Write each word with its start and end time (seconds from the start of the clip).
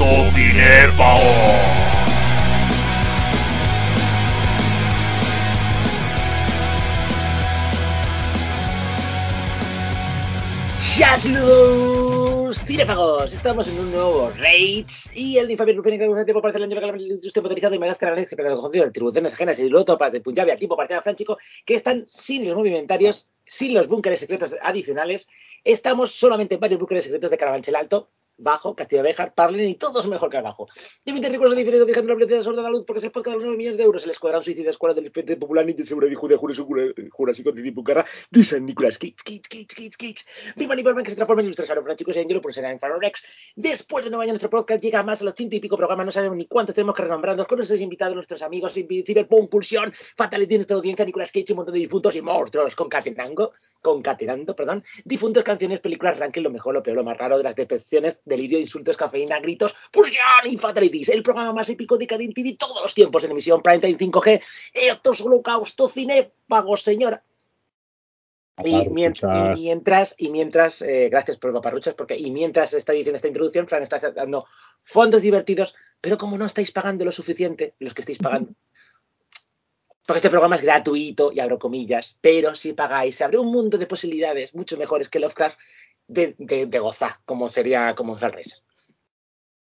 Holocausto 0.00 0.30
Cinéfago. 0.32 1.20
¡Saludos, 10.80 12.62
cinéfagos! 12.64 13.32
Estamos 13.32 13.68
en 13.68 13.78
un 13.78 13.92
nuevo 13.92 14.30
Rage 14.38 14.84
y 15.14 15.36
el 15.36 15.50
Infamia 15.50 15.74
Rufini 15.74 15.98
que 15.98 16.04
hace 16.04 16.24
tiempo 16.24 16.40
parece 16.40 16.58
el 16.58 16.64
año 16.64 16.80
que 16.80 17.02
industria 17.02 17.42
motorizado 17.42 17.74
y 17.74 17.78
me 17.78 17.86
das 17.86 17.98
canales 17.98 18.28
que 18.28 18.36
pegan 18.36 18.56
cogido 18.56 18.84
de 18.86 18.90
tribuciones 18.90 19.34
ajenas 19.34 19.58
y 19.58 19.68
para 19.70 20.10
de 20.10 20.20
Punjabi 20.20 20.50
al 20.50 20.58
tipo 20.58 20.76
partida 20.76 21.02
franchico 21.02 21.36
que 21.64 21.74
están 21.74 22.04
sin 22.06 22.46
los 22.46 22.56
movimentarios, 22.56 23.28
sin 23.46 23.74
los 23.74 23.86
búnkeres 23.86 24.20
secretos 24.20 24.56
adicionales. 24.62 25.28
Estamos 25.62 26.12
solamente 26.12 26.54
en 26.54 26.60
varios 26.60 26.80
búnkeres 26.80 27.04
secretos 27.04 27.30
de 27.30 27.36
Carabanchel 27.36 27.76
Alto, 27.76 28.10
bajo, 28.40 28.74
Castillo 28.74 29.02
de 29.02 29.08
Bejar, 29.08 29.34
Parlen 29.34 29.68
y 29.68 29.74
todos 29.74 30.08
mejor 30.08 30.30
que 30.30 30.38
abajo. 30.38 30.68
Y 31.04 31.12
mi 31.12 31.20
recursos 31.20 31.56
diferido 31.56 31.86
fijando 31.86 32.08
la 32.08 32.14
velocidad 32.14 32.42
sobre 32.42 32.62
la 32.62 32.70
luz 32.70 32.84
porque 32.84 33.00
se 33.00 33.10
de 33.10 33.30
los 33.30 33.42
9 33.42 33.56
millones 33.56 33.78
de 33.78 33.84
euros. 33.84 34.04
El 34.04 34.10
escuadrón 34.10 34.42
suicida 34.42 34.70
escuadra 34.70 35.00
del 35.00 35.10
Frente 35.10 35.36
Popular 35.36 35.64
ni 35.66 35.72
de 35.72 35.84
segura 35.84 36.08
de 36.08 36.14
Julia 36.14 36.36
Jure 36.36 36.54
Segura 36.54 36.84
Jura 37.10 37.32
y 37.36 37.42
Conti 37.42 37.70
Pucarra 37.70 38.04
de 38.30 38.44
San 38.44 38.64
Nicolás 38.64 38.98
Cage 38.98 39.14
Cage 39.24 39.42
Cage 39.48 39.66
Cage 39.66 39.96
Cage 39.98 40.24
Viva 40.56 40.74
Niperman 40.74 41.04
que 41.04 41.10
se 41.10 41.16
transforma 41.16 41.42
en 41.42 41.46
ilustración 41.46 41.82
para 41.82 41.96
chicos 41.96 42.16
y 42.16 42.20
Angelo 42.20 42.40
por 42.40 42.52
ser 42.52 42.64
en 42.64 42.80
Farorex. 42.80 43.22
Después 43.56 44.04
de 44.04 44.10
nueve 44.10 44.24
años 44.24 44.34
nuestro 44.34 44.50
podcast 44.50 44.82
llega 44.82 45.02
más 45.02 45.20
a 45.22 45.24
los 45.24 45.34
ciento 45.34 45.56
y 45.56 45.60
pico 45.60 45.76
programas, 45.76 46.06
no 46.06 46.12
sabemos 46.12 46.36
ni 46.36 46.46
cuántos 46.46 46.74
tenemos 46.74 46.94
que 46.94 47.02
renombrarnos 47.02 47.46
con 47.46 47.56
nuestros 47.56 47.80
invitados, 47.80 48.14
nuestros 48.14 48.42
amigos, 48.42 48.74
Cyberpunk, 48.74 49.50
Pulsión, 49.50 49.92
Fatality, 49.92 50.56
nuestra 50.56 50.76
audiencia, 50.76 51.04
Nicolás 51.04 51.30
Cage, 51.32 51.52
un 51.52 51.56
montón 51.56 51.74
de 51.74 51.80
difuntos 51.80 52.14
y 52.16 52.22
monstruos 52.22 52.74
concatenando, 52.74 53.52
concatenando, 53.80 54.54
perdón, 54.54 54.84
difuntos, 55.04 55.44
canciones, 55.44 55.80
películas, 55.80 56.18
ranking, 56.18 56.42
lo 56.42 56.50
mejor, 56.50 56.74
lo 56.74 56.82
peor, 56.82 56.96
lo 56.96 57.04
más 57.04 57.16
raro 57.16 57.36
de 57.36 57.44
las 57.44 57.54
decepciones, 57.54 58.22
delirio, 58.30 58.58
insultos, 58.58 58.96
cafeína, 58.96 59.38
gritos, 59.40 59.74
Pulsión 59.90 60.24
y 60.44 60.56
Fatalities, 60.56 61.10
el 61.10 61.22
programa 61.22 61.52
más 61.52 61.68
épico 61.68 61.98
de 61.98 62.06
Cadinti 62.06 62.42
de 62.42 62.54
todos 62.54 62.82
los 62.82 62.94
tiempos 62.94 63.24
en 63.24 63.32
emisión 63.32 63.60
Primetime 63.60 63.98
5G. 63.98 64.42
Esto 64.72 65.12
es 65.12 65.20
Holocausto 65.20 65.88
Cinéfago, 65.88 66.76
señora. 66.78 67.22
Y 68.64 68.88
mientras, 68.90 69.58
y 69.58 69.62
mientras, 69.62 70.14
y 70.18 70.28
mientras 70.30 70.82
eh, 70.82 71.08
gracias 71.10 71.36
por 71.36 71.52
paparruchas, 71.52 71.94
porque 71.94 72.16
y 72.16 72.30
mientras 72.30 72.72
está 72.72 72.92
diciendo 72.92 73.16
esta 73.16 73.28
introducción, 73.28 73.66
Fran 73.66 73.82
está 73.82 73.98
dando 74.12 74.46
fondos 74.82 75.22
divertidos, 75.22 75.74
pero 76.00 76.18
como 76.18 76.36
no 76.36 76.46
estáis 76.46 76.70
pagando 76.70 77.04
lo 77.04 77.12
suficiente, 77.12 77.74
los 77.78 77.94
que 77.94 78.02
estáis 78.02 78.18
pagando, 78.18 78.52
porque 80.04 80.18
este 80.18 80.30
programa 80.30 80.56
es 80.56 80.62
gratuito, 80.62 81.30
y 81.32 81.40
abro 81.40 81.58
comillas, 81.58 82.18
pero 82.20 82.54
si 82.54 82.72
pagáis, 82.72 83.16
se 83.16 83.24
abre 83.24 83.38
un 83.38 83.50
mundo 83.50 83.78
de 83.78 83.86
posibilidades 83.86 84.54
mucho 84.54 84.76
mejores 84.76 85.08
que 85.08 85.20
Lovecraft 85.20 85.58
de, 86.10 86.34
de, 86.38 86.66
de 86.66 86.78
gozar, 86.78 87.12
como 87.24 87.48
sería 87.48 87.94
como 87.94 88.18
Hellraiser. 88.18 88.58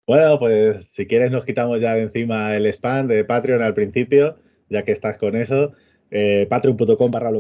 Bueno, 0.07 0.39
pues 0.39 0.87
si 0.87 1.07
quieres 1.07 1.33
nos 1.33 1.45
quitamos 1.45 1.81
ya 1.81 1.95
de 1.95 2.03
encima 2.03 2.57
el 2.57 2.67
spam 2.67 3.09
de 3.09 3.25
Patreon 3.25 3.63
al 3.63 3.75
principio, 3.75 4.37
ya 4.69 4.85
que 4.85 4.93
estás 4.93 5.19
con 5.19 5.35
eso. 5.35 5.73
Eh, 6.11 6.47
Patreon.com 6.49 7.11
barra 7.11 7.33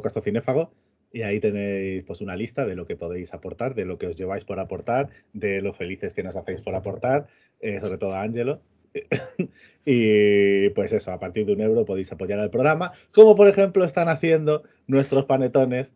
y 1.12 1.22
ahí 1.22 1.40
tenéis 1.40 2.04
pues 2.04 2.20
una 2.20 2.36
lista 2.36 2.66
de 2.66 2.74
lo 2.74 2.86
que 2.86 2.96
podéis 2.96 3.32
aportar, 3.32 3.74
de 3.74 3.84
lo 3.84 3.98
que 3.98 4.08
os 4.08 4.16
lleváis 4.16 4.44
por 4.44 4.58
aportar, 4.58 5.10
de 5.32 5.62
lo 5.62 5.72
felices 5.72 6.12
que 6.12 6.22
nos 6.22 6.36
hacéis 6.36 6.60
por 6.60 6.74
aportar, 6.74 7.28
eh, 7.60 7.78
sobre 7.80 7.98
todo 7.98 8.12
a 8.12 8.22
Ángelo. 8.22 8.60
y 9.86 10.68
pues 10.70 10.92
eso, 10.92 11.12
a 11.12 11.20
partir 11.20 11.46
de 11.46 11.52
un 11.52 11.60
euro 11.60 11.84
podéis 11.84 12.10
apoyar 12.10 12.38
al 12.40 12.50
programa, 12.50 12.92
como 13.12 13.34
por 13.36 13.46
ejemplo 13.46 13.84
están 13.84 14.08
haciendo 14.08 14.64
nuestros 14.88 15.26
panetones 15.26 15.92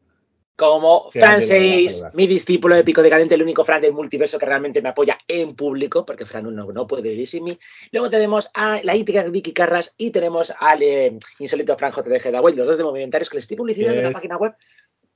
como 0.60 1.10
Fran 1.10 1.42
6, 1.42 2.04
mi 2.12 2.26
discípulo 2.26 2.74
de 2.74 2.84
Pico 2.84 3.02
de 3.02 3.08
Cadente, 3.08 3.34
el 3.34 3.42
único 3.42 3.64
Fran 3.64 3.80
del 3.80 3.94
multiverso 3.94 4.38
que 4.38 4.44
realmente 4.44 4.82
me 4.82 4.90
apoya 4.90 5.16
en 5.26 5.54
público, 5.54 6.04
porque 6.04 6.26
Fran 6.26 6.54
no, 6.54 6.70
no 6.70 6.86
puede 6.86 7.00
vivir 7.00 7.26
sin 7.26 7.44
mí. 7.44 7.58
Luego 7.92 8.10
tenemos 8.10 8.50
a 8.52 8.78
la 8.82 8.94
íntegra 8.94 9.22
Vicky 9.22 9.54
Carras 9.54 9.94
y 9.96 10.10
tenemos 10.10 10.52
al 10.60 10.82
eh, 10.82 11.18
insólito 11.38 11.78
Fran 11.78 11.92
JDG 11.92 12.30
Daway, 12.30 12.54
los 12.54 12.66
dos 12.66 12.76
de 12.76 12.84
movimentarios 12.84 13.30
que 13.30 13.38
les 13.38 13.44
estoy 13.44 13.56
publicidad 13.56 13.96
en 13.96 14.04
la 14.04 14.10
página 14.10 14.36
web. 14.36 14.52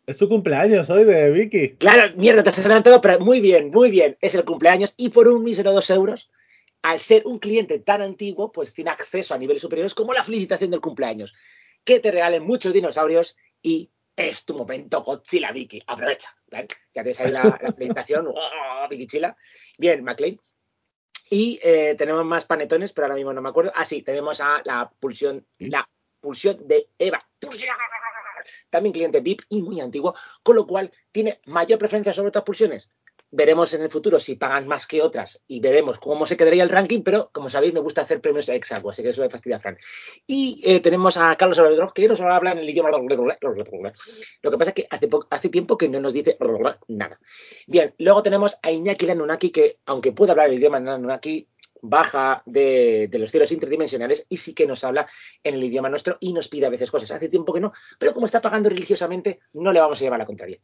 Es 0.07 0.17
su 0.17 0.31
cumpleaños 0.31 0.89
hoy 0.89 1.05
de 1.05 1.31
Vicky. 1.31 1.75
Claro, 1.77 2.17
mierda, 2.17 2.43
te 2.43 2.49
has 2.49 2.61
adelantado, 2.61 3.03
pero 3.03 3.21
muy 3.21 3.43
bien, 3.43 3.69
muy 3.69 3.91
bien. 3.91 4.17
Es 4.23 4.35
el 4.35 4.47
cumpleaños 4.47 4.95
y 4.97 5.11
por 5.11 5.29
un 5.29 5.45
mísero 5.45 5.73
dos 5.73 5.91
euros, 5.91 6.31
al 6.81 7.01
ser 7.01 7.27
un 7.27 7.39
cliente 7.39 7.81
tan 7.81 8.01
antiguo, 8.01 8.51
pues 8.51 8.73
tiene 8.73 8.93
acceso 8.93 9.35
a 9.35 9.39
niveles 9.39 9.61
superiores 9.61 9.93
como 9.93 10.15
la 10.15 10.25
felicitación 10.25 10.71
del 10.71 10.81
cumpleaños. 10.81 11.35
Que 11.85 12.01
te 12.01 12.11
regalen 12.11 12.47
muchos 12.47 12.73
dinosaurios 12.73 13.37
y 13.63 13.91
es 14.17 14.45
tu 14.45 14.55
momento 14.55 15.03
Godzilla 15.03 15.53
Vicky. 15.53 15.83
Aprovecha. 15.87 16.35
Ya 16.51 16.67
tienes 17.03 17.21
ahí 17.21 17.31
la, 17.31 17.43
la 17.43 17.73
presentación. 17.73 18.27
¡Oh, 18.35 18.89
Vicky 18.89 19.07
Chila! 19.07 19.37
Bien, 19.79 20.03
McLean. 20.05 20.39
Y 21.31 21.59
eh, 21.63 21.95
tenemos 21.97 22.25
más 22.25 22.45
panetones, 22.45 22.93
pero 22.93 23.07
ahora 23.07 23.17
mismo 23.17 23.33
no 23.33 23.43
me 23.43 23.49
acuerdo. 23.49 23.73
Ah, 23.75 23.85
sí, 23.85 24.03
tenemos 24.03 24.41
a 24.41 24.63
la 24.65 24.91
pulsión, 24.91 25.47
la 25.59 25.89
pulsión 26.21 26.67
de 26.67 26.91
Eva. 26.99 27.19
¡Pulsión! 27.39 27.75
También 28.69 28.93
cliente 28.93 29.21
VIP 29.21 29.43
y 29.49 29.63
muy 29.63 29.81
antiguo, 29.81 30.15
con 30.43 30.57
lo 30.57 30.67
cual 30.67 30.93
tiene 31.11 31.41
mayor 31.47 31.79
preferencia 31.79 32.13
sobre 32.13 32.29
otras 32.29 32.45
pulsiones. 32.45 32.91
Veremos 33.37 33.75
en 33.75 33.83
el 33.83 33.91
futuro 33.91 34.21
si 34.21 34.37
pagan 34.37 34.69
más 34.69 34.87
que 34.87 35.03
otras 35.03 35.43
y 35.49 35.59
veremos 35.59 35.99
cómo 35.99 36.25
se 36.25 36.37
quedaría 36.37 36.63
el 36.63 36.69
ranking, 36.69 37.03
pero 37.03 37.31
como 37.33 37.51
sabéis 37.51 37.75
me 37.75 37.81
gusta 37.81 38.03
hacer 38.03 38.21
premios 38.21 38.49
ex 38.49 38.71
aequo, 38.71 38.91
así 38.91 39.03
que 39.03 39.09
eso 39.09 39.23
le 39.23 39.29
fastidia 39.29 39.57
a 39.57 39.61
Fran. 39.61 39.77
Y 40.25 40.63
eh, 40.65 40.79
tenemos 40.79 41.17
a 41.17 41.35
Carlos 41.35 41.59
Alvarez 41.59 41.93
que 41.93 42.07
nos 42.07 42.21
habla 42.21 42.53
en 42.53 42.59
el 42.59 42.71
idioma... 42.71 42.91
Lo 42.91 44.51
que 44.51 44.59
pasa 44.59 44.71
es 44.71 44.75
que 44.75 44.87
hace, 44.89 45.09
hace 45.31 45.49
tiempo 45.49 45.77
que 45.77 45.89
no 45.89 45.99
nos 45.99 46.13
dice 46.13 46.39
nada. 46.87 47.19
Bien, 47.67 47.93
luego 47.99 48.23
tenemos 48.23 48.57
a 48.63 48.71
Iñaki 48.71 49.07
Lanunaki 49.07 49.51
que, 49.51 49.79
aunque 49.87 50.13
puede 50.13 50.31
hablar 50.31 50.49
el 50.49 50.55
idioma 50.55 50.79
Lanunaki, 50.79 51.49
baja 51.83 52.45
de, 52.47 53.09
de, 53.11 53.19
los 53.19 53.33
cielos 53.33 53.51
interdimensionales 53.51 54.27
y 54.29 54.37
sí 54.37 54.55
que 54.55 54.67
nos 54.67 54.85
habla 54.85 55.09
en 55.43 55.55
el 55.55 55.65
idioma 55.65 55.91
nuestro 55.91 56.17
y 56.21 56.33
nos 56.33 56.47
pide 56.47 56.67
a 56.67 56.71
veces 56.71 56.89
cosas. 56.91 57.11
Hace 57.11 57.29
tiempo 57.29 57.53
que 57.53 57.61
no, 57.61 57.73
pero 57.99 58.15
como 58.15 58.27
está 58.27 58.41
pagando 58.41 58.69
religiosamente, 58.71 59.41
no 59.55 59.73
le 59.73 59.81
vamos 59.81 60.01
a 60.01 60.05
llevar 60.05 60.21
la 60.21 60.27
contraria. 60.27 60.61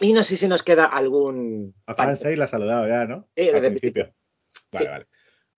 Y 0.00 0.12
no 0.12 0.22
sé 0.22 0.36
si 0.36 0.48
nos 0.48 0.62
queda 0.62 0.84
algún. 0.84 1.74
A 1.86 1.94
Francia 1.94 2.34
la 2.36 2.44
ha 2.44 2.48
saludado 2.48 2.86
ya, 2.88 3.04
¿no? 3.04 3.28
Sí, 3.36 3.44
desde 3.44 3.58
Al 3.58 3.72
principio. 3.72 4.14
Vale, 4.72 4.84
sí. 4.84 4.90
vale. 4.90 5.06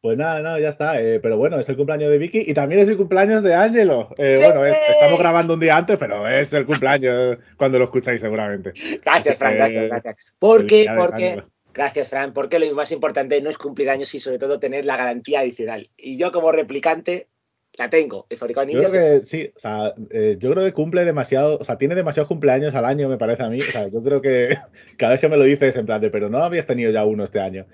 Pues 0.04 0.18
nada, 0.18 0.40
no, 0.40 0.58
ya 0.58 0.68
está. 0.68 1.00
Eh, 1.00 1.18
pero 1.18 1.38
bueno, 1.38 1.58
es 1.58 1.66
el 1.70 1.76
cumpleaños 1.76 2.10
de 2.10 2.18
Vicky 2.18 2.44
y 2.46 2.52
también 2.52 2.82
es 2.82 2.90
el 2.90 2.98
cumpleaños 2.98 3.42
de 3.42 3.54
Ángelo. 3.54 4.10
Eh. 4.18 4.34
Bueno, 4.38 4.66
es, 4.66 4.76
estamos 4.90 5.18
grabando 5.18 5.54
un 5.54 5.60
día 5.60 5.78
antes, 5.78 5.96
pero 5.98 6.28
es 6.28 6.52
el 6.52 6.66
cumpleaños 6.66 7.38
cuando 7.56 7.78
lo 7.78 7.86
escucháis 7.86 8.20
seguramente. 8.20 8.74
Gracias, 9.02 9.38
Fran, 9.38 9.54
gracias, 9.54 9.88
gracias. 9.88 10.16
Porque, 10.38 10.86
porque, 10.94 11.42
gracias, 11.72 12.08
Fran, 12.08 12.34
porque 12.34 12.58
lo 12.58 12.74
más 12.74 12.92
importante 12.92 13.40
no 13.40 13.48
es 13.48 13.56
cumplir 13.56 13.88
años 13.88 14.14
y 14.14 14.20
sobre 14.20 14.38
todo 14.38 14.60
tener 14.60 14.84
la 14.84 14.98
garantía 14.98 15.40
adicional. 15.40 15.88
Y 15.96 16.18
yo 16.18 16.30
como 16.32 16.52
replicante 16.52 17.28
la 17.76 17.90
tengo. 17.90 18.26
El 18.28 18.36
fabricado 18.36 18.66
Yo 18.66 18.74
ninja. 18.78 18.90
creo 18.90 19.20
que 19.20 19.26
sí, 19.26 19.50
o 19.54 19.58
sea, 19.58 19.94
eh, 20.10 20.36
yo 20.38 20.50
creo 20.52 20.64
que 20.64 20.72
cumple 20.72 21.04
demasiado, 21.04 21.58
o 21.58 21.64
sea, 21.64 21.76
tiene 21.78 21.94
demasiados 21.94 22.28
cumpleaños 22.28 22.74
al 22.74 22.84
año, 22.84 23.08
me 23.08 23.18
parece 23.18 23.42
a 23.42 23.48
mí. 23.48 23.58
O 23.60 23.64
sea, 23.64 23.88
yo 23.88 24.02
creo 24.02 24.20
que 24.22 24.56
cada 24.98 25.12
vez 25.12 25.20
que 25.20 25.28
me 25.28 25.36
lo 25.36 25.44
dices 25.44 25.76
en 25.76 25.86
plan 25.86 26.00
de, 26.00 26.10
pero 26.10 26.28
no 26.28 26.38
habías 26.38 26.66
tenido 26.66 26.90
ya 26.90 27.04
uno 27.04 27.24
este 27.24 27.40
año. 27.40 27.66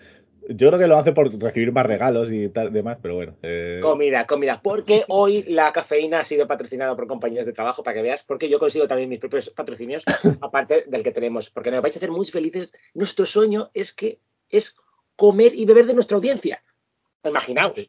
Yo 0.48 0.68
creo 0.68 0.80
que 0.80 0.86
lo 0.88 0.96
hace 0.96 1.12
por 1.12 1.32
recibir 1.40 1.70
más 1.70 1.86
regalos 1.86 2.32
y 2.32 2.48
tal, 2.48 2.72
demás, 2.72 2.98
pero 3.00 3.14
bueno. 3.14 3.36
eh, 3.42 3.78
Comida, 3.82 4.26
comida. 4.26 4.60
Porque 4.60 5.04
hoy 5.06 5.44
la 5.46 5.70
cafeína 5.72 6.20
ha 6.20 6.24
sido 6.24 6.46
patrocinada 6.48 6.96
por 6.96 7.06
compañías 7.06 7.46
de 7.46 7.52
trabajo, 7.52 7.84
para 7.84 7.94
que 7.94 8.02
veas, 8.02 8.24
porque 8.24 8.48
yo 8.48 8.58
consigo 8.58 8.88
también 8.88 9.08
mis 9.08 9.20
propios 9.20 9.50
patrocinios, 9.50 10.02
aparte 10.40 10.84
del 10.88 11.04
que 11.04 11.12
tenemos. 11.12 11.50
Porque 11.50 11.70
nos 11.70 11.82
vais 11.82 11.94
a 11.94 11.98
hacer 11.98 12.10
muy 12.10 12.26
felices. 12.26 12.72
Nuestro 12.94 13.26
sueño 13.26 13.70
es 13.74 13.92
que 13.92 14.18
es 14.48 14.76
comer 15.14 15.52
y 15.54 15.66
beber 15.66 15.86
de 15.86 15.94
nuestra 15.94 16.16
audiencia. 16.16 16.64
Imaginaos. 17.22 17.88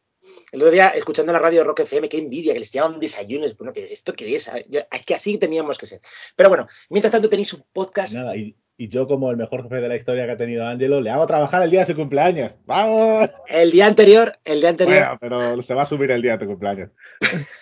El 0.52 0.62
otro 0.62 0.72
día, 0.72 0.90
escuchando 0.90 1.32
la 1.32 1.40
radio 1.40 1.64
Rock 1.64 1.82
FM, 1.82 2.10
qué 2.10 2.18
envidia, 2.18 2.54
que 2.54 2.60
les 2.60 2.72
llamaban 2.72 3.00
desayunos. 3.00 3.56
Bueno, 3.58 3.72
pero 3.74 3.88
¿esto 3.88 4.14
qué 4.14 4.36
es? 4.36 4.50
Yo- 4.70 4.82
Es 4.92 5.06
que 5.06 5.14
así 5.16 5.38
teníamos 5.38 5.78
que 5.78 5.86
ser. 5.86 6.02
Pero 6.36 6.50
bueno, 6.50 6.68
mientras 6.90 7.12
tanto 7.12 7.30
tenéis 7.30 7.54
un 7.54 7.64
podcast. 7.72 8.14
Nada, 8.14 8.36
y, 8.36 8.56
y 8.78 8.90
yo 8.90 9.08
como 9.08 9.32
el 9.32 9.38
mejor 9.38 9.64
jefe 9.64 9.76
de 9.76 9.88
la 9.88 9.96
historia 9.96 10.26
que 10.26 10.32
ha 10.34 10.38
tenido 10.38 10.66
Ángelo, 10.68 11.00
le 11.02 11.10
hago 11.10 11.26
trabajar 11.26 11.62
el 11.64 11.72
día 11.72 11.82
de 11.82 11.86
su 11.86 11.96
cumpleaños. 11.96 12.54
¡Vamos! 12.66 13.30
El 13.48 13.72
día 13.72 13.86
anterior, 13.88 14.34
el 14.44 14.60
día 14.60 14.70
anterior. 14.70 14.98
Bueno, 15.00 15.18
pero 15.22 15.62
se 15.62 15.74
va 15.74 15.84
a 15.84 15.86
subir 15.86 16.12
el 16.12 16.22
día 16.22 16.34
de 16.34 16.40
tu 16.40 16.48
cumpleaños. 16.48 16.90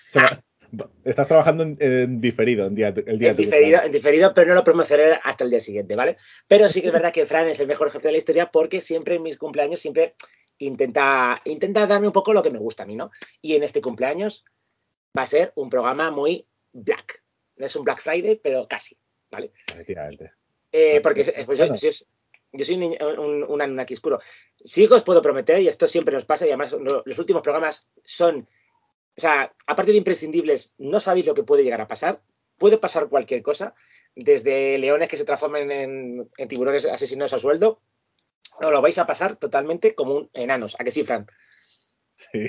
Se 0.08 0.20
va- 0.20 0.42
Estás 1.04 1.28
trabajando 1.28 1.64
en, 1.64 1.78
en 1.80 2.22
diferido 2.22 2.68
en 2.68 2.76
día, 2.76 2.90
el 2.90 3.18
día 3.18 3.32
en 3.32 3.36
diferido, 3.38 3.82
en 3.84 3.92
diferido, 3.92 4.32
pero 4.36 4.50
no 4.50 4.54
lo 4.54 4.64
promocionaré 4.64 5.20
hasta 5.24 5.44
el 5.44 5.50
día 5.50 5.60
siguiente, 5.62 5.96
¿vale? 5.96 6.16
Pero 6.48 6.70
sí 6.70 6.82
que 6.82 6.88
es 6.88 6.94
verdad 6.94 7.12
que 7.12 7.26
Fran 7.26 7.48
es 7.48 7.60
el 7.60 7.66
mejor 7.66 7.90
jefe 7.90 8.08
de 8.08 8.12
la 8.12 8.18
historia 8.20 8.52
porque 8.52 8.80
siempre 8.80 9.16
en 9.16 9.24
mis 9.24 9.36
cumpleaños 9.40 9.80
siempre 9.80 10.14
intenta, 10.60 11.42
intenta 11.46 11.88
darme 11.88 12.08
un 12.08 12.14
poco 12.14 12.32
lo 12.34 12.42
que 12.44 12.52
me 12.52 12.60
gusta 12.60 12.84
a 12.84 12.86
mí, 12.86 12.96
¿no? 12.96 13.12
Y 13.42 13.56
en 13.56 13.64
este 13.64 13.82
cumpleaños 13.82 14.46
va 15.18 15.24
a 15.24 15.28
ser 15.28 15.52
un 15.56 15.70
programa 15.70 16.12
muy 16.12 16.46
black. 16.72 17.24
No 17.58 17.66
es 17.66 17.76
un 17.76 17.84
Black 17.84 18.02
Friday, 18.02 18.40
pero 18.42 18.68
casi, 18.68 18.98
¿vale? 19.32 19.52
Efectivamente. 19.68 20.32
Eh, 20.72 21.02
porque 21.02 21.22
eh, 21.22 21.44
pues, 21.46 21.58
yo, 21.60 21.66
Bueno. 21.68 21.76
yo- 21.82 21.90
yo 22.52 22.66
soy 22.66 22.76
un, 22.76 23.20
un, 23.20 23.44
un 23.44 23.62
Anunnaki 23.62 23.94
oscuro. 23.94 24.20
Sí 24.64 24.88
que 24.88 24.94
os 24.96 25.04
puedo 25.04 25.22
prometer, 25.22 25.62
y 25.62 25.68
esto 25.68 25.88
siempre 25.88 26.14
nos 26.16 26.26
pasa, 26.26 26.46
y 26.46 26.50
además 26.50 26.72
lo- 26.72 27.04
los 27.06 27.20
últimos 27.20 27.42
programas 27.42 27.88
son, 28.04 28.48
o 29.18 29.22
sea, 29.22 29.54
aparte 29.68 29.92
de 29.92 29.98
imprescindibles, 29.98 30.74
no 30.78 31.00
sabéis 31.00 31.26
lo 31.26 31.34
que 31.34 31.44
puede 31.44 31.64
llegar 31.64 31.82
a 31.82 31.88
pasar. 31.88 32.22
Puede 32.58 32.78
pasar 32.78 33.08
cualquier 33.10 33.42
cosa, 33.42 33.76
desde 34.16 34.78
leones 34.80 35.08
que 35.10 35.18
se 35.18 35.26
transformen 35.26 35.70
en, 35.72 36.30
en 36.38 36.48
tiburones 36.48 36.86
asesinos 36.86 37.32
a 37.34 37.40
sueldo, 37.40 37.82
No, 38.60 38.72
lo 38.72 38.82
vais 38.82 38.98
a 38.98 39.08
pasar 39.08 39.38
totalmente 39.38 39.96
como 39.96 40.16
un 40.16 40.30
enanos. 40.34 40.76
¿A 40.80 40.84
que 40.84 40.92
sí, 40.92 41.04
Fran? 41.04 41.26
Sí. 42.16 42.48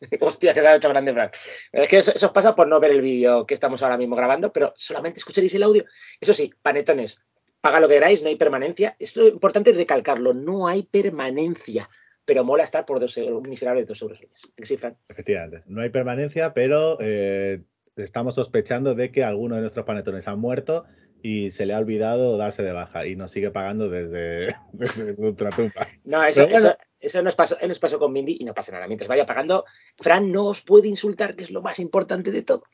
Hostia, 0.20 0.54
que 0.54 0.60
se 0.60 0.68
ha 0.68 0.76
hecho 0.76 0.88
grande, 0.88 1.12
Fran. 1.12 1.30
Es 1.72 1.88
que 1.88 1.98
eso, 1.98 2.12
eso 2.14 2.26
os 2.26 2.32
pasa 2.32 2.54
por 2.54 2.68
no 2.68 2.80
ver 2.80 2.92
el 2.92 3.00
vídeo 3.00 3.46
que 3.46 3.54
estamos 3.54 3.82
ahora 3.82 3.96
mismo 3.96 4.16
grabando, 4.16 4.52
pero 4.52 4.74
solamente 4.76 5.18
escucharéis 5.18 5.54
el 5.54 5.62
audio. 5.62 5.84
Eso 6.20 6.34
sí, 6.34 6.52
panetones, 6.62 7.20
paga 7.60 7.80
lo 7.80 7.88
que 7.88 7.94
queráis, 7.94 8.22
no 8.22 8.28
hay 8.28 8.36
permanencia. 8.36 8.96
Es 8.98 9.16
importante 9.16 9.72
recalcarlo, 9.72 10.34
no 10.34 10.68
hay 10.68 10.82
permanencia. 10.82 11.88
Pero 12.24 12.44
mola 12.44 12.64
estar 12.64 12.84
por 12.84 13.00
dos 13.00 13.16
euros, 13.16 13.42
un 13.42 13.48
miserable 13.48 13.82
de 13.82 13.86
dos 13.86 14.02
euros. 14.02 14.20
¿A 14.20 14.54
que 14.54 14.66
sí, 14.66 14.76
Fran? 14.76 14.96
Efectivamente. 15.08 15.62
No 15.66 15.80
hay 15.80 15.88
permanencia, 15.88 16.52
pero 16.52 16.98
eh, 17.00 17.62
estamos 17.96 18.34
sospechando 18.34 18.94
de 18.94 19.10
que 19.10 19.24
alguno 19.24 19.54
de 19.54 19.62
nuestros 19.62 19.86
panetones 19.86 20.28
han 20.28 20.38
muerto 20.38 20.84
y 21.22 21.50
se 21.50 21.66
le 21.66 21.74
ha 21.74 21.78
olvidado 21.78 22.36
darse 22.36 22.62
de 22.62 22.72
baja 22.72 23.06
y 23.06 23.16
nos 23.16 23.30
sigue 23.32 23.50
pagando 23.50 23.88
desde, 23.88 24.54
desde 24.72 25.12
Ultratumba. 25.18 25.86
No, 26.04 26.22
eso, 26.24 26.42
bueno. 26.42 26.56
eso, 26.58 26.76
eso 27.00 27.22
nos, 27.22 27.34
pasó, 27.34 27.56
nos 27.66 27.78
pasó 27.78 27.98
con 27.98 28.12
Mindy 28.12 28.36
y 28.40 28.44
no 28.44 28.54
pasa 28.54 28.72
nada. 28.72 28.86
Mientras 28.86 29.08
vaya 29.08 29.26
pagando, 29.26 29.64
Fran 29.96 30.30
no 30.32 30.46
os 30.46 30.62
puede 30.62 30.88
insultar, 30.88 31.34
que 31.36 31.44
es 31.44 31.50
lo 31.50 31.62
más 31.62 31.78
importante 31.78 32.30
de 32.30 32.42
todo. 32.42 32.64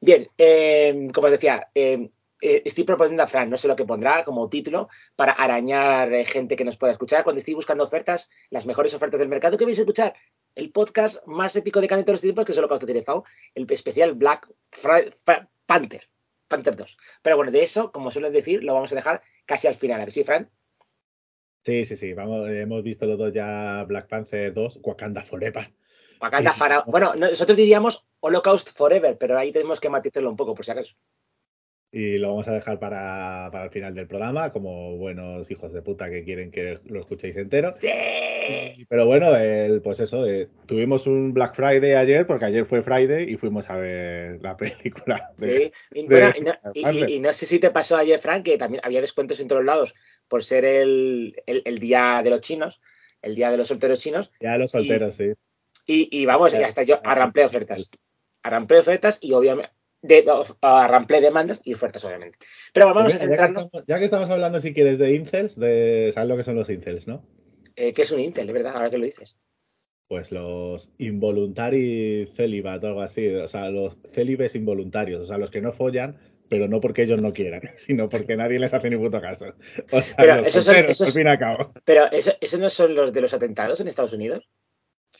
Bien, 0.00 0.28
eh, 0.38 1.08
como 1.14 1.26
os 1.26 1.32
decía, 1.32 1.68
eh, 1.74 2.10
eh, 2.40 2.62
estoy 2.64 2.82
proponiendo 2.84 3.22
a 3.22 3.28
Fran, 3.28 3.48
no 3.48 3.56
sé 3.56 3.68
lo 3.68 3.76
que 3.76 3.84
pondrá 3.84 4.24
como 4.24 4.48
título, 4.48 4.88
para 5.14 5.32
arañar 5.32 6.12
eh, 6.12 6.24
gente 6.24 6.56
que 6.56 6.64
nos 6.64 6.76
pueda 6.76 6.92
escuchar. 6.92 7.22
Cuando 7.22 7.38
estoy 7.38 7.54
buscando 7.54 7.84
ofertas, 7.84 8.28
las 8.50 8.66
mejores 8.66 8.92
ofertas 8.94 9.20
del 9.20 9.28
mercado, 9.28 9.56
¿qué 9.56 9.64
vais 9.64 9.78
a 9.78 9.82
escuchar? 9.82 10.14
El 10.54 10.70
podcast 10.72 11.24
más 11.26 11.54
épico 11.56 11.80
de 11.80 11.86
Canet 11.88 12.04
de 12.04 12.12
los 12.12 12.20
tiempos, 12.20 12.44
que 12.44 12.52
es 12.52 12.58
Holocausto 12.58 12.84
tiene 12.84 13.04
el 13.54 13.66
especial 13.70 14.14
Black 14.14 14.48
Fri- 14.70 15.14
Fa- 15.24 15.48
Panther, 15.64 16.08
Panther 16.52 16.76
2. 16.76 16.96
Pero 17.22 17.36
bueno, 17.36 17.50
de 17.50 17.62
eso, 17.62 17.90
como 17.90 18.10
suelen 18.10 18.32
decir, 18.32 18.62
lo 18.62 18.74
vamos 18.74 18.92
a 18.92 18.94
dejar 18.94 19.22
casi 19.46 19.66
al 19.66 19.74
final. 19.74 20.00
A 20.00 20.04
ver 20.04 20.12
si, 20.12 20.22
Fran. 20.22 20.48
Sí, 21.64 21.84
sí, 21.84 21.96
sí. 21.96 22.12
Vamos, 22.12 22.48
hemos 22.48 22.82
visto 22.82 23.06
los 23.06 23.18
dos 23.18 23.32
ya 23.32 23.84
Black 23.88 24.08
Panther 24.08 24.52
2, 24.52 24.80
Wakanda 24.82 25.22
Forever. 25.22 25.72
Wakanda 26.20 26.52
Sí. 26.52 26.58
Fara- 26.58 26.84
Bueno, 26.86 27.14
nosotros 27.14 27.56
diríamos 27.56 28.04
Holocaust 28.20 28.76
Forever, 28.76 29.16
pero 29.18 29.38
ahí 29.38 29.52
tenemos 29.52 29.80
que 29.80 29.88
matizarlo 29.88 30.30
un 30.30 30.36
poco, 30.36 30.54
por 30.54 30.64
si 30.64 30.70
acaso. 30.72 30.94
Y 31.94 32.16
lo 32.16 32.28
vamos 32.30 32.48
a 32.48 32.52
dejar 32.54 32.78
para, 32.78 33.50
para 33.52 33.64
el 33.64 33.70
final 33.70 33.94
del 33.94 34.06
programa, 34.06 34.50
como 34.50 34.96
buenos 34.96 35.50
hijos 35.50 35.74
de 35.74 35.82
puta 35.82 36.08
que 36.08 36.24
quieren 36.24 36.50
que 36.50 36.78
lo 36.86 37.00
escuchéis 37.00 37.36
entero. 37.36 37.70
¡Sí! 37.70 37.86
Pero 38.88 39.04
bueno, 39.04 39.36
el, 39.36 39.82
pues 39.82 40.00
eso, 40.00 40.26
eh, 40.26 40.48
tuvimos 40.64 41.06
un 41.06 41.34
Black 41.34 41.54
Friday 41.54 41.92
ayer, 41.92 42.26
porque 42.26 42.46
ayer 42.46 42.64
fue 42.64 42.82
Friday 42.82 43.30
y 43.30 43.36
fuimos 43.36 43.68
a 43.68 43.76
ver 43.76 44.40
la 44.40 44.56
película. 45.06 45.32
de- 45.36 45.72
Sí. 45.92 45.98
Y, 45.98 46.06
de- 46.06 46.20
bueno, 46.20 46.32
y 46.34 46.40
no, 46.40 46.54
y- 46.72 46.82
Marvel. 46.82 47.10
y- 47.10 47.14
y 47.16 47.20
no 47.20 47.32
sé 47.34 47.44
si 47.44 47.58
te 47.58 47.70
pasó 47.70 47.96
ayer, 47.98 48.18
Frank, 48.18 48.44
que 48.44 48.56
también 48.56 48.80
había 48.84 49.02
descuentos 49.02 49.38
en 49.40 49.48
todos 49.48 49.62
lados 49.64 49.94
por 50.28 50.42
ser 50.44 50.64
el, 50.64 51.36
el- 51.44 51.60
el 51.66 51.78
día 51.78 52.22
de 52.24 52.30
los 52.30 52.40
chinos, 52.40 52.80
el 53.20 53.34
día 53.34 53.50
de 53.50 53.58
los 53.58 53.68
solteros 53.68 54.00
chinos. 54.00 54.32
Ya 54.40 54.56
los 54.56 54.70
solteros, 54.70 55.14
sí. 55.14 55.34
Y, 55.86 56.08
y 56.10 56.24
vamos, 56.24 56.54
y 56.54 56.58
Ya, 56.58 56.66
hasta 56.68 56.84
yo 56.84 57.00
arramplé 57.04 57.44
ofertas. 57.44 57.90
Arramplé 58.42 58.78
ofertas 58.78 59.18
y 59.20 59.32
obviamente. 59.34 59.70
De, 60.02 60.24
arramplé 60.60 61.20
demandas 61.20 61.60
y 61.64 61.74
ofertas, 61.74 62.04
obviamente. 62.04 62.36
Pero 62.72 62.86
vamos 62.86 63.14
a 63.14 63.18
Pues 63.18 63.30
ya, 63.30 63.36
que 63.36 63.44
estamos, 63.44 63.84
ya 63.86 63.98
que 63.98 64.04
estamos 64.04 64.30
hablando, 64.30 64.60
si 64.60 64.74
quieres, 64.74 64.98
de 64.98 65.14
incels, 65.14 65.58
de, 65.58 66.10
¿sabes 66.12 66.28
lo 66.28 66.36
que 66.36 66.44
son 66.44 66.56
los 66.56 66.68
incels, 66.68 67.06
no? 67.06 67.24
Eh, 67.76 67.92
que 67.92 68.02
es 68.02 68.10
un 68.12 68.20
Intel, 68.20 68.46
de 68.46 68.52
verdad, 68.52 68.74
ahora 68.74 68.90
que 68.90 68.98
lo 68.98 69.04
dices. 69.04 69.36
Pues 70.08 70.30
los 70.32 70.92
involuntari 70.98 72.26
celibat 72.34 72.84
o 72.84 72.88
algo 72.88 73.00
así, 73.00 73.28
o 73.28 73.48
sea, 73.48 73.70
los 73.70 73.96
célibes 74.08 74.54
involuntarios, 74.54 75.22
o 75.22 75.26
sea, 75.26 75.38
los 75.38 75.50
que 75.50 75.62
no 75.62 75.72
follan, 75.72 76.18
pero 76.50 76.68
no 76.68 76.80
porque 76.80 77.04
ellos 77.04 77.22
no 77.22 77.32
quieran, 77.32 77.62
sino 77.76 78.08
porque 78.08 78.36
nadie 78.36 78.58
les 78.58 78.74
hace 78.74 78.90
ni 78.90 78.96
puto 78.96 79.20
caso. 79.20 79.54
O 79.90 80.00
sea, 80.00 80.14
Pero 80.16 80.36
los 80.36 80.46
esos 80.48 80.64
son- 80.64 80.74
esos- 80.74 81.06
al 81.08 81.12
fin 81.14 81.26
y 81.26 81.30
al 81.30 81.38
cabo. 81.38 81.72
Pero 81.84 82.10
¿eso, 82.12 82.32
¿esos 82.40 82.60
no 82.60 82.68
son 82.68 82.94
los 82.94 83.12
de 83.12 83.20
los 83.22 83.32
atentados 83.32 83.80
en 83.80 83.88
Estados 83.88 84.12
Unidos? 84.12 84.46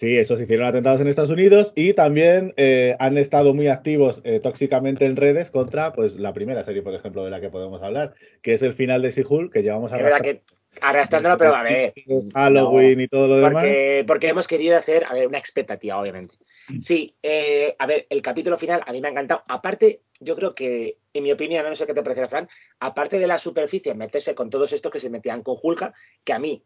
Sí, 0.03 0.19
esos 0.19 0.41
hicieron 0.41 0.67
atentados 0.67 1.01
en 1.01 1.07
Estados 1.07 1.31
Unidos 1.31 1.73
y 1.77 1.95
también 1.95 2.55
eh, 2.57 2.97
han 2.99 3.17
estado 3.19 3.55
muy 3.55 3.69
activos 3.69 4.21
eh, 4.25 4.41
tóxicamente 4.41 5.07
en 5.07 5.15
redes 5.15 5.53
contra, 5.53 5.93
pues, 5.93 6.17
la 6.17 6.33
primera 6.33 6.65
serie, 6.65 6.83
por 6.83 6.93
ejemplo, 6.93 7.25
de 7.25 7.31
la 7.31 7.41
que 7.41 7.51
podemos 7.51 7.81
hablar, 7.85 8.13
que 8.43 8.53
es 8.53 8.63
el 8.63 8.73
final 8.73 9.01
de 9.01 9.13
She-Hulk, 9.13 9.53
que 9.53 9.63
llevamos 9.63 9.93
verdad 9.93 10.15
arrastrando 10.15 10.43
arrastrándolo, 10.81 11.39
pero 11.39 11.55
a 11.55 11.63
ver. 11.63 11.95
Halloween 12.35 13.01
y 13.03 13.07
todo 13.07 13.29
lo 13.29 13.37
demás. 13.37 13.53
Porque, 13.53 14.05
porque 14.05 14.29
hemos 14.29 14.49
querido 14.49 14.77
hacer, 14.77 15.05
a 15.05 15.15
ver, 15.15 15.29
una 15.29 15.39
expectativa, 15.39 16.01
obviamente. 16.01 16.35
Mm. 16.67 16.81
Sí, 16.81 17.15
eh, 17.23 17.77
a 17.79 17.87
ver, 17.87 18.05
el 18.11 18.23
capítulo 18.23 18.59
final 18.59 18.83
a 18.85 18.91
mí 18.91 19.01
me 19.01 19.07
ha 19.07 19.13
encantado. 19.13 19.45
Aparte, 19.47 20.01
yo 20.19 20.35
creo 20.35 20.53
que, 20.53 20.99
en 21.15 21.23
mi 21.23 21.31
opinión, 21.31 21.65
no 21.65 21.77
sé 21.77 21.87
qué 21.87 21.95
te 21.95 22.03
parece, 22.03 22.27
Fran, 22.27 22.49
aparte 22.81 23.21
de 23.21 23.29
la 23.29 23.39
superficie, 23.39 23.95
meterse 23.95 24.35
con 24.35 24.51
todos 24.51 24.73
estos 24.73 24.91
que 24.91 24.99
se 24.99 25.11
metían 25.11 25.45
con 25.45 25.55
Hulka, 25.63 25.95
que 26.25 26.33
a 26.33 26.41
mí. 26.41 26.65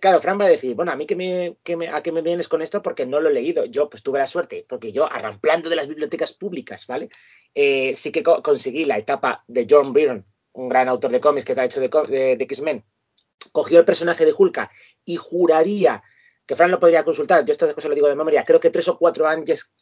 Claro, 0.00 0.20
Fran 0.22 0.38
va 0.40 0.46
a 0.46 0.48
decir, 0.48 0.74
bueno, 0.74 0.90
a 0.92 0.96
mí 0.96 1.06
que 1.06 1.16
me, 1.16 1.56
a 1.88 2.02
qué 2.02 2.12
me 2.12 2.22
vienes 2.22 2.48
con 2.48 2.62
esto 2.62 2.82
porque 2.82 3.04
no 3.04 3.20
lo 3.20 3.28
he 3.28 3.32
leído. 3.32 3.66
Yo, 3.66 3.90
pues 3.90 4.02
tuve 4.02 4.18
la 4.18 4.26
suerte, 4.26 4.64
porque 4.68 4.90
yo, 4.92 5.04
arramplando 5.10 5.68
de 5.68 5.76
las 5.76 5.86
bibliotecas 5.88 6.32
públicas, 6.32 6.86
¿vale? 6.86 7.10
Eh, 7.54 7.94
sí 7.94 8.10
que 8.10 8.22
co- 8.22 8.42
conseguí 8.42 8.86
la 8.86 8.96
etapa 8.96 9.44
de 9.48 9.66
John 9.68 9.92
Byrne, 9.92 10.24
un 10.52 10.68
gran 10.70 10.88
autor 10.88 11.10
de 11.12 11.20
cómics 11.20 11.44
que 11.44 11.54
te 11.54 11.60
ha 11.60 11.64
hecho 11.66 11.80
de- 11.80 12.36
de 12.36 12.44
X-Men. 12.44 12.84
Cogió 13.52 13.80
el 13.80 13.84
personaje 13.86 14.24
de 14.24 14.34
Hulka 14.36 14.70
y 15.04 15.16
juraría 15.16 16.02
que 16.46 16.56
Fran 16.56 16.70
lo 16.70 16.80
podría 16.80 17.04
consultar, 17.04 17.44
yo 17.44 17.52
estas 17.52 17.74
cosas 17.74 17.88
lo 17.90 17.94
digo 17.94 18.08
de 18.08 18.16
memoria, 18.16 18.44
creo 18.44 18.60
que 18.60 18.70
tres 18.70 18.88
o 18.88 18.98
cuatro 18.98 19.26
años, 19.28 19.72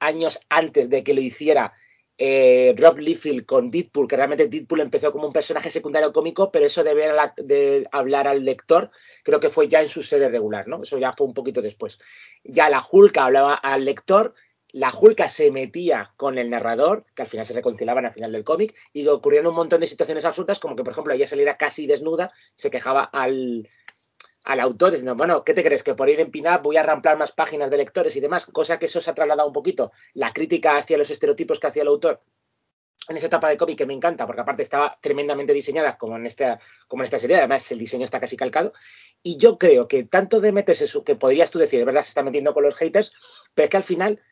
años 0.00 0.40
antes 0.48 0.90
de 0.90 1.04
que 1.04 1.14
lo 1.14 1.20
hiciera 1.20 1.72
eh, 2.22 2.74
Rob 2.76 2.98
Liefeld 2.98 3.46
con 3.46 3.70
Deadpool, 3.70 4.06
que 4.06 4.14
realmente 4.14 4.46
Deadpool 4.46 4.80
empezó 4.80 5.10
como 5.10 5.26
un 5.26 5.32
personaje 5.32 5.70
secundario 5.70 6.12
cómico, 6.12 6.52
pero 6.52 6.66
eso 6.66 6.84
de, 6.84 6.94
de 7.38 7.88
hablar 7.92 8.28
al 8.28 8.44
lector, 8.44 8.90
creo 9.24 9.40
que 9.40 9.48
fue 9.48 9.68
ya 9.68 9.80
en 9.80 9.88
su 9.88 10.02
serie 10.02 10.28
regular, 10.28 10.68
¿no? 10.68 10.82
Eso 10.82 10.98
ya 10.98 11.14
fue 11.14 11.26
un 11.26 11.32
poquito 11.32 11.62
después. 11.62 11.98
Ya 12.44 12.68
la 12.68 12.84
Hulka 12.86 13.24
hablaba 13.24 13.54
al 13.54 13.86
lector, 13.86 14.34
la 14.72 14.92
Hulka 14.94 15.30
se 15.30 15.50
metía 15.50 16.12
con 16.18 16.36
el 16.36 16.50
narrador, 16.50 17.06
que 17.14 17.22
al 17.22 17.28
final 17.28 17.46
se 17.46 17.54
reconciliaban 17.54 18.04
al 18.04 18.12
final 18.12 18.32
del 18.32 18.44
cómic, 18.44 18.74
y 18.92 19.06
ocurrían 19.06 19.46
un 19.46 19.54
montón 19.54 19.80
de 19.80 19.86
situaciones 19.86 20.26
absurdas, 20.26 20.58
como 20.58 20.76
que, 20.76 20.84
por 20.84 20.92
ejemplo, 20.92 21.14
ella 21.14 21.26
saliera 21.26 21.56
casi 21.56 21.86
desnuda, 21.86 22.32
se 22.54 22.70
quejaba 22.70 23.02
al, 23.02 23.66
al 24.44 24.60
autor 24.60 24.90
diciendo, 24.92 25.14
bueno, 25.14 25.44
¿qué 25.44 25.54
te 25.54 25.62
crees? 25.62 25.82
Que 25.82 25.94
por 25.94 26.08
ir 26.08 26.20
en 26.20 26.30
pin-up 26.30 26.62
voy 26.62 26.76
a 26.76 26.82
ramplar 26.82 27.18
más 27.18 27.32
páginas 27.32 27.70
de 27.70 27.76
lectores 27.76 28.16
y 28.16 28.20
demás, 28.20 28.46
cosa 28.46 28.78
que 28.78 28.86
eso 28.86 29.00
se 29.00 29.10
ha 29.10 29.14
trasladado 29.14 29.48
un 29.48 29.52
poquito, 29.52 29.92
la 30.14 30.32
crítica 30.32 30.76
hacia 30.76 30.98
los 30.98 31.10
estereotipos 31.10 31.58
que 31.58 31.66
hacía 31.66 31.82
el 31.82 31.88
autor 31.88 32.22
en 33.08 33.16
esa 33.16 33.26
etapa 33.26 33.48
de 33.48 33.56
cómic 33.56 33.78
que 33.78 33.86
me 33.86 33.94
encanta, 33.94 34.26
porque 34.26 34.42
aparte 34.42 34.62
estaba 34.62 34.98
tremendamente 35.00 35.52
diseñada 35.52 35.96
como 35.96 36.16
en 36.16 36.26
esta, 36.26 36.60
como 36.86 37.02
en 37.02 37.06
esta 37.06 37.18
serie, 37.18 37.36
además 37.36 37.70
el 37.72 37.78
diseño 37.78 38.04
está 38.04 38.20
casi 38.20 38.36
calcado, 38.36 38.72
y 39.22 39.36
yo 39.36 39.58
creo 39.58 39.88
que 39.88 40.04
tanto 40.04 40.40
de 40.40 40.52
meterse 40.52 40.86
su, 40.86 41.02
que 41.02 41.16
podrías 41.16 41.50
tú 41.50 41.58
decir, 41.58 41.80
es 41.80 41.86
verdad, 41.86 42.02
se 42.02 42.10
está 42.10 42.22
metiendo 42.22 42.54
con 42.54 42.62
los 42.62 42.76
haters, 42.76 43.12
pero 43.54 43.64
es 43.64 43.70
que 43.70 43.76
al 43.76 43.82
final 43.82 44.22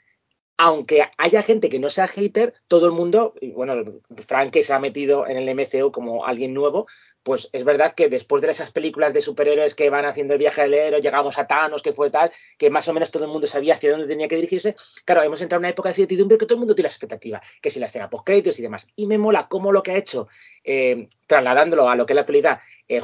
aunque 0.61 1.09
haya 1.19 1.41
gente 1.43 1.69
que 1.69 1.79
no 1.79 1.88
sea 1.88 2.09
hater, 2.09 2.53
todo 2.67 2.87
el 2.87 2.93
mundo, 2.93 3.33
bueno, 3.55 4.00
Frank 4.27 4.50
que 4.50 4.65
se 4.65 4.75
ha 4.75 4.81
metido 4.81 5.25
en 5.27 5.37
el 5.37 5.49
MCU 5.55 5.93
como 5.93 6.27
alguien 6.27 6.53
nuevo, 6.53 6.88
pues 7.23 7.49
es 7.53 7.62
verdad 7.62 7.95
que 7.95 8.09
después 8.09 8.43
de 8.43 8.50
esas 8.50 8.73
películas 8.73 9.12
de 9.12 9.21
superhéroes 9.21 9.77
que 9.77 9.88
van 9.88 10.05
haciendo 10.05 10.33
el 10.33 10.41
viaje 10.41 10.62
del 10.62 10.75
héroe, 10.75 11.00
llegamos 11.00 11.38
a 11.38 11.47
Thanos, 11.47 11.81
que 11.81 11.93
fue 11.93 12.11
tal, 12.11 12.33
que 12.59 12.71
más 12.71 12.88
o 12.88 12.93
menos 12.93 13.12
todo 13.12 13.25
el 13.25 13.31
mundo 13.31 13.47
sabía 13.47 13.75
hacia 13.75 13.93
dónde 13.93 14.09
tenía 14.09 14.27
que 14.27 14.35
dirigirse, 14.35 14.75
claro, 15.05 15.23
hemos 15.23 15.41
entrado 15.41 15.61
en 15.61 15.67
una 15.67 15.71
época 15.71 15.91
de 15.91 15.95
certidumbre 15.95 16.38
que 16.38 16.47
todo 16.47 16.55
el 16.55 16.61
mundo 16.61 16.75
tiene 16.75 16.88
la 16.88 16.93
expectativa, 16.93 17.41
que 17.62 17.71
si 17.71 17.79
la 17.79 17.87
escena 17.87 18.11
post 18.11 18.29
y 18.29 18.62
demás. 18.62 18.88
Y 18.97 19.07
me 19.07 19.17
mola 19.17 19.47
cómo 19.49 19.71
lo 19.71 19.85
que 19.85 19.93
ha 19.93 19.97
hecho, 19.97 20.27
eh, 20.65 21.09
trasladándolo 21.29 21.88
a 21.88 21.95
lo 21.95 22.05
que 22.05 22.15
es 22.15 22.17
la 22.17 22.23
actualidad, 22.23 22.61
eh, 22.88 23.00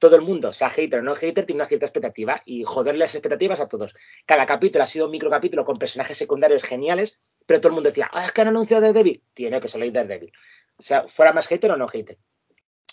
todo 0.00 0.16
el 0.16 0.22
mundo, 0.22 0.52
sea 0.52 0.70
hater 0.70 0.98
o 0.98 1.02
no 1.02 1.14
hater, 1.14 1.46
tiene 1.46 1.58
una 1.60 1.68
cierta 1.68 1.86
expectativa 1.86 2.42
y 2.44 2.64
joderle 2.64 3.00
las 3.00 3.14
expectativas 3.14 3.60
a 3.60 3.68
todos. 3.68 3.94
Cada 4.26 4.46
capítulo 4.46 4.82
ha 4.82 4.86
sido 4.88 5.04
un 5.04 5.12
microcapítulo 5.12 5.64
con 5.64 5.76
personajes 5.76 6.16
secundarios 6.16 6.64
geniales, 6.64 7.20
pero 7.46 7.60
todo 7.60 7.68
el 7.68 7.74
mundo 7.74 7.90
decía, 7.90 8.10
ah, 8.12 8.24
es 8.24 8.32
que 8.32 8.40
han 8.40 8.48
anunciado 8.48 8.82
Daredevil. 8.82 9.22
Tiene 9.34 9.60
que 9.60 9.68
salir 9.68 9.92
Daredevil. 9.92 10.32
O 10.76 10.82
sea, 10.82 11.06
fuera 11.06 11.32
más 11.32 11.46
hater 11.46 11.70
o 11.70 11.76
no 11.76 11.86
hater. 11.86 12.18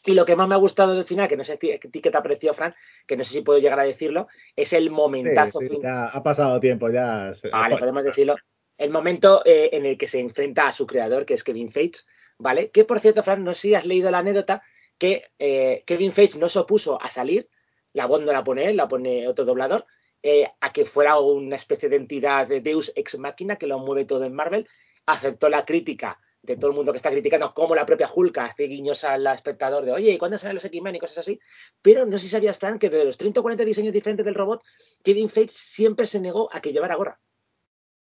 Y 0.05 0.13
lo 0.13 0.25
que 0.25 0.35
más 0.35 0.47
me 0.47 0.55
ha 0.55 0.57
gustado 0.59 0.95
del 0.95 1.05
final, 1.05 1.27
que 1.27 1.37
no 1.37 1.43
sé 1.43 1.53
a 1.53 1.57
ti 1.57 1.79
qué 1.79 2.11
te 2.11 2.17
ha 2.17 2.21
parecido, 2.21 2.53
Fran, 2.53 2.75
que 3.07 3.17
no 3.17 3.23
sé 3.23 3.33
si 3.33 3.41
puedo 3.41 3.59
llegar 3.59 3.79
a 3.79 3.83
decirlo, 3.83 4.27
es 4.55 4.73
el 4.73 4.89
momentazo 4.89 5.59
Sí, 5.59 5.67
sí, 5.67 5.73
fin- 5.73 5.81
ya 5.83 6.07
ha 6.09 6.21
pasado 6.23 6.59
tiempo, 6.59 6.89
ya. 6.89 7.31
Vale, 7.51 7.77
podemos 7.77 8.03
decirlo. 8.03 8.35
El 8.77 8.91
momento 8.91 9.41
eh, 9.45 9.69
en 9.73 9.85
el 9.85 9.97
que 9.97 10.07
se 10.07 10.19
enfrenta 10.19 10.67
a 10.67 10.71
su 10.71 10.85
creador, 10.85 11.25
que 11.25 11.33
es 11.33 11.43
Kevin 11.43 11.71
Feige, 11.71 12.01
¿vale? 12.37 12.69
Que 12.69 12.83
por 12.83 12.99
cierto, 12.99 13.23
Fran, 13.23 13.43
no 13.43 13.53
sé 13.53 13.61
si 13.61 13.75
has 13.75 13.85
leído 13.85 14.11
la 14.11 14.19
anécdota 14.19 14.61
que 14.97 15.23
eh, 15.39 15.83
Kevin 15.85 16.11
Feige 16.11 16.39
no 16.39 16.49
se 16.49 16.59
opuso 16.59 17.01
a 17.01 17.09
salir, 17.09 17.49
la 17.93 18.05
voz 18.05 18.21
no 18.21 18.31
la 18.31 18.43
pone 18.43 18.67
él, 18.67 18.77
la 18.77 18.87
pone 18.87 19.27
otro 19.27 19.45
doblador, 19.45 19.85
eh, 20.23 20.47
a 20.59 20.73
que 20.73 20.85
fuera 20.85 21.19
una 21.19 21.55
especie 21.55 21.89
de 21.89 21.95
entidad 21.95 22.47
de 22.47 22.61
Deus 22.61 22.91
ex 22.95 23.17
machina 23.17 23.57
que 23.57 23.67
lo 23.67 23.79
mueve 23.79 24.05
todo 24.05 24.23
en 24.23 24.33
Marvel, 24.33 24.67
aceptó 25.05 25.49
la 25.49 25.65
crítica 25.65 26.19
de 26.41 26.55
todo 26.55 26.71
el 26.71 26.75
mundo 26.75 26.91
que 26.91 26.97
está 26.97 27.11
criticando 27.11 27.51
cómo 27.53 27.75
la 27.75 27.85
propia 27.85 28.09
Hulk 28.13 28.37
hace 28.37 28.63
guiños 28.63 29.03
al 29.03 29.27
espectador 29.27 29.85
de 29.85 29.91
oye, 29.91 30.11
¿y 30.11 30.17
cuándo 30.17 30.37
salen 30.37 30.55
los 30.55 30.65
X-Men 30.65 30.95
y 30.95 30.99
cosas 30.99 31.19
así? 31.19 31.39
Pero 31.81 32.05
no 32.05 32.17
sé 32.17 32.25
si 32.25 32.29
sabías, 32.29 32.57
Fran, 32.57 32.79
que 32.79 32.89
de 32.89 33.03
los 33.03 33.17
30 33.17 33.39
o 33.39 33.43
40 33.43 33.65
diseños 33.65 33.93
diferentes 33.93 34.25
del 34.25 34.35
robot, 34.35 34.63
Kevin 35.03 35.29
Feige 35.29 35.53
siempre 35.53 36.07
se 36.07 36.19
negó 36.19 36.49
a 36.51 36.61
que 36.61 36.71
llevara 36.71 36.95
gorra. 36.95 37.19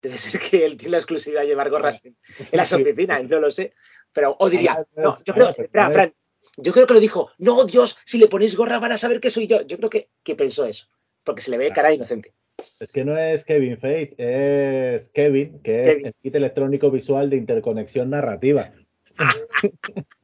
Debe 0.02 0.18
ser 0.18 0.40
que 0.42 0.66
él 0.66 0.78
tiene 0.78 0.94
la 0.94 0.98
exclusividad 0.98 1.42
de 1.42 1.48
llevar 1.48 1.70
gorras 1.70 2.04
en, 2.04 2.18
en 2.40 2.58
las 2.58 2.74
oficinas, 2.74 3.24
no 3.30 3.40
lo 3.40 3.52
sé. 3.52 3.74
Pero, 4.12 4.36
o 4.40 4.50
diría, 4.50 4.86
no, 4.96 5.16
yo 5.24 5.34
creo, 5.34 5.54
Fran, 5.72 6.12
Yo 6.62 6.74
creo 6.74 6.88
que 6.88 6.94
lo 6.94 7.00
dijo, 7.00 7.32
no, 7.38 7.66
Dios, 7.66 7.98
si 8.06 8.18
le 8.18 8.28
ponéis 8.28 8.56
gorra 8.56 8.80
van 8.80 8.92
a 8.92 8.98
saber 8.98 9.20
que 9.20 9.30
soy 9.30 9.48
yo. 9.48 9.62
Yo 9.62 9.78
creo 9.78 9.90
que, 9.90 10.10
que 10.24 10.36
pensó 10.36 10.66
eso, 10.66 10.88
porque 11.24 11.42
se 11.42 11.52
le 11.52 11.58
ve 11.58 11.72
cara 11.72 11.94
inocente. 11.94 12.34
Es 12.80 12.92
que 12.92 13.04
no 13.04 13.18
es 13.18 13.44
Kevin 13.44 13.80
Feige, 13.80 14.16
es 14.96 15.10
Kevin, 15.10 15.60
que 15.64 15.90
es 15.90 16.04
el 16.04 16.14
kit 16.22 16.36
electrónico 16.36 16.92
visual 16.92 17.30
de 17.30 17.38
interconexión 17.38 18.10
narrativa. 18.12 18.72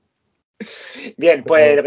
Bien, 1.17 1.44
pues 1.44 1.84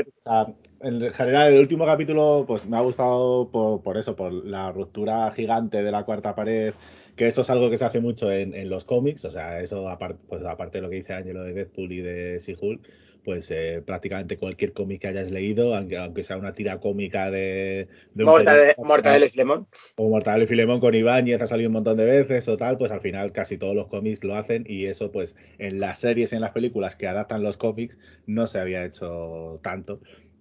en 0.83 1.13
general, 1.13 1.53
el 1.53 1.61
último 1.61 1.85
capítulo, 1.85 2.45
pues 2.47 2.67
me 2.67 2.77
ha 2.77 2.81
gustado 2.81 3.51
por, 3.51 3.83
por 3.83 3.99
eso, 3.99 4.17
por 4.17 4.33
la 4.33 4.73
ruptura 4.73 5.31
gigante 5.33 5.83
de 5.83 5.93
la 5.93 6.05
cuarta 6.05 6.35
pared, 6.35 6.73
que 7.17 7.27
eso 7.27 7.43
es 7.43 7.51
algo 7.51 7.69
que 7.69 7.77
se 7.77 7.85
hace 7.85 8.01
mucho 8.01 8.33
en, 8.33 8.55
en 8.55 8.71
los 8.71 8.85
cómics, 8.85 9.25
o 9.27 9.31
sea, 9.31 9.61
eso 9.61 9.89
aparte, 9.89 10.21
pues 10.27 10.43
aparte 10.45 10.79
de 10.79 10.83
lo 10.83 10.91
que 10.91 10.97
dice 10.97 11.13
Angelo 11.13 11.43
de 11.43 11.53
Deadpool 11.53 11.93
y 11.93 12.01
de 12.01 12.39
She-Hulk, 12.39 12.81
pues 13.25 13.51
eh, 13.51 13.83
prácticamente 13.85 14.37
cualquier 14.37 14.73
cómic 14.73 15.03
que 15.03 15.09
hayas 15.09 15.31
leído, 15.31 15.75
aunque, 15.75 15.99
aunque 15.99 16.23
sea 16.23 16.37
una 16.37 16.53
tira 16.53 16.81
cómica 16.81 17.31
de, 17.31 17.89
de 18.15 18.25
Mortadelo 18.25 19.27
y 19.27 19.31
Filemón. 19.31 19.67
o 19.97 20.09
Mortadelo 20.09 20.45
y 20.45 20.47
Filemón 20.47 20.81
con 20.81 20.95
Ibáñez 20.95 21.41
ha 21.43 21.47
salido 21.47 21.69
un 21.69 21.75
montón 21.75 21.97
de 21.97 22.05
veces 22.05 22.49
o 22.49 22.57
tal, 22.57 22.79
pues 22.79 22.91
al 22.91 23.01
final 23.01 23.33
casi 23.33 23.59
todos 23.59 23.75
los 23.75 23.89
cómics 23.89 24.25
lo 24.25 24.37
hacen 24.37 24.65
y 24.67 24.87
eso 24.87 25.13
pues 25.13 25.37
en 25.59 25.81
las 25.81 25.99
series 25.99 26.33
y 26.33 26.37
en 26.37 26.43
las 26.43 26.53
películas 26.53 26.97
que 26.97 27.07
adaptan 27.07 27.43
los 27.43 27.57
cómics 27.57 27.99
no 28.27 28.47
se 28.47 28.59
había 28.59 28.85
hecho 28.85 29.61
tanto 29.63 30.01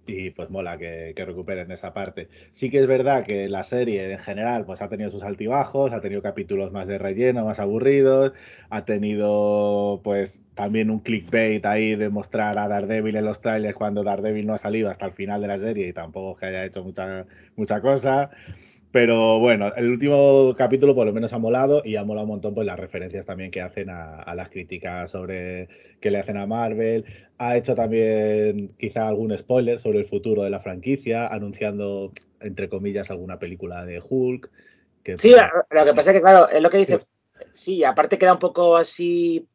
y 0.10 0.30
pues 0.32 0.50
mola 0.50 0.78
que, 0.78 1.14
que 1.16 1.26
recuperen 1.26 1.72
esa 1.72 1.94
parte. 1.94 2.30
Sí 2.52 2.70
que 2.70 2.80
es 2.80 2.88
verdad 2.88 3.26
que 3.26 3.48
la 3.50 3.64
serie 3.64 4.12
en 4.12 4.20
general 4.20 4.66
pues 4.66 4.82
ha 4.82 4.90
tenido 4.90 5.10
sus 5.10 5.24
altibajos, 5.24 5.92
ha 5.94 6.02
tenido 6.02 6.22
capítulos 6.22 6.72
más 6.72 6.88
de 6.88 6.98
relleno, 6.98 7.46
más 7.46 7.60
aburridos, 7.60 8.34
ha 8.70 8.86
tenido 8.86 10.02
pues 10.04 10.44
también 10.56 10.90
un 10.90 11.00
clickbait 11.00 11.66
ahí 11.66 11.96
de 11.96 12.10
mostrar 12.10 12.58
a 12.58 12.68
Daredevil 12.68 13.16
en 13.16 13.26
los 13.26 13.42
trailers 13.42 13.76
cuando 13.76 14.04
Daredevil 14.04 14.46
no 14.46 14.54
ha 14.54 14.58
salido 14.58 14.90
hasta 14.90 15.06
el 15.06 15.14
final 15.14 15.42
de 15.42 15.48
la 15.48 15.58
serie 15.58 15.88
y 15.88 15.94
tampoco 15.94 16.34
es 16.34 16.38
que 16.40 16.46
haya 16.48 16.66
hecho 16.66 16.84
mucha, 16.84 17.26
mucha 17.56 17.82
cosa. 17.82 18.30
Pero 18.92 19.40
bueno, 19.40 19.72
el 19.76 19.88
último 19.90 20.56
capítulo 20.58 20.96
por 20.96 21.06
lo 21.06 21.14
menos 21.14 21.32
ha 21.34 21.38
molado 21.38 21.82
y 21.86 21.96
ha 21.96 22.04
molado 22.04 22.26
un 22.26 22.32
montón 22.32 22.56
pues 22.56 22.66
las 22.66 22.80
referencias 22.80 23.26
también 23.26 23.52
que 23.52 23.62
hacen 23.62 23.90
a, 23.90 24.22
a 24.22 24.34
las 24.34 24.50
críticas 24.50 25.12
sobre 25.12 25.70
que 26.00 26.10
le 26.10 26.18
hacen 26.18 26.38
a 26.38 26.48
Marvel. 26.48 27.06
Ha 27.38 27.56
hecho 27.56 27.76
también 27.76 28.74
quizá 28.80 29.08
algún 29.08 29.38
spoiler 29.38 29.80
sobre 29.80 30.00
el 30.00 30.06
futuro 30.06 30.44
de 30.44 30.50
la 30.50 30.60
franquicia, 30.60 31.28
anunciando 31.28 32.12
entre 32.42 32.70
comillas 32.70 33.12
alguna 33.12 33.40
película 33.40 33.86
de 33.86 34.02
Hulk. 34.08 34.50
Que, 35.04 35.18
Sí, 35.20 35.32
lo 35.32 35.86
que 35.86 35.94
pasa 35.94 36.12
es 36.12 36.18
que, 36.18 36.22
claro, 36.22 36.50
es 36.50 36.62
lo 36.62 36.70
que 36.70 36.78
dice. 36.78 37.00
Sí, 37.52 37.84
aparte 37.84 38.18
queda 38.18 38.34
un 38.34 38.40
poco 38.40 38.76
así. 38.76 39.48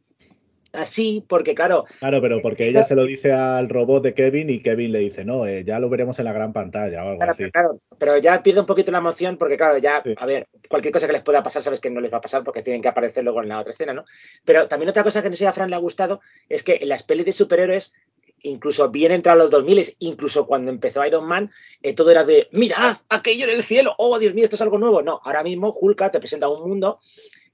Así, 0.74 1.24
porque, 1.28 1.54
claro, 1.54 1.84
Claro, 2.00 2.20
pero 2.20 2.42
porque 2.42 2.68
ella 2.68 2.82
se 2.84 2.94
lo 2.94 3.04
dice 3.06 3.32
al 3.32 3.68
robot 3.68 4.02
de 4.02 4.12
Kevin 4.14 4.50
y 4.50 4.60
Kevin 4.60 4.92
le 4.92 4.98
dice, 4.98 5.24
no, 5.24 5.46
eh, 5.46 5.62
ya 5.64 5.78
lo 5.78 5.88
veremos 5.88 6.18
en 6.18 6.24
la 6.24 6.32
gran 6.32 6.52
pantalla 6.52 7.04
o 7.04 7.08
algo 7.08 7.18
Claro, 7.18 7.32
así. 7.32 7.42
pero, 7.44 7.50
claro, 7.52 7.80
pero 7.98 8.18
ya 8.18 8.42
pierde 8.42 8.60
un 8.60 8.66
poquito 8.66 8.90
la 8.90 8.98
emoción 8.98 9.36
porque, 9.36 9.56
claro, 9.56 9.78
ya, 9.78 10.02
Sí. 10.02 10.14
a 10.16 10.26
ver, 10.26 10.48
cualquier 10.68 10.92
cosa 10.92 11.06
que 11.06 11.12
les 11.12 11.22
pueda 11.22 11.42
pasar, 11.42 11.62
sabes 11.62 11.80
que 11.80 11.90
no 11.90 12.00
les 12.00 12.12
va 12.12 12.18
a 12.18 12.20
pasar 12.20 12.42
porque 12.42 12.62
tienen 12.62 12.82
que 12.82 12.88
aparecer 12.88 13.22
luego 13.24 13.40
en 13.42 13.48
la 13.48 13.60
otra 13.60 13.70
escena, 13.70 13.92
¿no? 13.94 14.04
Pero 14.44 14.66
también 14.68 14.88
otra 14.90 15.02
cosa 15.04 15.22
que 15.22 15.30
no 15.30 15.34
sé 15.36 15.40
si 15.40 15.46
a 15.46 15.52
Fran 15.52 15.70
le 15.70 15.76
ha 15.76 15.78
gustado 15.78 16.20
es 16.48 16.62
que 16.64 16.78
en 16.82 16.88
las 16.88 17.02
pelis 17.04 17.24
de 17.26 17.32
superhéroes, 17.32 17.92
incluso 18.40 18.90
bien 18.90 19.12
entrado 19.12 19.38
los 19.38 19.50
2000, 19.50 19.94
incluso 20.00 20.46
cuando 20.46 20.70
empezó 20.70 21.04
Iron 21.06 21.24
Man, 21.26 21.50
eh, 21.82 21.94
todo 21.94 22.10
era 22.10 22.24
de, 22.24 22.48
mirad, 22.52 22.96
aquello 23.08 23.44
en 23.44 23.54
el 23.54 23.62
cielo, 23.62 23.94
oh, 23.98 24.18
Dios 24.18 24.34
mío, 24.34 24.44
esto 24.44 24.56
es 24.56 24.62
algo 24.62 24.78
nuevo. 24.78 25.02
No, 25.02 25.20
ahora 25.24 25.42
mismo 25.42 25.70
Hulk 25.70 26.10
te 26.10 26.18
presenta 26.18 26.48
un 26.48 26.68
mundo 26.68 26.98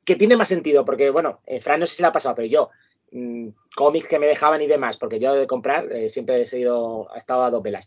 que 0.05 0.17
tiene 0.17 0.37
más 0.37 0.49
sentido 0.49 0.85
porque, 0.85 1.11
bueno, 1.11 1.41
eh, 1.47 1.61
Fran 1.61 1.79
no 1.81 1.87
sé 1.87 1.97
si 1.97 2.03
le 2.03 2.09
ha 2.09 2.13
pasado, 2.13 2.35
pero 2.35 2.49
yo, 2.49 2.71
mm, 3.13 3.49
cómics 3.75 4.09
que 4.09 4.19
me 4.19 4.27
dejaban 4.27 4.63
y 4.63 4.67
demás, 4.67 4.97
porque 4.97 5.19
yo 5.19 5.35
de 5.35 5.47
comprar 5.47 5.91
eh, 5.93 6.09
siempre 6.09 6.37
he 6.37 6.43
estado 6.43 7.09
a 7.45 7.51
dos 7.51 7.63
velas 7.63 7.87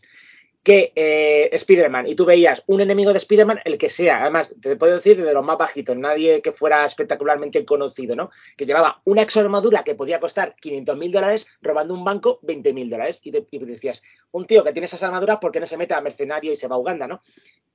que 0.64 0.92
eh, 0.96 1.50
Spider-Man 1.52 2.06
y 2.06 2.14
tú 2.14 2.24
veías 2.24 2.64
un 2.66 2.80
enemigo 2.80 3.12
de 3.12 3.18
Spider-Man, 3.18 3.60
el 3.66 3.76
que 3.76 3.90
sea, 3.90 4.22
además 4.22 4.56
te 4.62 4.76
puedo 4.76 4.94
decir 4.94 5.22
de 5.22 5.34
los 5.34 5.44
más 5.44 5.58
bajitos, 5.58 5.94
nadie 5.94 6.40
que 6.40 6.52
fuera 6.52 6.86
espectacularmente 6.86 7.66
conocido, 7.66 8.16
¿no? 8.16 8.30
Que 8.56 8.64
llevaba 8.64 9.02
una 9.04 9.20
exoarmadura 9.20 9.84
que 9.84 9.94
podía 9.94 10.20
costar 10.20 10.56
500 10.58 10.96
mil 10.96 11.12
dólares 11.12 11.46
robando 11.60 11.92
un 11.92 12.02
banco 12.02 12.38
20 12.42 12.72
mil 12.72 12.88
dólares 12.88 13.20
y 13.22 13.30
decías, 13.30 14.02
un 14.32 14.46
tío 14.46 14.64
que 14.64 14.72
tiene 14.72 14.86
esas 14.86 15.02
armaduras, 15.02 15.36
¿por 15.38 15.52
qué 15.52 15.60
no 15.60 15.66
se 15.66 15.76
mete 15.76 15.92
a 15.92 16.00
mercenario 16.00 16.50
y 16.50 16.56
se 16.56 16.66
va 16.66 16.76
a 16.76 16.78
Uganda, 16.78 17.06
¿no? 17.06 17.20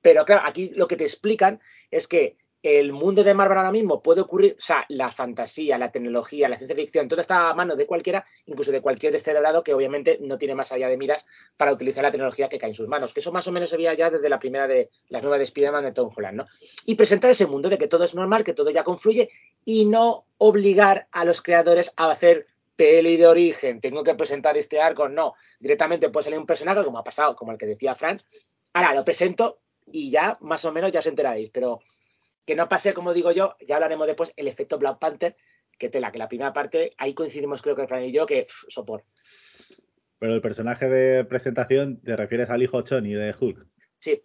Pero 0.01 0.25
claro, 0.25 0.41
aquí 0.43 0.69
lo 0.69 0.87
que 0.87 0.95
te 0.95 1.03
explican 1.03 1.61
es 1.91 2.07
que 2.07 2.37
el 2.61 2.91
mundo 2.91 3.23
de 3.23 3.33
Marvel 3.33 3.57
ahora 3.57 3.71
mismo 3.71 4.01
puede 4.01 4.21
ocurrir, 4.21 4.55
o 4.57 4.61
sea, 4.61 4.85
la 4.89 5.11
fantasía, 5.11 5.77
la 5.77 5.91
tecnología, 5.91 6.49
la 6.49 6.57
ciencia 6.57 6.75
ficción, 6.75 7.07
todo 7.07 7.21
está 7.21 7.49
a 7.49 7.53
mano 7.53 7.75
de 7.75 7.85
cualquiera, 7.85 8.25
incluso 8.45 8.71
de 8.71 8.81
cualquier 8.81 9.13
descerebrado 9.13 9.63
que 9.63 9.73
obviamente 9.73 10.17
no 10.21 10.37
tiene 10.37 10.55
más 10.55 10.71
allá 10.71 10.89
de 10.89 10.97
miras 10.97 11.25
para 11.55 11.71
utilizar 11.71 12.03
la 12.03 12.11
tecnología 12.11 12.49
que 12.49 12.59
cae 12.59 12.69
en 12.69 12.75
sus 12.75 12.87
manos. 12.87 13.13
Que 13.13 13.21
eso 13.21 13.31
más 13.31 13.47
o 13.47 13.51
menos 13.51 13.69
se 13.69 13.77
veía 13.77 13.93
ya 13.93 14.09
desde 14.09 14.27
la 14.29 14.39
primera 14.39 14.67
de 14.67 14.89
las 15.07 15.21
nuevas 15.21 15.39
de 15.39 15.45
Spider-Man 15.45 15.85
de 15.85 15.91
Tom 15.93 16.11
Holland, 16.15 16.37
¿no? 16.37 16.47
Y 16.85 16.95
presentar 16.95 17.31
ese 17.31 17.47
mundo 17.47 17.69
de 17.69 17.77
que 17.77 17.87
todo 17.87 18.03
es 18.03 18.13
normal, 18.13 18.43
que 18.43 18.53
todo 18.53 18.69
ya 18.71 18.83
confluye 18.83 19.29
y 19.63 19.85
no 19.85 20.25
obligar 20.37 21.07
a 21.11 21.23
los 21.23 21.41
creadores 21.41 21.93
a 21.95 22.11
hacer 22.11 22.47
peli 22.75 23.17
de 23.17 23.27
origen, 23.27 23.81
tengo 23.81 24.03
que 24.03 24.15
presentar 24.15 24.55
este 24.55 24.79
arco, 24.79 25.09
no, 25.09 25.33
directamente 25.59 26.09
puede 26.09 26.23
salir 26.23 26.39
un 26.39 26.45
personaje 26.45 26.81
como 26.85 26.97
ha 26.97 27.03
pasado, 27.03 27.35
como 27.35 27.51
el 27.51 27.57
que 27.57 27.65
decía 27.65 27.93
Franz, 27.93 28.23
ahora 28.71 28.93
lo 28.93 29.03
presento 29.03 29.59
y 29.85 30.09
ya 30.09 30.37
más 30.39 30.63
o 30.63 30.71
menos 30.71 30.89
ya 30.89 30.99
os 30.99 31.07
enteraréis, 31.07 31.49
pero 31.49 31.81
que 32.49 32.55
no 32.55 32.67
pase, 32.67 32.95
como 32.95 33.13
digo 33.13 33.31
yo, 33.31 33.55
ya 33.59 33.75
hablaremos 33.75 34.07
después, 34.07 34.33
el 34.35 34.47
efecto 34.47 34.79
Black 34.79 34.97
Panther, 34.97 35.35
que 35.77 35.87
tela, 35.87 36.11
que 36.11 36.17
la 36.17 36.27
primera 36.27 36.51
parte, 36.51 36.89
ahí 36.97 37.13
coincidimos 37.13 37.61
creo 37.61 37.75
que 37.75 37.85
Fran 37.87 38.03
y 38.03 38.11
yo, 38.11 38.25
que 38.25 38.41
pff, 38.41 38.65
sopor. 38.69 39.03
Pero 40.17 40.33
el 40.33 40.41
personaje 40.41 40.89
de 40.89 41.25
presentación, 41.25 42.01
¿te 42.01 42.15
refieres 42.15 42.49
al 42.49 42.63
hijo 42.63 42.83
Johnny 42.83 43.13
de 43.13 43.35
Hulk? 43.39 43.67
Sí. 43.99 44.23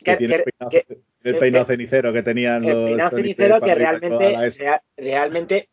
Que, 0.00 0.04
Que- 0.04 0.16
tiene 0.18 0.34
que- 0.34 0.42
el 0.42 0.44
peinado, 0.44 0.70
que- 0.70 1.28
el 1.30 1.38
peinado 1.38 1.64
cenicero 1.64 2.12
que 2.12 2.22
tenían 2.22 2.62
El 2.62 2.74
los 2.74 2.84
peinado 2.84 3.10
Johnny 3.10 3.22
cenicero 3.22 3.60
que 3.62 3.74
realmente, 3.74 4.76
realmente, 4.98 5.70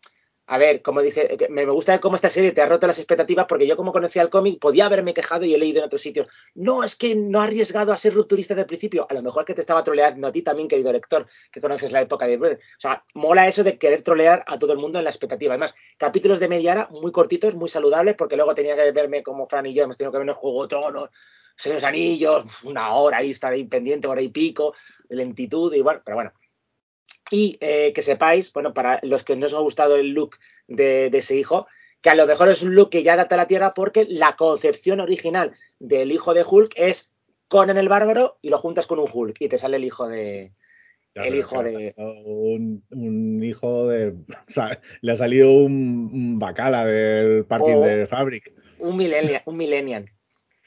a 0.51 0.57
ver, 0.57 0.81
como 0.81 1.01
dice, 1.01 1.37
me 1.49 1.65
gusta 1.65 2.01
cómo 2.01 2.15
esta 2.15 2.29
serie 2.29 2.51
te 2.51 2.61
ha 2.61 2.65
roto 2.65 2.85
las 2.85 2.97
expectativas 2.97 3.45
porque 3.47 3.65
yo 3.65 3.77
como 3.77 3.93
conocía 3.93 4.21
el 4.21 4.29
cómic 4.29 4.59
podía 4.59 4.85
haberme 4.87 5.13
quejado 5.13 5.45
y 5.45 5.55
he 5.55 5.57
leído 5.57 5.79
en 5.79 5.85
otros 5.85 6.01
sitios. 6.01 6.27
No, 6.55 6.83
es 6.83 6.97
que 6.97 7.15
no 7.15 7.39
ha 7.39 7.45
arriesgado 7.45 7.93
a 7.93 7.97
ser 7.97 8.13
rupturista 8.13 8.53
desde 8.53 8.63
el 8.63 8.67
principio. 8.67 9.07
A 9.09 9.13
lo 9.13 9.21
mejor 9.21 9.45
que 9.45 9.53
te 9.53 9.61
estaba 9.61 9.81
troleando 9.81 10.27
a 10.27 10.31
ti 10.33 10.41
también, 10.41 10.67
querido 10.67 10.91
lector, 10.91 11.25
que 11.53 11.61
conoces 11.61 11.93
la 11.93 12.01
época 12.01 12.27
de 12.27 12.35
Bird. 12.35 12.57
O 12.57 12.81
sea, 12.81 13.01
mola 13.13 13.47
eso 13.47 13.63
de 13.63 13.77
querer 13.77 14.01
trolear 14.01 14.43
a 14.45 14.59
todo 14.59 14.73
el 14.73 14.77
mundo 14.77 14.97
en 14.97 15.05
la 15.05 15.09
expectativa. 15.09 15.53
Además, 15.53 15.73
capítulos 15.97 16.41
de 16.41 16.49
media 16.49 16.73
hora 16.73 16.89
muy 16.91 17.13
cortitos, 17.13 17.55
muy 17.55 17.69
saludables, 17.69 18.15
porque 18.15 18.35
luego 18.35 18.53
tenía 18.53 18.75
que 18.75 18.91
verme 18.91 19.23
como 19.23 19.47
Fran 19.47 19.67
y 19.67 19.73
yo, 19.73 19.85
hemos 19.85 19.95
tenido 19.95 20.11
que 20.11 20.17
vernos 20.17 20.35
Juego 20.35 20.67
Tronos, 20.67 21.11
Señores 21.55 21.85
Anillos, 21.85 22.65
una 22.65 22.93
hora 22.93 23.19
ahí, 23.19 23.31
estar 23.31 23.53
ahí 23.53 23.63
pendiente, 23.63 24.05
hora 24.05 24.21
y 24.21 24.27
pico, 24.27 24.73
lentitud, 25.07 25.73
bueno, 25.81 26.01
pero 26.03 26.17
bueno. 26.17 26.33
Y 27.29 27.57
eh, 27.61 27.93
que 27.93 28.01
sepáis, 28.01 28.51
bueno, 28.51 28.73
para 28.73 28.99
los 29.03 29.23
que 29.23 29.35
no 29.35 29.45
os 29.45 29.53
ha 29.53 29.59
gustado 29.59 29.95
el 29.95 30.09
look 30.09 30.37
de, 30.67 31.09
de, 31.09 31.17
ese 31.19 31.35
hijo, 31.37 31.67
que 32.01 32.09
a 32.09 32.15
lo 32.15 32.25
mejor 32.27 32.49
es 32.49 32.61
un 32.61 32.75
look 32.75 32.89
que 32.89 33.03
ya 33.03 33.15
data 33.15 33.37
la 33.37 33.47
Tierra 33.47 33.71
porque 33.75 34.05
la 34.09 34.35
concepción 34.35 34.99
original 34.99 35.53
del 35.79 36.11
hijo 36.11 36.33
de 36.33 36.43
Hulk 36.43 36.73
es 36.75 37.11
Conan 37.47 37.77
el 37.77 37.89
Bárbaro 37.89 38.37
y 38.41 38.49
lo 38.49 38.57
juntas 38.57 38.87
con 38.87 38.99
un 38.99 39.09
Hulk 39.11 39.37
y 39.39 39.49
te 39.49 39.57
sale 39.57 39.77
el 39.77 39.85
hijo 39.85 40.07
de... 40.07 40.53
Ya, 41.13 41.23
el 41.23 41.35
hijo 41.35 41.61
de... 41.61 41.93
Un, 41.97 42.83
un 42.89 43.43
hijo 43.43 43.87
de. 43.87 44.09
o 44.47 44.51
sea, 44.51 44.79
le 45.01 45.11
ha 45.11 45.15
salido 45.17 45.51
un, 45.51 46.09
un 46.13 46.39
bacala 46.39 46.85
del 46.85 47.43
parking 47.45 47.73
Oh. 47.75 47.85
de 47.85 48.07
Fabric. 48.07 48.53
Un 48.79 48.95
millennial. 48.95 49.41
Un 49.45 49.57
millennial. 49.57 50.09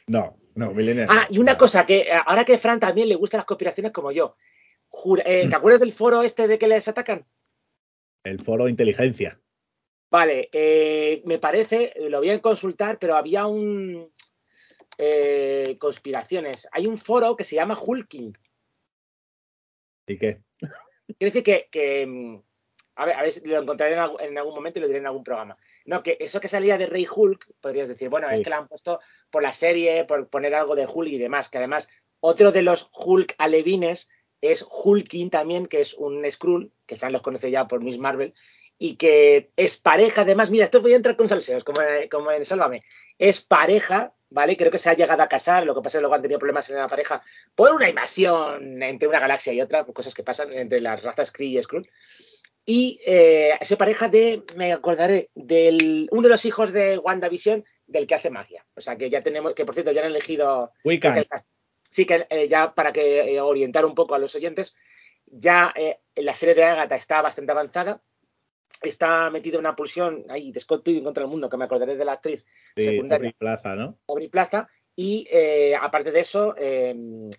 No, 0.07 0.37
no, 0.55 0.73
Millennial. 0.73 1.09
Ah, 1.11 1.27
y 1.31 1.39
una 1.39 1.53
no. 1.53 1.59
cosa, 1.59 1.87
que 1.87 2.01
eh, 2.01 2.09
ahora 2.27 2.45
que 2.45 2.59
Fran 2.59 2.79
también 2.79 3.09
le 3.09 3.15
gustan 3.17 3.39
las 3.39 3.47
conspiraciones 3.47 3.93
como 3.93 4.13
yo. 4.13 4.37
Jura- 4.97 5.25
eh, 5.27 5.49
¿Te 5.49 5.57
acuerdas 5.57 5.81
del 5.81 5.93
foro 5.93 6.23
este 6.23 6.47
de 6.47 6.57
que 6.59 6.69
les 6.69 6.87
atacan? 6.89 7.27
El 8.23 8.39
foro 8.41 8.69
inteligencia. 8.69 9.39
Vale, 10.11 10.49
eh, 10.53 11.21
me 11.27 11.39
parece, 11.39 11.93
lo 12.09 12.19
voy 12.21 12.31
a 12.31 12.41
consultar, 12.41 12.99
pero 12.99 13.17
había 13.17 13.47
un... 13.47 14.11
eh, 14.99 15.77
conspiraciones. 15.79 16.69
Hay 16.71 16.87
un 16.87 16.97
foro 16.97 17.35
que 17.37 17.43
se 17.45 17.57
llama 17.57 17.77
Hulking. 17.79 18.33
¿Y 20.07 20.17
qué? 20.19 20.41
Quiere 21.19 21.33
decir 21.33 21.43
que, 21.43 21.69
que, 21.71 22.07
mm, 22.07 22.41
a, 22.95 23.07
ver, 23.07 23.17
a 23.17 23.23
ver 23.23 23.33
lo 23.45 23.59
encontraré 23.59 23.95
en 23.95 23.99
algún, 23.99 24.21
en 24.21 24.39
algún 24.39 24.55
momento 24.55 24.79
y 24.79 24.83
lo 24.83 24.87
diré 24.89 25.01
en 25.01 25.07
algún 25.07 25.25
programa. 25.25 25.57
No, 25.85 26.03
que 26.03 26.17
eso 26.21 26.41
que 26.41 26.49
salía 26.49 26.79
de 26.79 26.87
Rey 26.87 27.07
Hulk, 27.13 27.55
podrías 27.61 27.89
decir, 27.89 28.09
bueno, 28.09 28.29
Sí. 28.29 28.37
es 28.37 28.41
que 28.43 28.51
la 28.51 28.59
han 28.59 28.69
puesto 28.69 29.01
por 29.31 29.43
la 29.43 29.53
serie, 29.53 30.05
por 30.05 30.29
poner 30.29 30.55
algo 30.55 30.77
de 30.77 30.87
Hulk 30.87 31.09
y 31.11 31.19
demás, 31.19 31.49
que 31.49 31.59
además 31.59 31.89
otro 32.21 32.53
de 32.53 32.63
los 32.63 32.89
Hulk 32.93 33.35
alevines 33.39 34.09
es 34.53 34.67
Hulking 34.69 35.31
también, 35.31 35.67
que 35.67 35.81
es 35.81 35.95
un 35.95 36.29
Skrull, 36.31 36.73
que 36.87 36.97
Fran 36.97 37.13
los 37.13 37.23
conoce 37.23 37.51
ya 37.51 37.67
por 37.67 37.83
Miss 37.83 37.99
Marvel, 37.99 38.35
y 38.79 38.97
que 38.97 39.51
es 39.57 39.77
pareja, 39.77 40.23
además, 40.23 40.51
mira, 40.51 40.65
esto 40.65 40.83
voy 40.83 40.93
a 40.93 40.97
entrar 40.97 41.17
con 41.17 41.29
salseos, 41.29 41.65
como, 41.65 41.81
como 42.11 42.31
en 42.33 42.45
Sálvame, 42.45 42.83
es 43.19 43.41
pareja, 43.41 44.13
¿vale? 44.31 44.57
Creo 44.57 44.71
que 44.71 44.79
se 44.79 44.91
ha 44.91 44.95
llegado 44.95 45.23
a 45.23 45.29
casar, 45.29 45.65
lo 45.65 45.75
que 45.75 45.81
pasa 45.81 45.99
es 45.99 46.01
que 46.01 46.03
luego 46.03 46.15
han 46.15 46.23
tenido 46.23 46.41
problemas 46.41 46.69
en 46.71 46.77
la 46.77 46.87
pareja 46.87 47.23
por 47.55 47.73
una 47.73 47.89
invasión 47.89 48.83
entre 48.83 49.09
una 49.09 49.21
galaxia 49.21 49.53
y 49.53 49.61
otra, 49.61 49.85
por 49.85 49.95
cosas 49.95 50.13
que 50.13 50.25
pasan 50.25 50.53
entre 50.53 50.81
las 50.81 51.03
razas 51.03 51.31
Kree 51.31 51.59
y 51.59 51.63
Skrull. 51.63 51.89
Y 52.67 52.99
eh, 53.05 53.59
pareja 53.79 54.09
de, 54.09 54.43
me 54.57 54.73
acordaré, 54.73 55.31
del 55.35 56.09
uno 56.11 56.23
de 56.23 56.29
los 56.31 56.45
hijos 56.47 56.73
de 56.73 56.99
WandaVision, 56.99 57.65
del 57.87 58.07
que 58.07 58.15
hace 58.15 58.31
magia. 58.31 58.65
O 58.75 58.81
sea, 58.81 58.97
que 58.97 59.11
ya 59.11 59.23
tenemos, 59.23 59.55
que 59.55 59.65
por 59.65 59.75
cierto, 59.75 59.93
ya 59.93 60.01
han 60.01 60.11
elegido. 60.11 60.73
Wiccan. 60.83 61.25
Sí, 61.95 62.07
que 62.07 62.27
eh, 62.29 62.49
ya 62.49 62.75
para 62.75 62.93
que 62.93 63.37
eh, 63.37 63.41
orientar 63.41 63.85
un 63.85 63.95
poco 63.95 64.17
a 64.17 64.19
los 64.19 64.35
oyentes, 64.35 64.75
ya 65.27 65.73
eh, 65.77 66.01
la 66.17 66.35
serie 66.35 66.57
de 66.57 66.65
Agatha 66.65 66.97
está 66.97 67.23
bastante 67.23 67.53
avanzada. 67.53 68.03
Está 68.83 69.31
metida 69.31 69.61
una 69.61 69.77
pulsión 69.77 70.25
ahí 70.29 70.51
de 70.51 70.59
Scott 70.59 70.83
Pilgrim 70.83 71.05
contra 71.05 71.23
el 71.23 71.31
mundo, 71.31 71.49
que 71.49 71.57
me 71.57 71.67
acordaré 71.67 71.95
de 71.95 72.05
la 72.05 72.15
actriz 72.15 72.45
Sí, 72.75 72.83
secundaria. 72.83 73.29
Aubrey 73.29 73.33
Plaza, 73.39 73.77
¿no? 73.77 73.97
Aubrey 74.09 74.27
Plaza. 74.27 74.69
Y 74.97 75.27
eh, 75.31 75.75
aparte 75.75 76.13
de 76.13 76.21
eso, 76.21 76.55
eh, 76.57 76.95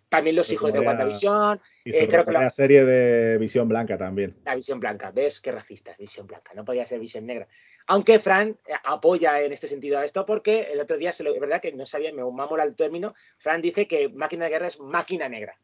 también 0.09 0.35
los 0.35 0.51
hijos 0.51 0.73
de 0.73 0.81
WandaVision, 0.81 1.61
Y 1.85 1.95
Eh, 1.95 2.07
creo 2.07 2.25
que 2.25 2.31
la 2.31 2.49
serie 2.49 2.83
de 2.83 3.37
Visión 3.37 3.69
Blanca 3.69 3.97
también. 3.97 4.35
la 4.43 4.55
visión 4.55 4.79
blanca. 4.79 5.11
¿Ves? 5.11 5.39
Qué 5.39 5.51
racista, 5.53 5.95
visión 5.97 6.27
blanca. 6.27 6.53
No 6.53 6.65
podía 6.65 6.83
ser 6.85 6.99
visión 6.99 7.25
negra. 7.25 7.47
Aunque 7.87 8.19
Fran 8.19 8.57
apoya 8.83 9.39
en 9.41 9.53
este 9.53 9.67
sentido 9.67 9.99
a 9.99 10.03
esto 10.03 10.25
porque 10.25 10.63
el 10.63 10.79
otro 10.81 10.97
día, 10.97 11.13
se 11.13 11.23
lo, 11.23 11.33
es 11.33 11.39
verdad 11.39 11.61
que 11.61 11.71
no 11.71 11.85
sabía, 11.85 12.11
me 12.11 12.23
mola 12.23 12.63
el 12.63 12.75
término, 12.75 13.13
Fran 13.37 13.61
dice 13.61 13.87
que 13.87 14.09
máquina 14.09 14.45
de 14.45 14.51
guerra 14.51 14.67
es 14.67 14.79
máquina 14.79 15.29
negra. 15.29 15.57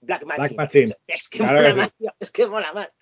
Black 0.00 0.24
Machine. 0.24 0.48
Black 0.48 0.56
Machine. 0.58 0.94
Es 1.06 1.28
que 1.28 1.38
Claro 1.38 1.54
mola 1.54 1.68
que 1.68 1.72
sí. 1.74 1.78
más, 1.80 1.96
tío, 1.96 2.14
es 2.20 2.30
que 2.30 2.46
mola 2.46 2.72
más. 2.72 2.96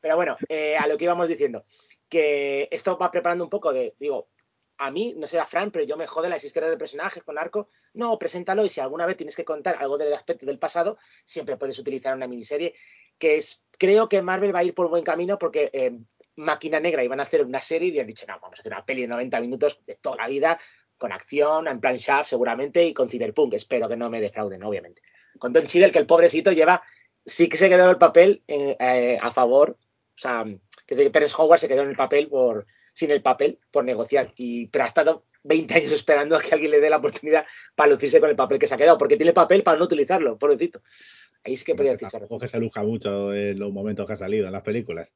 Pero 0.00 0.16
bueno, 0.16 0.36
a 0.80 0.86
lo 0.88 0.96
que 0.96 1.04
íbamos 1.04 1.28
diciendo, 1.28 1.64
que 2.08 2.68
esto 2.72 2.98
va 2.98 3.10
preparando 3.10 3.44
un 3.44 3.50
poco 3.50 3.72
de, 3.72 3.94
digo, 4.00 4.28
a 4.78 4.90
mí, 4.90 5.14
no 5.16 5.26
sé 5.26 5.38
a 5.38 5.46
Fran, 5.46 5.70
pero 5.70 5.84
yo 5.84 5.96
me 5.96 6.06
jode 6.06 6.28
las 6.28 6.44
historias 6.44 6.70
de 6.70 6.76
personajes 6.76 7.22
con 7.22 7.38
arco. 7.38 7.68
No, 7.92 8.18
preséntalo 8.18 8.64
y 8.64 8.68
si 8.68 8.80
alguna 8.80 9.06
vez 9.06 9.16
tienes 9.16 9.36
que 9.36 9.44
contar 9.44 9.76
algo 9.78 9.98
del 9.98 10.12
aspecto 10.12 10.46
del 10.46 10.58
pasado, 10.58 10.98
siempre 11.24 11.56
puedes 11.56 11.78
utilizar 11.78 12.14
una 12.14 12.26
miniserie 12.26 12.74
que 13.18 13.36
es, 13.36 13.62
creo 13.78 14.08
que 14.08 14.22
Marvel 14.22 14.54
va 14.54 14.60
a 14.60 14.64
ir 14.64 14.74
por 14.74 14.88
buen 14.88 15.04
camino 15.04 15.38
porque 15.38 15.70
eh, 15.72 15.96
Máquina 16.36 16.80
Negra 16.80 17.04
iban 17.04 17.20
a 17.20 17.24
hacer 17.24 17.44
una 17.44 17.62
serie 17.62 17.90
y 17.90 18.00
han 18.00 18.06
dicho, 18.06 18.26
no, 18.26 18.38
vamos 18.40 18.58
a 18.58 18.60
hacer 18.60 18.72
una 18.72 18.84
peli 18.84 19.02
de 19.02 19.08
90 19.08 19.40
minutos 19.40 19.80
de 19.86 19.96
toda 19.96 20.16
la 20.16 20.26
vida, 20.26 20.58
con 20.98 21.12
acción, 21.12 21.68
en 21.68 21.80
plan 21.80 21.96
Shaft 21.96 22.30
seguramente 22.30 22.84
y 22.84 22.94
con 22.94 23.08
Cyberpunk. 23.08 23.54
Espero 23.54 23.88
que 23.88 23.96
no 23.96 24.10
me 24.10 24.20
defrauden, 24.20 24.64
obviamente. 24.64 25.02
Con 25.38 25.52
Don 25.52 25.66
Cheadle, 25.66 25.92
que 25.92 25.98
el 25.98 26.06
pobrecito 26.06 26.52
lleva, 26.52 26.82
sí 27.24 27.48
que 27.48 27.56
se 27.56 27.68
quedó 27.68 27.84
en 27.84 27.90
el 27.90 27.98
papel 27.98 28.42
eh, 28.48 28.76
eh, 28.78 29.18
a 29.20 29.30
favor, 29.30 29.78
o 29.80 30.18
sea, 30.18 30.44
que 30.86 31.10
Terence 31.10 31.34
Howard 31.38 31.60
se 31.60 31.68
quedó 31.68 31.82
en 31.82 31.90
el 31.90 31.96
papel 31.96 32.28
por 32.28 32.66
sin 32.94 33.10
el 33.10 33.20
papel 33.20 33.58
por 33.70 33.84
negociar, 33.84 34.32
y, 34.36 34.68
pero 34.68 34.84
ha 34.84 34.86
estado 34.86 35.26
20 35.42 35.74
años 35.74 35.92
esperando 35.92 36.36
a 36.36 36.40
que 36.40 36.54
alguien 36.54 36.70
le 36.70 36.80
dé 36.80 36.88
la 36.88 36.96
oportunidad 36.96 37.44
para 37.74 37.90
lucirse 37.90 38.18
con 38.20 38.30
el 38.30 38.36
papel 38.36 38.58
que 38.58 38.66
se 38.66 38.74
ha 38.74 38.78
quedado, 38.78 38.96
porque 38.96 39.18
tiene 39.18 39.34
papel 39.34 39.62
para 39.62 39.76
no 39.76 39.84
utilizarlo, 39.84 40.38
pobrecito. 40.38 40.80
Ahí 41.44 41.56
sí 41.58 41.64
que 41.66 41.74
podría. 41.74 41.98
Tampoco 41.98 42.38
que 42.38 42.48
se 42.48 42.58
luzca 42.58 42.82
mucho 42.82 43.34
en 43.34 43.58
los 43.58 43.70
momentos 43.70 44.06
que 44.06 44.14
ha 44.14 44.16
salido 44.16 44.46
en 44.46 44.52
las 44.52 44.62
películas. 44.62 45.12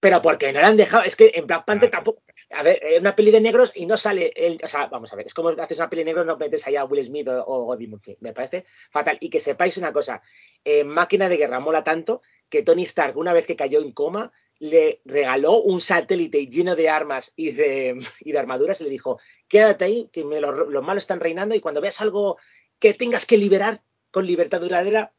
Pero 0.00 0.20
porque 0.20 0.52
no 0.52 0.60
le 0.60 0.66
han 0.66 0.76
dejado, 0.76 1.04
es 1.04 1.16
que 1.16 1.30
en 1.34 1.46
Black 1.46 1.64
Panther 1.64 1.88
Ah. 1.88 1.90
tampoco. 1.92 2.22
A 2.50 2.62
ver, 2.62 2.80
una 3.00 3.16
peli 3.16 3.32
de 3.32 3.40
negros 3.40 3.72
y 3.74 3.86
no 3.86 3.96
sale 3.96 4.32
el. 4.36 4.60
O 4.62 4.68
sea, 4.68 4.86
vamos 4.86 5.12
a 5.12 5.16
ver, 5.16 5.26
es 5.26 5.34
como 5.34 5.48
haces 5.48 5.78
una 5.78 5.90
peli 5.90 6.02
de 6.02 6.06
negros, 6.06 6.26
no 6.26 6.36
metes 6.36 6.66
allá 6.66 6.82
a 6.82 6.84
Will 6.84 7.04
Smith 7.04 7.28
o, 7.28 7.42
o 7.44 7.74
Eddie 7.74 7.88
Murphy. 7.88 8.16
Me 8.20 8.32
parece 8.32 8.64
fatal. 8.90 9.16
Y 9.20 9.30
que 9.30 9.40
sepáis 9.40 9.76
una 9.78 9.92
cosa: 9.92 10.22
eh, 10.64 10.84
Máquina 10.84 11.28
de 11.28 11.36
Guerra 11.36 11.58
mola 11.60 11.82
tanto 11.82 12.22
que 12.48 12.62
Tony 12.62 12.82
Stark, 12.84 13.16
una 13.16 13.32
vez 13.32 13.46
que 13.46 13.56
cayó 13.56 13.80
en 13.80 13.90
coma, 13.92 14.32
le 14.58 15.00
regaló 15.04 15.60
un 15.60 15.80
satélite 15.80 16.46
lleno 16.46 16.76
de 16.76 16.88
armas 16.88 17.32
y 17.36 17.52
de, 17.52 17.98
y 18.20 18.32
de 18.32 18.38
armaduras 18.38 18.80
y 18.80 18.84
le 18.84 18.90
dijo: 18.90 19.18
Quédate 19.48 19.84
ahí, 19.84 20.08
que 20.12 20.24
me 20.24 20.40
los, 20.40 20.68
los 20.68 20.82
malos 20.82 21.02
están 21.02 21.20
reinando 21.20 21.54
y 21.54 21.60
cuando 21.60 21.80
veas 21.80 22.00
algo 22.00 22.38
que 22.78 22.94
tengas 22.94 23.26
que 23.26 23.36
liberar 23.36 23.82
con 24.10 24.26
libertad 24.26 24.60
duradera, 24.60 25.12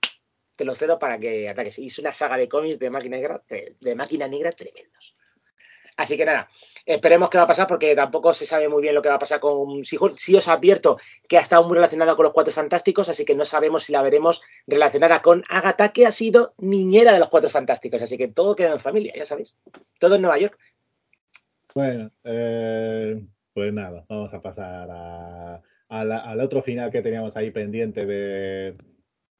te 0.56 0.66
lo 0.66 0.76
cedo 0.76 0.98
para 0.98 1.20
que 1.20 1.50
ataques. 1.50 1.78
Y 1.80 1.88
es 1.88 2.00
una 2.00 2.12
saga 2.12 2.38
de 2.38 2.48
cómics 2.48 2.80
de 2.80 2.90
máquina 2.90 3.18
negra, 3.18 3.44
de 3.48 3.96
máquina 3.96 4.28
negra 4.28 4.52
tremendos. 4.52 5.17
Así 5.98 6.16
que 6.16 6.26
nada, 6.26 6.48
esperemos 6.86 7.30
qué 7.30 7.38
va 7.40 7.46
a 7.46 7.48
pasar 7.48 7.66
porque 7.68 7.96
tampoco 7.96 8.32
se 8.34 8.46
sabe 8.46 8.70
muy 8.70 8.84
bien 8.84 8.94
lo 8.94 9.02
que 9.02 9.10
va 9.10 9.16
a 9.16 9.20
pasar 9.20 9.40
con 9.40 9.82
She-Hulk. 9.82 10.16
Sí 10.16 10.36
os 10.36 10.48
advierto 10.48 10.98
que 11.28 11.38
ha 11.38 11.42
estado 11.42 11.64
muy 11.68 11.74
relacionada 11.76 12.16
con 12.16 12.24
los 12.24 12.34
Cuatro 12.34 12.54
Fantásticos, 12.54 13.10
así 13.10 13.26
que 13.26 13.34
no 13.36 13.44
sabemos 13.46 13.84
si 13.84 13.92
la 13.94 14.04
veremos 14.04 14.44
relacionada 14.68 15.22
con 15.24 15.44
Agatha, 15.50 15.90
que 15.90 16.06
ha 16.06 16.12
sido 16.12 16.54
niñera 16.60 17.12
de 17.14 17.20
los 17.20 17.30
Cuatro 17.30 17.50
Fantásticos. 17.50 18.02
Así 18.02 18.16
que 18.18 18.28
todo 18.28 18.56
queda 18.56 18.74
en 18.74 18.80
familia, 18.80 19.12
ya 19.16 19.26
sabéis. 19.26 19.56
Todo 20.00 20.16
en 20.16 20.22
Nueva 20.22 20.38
York. 20.38 20.58
Bueno, 21.74 22.12
eh, 22.24 23.20
pues 23.54 23.74
nada, 23.74 24.06
vamos 24.08 24.34
a 24.34 24.42
pasar 24.42 24.88
a, 24.92 25.62
a 25.90 26.06
la- 26.06 26.20
al 26.20 26.40
otro 26.42 26.62
final 26.62 26.92
que 26.92 27.02
teníamos 27.02 27.36
ahí 27.38 27.52
pendiente 27.52 28.06
de, 28.06 28.78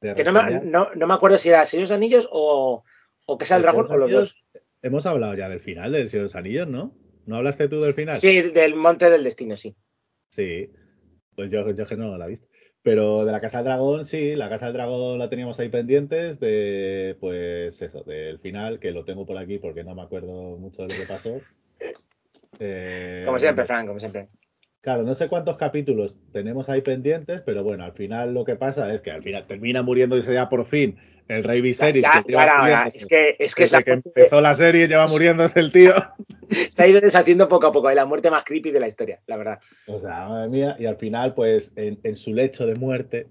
de 0.02 0.14
Que 0.14 0.24
no 0.24 0.34
me, 0.34 0.60
no, 0.62 0.90
no 0.96 1.08
me 1.08 1.14
acuerdo 1.14 1.38
si 1.38 1.50
era 1.50 1.66
Señor 1.66 1.88
de 1.88 1.94
los 1.94 1.98
Anillos 1.98 2.28
o, 2.32 2.84
o 3.28 3.38
que 3.38 3.46
sea 3.46 3.58
el 3.58 3.62
¿El 3.62 3.64
dragón 3.64 3.92
o 3.92 3.98
los 3.98 4.12
dos. 4.12 4.44
Hemos 4.88 5.06
hablado 5.06 5.36
ya 5.36 5.50
del 5.50 5.60
final 5.60 5.92
del 5.92 6.10
Señor 6.10 6.22
de 6.22 6.28
los 6.28 6.36
Anillos, 6.36 6.68
¿no? 6.70 6.94
¿No 7.26 7.36
hablaste 7.36 7.68
tú 7.68 7.82
del 7.82 7.92
final? 7.92 8.16
Sí, 8.16 8.42
del 8.42 8.74
Monte 8.74 9.10
del 9.10 9.22
Destino, 9.22 9.58
sí. 9.58 9.76
Sí, 10.30 10.70
pues 11.36 11.52
yo, 11.52 11.70
yo 11.72 11.86
que 11.86 11.98
no 11.98 12.18
la 12.18 12.26
he 12.26 12.30
visto. 12.30 12.48
Pero 12.84 13.26
de 13.26 13.34
la 13.34 13.42
Casa 13.42 13.58
del 13.58 13.66
Dragón, 13.66 14.06
sí, 14.06 14.38
la 14.38 14.48
Casa 14.48 14.68
del 14.68 14.76
Dragón 14.76 15.20
la 15.20 15.30
teníamos 15.30 15.60
ahí 15.60 15.68
pendientes 15.68 16.40
de, 16.40 17.18
pues 17.20 17.82
eso, 17.82 18.04
del 18.04 18.40
final, 18.40 18.80
que 18.80 18.92
lo 18.92 19.04
tengo 19.04 19.26
por 19.26 19.38
aquí 19.38 19.58
porque 19.58 19.84
no 19.84 19.94
me 19.94 20.04
acuerdo 20.04 20.56
mucho 20.56 20.84
de 20.84 20.94
lo 20.94 21.02
que 21.02 21.06
pasó. 21.06 21.42
Eh, 22.60 23.24
Como 23.26 23.42
siempre, 23.42 23.66
Frank, 23.66 23.88
como 23.88 24.00
siempre. 24.00 24.30
Claro, 24.80 25.04
no 25.04 25.16
sé 25.16 25.28
cuántos 25.28 25.58
capítulos 25.58 26.18
tenemos 26.32 26.70
ahí 26.70 26.80
pendientes, 26.80 27.42
pero 27.42 27.62
bueno, 27.62 27.84
al 27.84 27.92
final 27.92 28.34
lo 28.34 28.46
que 28.46 28.56
pasa 28.56 28.94
es 28.94 29.02
que 29.02 29.12
al 29.12 29.22
final 29.22 29.48
termina 29.48 29.82
muriéndose 29.82 30.34
ya 30.34 30.48
por 30.48 30.66
fin 30.66 30.98
el 31.28 31.44
Rey 31.44 31.62
Viserys. 31.62 32.04
Ya, 32.04 32.24
que 32.26 32.32
ya, 32.34 32.58
muriéndose 32.60 32.98
es 33.00 33.06
que, 33.06 33.36
es 33.40 33.56
que, 33.56 33.64
es 33.64 33.72
desde 33.72 33.84
que 33.84 33.92
empezó 33.92 34.42
la 34.42 34.56
serie 34.56 34.88
lleva 34.88 35.06
muriéndose 35.08 35.60
el 35.60 35.72
tío. 35.72 35.94
se 36.70 36.84
ha 36.84 36.88
ido 36.88 37.02
deshaciendo 37.02 37.48
poco 37.48 37.68
a 37.68 37.72
poco. 37.72 37.90
Es 37.90 37.96
la 37.96 38.06
muerte 38.06 38.32
más 38.32 38.44
creepy 38.44 38.72
de 38.72 38.80
la 38.80 38.88
historia, 38.88 39.20
la 39.28 39.38
verdad. 39.38 39.60
O 39.88 40.00
sea, 40.00 40.28
madre 40.30 40.50
mía, 40.50 40.76
y 40.80 40.86
al 40.86 40.96
final, 40.98 41.34
pues, 41.34 41.74
en, 41.76 42.00
en 42.04 42.16
su 42.16 42.34
lecho 42.34 42.66
de 42.66 42.76
muerte, 42.76 43.28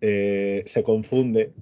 eh, 0.00 0.62
se 0.66 0.82
confunde, 0.82 1.52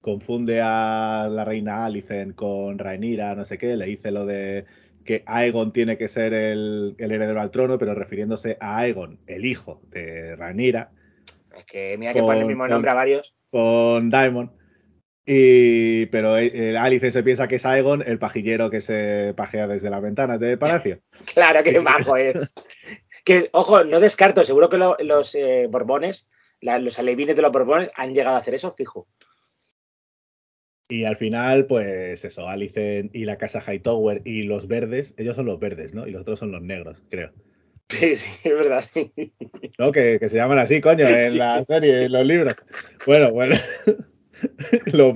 confunde 0.00 0.60
a 0.62 1.28
la 1.30 1.44
reina 1.44 1.84
Alicent 1.84 2.34
con 2.34 2.78
Rhaenyra, 2.78 3.34
no 3.34 3.44
sé 3.44 3.58
qué, 3.58 3.76
le 3.76 3.86
dice 3.86 4.10
lo 4.10 4.26
de 4.26 4.64
que 5.04 5.22
Aegon 5.26 5.72
tiene 5.72 5.96
que 5.98 6.06
ser 6.08 6.32
el, 6.32 6.94
el 6.98 7.10
heredero 7.12 7.40
al 7.40 7.50
trono, 7.50 7.76
pero 7.78 7.94
refiriéndose 7.94 8.56
a 8.60 8.78
Aegon, 8.78 9.18
el 9.26 9.44
hijo 9.44 9.80
de 9.90 10.36
Rhaenyra, 10.36 10.90
Es 11.56 11.64
que 11.66 11.96
mira 11.98 12.12
que 12.12 12.20
Con- 12.20 12.28
pone 12.28 12.40
el 12.40 12.46
mismo 12.46 12.62
con- 12.64 12.70
nombre 12.70 12.90
a 12.90 12.94
varios. 12.94 13.34
con 13.50 14.10
Daemon. 14.10 14.52
Y, 15.24 16.06
pero 16.06 16.36
eh, 16.36 16.76
Alicent 16.76 17.12
se 17.12 17.22
piensa 17.22 17.46
que 17.46 17.56
es 17.56 17.64
Aegon, 17.66 18.02
el 18.02 18.18
pajillero 18.18 18.70
que 18.70 18.80
se 18.80 19.34
pajea 19.36 19.68
desde 19.68 19.88
las 19.90 20.02
ventanas 20.02 20.40
del 20.40 20.58
palacio. 20.58 21.00
Claro 21.34 21.62
que 21.62 21.80
majo 21.80 22.16
es. 22.16 22.52
Que, 23.24 23.48
ojo, 23.52 23.84
no 23.84 24.00
descarto, 24.00 24.42
seguro 24.42 24.68
que 24.68 24.78
lo- 24.78 24.96
los 24.98 25.34
eh, 25.36 25.68
Borbones, 25.70 26.28
la- 26.60 26.78
los 26.80 26.98
alevines 26.98 27.36
de 27.36 27.42
los 27.42 27.52
Borbones 27.52 27.90
han 27.94 28.14
llegado 28.14 28.34
a 28.36 28.40
hacer 28.40 28.54
eso, 28.54 28.72
fijo. 28.72 29.06
Y 30.88 31.04
al 31.04 31.16
final, 31.16 31.66
pues 31.66 32.24
eso, 32.24 32.48
Alicent 32.48 33.14
y 33.14 33.24
la 33.24 33.38
casa 33.38 33.62
Hightower 33.66 34.22
y 34.24 34.42
los 34.42 34.66
verdes, 34.68 35.14
ellos 35.16 35.36
son 35.36 35.46
los 35.46 35.58
verdes, 35.60 35.94
¿no? 35.94 36.06
Y 36.06 36.10
los 36.10 36.22
otros 36.22 36.40
son 36.40 36.50
los 36.52 36.60
negros, 36.62 37.02
creo. 37.08 37.30
Sí, 37.88 38.16
sí, 38.16 38.28
es 38.44 38.54
verdad. 38.54 38.84
sí. 38.92 39.12
¿No? 39.78 39.92
Que, 39.92 40.18
que 40.18 40.28
se 40.28 40.36
llaman 40.36 40.58
así, 40.58 40.80
coño, 40.80 41.06
en 41.06 41.30
Sí. 41.32 41.38
la 41.38 41.62
serie, 41.64 42.04
en 42.06 42.12
los 42.12 42.26
libros. 42.26 42.54
Bueno, 43.06 43.30
bueno. 43.32 43.56
los. 44.86 45.14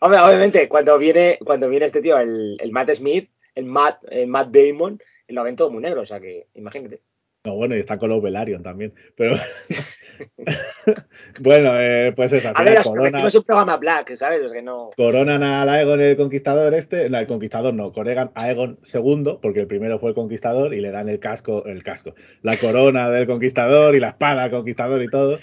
Hombre, 0.00 0.20
obviamente, 0.20 0.68
cuando 0.68 0.98
viene, 0.98 1.38
cuando 1.44 1.68
viene 1.68 1.86
este 1.86 2.02
tío, 2.02 2.18
el, 2.18 2.56
el 2.60 2.72
Matt 2.72 2.90
Smith, 2.94 3.30
el 3.54 3.64
Matt, 3.64 3.98
el 4.10 4.28
Matt 4.28 4.50
Damon, 4.50 5.00
lo 5.28 5.44
ven 5.44 5.56
todo 5.56 5.70
muy 5.70 5.82
negro, 5.82 6.02
o 6.02 6.06
sea 6.06 6.20
que 6.20 6.46
imagínate. 6.54 7.00
No, 7.44 7.54
bueno, 7.54 7.76
y 7.76 7.80
están 7.80 7.98
con 7.98 8.10
los 8.10 8.20
Velaryon 8.20 8.62
también. 8.62 8.92
Pero. 9.16 9.36
bueno, 11.40 11.80
eh, 11.80 12.12
pues 12.14 12.32
eso, 12.32 12.48
al 12.48 12.56
A 12.56 12.62
ver, 12.62 12.82
corona- 12.82 12.92
prometimos 12.92 13.34
un 13.36 13.42
programa 13.44 13.76
black, 13.76 14.14
¿sabes? 14.16 14.40
Sea 14.42 14.52
que 14.52 14.62
no. 14.62 14.90
coronan 14.96 15.42
al 15.42 15.68
Aegon 15.68 16.00
el 16.00 16.16
conquistador 16.16 16.74
este, 16.74 17.08
no, 17.08 17.18
el 17.18 17.26
conquistador 17.26 17.72
no, 17.74 17.92
coronan 17.92 18.32
a 18.34 18.44
Aegon 18.44 18.78
segundo, 18.82 19.40
porque 19.40 19.60
el 19.60 19.66
primero 19.66 19.98
fue 19.98 20.10
el 20.10 20.14
conquistador 20.16 20.74
y 20.74 20.80
le 20.80 20.90
dan 20.90 21.08
el 21.08 21.20
casco, 21.20 21.64
el 21.66 21.82
casco, 21.84 22.14
la 22.42 22.56
corona 22.56 23.08
del 23.10 23.26
conquistador 23.26 23.94
y 23.94 24.00
la 24.00 24.08
espada 24.10 24.42
del 24.42 24.50
conquistador 24.50 25.02
y 25.02 25.08
todo. 25.08 25.38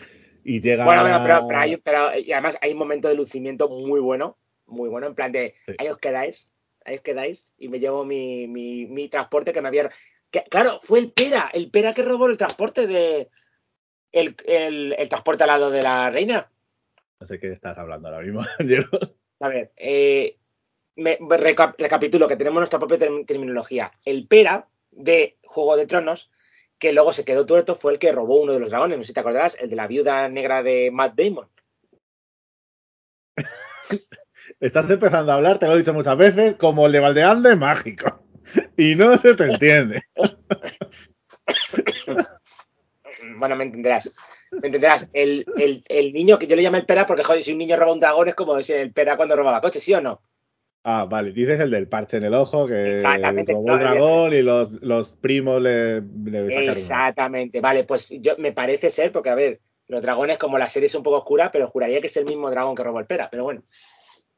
Y 0.48 0.62
llega 0.62 0.86
Bueno, 0.86 1.02
bueno, 1.02 1.20
pero, 1.24 1.48
pero, 1.48 1.60
hay, 1.60 1.78
pero- 1.78 2.18
y 2.20 2.32
además 2.32 2.56
hay 2.62 2.72
un 2.74 2.78
momento 2.78 3.08
de 3.08 3.16
lucimiento 3.16 3.68
muy 3.68 4.00
bueno, 4.00 4.38
muy 4.68 4.88
bueno, 4.90 5.08
en 5.08 5.16
plan 5.16 5.32
de 5.32 5.56
Sí. 5.66 5.74
ahí 5.80 5.88
os 5.88 5.98
quedáis, 5.98 6.52
ahí 6.86 6.96
os 6.96 7.02
quedáis, 7.02 7.52
y 7.58 7.68
me 7.68 7.80
llevo 7.80 8.06
mi, 8.06 8.48
mi, 8.48 8.86
mi 8.86 9.10
transporte 9.10 9.52
que 9.52 9.62
me 9.62 9.70
había. 9.70 9.90
que- 10.30 10.44
claro, 10.44 10.80
fue 10.84 11.00
el 11.00 11.12
Pera, 11.12 11.50
el 11.52 11.72
Pera 11.72 11.94
que 11.96 12.04
robó 12.04 12.28
el 12.28 12.38
transporte 12.38 12.86
de. 12.86 13.30
El, 14.12 14.36
el, 14.46 14.94
el 14.98 15.10
transporte 15.10 15.44
al 15.44 15.48
lado 15.50 15.72
de 15.72 15.82
la 15.82 16.10
reina. 16.12 16.50
No 17.20 17.26
sé 17.26 17.40
qué 17.40 17.52
estás 17.52 17.78
hablando 17.80 18.08
ahora 18.08 18.22
mismo, 18.22 18.46
Diego. 18.60 18.88
A 19.40 19.48
ver, 19.50 19.72
eh, 19.78 20.38
me, 20.96 21.18
reca- 21.18 21.74
recapitulo 21.78 22.28
que 22.28 22.38
tenemos 22.38 22.60
nuestra 22.60 22.78
propia 22.80 23.00
term- 23.00 23.26
terminología. 23.26 23.92
El 24.06 24.28
Pera 24.28 24.68
de 24.92 25.38
Juego 25.44 25.76
de 25.76 25.88
Tronos, 25.88 26.30
que 26.80 26.94
luego 26.94 27.14
se 27.14 27.26
quedó 27.26 27.46
tuerto, 27.46 27.76
fue 27.76 27.94
el 27.94 28.00
que 28.00 28.12
robó 28.12 28.42
uno 28.42 28.54
de 28.54 28.60
los 28.60 28.70
dragones, 28.70 28.98
no 28.98 29.04
sé 29.04 29.08
si 29.08 29.14
te 29.14 29.20
acordarás, 29.20 29.58
el 29.60 29.70
de 29.70 29.76
la 29.76 29.88
viuda 29.88 30.28
negra 30.30 30.64
de 30.64 30.92
Matt 30.92 31.16
Damon. 31.16 31.50
Estás 34.60 34.90
empezando 34.90 35.32
a 35.32 35.36
hablar, 35.36 35.60
te 35.60 35.68
lo 35.68 35.76
he 35.76 35.80
dicho 35.80 35.94
muchas 35.94 36.18
veces, 36.18 36.56
como 36.56 36.86
el 36.86 36.92
de 36.92 37.00
Valdeande 37.00 37.56
mágico. 37.56 38.22
Y 38.78 38.96
no 38.96 39.18
se 39.18 39.34
te 39.36 39.44
entiende. 39.44 40.02
bueno, 43.38 43.56
me 43.56 43.64
entenderás. 43.66 44.14
Me 44.52 44.68
entenderás. 44.68 45.10
El, 45.14 45.46
el, 45.58 45.84
el 45.90 46.14
niño 46.14 46.38
que 46.38 46.48
yo 46.48 46.56
le 46.56 46.62
llamo 46.62 46.78
el 46.78 46.86
pera 46.86 47.06
porque, 47.06 47.24
joder, 47.24 47.44
si 47.44 47.52
un 47.52 47.58
niño 47.58 47.76
roba 47.76 47.94
un 47.94 48.00
dragón 48.00 48.28
es 48.28 48.36
como 48.36 48.58
el 48.58 48.94
pera 48.94 49.18
cuando 49.18 49.36
robaba 49.36 49.62
coches, 49.62 49.84
¿sí 49.84 49.94
o 49.94 50.02
no? 50.02 50.22
Ah, 50.88 51.08
vale, 51.10 51.32
dices 51.32 51.60
el 51.60 51.72
del 51.72 51.88
parche 51.88 52.18
en 52.18 52.26
el 52.26 52.36
ojo, 52.36 52.68
que 52.68 52.92
Exactamente, 52.92 53.52
robó 53.52 53.74
el 53.74 53.80
dragón 53.80 54.34
y 54.36 54.44
los, 54.44 54.74
los 54.84 55.16
primos 55.16 55.60
le, 55.60 56.00
le. 56.02 56.70
Exactamente, 56.70 57.60
vale, 57.60 57.86
pues 57.86 58.14
yo 58.22 58.34
me 58.38 58.52
parece 58.52 58.92
ser, 58.92 59.12
porque 59.12 59.32
a 59.32 59.36
ver, 59.36 59.60
los 59.88 60.04
dragones, 60.04 60.38
como 60.38 60.60
la 60.60 60.70
serie 60.70 60.86
es 60.86 60.94
un 60.94 61.02
poco 61.02 61.18
oscura, 61.18 61.50
pero 61.50 61.68
juraría 61.68 62.02
que 62.02 62.06
es 62.06 62.18
el 62.18 62.26
mismo 62.26 62.52
dragón 62.52 62.76
que 62.76 62.84
robó 62.84 63.00
el 63.00 63.08
pera, 63.08 63.30
pero 63.32 63.46
bueno. 63.46 63.64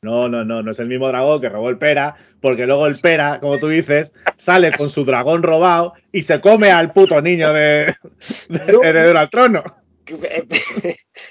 No, 0.01 0.29
no, 0.29 0.45
no, 0.45 0.63
no 0.63 0.71
es 0.71 0.79
el 0.79 0.87
mismo 0.87 1.09
dragón 1.09 1.41
que 1.41 1.49
robó 1.49 1.67
el 1.67 1.77
pera, 1.77 2.15
porque 2.39 2.65
luego 2.65 2.87
el 2.87 3.01
pera, 3.01 3.41
como 3.41 3.59
tú 3.59 3.67
dices, 3.67 4.13
sale 4.37 4.71
con 4.71 4.89
su 4.89 5.03
dragón 5.03 5.43
robado 5.43 5.95
y 6.13 6.21
se 6.21 6.39
come 6.39 6.71
al 6.71 6.93
puto 6.93 7.21
niño 7.21 7.51
de, 7.51 7.93
de 8.47 8.79
heredero 8.83 9.19
al 9.19 9.29
trono. 9.29 9.65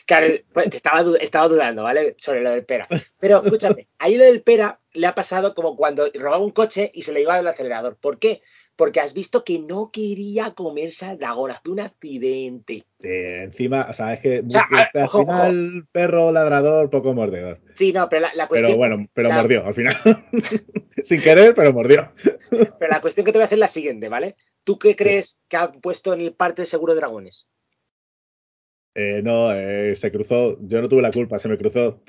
Claro, 0.06 0.26
pues, 0.52 0.70
te 0.70 0.76
estaba, 0.76 1.02
estaba 1.18 1.48
dudando, 1.48 1.82
¿vale? 1.82 2.14
Sobre 2.18 2.42
lo 2.42 2.50
del 2.50 2.64
pera. 2.64 2.86
Pero 3.18 3.42
escúchame, 3.42 3.88
ahí 3.98 4.16
lo 4.16 4.24
del 4.24 4.42
pera 4.42 4.78
le 4.96 5.06
ha 5.06 5.14
pasado 5.14 5.54
como 5.54 5.76
cuando 5.76 6.06
robaba 6.14 6.42
un 6.42 6.50
coche 6.50 6.90
y 6.92 7.02
se 7.02 7.12
le 7.12 7.22
iba 7.22 7.34
al 7.34 7.46
acelerador. 7.46 7.96
¿Por 7.96 8.18
qué? 8.18 8.42
Porque 8.74 9.00
has 9.00 9.14
visto 9.14 9.42
que 9.44 9.58
no 9.58 9.90
quería 9.90 10.52
comerse 10.52 11.06
al 11.06 11.18
dragón, 11.18 11.52
fue 11.64 11.72
un 11.72 11.80
accidente. 11.80 12.84
Sí, 13.00 13.08
encima, 13.08 13.86
o 13.88 13.92
sea, 13.94 14.12
es 14.14 14.20
que 14.20 14.42
sea, 14.48 14.66
al 14.94 15.04
ojo, 15.04 15.20
final, 15.20 15.86
perro 15.92 16.30
ladrador, 16.32 16.90
poco 16.90 17.14
mordedor. 17.14 17.60
Sí, 17.74 17.92
no, 17.92 18.08
pero 18.08 18.22
la, 18.22 18.34
la 18.34 18.48
cuestión. 18.48 18.72
Pero 18.72 18.76
bueno, 18.78 19.08
pero 19.14 19.28
la- 19.30 19.36
mordió 19.36 19.64
al 19.64 19.74
final. 19.74 19.96
Sin 21.02 21.20
querer, 21.22 21.54
pero 21.54 21.72
mordió. 21.72 22.08
Pero 22.78 22.92
la 22.92 23.00
cuestión 23.00 23.24
que 23.24 23.32
te 23.32 23.38
voy 23.38 23.42
a 23.42 23.46
hacer 23.46 23.56
es 23.56 23.60
la 23.60 23.68
siguiente, 23.68 24.08
¿vale? 24.08 24.34
¿Tú 24.64 24.78
qué 24.78 24.96
crees 24.96 25.38
que 25.48 25.56
han 25.56 25.80
puesto 25.80 26.12
en 26.12 26.20
el 26.20 26.34
parte 26.34 26.62
de 26.62 26.66
seguro 26.66 26.92
de 26.94 27.00
dragones? 27.00 27.46
Eh, 28.94 29.20
no, 29.22 29.52
eh, 29.52 29.94
se 29.94 30.10
cruzó. 30.10 30.56
Yo 30.60 30.80
no 30.80 30.88
tuve 30.88 31.02
la 31.02 31.10
culpa, 31.10 31.38
se 31.38 31.48
me 31.48 31.58
cruzó. 31.58 32.02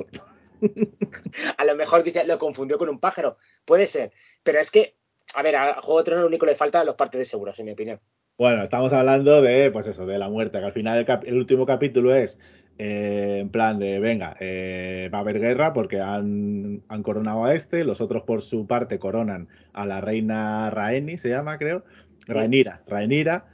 A 1.58 1.65
lo 1.65 1.76
mejor 1.76 2.04
dice, 2.04 2.26
lo 2.26 2.38
confundió 2.39 2.78
con 2.78 2.89
un 2.89 3.00
pájaro. 3.00 3.38
Puede 3.65 3.88
ser. 3.88 4.12
Pero 4.43 4.60
es 4.60 4.72
que, 4.72 4.96
a 5.36 5.41
ver, 5.41 5.56
a 5.56 5.82
Juego 5.82 6.00
de 6.00 6.06
Tronos 6.06 6.22
lo 6.24 6.28
único 6.28 6.46
que 6.46 6.52
le 6.52 6.58
falta 6.58 6.84
los 6.84 6.96
partes 6.96 7.20
de 7.20 7.26
seguros, 7.26 7.58
en 7.60 7.65
mi 7.65 7.72
opinión. 7.72 8.00
Bueno, 8.38 8.63
estamos 8.63 8.93
hablando 8.93 9.41
de, 9.41 9.72
pues 9.72 9.88
eso, 9.88 10.06
de 10.06 10.20
la 10.20 10.30
muerte, 10.30 10.60
que 10.60 10.65
al 10.65 10.74
final 10.74 11.06
el, 11.26 11.38
último 11.38 11.65
capítulo 11.65 12.13
es 12.13 12.39
eh, 12.78 13.39
en 13.41 13.50
plan 13.50 13.80
de, 13.80 13.98
venga, 14.00 14.38
eh, 14.39 15.10
va 15.12 15.17
a 15.17 15.22
haber 15.22 15.39
guerra 15.39 15.74
porque 15.74 16.00
han, 16.02 16.84
han 16.88 17.02
coronado 17.02 17.46
a 17.46 17.56
este, 17.56 17.84
los 17.84 18.00
otros 18.00 18.22
por 18.24 18.43
su 18.43 18.67
parte 18.67 19.00
coronan 19.00 19.48
a 19.74 19.88
la 19.88 20.02
reina 20.02 20.70
Raeni, 20.70 21.17
se 21.17 21.30
llama, 21.30 21.58
creo, 21.58 21.84
Rhaenyra, 22.28 22.84
Rhaenyra, 22.86 23.46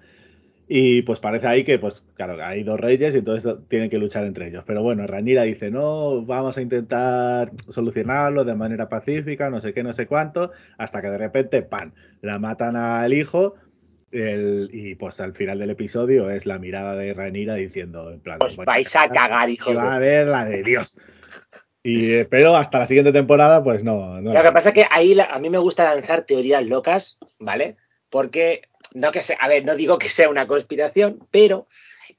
y 0.67 1.02
pues 1.02 1.19
parece 1.19 1.47
ahí 1.47 1.63
que, 1.63 1.78
pues 1.80 2.06
claro, 2.15 2.38
hay 2.43 2.63
dos 2.63 2.80
reyes 2.80 3.13
y 3.15 3.19
entonces 3.19 3.56
tienen 3.67 3.89
que 3.89 3.97
luchar 3.97 4.23
entre 4.26 4.47
ellos. 4.47 4.63
Pero 4.65 4.82
bueno, 4.82 5.06
Rhaenyra 5.06 5.43
dice, 5.43 5.69
no, 5.71 6.23
vamos 6.26 6.58
a 6.58 6.62
intentar 6.62 7.52
solucionarlo 7.67 8.43
de 8.45 8.56
manera 8.56 8.88
pacífica, 8.89 9.49
no 9.49 9.60
sé 9.60 9.73
qué, 9.73 9.84
no 9.84 9.93
sé 9.93 10.08
cuánto, 10.08 10.52
hasta 10.78 11.02
que 11.02 11.10
de 11.10 11.17
repente, 11.17 11.62
¡pam!, 11.62 11.91
la 12.21 12.39
matan 12.39 12.76
al 12.76 13.13
hijo 13.13 13.56
el- 14.12 14.69
y 14.71 14.95
pues 14.95 15.19
al 15.19 15.34
final 15.34 15.58
del 15.60 15.71
episodio 15.71 16.30
es 16.30 16.45
la 16.45 16.60
mirada 16.60 16.95
de 16.95 17.13
Rhaenyra 17.13 17.56
diciendo, 17.56 18.12
en 18.12 18.19
plan, 18.19 18.38
Os 18.41 18.56
"Vais 18.58 18.95
a 18.95 19.10
cagar, 19.10 19.49
hijos 19.49 19.76
va 19.76 19.95
a 19.95 19.99
ver 19.99 20.28
la 20.28 20.45
de 20.45 20.62
Dios. 20.63 20.95
Y, 21.82 22.13
eh, 22.13 22.28
pero 22.30 22.56
hasta 22.56 22.80
la 22.80 22.88
siguiente 22.88 23.12
temporada, 23.12 23.62
pues 23.63 23.84
no. 23.84 24.21
no 24.21 24.34
Lo 24.34 24.41
que 24.43 24.52
pasa 24.52 24.69
es 24.69 24.76
que 24.76 24.86
ahí 24.89 25.15
la- 25.15 25.26
a 25.26 25.39
mí 25.39 25.49
me 25.49 25.58
gusta 25.58 25.84
lanzar 25.93 26.21
teorías 26.21 26.65
locas, 26.65 27.17
¿vale? 27.41 27.76
Porque, 28.10 28.62
no 28.93 29.12
que 29.12 29.21
sea, 29.23 29.38
a 29.39 29.47
ver, 29.47 29.65
no 29.65 29.75
digo 29.75 29.97
que 29.97 30.10
sea 30.10 30.29
una 30.29 30.47
conspiración, 30.47 31.25
pero 31.32 31.67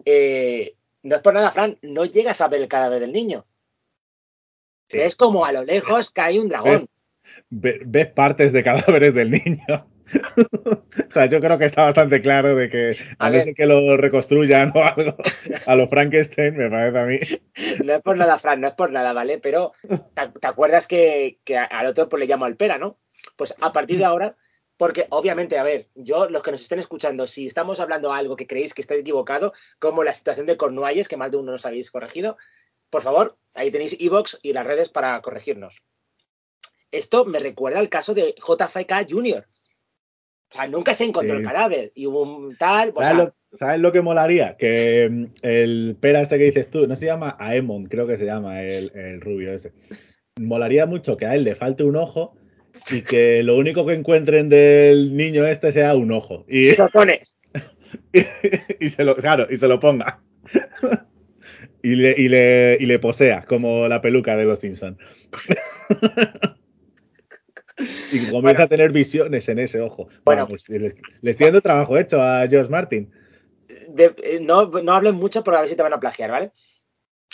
eh, 0.04 0.74
no 1.02 1.16
es 1.16 1.22
por 1.22 1.34
nada, 1.34 1.50
Fran, 1.50 1.78
no 1.82 2.04
llegas 2.04 2.40
a 2.40 2.48
ver 2.48 2.60
el 2.62 2.68
cadáver 2.68 3.00
del 3.00 3.12
niño. 3.12 3.46
Sí. 4.88 5.00
Es 5.00 5.16
como 5.16 5.44
a 5.44 5.52
lo 5.52 5.64
lejos 5.64 6.12
hay 6.16 6.38
un 6.38 6.48
dragón. 6.48 6.72
¿Ves? 6.72 6.87
Ve- 7.50 7.80
ves 7.84 8.06
partes 8.08 8.52
de 8.52 8.62
cadáveres 8.62 9.14
del 9.14 9.30
niño. 9.30 9.88
o 10.37 11.10
sea, 11.10 11.26
yo 11.26 11.40
creo 11.40 11.58
que 11.58 11.64
está 11.64 11.84
bastante 11.84 12.20
claro 12.20 12.54
de 12.54 12.68
que 12.68 12.96
a, 13.18 13.26
A 13.26 13.28
no 13.30 13.32
ver. 13.37 13.42
ser 13.44 13.54
que 13.54 13.66
lo 13.66 13.96
reconstruyan 13.96 14.70
o 14.74 14.82
algo 14.84 15.16
a 15.66 15.74
lo 15.74 15.87
Frankenstein, 15.88 16.56
me 16.56 16.68
parece 16.70 16.98
a 16.98 17.06
mí. 17.06 17.18
No 17.84 17.94
es 17.94 18.02
por 18.02 18.16
nada, 18.16 18.37
Fran, 18.38 18.60
no 18.60 18.68
es 18.68 18.74
por 18.74 18.90
nada, 18.92 19.12
¿vale? 19.14 19.38
Pero 19.38 19.72
¿te, 19.88 20.28
te 20.40 20.46
acuerdas 20.46 20.87
que, 20.87 21.38
que 21.44 21.56
al 21.56 21.87
otro 21.87 22.08
pues 22.08 22.20
le 22.20 22.26
llamo 22.26 22.44
Alpera, 22.44 22.76
¿no? 22.78 22.98
Pues 23.37 23.54
a 23.60 23.72
partir 23.72 23.98
de 23.98 24.04
ahora, 24.04 24.37
porque 24.76 25.06
obviamente, 25.10 25.58
a 25.58 25.62
ver, 25.62 25.88
yo, 25.94 26.28
los 26.28 26.42
que 26.42 26.50
nos 26.50 26.60
estén 26.60 26.78
escuchando, 26.80 27.26
si 27.26 27.46
estamos 27.46 27.78
hablando 27.80 28.12
algo 28.12 28.37
que 28.37 28.46
creéis 28.46 28.74
que 28.74 28.82
está 28.82 28.94
equivocado, 28.94 29.52
como 29.78 30.02
la 30.02 30.12
situación 30.12 30.46
de 30.46 30.56
Cornualles, 30.56 31.08
que 31.08 31.16
más 31.16 31.30
de 31.30 31.37
uno 31.37 31.52
nos 31.52 31.66
habéis 31.66 31.90
corregido, 31.90 32.37
por 32.90 33.02
favor, 33.02 33.37
ahí 33.54 33.70
tenéis 33.70 33.96
Evox 34.00 34.38
y 34.42 34.52
las 34.52 34.66
redes 34.66 34.88
para 34.88 35.20
corregirnos. 35.20 35.82
Esto 36.90 37.24
me 37.24 37.38
recuerda 37.38 37.78
al 37.80 37.88
caso 37.88 38.14
de 38.14 38.34
JFK 38.37 39.08
Jr. 39.10 39.46
O 40.50 40.56
sea, 40.56 40.68
nunca 40.68 40.94
se 40.94 41.04
encontró 41.04 41.34
Sí. 41.37 41.40
el 41.40 41.46
cadáver 41.48 41.92
y 41.94 42.06
hubo 42.06 42.22
un 42.22 42.56
tal, 42.56 42.90
o 42.94 43.02
¿Sabes, 43.02 43.08
sea, 43.08 43.24
lo, 43.24 43.56
sabes 43.56 43.80
lo 43.80 43.90
que 43.92 44.02
molaría? 44.02 44.56
Que 44.56 45.08
mm, 45.10 45.26
el 45.42 45.96
pera 46.00 46.20
este 46.20 46.38
que 46.38 46.44
dices 46.44 46.70
tú, 46.70 46.87
no 46.87 46.94
se 46.94 47.06
llama 47.06 47.37
Aemon, 47.40 47.87
creo 47.87 48.06
que 48.06 48.16
se 48.16 48.24
llama 48.26 48.62
el, 48.62 48.92
el 48.94 49.20
rubio 49.20 49.52
ese. 49.52 49.72
Molaría 50.40 50.87
mucho 50.87 51.16
que 51.16 51.26
a 51.26 51.34
él 51.34 51.42
le 51.42 51.56
falte 51.56 51.82
un 51.82 51.96
ojo 51.96 52.37
y 52.90 53.03
que 53.03 53.42
lo 53.42 53.57
único 53.57 53.87
que 53.87 53.94
encuentren 53.94 54.49
del 54.49 55.16
niño 55.16 55.47
este 55.47 55.73
sea 55.73 55.94
un 55.94 56.12
ojo. 56.12 56.44
Y, 56.49 56.68
se 56.75 56.83
opone. 56.83 57.20
y 58.81 58.88
se 58.90 59.05
lo, 59.05 59.16
claro, 59.16 59.47
y 59.51 59.57
se 59.57 59.68
lo 59.68 59.81
ponga. 59.81 60.20
Y 61.83 61.97
le, 61.97 62.14
y, 62.16 62.29
le, 62.29 62.77
y 62.81 62.87
le 62.87 62.99
posea, 62.99 63.44
como 63.44 63.88
la 63.88 64.01
peluca 64.01 64.37
de 64.37 64.44
los 64.44 64.59
Simpsons. 64.59 64.97
y 68.12 68.18
comienza 68.27 68.40
Bueno. 68.40 68.62
a 68.62 68.68
tener 68.68 68.92
visiones 68.92 69.49
en 69.49 69.59
ese 69.59 69.81
ojo. 69.81 70.09
Bueno. 70.25 70.44
Vamos, 70.44 70.64
les, 70.68 70.97
le 71.20 71.31
estoy 71.31 71.47
dando 71.47 71.61
trabajo 71.61 71.99
hecho 71.99 72.23
a 72.23 72.47
George 72.49 72.70
Martin. 72.70 73.11
de- 73.88 74.14
eh, 74.23 74.38
no, 74.40 74.66
no 74.66 74.92
hablen 74.92 75.16
mucho 75.16 75.42
porque 75.42 75.57
a 75.59 75.61
ver 75.61 75.68
si 75.68 75.77
te 75.77 75.83
van 75.83 75.92
a 75.92 76.01
plagiar, 76.01 76.31
¿vale? 76.31 76.53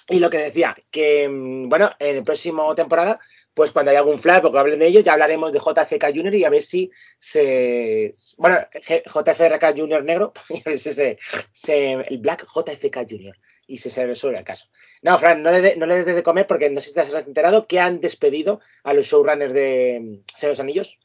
Y 0.08 0.18
lo 0.18 0.30
que 0.30 0.38
decía, 0.38 0.74
que 0.90 1.28
mm, 1.28 1.68
bueno, 1.68 1.90
en 1.98 2.16
el 2.16 2.24
próximo 2.24 2.74
temporada, 2.74 3.20
pues 3.60 3.72
cuando 3.72 3.90
haya 3.90 4.00
algún 4.00 4.18
flash, 4.18 4.40
porque 4.40 4.58
hablen 4.58 4.78
de 4.78 4.86
ello, 4.86 5.00
ya 5.00 5.12
hablaremos 5.12 5.52
de 5.52 5.58
JFK 5.58 6.06
Junior 6.14 6.34
y 6.34 6.44
a 6.44 6.48
ver 6.48 6.62
si 6.62 6.90
se. 7.18 8.14
Bueno, 8.38 8.56
JFK 8.72 9.76
Junior 9.76 10.02
negro, 10.02 10.32
y 10.48 10.60
a 10.60 10.62
ver 10.64 10.78
si 10.78 10.94
se, 10.94 11.18
se- 11.52 11.92
el 11.92 12.16
Black 12.18 12.46
JFK 12.46 13.06
Junior 13.06 13.36
y 13.66 13.76
si 13.76 13.90
se 13.90 14.06
resuelve 14.06 14.38
el 14.38 14.44
caso. 14.46 14.64
No, 15.02 15.18
Fran, 15.18 15.42
no 15.42 15.50
le, 15.50 15.76
no 15.76 15.84
le 15.84 15.96
des 15.96 16.06
de 16.06 16.22
comer 16.22 16.46
porque 16.46 16.70
no 16.70 16.80
sé 16.80 16.88
si 16.88 16.94
te 16.94 17.00
has 17.02 17.26
enterado 17.26 17.66
que 17.66 17.78
han 17.80 18.00
despedido 18.00 18.60
a 18.82 18.94
los 18.94 19.04
showrunners 19.04 19.52
de 19.52 20.00
mm, 20.00 20.22
Señor 20.34 20.58
Anillos 20.58 20.98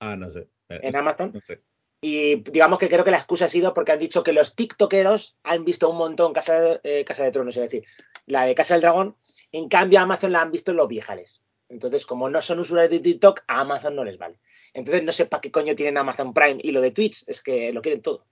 Ah, 0.00 0.16
no 0.16 0.30
sé. 0.30 0.48
en 0.70 0.96
Amazon. 0.96 1.32
No 1.34 1.40
sé. 1.42 1.60
Y 2.00 2.36
digamos 2.50 2.78
que 2.78 2.88
creo 2.88 3.04
que 3.04 3.10
la 3.10 3.16
excusa 3.18 3.46
ha 3.46 3.48
sido 3.48 3.74
porque 3.74 3.90
han 3.92 3.98
dicho 3.98 4.22
que 4.22 4.32
los 4.32 4.54
tiktokeros 4.54 5.36
han 5.42 5.64
visto 5.64 5.90
un 5.90 5.96
montón 5.98 6.32
Casa 6.32 6.60
de, 6.60 6.80
eh, 6.84 7.04
Casa 7.04 7.24
de 7.24 7.32
Tronos, 7.32 7.56
es 7.56 7.64
decir, 7.64 7.84
la 8.26 8.44
de 8.46 8.54
Casa 8.54 8.74
del 8.74 8.82
Dragón, 8.82 9.16
en 9.52 9.68
cambio 9.68 9.98
a 9.98 10.02
Amazon 10.02 10.32
la 10.32 10.42
han 10.42 10.52
visto 10.52 10.70
en 10.70 10.76
los 10.76 10.88
viejales. 10.88 11.42
Entonces, 11.68 12.06
como 12.06 12.30
no 12.30 12.40
son 12.40 12.60
usuarios 12.60 12.90
de 12.90 13.00
TikTok, 13.00 13.44
a 13.46 13.60
Amazon 13.60 13.94
no 13.94 14.04
les 14.04 14.18
vale. 14.18 14.40
Entonces, 14.72 15.02
no 15.02 15.12
sé 15.12 15.26
para 15.26 15.40
qué 15.40 15.50
coño 15.50 15.74
tienen 15.74 15.98
Amazon 15.98 16.32
Prime 16.32 16.58
y 16.62 16.72
lo 16.72 16.80
de 16.80 16.92
Twitch, 16.92 17.24
es 17.26 17.42
que 17.42 17.72
lo 17.72 17.82
quieren 17.82 18.00
todo. 18.00 18.26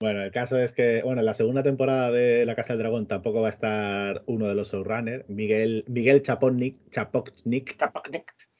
Bueno, 0.00 0.22
el 0.22 0.32
caso 0.32 0.58
es 0.58 0.72
que, 0.72 1.02
bueno, 1.02 1.20
en 1.20 1.26
la 1.26 1.34
segunda 1.34 1.62
temporada 1.62 2.10
de 2.10 2.44
La 2.44 2.56
Casa 2.56 2.72
del 2.72 2.80
Dragón 2.80 3.06
tampoco 3.06 3.40
va 3.40 3.48
a 3.48 3.50
estar 3.50 4.22
uno 4.26 4.48
de 4.48 4.54
los 4.54 4.72
showrunners, 4.72 5.28
Miguel, 5.28 5.84
Miguel 5.88 6.22
Chapotnik, 6.22 6.90
Chapotnik, 6.90 7.76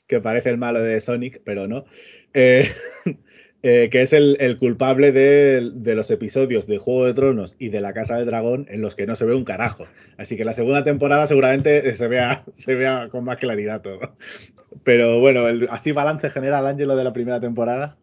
que 0.07 0.21
parece 0.21 0.51
el 0.51 0.59
malo 0.59 0.81
de 0.81 1.01
Sonic, 1.01 1.43
pero 1.45 1.67
no. 1.67 1.87
Eh, 2.33 2.71
eh, 3.67 3.89
que 3.91 4.03
es 4.03 4.13
el, 4.13 4.59
culpable 4.59 5.11
de, 5.11 5.95
los 5.95 6.11
episodios 6.11 6.67
de 6.67 6.77
Juego 6.77 7.07
de 7.07 7.15
Tronos 7.15 7.57
y 7.59 7.71
de 7.71 7.81
La 7.81 7.95
Casa 7.95 8.17
del 8.17 8.27
Dragón 8.27 8.67
en 8.69 8.83
los 8.83 8.95
que 8.95 9.07
no 9.07 9.17
se 9.17 9.25
ve 9.25 9.35
un 9.35 9.47
carajo. 9.47 9.87
Así 10.19 10.37
que 10.37 10.45
la 10.45 10.53
segunda 10.53 10.85
temporada 10.85 11.27
seguramente 11.27 11.97
se 11.97 12.07
vea, 12.07 12.45
con 13.11 13.25
más 13.25 13.39
claridad 13.39 13.81
todo. 13.81 14.19
Pero 14.83 15.19
bueno, 15.19 15.47
así 15.71 15.93
balance 15.93 16.29
general, 16.29 16.67
Ángelo, 16.67 16.95
de 16.95 17.05
la 17.05 17.15
primera 17.15 17.41
temporada. 17.41 17.97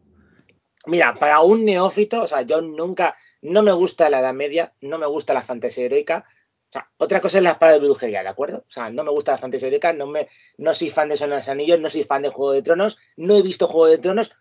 Mira, 0.87 1.13
para 1.13 1.41
un 1.41 1.63
neófito, 1.63 2.23
o 2.23 2.27
sea, 2.27 2.41
yo 2.41 2.63
nunca, 2.63 3.15
no 3.43 3.61
me 3.61 3.71
gusta 3.71 4.09
la 4.09 4.21
Edad 4.21 4.33
Media, 4.33 4.73
no 4.81 4.97
me 4.97 5.05
gusta 5.05 5.35
la 5.35 5.43
fantasía 5.43 5.85
heroica. 5.85 6.25
O 6.69 6.73
sea, 6.73 6.89
otra 6.97 7.21
cosa 7.21 7.37
es 7.37 7.43
la 7.43 7.51
espada 7.51 7.73
de 7.73 7.81
brujería, 7.81 8.23
¿de 8.23 8.29
acuerdo? 8.29 8.65
O 8.67 8.71
sea, 8.71 8.89
no 8.89 9.03
me 9.03 9.11
gusta 9.11 9.33
la 9.33 9.37
fantasía 9.37 9.67
heroica, 9.67 9.93
no, 9.93 10.07
me, 10.07 10.27
no 10.57 10.73
soy 10.73 10.89
fan 10.89 11.09
de 11.09 11.17
Son 11.17 11.29
de 11.29 11.35
los 11.35 11.49
Anillos, 11.49 11.79
no 11.79 11.91
soy 11.91 12.03
fan 12.03 12.23
de 12.23 12.29
Juego 12.29 12.53
de 12.53 12.63
Tronos, 12.63 12.97
no 13.15 13.35
he 13.35 13.43
visto 13.43 13.67
Juego 13.67 13.85
de 13.85 13.99
Tronos. 13.99 14.31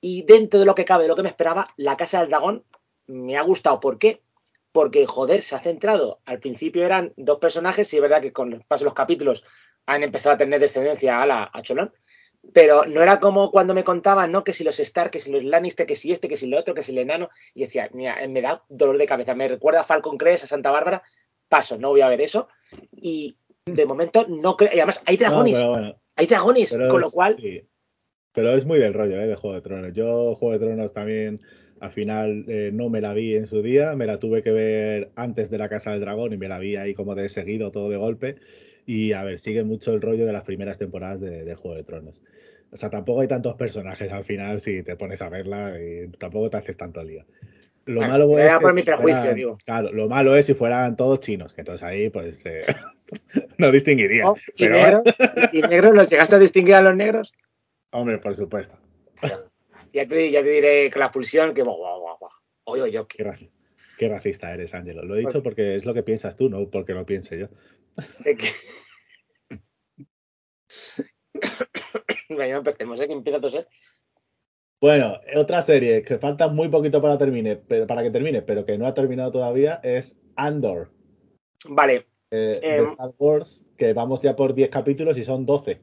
Y 0.00 0.22
dentro 0.22 0.60
de 0.60 0.66
lo 0.66 0.74
que 0.74 0.84
cabe, 0.84 1.04
de 1.04 1.08
lo 1.08 1.16
que 1.16 1.22
me 1.22 1.28
esperaba, 1.28 1.66
La 1.76 1.96
Casa 1.96 2.20
del 2.20 2.28
Dragón 2.28 2.64
me 3.06 3.36
ha 3.36 3.42
gustado. 3.42 3.80
¿Por 3.80 3.98
qué? 3.98 4.22
Porque, 4.70 5.06
joder, 5.06 5.42
se 5.42 5.56
ha 5.56 5.60
centrado. 5.60 6.20
Al 6.24 6.38
principio 6.38 6.84
eran 6.84 7.12
dos 7.16 7.38
personajes, 7.38 7.92
y 7.92 7.96
es 7.96 8.02
verdad 8.02 8.20
que 8.20 8.32
con 8.32 8.52
el 8.52 8.62
paso 8.62 8.84
de 8.84 8.86
los 8.86 8.94
capítulos 8.94 9.44
han 9.86 10.02
empezado 10.02 10.34
a 10.34 10.38
tener 10.38 10.60
descendencia 10.60 11.20
a 11.20 11.26
la 11.26 11.50
a 11.52 11.62
Cholón. 11.62 11.92
pero 12.52 12.84
no 12.84 13.02
era 13.02 13.18
como 13.18 13.50
cuando 13.50 13.74
me 13.74 13.84
contaban, 13.84 14.30
¿no? 14.30 14.44
Que 14.44 14.52
si 14.52 14.62
los 14.62 14.78
Stark, 14.78 15.10
que 15.10 15.20
si 15.20 15.32
los 15.32 15.42
Lannister, 15.42 15.86
que 15.86 15.96
si 15.96 16.12
este, 16.12 16.28
que 16.28 16.36
si 16.36 16.46
el 16.46 16.54
otro, 16.54 16.74
que 16.74 16.82
si 16.82 16.92
el 16.92 16.98
enano. 16.98 17.30
Y 17.54 17.62
decía, 17.62 17.90
mira, 17.92 18.16
me 18.28 18.42
da 18.42 18.62
dolor 18.68 18.98
de 18.98 19.06
cabeza. 19.06 19.34
Me 19.34 19.48
recuerda 19.48 19.80
a 19.80 19.84
Falcon 19.84 20.18
Crest, 20.18 20.44
a 20.44 20.46
Santa 20.46 20.70
Bárbara. 20.70 21.02
Paso, 21.48 21.78
no 21.78 21.88
voy 21.88 22.02
a 22.02 22.08
ver 22.08 22.20
eso. 22.20 22.48
Y 22.92 23.34
de 23.64 23.86
momento 23.86 24.26
no 24.28 24.56
creo. 24.56 24.70
Y 24.72 24.78
además 24.78 25.02
hay 25.06 25.16
dragones. 25.16 25.54
No, 25.54 25.58
pero 25.58 25.70
bueno, 25.70 26.00
hay 26.14 26.26
dragones, 26.26 26.70
pero 26.70 26.88
con 26.88 27.00
lo 27.00 27.10
cual. 27.10 27.34
sí. 27.34 27.62
Pero 28.38 28.54
es 28.54 28.64
muy 28.66 28.78
del 28.78 28.94
rollo, 28.94 29.20
¿eh? 29.20 29.26
De 29.26 29.34
Juego 29.34 29.56
de 29.56 29.62
Tronos. 29.62 29.92
Yo, 29.94 30.36
Juego 30.36 30.52
de 30.56 30.64
Tronos 30.64 30.92
también, 30.92 31.40
al 31.80 31.90
final, 31.90 32.44
eh, 32.46 32.70
no 32.72 32.88
me 32.88 33.00
la 33.00 33.12
vi 33.12 33.34
en 33.34 33.48
su 33.48 33.62
día. 33.62 33.96
Me 33.96 34.06
la 34.06 34.20
tuve 34.20 34.44
que 34.44 34.52
ver 34.52 35.10
antes 35.16 35.50
de 35.50 35.58
la 35.58 35.68
Casa 35.68 35.90
del 35.90 35.98
Dragón 36.02 36.32
y 36.32 36.36
me 36.36 36.46
la 36.46 36.60
vi 36.60 36.76
ahí 36.76 36.94
como 36.94 37.16
de 37.16 37.28
seguido, 37.30 37.72
todo 37.72 37.90
de 37.90 37.96
golpe. 37.96 38.36
Y 38.86 39.10
a 39.12 39.24
ver, 39.24 39.40
sigue 39.40 39.64
mucho 39.64 39.92
el 39.92 40.00
rollo 40.00 40.24
de 40.24 40.32
las 40.32 40.44
primeras 40.44 40.78
temporadas 40.78 41.20
de, 41.20 41.42
de 41.44 41.54
Juego 41.56 41.76
de 41.76 41.82
Tronos. 41.82 42.22
O 42.70 42.76
sea, 42.76 42.90
tampoco 42.90 43.22
hay 43.22 43.26
tantos 43.26 43.56
personajes 43.56 44.12
al 44.12 44.22
final 44.22 44.60
si 44.60 44.84
te 44.84 44.94
pones 44.94 45.20
a 45.20 45.28
verla 45.30 45.74
y 45.80 46.06
tampoco 46.16 46.48
te 46.48 46.58
haces 46.58 46.76
tanto 46.76 47.02
lío. 47.02 47.24
Lo 47.86 48.02
malo 48.02 48.38
es 48.38 48.52
que 48.52 48.60
por 48.60 48.72
mi 48.72 48.82
si 48.82 48.86
prejuicio, 48.86 49.20
fueran- 49.20 49.34
digo. 49.34 49.58
Claro, 49.64 49.92
lo 49.92 50.08
malo 50.08 50.36
es 50.36 50.46
si 50.46 50.54
fueran 50.54 50.94
todos 50.94 51.18
chinos, 51.18 51.54
que 51.54 51.62
entonces 51.62 51.84
ahí 51.84 52.08
pues 52.08 52.46
eh, 52.46 52.60
no 53.58 53.72
distinguirías. 53.72 54.28
Oh, 54.28 54.36
y, 54.54 54.64
Pero, 54.68 54.76
negros, 54.76 55.16
y 55.52 55.62
negros, 55.62 55.92
¿los 55.92 56.08
llegaste 56.08 56.36
a 56.36 56.38
distinguir 56.38 56.76
a 56.76 56.82
los 56.82 56.94
negros? 56.94 57.32
Hombre, 57.90 58.18
por 58.18 58.36
supuesto. 58.36 58.78
Ya 59.92 60.06
te, 60.06 60.30
ya 60.30 60.42
te 60.42 60.50
diré 60.50 60.90
que 60.90 60.98
la 60.98 61.10
pulsión, 61.10 61.54
que. 61.54 61.62
Oye, 61.62 62.82
oye, 62.82 63.04
Qué, 63.08 63.24
raci- 63.24 63.50
qué 63.96 64.08
racista 64.08 64.52
eres, 64.52 64.74
Ángelo. 64.74 65.02
Lo 65.04 65.16
he 65.16 65.20
dicho 65.20 65.42
porque 65.42 65.76
es 65.76 65.86
lo 65.86 65.94
que 65.94 66.02
piensas 66.02 66.36
tú, 66.36 66.48
no 66.50 66.68
porque 66.68 66.92
lo 66.92 67.06
piense 67.06 67.38
yo. 67.38 67.48
de 68.24 68.36
empecemos, 72.28 73.00
¿eh? 73.00 73.06
Que 73.06 73.12
empieza 73.12 73.38
a 73.38 73.40
toser. 73.40 73.66
Bueno, 74.80 75.18
otra 75.34 75.60
serie 75.62 76.02
que 76.02 76.18
falta 76.18 76.46
muy 76.48 76.68
poquito 76.68 77.02
para 77.02 77.18
termine, 77.18 77.56
pero 77.56 77.86
para 77.86 78.02
que 78.02 78.10
termine, 78.10 78.42
pero 78.42 78.64
que 78.64 78.78
no 78.78 78.86
ha 78.86 78.94
terminado 78.94 79.32
todavía 79.32 79.80
es 79.82 80.16
Andor 80.36 80.92
Vale, 81.68 82.06
eh, 82.30 82.60
Em. 82.62 82.84
de 82.84 82.90
Star 82.92 83.10
Wars, 83.18 83.64
que 83.76 83.92
vamos 83.92 84.20
ya 84.20 84.36
por 84.36 84.54
10 84.54 84.68
capítulos 84.68 85.18
y 85.18 85.24
son 85.24 85.44
12. 85.46 85.80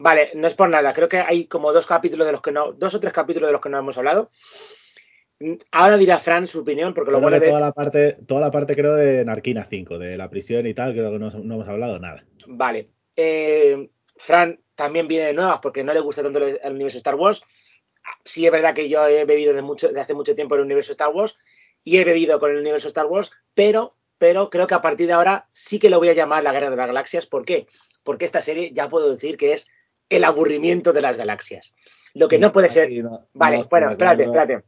Vale, 0.00 0.30
no 0.34 0.46
es 0.46 0.54
por 0.54 0.68
nada. 0.68 0.92
Creo 0.92 1.08
que 1.08 1.18
hay 1.18 1.46
como 1.46 1.72
dos 1.72 1.86
capítulos 1.86 2.26
de 2.26 2.32
los 2.32 2.42
que 2.42 2.52
no, 2.52 2.72
dos 2.72 2.94
o 2.94 3.00
tres 3.00 3.12
capítulos 3.12 3.48
de 3.48 3.52
los 3.52 3.60
que 3.60 3.68
no 3.68 3.78
hemos 3.78 3.96
hablado. 3.96 4.30
Ahora 5.70 5.96
dirá 5.96 6.18
Fran 6.18 6.46
su 6.46 6.60
opinión, 6.60 6.92
porque 6.92 7.12
lo 7.12 7.20
bueno 7.20 7.38
de 7.38 7.46
de. 7.46 7.48
toda 7.48 7.60
la 7.60 7.72
parte, 7.72 8.18
toda 8.26 8.40
la 8.40 8.50
parte 8.50 8.74
creo 8.74 8.94
de 8.94 9.24
Narquina 9.24 9.64
5, 9.64 9.98
de 9.98 10.16
la 10.16 10.28
prisión 10.28 10.66
y 10.66 10.74
tal, 10.74 10.92
creo 10.92 11.12
que 11.12 11.18
no, 11.18 11.30
no 11.30 11.54
hemos 11.54 11.68
hablado 11.68 11.98
nada. 11.98 12.24
Vale. 12.46 12.90
Eh, 13.16 13.90
Fran 14.16 14.60
también 14.74 15.08
viene 15.08 15.26
de 15.26 15.34
nuevas 15.34 15.60
porque 15.62 15.84
no 15.84 15.94
le 15.94 16.00
gusta 16.00 16.22
tanto 16.22 16.38
el, 16.38 16.58
el 16.62 16.72
universo 16.72 16.98
Star 16.98 17.14
Wars. 17.14 17.42
Sí 18.24 18.44
es 18.44 18.52
verdad 18.52 18.74
que 18.74 18.88
yo 18.88 19.06
he 19.06 19.24
bebido 19.24 19.54
de, 19.54 19.62
mucho, 19.62 19.88
de 19.88 20.00
hace 20.00 20.14
mucho 20.14 20.34
tiempo 20.34 20.54
el 20.54 20.62
universo 20.62 20.92
Star 20.92 21.10
Wars 21.10 21.36
y 21.84 21.96
he 21.98 22.04
bebido 22.04 22.38
con 22.38 22.50
el 22.50 22.58
universo 22.58 22.88
Star 22.88 23.06
Wars, 23.06 23.30
pero, 23.54 23.94
pero 24.18 24.50
creo 24.50 24.66
que 24.66 24.74
a 24.74 24.80
partir 24.80 25.06
de 25.06 25.14
ahora 25.14 25.48
sí 25.52 25.78
que 25.78 25.90
lo 25.90 25.98
voy 25.98 26.08
a 26.08 26.14
llamar 26.14 26.42
la 26.42 26.52
Guerra 26.52 26.70
de 26.70 26.76
las 26.76 26.86
Galaxias. 26.86 27.26
¿Por 27.26 27.44
qué? 27.44 27.66
Porque 28.02 28.24
esta 28.24 28.40
serie 28.40 28.72
ya 28.72 28.88
puedo 28.88 29.10
decir 29.10 29.36
que 29.36 29.52
es 29.52 29.68
el 30.10 30.24
aburrimiento 30.24 30.92
de 30.92 31.00
las 31.00 31.16
galaxias. 31.16 31.72
Lo 32.12 32.28
que 32.28 32.38
no 32.38 32.52
puede 32.52 32.68
ser... 32.68 32.90
No- 33.02 33.28
Vale, 33.32 33.58
no 33.58 33.64
bueno, 33.70 33.86
espérate, 33.92 34.24
espérate. 34.24 34.64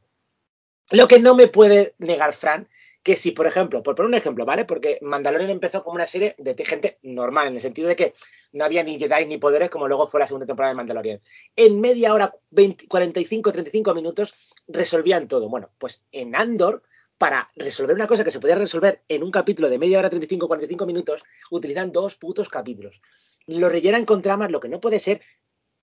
Lo 0.92 1.08
que 1.08 1.18
no 1.20 1.34
me 1.34 1.48
puede 1.48 1.94
negar 1.98 2.32
Fran, 2.32 2.68
que 3.02 3.16
si, 3.16 3.32
por 3.32 3.46
ejemplo, 3.46 3.82
por 3.82 3.94
poner 3.94 4.08
un 4.08 4.14
ejemplo, 4.14 4.44
¿vale? 4.44 4.64
Porque 4.64 4.98
Mandalorian 5.02 5.50
empezó 5.50 5.82
como 5.82 5.96
una 5.96 6.06
serie 6.06 6.34
de 6.38 6.54
gente 6.64 6.98
normal, 7.02 7.48
en 7.48 7.54
el 7.54 7.60
sentido 7.60 7.88
de 7.88 7.96
que 7.96 8.14
no 8.52 8.64
había 8.64 8.82
ni 8.84 8.98
Jedi 8.98 9.26
ni 9.26 9.38
poderes, 9.38 9.70
como 9.70 9.88
luego 9.88 10.06
fue 10.06 10.20
la 10.20 10.26
segunda 10.26 10.46
temporada 10.46 10.72
de 10.72 10.76
Mandalorian. 10.76 11.20
En 11.56 11.80
media 11.80 12.12
hora, 12.14 12.32
20, 12.50 12.86
45, 12.86 13.50
35 13.52 13.94
minutos, 13.94 14.34
resolvían 14.68 15.26
todo. 15.26 15.48
Bueno, 15.48 15.70
pues 15.78 16.04
en 16.12 16.36
Andor, 16.36 16.82
para 17.18 17.50
resolver 17.56 17.96
una 17.96 18.06
cosa 18.06 18.22
que 18.24 18.30
se 18.30 18.38
podía 18.40 18.54
resolver 18.56 19.02
en 19.08 19.22
un 19.22 19.30
capítulo 19.30 19.68
de 19.68 19.78
media 19.78 19.98
hora, 19.98 20.10
35, 20.10 20.46
45 20.46 20.86
minutos, 20.86 21.24
utilizan 21.50 21.90
dos 21.90 22.16
putos 22.16 22.48
capítulos. 22.48 23.00
Lo 23.46 23.68
rellenan 23.68 24.04
con 24.04 24.22
tramas, 24.22 24.50
lo 24.50 24.60
que 24.60 24.68
no 24.68 24.80
puede 24.80 24.98
ser 24.98 25.20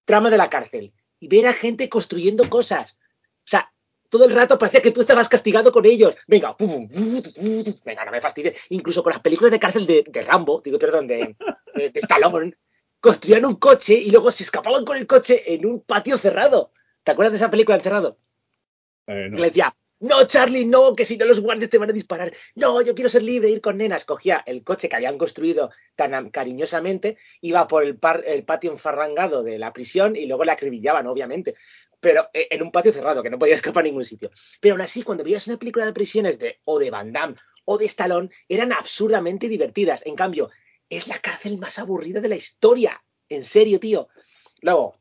trama 0.06 0.30
de 0.30 0.38
la 0.38 0.50
cárcel. 0.50 0.94
Y 1.20 1.28
ver 1.28 1.48
a 1.48 1.54
gente 1.54 1.90
construyendo 1.90 2.50
cosas. 2.50 2.94
O 2.94 3.50
sea, 3.50 3.72
todo 4.10 4.26
el 4.26 4.34
rato 4.34 4.58
parecía 4.58 4.82
que 4.82 4.92
tú 4.92 5.02
estabas 5.02 5.30
castigado 5.30 5.72
con 5.72 5.86
ellos. 5.86 6.16
Venga, 6.28 6.56
pum, 6.56 6.88
venga, 7.86 8.06
no 8.06 8.12
me 8.12 8.22
fastidies. 8.22 8.60
Incluso 8.70 9.04
con 9.04 9.12
las 9.12 9.22
películas 9.22 9.52
de 9.52 9.60
cárcel 9.60 9.86
de, 9.86 10.04
de 10.08 10.22
Rambo, 10.24 10.62
digo, 10.64 10.80
perdón, 10.80 11.08
de, 11.08 11.36
de, 11.76 11.90
de 11.90 12.00
Stallone, 12.00 12.56
construían 13.00 13.46
un 13.46 13.56
coche 13.56 13.94
y 13.94 14.12
luego 14.12 14.32
se 14.32 14.44
escapaban 14.44 14.86
con 14.86 14.98
el 14.98 15.08
coche 15.08 15.54
en 15.54 15.66
un 15.66 15.82
patio 15.82 16.18
cerrado. 16.18 16.72
¿Te 17.04 17.12
acuerdas 17.12 17.34
de 17.34 17.38
esa 17.38 17.52
película 17.52 17.78
encerrado? 17.78 18.18
Eh, 19.08 19.28
no. 19.30 19.38
Le 19.38 19.48
decía, 19.48 19.76
no, 20.00 20.26
Charlie, 20.26 20.66
no, 20.66 20.96
que 20.96 21.06
si 21.06 21.18
no 21.18 21.26
los 21.26 21.40
guardias 21.42 21.70
te 21.70 21.78
van 21.78 21.90
a 21.90 21.94
disparar. 21.94 22.32
No, 22.56 22.82
yo 22.82 22.96
quiero 22.96 23.10
ser 23.10 23.24
libre, 23.24 23.50
ir 23.50 23.62
con 23.62 23.78
nenas. 23.78 24.06
Cogía 24.06 24.42
el 24.46 24.64
coche 24.64 24.88
que 24.90 24.96
habían 24.96 25.18
construido 25.18 25.72
tan 25.96 26.14
am- 26.14 26.30
cariñosamente, 26.30 27.18
iba 27.42 27.68
por 27.68 27.84
el, 27.84 27.98
par- 27.98 28.24
el 28.26 28.44
patio 28.46 28.72
enfarrangado 28.72 29.44
de 29.44 29.58
la 29.60 29.74
prisión 29.74 30.16
y 30.16 30.26
luego 30.26 30.46
la 30.46 30.54
acribillaban, 30.54 31.08
obviamente. 31.08 31.56
Pero 32.00 32.30
eh, 32.34 32.48
en 32.52 32.62
un 32.64 32.72
patio 32.72 32.94
cerrado, 32.94 33.22
que 33.24 33.30
no 33.30 33.40
podía 33.40 33.56
escapar 33.56 33.84
a 33.84 33.88
ningún 33.88 34.06
sitio. 34.06 34.32
Pero 34.62 34.76
aún 34.76 34.82
así, 34.82 35.04
cuando 35.04 35.24
veías 35.24 35.48
una 35.48 35.58
película 35.58 35.86
de 35.86 35.94
prisiones 35.94 36.40
de, 36.40 36.60
o 36.66 36.80
de 36.80 36.92
Van 36.92 37.12
Damme 37.12 37.36
o 37.66 37.78
de 37.78 37.86
Stallone, 37.86 38.30
eran 38.48 38.72
absurdamente 38.74 39.48
divertidas. 39.48 40.02
En 40.06 40.16
cambio, 40.16 40.50
es 40.90 41.08
la 41.08 41.20
cárcel 41.20 41.58
más 41.58 41.78
aburrida 41.78 42.20
de 42.22 42.30
la 42.30 42.36
historia. 42.36 43.04
En 43.28 43.44
serio, 43.44 43.80
tío. 43.80 44.08
Luego, 44.62 44.99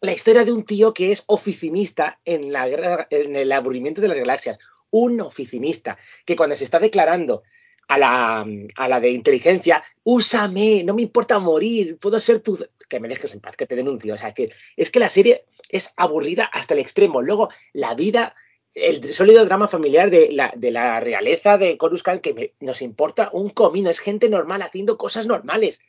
la 0.00 0.12
historia 0.12 0.44
de 0.44 0.52
un 0.52 0.64
tío 0.64 0.94
que 0.94 1.12
es 1.12 1.24
oficinista 1.26 2.20
en, 2.24 2.52
la 2.52 3.06
en 3.10 3.36
el 3.36 3.52
aburrimiento 3.52 4.00
de 4.00 4.08
las 4.08 4.18
galaxias. 4.18 4.58
Un 4.90 5.20
oficinista 5.20 5.98
que 6.24 6.36
cuando 6.36 6.56
se 6.56 6.64
está 6.64 6.78
declarando 6.78 7.42
a 7.88 7.98
la, 7.98 8.46
a 8.76 8.88
la 8.88 9.00
de 9.00 9.10
inteligencia, 9.10 9.82
úsame, 10.04 10.82
no 10.84 10.94
me 10.94 11.02
importa 11.02 11.38
morir, 11.38 11.98
puedo 11.98 12.18
ser 12.20 12.40
tu... 12.40 12.58
Que 12.88 13.00
me 13.00 13.08
dejes 13.08 13.34
en 13.34 13.40
paz, 13.40 13.56
que 13.56 13.66
te 13.66 13.76
denuncio. 13.76 14.14
O 14.14 14.18
sea, 14.18 14.32
que 14.32 14.46
es 14.76 14.90
que 14.90 14.98
la 15.00 15.08
serie 15.08 15.44
es 15.68 15.92
aburrida 15.96 16.44
hasta 16.44 16.74
el 16.74 16.80
extremo. 16.80 17.20
Luego, 17.20 17.50
la 17.72 17.94
vida, 17.94 18.34
el 18.74 19.12
sólido 19.12 19.44
drama 19.44 19.68
familiar 19.68 20.10
de 20.10 20.30
la, 20.32 20.52
de 20.56 20.70
la 20.70 21.00
realeza 21.00 21.58
de 21.58 21.76
Coruscant, 21.76 22.20
que 22.22 22.34
me- 22.34 22.54
nos 22.60 22.80
importa 22.82 23.30
un 23.32 23.50
comino, 23.50 23.90
es 23.90 23.98
gente 23.98 24.28
normal 24.30 24.62
haciendo 24.62 24.96
cosas 24.96 25.26
normales 25.26 25.80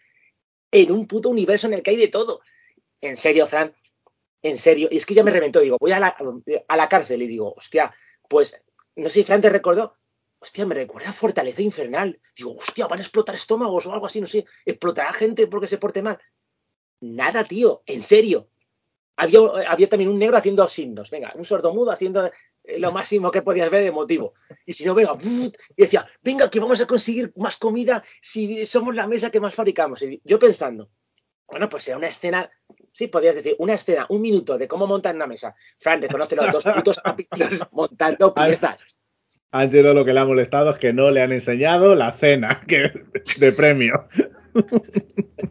en 0.72 0.92
un 0.92 1.08
puto 1.08 1.30
universo 1.30 1.68
en 1.68 1.74
el 1.74 1.82
que 1.84 1.92
hay 1.92 1.98
de 1.98 2.08
todo. 2.10 2.42
En 3.02 3.16
serio, 3.16 3.48
Fran, 3.48 3.74
en 4.42 4.58
serio, 4.58 4.88
y 4.92 4.98
es 4.98 5.06
que 5.06 5.14
ya 5.14 5.24
me 5.24 5.32
reventó, 5.32 5.60
digo, 5.60 5.78
voy 5.80 5.92
a 5.92 6.00
la, 6.00 6.16
a 6.68 6.78
la 6.78 6.90
cárcel 6.90 7.22
y 7.22 7.28
digo, 7.28 7.54
hostia, 7.56 7.94
pues, 8.28 8.62
no 8.96 9.10
sé 9.10 9.16
si 9.16 9.24
Fran 9.24 9.42
te 9.42 9.50
recordó, 9.50 9.96
hostia, 10.40 10.66
me 10.66 10.76
recuerda 10.76 11.10
a 11.10 11.14
Fortaleza 11.14 11.62
Infernal. 11.62 12.20
Digo, 12.36 12.56
hostia, 12.56 12.88
van 12.88 13.00
a 13.00 13.02
explotar 13.02 13.36
estómagos 13.36 13.86
o 13.86 13.94
algo 13.94 14.06
así, 14.06 14.22
no 14.22 14.28
sé, 14.28 14.46
explotará 14.66 15.12
gente 15.14 15.48
porque 15.48 15.68
se 15.68 15.78
porte 15.78 16.02
mal. 16.02 16.20
Nada, 17.02 17.44
tío, 17.44 17.84
en 17.86 18.02
serio. 18.02 18.50
Había, 19.16 19.40
había 19.68 19.90
también 19.90 20.10
un 20.10 20.20
negro 20.20 20.38
haciendo 20.38 20.66
signos, 20.68 21.10
venga, 21.10 21.34
un 21.36 21.44
sordomudo 21.44 21.92
haciendo 21.92 22.32
eh, 22.64 22.80
lo 22.80 22.94
máximo 22.94 23.32
que 23.32 23.42
podías 23.42 23.70
ver 23.70 23.84
de 23.84 23.92
motivo. 23.92 24.34
Y 24.66 24.72
si 24.72 24.86
no, 24.86 24.96
venga, 24.96 25.14
y 25.22 25.52
decía, 25.76 26.08
venga, 26.22 26.50
que 26.50 26.62
vamos 26.62 26.80
a 26.80 26.88
conseguir 26.88 27.34
más 27.36 27.58
comida 27.58 28.02
si 28.22 28.66
somos 28.66 28.96
la 28.96 29.08
mesa 29.08 29.30
que 29.30 29.42
más 29.42 29.54
fabricamos. 29.54 30.02
Y 30.04 30.22
yo 30.24 30.40
pensando, 30.40 30.90
bueno, 31.48 31.68
pues 31.68 31.88
era 31.90 31.98
una 31.98 32.08
escena, 32.08 32.50
sí, 32.94 33.08
podrías 33.08 33.36
decir, 33.36 33.56
una 33.60 33.74
escena, 33.74 34.06
un 34.10 34.22
minuto 34.22 34.58
de 34.58 34.68
cómo 34.68 34.88
montar 34.88 35.16
una 35.16 35.28
mesa. 35.28 35.56
Fran, 35.80 36.02
reconoce 36.02 36.36
los 36.36 36.52
dos 36.52 36.64
putos 36.76 37.00
capítulos 37.04 37.68
montando 37.72 38.34
piezas. 38.34 38.78
Ángelo 39.52 39.94
lo 39.96 40.06
que 40.06 40.14
le 40.14 40.20
ha 40.20 40.26
molestado 40.26 40.70
es 40.72 40.78
que 40.78 40.94
no 40.94 41.10
le 41.10 41.22
han 41.22 41.32
enseñado 41.32 41.96
la 41.96 42.12
cena 42.12 42.62
que, 42.68 42.92
de 43.40 43.52
premio. 43.52 44.08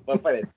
Pues 0.04 0.20
puedes. 0.20 0.50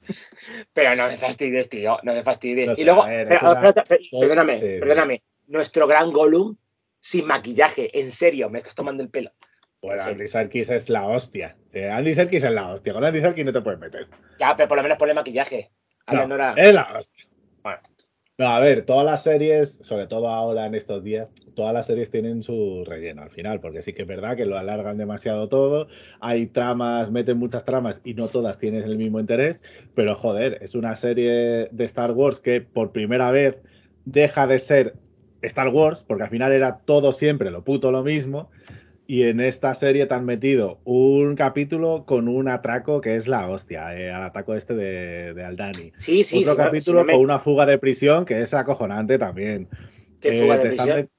Pero 0.73 0.95
no 0.95 1.07
me 1.07 1.17
fastidies, 1.17 1.69
tío, 1.69 1.97
no 2.03 2.13
me 2.13 2.23
fastidies. 2.23 2.69
No 2.69 2.75
y 2.77 2.83
luego, 2.83 3.05
ver, 3.05 3.27
pero, 3.27 3.51
una- 3.51 3.73
perdóname, 4.19 4.55
Sí, 4.55 4.67
perdóname. 4.79 5.23
Nuestro 5.47 5.87
gran 5.87 6.11
Gollum 6.11 6.55
sin 6.99 7.25
maquillaje, 7.25 7.99
en 7.99 8.11
serio, 8.11 8.49
me 8.49 8.59
estás 8.59 8.75
tomando 8.75 9.01
el 9.03 9.09
pelo. 9.09 9.31
Bueno, 9.81 10.03
Sí. 10.03 10.09
Andy 10.11 10.27
Serkis 10.27 10.69
es 10.69 10.89
la 10.89 11.07
hostia. 11.07 11.57
Eh, 11.73 11.89
Andy 11.89 12.13
Serkis 12.13 12.43
es 12.43 12.51
la 12.51 12.71
hostia. 12.71 12.93
Con 12.93 13.03
Andy 13.03 13.19
Serkis 13.21 13.43
no 13.45 13.51
te 13.51 13.61
puedes 13.61 13.79
meter. 13.79 14.07
Ya, 14.39 14.55
pero 14.55 14.67
por 14.69 14.77
lo 14.77 14.83
menos 14.83 14.97
ponle 14.99 15.15
maquillaje. 15.15 15.71
No, 16.11 16.19
Leonora. 16.19 16.53
es 16.57 16.73
la 16.73 16.87
hostia. 16.97 17.25
Bueno. 17.63 17.79
No, 18.37 18.47
a 18.47 18.59
ver, 18.59 18.85
todas 18.85 19.05
las 19.05 19.21
series, 19.21 19.77
sobre 19.83 20.07
todo 20.07 20.27
ahora 20.27 20.65
en 20.65 20.73
estos 20.73 21.03
días, 21.03 21.29
todas 21.53 21.73
las 21.73 21.85
series 21.85 22.09
tienen 22.09 22.41
su 22.41 22.83
relleno 22.87 23.21
al 23.21 23.29
final, 23.29 23.59
porque 23.59 23.83
sí 23.83 23.93
que 23.93 24.01
es 24.01 24.07
verdad 24.07 24.35
que 24.35 24.47
lo 24.47 24.57
alargan 24.57 24.97
demasiado 24.97 25.47
todo, 25.47 25.87
hay 26.21 26.47
tramas, 26.47 27.11
meten 27.11 27.37
muchas 27.37 27.65
tramas 27.65 28.01
y 28.03 28.15
no 28.15 28.29
todas 28.29 28.57
tienen 28.57 28.83
el 28.83 28.97
mismo 28.97 29.19
interés, 29.19 29.61
pero 29.93 30.15
joder, 30.15 30.57
es 30.61 30.73
una 30.73 30.95
serie 30.95 31.69
de 31.71 31.85
Star 31.85 32.13
Wars 32.13 32.39
que 32.39 32.61
por 32.61 32.91
primera 32.91 33.29
vez 33.29 33.61
deja 34.05 34.47
de 34.47 34.57
ser 34.57 34.95
Star 35.43 35.69
Wars, 35.69 36.03
porque 36.07 36.23
al 36.23 36.29
final 36.29 36.51
era 36.51 36.79
todo 36.79 37.13
siempre 37.13 37.51
lo 37.51 37.63
puto 37.63 37.91
lo 37.91 38.01
mismo, 38.01 38.49
Y 39.11 39.23
en 39.23 39.41
esta 39.41 39.75
serie 39.75 40.05
te 40.05 40.13
han 40.13 40.23
metido 40.23 40.79
un 40.85 41.35
capítulo 41.35 42.05
con 42.05 42.29
un 42.29 42.47
atraco 42.47 43.01
que 43.01 43.17
es 43.17 43.27
la 43.27 43.49
hostia, 43.49 43.93
eh, 43.93 44.09
al 44.09 44.23
ataco 44.23 44.55
este 44.55 44.73
de, 44.73 45.33
de 45.33 45.43
Aldani. 45.43 45.91
Sí, 45.97 46.23
sí, 46.23 46.39
Otro 46.43 46.53
no- 46.53 46.63
capítulo 46.63 46.99
si 47.01 47.03
no 47.03 47.05
me- 47.07 47.11
con 47.11 47.21
una 47.21 47.37
fuga 47.37 47.65
de 47.65 47.77
prisión 47.77 48.23
que 48.23 48.39
es 48.41 48.53
acojonante 48.53 49.19
también. 49.19 49.67
¿Qué 50.21 50.37
Eh, 50.37 50.41
fuga 50.41 50.55
de 50.55 50.61
te 50.63 50.69
están 50.69 50.85
prisión? 50.85 51.05
met- 51.07 51.09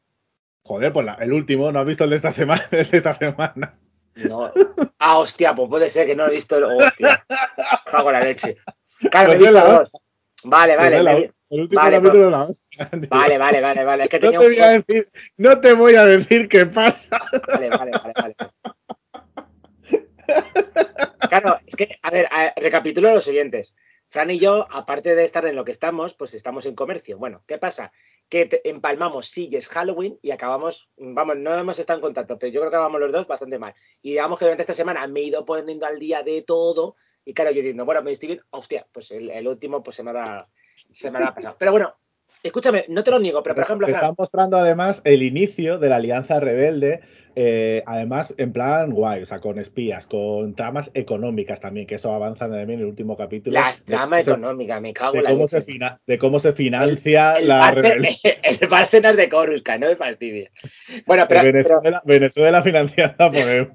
Joder, 0.65 0.93
pues 0.95 1.05
la- 1.05 1.15
el 1.21 1.35
último, 1.35 1.71
¿no 1.71 1.81
has 1.81 1.87
visto 1.87 2.05
el 2.05 2.11
de 2.11 2.17
esta 2.17 2.33
semana? 2.33 2.63
El 2.71 2.89
de 2.91 2.97
esta 2.97 3.13
semana. 3.13 3.73
No. 4.15 4.51
Ah, 4.99 5.19
hostia, 5.19 5.55
pues 5.55 5.69
puede 5.69 5.91
ser 5.91 6.07
que 6.07 6.17
no 6.17 6.27
he 6.27 6.31
visto 6.31 6.57
el. 6.57 6.65
Hostia. 6.65 7.23
Cago 7.93 8.11
la 8.11 8.21
leche. 8.21 8.57
Claro, 9.11 9.33
he 9.33 9.37
Pues 9.37 9.41
es 9.49 9.53
visto 9.53 9.53
la 9.53 9.65
dos. 9.81 9.91
Vale, 10.45 10.77
Pues 10.79 10.93
vale. 10.95 11.03
me 11.15 11.21
vi- 11.21 11.31
el 11.53 11.61
último 11.61 11.81
vale, 11.83 11.97
capítulo 11.99 12.25
de 12.25 12.31
la 12.31 12.43
hostia. 12.43 12.91
tío. 12.91 13.09
Vale, 13.11 13.39
vale, 13.39 13.61
vale, 13.61 13.85
vale. 13.85 14.03
Es 14.05 14.09
que 14.09 14.19
No 14.19 14.31
tenía 14.31 14.39
te, 14.41 14.47
un 14.47 14.53
voy 14.53 14.61
a 14.63 14.69
decir, 14.71 15.09
no 15.37 15.61
te 15.61 15.73
voy 15.75 15.95
a 15.95 16.05
decir 16.07 16.49
qué 16.49 16.67
pasa. 16.67 17.19
Vale, 17.49 17.69
vale, 17.71 17.91
vale, 17.93 18.13
vale. 18.17 18.37
Claro, 21.29 21.59
es 21.67 21.77
que, 21.77 21.99
a 22.03 22.11
ver, 22.11 22.27
a- 22.31 22.53
recapitulo 22.57 23.13
los 23.13 23.25
siguientes. 23.25 23.75
Fran 24.09 24.31
y 24.31 24.39
yo, 24.39 24.67
aparte 24.71 25.15
de 25.15 25.25
estar 25.25 25.47
en 25.47 25.57
lo 25.57 25.65
que 25.65 25.71
estamos, 25.73 26.15
pues 26.15 26.35
estamos 26.35 26.67
en 26.67 26.75
comercio. 26.75 27.17
Bueno, 27.19 27.43
¿qué 27.47 27.57
pasa? 27.59 27.93
Que 28.29 28.45
te- 28.47 28.69
empalmamos 28.69 29.29
Sigues 29.29 29.69
Halloween 29.69 30.19
y 30.21 30.31
acabamos, 30.31 30.91
vamos, 30.97 31.37
no 31.39 31.55
hemos 31.55 31.79
estado 31.79 31.99
en 31.99 32.03
contacto, 32.03 32.39
pero 32.39 32.53
yo 32.53 32.61
creo 32.61 32.71
que 32.71 32.77
acabamos 32.77 33.01
los 33.01 33.13
dos 33.13 33.27
bastante 33.27 33.59
mal. 33.59 33.75
Y 34.03 34.11
digamos 34.11 34.39
que 34.39 34.45
durante 34.45 34.63
esta 34.63 34.75
semana 34.75 35.07
me 35.07 35.21
he 35.21 35.25
ido 35.25 35.45
poniendo 35.45 35.87
al 35.87 35.99
día 35.99 36.23
de 36.23 36.43
todo. 36.43 36.97
Y 37.25 37.33
claro, 37.35 37.51
yo 37.53 37.57
diciendo, 37.59 37.85
bueno, 37.87 38.03
me 38.03 38.11
estoy 38.13 38.29
bien, 38.29 38.41
hostia, 38.51 38.87
pues 38.93 39.11
el, 39.13 39.31
el 39.31 39.49
último 39.49 39.83
pues 39.83 39.97
se 39.97 40.03
me 40.03 40.11
habrá, 40.11 40.45
se 40.93 41.11
me 41.11 41.19
habrá 41.19 41.35
pasado. 41.35 41.57
Pero 41.59 41.73
bueno, 41.73 41.95
escúchame, 42.43 42.87
no 42.89 43.05
te 43.05 43.11
lo 43.11 43.19
niego, 43.19 43.43
pero 43.43 43.55
por 43.55 43.65
ejemplo, 43.65 43.87
te 43.87 43.93
Fran, 43.93 44.05
están 44.05 44.15
mostrando 44.19 44.57
además 44.59 45.01
el 45.05 45.23
inicio 45.23 45.79
de 45.79 45.89
la 45.89 45.97
Alianza 45.97 46.41
Rebelde, 46.41 47.01
eh, 47.37 47.83
además 47.87 48.35
en 48.39 48.53
plan 48.53 48.91
guay, 48.91 49.23
o 49.23 49.27
sea, 49.27 49.41
con 49.41 49.59
espías, 49.59 50.07
con 50.07 50.55
tramas 50.55 50.91
económicas 50.95 51.61
también, 51.61 51.87
que 51.87 51.95
eso 51.97 52.13
avanza 52.13 52.47
también 52.49 52.71
en 52.71 52.81
el 52.81 52.87
último 52.87 53.17
capítulo. 53.17 53.55
las 53.59 53.83
tramas 53.85 54.27
económicas, 54.27 54.81
me 54.81 54.93
cago 54.93 55.13
de 55.13 55.19
en 55.19 55.25
la 55.25 55.31
cómo, 55.31 55.47
se 55.49 55.63
fina- 55.63 56.01
de 56.07 56.19
cómo 56.19 56.39
se 56.41 56.53
financia 56.53 57.37
el, 57.39 57.49
la 57.49 57.63
Barce- 57.63 57.83
rebelión. 57.83 58.13
el 58.43 58.69
Bárcenas 58.69 59.17
de 59.17 59.29
Coruscant, 59.29 59.83
no 59.83 59.89
me 59.89 59.97
fastidia. 59.97 60.51
Bueno, 61.07 61.27
pero, 61.29 61.43
Venezuela, 61.43 62.03
Venezuela 62.05 62.63
financiada 62.63 63.31
por 63.31 63.37
el- 63.49 63.69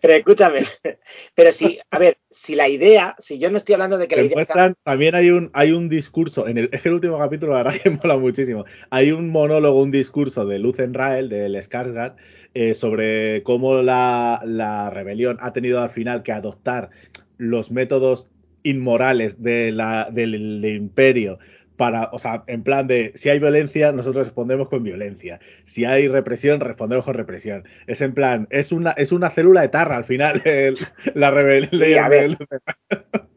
pero 0.00 0.14
escúchame, 0.14 0.60
pero 1.34 1.52
sí, 1.52 1.78
a 1.90 1.98
ver, 1.98 2.18
si 2.30 2.54
la 2.54 2.68
idea, 2.68 3.14
si 3.18 3.38
yo 3.38 3.50
no 3.50 3.56
estoy 3.56 3.74
hablando 3.74 3.98
de 3.98 4.08
que 4.08 4.16
la 4.16 4.22
idea 4.22 4.36
muestran- 4.36 4.74
también 4.82 5.14
hay 5.14 5.30
un, 5.30 5.50
hay 5.52 5.72
un 5.72 5.88
discurso, 5.88 6.48
en 6.48 6.58
el, 6.58 6.68
es 6.72 6.82
que 6.82 6.88
el 6.88 6.94
último 6.94 7.18
capítulo 7.18 7.52
la 7.52 7.62
verdad 7.64 7.74
que 7.82 7.90
mola 7.90 8.16
muchísimo. 8.16 8.64
Hay 8.90 9.12
un 9.12 9.30
monólogo, 9.30 9.80
un 9.82 9.90
discurso 9.90 10.46
de 10.46 10.58
Luz 10.58 10.78
Enrael, 10.78 11.28
del 11.28 11.54
Skarsgård, 11.56 12.14
eh, 12.54 12.74
sobre 12.74 13.42
cómo 13.42 13.82
la, 13.82 14.40
la 14.44 14.90
rebelión 14.90 15.38
ha 15.40 15.52
tenido 15.52 15.82
al 15.82 15.90
final 15.90 16.22
que 16.22 16.32
adoptar 16.32 16.90
los 17.36 17.70
métodos 17.70 18.28
inmorales 18.62 19.42
de 19.42 19.72
la, 19.72 20.08
del, 20.10 20.60
del 20.62 20.74
imperio 20.76 21.38
para, 21.76 22.08
o 22.12 22.20
sea, 22.20 22.44
en 22.46 22.62
plan 22.62 22.86
de 22.86 23.10
si 23.16 23.30
hay 23.30 23.40
violencia, 23.40 23.90
nosotros 23.90 24.26
respondemos 24.26 24.68
con 24.68 24.84
violencia. 24.84 25.40
Si 25.64 25.84
hay 25.84 26.06
represión, 26.06 26.60
respondemos 26.60 27.04
con 27.04 27.14
represión. 27.14 27.64
Es 27.88 28.00
en 28.00 28.14
plan, 28.14 28.46
es 28.50 28.70
una, 28.70 28.92
es 28.92 29.10
una 29.10 29.28
célula 29.28 29.64
etarra 29.64 29.96
al 29.96 30.04
final, 30.04 30.40
el- 30.46 30.74
la 31.14 31.30
rebelión. 31.32 32.38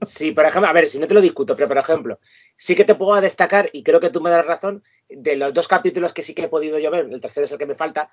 Sí, 0.03 0.31
por 0.31 0.45
ejemplo, 0.45 0.69
a 0.69 0.73
ver, 0.73 0.87
si 0.87 0.99
no 0.99 1.07
te 1.07 1.15
lo 1.15 1.21
discuto, 1.21 1.55
pero 1.55 1.67
por 1.67 1.77
ejemplo, 1.79 2.19
sí 2.55 2.75
que 2.75 2.85
te 2.85 2.93
puedo 2.95 3.19
destacar, 3.19 3.69
y 3.73 3.81
creo 3.81 3.99
que 3.99 4.11
tú 4.11 4.21
me 4.21 4.29
das 4.29 4.45
razón, 4.45 4.83
de 5.09 5.35
los 5.35 5.53
dos 5.53 5.67
capítulos 5.67 6.13
que 6.13 6.21
sí 6.21 6.35
que 6.35 6.43
he 6.43 6.47
podido 6.47 6.77
yo 6.77 6.91
ver, 6.91 7.07
el 7.11 7.19
tercero 7.19 7.45
es 7.45 7.51
el 7.51 7.57
que 7.57 7.65
me 7.65 7.73
falta, 7.75 8.09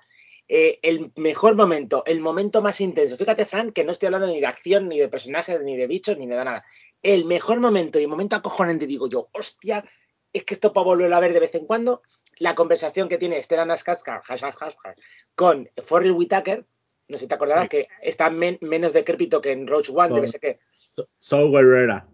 eh, 0.47 0.79
el 0.83 1.11
mejor 1.15 1.55
momento, 1.55 2.03
el 2.05 2.19
momento 2.19 2.61
más 2.61 2.79
intenso. 2.81 3.17
Fíjate, 3.17 3.45
Fran, 3.45 3.71
que 3.71 3.83
no 3.83 3.91
estoy 3.91 4.07
hablando 4.07 4.27
ni 4.27 4.39
de 4.39 4.45
acción, 4.45 4.87
ni 4.87 4.99
de 4.99 5.07
personajes, 5.07 5.59
ni 5.61 5.75
de 5.75 5.87
bichos, 5.87 6.17
ni 6.17 6.27
de 6.27 6.35
nada. 6.35 6.63
El 7.01 7.25
mejor 7.25 7.59
momento 7.59 7.99
y 7.99 8.03
el 8.03 8.09
momento 8.09 8.35
acojonante, 8.35 8.85
digo 8.87 9.09
yo, 9.09 9.29
hostia, 9.33 9.83
es 10.33 10.43
que 10.43 10.53
esto 10.53 10.71
para 10.73 10.85
volverlo 10.85 11.15
a 11.15 11.19
ver 11.19 11.33
de 11.33 11.39
vez 11.39 11.55
en 11.55 11.65
cuando, 11.65 12.01
la 12.39 12.53
conversación 12.55 13.07
que 13.07 13.17
tiene 13.17 13.41
Stellan 13.41 13.69
Skarsgård 13.69 14.95
con 15.35 15.69
Forrest 15.83 16.15
Whitaker, 16.15 16.65
no 17.07 17.17
sé 17.17 17.23
si 17.23 17.27
te 17.27 17.35
acordarás, 17.35 17.63
Sí. 17.65 17.69
que 17.69 17.87
está 18.01 18.29
men- 18.29 18.57
menos 18.61 18.91
decrépito 18.93 19.39
que 19.41 19.51
en 19.51 19.67
Roach 19.67 19.89
One, 19.89 20.13
de 20.15 20.21
Con- 20.21 20.31
que 20.31 20.39
qué. 20.39 20.59
Saul 21.19 21.51
Guerrera. 21.51 22.07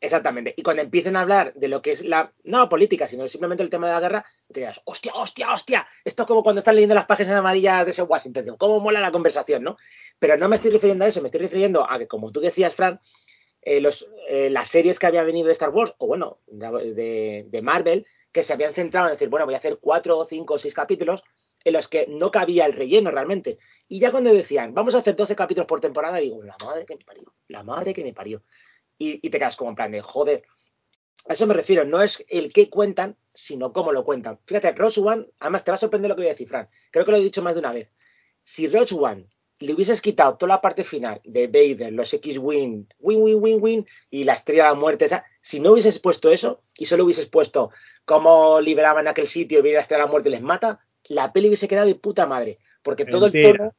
Exactamente. 0.00 0.54
Y 0.56 0.62
cuando 0.62 0.82
empiecen 0.82 1.16
a 1.16 1.22
hablar 1.22 1.52
de 1.54 1.66
lo 1.66 1.82
que 1.82 1.90
es 1.90 2.04
la, 2.04 2.32
no 2.44 2.68
política, 2.68 3.08
sino 3.08 3.26
simplemente 3.26 3.64
el 3.64 3.70
tema 3.70 3.88
de 3.88 3.94
la 3.94 4.00
guerra, 4.00 4.24
te 4.52 4.60
dirás, 4.60 4.80
hostia, 4.84 5.12
hostia, 5.14 5.52
hostia. 5.52 5.88
Esto 6.04 6.22
es 6.22 6.26
como 6.28 6.44
cuando 6.44 6.60
están 6.60 6.76
leyendo 6.76 6.94
las 6.94 7.06
páginas 7.06 7.32
amarillas 7.34 7.84
de 7.84 7.90
ese 7.90 8.02
Washington. 8.02 8.56
¿Cómo 8.58 8.78
mola 8.78 9.00
la 9.00 9.10
conversación, 9.10 9.64
no? 9.64 9.76
Pero 10.20 10.36
no 10.36 10.48
me 10.48 10.54
estoy 10.54 10.70
refiriendo 10.70 11.04
a 11.04 11.08
eso, 11.08 11.20
me 11.20 11.26
estoy 11.26 11.40
refiriendo 11.40 11.88
a 11.90 11.98
que, 11.98 12.06
como 12.06 12.30
tú 12.30 12.38
decías, 12.40 12.74
Fran, 12.76 13.00
eh, 13.62 13.80
los, 13.80 14.08
eh, 14.28 14.50
las 14.50 14.68
series 14.68 14.98
que 14.98 15.06
había 15.06 15.24
venido 15.24 15.46
de 15.46 15.52
Star 15.52 15.70
Wars, 15.70 15.94
o 15.98 16.06
bueno, 16.06 16.40
de, 16.46 17.46
de- 17.48 17.62
Marvel, 17.62 18.06
que 18.32 18.42
se 18.42 18.52
habían 18.54 18.74
centrado 18.74 19.08
en 19.08 19.14
decir, 19.14 19.28
bueno, 19.28 19.46
voy 19.46 19.54
a 19.54 19.58
hacer 19.58 19.78
cuatro, 19.80 20.24
cinco 20.24 20.54
o 20.54 20.58
seis 20.58 20.74
capítulos 20.74 21.22
en 21.64 21.72
los 21.72 21.88
que 21.88 22.06
no 22.08 22.30
cabía 22.30 22.66
el 22.66 22.72
relleno 22.74 23.10
realmente. 23.10 23.58
Y 23.88 24.00
ya 24.00 24.10
cuando 24.12 24.32
decían, 24.32 24.74
vamos 24.74 24.94
a 24.94 24.98
hacer 24.98 25.16
12 25.16 25.36
capítulos 25.36 25.66
por 25.66 25.80
temporada, 25.80 26.18
digo, 26.18 26.42
la 26.44 26.56
madre 26.64 26.86
que 26.86 26.96
me 26.96 27.04
parió, 27.04 27.34
la 27.48 27.64
madre 27.64 27.94
que 27.94 28.04
me 28.04 28.14
parió. 28.14 28.42
Y, 28.98 29.26
y 29.26 29.30
te 29.30 29.38
quedas 29.38 29.56
como 29.56 29.70
en 29.70 29.76
plan 29.76 29.92
de, 29.92 30.00
joder, 30.00 30.42
a 31.28 31.32
eso 31.34 31.46
me 31.46 31.54
refiero, 31.54 31.84
no 31.84 32.02
es 32.02 32.24
el 32.28 32.52
qué 32.52 32.70
cuentan, 32.70 33.16
sino 33.34 33.72
cómo 33.72 33.92
lo 33.92 34.02
cuentan. 34.02 34.38
Fíjate, 34.46 34.72
Rogue 34.72 35.00
One, 35.00 35.26
además 35.38 35.64
te 35.64 35.70
va 35.70 35.76
a 35.76 35.78
sorprender 35.78 36.08
lo 36.08 36.16
que 36.16 36.22
voy 36.22 36.28
a 36.28 36.32
decir, 36.32 36.48
Fran. 36.48 36.68
Creo 36.90 37.04
que 37.04 37.10
lo 37.10 37.16
he 37.18 37.22
dicho 37.22 37.42
más 37.42 37.54
de 37.54 37.60
una 37.60 37.72
vez. 37.72 37.92
Si 38.42 38.66
Rogue 38.66 38.94
One 38.98 39.26
le 39.60 39.74
hubieses 39.74 40.00
quitado 40.00 40.36
toda 40.36 40.54
la 40.54 40.60
parte 40.60 40.84
final 40.84 41.20
de 41.24 41.46
Vader, 41.46 41.92
los 41.92 42.12
X-Wing, 42.14 42.86
win, 42.98 43.22
win, 43.22 43.38
win, 43.40 43.58
win, 43.60 43.86
y 44.10 44.24
la 44.24 44.34
estrella 44.34 44.64
de 44.64 44.68
la 44.70 44.74
muerte, 44.74 45.04
esa, 45.04 45.24
si 45.40 45.60
no 45.60 45.72
hubieses 45.72 45.98
puesto 45.98 46.30
eso 46.30 46.62
y 46.78 46.86
solo 46.86 47.04
hubieses 47.04 47.26
puesto 47.26 47.70
cómo 48.04 48.60
liberaban 48.60 49.08
aquel 49.08 49.26
sitio 49.26 49.58
y 49.58 49.62
viene 49.62 49.76
la 49.76 49.82
estrella 49.82 50.02
de 50.02 50.06
la 50.06 50.10
muerte 50.10 50.28
y 50.30 50.32
les 50.32 50.42
mata, 50.42 50.80
la 51.08 51.32
peli 51.32 51.48
hubiese 51.48 51.68
quedado 51.68 51.86
de 51.86 51.94
puta 51.94 52.26
madre. 52.26 52.58
Porque 52.82 53.04
todo 53.04 53.26
el 53.26 53.32
tono. 53.32 53.74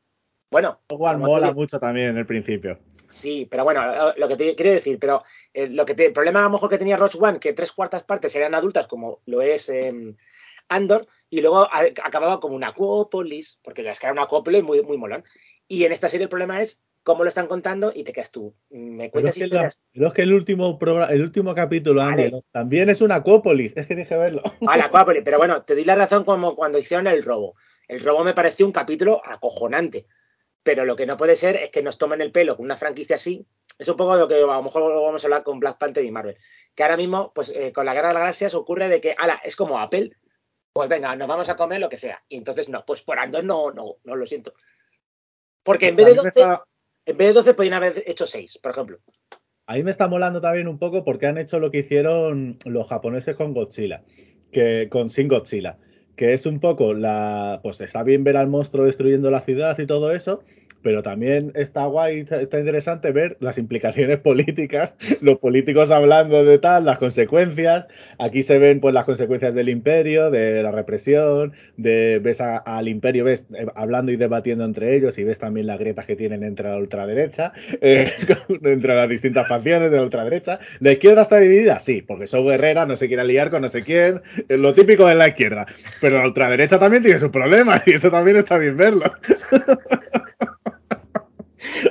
Bueno, 0.51 0.79
tú 0.88 0.97
mola 0.97 1.53
mucho 1.53 1.79
también 1.79 2.10
en 2.10 2.17
el 2.17 2.25
principio. 2.25 2.79
Sí, 3.10 3.48
pero 3.50 3.63
bueno, 3.63 3.86
lo- 3.93 4.13
lo 4.15 4.28
que 4.28 4.36
te 4.38 4.56
quiero 4.56 4.72
decir, 4.72 5.00
pero 5.00 5.24
eh, 5.54 5.67
lo 5.67 5.84
que 5.86 5.95
te- 5.95 6.06
el 6.06 6.13
problema 6.13 6.41
a 6.41 6.43
lo 6.43 6.52
mejor 6.52 6.69
que 6.69 6.78
tenía 6.78 6.95
Rogue 6.95 7.17
One, 7.19 7.39
que 7.39 7.54
tres 7.54 7.72
cuartas 7.72 8.04
partes 8.04 8.36
eran 8.36 8.54
adultas, 8.56 8.88
como 8.88 9.22
lo 9.26 9.41
es 9.41 9.67
em, 9.69 10.15
Andor, 10.67 11.08
y 11.30 11.41
luego 11.41 11.62
a- 11.62 11.88
acababa 12.04 12.39
como 12.39 12.56
una 12.56 12.67
Acuópolis, 12.67 13.58
porque 13.63 13.88
es 13.89 14.00
que 14.00 14.06
era 14.06 14.13
una 14.13 14.24
Acuópolis 14.24 14.63
muy, 14.63 14.82
muy 14.84 14.98
molón. 14.98 15.24
Y 15.67 15.84
en 15.86 15.91
esta 15.91 16.08
serie 16.10 16.24
el 16.26 16.30
problema 16.30 16.62
es 16.62 16.84
cómo 17.02 17.24
lo 17.24 17.30
están 17.30 17.48
contando 17.48 17.91
y 17.95 18.04
te 18.04 18.12
quedas 18.13 18.32
tú. 18.32 18.54
Me 18.69 19.10
Pero 19.10 19.12
cuentas 19.12 19.38
es, 19.38 19.43
que 19.43 19.48
la- 19.50 19.56
historias. 19.56 19.80
pero 19.93 20.08
es 20.08 20.13
que 20.13 20.22
el 20.22 20.34
último, 20.34 20.78
programa, 20.78 21.12
el 21.12 21.22
último 21.24 21.56
capítulo, 21.56 22.02
Vale. 22.04 22.32
También 22.52 22.89
es 22.89 23.02
una 23.02 23.15
Acuópolis. 23.15 23.74
Es 23.76 23.88
que 23.88 23.95
dije 23.95 24.15
verlo. 24.15 24.43
Ah, 24.67 24.78
la 24.78 24.86
Acuópolis, 24.86 25.24
pero 25.26 25.38
bueno, 25.39 25.63
te 25.63 25.74
di 25.74 25.84
la 25.84 25.95
razón 25.95 26.24
como 26.24 26.56
cuando 26.56 26.78
hicieron 26.78 27.08
el 27.08 27.24
robo. 27.24 27.56
El 27.88 28.02
robo 28.02 28.24
me 28.24 28.34
pareció 28.36 28.67
un 28.67 28.72
capítulo 28.72 29.19
acojonante. 29.26 30.06
Pero 30.63 30.86
lo 30.86 30.95
que 30.95 31.06
no 31.06 31.17
puede 31.17 31.36
ser 31.36 31.56
es 31.56 31.69
que 31.69 31.82
nos 31.82 31.98
tomen 31.98 32.22
el 32.22 32.32
pelo 32.32 32.56
con 32.56 32.65
una 32.65 32.78
franquicia 32.78 33.15
así. 33.15 33.45
Es 33.78 33.88
un 33.88 33.95
poco 33.95 34.15
lo 34.15 34.28
que 34.28 34.36
a 34.36 34.39
lo 34.39 34.63
mejor 34.63 34.82
luego 34.84 35.06
vamos 35.06 35.24
a 35.24 35.28
hablar 35.28 35.43
con 35.43 35.60
Black 35.60 35.78
Panther 35.78 36.04
y 36.04 36.12
Marvel. 36.12 36.38
Que 36.76 36.84
ahora 36.84 36.98
mismo, 36.98 37.32
pues 37.34 37.50
eh, 37.56 37.72
con 37.72 37.86
la 37.86 37.93
Guerra 37.93 38.10
de 38.10 38.13
las 38.15 38.22
Galaxias 38.22 38.54
ocurre 38.54 38.89
de 38.89 39.00
que, 39.00 39.15
ala, 39.17 39.39
es 39.43 39.56
como 39.56 39.80
Apple. 39.80 40.12
Pues 40.74 40.89
venga, 40.89 41.15
nos 41.15 41.28
vamos 41.28 41.48
a 41.50 41.56
comer 41.56 41.80
lo 41.80 41.88
que 41.89 41.98
sea. 41.98 42.22
Y 42.28 42.38
entonces 42.38 42.67
no, 42.69 42.84
pues 42.86 43.02
por 43.02 43.17
Andor 43.19 43.43
no, 43.43 43.72
no, 43.72 43.95
no 44.04 44.15
lo 44.15 44.26
siento. 44.26 44.54
Porque 45.63 45.89
en 45.89 45.95
vez 45.95 46.06
de 46.06 46.12
a 46.12 46.15
mí 46.15 46.17
me 46.17 46.24
12, 46.24 46.28
está- 46.39 46.63
en 47.06 47.17
vez 47.17 47.28
de 47.30 47.34
12 47.34 47.54
podrían 47.54 47.74
haber 47.76 48.04
hecho 48.06 48.26
6, 48.26 48.60
por 48.62 48.72
ejemplo. 48.72 49.00
A 49.65 49.76
mí 49.76 49.84
me 49.84 49.91
está 49.91 50.08
molando 50.08 50.41
también 50.41 50.67
un 50.67 50.80
poco 50.80 51.04
porque 51.04 51.28
han 51.28 51.38
hecho 51.38 51.60
lo 51.60 51.72
que 51.72 51.80
hicieron 51.80 52.60
los 52.65 52.88
japoneses 52.88 53.36
con 53.36 53.54
Godzilla, 53.54 54.04
que 54.52 54.89
con 54.89 55.10
Sin 55.10 55.28
Godzilla, 55.28 55.78
que 56.19 56.34
es 56.34 56.45
un 56.45 56.60
poco 56.60 56.93
la, 56.93 57.62
pues 57.63 57.79
está 57.82 58.03
bien 58.03 58.25
ver 58.25 58.36
al 58.38 58.47
monstruo 58.49 58.86
destruyendo 58.86 59.32
la 59.32 59.39
ciudad 59.39 59.79
y 59.79 59.86
todo 59.86 60.12
eso, 60.12 60.43
pero 60.82 61.03
también 61.03 61.51
está 61.55 61.86
guay, 61.88 62.25
está 62.29 62.58
interesante 62.60 63.12
ver 63.12 63.36
las 63.41 63.58
implicaciones 63.58 64.19
políticas, 64.29 64.95
los 65.21 65.38
políticos 65.39 65.91
hablando 65.91 66.45
de 66.45 66.58
tal, 66.58 66.86
las 66.86 66.98
consecuencias. 67.00 67.87
Aquí 68.17 68.44
se 68.44 68.60
ven 68.60 68.79
pues 68.79 68.94
las 68.94 69.04
consecuencias 69.04 69.54
del 69.56 69.67
imperio, 69.67 70.31
de 70.31 70.63
la 70.63 70.71
represión, 70.71 71.52
de 71.75 72.19
ves 72.23 72.39
a- 72.39 72.58
al 72.60 72.87
imperio 72.87 73.25
ves 73.25 73.46
eh, 73.54 73.65
hablando 73.75 74.12
y 74.13 74.15
debatiendo 74.15 74.63
entre 74.63 74.96
ellos 74.96 75.17
y 75.17 75.25
ves 75.25 75.37
también 75.39 75.67
las 75.67 75.79
grietas 75.79 76.06
que 76.06 76.15
tienen 76.15 76.44
entre 76.44 76.69
la 76.69 76.77
ultraderecha, 76.77 77.52
eh, 77.81 78.12
entre 78.63 78.96
las 78.96 79.10
distintas 79.10 79.48
facciones 79.50 79.91
de 79.91 79.98
la 79.98 80.04
ultraderecha. 80.04 80.60
¿La 80.79 80.94
izquierda 80.94 81.23
está 81.23 81.39
dividida? 81.39 81.81
Sí, 81.81 82.02
porque 82.02 82.25
son 82.27 82.46
guerreras, 82.48 82.87
no 82.87 82.96
se 82.96 83.08
quiere 83.10 83.25
liar 83.25 83.50
con 83.50 83.62
no 83.63 83.69
sé 83.69 83.83
quién, 83.83 84.21
es 84.48 84.60
lo 84.62 84.73
típico 84.73 85.08
de 85.08 85.15
la 85.15 85.27
izquierda. 85.27 85.65
Pero 86.00 86.08
la 86.17 86.25
ultraderecha 86.25 86.79
también 86.79 87.03
tiene 87.03 87.19
sus 87.19 87.29
problemas 87.29 87.81
y 87.85 87.93
eso 87.93 88.10
también 88.12 88.37
está 88.37 88.57
bien 88.57 88.75
verlo. 88.77 89.05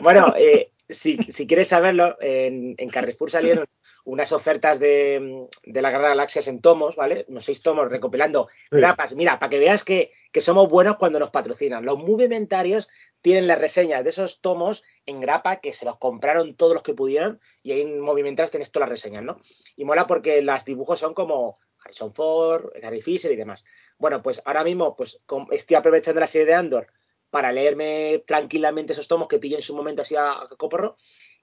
Bueno, 0.02 0.34
eh, 0.36 0.72
si, 0.88 1.16
si 1.28 1.46
quieres 1.46 1.68
saberlo, 1.68 2.16
en, 2.20 2.74
en 2.78 2.88
Carrefour 2.90 3.30
salieron 3.30 3.66
unas 4.04 4.32
ofertas 4.32 4.80
de, 4.80 5.46
de 5.64 5.82
la 5.82 5.90
Guerra 5.90 6.04
de 6.04 6.08
Galaxias 6.10 6.48
en 6.48 6.62
tomos, 6.62 6.96
¿vale? 6.96 7.26
Unos 7.28 7.44
seis 7.44 7.60
tomos 7.62 7.90
recopilando 7.90 8.48
Sí. 8.70 8.76
grapas. 8.78 9.14
Mira, 9.14 9.38
para 9.38 9.50
que 9.50 9.58
veas 9.58 9.84
que, 9.84 10.10
que 10.32 10.40
somos 10.40 10.68
buenos 10.68 10.96
cuando 10.96 11.18
nos 11.18 11.30
patrocinan. 11.30 11.84
Los 11.84 11.98
movimentarios 11.98 12.88
tienen 13.20 13.46
las 13.46 13.58
reseñas 13.58 14.02
de 14.04 14.10
esos 14.10 14.40
tomos 14.40 14.82
en 15.04 15.20
grapa 15.20 15.56
que 15.56 15.72
se 15.72 15.84
los 15.84 15.98
compraron 15.98 16.54
todos 16.54 16.72
los 16.72 16.82
que 16.82 16.94
pudieron 16.94 17.40
y 17.62 17.72
ahí 17.72 17.82
en 17.82 18.00
Movimentas 18.00 18.50
tienes 18.50 18.70
todas 18.72 18.88
las 18.88 18.98
reseñas, 18.98 19.24
¿no? 19.24 19.40
Y 19.76 19.84
mola 19.84 20.06
porque 20.06 20.40
los 20.40 20.64
dibujos 20.64 20.98
son 21.00 21.12
como 21.12 21.58
Harrison 21.89 22.14
Ford, 22.14 22.70
Gary 22.80 23.01
Fisher 23.01 23.32
y 23.32 23.36
demás. 23.36 23.64
Bueno, 23.99 24.22
pues 24.22 24.43
ahora 24.45 24.62
mismo 24.62 24.95
pues 24.95 25.20
estoy 25.51 25.76
aprovechando 25.76 26.20
la 26.20 26.26
serie 26.26 26.47
de 26.47 26.55
Andor 26.55 26.89
para 27.30 27.51
leerme 27.53 28.22
tranquilamente 28.26 28.93
esos 28.93 29.09
tomos 29.09 29.28
que 29.28 29.39
pillé 29.39 29.57
en 29.57 29.62
su 29.62 29.74
momento 29.74 30.03
así 30.03 30.14
a, 30.16 30.47
coporro 30.57 30.97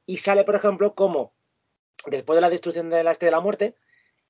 y 0.06 0.18
sale, 0.18 0.44
por 0.44 0.56
ejemplo, 0.56 0.94
como 0.94 1.34
después 2.06 2.38
de 2.38 2.42
la 2.42 2.50
destrucción 2.50 2.90
de 2.90 3.04
la 3.04 3.12
Estrella 3.12 3.32
de 3.32 3.38
la 3.38 3.42
Muerte, 3.42 3.76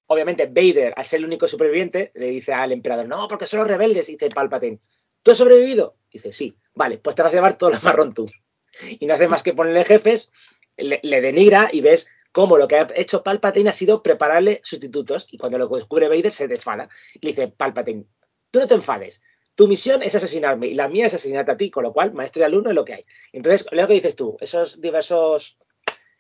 obviamente 0.07 0.45
Vader, 0.47 0.93
al 0.95 1.05
ser 1.05 1.19
el 1.19 1.25
único 1.25 1.47
superviviente, 1.47 2.11
le 2.15 2.27
dice 2.27 2.53
al 2.53 2.71
emperador, 2.71 3.07
no, 3.07 3.27
porque 3.27 3.45
son 3.45 3.59
los 3.59 3.67
rebeldes, 3.67 4.07
y 4.07 4.13
dice 4.13 4.29
Palpatine, 4.29 4.79
¿tú 5.21 5.31
has 5.31 5.37
sobrevivido? 5.37 5.97
dice, 6.11 6.31
sí, 6.31 6.57
vale, 6.73 6.97
pues 6.97 7.15
te 7.15 7.23
vas 7.23 7.33
a 7.33 7.35
llevar 7.35 7.57
todo 7.57 7.71
lo 7.71 7.81
marrón 7.81 8.13
tú. 8.13 8.29
Y 8.99 9.05
no 9.05 9.13
hace 9.13 9.29
más 9.29 9.41
que 9.41 9.53
ponerle 9.53 9.85
jefes, 9.85 10.31
le, 10.77 11.21
denigra 11.21 11.69
y 11.71 11.79
ves 11.79 12.07
cómo 12.35 12.57
lo 12.57 12.67
que 12.67 12.75
ha 12.75 12.87
hecho 12.97 13.23
Palpatine 13.23 13.69
ha 13.69 13.71
sido 13.71 14.03
prepararle 14.03 14.59
sustitutos 14.61 15.25
y 15.31 15.37
cuando 15.37 15.57
lo 15.57 15.69
descubre 15.69 16.09
Vader 16.09 16.31
se 16.31 16.49
desfala 16.49 16.89
y 17.13 17.25
le 17.25 17.31
dice, 17.31 17.47
Palpatine, 17.47 18.03
tú 18.51 18.59
no 18.59 18.67
te 18.67 18.73
enfades, 18.73 19.21
tu 19.55 19.69
misión 19.69 20.03
es 20.03 20.15
asesinarme 20.15 20.67
y 20.67 20.73
la 20.73 20.89
mía 20.89 21.05
es 21.05 21.13
asesinarte 21.13 21.53
a 21.53 21.55
ti, 21.55 21.71
con 21.71 21.83
lo 21.83 21.93
cual, 21.93 22.11
maestro 22.11 22.41
y 22.41 22.43
alumno 22.43 22.71
es 22.71 22.75
lo 22.75 22.83
que 22.83 22.95
hay. 22.95 23.05
Entonces, 23.31 23.65
lo 23.71 23.87
que 23.87 23.93
dices 23.93 24.17
tú, 24.17 24.35
esos 24.41 24.81
diversos, 24.81 25.57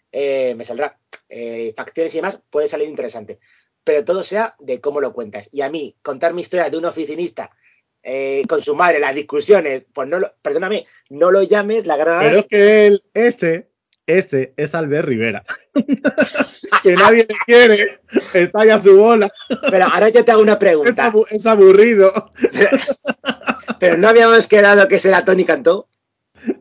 eh, 0.09 0.55
me 0.55 0.63
saldrá, 0.63 0.97
eh, 1.27 1.73
facciones 1.75 2.15
y 2.15 2.19
demás, 2.19 2.41
puede 2.49 2.67
salir 2.67 2.87
interesante. 2.87 3.39
Pero 3.83 4.05
todo 4.05 4.23
sea 4.23 4.55
de 4.59 4.79
cómo 4.79 5.01
lo 5.01 5.11
cuentas. 5.11 5.49
Y 5.51 5.63
a 5.63 5.69
mí, 5.69 5.97
contar 6.01 6.33
mi 6.33 6.39
historia 6.39 6.69
de 6.69 6.77
un 6.77 6.85
oficinista 6.85 7.51
eh, 8.03 8.43
con 8.47 8.61
su 8.61 8.73
madre, 8.73 9.01
las 9.01 9.15
discusiones, 9.15 9.85
pues 9.93 10.07
no 10.07 10.19
lo, 10.19 10.33
perdóname, 10.41 10.87
no 11.09 11.29
lo 11.29 11.43
llames 11.43 11.85
la 11.85 11.97
gran... 11.97 12.19
Pero 12.19 12.39
es 12.39 12.47
que 12.47 12.87
él, 12.87 13.03
ese, 13.13 13.67
ese 14.07 14.53
es 14.55 14.73
Albert 14.73 15.09
Rivera. 15.09 15.43
que 16.83 16.93
nadie 16.93 17.25
le 17.27 17.35
quiere, 17.45 17.99
está 18.33 18.65
ya 18.65 18.77
su 18.77 18.95
bola. 18.97 19.29
Pero 19.69 19.85
ahora 19.85 20.09
yo 20.09 20.23
te 20.23 20.31
hago 20.31 20.41
una 20.41 20.57
pregunta. 20.57 21.11
Es, 21.29 21.45
aburrido. 21.45 22.31
Pero, 23.79 23.97
no 23.97 24.07
habíamos 24.07 24.47
quedado 24.47 24.87
que 24.87 24.99
será 24.99 25.25
Tony 25.25 25.45
Cantó. 25.45 25.87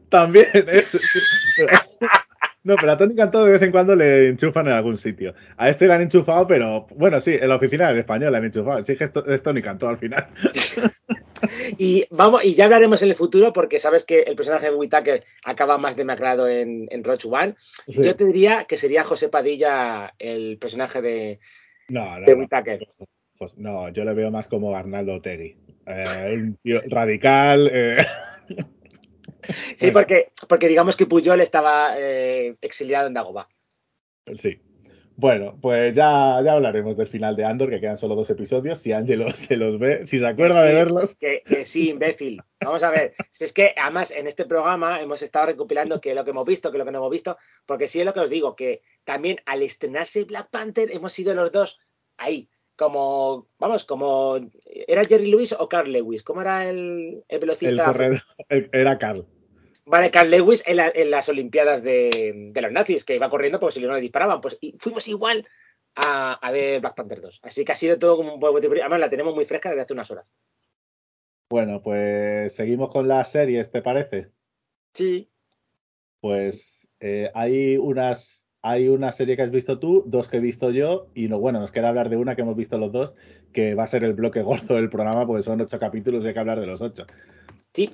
También. 0.09 0.49
No, 2.65 2.77
pero 2.77 2.93
a 2.93 2.97
Tony 2.97 3.15
Cantó 3.15 3.45
de 3.45 3.53
vez 3.53 3.63
en 3.63 3.71
cuando 3.71 3.95
le 3.95 4.29
enchufan 4.29 4.67
en 4.67 4.73
algún 4.73 4.97
sitio. 4.97 5.35
A 5.57 5.69
este 5.69 5.87
le 5.87 5.93
han 5.93 6.03
enchufado, 6.03 6.47
pero 6.47 6.87
bueno, 6.97 7.21
sí, 7.21 7.35
en 7.35 7.49
la 7.49 7.57
oficina 7.57 7.89
del 7.89 7.99
español 7.99 8.33
le 8.33 8.39
han 8.39 8.45
enchufado. 8.45 8.83
Sí 8.85 8.97
que 8.97 9.05
es, 9.05 9.43
Tony 9.43 9.61
Cantó 9.61 9.87
al 9.87 9.99
final. 9.99 10.27
y 11.79 12.07
vamos, 12.11 12.43
y 12.43 12.55
ya 12.55 12.65
hablaremos 12.65 13.03
en 13.03 13.11
el 13.11 13.15
futuro, 13.15 13.53
porque 13.53 13.79
sabes 13.79 14.03
que 14.05 14.23
el 14.23 14.35
personaje 14.35 14.71
de 14.71 14.75
Whitaker 14.75 15.23
acaba 15.45 15.77
más 15.77 15.95
demacrado 15.95 16.49
en, 16.49 16.89
en 16.91 17.05
Roach 17.05 17.27
One. 17.27 17.55
Yo 17.87 18.17
te 18.17 18.25
diría 18.25 18.65
que 18.65 18.79
sería 18.79 19.05
José 19.05 19.29
Padilla 19.29 20.15
el 20.19 20.57
personaje 20.59 21.03
de, 21.03 21.41
no, 21.89 22.19
no, 22.19 22.27
Whitaker. 22.27 22.89
No. 23.59 23.89
yo 23.91 24.05
lo 24.05 24.15
veo 24.15 24.31
más 24.31 24.49
como 24.49 24.75
Arnaldo 24.75 25.21
Tegui. 25.21 25.57
Eh, 25.87 26.35
un 26.35 26.59
tío 26.63 26.81
radical. 26.89 27.71
Eh. 27.71 28.07
Sí, 29.77 29.91
porque, 29.91 30.33
porque 30.49 30.69
digamos 30.69 30.97
que 30.97 31.07
Puyol 31.07 31.41
estaba 31.41 31.99
eh, 31.99 32.53
exiliado 32.61 33.07
en 33.07 33.15
Dagobah. 33.15 33.49
Sí. 34.39 34.61
Bueno, 35.17 35.57
pues 35.61 35.95
ya, 35.95 36.41
ya 36.45 36.53
hablaremos 36.53 36.97
del 36.97 37.07
final 37.07 37.37
de 37.37 37.45
Andor, 37.45 37.71
que 37.71 37.81
quedan 37.81 37.97
solo 37.97 38.17
dos 38.17 38.31
episodios. 38.31 38.81
Si 38.81 38.93
Angelo 38.93 39.31
se 39.35 39.57
los 39.57 39.79
ve, 39.79 40.07
si 40.07 40.19
se 40.19 40.27
acuerda 40.27 40.63
de 40.63 40.75
verlos. 40.75 41.17
Que, 41.17 41.43
sí, 41.65 41.91
imbécil. 41.91 42.43
Vamos 42.61 42.83
a 42.83 42.91
ver. 42.91 43.15
Si 43.31 43.45
es 43.45 43.53
que 43.53 43.75
además 43.81 44.11
en 44.11 44.27
este 44.27 44.45
programa 44.45 45.01
hemos 45.01 45.23
estado 45.23 45.47
recopilando 45.47 46.01
que 46.01 46.15
lo 46.15 46.25
que 46.25 46.31
hemos 46.31 46.47
visto, 46.47 46.73
que 46.73 46.79
lo 46.79 46.85
que 46.85 46.91
no 46.91 46.99
hemos 46.99 47.11
visto, 47.11 47.39
porque 47.65 47.87
sí 47.87 48.01
es 48.01 48.07
lo 48.07 48.13
que 48.13 48.21
os 48.21 48.31
digo, 48.31 48.57
que 48.57 48.83
también 49.05 49.39
al 49.47 49.63
estrenarse 49.63 50.25
Black 50.25 50.51
Panther 50.51 50.91
hemos 50.91 51.17
ido 51.19 51.33
los 51.35 51.53
dos 51.53 51.79
ahí, 52.17 52.49
como, 52.77 53.49
vamos, 53.59 53.85
como, 53.85 54.37
¿era 54.65 55.05
Jerry 55.05 55.27
Lewis 55.27 55.53
o 55.53 55.69
Carl 55.69 55.93
Lewis? 55.93 56.23
¿Cómo 56.23 56.41
era 56.41 56.69
el, 56.69 57.25
el 57.29 57.39
velocista? 57.39 57.93
era 58.49 58.99
Carl. 58.99 59.27
Vale, 59.87 60.11
Carl 60.11 60.31
Lewis 60.31 60.63
en, 60.67 61.11
las 61.11 61.29
Olimpiadas 61.29 61.83
de, 61.83 62.53
los 62.55 62.73
nazis, 62.73 63.05
que 63.05 63.17
iba 63.17 63.29
corriendo 63.29 63.61
porque 63.61 63.75
si 63.75 63.87
no 63.87 63.93
le 63.93 64.01
disparaban. 64.01 64.41
Pues 64.41 64.57
y 64.61 64.75
fuimos 64.79 65.07
igual 65.09 65.47
a, 65.95 66.51
ver 66.53 66.81
Black 66.81 66.95
Panther 66.95 67.21
2. 67.21 67.41
Así 67.43 67.65
que 67.65 67.73
ha 67.73 67.77
sido 67.77 67.99
todo 67.99 68.17
como 68.17 68.35
un 68.35 68.41
buen 68.41 68.65
Además, 68.65 69.01
la 69.01 69.11
tenemos 69.11 69.35
muy 69.35 69.45
fresca 69.45 69.69
desde 69.69 69.83
hace 69.83 69.93
unas 69.93 70.11
horas. 70.11 70.27
Bueno, 71.51 71.83
pues 71.83 72.55
seguimos 72.55 72.89
con 72.91 73.07
las 73.07 73.31
series, 73.31 73.71
¿te 73.71 73.83
parece? 73.83 74.31
Sí. 74.95 75.31
Pues 76.21 76.89
eh, 77.01 77.31
hay 77.35 77.77
unas. 77.77 78.44
Hay 78.67 78.89
una 78.89 79.13
serie 79.13 79.37
que 79.37 79.43
has 79.43 79.51
visto 79.51 79.79
tú, 79.79 80.05
dos 80.07 80.27
que 80.27 80.39
he 80.39 80.41
visto 80.41 80.71
yo, 80.71 81.09
y 81.15 81.29
no, 81.29 81.39
bueno, 81.39 81.61
nos 81.61 81.71
queda 81.71 81.91
hablar 81.91 82.09
de 82.09 82.17
una 82.17 82.35
que 82.35 82.41
hemos 82.41 82.57
visto 82.57 82.79
los 82.79 82.91
dos, 82.93 83.15
que 83.53 83.75
va 83.75 83.83
a 83.83 83.87
ser 83.87 84.05
el 84.05 84.15
bloque 84.15 84.41
gordo 84.41 84.77
del 84.77 84.89
programa, 84.89 85.27
porque 85.27 85.43
son 85.43 85.61
ocho 85.61 85.79
capítulos 85.79 86.25
y 86.25 86.29
hay 86.29 86.33
que 86.33 86.41
hablar 86.41 86.61
de 86.61 86.67
los 86.67 86.81
ocho. 86.81 87.05
Sí. 87.75 87.91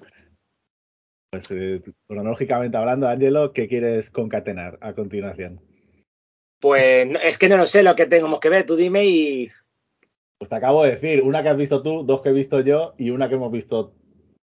Pues 1.33 1.51
eh, 1.51 1.83
cronológicamente 2.07 2.77
hablando, 2.77 3.09
Angelo, 3.09 3.53
¿qué 3.53 3.67
quieres 3.67 4.13
concatenar 4.13 4.79
a 4.81 4.93
continuación? 4.93 5.61
Pues 6.61 7.09
es 7.25 7.37
que 7.37 7.49
no 7.49 7.57
lo 7.57 7.67
sé 7.67 7.83
lo 7.83 7.97
que 7.97 8.07
tenemos 8.07 8.39
que 8.39 8.51
ver, 8.51 8.65
tú 8.65 8.77
dime 8.77 9.05
y. 9.07 9.49
Pues 10.39 10.51
te 10.51 10.55
acabo 10.55 10.85
de 10.85 10.93
decir, 10.93 11.23
una 11.23 11.43
que 11.43 11.49
has 11.49 11.57
visto 11.57 11.83
tú, 11.83 12.05
dos 12.05 12.23
que 12.23 12.29
he 12.29 12.33
visto 12.33 12.61
yo 12.61 12.95
y 12.97 13.11
una 13.11 13.29
que 13.29 13.35
hemos 13.35 13.51
visto 13.51 13.93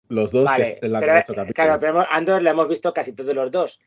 los 0.09 0.31
dos, 0.31 0.49
que 0.57 0.79
es 0.81 0.89
la 0.89 0.99
pero, 0.99 1.13
capítulos. 1.13 1.47
Claro, 1.55 1.77
pero 1.79 2.05
Andor 2.09 2.41
la 2.41 2.49
hemos 2.49 2.67
visto 2.67 2.93
casi 2.93 3.13
todos 3.13 3.33
los 3.33 3.49
dos. 3.49 3.79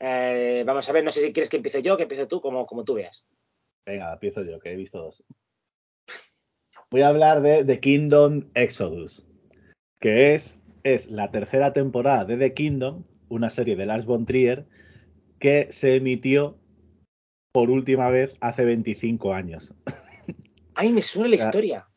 Eh, 0.00 0.64
vamos 0.66 0.88
a 0.88 0.92
ver, 0.92 1.04
no 1.04 1.12
sé 1.12 1.20
si 1.20 1.32
quieres 1.32 1.50
que 1.50 1.58
empiece 1.58 1.82
yo 1.82 1.96
que 1.96 2.04
empiece 2.04 2.26
tú, 2.26 2.40
como, 2.40 2.66
como 2.66 2.84
tú 2.84 2.94
veas. 2.94 3.24
Venga, 3.86 4.12
empiezo 4.12 4.42
yo, 4.42 4.58
que 4.58 4.72
he 4.72 4.76
visto 4.76 4.98
dos. 4.98 5.22
Voy 6.90 7.02
a 7.02 7.08
hablar 7.08 7.42
de 7.42 7.64
The 7.64 7.80
Kingdom 7.80 8.50
Exodus, 8.54 9.26
que 10.00 10.34
es 10.34 10.60
es 10.82 11.10
la 11.10 11.30
tercera 11.30 11.72
temporada 11.72 12.24
de 12.24 12.36
The 12.36 12.54
Kingdom, 12.54 13.04
una 13.28 13.50
serie 13.50 13.76
de 13.76 13.86
Lars 13.86 14.06
von 14.06 14.24
Trier 14.24 14.66
que 15.38 15.68
se 15.70 15.96
emitió 15.96 16.58
por 17.52 17.70
última 17.70 18.10
vez 18.10 18.36
hace 18.40 18.64
25 18.64 19.34
años. 19.34 19.74
Ay, 20.74 20.92
me 20.92 21.02
suena 21.02 21.28
la 21.28 21.36
historia. 21.36 21.89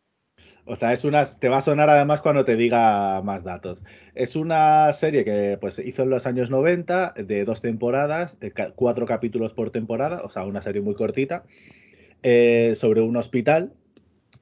O 0.65 0.75
sea, 0.75 0.93
es 0.93 1.03
una, 1.03 1.25
te 1.25 1.49
va 1.49 1.57
a 1.57 1.61
sonar 1.61 1.89
además 1.89 2.21
cuando 2.21 2.45
te 2.45 2.55
diga 2.55 3.21
más 3.21 3.43
datos. 3.43 3.83
Es 4.15 4.35
una 4.35 4.91
serie 4.93 5.25
que 5.25 5.57
pues 5.59 5.79
hizo 5.79 6.03
en 6.03 6.09
los 6.09 6.25
años 6.25 6.49
90 6.49 7.13
de 7.17 7.43
dos 7.43 7.61
temporadas, 7.61 8.37
cuatro 8.75 9.05
capítulos 9.05 9.53
por 9.53 9.71
temporada, 9.71 10.21
o 10.23 10.29
sea, 10.29 10.45
una 10.45 10.61
serie 10.61 10.81
muy 10.81 10.95
cortita, 10.95 11.43
eh, 12.23 12.75
sobre 12.77 13.01
un 13.01 13.17
hospital, 13.17 13.73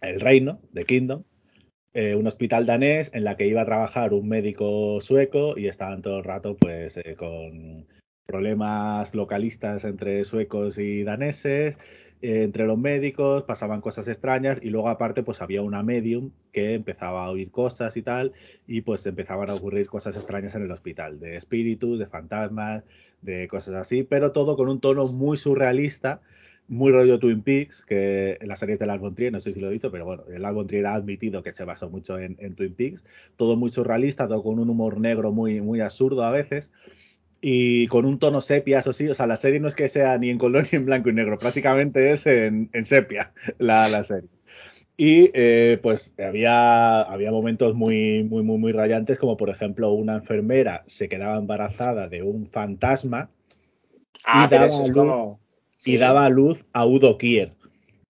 el 0.01 0.19
reino 0.19 0.59
de 0.71 0.85
Kingdom, 0.85 1.23
eh, 1.93 2.15
un 2.15 2.27
hospital 2.27 2.65
danés 2.65 3.11
en 3.13 3.23
la 3.23 3.35
que 3.35 3.47
iba 3.47 3.63
a 3.63 3.65
trabajar 3.65 4.13
un 4.13 4.29
médico 4.29 5.01
sueco 5.01 5.57
y 5.57 5.67
estaban 5.67 6.01
todo 6.01 6.19
el 6.19 6.23
rato 6.23 6.55
pues 6.55 6.95
eh, 6.97 7.15
con 7.17 7.87
problemas 8.25 9.13
localistas 9.13 9.83
entre 9.83 10.23
suecos 10.23 10.77
y 10.77 11.03
daneses, 11.03 11.77
eh, 12.21 12.43
entre 12.43 12.65
los 12.65 12.77
médicos, 12.77 13.43
pasaban 13.43 13.81
cosas 13.81 14.07
extrañas 14.07 14.59
y 14.61 14.69
luego 14.69 14.89
aparte 14.89 15.23
pues 15.23 15.41
había 15.41 15.61
una 15.61 15.83
medium 15.83 16.31
que 16.51 16.73
empezaba 16.73 17.25
a 17.25 17.29
oír 17.29 17.51
cosas 17.51 17.97
y 17.97 18.01
tal 18.01 18.33
y 18.67 18.81
pues 18.81 19.05
empezaban 19.05 19.49
a 19.49 19.55
ocurrir 19.55 19.87
cosas 19.87 20.15
extrañas 20.15 20.55
en 20.55 20.63
el 20.63 20.71
hospital, 20.71 21.19
de 21.19 21.35
espíritus, 21.35 21.99
de 21.99 22.07
fantasmas, 22.07 22.83
de 23.21 23.47
cosas 23.47 23.75
así, 23.75 24.03
pero 24.03 24.31
todo 24.31 24.55
con 24.55 24.69
un 24.69 24.79
tono 24.79 25.05
muy 25.07 25.37
surrealista 25.37 26.21
muy 26.71 26.93
rollo 26.93 27.19
Twin 27.19 27.41
Peaks, 27.41 27.83
que 27.85 28.37
en 28.39 28.47
las 28.47 28.59
series 28.59 28.79
del 28.79 28.87
Lars 28.87 29.01
no 29.03 29.39
sé 29.41 29.51
si 29.51 29.59
lo 29.59 29.69
he 29.69 29.73
dicho, 29.73 29.91
pero 29.91 30.05
bueno, 30.05 30.23
el 30.33 30.41
Lars 30.41 30.57
ha 30.85 30.93
admitido 30.93 31.43
que 31.43 31.51
se 31.51 31.65
basó 31.65 31.89
mucho 31.89 32.17
en, 32.17 32.37
Twin 32.55 32.73
Peaks, 32.73 33.03
todo 33.35 33.57
muy 33.57 33.69
surrealista, 33.71 34.25
todo 34.25 34.41
con 34.41 34.57
un 34.57 34.69
humor 34.69 34.97
negro 34.97 35.33
muy, 35.33 35.59
muy 35.59 35.81
absurdo 35.81 36.23
a 36.23 36.31
veces, 36.31 36.71
y 37.41 37.87
con 37.87 38.05
un 38.05 38.19
tono 38.19 38.39
sepia, 38.39 38.79
eso 38.79 38.93
sí, 38.93 39.09
o 39.09 39.15
sea, 39.15 39.27
la 39.27 39.37
serie 39.37 39.59
no 39.59 39.67
es 39.67 39.75
que 39.75 39.89
sea 39.89 40.17
ni 40.17 40.29
en 40.29 40.37
color 40.37 40.67
ni 40.71 40.77
en 40.77 40.85
blanco 40.85 41.09
y 41.09 41.13
negro, 41.13 41.39
prácticamente 41.39 42.11
es 42.11 42.27
en, 42.27 42.69
sepia 42.85 43.33
la, 43.57 43.89
la, 43.89 44.03
serie. 44.03 44.29
Y 44.95 45.31
eh, 45.33 45.79
pues 45.81 46.13
había, 46.19 47.01
había 47.01 47.31
momentos 47.31 47.73
muy, 47.73 48.23
muy, 48.23 48.43
muy, 48.43 48.57
muy 48.59 48.71
rayantes, 48.71 49.17
como 49.17 49.37
por 49.37 49.49
ejemplo 49.49 49.91
una 49.91 50.15
enfermera 50.15 50.83
se 50.85 51.09
quedaba 51.09 51.37
embarazada 51.37 52.07
de 52.07 52.21
un 52.21 52.47
fantasma. 52.47 53.29
Ah, 54.25 54.45
pero 54.47 54.65
eso 54.65 54.85
es 54.85 54.91
como 54.91 55.41
y 55.85 55.97
daba 55.97 56.29
luz 56.29 56.65
a 56.73 56.85
Udo 56.85 57.17
Kier. 57.17 57.53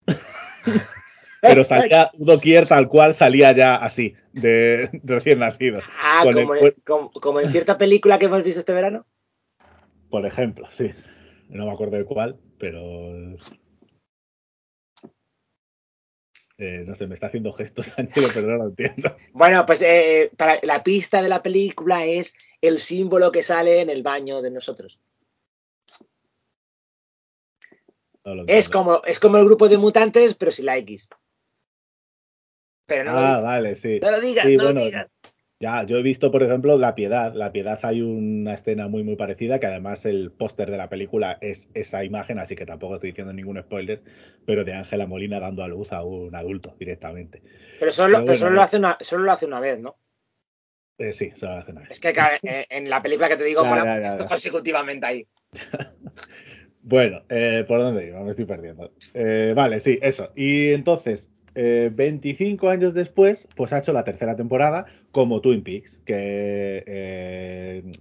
Pero 1.42 1.64
salía 1.64 2.10
Udo 2.14 2.40
Kier 2.40 2.68
tal 2.68 2.88
cual 2.88 3.14
salía 3.14 3.52
ya 3.52 3.76
así, 3.76 4.16
de, 4.34 4.90
recién 5.04 5.40
nacido. 5.40 5.82
Ah, 6.02 6.24
como, 7.22 7.40
en 7.40 7.52
cierta 7.52 7.78
película 7.78 8.18
que 8.18 8.26
hemos 8.26 8.44
visto 8.44 8.60
este 8.60 8.74
verano. 8.74 9.06
Por 10.10 10.26
ejemplo, 10.26 10.68
sí. 10.72 10.92
No 11.50 11.66
me 11.66 11.72
acuerdo 11.72 11.98
de 11.98 12.06
cuál, 12.06 12.40
pero. 12.60 12.80
Eh, 16.60 16.84
no 16.88 16.96
sé, 16.96 17.06
me 17.06 17.14
está 17.14 17.28
haciendo 17.28 17.54
gestos 17.54 17.94
Ángelo, 17.98 18.28
pero 18.34 18.48
no 18.48 18.58
lo 18.58 18.70
entiendo. 18.70 19.16
Bueno, 19.32 19.66
pues 19.66 19.82
eh, 19.84 20.32
para, 20.36 20.60
la 20.64 20.84
pista 20.84 21.22
de 21.22 21.30
la 21.30 21.44
película 21.44 22.06
es 22.06 22.34
el 22.62 22.80
símbolo 22.80 23.32
que 23.32 23.44
sale 23.44 23.82
en 23.82 23.90
el 23.90 24.02
baño 24.02 24.42
de 24.42 24.52
nosotros. 24.52 25.00
No 28.26 28.44
Es 28.48 28.68
como, 28.68 29.02
es 29.06 29.20
como 29.20 29.38
el 29.38 29.46
grupo 29.46 29.70
de 29.70 29.78
mutantes, 29.78 30.36
pero 30.36 30.52
sin 30.52 30.66
la 30.66 30.78
X. 30.78 31.08
Pero 32.86 33.06
no, 33.06 33.18
Ah, 33.18 33.40
vale, 33.40 33.76
sí. 33.76 34.00
no 34.02 34.12
lo 34.12 34.20
digas, 34.20 34.46
Sí, 34.46 34.58
no 34.58 34.64
lo 34.64 34.74
digas. 34.74 35.17
Ya, 35.60 35.84
yo 35.84 35.98
he 35.98 36.04
visto, 36.04 36.32
por 36.32 36.44
ejemplo, 36.44 36.78
La 36.78 36.94
Piedad. 36.94 37.34
La 37.34 37.52
Piedad 37.52 37.80
hay 37.82 38.02
una 38.02 38.54
escena 38.54 38.88
muy, 38.88 39.04
muy 39.04 39.16
parecida, 39.16 39.60
que 39.60 39.66
además 39.66 40.06
el 40.06 40.32
póster 40.32 40.70
de 40.70 40.78
la 40.78 40.88
película 40.88 41.40
es 41.42 41.72
esa 41.74 42.04
imagen, 42.04 42.38
así 42.38 42.56
que 42.56 42.68
tampoco 42.68 42.96
estoy 42.96 43.10
diciendo 43.10 43.34
ningún 43.34 43.60
spoiler, 43.60 44.04
pero 44.46 44.64
de 44.64 44.74
Ángela 44.74 45.08
Molina 45.08 45.40
dando 45.40 45.64
a 45.64 45.68
luz 45.68 45.94
a 45.94 46.04
un 46.04 46.36
adulto 46.36 46.76
directamente. 46.80 47.42
Pero 47.80 47.92
solo, 47.92 48.18
Pero 48.18 48.26
pero 48.26 48.38
solo 48.38 48.50
bueno, 48.50 48.56
lo 48.56 48.62
hace 48.62 48.78
una, 48.78 48.98
solo 49.02 49.24
lo 49.24 49.32
hace 49.32 49.46
una 49.48 49.60
vez, 49.60 49.80
¿no? 49.80 49.98
Eh, 51.00 51.14
sí, 51.14 51.32
se 51.36 51.46
lo 51.48 51.54
hace 51.54 51.72
una 51.72 51.82
vez. 51.82 51.92
Es 51.92 52.00
que 52.00 52.14
en, 52.70 52.90
la 52.90 53.02
película 53.02 53.28
que 53.28 53.38
te 53.38 53.44
digo, 53.44 53.64
esto 53.66 54.28
consecutivamente 54.28 55.06
ahí. 55.06 55.28
Bueno, 56.90 57.22
eh, 57.28 57.66
¿por 57.68 57.80
dónde 57.80 58.08
iba? 58.08 58.22
Me 58.22 58.30
estoy 58.30 58.46
perdiendo. 58.46 58.94
Eh, 59.14 59.52
vale, 59.54 59.82
sí, 59.82 60.00
eso. 60.02 60.32
Y 60.38 60.72
entonces, 60.72 61.34
eh, 61.60 61.90
25 61.92 62.70
años 62.70 62.94
después, 62.94 63.48
pues 63.56 63.74
ha 63.74 63.80
hecho 63.80 63.92
la 63.92 64.04
tercera 64.04 64.36
temporada 64.36 64.86
como 65.12 65.42
Twin 65.42 65.64
Peaks, 65.64 66.00
que, 66.06 66.84
eh, 66.86 67.92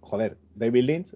joder, 0.00 0.36
David 0.56 0.82
Lynch 0.82 1.14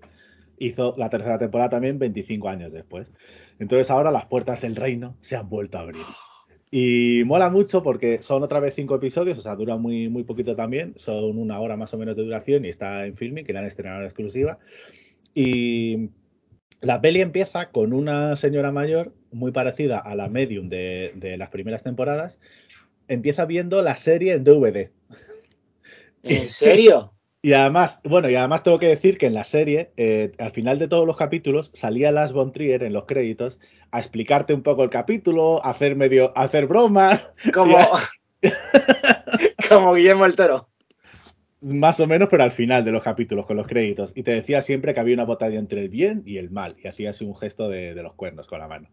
hizo 0.59 0.95
la 0.97 1.11
tercera 1.11 1.41
temporada 1.41 1.71
también 1.71 1.99
25 1.99 2.49
años 2.49 2.73
después. 2.73 3.11
Entonces 3.59 3.91
ahora 3.91 4.13
las 4.13 4.27
puertas 4.27 4.61
del 4.61 4.77
reino 4.77 5.17
se 5.23 5.35
han 5.35 5.49
vuelto 5.49 5.79
a 5.79 5.81
abrir. 5.81 6.05
Y 6.71 7.25
mola 7.25 7.51
mucho 7.51 7.83
porque 7.83 8.23
son 8.23 8.45
otra 8.45 8.61
vez 8.61 8.75
cinco 8.75 8.95
episodios, 8.95 9.37
o 9.37 9.41
sea, 9.41 9.57
dura 9.57 9.77
muy, 9.77 10.09
muy 10.09 10.23
poquito 10.23 10.55
también, 10.55 10.93
son 10.95 11.37
una 11.37 11.59
hora 11.59 11.77
más 11.77 11.93
o 11.95 11.99
menos 11.99 12.15
de 12.15 12.23
duración 12.23 12.65
y 12.65 12.69
está 12.69 13.07
en 13.07 13.15
filming, 13.15 13.45
que 13.45 13.53
la 13.53 13.59
han 13.59 13.67
estrenado 13.67 14.03
en 14.03 14.07
exclusiva. 14.07 14.61
Y 15.35 16.11
la 16.81 17.01
peli 17.01 17.21
empieza 17.21 17.71
con 17.71 17.93
una 17.93 18.37
señora 18.37 18.73
mayor 18.73 19.13
muy 19.33 19.53
parecida 19.53 19.99
a 19.99 20.15
la 20.15 20.29
medium 20.29 20.69
de, 20.69 21.13
de 21.17 21.37
las 21.37 21.51
primeras 21.51 21.83
temporadas. 21.83 22.39
Empieza 23.09 23.47
viendo 23.47 23.83
la 23.83 23.97
serie 23.97 24.35
en 24.35 24.45
DVD. 24.45 24.91
¿En 26.23 26.49
serio? 26.49 27.13
Y 27.41 27.53
además, 27.53 28.01
bueno, 28.03 28.29
y 28.29 28.35
además 28.35 28.65
tengo 28.65 28.81
que 28.81 28.89
decir 28.89 29.17
que 29.17 29.27
en 29.27 29.35
la 29.35 29.45
serie, 29.45 29.93
eh, 29.97 30.33
al 30.39 30.51
final 30.51 30.81
de 30.81 30.89
todos 30.89 31.07
los 31.07 31.17
capítulos, 31.17 31.71
salía 31.73 32.11
Las 32.11 32.33
von 32.33 32.53
Trier 32.53 32.83
en 32.83 32.93
los 32.93 33.05
créditos 33.05 33.61
a 33.93 34.01
explicarte 34.01 34.55
un 34.55 34.63
poco 34.65 34.83
el 34.83 34.91
capítulo, 34.91 35.65
a 35.65 35.71
hacer 35.71 35.95
medio, 35.95 36.33
a 36.37 36.43
hacer 36.43 36.67
bromas, 36.67 37.33
Como, 37.55 37.79
como 39.69 39.95
Guillermo 39.95 40.27
el 40.27 40.35
Toro. 40.35 40.69
Más 41.61 41.99
o 41.99 42.07
menos, 42.07 42.29
pero 42.29 42.45
al 42.45 42.53
final 42.53 42.85
de 42.85 42.93
los 42.93 43.03
capítulos 43.03 43.47
con 43.47 43.57
los 43.57 43.67
créditos. 43.67 44.13
Y 44.15 44.23
te 44.23 44.33
decía 44.33 44.63
siempre 44.63 44.95
que 44.95 45.01
había 45.01 45.15
una 45.15 45.25
batalla 45.25 45.59
entre 45.59 45.81
el 45.83 45.89
bien 45.89 46.23
y 46.25 46.37
el 46.39 46.51
mal. 46.51 46.77
Y 46.83 46.89
hacía 46.89 47.11
así 47.11 47.25
un 47.25 47.37
gesto 47.37 47.69
de, 47.69 47.95
de 47.95 48.03
los 48.03 48.15
cuernos 48.15 48.47
con 48.47 48.61
la 48.61 48.69
mano. 48.69 48.89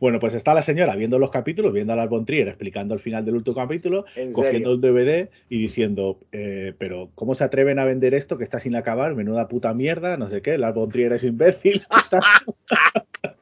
Bueno, 0.00 0.18
pues 0.18 0.34
está 0.34 0.54
la 0.54 0.62
señora 0.62 0.96
viendo 0.96 1.18
los 1.18 1.30
capítulos, 1.30 1.72
viendo 1.72 1.92
a 1.92 2.24
Trier 2.24 2.48
explicando 2.48 2.94
el 2.94 3.00
final 3.00 3.24
del 3.24 3.36
último 3.36 3.56
capítulo, 3.56 4.04
¿En 4.16 4.32
cogiendo 4.32 4.72
el 4.72 4.80
DVD 4.80 5.28
y 5.48 5.58
diciendo, 5.58 6.18
eh, 6.32 6.74
pero 6.78 7.10
¿cómo 7.14 7.34
se 7.34 7.44
atreven 7.44 7.78
a 7.78 7.84
vender 7.84 8.14
esto 8.14 8.38
que 8.38 8.44
está 8.44 8.58
sin 8.60 8.74
acabar? 8.74 9.14
Menuda 9.14 9.48
puta 9.48 9.72
mierda, 9.74 10.16
no 10.16 10.28
sé 10.28 10.42
qué, 10.42 10.58
Lars 10.58 10.74
von 10.74 10.90
Trier 10.90 11.12
es 11.12 11.24
imbécil. 11.24 11.82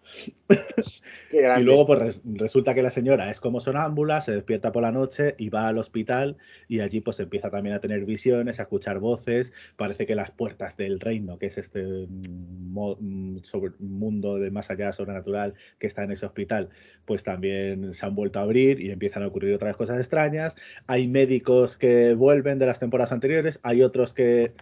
Y 1.58 1.62
luego 1.62 1.86
pues 1.86 1.98
res- 1.98 2.22
resulta 2.24 2.74
que 2.74 2.82
la 2.82 2.90
señora 2.90 3.30
es 3.30 3.40
como 3.40 3.60
sonámbula, 3.60 4.20
se 4.20 4.32
despierta 4.32 4.72
por 4.72 4.82
la 4.82 4.92
noche 4.92 5.34
y 5.38 5.48
va 5.48 5.66
al 5.68 5.78
hospital 5.78 6.36
y 6.68 6.80
allí 6.80 7.00
pues 7.00 7.20
empieza 7.20 7.50
también 7.50 7.74
a 7.74 7.80
tener 7.80 8.04
visiones, 8.04 8.58
a 8.58 8.62
escuchar 8.62 8.98
voces, 8.98 9.52
parece 9.76 10.06
que 10.06 10.14
las 10.14 10.30
puertas 10.30 10.76
del 10.76 11.00
reino, 11.00 11.38
que 11.38 11.46
es 11.46 11.58
este 11.58 11.82
mm, 11.82 12.78
mm, 13.00 13.40
mundo 13.80 14.36
de 14.36 14.50
más 14.50 14.70
allá 14.70 14.92
sobrenatural 14.92 15.54
que 15.78 15.86
está 15.86 16.04
en 16.04 16.12
ese 16.12 16.26
hospital, 16.26 16.68
pues 17.04 17.22
también 17.22 17.94
se 17.94 18.06
han 18.06 18.14
vuelto 18.14 18.38
a 18.38 18.42
abrir 18.42 18.80
y 18.80 18.90
empiezan 18.90 19.22
a 19.22 19.28
ocurrir 19.28 19.54
otras 19.54 19.76
cosas 19.76 19.98
extrañas. 19.98 20.56
Hay 20.86 21.08
médicos 21.08 21.76
que 21.76 22.14
vuelven 22.14 22.58
de 22.58 22.66
las 22.66 22.78
temporadas 22.80 23.12
anteriores, 23.12 23.60
hay 23.62 23.82
otros 23.82 24.12
que 24.14 24.52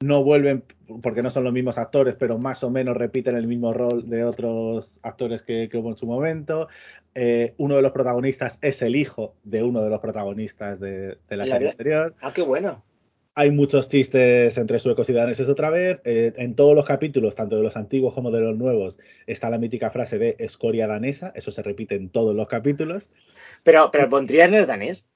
no 0.00 0.22
vuelven 0.22 0.64
porque 1.02 1.22
no 1.22 1.30
son 1.30 1.44
los 1.44 1.52
mismos 1.52 1.78
actores, 1.78 2.14
pero 2.14 2.38
más 2.38 2.62
o 2.62 2.70
menos 2.70 2.96
repiten 2.96 3.36
el 3.36 3.48
mismo 3.48 3.72
rol 3.72 4.08
de 4.08 4.24
otros 4.24 5.00
actores 5.02 5.42
que, 5.42 5.68
que 5.70 5.78
hubo 5.78 5.90
en 5.90 5.96
su 5.96 6.06
momento. 6.06 6.68
Eh, 7.14 7.54
uno 7.56 7.76
de 7.76 7.82
los 7.82 7.92
protagonistas 7.92 8.58
es 8.62 8.82
el 8.82 8.94
hijo 8.94 9.34
de 9.42 9.62
uno 9.62 9.82
de 9.82 9.90
los 9.90 10.00
protagonistas 10.00 10.78
de, 10.78 11.16
de 11.28 11.36
la 11.36 11.44
¿En 11.44 11.48
la 11.48 11.54
serie 11.54 11.70
anterior. 11.70 12.14
Ah, 12.20 12.32
qué 12.32 12.42
bueno. 12.42 12.84
Hay 13.34 13.50
muchos 13.50 13.88
chistes 13.88 14.56
entre 14.56 14.78
suecos 14.78 15.10
y 15.10 15.12
daneses 15.12 15.48
otra 15.48 15.70
vez. 15.70 16.00
Eh, 16.04 16.32
en 16.36 16.54
todos 16.54 16.74
los 16.74 16.86
capítulos, 16.86 17.34
tanto 17.34 17.56
de 17.56 17.62
los 17.62 17.76
antiguos 17.76 18.14
como 18.14 18.30
de 18.30 18.40
los 18.40 18.56
nuevos, 18.56 18.98
está 19.26 19.50
la 19.50 19.58
mítica 19.58 19.90
frase 19.90 20.18
de 20.18 20.36
escoria 20.38 20.86
danesa. 20.86 21.32
Eso 21.34 21.50
se 21.50 21.62
repite 21.62 21.96
en 21.96 22.08
todos 22.10 22.34
los 22.34 22.48
capítulos. 22.48 23.10
Pero, 23.62 23.90
pero 23.90 24.08
Von 24.08 24.26
Trier 24.26 24.50
no 24.50 24.58
es 24.58 24.66
danés. 24.66 25.06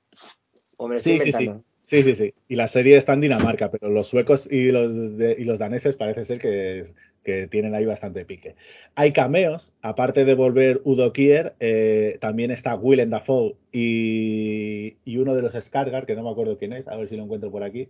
O 0.77 0.89
me 0.89 0.95
lo 0.95 0.97
estoy 0.97 1.21
Sí, 1.21 1.33
sí, 1.33 1.33
sí. 1.33 1.51
Sí, 1.91 2.03
sí, 2.05 2.15
sí. 2.15 2.35
Y 2.49 2.55
la 2.55 2.69
serie 2.69 2.97
está 2.97 3.15
en 3.15 3.21
Dinamarca, 3.21 3.69
pero 3.71 3.91
los 3.91 4.07
suecos 4.07 4.51
y 4.51 4.71
los, 4.71 5.17
de- 5.19 5.35
y 5.39 5.45
los 5.45 5.59
daneses 5.59 5.97
parece 5.97 6.25
ser 6.25 6.39
que, 6.39 6.85
que 7.25 7.49
tienen 7.49 7.75
ahí 7.75 7.85
bastante 7.85 8.25
pique. 8.25 8.55
Hay 8.95 9.13
cameos, 9.13 9.73
aparte 9.83 10.25
de 10.25 10.35
volver 10.35 10.81
Udo 10.85 11.13
Kier, 11.13 11.57
eh, 11.59 12.17
también 12.21 12.53
está 12.53 12.77
Willem 12.77 13.11
Dafoe 13.11 13.57
y, 13.73 14.99
y 15.05 15.17
uno 15.19 15.35
de 15.35 15.43
los 15.43 15.53
Skarsgård, 15.55 16.07
que 16.07 16.15
no 16.15 16.23
me 16.23 16.31
acuerdo 16.31 16.59
quién 16.59 16.73
es, 16.75 16.87
a 16.87 16.95
ver 16.97 17.09
si 17.09 17.17
lo 17.17 17.25
encuentro 17.25 17.51
por 17.51 17.65
aquí. 17.65 17.89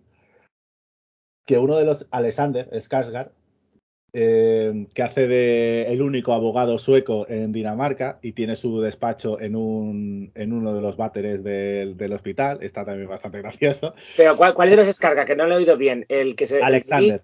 Que 1.47 1.59
uno 1.59 1.77
de 1.77 1.85
los, 1.85 2.07
Alexander 2.13 2.71
Skarsgård, 2.71 3.33
eh, 4.13 4.87
que 4.95 5.03
hace 5.03 5.27
de 5.29 5.87
el 5.93 6.03
único 6.03 6.33
abogado 6.33 6.79
sueco 6.79 7.27
en 7.29 7.53
Dinamarca 7.53 8.19
y 8.23 8.33
tiene 8.33 8.57
su 8.57 8.81
despacho 8.81 9.41
en, 9.41 9.55
un, 9.57 10.33
en 10.35 10.53
uno 10.53 10.75
de 10.75 10.81
los 10.81 10.97
váteres 10.97 11.45
del, 11.45 11.97
del 11.97 12.13
hospital. 12.13 12.59
Está 12.63 12.85
también 12.85 13.09
bastante 13.09 13.39
gracioso. 13.43 13.95
Pero 14.17 14.37
¿cuál, 14.37 14.55
cuál 14.55 14.71
de 14.71 14.77
los 14.77 14.87
descarga? 14.87 15.25
Que 15.27 15.37
no 15.37 15.47
lo 15.47 15.55
he 15.55 15.59
oído 15.59 15.77
bien. 15.77 16.07
El 16.09 16.35
que 16.37 16.47
se. 16.47 16.63
Alexander. 16.63 17.23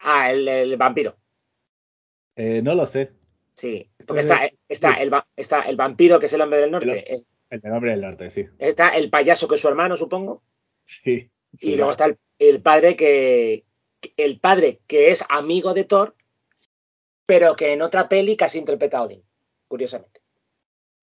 Ah, 0.00 0.32
el, 0.32 0.48
el 0.48 0.76
vampiro. 0.76 1.16
Eh, 2.36 2.60
no 2.62 2.74
lo 2.74 2.86
sé. 2.86 3.12
Sí. 3.54 3.88
Porque 4.06 4.22
está, 4.22 4.50
está, 4.68 4.94
el, 4.94 5.12
está 5.36 5.60
el 5.62 5.76
vampiro, 5.76 6.18
que 6.18 6.26
es 6.26 6.32
el 6.32 6.40
hombre 6.40 6.58
del 6.58 6.66
El- 6.66 6.72
norte. 6.72 7.24
El 7.50 7.60
de 7.60 7.68
nombre 7.68 7.90
del 7.90 8.00
norte, 8.00 8.30
sí. 8.30 8.46
Está 8.58 8.88
el 8.96 9.10
payaso, 9.10 9.46
que 9.46 9.56
es 9.56 9.60
su 9.60 9.68
hermano, 9.68 9.94
supongo. 9.96 10.42
Sí. 10.84 11.28
sí, 11.56 11.72
y 11.72 11.76
luego 11.76 11.92
está 11.92 12.06
el, 12.06 12.16
el 12.38 12.62
padre 12.62 12.96
que. 12.96 13.64
El 14.16 14.38
padre 14.40 14.80
que 14.86 15.10
es 15.10 15.24
amigo 15.28 15.74
de 15.74 15.84
Thor, 15.84 16.14
pero 17.26 17.56
que 17.56 17.72
en 17.72 17.82
otra 17.82 18.08
peli 18.08 18.36
casi 18.36 18.58
interpreta 18.58 18.98
a 18.98 19.02
Odin. 19.02 19.22
Curiosamente. 19.68 20.20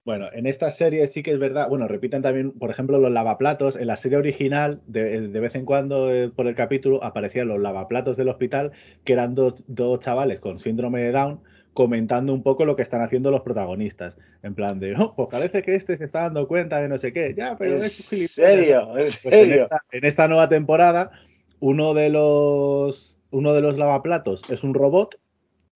Bueno, 0.05 0.27
en 0.33 0.47
esta 0.47 0.71
serie 0.71 1.05
sí 1.07 1.21
que 1.21 1.31
es 1.31 1.39
verdad. 1.39 1.69
Bueno, 1.69 1.87
repiten 1.87 2.21
también, 2.21 2.51
por 2.51 2.71
ejemplo, 2.71 2.97
los 2.97 3.11
lavaplatos. 3.11 3.75
En 3.75 3.87
la 3.87 3.97
serie 3.97 4.17
original, 4.17 4.81
de, 4.87 5.27
de 5.27 5.39
vez 5.39 5.53
en 5.55 5.65
cuando 5.65 6.11
eh, 6.11 6.29
por 6.29 6.47
el 6.47 6.55
capítulo, 6.55 7.03
aparecían 7.03 7.47
los 7.47 7.59
lavaplatos 7.59 8.17
del 8.17 8.29
hospital, 8.29 8.71
que 9.03 9.13
eran 9.13 9.35
dos, 9.35 9.63
dos 9.67 9.99
chavales 9.99 10.39
con 10.39 10.59
síndrome 10.59 11.01
de 11.01 11.11
Down 11.11 11.41
comentando 11.73 12.33
un 12.33 12.41
poco 12.43 12.65
lo 12.65 12.75
que 12.75 12.81
están 12.81 13.01
haciendo 13.01 13.29
los 13.29 13.41
protagonistas. 13.41 14.17
En 14.41 14.55
plan 14.55 14.79
de, 14.79 14.95
oh, 14.97 15.13
pues 15.15 15.29
parece 15.29 15.61
que 15.61 15.75
este 15.75 15.95
se 15.97 16.05
está 16.05 16.21
dando 16.23 16.47
cuenta 16.47 16.79
de 16.81 16.87
no 16.89 16.97
sé 16.97 17.13
qué. 17.13 17.33
Ya, 17.37 17.55
pero 17.57 17.71
¿En 17.77 17.83
es 17.83 18.11
un 18.11 18.17
gilipollas". 18.17 18.31
serio? 18.31 18.81
¿En 18.97 19.07
Pues 19.21 19.25
en, 19.25 19.31
serio? 19.31 19.63
esta, 19.63 19.81
en 19.91 20.05
esta 20.05 20.27
nueva 20.27 20.49
temporada, 20.49 21.11
uno 21.59 21.93
de 21.93 22.09
los 22.09 23.17
uno 23.31 23.53
de 23.53 23.61
los 23.61 23.77
lavaplatos 23.77 24.49
es 24.49 24.63
un 24.63 24.73
robot 24.73 25.19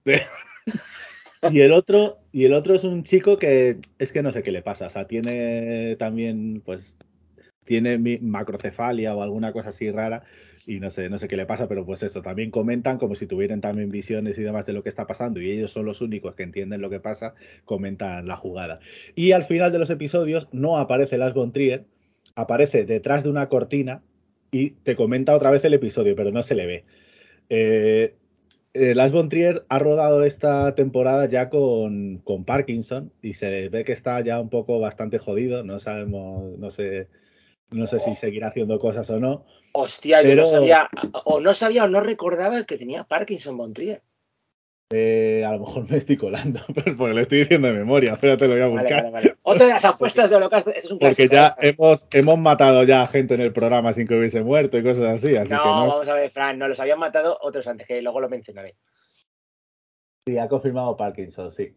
y 1.51 1.59
el 1.59 1.71
otro 1.71 2.19
y 2.31 2.45
el 2.45 2.53
otro 2.53 2.75
es 2.75 2.83
un 2.83 3.03
chico 3.03 3.37
que 3.37 3.77
es 3.99 4.11
que 4.11 4.23
no 4.23 4.31
sé 4.31 4.43
qué 4.43 4.51
le 4.51 4.61
pasa, 4.61 4.87
o 4.87 4.89
sea, 4.89 5.07
tiene 5.07 5.95
también 5.97 6.61
pues 6.65 6.97
tiene 7.63 7.97
macrocefalia 8.21 9.15
o 9.15 9.21
alguna 9.21 9.53
cosa 9.53 9.69
así 9.69 9.89
rara 9.89 10.23
y 10.65 10.79
no 10.79 10.89
sé, 10.89 11.09
no 11.09 11.17
sé 11.17 11.27
qué 11.27 11.35
le 11.35 11.45
pasa, 11.45 11.67
pero 11.67 11.85
pues 11.85 12.03
eso, 12.03 12.21
también 12.21 12.51
comentan 12.51 12.97
como 12.97 13.15
si 13.15 13.27
tuvieran 13.27 13.61
también 13.61 13.89
visiones 13.89 14.37
y 14.37 14.43
demás 14.43 14.65
de 14.65 14.73
lo 14.73 14.83
que 14.83 14.89
está 14.89 15.07
pasando 15.07 15.41
y 15.41 15.51
ellos 15.51 15.71
son 15.71 15.85
los 15.85 16.01
únicos 16.01 16.35
que 16.35 16.43
entienden 16.43 16.81
lo 16.81 16.89
que 16.89 16.99
pasa, 16.99 17.35
comentan 17.65 18.27
la 18.27 18.37
jugada. 18.37 18.79
Y 19.15 19.33
al 19.33 19.43
final 19.43 19.71
de 19.71 19.79
los 19.79 19.89
episodios 19.89 20.47
no 20.53 20.77
aparece 20.77 21.17
Las 21.17 21.33
von 21.33 21.51
Trier, 21.51 21.85
aparece 22.35 22.85
detrás 22.85 23.23
de 23.23 23.29
una 23.29 23.49
cortina 23.49 24.01
y 24.53 24.69
te 24.69 24.95
comenta 24.95 25.35
otra 25.35 25.49
vez 25.49 25.65
el 25.65 25.73
episodio, 25.73 26.15
pero 26.15 26.31
no 26.31 26.43
se 26.43 26.55
le 26.55 26.65
ve. 26.65 26.85
Eh, 27.49 28.15
eh, 28.73 28.95
Lars 28.95 29.11
von 29.11 29.27
Trier 29.27 29.65
ha 29.67 29.79
rodado 29.79 30.23
esta 30.23 30.75
temporada 30.75 31.27
ya 31.27 31.49
con, 31.49 32.19
con 32.19 32.45
Parkinson 32.45 33.11
y 33.21 33.33
se 33.33 33.69
ve 33.69 33.83
que 33.83 33.91
está 33.91 34.21
ya 34.21 34.39
un 34.39 34.49
poco 34.49 34.79
bastante 34.79 35.17
jodido. 35.17 35.63
No 35.63 35.79
sabemos, 35.79 36.57
no 36.57 36.69
sé, 36.69 37.07
no 37.71 37.87
sé 37.87 37.99
si 37.99 38.15
seguirá 38.15 38.47
haciendo 38.47 38.79
cosas 38.79 39.09
o 39.09 39.19
no. 39.19 39.45
Hostia, 39.73 40.21
yo 40.21 40.35
no 40.35 40.45
sabía, 40.45 40.87
o 41.25 41.39
no 41.39 41.53
sabía 41.53 41.85
o 41.85 41.87
no 41.87 42.01
recordaba 42.01 42.63
que 42.63 42.77
tenía 42.77 43.03
Parkinson 43.03 43.57
Von 43.57 43.73
Trier. 43.73 44.03
Eh, 44.91 45.43
a 45.45 45.51
lo 45.53 45.59
mejor 45.61 45.89
me 45.89 45.97
estoy 45.97 46.17
colando, 46.17 46.59
pero 46.75 46.95
porque 46.97 47.13
lo 47.13 47.21
estoy 47.21 47.39
diciendo 47.39 47.67
de 47.67 47.73
memoria. 47.73 48.13
Espérate, 48.13 48.47
lo 48.47 48.53
voy 48.53 48.61
a 48.63 48.67
buscar. 48.67 48.97
vale, 49.03 49.11
vale. 49.11 49.33
Otra 49.43 49.65
de 49.67 49.73
las 49.73 49.85
apuestas 49.85 50.29
de 50.29 50.35
Holocausto, 50.35 50.69
este 50.71 50.85
es 50.85 50.91
un 50.91 50.99
Porque 50.99 51.27
ya 51.27 51.55
¿eh? 51.61 51.73
hemos, 51.77 52.07
hemos 52.11 52.37
matado 52.37 52.83
ya 52.83 53.01
a 53.01 53.07
gente 53.07 53.33
en 53.33 53.41
el 53.41 53.53
programa 53.53 53.91
sin 53.93 54.07
que 54.07 54.15
hubiese 54.15 54.41
muerto 54.43 54.77
y 54.77 54.83
cosas 54.83 55.05
así. 55.23 55.35
Así 55.35 55.51
No, 55.51 55.63
que 55.63 55.67
no. 55.69 55.87
vamos 55.87 56.07
a 56.09 56.13
ver, 56.13 56.29
Fran, 56.29 56.59
no 56.59 56.67
los 56.67 56.79
habían 56.79 56.99
matado 56.99 57.37
otros 57.41 57.67
antes, 57.67 57.87
que 57.87 58.01
luego 58.01 58.19
lo 58.21 58.29
mencionaré. 58.29 58.75
Sí, 60.27 60.37
ha 60.37 60.47
confirmado 60.47 60.95
Parkinson, 60.95 61.51
sí. 61.51 61.75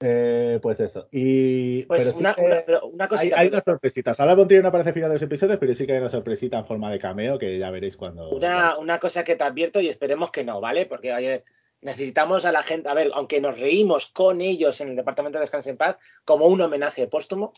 Eh, 0.00 0.60
pues 0.62 0.78
eso. 0.78 1.08
Y, 1.10 1.82
Pues 1.84 2.02
pero 2.02 2.12
sí 2.12 2.20
una, 2.20 2.34
que 2.34 2.40
una- 2.42 2.56
pero 2.64 2.86
una 2.86 3.04
hay, 3.04 3.08
cosita. 3.08 3.36
hay 3.40 3.46
pero- 3.46 3.54
unas 3.56 3.64
sorpresitas. 3.64 4.20
Ahora 4.20 4.34
Bontrier 4.36 4.62
no 4.62 4.68
aparece 4.68 4.90
al 4.90 4.94
final 4.94 5.08
de 5.10 5.14
los 5.16 5.22
episodios, 5.22 5.58
pero 5.58 5.74
sí 5.74 5.86
que 5.86 5.92
hay 5.94 5.98
una 5.98 6.08
sorpresita 6.08 6.58
en 6.58 6.66
forma 6.66 6.90
de 6.92 6.98
cameo 7.00 7.36
que 7.38 7.58
ya 7.58 7.70
veréis 7.70 7.96
cuando. 7.96 8.28
Una, 8.30 8.78
una 8.78 8.98
cosa 9.00 9.24
que 9.24 9.34
te 9.34 9.42
advierto 9.42 9.80
y 9.80 9.88
esperemos 9.88 10.30
que 10.30 10.44
no, 10.44 10.60
¿vale? 10.60 10.86
Porque 10.86 11.12
oye, 11.12 11.42
necesitamos 11.80 12.44
a 12.44 12.52
la 12.52 12.62
gente, 12.62 12.88
a 12.88 12.94
ver, 12.94 13.10
aunque 13.14 13.40
nos 13.40 13.58
reímos 13.58 14.06
con 14.06 14.40
ellos 14.40 14.80
en 14.80 14.88
el 14.88 14.96
Departamento 14.96 15.38
de 15.38 15.42
Descanso 15.42 15.70
en 15.70 15.76
Paz, 15.76 15.98
como 16.24 16.46
un 16.46 16.60
homenaje 16.60 17.06
póstumo, 17.06 17.52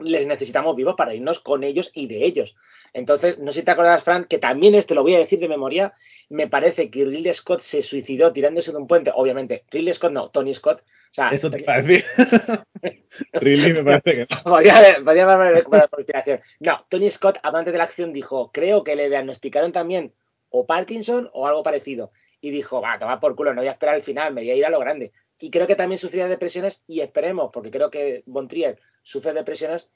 les 0.00 0.26
necesitamos 0.26 0.76
vivos 0.76 0.94
para 0.96 1.14
irnos 1.14 1.40
con 1.40 1.64
ellos 1.64 1.90
y 1.92 2.06
de 2.06 2.24
ellos. 2.24 2.54
Entonces, 2.92 3.38
no 3.38 3.52
sé 3.52 3.60
si 3.60 3.64
te 3.64 3.70
acuerdas, 3.70 4.04
Fran, 4.04 4.24
que 4.24 4.38
también 4.38 4.74
esto 4.74 4.94
lo 4.94 5.02
voy 5.02 5.14
a 5.14 5.18
decir 5.18 5.38
de 5.38 5.48
memoria, 5.48 5.92
me 6.28 6.46
parece 6.46 6.90
que 6.90 7.04
Ridley 7.04 7.32
Scott 7.34 7.60
se 7.60 7.82
suicidó 7.82 8.32
tirándose 8.32 8.70
de 8.70 8.78
un 8.78 8.86
puente, 8.86 9.10
obviamente, 9.14 9.64
Ridley 9.70 9.94
Scott 9.94 10.12
no, 10.12 10.28
Tony 10.28 10.54
Scott, 10.54 10.82
o 10.82 11.14
sea, 11.14 11.30
Eso 11.30 11.50
te 11.50 11.60
iba 11.60 11.74
a 11.74 11.82
decir. 11.82 12.04
really, 13.32 13.72
me 13.72 13.82
parece 13.82 14.12
que 14.12 14.26
no. 14.30 14.42
Podría 14.44 14.76
haber, 14.76 15.04
podría 15.04 15.32
haber 15.32 15.54
recuperado 15.54 15.88
por 15.88 16.00
inspiración. 16.00 16.40
No, 16.60 16.84
Tony 16.88 17.10
Scott, 17.10 17.38
amante 17.42 17.72
de 17.72 17.78
la 17.78 17.84
acción, 17.84 18.12
dijo, 18.12 18.52
creo 18.52 18.84
que 18.84 18.94
le 18.94 19.08
diagnosticaron 19.08 19.72
también 19.72 20.12
o 20.50 20.66
Parkinson 20.66 21.30
o 21.32 21.46
algo 21.46 21.62
parecido. 21.62 22.10
Y 22.40 22.50
dijo, 22.50 22.80
va, 22.80 22.98
toma 22.98 23.20
por 23.20 23.34
culo, 23.34 23.52
no 23.52 23.60
voy 23.60 23.68
a 23.68 23.72
esperar 23.72 23.94
al 23.94 24.02
final, 24.02 24.32
me 24.32 24.42
voy 24.42 24.50
a 24.50 24.54
ir 24.54 24.66
a 24.66 24.70
lo 24.70 24.78
grande. 24.78 25.12
Y 25.40 25.50
creo 25.50 25.66
que 25.66 25.76
también 25.76 25.98
sufría 25.98 26.24
de 26.24 26.30
depresiones 26.30 26.82
y 26.86 27.00
esperemos, 27.00 27.50
porque 27.52 27.70
creo 27.70 27.90
que 27.90 28.22
Bontrier 28.26 28.78
sufre 29.02 29.32
de 29.32 29.40
depresiones, 29.40 29.88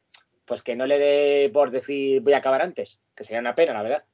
pues 0.45 0.62
que 0.62 0.76
no 0.76 0.86
le 0.86 0.99
dé 0.99 1.51
por 1.53 1.70
decir 1.70 2.20
voy 2.22 2.32
a 2.32 2.38
acabar 2.38 2.62
antes, 2.62 3.01
que 3.14 3.24
sería 3.24 3.40
una 3.40 3.55
pena, 3.55 3.72
la 3.72 3.82
verdad. 3.82 4.05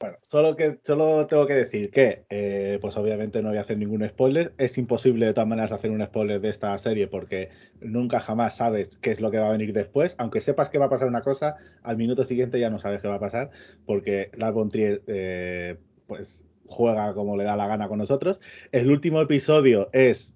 Bueno, 0.00 0.16
solo 0.22 0.54
que 0.54 0.78
solo 0.84 1.26
tengo 1.26 1.44
que 1.48 1.54
decir 1.54 1.90
que, 1.90 2.24
eh, 2.30 2.78
pues 2.80 2.96
obviamente 2.96 3.42
no 3.42 3.48
voy 3.48 3.58
a 3.58 3.62
hacer 3.62 3.78
ningún 3.78 4.08
spoiler. 4.08 4.54
Es 4.56 4.78
imposible 4.78 5.26
de 5.26 5.34
todas 5.34 5.48
maneras 5.48 5.72
hacer 5.72 5.90
un 5.90 6.04
spoiler 6.04 6.40
de 6.40 6.50
esta 6.50 6.78
serie 6.78 7.08
porque 7.08 7.50
nunca 7.80 8.20
jamás 8.20 8.56
sabes 8.56 8.96
qué 8.98 9.10
es 9.10 9.20
lo 9.20 9.32
que 9.32 9.38
va 9.38 9.48
a 9.48 9.52
venir 9.52 9.72
después. 9.72 10.14
Aunque 10.18 10.40
sepas 10.40 10.70
que 10.70 10.78
va 10.78 10.86
a 10.86 10.90
pasar 10.90 11.08
una 11.08 11.22
cosa, 11.22 11.56
al 11.82 11.96
minuto 11.96 12.22
siguiente 12.22 12.60
ya 12.60 12.70
no 12.70 12.78
sabes 12.78 13.02
qué 13.02 13.08
va 13.08 13.16
a 13.16 13.20
pasar 13.20 13.50
porque 13.86 14.30
Lars 14.36 14.54
von 14.54 14.70
Trier, 14.70 15.02
eh, 15.08 15.78
pues 16.06 16.44
juega 16.68 17.14
como 17.14 17.36
le 17.36 17.44
da 17.44 17.56
la 17.56 17.66
gana 17.66 17.88
con 17.88 17.98
nosotros. 17.98 18.40
El 18.72 18.90
último 18.90 19.20
episodio 19.20 19.90
es 19.92 20.34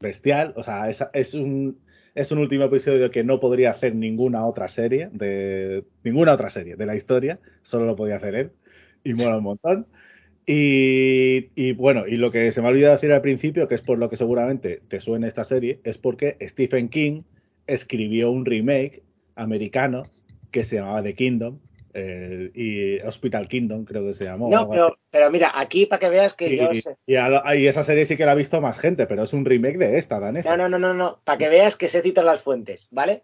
bestial, 0.00 0.54
o 0.56 0.64
sea, 0.64 0.88
es, 0.88 1.04
es 1.12 1.34
un 1.34 1.78
es 2.14 2.30
un 2.30 2.38
último 2.38 2.64
episodio 2.64 3.10
que 3.10 3.24
no 3.24 3.40
podría 3.40 3.70
hacer 3.70 3.94
ninguna 3.94 4.46
otra 4.46 4.68
serie 4.68 5.08
de 5.12 5.84
ninguna 6.04 6.34
otra 6.34 6.50
serie 6.50 6.76
de 6.76 6.86
la 6.86 6.94
historia, 6.94 7.40
solo 7.62 7.86
lo 7.86 7.96
podía 7.96 8.16
hacer 8.16 8.34
él 8.34 8.52
y 9.04 9.14
mola 9.14 9.38
un 9.38 9.44
montón. 9.44 9.86
Y, 10.44 11.72
bueno, 11.74 12.06
y 12.06 12.16
lo 12.16 12.32
que 12.32 12.50
se 12.50 12.60
me 12.60 12.66
ha 12.66 12.70
olvidado 12.70 12.94
decir 12.94 13.12
al 13.12 13.22
principio, 13.22 13.68
que 13.68 13.76
es 13.76 13.80
por 13.80 13.98
lo 13.98 14.10
que 14.10 14.16
seguramente 14.16 14.82
te 14.88 15.00
suene 15.00 15.28
esta 15.28 15.44
serie, 15.44 15.80
es 15.84 15.98
porque 15.98 16.36
Stephen 16.40 16.88
King 16.88 17.22
escribió 17.66 18.30
un 18.30 18.44
remake 18.44 19.02
americano 19.36 20.02
que 20.50 20.64
se 20.64 20.76
llamaba 20.76 21.02
The 21.02 21.14
Kingdom 21.14 21.58
eh, 21.94 22.50
y 22.54 23.00
Hospital 23.00 23.48
Kingdom, 23.48 23.84
creo 23.84 24.06
que 24.06 24.14
se 24.14 24.24
llamó. 24.24 24.48
No, 24.48 24.68
pero, 24.68 24.98
pero 25.10 25.30
mira, 25.30 25.52
aquí 25.54 25.86
para 25.86 26.00
que 26.00 26.08
veas 26.08 26.34
que 26.34 26.48
y, 26.48 26.56
yo 26.56 26.72
sé. 26.74 26.96
y, 27.06 27.16
a, 27.16 27.54
y, 27.54 27.66
esa 27.66 27.84
serie 27.84 28.06
sí 28.06 28.16
que 28.16 28.24
la 28.24 28.32
ha 28.32 28.36
visto 28.36 28.60
más 28.60 28.78
gente, 28.78 29.06
pero 29.06 29.24
es 29.24 29.32
un 29.32 29.44
remake 29.44 29.78
de 29.78 29.98
esta, 29.98 30.18
danesa. 30.18 30.56
No, 30.56 30.68
no, 30.68 30.78
no, 30.78 30.88
no, 30.88 30.94
no, 30.94 31.20
para 31.24 31.38
que 31.38 31.48
veas 31.48 31.76
que 31.76 31.88
sé 31.88 32.02
citar 32.02 32.24
las 32.24 32.40
fuentes, 32.40 32.88
¿vale? 32.90 33.22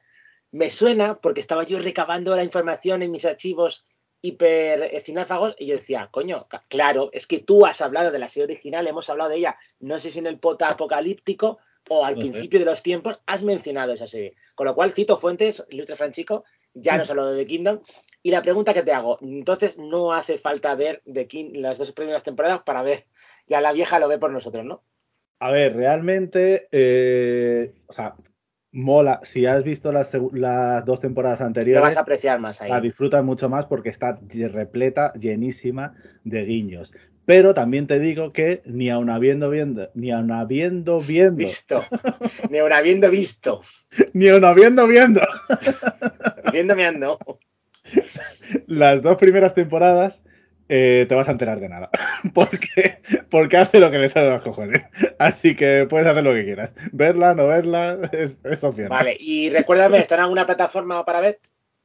Me 0.50 0.70
suena 0.70 1.18
porque 1.20 1.40
estaba 1.40 1.64
yo 1.64 1.78
recabando 1.78 2.34
la 2.36 2.44
información 2.44 3.02
en 3.02 3.10
mis 3.10 3.24
archivos 3.24 3.84
hiper 4.20 5.00
cinéfagos 5.02 5.54
y 5.58 5.66
yo 5.66 5.76
decía, 5.76 6.08
coño, 6.10 6.46
claro, 6.68 7.10
es 7.12 7.26
que 7.26 7.38
tú 7.38 7.66
has 7.66 7.80
hablado 7.80 8.10
de 8.10 8.18
la 8.18 8.28
serie 8.28 8.44
original, 8.44 8.86
hemos 8.86 9.08
hablado 9.10 9.30
de 9.30 9.36
ella, 9.36 9.56
no 9.80 9.98
sé 9.98 10.10
si 10.10 10.18
en 10.18 10.26
el 10.26 10.38
pota 10.38 10.66
apocalíptico 10.66 11.58
o 11.88 12.04
al 12.04 12.16
No 12.16 12.20
sé. 12.22 12.28
principio 12.28 12.58
de 12.58 12.66
los 12.66 12.82
tiempos 12.82 13.20
has 13.26 13.42
mencionado 13.42 13.92
esa 13.92 14.06
serie. 14.06 14.34
Con 14.54 14.66
lo 14.66 14.74
cual 14.74 14.92
cito 14.92 15.16
fuentes, 15.16 15.64
ilustre 15.70 15.96
Franchico, 15.96 16.44
ya 16.80 16.96
nos 16.96 17.10
hablado 17.10 17.32
de 17.32 17.44
The 17.44 17.46
Kingdom. 17.46 17.80
Y 18.22 18.30
la 18.30 18.42
pregunta 18.42 18.74
que 18.74 18.82
te 18.82 18.92
hago, 18.92 19.16
entonces 19.20 19.78
no 19.78 20.12
hace 20.12 20.38
falta 20.38 20.74
ver 20.74 21.02
King, 21.28 21.52
las 21.54 21.78
dos 21.78 21.92
primeras 21.92 22.22
temporadas 22.22 22.62
para 22.62 22.82
ver, 22.82 23.06
ya 23.46 23.60
la 23.60 23.72
vieja 23.72 23.98
lo 23.98 24.08
ve 24.08 24.18
por 24.18 24.32
nosotros, 24.32 24.64
¿no? 24.64 24.82
A 25.40 25.50
ver, 25.52 25.76
realmente, 25.76 26.68
eh, 26.72 27.72
o 27.86 27.92
sea, 27.92 28.16
mola. 28.72 29.20
Si 29.22 29.46
has 29.46 29.62
visto 29.62 29.92
las, 29.92 30.12
las 30.32 30.84
dos 30.84 31.00
temporadas 31.00 31.40
anteriores, 31.40 31.82
vas 31.82 31.96
a 31.96 32.00
apreciar 32.00 32.40
más 32.40 32.60
ahí. 32.60 32.70
la 32.70 32.80
disfrutas 32.80 33.24
mucho 33.24 33.48
más 33.48 33.66
porque 33.66 33.88
está 33.88 34.18
repleta, 34.48 35.12
llenísima 35.14 35.94
de 36.24 36.44
guiños. 36.44 36.92
Pero 37.28 37.52
también 37.52 37.86
te 37.86 37.98
digo 37.98 38.32
que 38.32 38.62
ni 38.64 38.88
aun 38.88 39.10
habiendo 39.10 39.50
viendo, 39.50 39.90
ni 39.92 40.10
aun 40.10 40.32
habiendo 40.32 40.98
viendo, 40.98 41.36
Visto. 41.44 41.84
Ni 42.50 42.58
aun 42.58 42.72
habiendo 42.72 43.10
visto. 43.10 43.60
ni 44.14 44.30
aun 44.30 44.46
habiendo 44.46 44.86
viendo 44.86 45.20
Ando. 46.86 47.18
las 48.66 49.02
dos 49.02 49.16
primeras 49.16 49.54
temporadas, 49.54 50.24
eh, 50.68 51.06
te 51.08 51.14
vas 51.14 51.28
a 51.28 51.32
enterar 51.32 51.60
de 51.60 51.68
nada. 51.68 51.90
porque, 52.34 52.98
porque 53.30 53.56
hace 53.56 53.80
lo 53.80 53.90
que 53.90 53.98
le 53.98 54.08
sale 54.08 54.26
de 54.26 54.32
los 54.34 54.42
cojones. 54.42 54.84
Así 55.18 55.56
que 55.56 55.86
puedes 55.88 56.06
hacer 56.06 56.24
lo 56.24 56.34
que 56.34 56.44
quieras. 56.44 56.74
Verla, 56.92 57.34
no 57.34 57.46
verla, 57.46 57.98
es, 58.12 58.40
es. 58.44 58.88
Vale, 58.88 59.16
y 59.18 59.50
recuérdame, 59.50 59.98
¿está 59.98 60.16
en 60.16 60.22
alguna 60.22 60.46
plataforma 60.46 61.04
para 61.04 61.20
ver? 61.20 61.38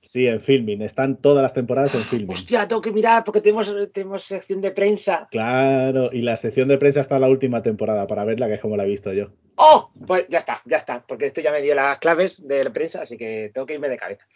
Sí, 0.04 0.28
en 0.28 0.42
filming. 0.42 0.82
Están 0.82 1.16
todas 1.16 1.42
las 1.42 1.54
temporadas 1.54 1.96
en 1.96 2.04
filming. 2.04 2.30
Hostia, 2.30 2.68
tengo 2.68 2.82
que 2.82 2.92
mirar 2.92 3.24
porque 3.24 3.40
tenemos, 3.40 3.74
tenemos 3.94 4.24
sección 4.24 4.60
de 4.60 4.72
prensa. 4.72 5.30
Claro, 5.32 6.10
y 6.12 6.22
la 6.22 6.36
sección 6.36 6.68
de 6.68 6.78
prensa 6.78 7.00
está 7.00 7.16
en 7.16 7.22
la 7.22 7.30
última 7.30 7.64
temporada 7.64 8.06
para 8.06 8.26
verla, 8.26 8.48
que 8.48 8.56
es 8.56 8.62
como 8.62 8.76
la 8.76 8.84
he 8.84 8.90
visto 8.90 9.14
yo. 9.14 9.30
¡Oh! 9.56 9.92
Pues 10.06 10.26
ya 10.28 10.40
está, 10.40 10.62
ya 10.66 10.78
está, 10.78 11.06
porque 11.08 11.26
esto 11.26 11.40
ya 11.40 11.54
me 11.54 11.62
dio 11.62 11.74
las 11.74 12.00
claves 12.00 12.46
de 12.46 12.66
la 12.66 12.74
prensa, 12.74 13.04
así 13.04 13.18
que 13.18 13.50
tengo 13.54 13.66
que 13.66 13.76
irme 13.76 13.88
de 13.88 13.98
cabeza. 13.98 14.28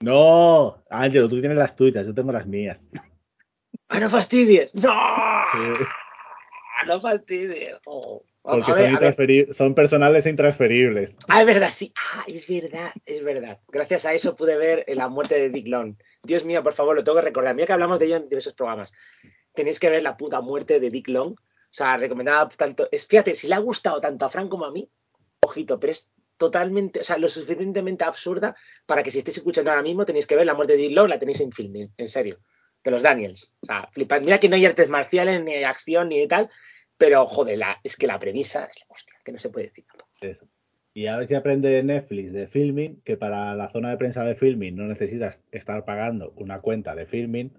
No, 0.00 0.82
Ángelo, 0.90 1.28
tú 1.28 1.40
tienes 1.40 1.56
las 1.56 1.74
tuyas, 1.74 2.06
yo 2.06 2.14
tengo 2.14 2.32
las 2.32 2.46
mías. 2.46 2.90
¡Ah, 3.88 4.00
no 4.00 4.10
fastidies! 4.10 4.74
¡No! 4.74 4.92
Sí, 5.52 5.84
¡No 6.86 7.00
fastidies! 7.00 7.74
Oh. 7.86 8.22
porque 8.42 8.72
A 8.72 8.74
son, 8.74 9.26
ver, 9.26 9.54
son 9.54 9.74
personales 9.74 10.26
e 10.26 10.30
intransferibles. 10.30 11.16
Ah, 11.28 11.40
es 11.40 11.46
verdad, 11.46 11.70
sí. 11.70 11.92
Ah, 11.96 12.24
es 12.26 12.46
verdad, 12.48 12.92
es 13.04 13.24
verdad. 13.24 13.60
Gracias 13.68 14.04
a 14.04 14.12
eso 14.12 14.36
pude 14.36 14.56
ver 14.56 14.84
la 14.88 15.08
muerte 15.08 15.36
de 15.36 15.50
Dick 15.50 15.68
Long. 15.68 15.96
Dios 16.22 16.44
mío, 16.44 16.62
por 16.62 16.74
favor, 16.74 16.96
lo 16.96 17.04
tengo 17.04 17.18
que 17.18 17.24
recordar. 17.24 17.54
Mira 17.54 17.66
que 17.66 17.72
hablamos 17.72 17.98
de 17.98 18.06
ello 18.06 18.16
en 18.16 18.28
diversos 18.28 18.54
programas. 18.54 18.92
Tenéis 19.54 19.80
que 19.80 19.88
ver 19.88 20.02
la 20.02 20.16
puta 20.16 20.40
muerte 20.40 20.78
de 20.80 20.90
Dick 20.90 21.08
Long. 21.08 21.32
O 21.32 21.74
sea, 21.76 21.96
recomendada 21.96 22.48
tanto. 22.50 22.88
Es, 22.92 23.06
fíjate, 23.06 23.34
si 23.34 23.48
le 23.48 23.54
ha 23.54 23.58
gustado 23.58 24.00
tanto 24.00 24.24
a 24.24 24.28
Frank 24.28 24.48
como 24.48 24.64
a 24.64 24.70
mí, 24.70 24.88
ojito, 25.40 25.80
pero 25.80 25.92
es 25.92 26.10
totalmente, 26.36 27.00
o 27.00 27.04
sea, 27.04 27.18
lo 27.18 27.28
suficientemente 27.28 28.04
absurda 28.04 28.56
para 28.86 29.02
que 29.02 29.10
si 29.10 29.18
estáis 29.18 29.38
escuchando 29.38 29.70
ahora 29.70 29.82
mismo 29.82 30.04
tenéis 30.04 30.26
que 30.26 30.36
ver 30.36 30.46
la 30.46 30.54
muerte 30.54 30.76
de 30.76 30.90
Long, 30.90 31.08
la 31.08 31.18
tenéis 31.18 31.40
en 31.40 31.52
filming, 31.52 31.92
en 31.96 32.08
serio. 32.08 32.38
De 32.84 32.90
los 32.90 33.02
Daniels. 33.02 33.52
O 33.60 33.66
sea, 33.66 33.88
flipad. 33.92 34.20
Mira 34.20 34.38
que 34.38 34.48
no 34.48 34.54
hay 34.54 34.64
artes 34.64 34.88
marciales, 34.88 35.42
ni 35.42 35.54
acción, 35.64 36.08
ni 36.08 36.20
de 36.20 36.28
tal. 36.28 36.48
Pero, 36.96 37.26
joder, 37.26 37.58
la, 37.58 37.80
es 37.82 37.96
que 37.96 38.06
la 38.06 38.18
premisa 38.18 38.64
es 38.66 38.80
la 38.80 38.86
hostia, 38.94 39.18
que 39.24 39.32
no 39.32 39.38
se 39.38 39.50
puede 39.50 39.66
decir 39.66 39.84
tampoco. 39.86 40.12
Eso. 40.20 40.46
Y 40.94 41.08
a 41.08 41.18
ver 41.18 41.26
si 41.26 41.34
aprende 41.34 41.82
Netflix 41.82 42.32
de 42.32 42.46
filming, 42.46 43.02
que 43.02 43.18
para 43.18 43.54
la 43.54 43.68
zona 43.68 43.90
de 43.90 43.98
prensa 43.98 44.24
de 44.24 44.34
filming 44.34 44.76
no 44.76 44.84
necesitas 44.84 45.42
estar 45.52 45.84
pagando 45.84 46.32
una 46.36 46.60
cuenta 46.60 46.94
de 46.94 47.04
filming, 47.04 47.52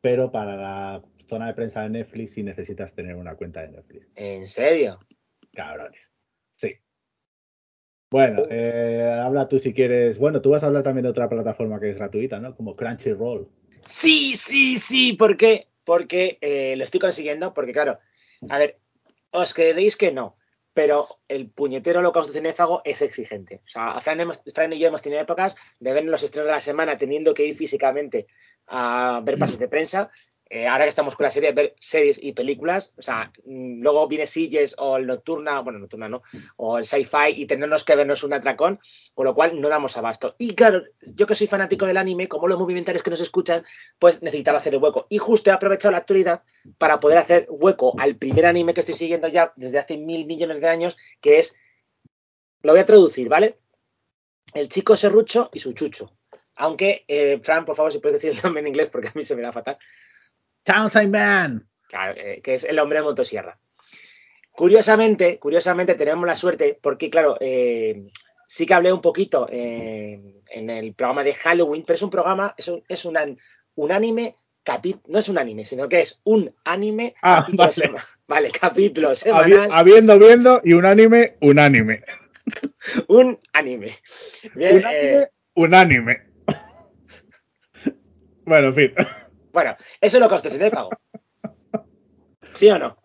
pero 0.00 0.32
para 0.32 0.56
la 0.56 1.02
zona 1.28 1.46
de 1.46 1.54
prensa 1.54 1.82
de 1.82 1.90
Netflix 1.90 2.32
sí 2.32 2.42
necesitas 2.42 2.92
tener 2.92 3.14
una 3.14 3.36
cuenta 3.36 3.60
de 3.60 3.68
Netflix. 3.68 4.08
¿En 4.16 4.48
serio? 4.48 4.98
Cabrones. 5.52 6.10
Bueno, 8.10 8.42
eh, 8.50 9.20
habla 9.24 9.48
tú 9.48 9.58
si 9.60 9.72
quieres. 9.72 10.18
Bueno, 10.18 10.40
tú 10.40 10.50
vas 10.50 10.62
a 10.64 10.66
hablar 10.66 10.82
también 10.82 11.04
de 11.04 11.10
otra 11.10 11.28
plataforma 11.28 11.78
que 11.78 11.90
es 11.90 11.96
gratuita, 11.96 12.40
¿no? 12.40 12.56
Como 12.56 12.74
Crunchyroll. 12.74 13.48
Sí, 13.86 14.34
sí, 14.36 14.78
sí. 14.78 15.12
¿Por 15.12 15.36
qué? 15.36 15.68
Porque 15.84 16.38
eh, 16.40 16.74
lo 16.76 16.84
estoy 16.84 16.98
consiguiendo, 17.00 17.54
porque 17.54 17.72
claro, 17.72 17.98
a 18.48 18.58
ver, 18.58 18.78
os 19.30 19.54
creeréis 19.54 19.96
que 19.96 20.12
no, 20.12 20.36
pero 20.74 21.06
el 21.28 21.48
puñetero 21.50 22.00
holocausto 22.00 22.32
cinéfago 22.32 22.82
es 22.84 23.00
exigente. 23.00 23.62
O 23.64 23.68
sea, 23.68 24.00
Fran, 24.00 24.20
hemos- 24.20 24.42
Fran 24.54 24.72
y 24.72 24.78
yo 24.78 24.88
hemos 24.88 25.02
tenido 25.02 25.22
épocas 25.22 25.56
de 25.78 25.92
ver 25.92 26.04
los 26.04 26.22
estrenos 26.22 26.48
de 26.48 26.52
la 26.54 26.60
semana 26.60 26.98
teniendo 26.98 27.32
que 27.32 27.44
ir 27.44 27.54
físicamente 27.54 28.26
a 28.66 29.20
ver 29.24 29.38
pases 29.38 29.58
de 29.58 29.68
prensa. 29.68 30.10
Eh, 30.52 30.66
ahora 30.66 30.82
que 30.82 30.88
estamos 30.88 31.14
con 31.14 31.24
la 31.24 31.30
serie, 31.30 31.52
ver 31.52 31.76
series 31.78 32.18
y 32.20 32.32
películas, 32.32 32.92
o 32.98 33.02
sea, 33.02 33.32
mm, 33.44 33.82
luego 33.82 34.08
viene 34.08 34.26
Sitges 34.26 34.74
o 34.78 34.96
el 34.96 35.06
Nocturna, 35.06 35.60
bueno, 35.60 35.78
Nocturna 35.78 36.08
no, 36.08 36.22
o 36.56 36.76
el 36.76 36.84
Sci-Fi 36.84 37.34
y 37.36 37.46
tenemos 37.46 37.84
que 37.84 37.94
vernos 37.94 38.24
un 38.24 38.32
atracón, 38.32 38.80
con 39.14 39.26
lo 39.26 39.34
cual 39.36 39.60
no 39.60 39.68
damos 39.68 39.96
abasto. 39.96 40.34
Y 40.38 40.56
claro, 40.56 40.82
yo 41.14 41.28
que 41.28 41.36
soy 41.36 41.46
fanático 41.46 41.86
del 41.86 41.98
anime, 41.98 42.26
como 42.26 42.48
los 42.48 42.58
movimentarios 42.58 43.04
que 43.04 43.10
nos 43.10 43.20
escuchan, 43.20 43.64
pues 44.00 44.22
necesitaba 44.22 44.58
hacer 44.58 44.74
el 44.74 44.82
hueco. 44.82 45.06
Y 45.08 45.18
justo 45.18 45.50
he 45.50 45.52
aprovechado 45.52 45.92
la 45.92 45.98
actualidad 45.98 46.42
para 46.78 46.98
poder 46.98 47.18
hacer 47.18 47.46
hueco 47.48 47.94
al 48.00 48.16
primer 48.16 48.44
anime 48.44 48.74
que 48.74 48.80
estoy 48.80 48.96
siguiendo 48.96 49.28
ya 49.28 49.52
desde 49.54 49.78
hace 49.78 49.98
mil 49.98 50.26
millones 50.26 50.60
de 50.60 50.66
años, 50.66 50.96
que 51.20 51.38
es, 51.38 51.54
lo 52.62 52.72
voy 52.72 52.80
a 52.80 52.86
traducir, 52.86 53.28
¿vale? 53.28 53.60
El 54.52 54.68
chico 54.68 54.96
serrucho 54.96 55.48
y 55.52 55.60
su 55.60 55.74
chucho. 55.74 56.12
Aunque, 56.56 57.04
eh, 57.06 57.38
Fran, 57.40 57.64
por 57.64 57.76
favor, 57.76 57.92
si 57.92 58.00
puedes 58.00 58.20
decir 58.20 58.36
el 58.36 58.42
nombre 58.42 58.62
en 58.62 58.66
inglés, 58.66 58.88
porque 58.90 59.08
a 59.08 59.12
mí 59.14 59.22
se 59.22 59.36
me 59.36 59.42
da 59.42 59.52
fatal. 59.52 59.78
Townsend 60.72 61.12
Man. 61.12 61.68
Claro, 61.88 62.14
eh, 62.16 62.40
que 62.42 62.54
es 62.54 62.64
el 62.64 62.78
hombre 62.78 62.98
de 62.98 63.04
motosierra. 63.04 63.58
Curiosamente, 64.52 65.38
curiosamente 65.38 65.94
tenemos 65.94 66.26
la 66.26 66.34
suerte, 66.36 66.78
porque 66.80 67.08
claro, 67.08 67.36
eh, 67.40 68.06
sí 68.46 68.66
que 68.66 68.74
hablé 68.74 68.92
un 68.92 69.00
poquito 69.00 69.46
eh, 69.50 70.42
en 70.50 70.70
el 70.70 70.92
programa 70.94 71.22
de 71.22 71.34
Halloween, 71.34 71.82
pero 71.86 71.94
es 71.96 72.02
un 72.02 72.10
programa, 72.10 72.54
es 72.58 72.68
un, 72.68 72.82
es 72.88 73.04
un, 73.04 73.16
an- 73.16 73.38
un 73.76 73.92
anime, 73.92 74.36
capi- 74.64 75.00
no 75.06 75.18
es 75.18 75.28
un 75.28 75.38
anime, 75.38 75.64
sino 75.64 75.88
que 75.88 76.00
es 76.00 76.20
un 76.24 76.54
anime, 76.64 77.14
Ah, 77.22 77.36
capítulo 77.38 77.62
vale. 77.62 77.72
sema- 77.72 78.04
vale, 78.28 78.50
capítulo 78.50 79.14
semanal, 79.14 79.70
habiendo, 79.72 80.18
viendo 80.18 80.60
y 80.64 80.72
un 80.74 80.84
anime, 80.84 81.36
un 81.40 81.58
anime. 81.58 82.02
un 83.08 83.38
anime. 83.52 83.96
Bien, 84.54 84.76
Un 84.78 84.84
anime, 84.86 85.28
un 85.54 85.74
anime. 85.74 86.20
Bueno, 88.44 88.68
en 88.68 88.74
fin. 88.74 88.94
Bueno, 89.52 89.74
eso 90.00 90.16
es 90.16 90.20
lo 90.20 90.28
que 90.28 90.34
os 90.34 90.42
cinéfago. 90.42 90.90
¿Sí 92.54 92.68
o 92.70 92.78
no? 92.78 92.98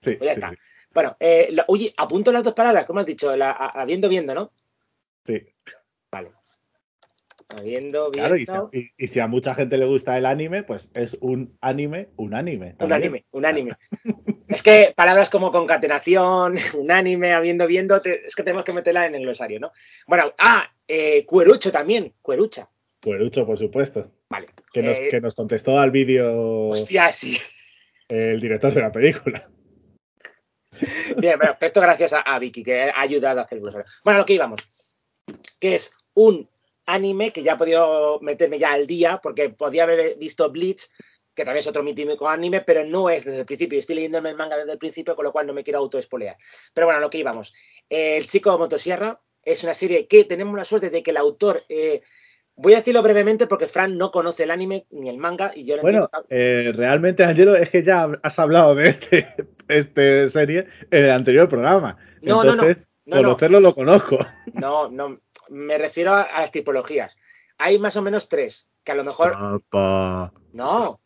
Sí, 0.00 0.12
Pues 0.16 0.28
ya 0.28 0.34
sí, 0.34 0.40
está. 0.40 0.50
sí, 0.50 0.56
Bueno, 0.92 1.16
eh, 1.18 1.48
lo- 1.50 1.64
oye, 1.68 1.92
apunto 1.96 2.30
las 2.30 2.44
dos 2.44 2.54
palabras, 2.54 2.84
como 2.84 3.00
has 3.00 3.06
dicho, 3.06 3.34
la- 3.36 3.50
a- 3.50 3.80
habiendo, 3.80 4.08
viendo, 4.08 4.34
¿no? 4.34 4.52
sí. 5.24 5.40
Vale. 6.12 6.30
Habiendo, 7.58 8.10
viendo. 8.10 8.12
Claro, 8.12 8.36
y 8.36 8.46
si, 8.46 8.52
a, 8.52 8.62
y- 8.72 8.90
y 8.96 9.06
si 9.08 9.20
a 9.20 9.26
mucha 9.26 9.54
gente 9.54 9.76
le 9.76 9.86
gusta 9.86 10.16
el 10.16 10.26
anime, 10.26 10.62
pues 10.62 10.90
es 10.94 11.14
un 11.20 11.56
anime, 11.60 12.08
un 12.16 12.34
anime. 12.34 12.74
Un 12.78 12.92
anime, 12.92 13.24
un 13.32 13.44
anime. 13.44 13.72
es 14.48 14.62
que 14.62 14.92
palabras 14.96 15.28
como 15.30 15.50
concatenación, 15.52 16.54
un 16.78 16.90
anime, 16.90 17.32
habiendo, 17.32 17.66
viendo, 17.66 18.00
te- 18.00 18.26
es 18.26 18.34
que 18.34 18.42
tenemos 18.42 18.64
que 18.64 18.72
meterla 18.72 19.06
en 19.06 19.14
el 19.16 19.22
glosario, 19.22 19.60
¿no? 19.60 19.72
Bueno, 20.06 20.32
ah, 20.38 20.64
eh, 20.86 21.24
cuerucho 21.26 21.70
también, 21.72 22.14
cuerucha. 22.22 22.68
Cuerucho, 23.04 23.44
por 23.46 23.58
supuesto. 23.58 24.10
Vale. 24.30 24.46
Que 24.72 24.82
nos, 24.82 24.98
Eh, 24.98 25.08
que 25.10 25.20
nos 25.20 25.34
contestó 25.34 25.78
al 25.78 25.90
vídeo 25.90 26.68
Hostia, 26.70 27.12
sí. 27.12 27.36
el 28.08 28.40
director 28.40 28.72
de 28.72 28.80
la 28.80 28.90
película. 28.90 29.48
Bien, 31.18 31.38
bueno, 31.38 31.56
esto 31.60 31.80
gracias 31.80 32.14
a, 32.14 32.20
a 32.22 32.38
Vicky, 32.38 32.62
que 32.62 32.82
ha 32.84 33.00
ayudado 33.00 33.40
a 33.40 33.42
hacer 33.44 33.58
el. 33.58 33.64
Bueno, 33.64 33.84
a 34.04 34.18
lo 34.18 34.24
que 34.26 34.32
íbamos. 34.34 34.60
Que 35.60 35.76
es 35.76 35.92
un 36.14 36.48
anime 36.86 37.32
que 37.32 37.42
ya 37.42 37.52
he 37.52 37.56
podido 37.56 38.18
meterme 38.20 38.58
ya 38.58 38.72
al 38.72 38.86
día, 38.86 39.20
porque 39.22 39.50
podía 39.50 39.84
haber 39.84 40.16
visto 40.18 40.50
Bleach, 40.50 40.88
que 41.34 41.44
también 41.44 41.60
es 41.60 41.66
otro 41.66 41.82
mítico 41.82 42.28
anime, 42.28 42.62
pero 42.62 42.84
no 42.84 43.08
es 43.10 43.24
desde 43.24 43.40
el 43.40 43.46
principio. 43.46 43.78
Estoy 43.78 43.96
leyéndome 43.96 44.30
el 44.30 44.36
manga 44.36 44.56
desde 44.56 44.72
el 44.72 44.78
principio, 44.78 45.14
con 45.14 45.24
lo 45.24 45.32
cual 45.32 45.46
no 45.46 45.52
me 45.52 45.62
quiero 45.62 45.78
autoespolear. 45.80 46.36
Pero 46.72 46.86
bueno, 46.86 46.98
a 46.98 47.00
lo 47.00 47.10
que 47.10 47.18
íbamos. 47.18 47.52
El 47.88 48.26
chico 48.26 48.50
de 48.52 48.58
Motosierra 48.58 49.20
es 49.42 49.62
una 49.62 49.74
serie 49.74 50.06
que 50.08 50.24
tenemos 50.24 50.56
la 50.56 50.64
suerte 50.64 50.90
de 50.90 51.02
que 51.02 51.10
el 51.10 51.18
autor. 51.18 51.64
eh, 51.68 52.00
voy 52.56 52.74
a 52.74 52.76
decirlo 52.76 53.02
brevemente 53.02 53.46
porque 53.46 53.66
Fran 53.66 53.96
no 53.98 54.10
conoce 54.10 54.44
el 54.44 54.50
anime 54.50 54.86
ni 54.90 55.08
el 55.08 55.18
manga 55.18 55.52
y 55.54 55.64
yo 55.64 55.76
lo 55.76 55.82
Bueno, 55.82 56.08
eh, 56.28 56.72
realmente, 56.74 57.24
Angelo, 57.24 57.54
es 57.56 57.70
que 57.70 57.82
ya 57.82 58.08
has 58.22 58.38
hablado 58.38 58.74
de 58.74 58.88
este, 58.88 59.34
este 59.68 60.28
serie 60.28 60.66
en 60.90 61.04
el 61.04 61.10
anterior 61.10 61.48
programa. 61.48 61.96
No, 62.22 62.36
no, 62.36 62.44
no. 62.44 62.52
Entonces, 62.52 62.88
No, 63.06 63.16
no. 63.16 63.22
conocerlo 63.22 63.60
lo 63.60 63.74
conozco. 63.74 64.18
No, 64.54 64.88
no, 64.90 65.20
me 65.50 65.76
refiero 65.78 66.12
a, 66.12 66.22
a 66.22 66.40
las 66.40 66.52
tipologías. 66.52 67.16
Hay 67.58 67.78
más 67.78 67.96
o 67.96 68.02
menos 68.02 68.28
tres, 68.28 68.68
que 68.82 68.92
a 68.92 68.94
lo 68.94 69.04
mejor. 69.04 69.62
No, 70.52 71.00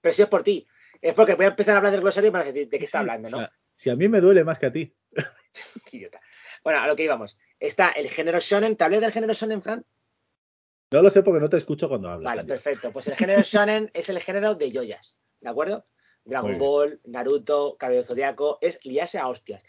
pero 0.00 0.14
si 0.14 0.22
es 0.22 0.28
por 0.28 0.42
ti. 0.42 0.66
Es 1.00 1.14
porque 1.14 1.34
voy 1.34 1.46
a 1.46 1.48
empezar 1.48 1.74
a 1.74 1.78
hablar 1.78 1.92
del 1.92 2.02
glosario 2.02 2.30
y 2.32 2.36
a 2.36 2.44
decir 2.44 2.68
de 2.68 2.78
qué 2.78 2.84
está 2.84 2.98
hablando, 3.00 3.28
O 3.28 3.30
¿no? 3.30 3.38
sea, 3.38 3.52
si 3.76 3.90
a 3.90 3.96
mí 3.96 4.08
me 4.08 4.20
duele 4.20 4.44
más 4.44 4.58
que 4.58 4.66
a 4.66 4.72
ti. 4.72 4.94
Idiota. 5.92 6.20
Bueno, 6.62 6.80
a 6.80 6.86
lo 6.86 6.94
que 6.94 7.04
íbamos. 7.04 7.38
Está 7.58 7.88
el 7.90 8.08
género 8.08 8.38
shonen. 8.38 8.76
¿Te 8.76 8.84
hablé 8.84 9.00
del 9.00 9.10
género 9.10 9.32
shonen, 9.32 9.62
Fran? 9.62 9.84
No 10.90 11.02
lo 11.02 11.10
sé 11.10 11.22
porque 11.22 11.40
no 11.40 11.48
te 11.48 11.56
escucho 11.56 11.88
cuando 11.88 12.10
hablas. 12.10 12.34
Vale, 12.34 12.44
perfecto. 12.44 12.90
Pues 12.92 13.06
el 13.08 13.16
género 13.16 13.42
shonen 13.42 13.90
es 13.94 14.08
el 14.08 14.18
género 14.20 14.54
de 14.54 14.70
yoyas, 14.70 15.20
¿de 15.40 15.48
acuerdo? 15.48 15.86
Dragon. 16.24 16.58
Ball, 16.58 17.00
Naruto, 17.04 17.76
Cabello 17.78 18.02
Zodiaco, 18.02 18.58
es 18.60 18.84
liarse 18.84 19.18
a 19.18 19.28
hostias. 19.28 19.62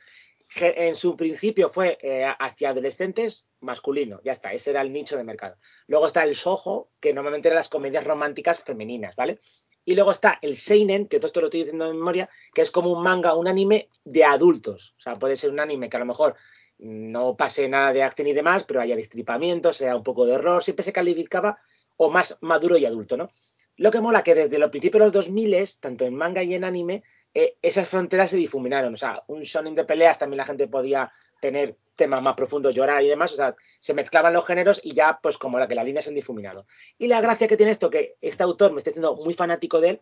En 0.55 0.95
su 0.95 1.15
principio 1.15 1.69
fue 1.69 1.97
eh, 2.01 2.25
hacia 2.39 2.71
adolescentes 2.71 3.45
masculino, 3.61 4.19
ya 4.23 4.31
está, 4.31 4.51
ese 4.51 4.71
era 4.71 4.81
el 4.81 4.91
nicho 4.91 5.15
de 5.15 5.23
mercado. 5.23 5.55
Luego 5.87 6.07
está 6.07 6.23
el 6.23 6.35
sojo, 6.35 6.89
que 6.99 7.13
normalmente 7.13 7.47
eran 7.47 7.57
las 7.57 7.69
comedias 7.69 8.03
románticas 8.03 8.63
femeninas, 8.63 9.15
¿vale? 9.15 9.39
Y 9.85 9.95
luego 9.95 10.11
está 10.11 10.39
el 10.41 10.55
seinen, 10.55 11.07
que 11.07 11.17
todo 11.17 11.27
esto 11.27 11.41
lo 11.41 11.47
estoy 11.47 11.61
diciendo 11.61 11.85
de 11.87 11.93
memoria, 11.93 12.29
que 12.53 12.61
es 12.61 12.71
como 12.71 12.91
un 12.91 13.01
manga, 13.01 13.33
un 13.35 13.47
anime 13.47 13.89
de 14.03 14.23
adultos. 14.23 14.93
O 14.97 15.01
sea, 15.01 15.15
puede 15.15 15.37
ser 15.37 15.51
un 15.51 15.59
anime 15.59 15.89
que 15.89 15.97
a 15.97 16.01
lo 16.01 16.05
mejor 16.05 16.35
no 16.81 17.37
pase 17.37 17.69
nada 17.69 17.93
de 17.93 18.03
acción 18.03 18.27
y 18.27 18.33
demás, 18.33 18.63
pero 18.63 18.81
haya 18.81 18.95
destripamiento, 18.95 19.71
sea 19.71 19.95
un 19.95 20.03
poco 20.03 20.25
de 20.25 20.33
horror, 20.33 20.63
siempre 20.63 20.83
se 20.83 20.91
calificaba 20.91 21.59
o 21.97 22.09
más 22.09 22.37
maduro 22.41 22.77
y 22.77 22.85
adulto, 22.85 23.15
¿no? 23.17 23.29
Lo 23.77 23.91
que 23.91 24.01
mola 24.01 24.23
que 24.23 24.35
desde 24.35 24.59
los 24.59 24.69
principios 24.69 24.99
de 24.99 25.05
los 25.05 25.13
2000, 25.13 25.79
tanto 25.79 26.05
en 26.05 26.15
manga 26.15 26.43
y 26.43 26.55
en 26.55 26.63
anime, 26.63 27.03
eh, 27.33 27.55
esas 27.61 27.87
fronteras 27.87 28.31
se 28.31 28.37
difuminaron. 28.37 28.93
O 28.93 28.97
sea, 28.97 29.23
un 29.27 29.41
shonen 29.41 29.75
de 29.75 29.85
peleas 29.85 30.19
también 30.19 30.37
la 30.37 30.45
gente 30.45 30.67
podía 30.67 31.11
tener 31.39 31.77
temas 31.95 32.21
más 32.21 32.35
profundos, 32.35 32.73
llorar 32.73 33.03
y 33.03 33.07
demás. 33.07 33.31
O 33.33 33.35
sea, 33.35 33.55
se 33.79 33.93
mezclaban 33.93 34.33
los 34.33 34.45
géneros 34.45 34.81
y 34.83 34.93
ya, 34.93 35.19
pues 35.21 35.37
como 35.37 35.59
la 35.59 35.67
que 35.67 35.75
las 35.75 35.85
líneas 35.85 36.05
se 36.05 36.09
han 36.09 36.15
difuminado. 36.15 36.65
Y 36.97 37.07
la 37.07 37.21
gracia 37.21 37.47
que 37.47 37.57
tiene 37.57 37.71
esto, 37.71 37.89
que 37.89 38.17
este 38.21 38.43
autor 38.43 38.71
me 38.71 38.79
está 38.79 38.89
haciendo 38.89 39.15
muy 39.15 39.33
fanático 39.33 39.79
de 39.79 39.89
él, 39.89 40.01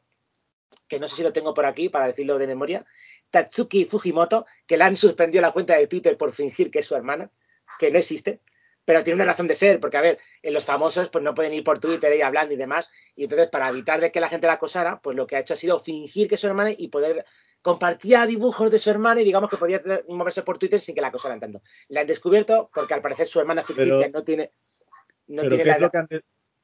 que 0.88 1.00
no 1.00 1.08
sé 1.08 1.18
si 1.18 1.24
lo 1.24 1.34
tengo 1.34 1.54
por 1.54 1.66
aquí 1.66 1.90
para 1.90 2.08
decirlo 2.08 2.38
de 2.38 2.48
memoria, 2.48 2.86
Tatsuki 3.30 3.86
Fujimoto, 3.86 4.46
que 4.66 4.78
le 4.78 4.84
han 4.84 4.98
suspendido 4.98 5.42
la 5.42 5.52
cuenta 5.52 5.76
de 5.76 5.88
Twitter 5.88 6.18
por 6.18 6.34
fingir 6.34 6.72
que 6.72 6.80
es 6.80 6.86
su 6.86 6.96
hermana, 6.96 7.32
que 7.78 7.92
no 7.92 7.98
existe, 7.98 8.42
pero 8.86 9.04
tiene 9.04 9.16
una 9.22 9.32
razón 9.32 9.48
de 9.48 9.56
ser, 9.56 9.80
porque 9.80 9.98
a 9.98 10.02
ver, 10.02 10.18
en 10.42 10.54
los 10.54 10.66
famosos 10.66 11.10
pues 11.10 11.24
no 11.24 11.36
pueden 11.36 11.54
ir 11.54 11.64
por 11.64 11.80
Twitter 11.80 12.16
y 12.16 12.22
hablando 12.22 12.54
y 12.54 12.58
demás, 12.58 12.92
y 13.16 13.24
entonces 13.24 13.48
para 13.50 13.70
evitar 13.70 14.02
de 14.02 14.12
que 14.12 14.20
la 14.20 14.30
gente 14.30 14.48
la 14.48 14.54
acosara, 14.54 15.00
pues 15.00 15.16
lo 15.16 15.28
que 15.28 15.36
ha 15.36 15.40
hecho 15.40 15.54
ha 15.54 15.58
sido 15.58 15.80
fingir 15.80 16.28
que 16.28 16.36
es 16.36 16.42
su 16.42 16.48
hermana 16.48 16.72
y 16.76 16.88
poder 16.88 17.24
compartía 17.62 18.26
dibujos 18.26 18.72
de 18.72 18.80
su 18.80 18.90
hermana 18.90 19.22
y 19.22 19.26
digamos 19.26 19.50
que 19.50 19.58
podía 19.58 19.82
moverse 20.08 20.44
por 20.44 20.58
Twitter 20.58 20.80
sin 20.80 20.96
que 20.96 21.02
la 21.02 21.08
acosaran 21.10 21.40
tanto. 21.40 21.62
La 21.90 22.02
han 22.02 22.08
descubierto 22.08 22.70
porque 22.74 22.94
al 22.94 23.02
parecer 23.02 23.28
su 23.28 23.40
hermana 23.40 23.62
ficticia 23.62 23.96
Pero- 23.98 24.12
no 24.12 24.24
tiene 24.24 24.52
no 25.28 25.44
pero, 25.44 25.50
tiene 25.50 25.64
¿qué 25.64 25.70
la 25.70 25.76
es 25.76 25.82
lo 25.82 25.92
que 25.92 25.98
han 25.98 26.08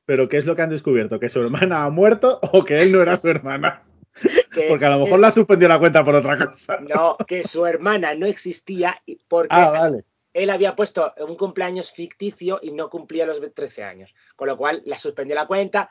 pero 0.06 0.30
¿qué 0.30 0.38
es 0.38 0.46
lo 0.46 0.56
que 0.56 0.62
han 0.62 0.70
descubierto? 0.70 1.20
¿Que 1.20 1.30
su 1.30 1.42
hermana 1.42 1.84
ha 1.84 1.90
muerto 1.90 2.40
o 2.42 2.64
que 2.64 2.82
él 2.82 2.92
no 2.92 3.02
era 3.02 3.16
su 3.18 3.28
hermana? 3.28 3.84
que- 4.54 4.68
Porque 4.70 4.86
a 4.86 4.90
lo 4.90 4.98
que- 5.00 5.04
mejor 5.06 5.20
la 5.20 5.32
suspendió 5.32 5.68
la 5.68 5.80
cuenta 5.80 6.04
por 6.04 6.16
otra 6.16 6.38
cosa. 6.38 6.78
no, 6.82 7.18
que 7.28 7.44
su 7.44 7.66
hermana 7.66 8.16
no 8.16 8.26
existía 8.26 9.02
porque 9.28 9.50
Ah, 9.56 9.70
vale. 9.70 10.04
él 10.34 10.50
había 10.50 10.76
puesto 10.76 11.14
un 11.20 11.36
cumpleaños 11.36 11.92
ficticio 11.92 12.60
y 12.62 12.72
no 12.72 12.90
cumplía 12.90 13.26
los 13.26 13.42
13 13.54 13.84
años. 13.84 14.14
Con 14.36 14.48
lo 14.48 14.58
cual 14.58 14.82
la 14.86 14.98
suspendió 14.98 15.36
la 15.36 15.48
cuenta. 15.48 15.90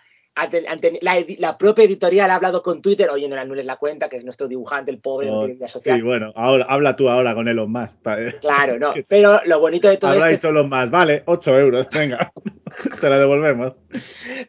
La, 1.38 1.56
propia 1.56 1.84
editorial 1.84 2.30
ha 2.30 2.34
hablado 2.34 2.62
con 2.62 2.82
Twitter, 2.82 3.08
oye, 3.10 3.28
no 3.28 3.36
le 3.36 3.42
anules 3.42 3.64
la 3.66 3.76
cuenta, 3.76 4.08
que 4.08 4.16
es 4.16 4.24
nuestro 4.24 4.48
dibujante, 4.48 4.90
el 4.90 4.98
pobre, 4.98 5.28
no 5.28 5.34
Oh, 5.34 5.40
tiene 5.40 5.54
vida 5.54 5.68
social. 5.68 5.96
Sí, 5.96 6.02
bueno, 6.02 6.32
ahora, 6.34 6.66
habla 6.68 6.96
tú 6.96 7.08
ahora 7.08 7.34
con 7.34 7.46
Elon 7.46 7.70
Musk. 7.70 8.02
pa- 8.02 8.16
Claro, 8.40 8.78
no. 8.78 8.92
Pero 9.08 9.40
lo 9.44 9.60
bonito 9.60 9.88
de 9.88 9.96
todo 9.96 10.12
esto 10.14 10.26
es 10.26 10.40
solo 10.40 10.64
más. 10.66 10.90
Vale, 10.90 11.22
8 11.26 11.58
euros, 11.58 11.88
venga. 11.90 12.32
Te 13.00 13.08
la 13.10 13.18
devolvemos. 13.18 13.74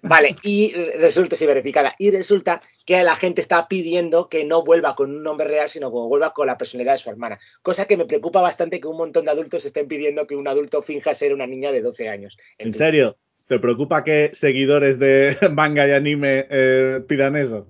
Vale, 0.02 0.36
y 0.44 0.74
resulta, 0.74 1.36
sí, 1.36 1.46
verificada. 1.46 1.94
Y 2.00 2.10
resulta 2.10 2.62
que 2.86 3.04
la 3.04 3.16
gente 3.16 3.42
está 3.42 3.68
pidiendo 3.68 4.28
que 4.30 4.44
no 4.44 4.64
vuelva 4.64 4.96
con 4.96 5.12
un 5.12 5.22
nombre 5.24 5.48
real, 5.48 5.70
sino 5.70 5.90
que 5.90 5.98
vuelva 5.98 6.34
con 6.34 6.48
la 6.48 6.58
personalidad 6.58 6.94
de 6.94 6.98
su 6.98 7.10
hermana. 7.10 7.40
Cosa 7.62 7.86
que 7.86 7.98
me 7.98 8.06
preocupa 8.06 8.42
bastante 8.42 8.80
que 8.80 8.88
un 8.88 8.98
montón 8.98 9.26
de 9.26 9.32
adultos 9.32 9.66
estén 9.66 9.88
pidiendo 9.88 10.26
que 10.26 10.36
un 10.36 10.48
adulto 10.48 10.82
finja 10.82 11.14
ser 11.14 11.34
una 11.34 11.46
niña 11.46 11.72
de 11.72 11.82
12 11.82 12.10
años. 12.10 12.38
¿En 12.58 12.74
serio? 12.74 13.18
¿Te 13.48 13.60
preocupa 13.60 14.04
que 14.04 14.32
seguidores 14.34 14.98
de 15.00 15.38
manga 15.54 15.88
y 15.88 15.92
anime 15.92 16.48
eh, 16.50 17.02
pidan 17.08 17.36
eso? 17.36 17.68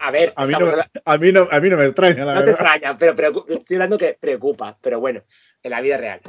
A 0.00 0.10
ver, 0.12 0.32
A 0.36 0.46
mí, 0.46 0.52
no, 0.52 0.70
a, 1.04 1.18
mí 1.18 1.32
no, 1.32 1.48
a 1.50 1.60
mí 1.60 1.68
no 1.70 1.76
me 1.76 1.84
extraña, 1.84 2.24
la 2.24 2.34
no 2.36 2.44
te 2.44 2.50
extraña, 2.50 2.96
pero 2.96 3.14
preocu- 3.16 3.44
estoy 3.48 3.74
hablando 3.76 3.98
que 3.98 4.16
preocupa, 4.20 4.78
pero 4.80 5.00
bueno, 5.00 5.22
en 5.62 5.70
la 5.72 5.80
vida 5.80 5.96
real. 5.96 6.20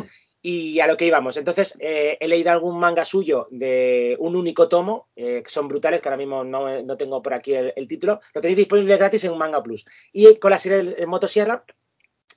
Y 0.42 0.80
a 0.80 0.88
lo 0.88 0.96
que 0.96 1.06
íbamos. 1.06 1.38
Entonces, 1.38 1.76
eh, 1.80 2.18
he 2.20 2.28
leído 2.28 2.50
algún 2.52 2.80
manga 2.80 3.04
suyo 3.06 3.48
de 3.52 4.16
un 4.20 4.36
único 4.36 4.68
tomo, 4.70 5.10
eh, 5.16 5.44
que 5.44 5.50
son 5.52 5.68
brutales, 5.68 6.02
que 6.02 6.08
ahora 6.10 6.18
mismo 6.18 6.44
no, 6.44 6.82
no 6.82 6.98
tengo 6.98 7.22
por 7.22 7.34
aquí 7.34 7.54
el, 7.54 7.74
el 7.76 7.88
título. 7.88 8.22
Lo 8.34 8.42
tenéis 8.42 8.58
disponible 8.58 8.98
gratis 8.98 9.26
en 9.26 9.38
Manga 9.38 9.62
Plus. 9.62 9.86
Y 10.14 10.38
con 10.38 10.50
la 10.52 10.58
serie 10.58 10.96
de 10.96 11.06
Motosierra, 11.06 11.64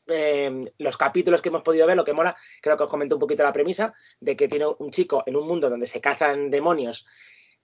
eh, 0.07 0.63
los 0.79 0.97
capítulos 0.97 1.41
que 1.41 1.49
hemos 1.49 1.63
podido 1.63 1.87
ver, 1.87 1.97
lo 1.97 2.05
que 2.05 2.13
mola, 2.13 2.37
creo 2.61 2.77
que 2.77 2.85
os 2.85 2.91
comento 2.91 3.17
un 3.17 3.21
poquito 3.21 3.43
la 3.43 3.53
premisa, 3.53 3.95
de 4.21 4.37
que 4.37 4.49
tiene 4.49 4.67
un 4.67 4.91
chico 4.91 5.23
en 5.27 5.37
un 5.37 5.47
mundo 5.47 5.71
donde 5.71 5.87
se 5.87 6.01
cazan 6.01 6.51
demonios 6.51 7.07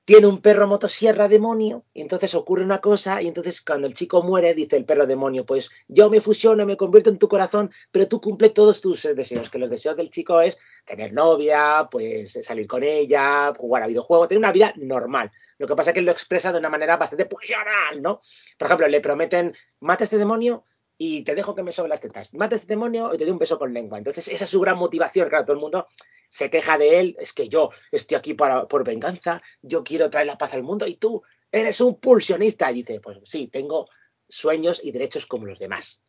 tiene 0.08 0.26
un 0.26 0.40
perro 0.40 0.66
motosierra 0.66 1.28
demonio 1.28 1.84
y 1.92 2.00
entonces 2.00 2.34
ocurre 2.34 2.64
una 2.64 2.78
cosa 2.78 3.20
y 3.20 3.28
entonces 3.28 3.60
cuando 3.60 3.86
el 3.86 3.92
chico 3.92 4.22
muere 4.22 4.54
dice 4.54 4.74
el 4.74 4.86
perro 4.86 5.04
demonio, 5.06 5.44
pues 5.44 5.68
yo 5.86 6.08
me 6.08 6.22
fusiono, 6.22 6.64
me 6.64 6.78
convierto 6.78 7.10
en 7.10 7.18
tu 7.18 7.28
corazón, 7.28 7.70
pero 7.92 8.08
tú 8.08 8.18
cumple 8.18 8.48
todos 8.48 8.80
tus 8.80 9.02
deseos, 9.02 9.50
que 9.50 9.58
los 9.58 9.68
deseos 9.68 9.98
del 9.98 10.08
chico 10.08 10.40
es 10.40 10.56
tener 10.86 11.12
novia, 11.12 11.88
pues 11.90 12.32
salir 12.42 12.66
con 12.66 12.84
ella, 12.84 13.52
jugar 13.54 13.82
a 13.82 13.86
videojuegos, 13.86 14.28
tener 14.28 14.38
una 14.38 14.50
vida 14.50 14.72
normal. 14.76 15.30
Lo 15.58 15.66
que 15.66 15.76
pasa 15.76 15.90
es 15.90 15.92
que 15.92 16.00
él 16.00 16.06
lo 16.06 16.12
expresa 16.12 16.52
de 16.52 16.58
una 16.58 16.70
manera 16.70 16.96
bastante 16.96 17.26
pulsional, 17.26 18.00
¿no? 18.00 18.22
Por 18.56 18.64
ejemplo, 18.64 18.88
le 18.88 19.02
prometen, 19.02 19.54
mata 19.80 20.04
a 20.04 20.06
este 20.06 20.16
demonio 20.16 20.64
y 20.98 21.22
te 21.22 21.36
dejo 21.36 21.54
que 21.54 21.62
me 21.62 21.70
sobre 21.70 21.90
las 21.90 22.00
tetas. 22.00 22.34
Mata 22.34 22.56
a 22.56 22.58
este 22.58 22.66
demonio 22.66 23.14
y 23.14 23.16
te 23.16 23.24
doy 23.24 23.32
un 23.32 23.38
beso 23.38 23.56
con 23.56 23.72
lengua. 23.72 23.98
Entonces, 23.98 24.26
esa 24.26 24.44
es 24.44 24.50
su 24.50 24.60
gran 24.60 24.76
motivación. 24.76 25.28
Claro, 25.28 25.44
todo 25.44 25.54
el 25.54 25.60
mundo 25.60 25.86
se 26.28 26.50
queja 26.50 26.76
de 26.76 26.98
él, 26.98 27.16
es 27.20 27.32
que 27.32 27.48
yo 27.48 27.70
estoy 27.90 28.16
aquí 28.16 28.34
para, 28.34 28.66
por 28.66 28.84
venganza, 28.84 29.40
yo 29.62 29.84
quiero 29.84 30.10
traer 30.10 30.26
la 30.26 30.36
paz 30.36 30.52
al 30.54 30.64
mundo 30.64 30.86
y 30.86 30.96
tú 30.96 31.22
eres 31.52 31.80
un 31.80 32.00
pulsionista. 32.00 32.70
Y 32.72 32.82
dice, 32.82 33.00
pues 33.00 33.18
sí, 33.24 33.46
tengo 33.46 33.88
sueños 34.28 34.80
y 34.82 34.90
derechos 34.90 35.26
como 35.26 35.46
los 35.46 35.60
demás. 35.60 36.02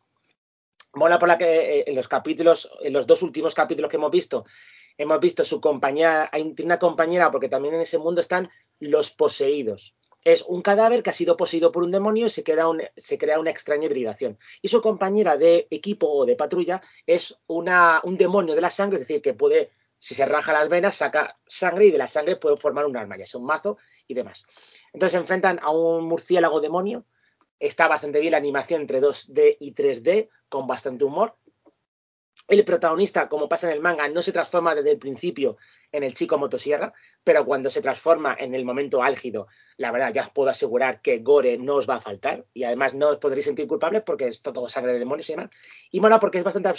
Mola 0.92 1.20
por 1.20 1.28
la 1.28 1.38
que 1.38 1.78
eh, 1.78 1.84
en 1.86 1.94
los 1.94 2.08
capítulos, 2.08 2.68
en 2.82 2.92
los 2.92 3.06
dos 3.06 3.22
últimos 3.22 3.54
capítulos 3.54 3.88
que 3.88 3.96
hemos 3.96 4.10
visto, 4.10 4.42
hemos 4.98 5.20
visto 5.20 5.44
su 5.44 5.60
compañera, 5.60 6.28
hay 6.32 6.52
una 6.64 6.80
compañera, 6.80 7.30
porque 7.30 7.48
también 7.48 7.74
en 7.74 7.82
ese 7.82 7.98
mundo 7.98 8.20
están 8.20 8.48
los 8.80 9.12
poseídos. 9.12 9.94
Es 10.24 10.42
un 10.42 10.62
cadáver 10.62 11.02
que 11.02 11.10
ha 11.10 11.14
sido 11.14 11.36
poseído 11.36 11.72
por 11.72 11.82
un 11.82 11.90
demonio 11.90 12.26
y 12.26 12.30
se, 12.30 12.44
queda 12.44 12.66
se 12.96 13.18
crea 13.18 13.40
una 13.40 13.50
extraña 13.50 13.86
hibridación. 13.86 14.38
Y 14.60 14.68
su 14.68 14.82
compañera 14.82 15.36
de 15.36 15.66
equipo 15.70 16.08
o 16.08 16.26
de 16.26 16.36
patrulla 16.36 16.80
es 17.06 17.38
una, 17.46 18.00
un 18.04 18.16
demonio 18.16 18.54
de 18.54 18.60
la 18.60 18.70
sangre, 18.70 18.96
es 18.96 19.06
decir, 19.06 19.22
que 19.22 19.34
puede 19.34 19.70
si 20.00 20.14
se 20.14 20.24
raja 20.24 20.54
las 20.54 20.70
venas, 20.70 20.96
saca 20.96 21.38
sangre 21.46 21.84
y 21.84 21.90
de 21.90 21.98
la 21.98 22.06
sangre 22.06 22.36
puede 22.36 22.56
formar 22.56 22.86
un 22.86 22.96
arma, 22.96 23.18
ya 23.18 23.26
sea 23.26 23.38
un 23.38 23.46
mazo 23.46 23.76
y 24.06 24.14
demás. 24.14 24.46
Entonces 24.94 25.12
se 25.12 25.18
enfrentan 25.18 25.60
a 25.62 25.70
un 25.70 26.06
murciélago 26.06 26.60
demonio. 26.60 27.04
Está 27.58 27.86
bastante 27.86 28.18
bien 28.18 28.30
la 28.30 28.38
animación 28.38 28.80
entre 28.80 29.02
2D 29.02 29.58
y 29.60 29.74
3D, 29.74 30.30
con 30.48 30.66
bastante 30.66 31.04
humor. 31.04 31.36
El 32.50 32.64
protagonista, 32.64 33.28
como 33.28 33.48
pasa 33.48 33.68
en 33.68 33.74
el 33.74 33.80
manga, 33.80 34.08
no 34.08 34.22
se 34.22 34.32
transforma 34.32 34.74
desde 34.74 34.90
el 34.90 34.98
principio 34.98 35.56
en 35.92 36.02
el 36.02 36.14
chico 36.14 36.36
motosierra, 36.36 36.92
pero 37.22 37.44
cuando 37.44 37.70
se 37.70 37.80
transforma 37.80 38.36
en 38.36 38.56
el 38.56 38.64
momento 38.64 39.04
álgido, 39.04 39.46
la 39.76 39.92
verdad 39.92 40.12
ya 40.12 40.22
os 40.22 40.30
puedo 40.30 40.50
asegurar 40.50 41.00
que 41.00 41.20
gore 41.20 41.58
no 41.58 41.76
os 41.76 41.88
va 41.88 41.94
a 41.94 42.00
faltar 42.00 42.44
y 42.52 42.64
además 42.64 42.92
no 42.94 43.10
os 43.10 43.18
podréis 43.18 43.44
sentir 43.44 43.68
culpables 43.68 44.02
porque 44.02 44.26
es 44.26 44.42
todo 44.42 44.68
sangre 44.68 44.94
de 44.94 44.98
demonios 44.98 45.30
y 45.30 45.34
demás. 45.34 45.50
Y 45.92 46.00
mola 46.00 46.18
porque 46.18 46.38
es 46.38 46.44
bastante 46.44 46.72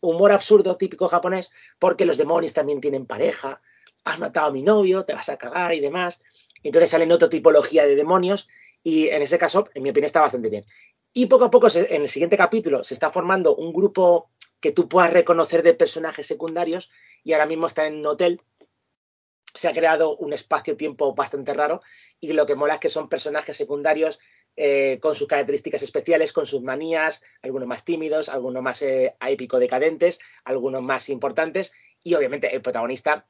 humor 0.00 0.32
absurdo 0.32 0.76
típico 0.76 1.06
japonés, 1.06 1.52
porque 1.78 2.04
los 2.04 2.18
demonios 2.18 2.52
también 2.52 2.80
tienen 2.80 3.06
pareja, 3.06 3.62
has 4.02 4.18
matado 4.18 4.48
a 4.48 4.50
mi 4.50 4.62
novio, 4.62 5.04
te 5.04 5.14
vas 5.14 5.28
a 5.28 5.36
cagar 5.36 5.74
y 5.74 5.80
demás. 5.80 6.18
Entonces 6.64 6.90
salen 6.90 7.12
otra 7.12 7.28
tipología 7.28 7.86
de 7.86 7.94
demonios 7.94 8.48
y 8.82 9.06
en 9.06 9.22
ese 9.22 9.38
caso, 9.38 9.68
en 9.74 9.84
mi 9.84 9.90
opinión, 9.90 10.06
está 10.06 10.22
bastante 10.22 10.50
bien. 10.50 10.64
Y 11.12 11.26
poco 11.26 11.44
a 11.44 11.50
poco, 11.50 11.68
en 11.72 12.02
el 12.02 12.08
siguiente 12.08 12.36
capítulo, 12.36 12.82
se 12.82 12.94
está 12.94 13.10
formando 13.10 13.54
un 13.54 13.72
grupo 13.72 14.30
que 14.60 14.72
tú 14.72 14.88
puedas 14.88 15.12
reconocer 15.12 15.62
de 15.62 15.74
personajes 15.74 16.26
secundarios 16.26 16.90
y 17.24 17.32
ahora 17.32 17.46
mismo 17.46 17.66
está 17.66 17.86
en 17.86 17.98
un 17.98 18.06
hotel. 18.06 18.40
Se 19.54 19.68
ha 19.68 19.72
creado 19.72 20.16
un 20.16 20.32
espacio-tiempo 20.32 21.14
bastante 21.14 21.54
raro 21.54 21.82
y 22.20 22.32
lo 22.32 22.46
que 22.46 22.54
mola 22.54 22.74
es 22.74 22.80
que 22.80 22.88
son 22.88 23.08
personajes 23.08 23.56
secundarios 23.56 24.18
eh, 24.56 24.98
con 25.00 25.14
sus 25.14 25.28
características 25.28 25.82
especiales, 25.82 26.32
con 26.32 26.44
sus 26.44 26.62
manías, 26.62 27.22
algunos 27.42 27.68
más 27.68 27.84
tímidos, 27.84 28.28
algunos 28.28 28.62
más 28.62 28.82
eh, 28.82 29.14
épico 29.20 29.58
decadentes, 29.58 30.18
algunos 30.44 30.82
más 30.82 31.08
importantes 31.08 31.72
y 32.02 32.14
obviamente 32.14 32.54
el 32.54 32.60
protagonista. 32.60 33.26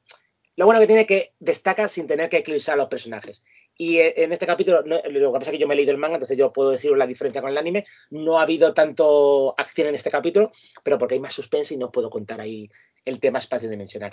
Lo 0.55 0.65
bueno 0.65 0.81
que 0.81 0.87
tiene 0.87 1.05
que 1.05 1.33
destaca 1.39 1.87
sin 1.87 2.07
tener 2.07 2.29
que 2.29 2.37
eclipsar 2.37 2.73
a 2.73 2.77
los 2.77 2.87
personajes. 2.87 3.43
Y 3.81 3.99
eh, 3.99 4.13
en 4.17 4.33
este 4.33 4.45
capítulo, 4.45 4.81
lo 4.81 5.01
que 5.01 5.39
pasa 5.39 5.51
es 5.51 5.51
que 5.51 5.57
yo 5.57 5.65
me 5.65 5.73
he 5.73 5.77
leído 5.77 5.93
el 5.93 5.97
manga, 5.97 6.15
entonces 6.15 6.37
yo 6.37 6.51
puedo 6.51 6.71
decir 6.71 6.91
la 6.97 7.07
diferencia 7.07 7.41
con 7.41 7.49
el 7.49 7.57
anime. 7.57 7.85
No 8.11 8.37
ha 8.37 8.41
habido 8.41 8.73
tanto 8.73 9.55
acción 9.57 9.87
en 9.87 9.95
este 9.95 10.11
capítulo, 10.11 10.51
pero 10.83 10.97
porque 10.97 11.13
hay 11.13 11.21
más 11.21 11.33
suspense 11.33 11.75
y 11.75 11.77
no 11.77 11.89
puedo 11.89 12.09
contar 12.09 12.41
ahí 12.41 12.69
el 13.05 13.21
tema 13.21 13.39
espacio 13.39 13.69
dimensional. 13.69 14.11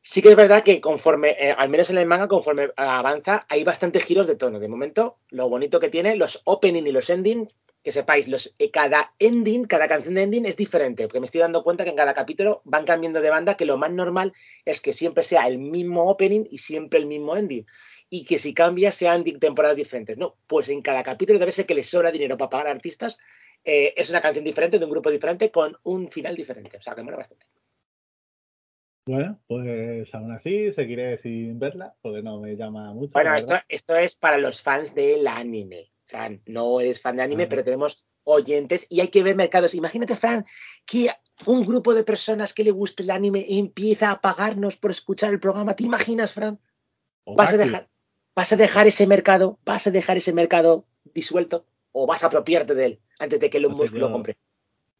Sí 0.00 0.22
que 0.22 0.30
es 0.30 0.36
verdad 0.36 0.62
que 0.62 0.80
conforme, 0.80 1.36
eh, 1.38 1.54
al 1.54 1.68
menos 1.68 1.90
en 1.90 1.98
el 1.98 2.06
manga, 2.06 2.26
conforme 2.26 2.70
avanza, 2.74 3.44
hay 3.50 3.64
bastantes 3.64 4.02
giros 4.02 4.26
de 4.26 4.36
tono. 4.36 4.58
De 4.58 4.68
momento, 4.68 5.18
lo 5.28 5.50
bonito 5.50 5.78
que 5.78 5.90
tiene, 5.90 6.16
los 6.16 6.40
opening 6.44 6.84
y 6.86 6.92
los 6.92 7.10
ending, 7.10 7.50
que 7.82 7.92
sepáis, 7.92 8.28
los, 8.28 8.54
eh, 8.58 8.70
cada 8.70 9.12
ending, 9.18 9.64
cada 9.64 9.88
canción 9.88 10.14
de 10.14 10.22
ending 10.22 10.46
es 10.46 10.56
diferente, 10.56 11.06
porque 11.06 11.20
me 11.20 11.26
estoy 11.26 11.42
dando 11.42 11.62
cuenta 11.62 11.84
que 11.84 11.90
en 11.90 11.96
cada 11.96 12.14
capítulo 12.14 12.62
van 12.64 12.86
cambiando 12.86 13.20
de 13.20 13.28
banda, 13.28 13.58
que 13.58 13.66
lo 13.66 13.76
más 13.76 13.92
normal 13.92 14.32
es 14.64 14.80
que 14.80 14.94
siempre 14.94 15.22
sea 15.22 15.46
el 15.46 15.58
mismo 15.58 16.08
opening 16.10 16.46
y 16.50 16.58
siempre 16.58 16.98
el 16.98 17.06
mismo 17.06 17.36
ending. 17.36 17.66
Y 18.08 18.24
que 18.24 18.38
si 18.38 18.54
cambia 18.54 18.92
sean 18.92 19.24
temporadas 19.24 19.76
diferentes. 19.76 20.16
No, 20.16 20.36
pues 20.46 20.68
en 20.68 20.82
cada 20.82 21.02
capítulo 21.02 21.38
debe 21.38 21.52
ser 21.52 21.66
que 21.66 21.74
les 21.74 21.88
sobra 21.88 22.12
dinero 22.12 22.36
para 22.36 22.50
pagar 22.50 22.68
artistas. 22.68 23.18
Eh, 23.64 23.94
es 23.96 24.10
una 24.10 24.20
canción 24.20 24.44
diferente 24.44 24.78
de 24.78 24.84
un 24.84 24.90
grupo 24.92 25.10
diferente 25.10 25.50
con 25.50 25.76
un 25.82 26.08
final 26.08 26.36
diferente. 26.36 26.76
O 26.76 26.82
sea, 26.82 26.94
que 26.94 27.02
mola 27.02 27.16
bastante. 27.16 27.46
Bueno, 29.06 29.40
pues 29.46 30.12
aún 30.14 30.32
así 30.32 30.72
seguiré 30.72 31.16
sin 31.16 31.58
verla 31.60 31.94
porque 32.02 32.22
no 32.22 32.40
me 32.40 32.56
llama 32.56 32.92
mucho. 32.92 33.12
Bueno, 33.12 33.34
esto, 33.36 33.54
esto 33.68 33.94
es 33.94 34.16
para 34.16 34.36
los 34.38 34.60
fans 34.60 34.94
del 34.94 35.26
anime. 35.28 35.92
Fran, 36.06 36.42
no 36.46 36.80
eres 36.80 37.00
fan 37.00 37.16
de 37.16 37.22
anime, 37.22 37.46
pero 37.46 37.64
tenemos 37.64 38.04
oyentes 38.24 38.86
y 38.90 39.00
hay 39.00 39.08
que 39.08 39.22
ver 39.22 39.36
mercados. 39.36 39.74
Imagínate, 39.74 40.16
Fran, 40.16 40.44
que 40.84 41.10
un 41.46 41.64
grupo 41.64 41.94
de 41.94 42.02
personas 42.02 42.52
que 42.52 42.64
le 42.64 42.72
guste 42.72 43.04
el 43.04 43.10
anime 43.10 43.46
empieza 43.48 44.10
a 44.10 44.20
pagarnos 44.20 44.76
por 44.76 44.90
escuchar 44.90 45.32
el 45.32 45.40
programa. 45.40 45.76
¿Te 45.76 45.84
imaginas, 45.84 46.32
Fran? 46.32 46.60
¿Vas 47.24 47.54
a, 47.54 47.56
dejar, 47.56 47.88
¿Vas 48.36 48.52
a 48.52 48.56
dejar 48.56 48.86
ese 48.86 49.08
mercado? 49.08 49.58
¿Vas 49.64 49.88
a 49.88 49.90
dejar 49.90 50.18
ese 50.18 50.32
mercado 50.32 50.84
disuelto? 51.14 51.66
¿O 51.90 52.06
vas 52.06 52.22
a 52.22 52.28
apropiarte 52.28 52.74
de 52.74 52.86
él 52.86 53.00
antes 53.18 53.40
de 53.40 53.50
que 53.50 53.56
el 53.56 53.64
no 53.64 53.98
lo 53.98 54.12
compre? 54.12 54.36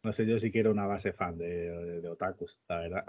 No 0.03 0.11
sé 0.11 0.25
yo 0.25 0.39
si 0.39 0.51
quiero 0.51 0.71
una 0.71 0.87
base 0.87 1.13
fan 1.13 1.37
de, 1.37 2.01
de 2.01 2.09
otakus, 2.09 2.57
la 2.67 2.79
verdad 2.79 3.05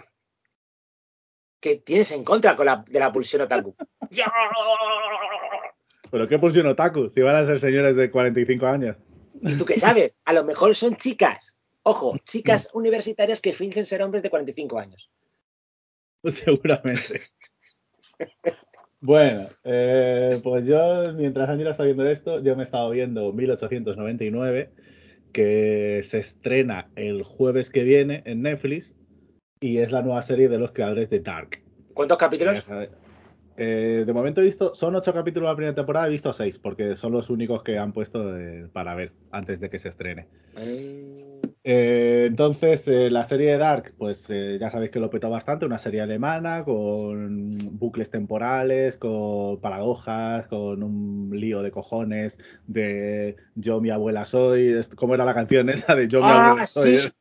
que 1.61 1.77
tienes 1.77 2.11
en 2.13 2.25
contra 2.25 2.57
con 2.57 2.67
la, 2.67 2.85
de 2.89 2.99
la 2.99 3.13
pulsión 3.13 3.43
otaku. 3.43 3.75
¿Pero 6.11 6.29
qué 6.29 6.39
pulsión 6.39 6.67
otaku? 6.67 7.11
Si 7.11 7.21
van 7.21 7.37
a 7.37 7.45
ser 7.45 7.61
señores 7.61 7.97
de 7.97 8.11
45 8.11 8.67
años. 8.67 8.97
¿Y 9.43 9.57
tú 9.57 9.65
qué 9.65 9.79
sabes? 9.79 10.13
A 10.25 10.33
lo 10.33 10.45
mejor 10.45 10.75
son 10.75 10.97
chicas. 10.97 11.57
Ojo, 11.83 12.17
chicas 12.25 12.71
universitarias 12.73 13.41
que 13.41 13.53
fingen 13.53 13.87
ser 13.87 14.03
hombres 14.03 14.23
de 14.23 14.31
45 14.31 14.79
años. 14.79 15.11
Pues 16.23 16.35
seguramente. 16.39 17.23
Bueno, 19.01 19.47
eh, 19.65 20.41
pues 20.43 20.67
yo, 20.67 21.15
mientras 21.15 21.49
Ángela 21.49 21.71
está 21.71 21.85
viendo 21.85 22.09
esto, 22.09 22.43
yo 22.43 22.57
me 22.57 22.63
he 22.63 22.65
estado 22.65 22.91
viendo 22.91 23.33
1899, 23.33 24.71
que 25.33 26.01
se 26.05 26.19
estrena 26.19 26.91
el 26.97 27.23
jueves 27.23 27.71
que 27.71 27.85
viene 27.85 28.23
en 28.25 28.43
Netflix 28.43 28.95
y 29.61 29.79
es 29.79 29.93
la 29.93 30.03
nueva 30.03 30.23
serie 30.23 30.49
de 30.49 30.59
los 30.59 30.73
creadores 30.73 31.11
de 31.11 31.21
Dark. 31.21 31.61
¿Cuántos 31.95 32.19
capítulos? 32.19 32.67
Eh, 33.61 34.05
de 34.07 34.13
momento 34.13 34.41
he 34.41 34.45
visto, 34.45 34.73
son 34.75 34.95
ocho 34.95 35.13
capítulos 35.13 35.49
de 35.49 35.53
la 35.53 35.57
primera 35.57 35.75
temporada, 35.75 36.07
he 36.07 36.11
visto 36.11 36.33
seis, 36.33 36.59
porque 36.59 36.95
son 36.95 37.11
los 37.11 37.29
únicos 37.29 37.65
que 37.65 37.77
han 37.77 37.93
puesto 37.93 38.39
eh, 38.39 38.69
para 38.73 38.95
ver 38.95 39.13
antes 39.33 39.59
de 39.59 39.69
que 39.69 39.81
se 39.81 39.89
estrene. 39.89 40.29
Eh, 41.65 42.27
entonces, 42.29 42.87
la 42.87 43.25
serie 43.25 43.53
de 43.53 43.59
Dark, 43.59 43.93
pues 43.99 44.29
ya 44.29 44.71
sabéis 44.71 44.91
que 44.91 45.01
lo 45.01 45.11
petó 45.11 45.29
bastante, 45.29 45.67
una 45.67 45.79
serie 45.79 46.01
alemana 46.01 46.65
con 46.65 47.79
bucles 47.79 48.11
temporales, 48.11 48.97
con 48.97 49.61
paradojas, 49.61 50.47
con 50.47 50.83
un 50.83 51.31
lío 51.33 51.63
de 51.63 51.71
cojones 51.71 52.39
de 52.67 53.37
yo 53.55 53.81
mi 53.81 53.91
abuela 53.91 54.25
soy, 54.25 54.81
¿cómo 54.95 55.15
era 55.15 55.25
la 55.25 55.35
canción 55.35 55.69
esa 55.69 55.95
de 55.95 56.09
yo 56.09 56.21
mi 56.23 56.31
ah, 56.31 56.47
abuela 56.47 56.67
soy? 56.67 57.13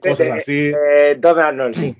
cosas 0.00 0.30
así. 0.30 0.72
Donald 1.20 1.74
sí. 1.74 1.96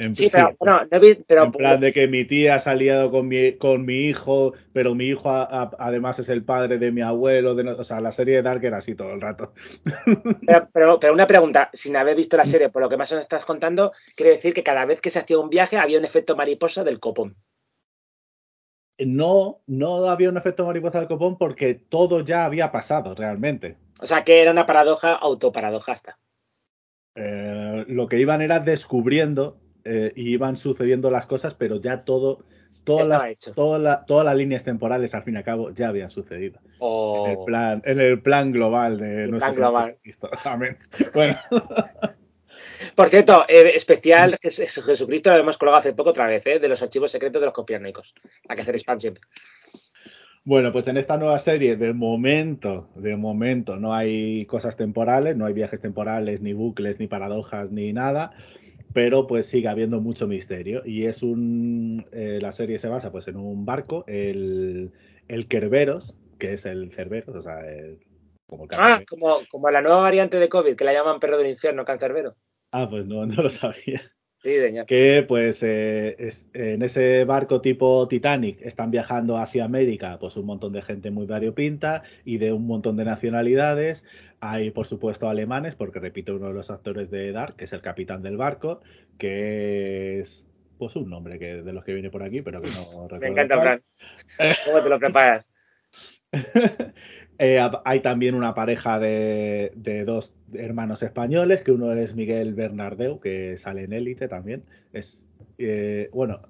En, 0.00 0.14
sí, 0.14 0.30
pero, 0.32 0.56
no, 0.60 0.80
en 0.90 1.50
plan 1.50 1.80
de 1.80 1.92
que 1.92 2.06
mi 2.06 2.24
tía 2.24 2.60
se 2.60 2.70
ha 2.70 2.74
liado 2.76 3.10
con 3.10 3.26
mi, 3.26 3.54
con 3.54 3.84
mi 3.84 4.06
hijo, 4.06 4.52
pero 4.72 4.94
mi 4.94 5.06
hijo 5.06 5.28
además 5.28 6.20
es 6.20 6.28
el 6.28 6.44
padre 6.44 6.78
de 6.78 6.92
mi 6.92 7.00
abuelo. 7.00 7.56
De, 7.56 7.68
o 7.68 7.82
sea, 7.82 8.00
la 8.00 8.12
serie 8.12 8.36
de 8.36 8.42
Dark 8.42 8.64
era 8.64 8.78
así 8.78 8.94
todo 8.94 9.12
el 9.12 9.20
rato. 9.20 9.54
Pero, 10.72 11.00
pero, 11.00 11.12
una 11.12 11.26
pregunta, 11.26 11.68
sin 11.72 11.96
haber 11.96 12.16
visto 12.16 12.36
la 12.36 12.44
serie, 12.44 12.68
por 12.68 12.80
lo 12.80 12.88
que 12.88 12.96
más 12.96 13.10
nos 13.10 13.20
estás 13.20 13.44
contando, 13.44 13.92
quiere 14.14 14.32
decir 14.32 14.54
que 14.54 14.62
cada 14.62 14.84
vez 14.84 15.00
que 15.00 15.10
se 15.10 15.18
hacía 15.18 15.38
un 15.38 15.50
viaje 15.50 15.76
había 15.76 15.98
un 15.98 16.04
efecto 16.04 16.36
mariposa 16.36 16.84
del 16.84 17.00
copón. 17.00 17.36
No, 18.98 19.60
no 19.66 20.06
había 20.06 20.28
un 20.28 20.36
efecto 20.36 20.64
mariposa 20.64 21.00
del 21.00 21.08
copón 21.08 21.36
porque 21.38 21.74
todo 21.74 22.24
ya 22.24 22.44
había 22.44 22.70
pasado 22.70 23.14
realmente. 23.16 23.76
O 24.00 24.06
sea, 24.06 24.22
que 24.22 24.40
era 24.40 24.52
una 24.52 24.66
paradoja 24.66 25.14
autoparadojasta. 25.14 26.18
Eh, 27.16 27.84
lo 27.88 28.06
que 28.06 28.20
iban 28.20 28.42
era 28.42 28.60
descubriendo 28.60 29.58
eh, 29.88 30.12
y 30.14 30.32
iban 30.32 30.56
sucediendo 30.56 31.10
las 31.10 31.26
cosas, 31.26 31.54
pero 31.54 31.80
ya 31.80 32.04
todo, 32.04 32.44
todas 32.84 33.06
las, 33.06 34.04
todas 34.06 34.24
las 34.24 34.36
líneas 34.36 34.64
temporales 34.64 35.14
al 35.14 35.22
fin 35.22 35.34
y 35.34 35.38
al 35.38 35.44
cabo 35.44 35.70
ya 35.70 35.88
habían 35.88 36.10
sucedido. 36.10 36.60
En, 36.62 37.30
el 37.30 37.36
oh. 37.38 37.44
plan, 37.46 37.82
en 37.84 38.00
el 38.00 38.20
plan 38.20 38.52
global 38.52 38.98
de 38.98 39.28
nuestro 39.28 39.54
global. 39.54 39.96
Bueno. 41.14 41.36
Por 42.94 43.08
cierto, 43.08 43.44
eh, 43.48 43.72
especial 43.74 44.36
Jes- 44.42 44.84
Jesucristo 44.84 45.30
lo 45.30 45.38
hemos 45.38 45.56
colgado 45.56 45.78
hace 45.78 45.92
poco 45.92 46.10
otra 46.10 46.26
vez, 46.26 46.46
¿eh? 46.46 46.58
de 46.58 46.68
los 46.68 46.82
archivos 46.82 47.10
secretos 47.10 47.40
de 47.40 47.46
los 47.46 47.54
conspiranoicos. 47.54 48.14
Hay 48.48 48.56
que 48.56 48.62
hacer 48.62 48.76
spam 48.76 49.00
siempre. 49.00 49.22
Bueno, 50.44 50.72
pues 50.72 50.88
en 50.88 50.96
esta 50.96 51.18
nueva 51.18 51.38
serie, 51.38 51.76
de 51.76 51.92
momento, 51.92 52.88
de 52.94 53.16
momento, 53.16 53.76
no 53.76 53.92
hay 53.92 54.46
cosas 54.46 54.76
temporales, 54.76 55.36
no 55.36 55.44
hay 55.44 55.52
viajes 55.52 55.80
temporales, 55.80 56.40
ni 56.40 56.54
bucles, 56.54 56.98
ni 56.98 57.06
paradojas, 57.06 57.70
ni 57.70 57.92
nada, 57.92 58.32
pero 58.92 59.26
pues 59.26 59.46
sigue 59.46 59.68
habiendo 59.68 60.00
mucho 60.00 60.26
misterio. 60.26 60.82
Y 60.84 61.04
es 61.06 61.22
un. 61.22 62.04
eh, 62.12 62.38
la 62.40 62.52
serie 62.52 62.78
se 62.78 62.88
basa 62.88 63.10
pues 63.12 63.28
en 63.28 63.36
un 63.36 63.64
barco, 63.64 64.04
el, 64.06 64.92
el 65.28 65.46
Kerberos, 65.48 66.14
que 66.38 66.54
es 66.54 66.66
el 66.66 66.90
Cerberos, 66.92 67.34
o 67.36 67.42
sea, 67.42 67.58
el- 67.60 67.98
como 68.46 68.64
el 68.64 68.70
Ah, 68.78 69.02
como, 69.08 69.40
como 69.50 69.70
la 69.70 69.82
nueva 69.82 69.98
variante 70.00 70.38
de 70.38 70.48
COVID, 70.48 70.74
que 70.74 70.84
la 70.84 70.92
llaman 70.94 71.20
perro 71.20 71.36
del 71.38 71.48
infierno, 71.50 71.84
cancerbero. 71.84 72.34
Ah, 72.72 72.88
pues 72.88 73.06
no, 73.06 73.26
no 73.26 73.42
lo 73.42 73.50
sabía. 73.50 74.02
Sí, 74.40 74.56
señor. 74.56 74.86
que 74.86 75.24
pues 75.26 75.64
eh, 75.64 76.14
es- 76.20 76.48
en 76.54 76.82
ese 76.82 77.24
barco 77.24 77.60
tipo 77.60 78.06
Titanic 78.06 78.62
están 78.62 78.92
viajando 78.92 79.36
hacia 79.36 79.64
América 79.64 80.16
pues 80.20 80.36
un 80.36 80.46
montón 80.46 80.72
de 80.72 80.80
gente 80.80 81.10
muy 81.10 81.26
variopinta 81.26 82.04
y 82.24 82.38
de 82.38 82.52
un 82.52 82.64
montón 82.64 82.96
de 82.96 83.04
nacionalidades. 83.04 84.04
Hay 84.40 84.70
por 84.70 84.86
supuesto 84.86 85.28
alemanes, 85.28 85.74
porque 85.74 86.00
repito 86.00 86.36
uno 86.36 86.48
de 86.48 86.54
los 86.54 86.70
actores 86.70 87.10
de 87.10 87.32
Dark, 87.32 87.56
que 87.56 87.64
es 87.64 87.72
el 87.72 87.80
capitán 87.80 88.22
del 88.22 88.36
barco, 88.36 88.80
que 89.18 90.20
es 90.20 90.46
pues 90.78 90.94
un 90.94 91.10
nombre 91.10 91.38
que 91.38 91.62
de 91.62 91.72
los 91.72 91.84
que 91.84 91.92
viene 91.92 92.10
por 92.10 92.22
aquí, 92.22 92.40
pero 92.40 92.62
que 92.62 92.70
no 92.70 93.02
recuerdo. 93.08 93.20
Me 93.20 93.28
encanta. 93.28 93.60
Fran. 93.60 93.82
¿Cómo 94.64 94.82
te 94.82 94.88
lo 94.88 94.98
preparas? 94.98 95.50
Eh, 97.40 97.60
hay 97.84 98.00
también 98.00 98.34
una 98.34 98.52
pareja 98.52 98.98
de, 98.98 99.70
de 99.76 100.04
dos 100.04 100.34
hermanos 100.52 101.04
españoles, 101.04 101.62
que 101.62 101.70
uno 101.70 101.92
es 101.92 102.16
Miguel 102.16 102.52
Bernardeu, 102.52 103.20
que 103.20 103.56
sale 103.56 103.84
en 103.84 103.92
Élite 103.92 104.26
también. 104.26 104.64
Es, 104.92 105.30
eh, 105.56 106.10
bueno, 106.12 106.40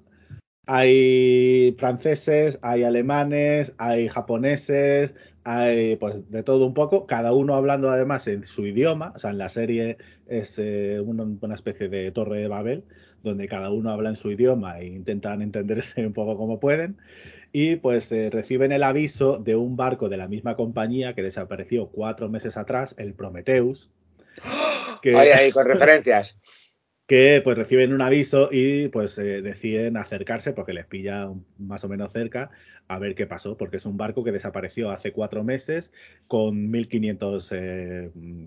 hay 0.65 1.75
franceses, 1.77 2.57
hay 2.61 2.83
alemanes, 2.83 3.75
hay 3.77 4.07
japoneses, 4.07 5.13
hay 5.49 5.95
pues 5.95 6.29
de 6.29 6.43
todo 6.43 6.67
un 6.67 6.75
poco, 6.75 7.07
cada 7.07 7.33
uno 7.33 7.55
hablando 7.55 7.89
además 7.89 8.27
en 8.27 8.45
su 8.45 8.67
idioma, 8.67 9.13
o 9.15 9.19
sea, 9.19 9.31
en 9.31 9.39
la 9.39 9.49
serie 9.49 9.97
es 10.27 10.59
eh, 10.59 10.99
una, 11.03 11.55
especie 11.55 11.89
de 11.89 12.11
torre 12.11 12.37
de 12.37 12.47
Babel, 12.47 12.83
donde 13.23 13.47
cada 13.47 13.71
uno 13.71 13.89
habla 13.89 14.09
en 14.09 14.15
su 14.15 14.29
idioma 14.29 14.79
e 14.79 14.85
intentan 14.85 15.41
entenderse 15.41 16.05
un 16.05 16.13
poco 16.13 16.37
como 16.37 16.59
pueden 16.59 16.97
y 17.51 17.77
pues 17.77 18.11
eh, 18.11 18.29
reciben 18.31 18.71
el 18.71 18.83
aviso 18.83 19.39
de 19.39 19.55
un 19.55 19.75
barco 19.75 20.07
de 20.07 20.17
la 20.17 20.27
misma 20.27 20.55
compañía 20.55 21.15
que 21.15 21.23
desapareció 21.23 21.87
cuatro 21.87 22.29
meses 22.29 22.55
atrás, 22.55 22.93
el 22.99 23.15
Prometheus, 23.15 23.89
que, 25.01 25.15
Oye, 25.15 25.33
ahí, 25.33 25.51
con 25.51 25.65
referencias. 25.65 26.37
Que, 27.09 27.41
pues 27.43 27.57
reciben 27.57 27.91
un 27.91 28.03
aviso 28.03 28.49
y 28.51 28.87
pues 28.89 29.17
eh, 29.17 29.41
deciden 29.41 29.97
acercarse 29.97 30.53
porque 30.53 30.73
les 30.73 30.85
pilla 30.85 31.27
un- 31.27 31.43
más 31.57 31.83
o 31.83 31.89
menos 31.89 32.11
cerca 32.11 32.51
a 32.87 32.99
ver 32.99 33.15
qué 33.15 33.25
pasó, 33.25 33.57
porque 33.57 33.77
es 33.77 33.85
un 33.87 33.97
barco 33.97 34.23
que 34.23 34.31
desapareció 34.31 34.91
hace 34.91 35.11
cuatro 35.11 35.43
meses 35.43 35.91
con 36.27 36.69
1.500 36.69 37.51
eh, 37.51 38.11
mm, 38.13 38.45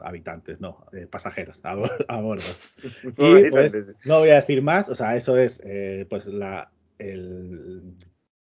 habitantes, 0.00 0.60
no, 0.60 0.84
eh, 0.92 1.06
pasajeros 1.06 1.60
a, 1.62 1.76
bor- 1.76 2.04
a 2.08 2.20
bordo. 2.20 2.42
Y 3.16 3.50
pues 3.50 3.76
no 4.04 4.18
voy 4.18 4.30
a 4.30 4.36
decir 4.36 4.60
más, 4.60 4.88
o 4.88 4.94
sea, 4.96 5.14
eso 5.16 5.36
es 5.38 5.62
pues 6.08 6.26
la 6.26 6.72
el 6.98 7.94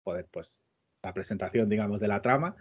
joder, 0.04 0.26
pues 0.30 0.60
la 1.02 1.14
presentación, 1.14 1.70
digamos, 1.70 2.00
de 2.00 2.08
la 2.08 2.20
trama, 2.20 2.54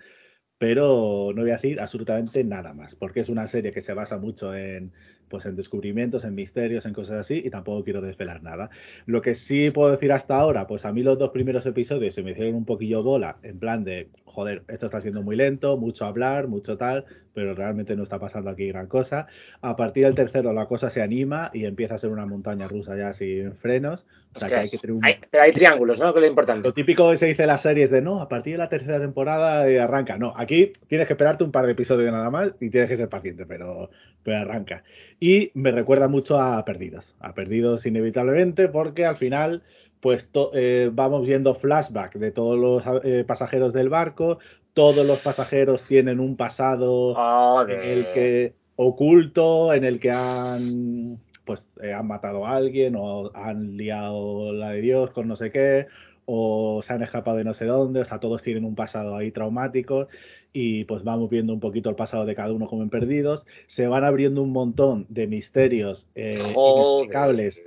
pero 0.58 1.32
no 1.36 1.42
voy 1.42 1.52
a 1.52 1.56
decir 1.56 1.82
absolutamente 1.82 2.44
nada 2.46 2.74
más, 2.74 2.96
porque 2.96 3.20
es 3.20 3.28
una 3.30 3.48
serie 3.48 3.74
que 3.74 3.82
se 3.82 3.94
basa 3.94 4.18
mucho 4.18 4.56
en 4.56 4.94
pues 5.34 5.48
en 5.48 5.56
descubrimientos, 5.56 6.26
en 6.26 6.36
misterios, 6.36 6.86
en 6.86 6.94
cosas 6.94 7.18
así, 7.22 7.42
y 7.44 7.50
tampoco 7.50 7.84
quiero 7.84 8.02
desvelar 8.02 8.44
nada. 8.44 8.70
Lo 9.08 9.24
que 9.24 9.34
sí 9.34 9.72
puedo 9.72 9.90
decir 9.90 10.12
hasta 10.12 10.38
ahora, 10.38 10.68
pues 10.68 10.86
a 10.86 10.94
mí 10.94 11.02
los 11.02 11.18
dos 11.18 11.32
primeros 11.32 11.66
episodios 11.66 12.14
se 12.14 12.22
me 12.22 12.34
hicieron 12.34 12.54
un 12.54 12.66
poquillo 12.66 13.02
bola, 13.02 13.38
en 13.42 13.58
plan 13.58 13.84
de, 13.84 14.10
joder, 14.26 14.62
esto 14.68 14.86
está 14.86 15.02
siendo 15.02 15.24
muy 15.24 15.36
lento, 15.36 15.76
mucho 15.76 16.06
hablar, 16.06 16.48
mucho 16.48 16.78
tal, 16.78 17.06
pero 17.34 17.54
realmente 17.56 17.96
no 17.96 18.04
está 18.04 18.20
pasando 18.20 18.50
aquí 18.50 18.68
gran 18.68 18.88
cosa. 18.88 19.28
A 19.62 19.76
partir 19.76 20.06
del 20.06 20.16
tercero 20.16 20.54
la 20.54 20.66
cosa 20.68 20.90
se 20.90 21.02
anima 21.02 21.50
y 21.54 21.66
empieza 21.66 21.96
a 21.96 21.98
ser 21.98 22.12
una 22.12 22.26
montaña 22.26 22.68
rusa 22.68 22.96
ya 22.96 23.14
sin 23.14 23.54
frenos, 23.56 24.06
o 24.36 24.40
sea 24.40 24.48
que 24.50 24.56
hay 24.56 24.70
que 24.70 24.78
tener 24.78 24.96
un... 24.96 25.06
Hay- 25.06 25.16
pero 25.32 25.44
hay 25.44 25.52
triángulos, 25.52 26.00
¿no? 26.00 26.14
Que 26.14 26.20
es 26.20 26.24
lo 26.24 26.28
importante. 26.30 26.68
Lo 26.68 26.74
típico 26.74 27.10
que 27.10 27.18
se 27.18 27.26
dice 27.28 27.44
en 27.44 27.48
las 27.48 27.62
series 27.62 27.90
de 27.92 28.02
no, 28.02 28.20
a 28.22 28.30
partir 28.30 28.54
de 28.54 28.58
la 28.60 28.70
tercera 28.70 29.00
temporada 29.00 29.68
eh, 29.68 29.80
arranca. 29.80 30.18
No, 30.18 30.34
aquí 30.38 30.72
tienes 30.88 31.08
que 31.08 31.14
esperarte 31.14 31.44
un 31.44 31.52
par 31.52 31.66
de 31.66 31.72
episodios 31.72 32.12
nada 32.12 32.30
más 32.30 32.54
y 32.60 32.70
tienes 32.70 32.90
que 32.90 32.98
ser 32.98 33.10
paciente, 33.10 33.46
pero, 33.46 33.90
pero 34.24 34.38
arranca. 34.38 34.84
Y 35.20 35.52
me 35.54 35.72
recuerda 35.72 36.08
mucho 36.08 36.40
a 36.40 36.64
Perdidos. 36.66 37.16
A 37.20 37.34
Perdidos 37.34 37.86
inevitablemente 37.86 38.68
porque 38.68 39.06
al 39.06 39.18
final 39.18 39.64
pues 40.02 40.30
to- 40.32 40.52
eh, 40.54 40.90
vamos 40.92 41.26
viendo 41.26 41.56
flashback 41.56 42.16
de 42.16 42.32
todos 42.32 42.60
los 42.60 42.84
eh, 43.06 43.24
pasajeros 43.26 43.72
del 43.72 43.88
barco. 43.88 44.38
Todos 44.74 45.06
los 45.06 45.20
pasajeros 45.20 45.84
tienen 45.86 46.20
un 46.20 46.36
pasado 46.36 47.14
Joder. 47.16 47.80
en 47.80 47.90
el 47.90 48.12
que 48.12 48.54
oculto, 48.76 49.74
en 49.74 49.84
el 49.84 50.00
que 50.00 50.12
han 50.12 51.18
pues 51.46 51.78
eh, 51.84 51.94
han 51.94 52.08
matado 52.08 52.46
a 52.46 52.56
alguien 52.56 52.96
o 52.98 53.32
han 53.36 53.76
liado 53.76 54.54
la 54.54 54.72
de 54.72 54.82
Dios 54.82 55.12
con 55.12 55.28
no 55.28 55.36
sé 55.36 55.52
qué 55.52 55.88
o 56.26 56.82
se 56.82 56.94
han 56.94 57.04
escapado 57.04 57.38
de 57.38 57.44
no 57.44 57.54
sé 57.54 57.66
dónde, 57.66 58.00
o 58.00 58.06
sea, 58.06 58.20
todos 58.20 58.42
tienen 58.42 58.64
un 58.64 58.76
pasado 58.76 59.16
ahí 59.16 59.32
traumático 59.32 60.08
y 60.54 60.86
pues 60.86 61.04
vamos 61.04 61.30
viendo 61.30 61.54
un 61.54 61.60
poquito 61.60 61.90
el 61.90 61.96
pasado 61.96 62.26
de 62.26 62.36
cada 62.36 62.54
uno 62.54 62.68
como 62.68 62.84
en 62.84 62.90
Perdidos, 62.90 63.46
se 63.68 63.88
van 63.88 64.04
abriendo 64.04 64.42
un 64.42 64.52
montón 64.52 65.06
de 65.10 65.28
misterios 65.28 66.08
eh, 66.16 66.34
inexplicables, 66.38 67.62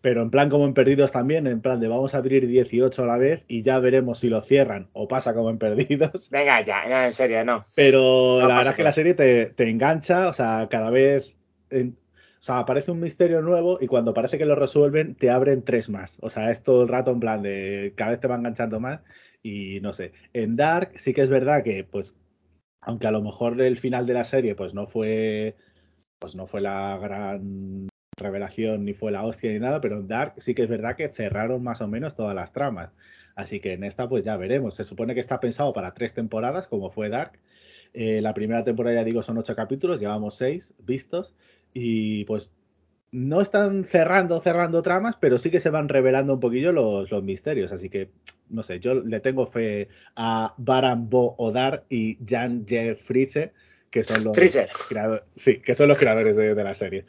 pero 0.00 0.22
en 0.22 0.30
plan 0.30 0.48
como 0.48 0.64
en 0.64 0.74
Perdidos 0.74 1.12
también, 1.12 1.46
en 1.46 1.60
plan 1.60 1.80
de 1.80 1.88
vamos 1.88 2.14
a 2.14 2.18
abrir 2.18 2.46
18 2.46 3.02
a 3.02 3.06
la 3.06 3.16
vez 3.18 3.44
y 3.48 3.62
ya 3.62 3.78
veremos 3.78 4.18
si 4.20 4.28
lo 4.28 4.40
cierran 4.42 4.88
o 4.92 5.08
pasa 5.08 5.34
como 5.34 5.50
en 5.50 5.58
Perdidos. 5.58 6.28
Venga, 6.30 6.60
ya, 6.62 6.88
no, 6.88 7.02
en 7.04 7.12
serio, 7.12 7.44
no. 7.44 7.64
Pero 7.74 8.38
No 8.40 8.48
la 8.48 8.56
verdad 8.58 8.70
es 8.72 8.76
que 8.76 8.82
la 8.84 8.92
serie 8.92 9.14
te, 9.14 9.46
te 9.46 9.68
engancha, 9.68 10.28
o 10.28 10.32
sea, 10.32 10.68
cada 10.70 10.90
vez. 10.90 11.34
en- 11.70 11.96
o 12.38 12.40
sea, 12.40 12.60
aparece 12.60 12.92
un 12.92 13.00
misterio 13.00 13.42
nuevo 13.42 13.78
y 13.80 13.88
cuando 13.88 14.14
parece 14.14 14.38
que 14.38 14.44
lo 14.44 14.54
resuelven, 14.54 15.16
te 15.16 15.28
abren 15.28 15.64
tres 15.64 15.88
más. 15.88 16.18
O 16.22 16.30
sea, 16.30 16.52
es 16.52 16.62
todo 16.62 16.82
el 16.84 16.88
rato 16.88 17.10
en 17.10 17.18
plan 17.18 17.42
de. 17.42 17.94
Cada 17.96 18.12
vez 18.12 18.20
te 18.20 18.28
va 18.28 18.36
enganchando 18.36 18.78
más 18.78 19.00
y 19.42 19.80
no 19.80 19.92
sé. 19.92 20.12
En 20.32 20.54
Dark 20.54 20.92
sí 20.98 21.12
que 21.12 21.22
es 21.22 21.28
verdad 21.30 21.64
que, 21.64 21.82
pues, 21.82 22.14
aunque 22.80 23.06
a 23.08 23.10
lo 23.10 23.22
mejor 23.22 23.60
el 23.60 23.78
final 23.78 24.06
de 24.06 24.14
la 24.14 24.24
serie, 24.24 24.54
pues 24.54 24.74
no 24.74 24.86
fue. 24.86 25.56
Pues 26.20 26.34
no 26.36 26.46
fue 26.46 26.60
la 26.60 26.98
gran 26.98 27.88
revelación 28.18 28.84
ni 28.84 28.94
fue 28.94 29.12
la 29.12 29.24
hostia 29.24 29.52
ni 29.52 29.58
nada, 29.58 29.80
pero 29.80 29.98
en 29.98 30.08
Dark 30.08 30.34
sí 30.38 30.54
que 30.54 30.62
es 30.62 30.68
verdad 30.68 30.96
que 30.96 31.08
cerraron 31.08 31.62
más 31.62 31.80
o 31.80 31.88
menos 31.88 32.14
todas 32.14 32.34
las 32.34 32.52
tramas. 32.52 32.90
Así 33.34 33.60
que 33.60 33.72
en 33.74 33.84
esta 33.84 34.08
pues 34.08 34.24
ya 34.24 34.36
veremos. 34.36 34.74
Se 34.74 34.84
supone 34.84 35.14
que 35.14 35.20
está 35.20 35.40
pensado 35.40 35.72
para 35.72 35.94
tres 35.94 36.12
temporadas, 36.14 36.66
como 36.66 36.90
fue 36.90 37.08
Dark. 37.08 37.32
Eh, 37.94 38.20
la 38.20 38.34
primera 38.34 38.64
temporada, 38.64 38.96
ya 38.96 39.04
digo, 39.04 39.22
son 39.22 39.38
ocho 39.38 39.54
capítulos, 39.56 40.00
llevamos 40.00 40.34
seis 40.34 40.74
vistos 40.78 41.34
y 41.72 42.24
pues 42.24 42.50
no 43.10 43.40
están 43.40 43.84
cerrando, 43.84 44.40
cerrando 44.40 44.82
tramas, 44.82 45.16
pero 45.16 45.38
sí 45.38 45.50
que 45.50 45.60
se 45.60 45.70
van 45.70 45.88
revelando 45.88 46.34
un 46.34 46.40
poquillo 46.40 46.72
los, 46.72 47.10
los 47.10 47.22
misterios. 47.22 47.72
Así 47.72 47.88
que, 47.88 48.10
no 48.50 48.62
sé, 48.62 48.80
yo 48.80 48.94
le 48.94 49.20
tengo 49.20 49.46
fe 49.46 49.88
a 50.16 50.54
Baran 50.58 51.08
Bo 51.08 51.34
Odar 51.38 51.84
y 51.88 52.18
Jan 52.26 52.66
J. 52.68 52.96
Fritze, 52.96 53.52
que 53.90 54.02
son 54.04 54.24
los 54.24 54.36
creadores, 54.88 55.24
sí, 55.36 55.60
que 55.60 55.74
son 55.74 55.88
los 55.88 55.98
creadores 55.98 56.36
de, 56.36 56.54
de 56.54 56.64
la 56.64 56.74
serie. 56.74 57.06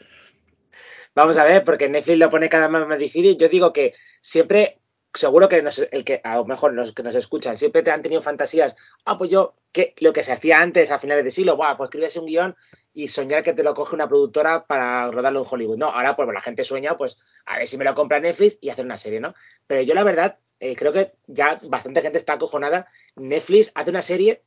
Vamos 1.16 1.38
a 1.38 1.44
ver, 1.44 1.64
porque 1.64 1.90
Netflix 1.90 2.18
lo 2.20 2.30
pone 2.30 2.50
cada 2.50 2.68
vez 2.68 2.88
más 2.88 3.00
difícil. 3.00 3.38
Yo 3.38 3.50
digo 3.50 3.74
que 3.74 3.94
siempre, 4.22 4.80
seguro 5.14 5.50
que 5.50 5.62
nos- 5.62 5.80
el 5.92 6.04
que, 6.04 6.22
a 6.24 6.36
lo 6.38 6.46
mejor 6.46 6.74
los 6.74 6.94
que 6.94 7.04
nos 7.04 7.16
escuchan, 7.16 7.58
siempre 7.58 7.84
te 7.84 7.92
han 7.92 8.02
tenido 8.02 8.22
fantasías. 8.22 8.76
Ah, 9.06 9.18
pues 9.18 9.30
yo, 9.32 9.56
que 9.72 9.94
lo 10.00 10.14
que 10.14 10.24
se 10.24 10.32
hacía 10.32 10.60
antes, 10.62 10.92
a 10.92 10.98
finales 10.98 11.24
de 11.26 11.32
siglo, 11.32 11.56
Buah, 11.58 11.76
pues 11.76 11.88
escribes 11.88 12.16
un 12.18 12.26
guion 12.26 12.56
y 12.94 13.08
soñar 13.08 13.44
que 13.44 13.54
te 13.54 13.64
lo 13.64 13.74
coge 13.74 13.96
una 13.96 14.08
productora 14.08 14.66
para 14.66 15.10
rodarlo 15.12 15.40
en 15.42 15.46
Hollywood. 15.50 15.78
No, 15.78 15.88
ahora 15.88 16.16
pues 16.16 16.28
la 16.34 16.42
gente 16.42 16.64
sueña, 16.64 16.96
pues 16.98 17.18
a 17.46 17.58
ver 17.58 17.68
si 17.68 17.78
me 17.78 17.86
lo 17.86 17.94
compra 17.96 18.20
Netflix 18.20 18.58
y 18.62 18.70
hacer 18.70 18.86
una 18.86 18.98
serie, 18.98 19.20
¿no? 19.20 19.34
Pero 19.68 19.82
yo 19.82 19.94
la 19.96 20.04
verdad, 20.04 20.38
eh, 20.60 20.76
creo 20.76 20.92
que 20.94 21.14
ya 21.28 21.60
bastante 21.70 22.02
gente 22.02 22.18
está 22.18 22.34
acojonada. 22.34 22.88
Netflix 23.16 23.72
hace 23.76 23.90
una 23.90 24.02
serie, 24.02 24.44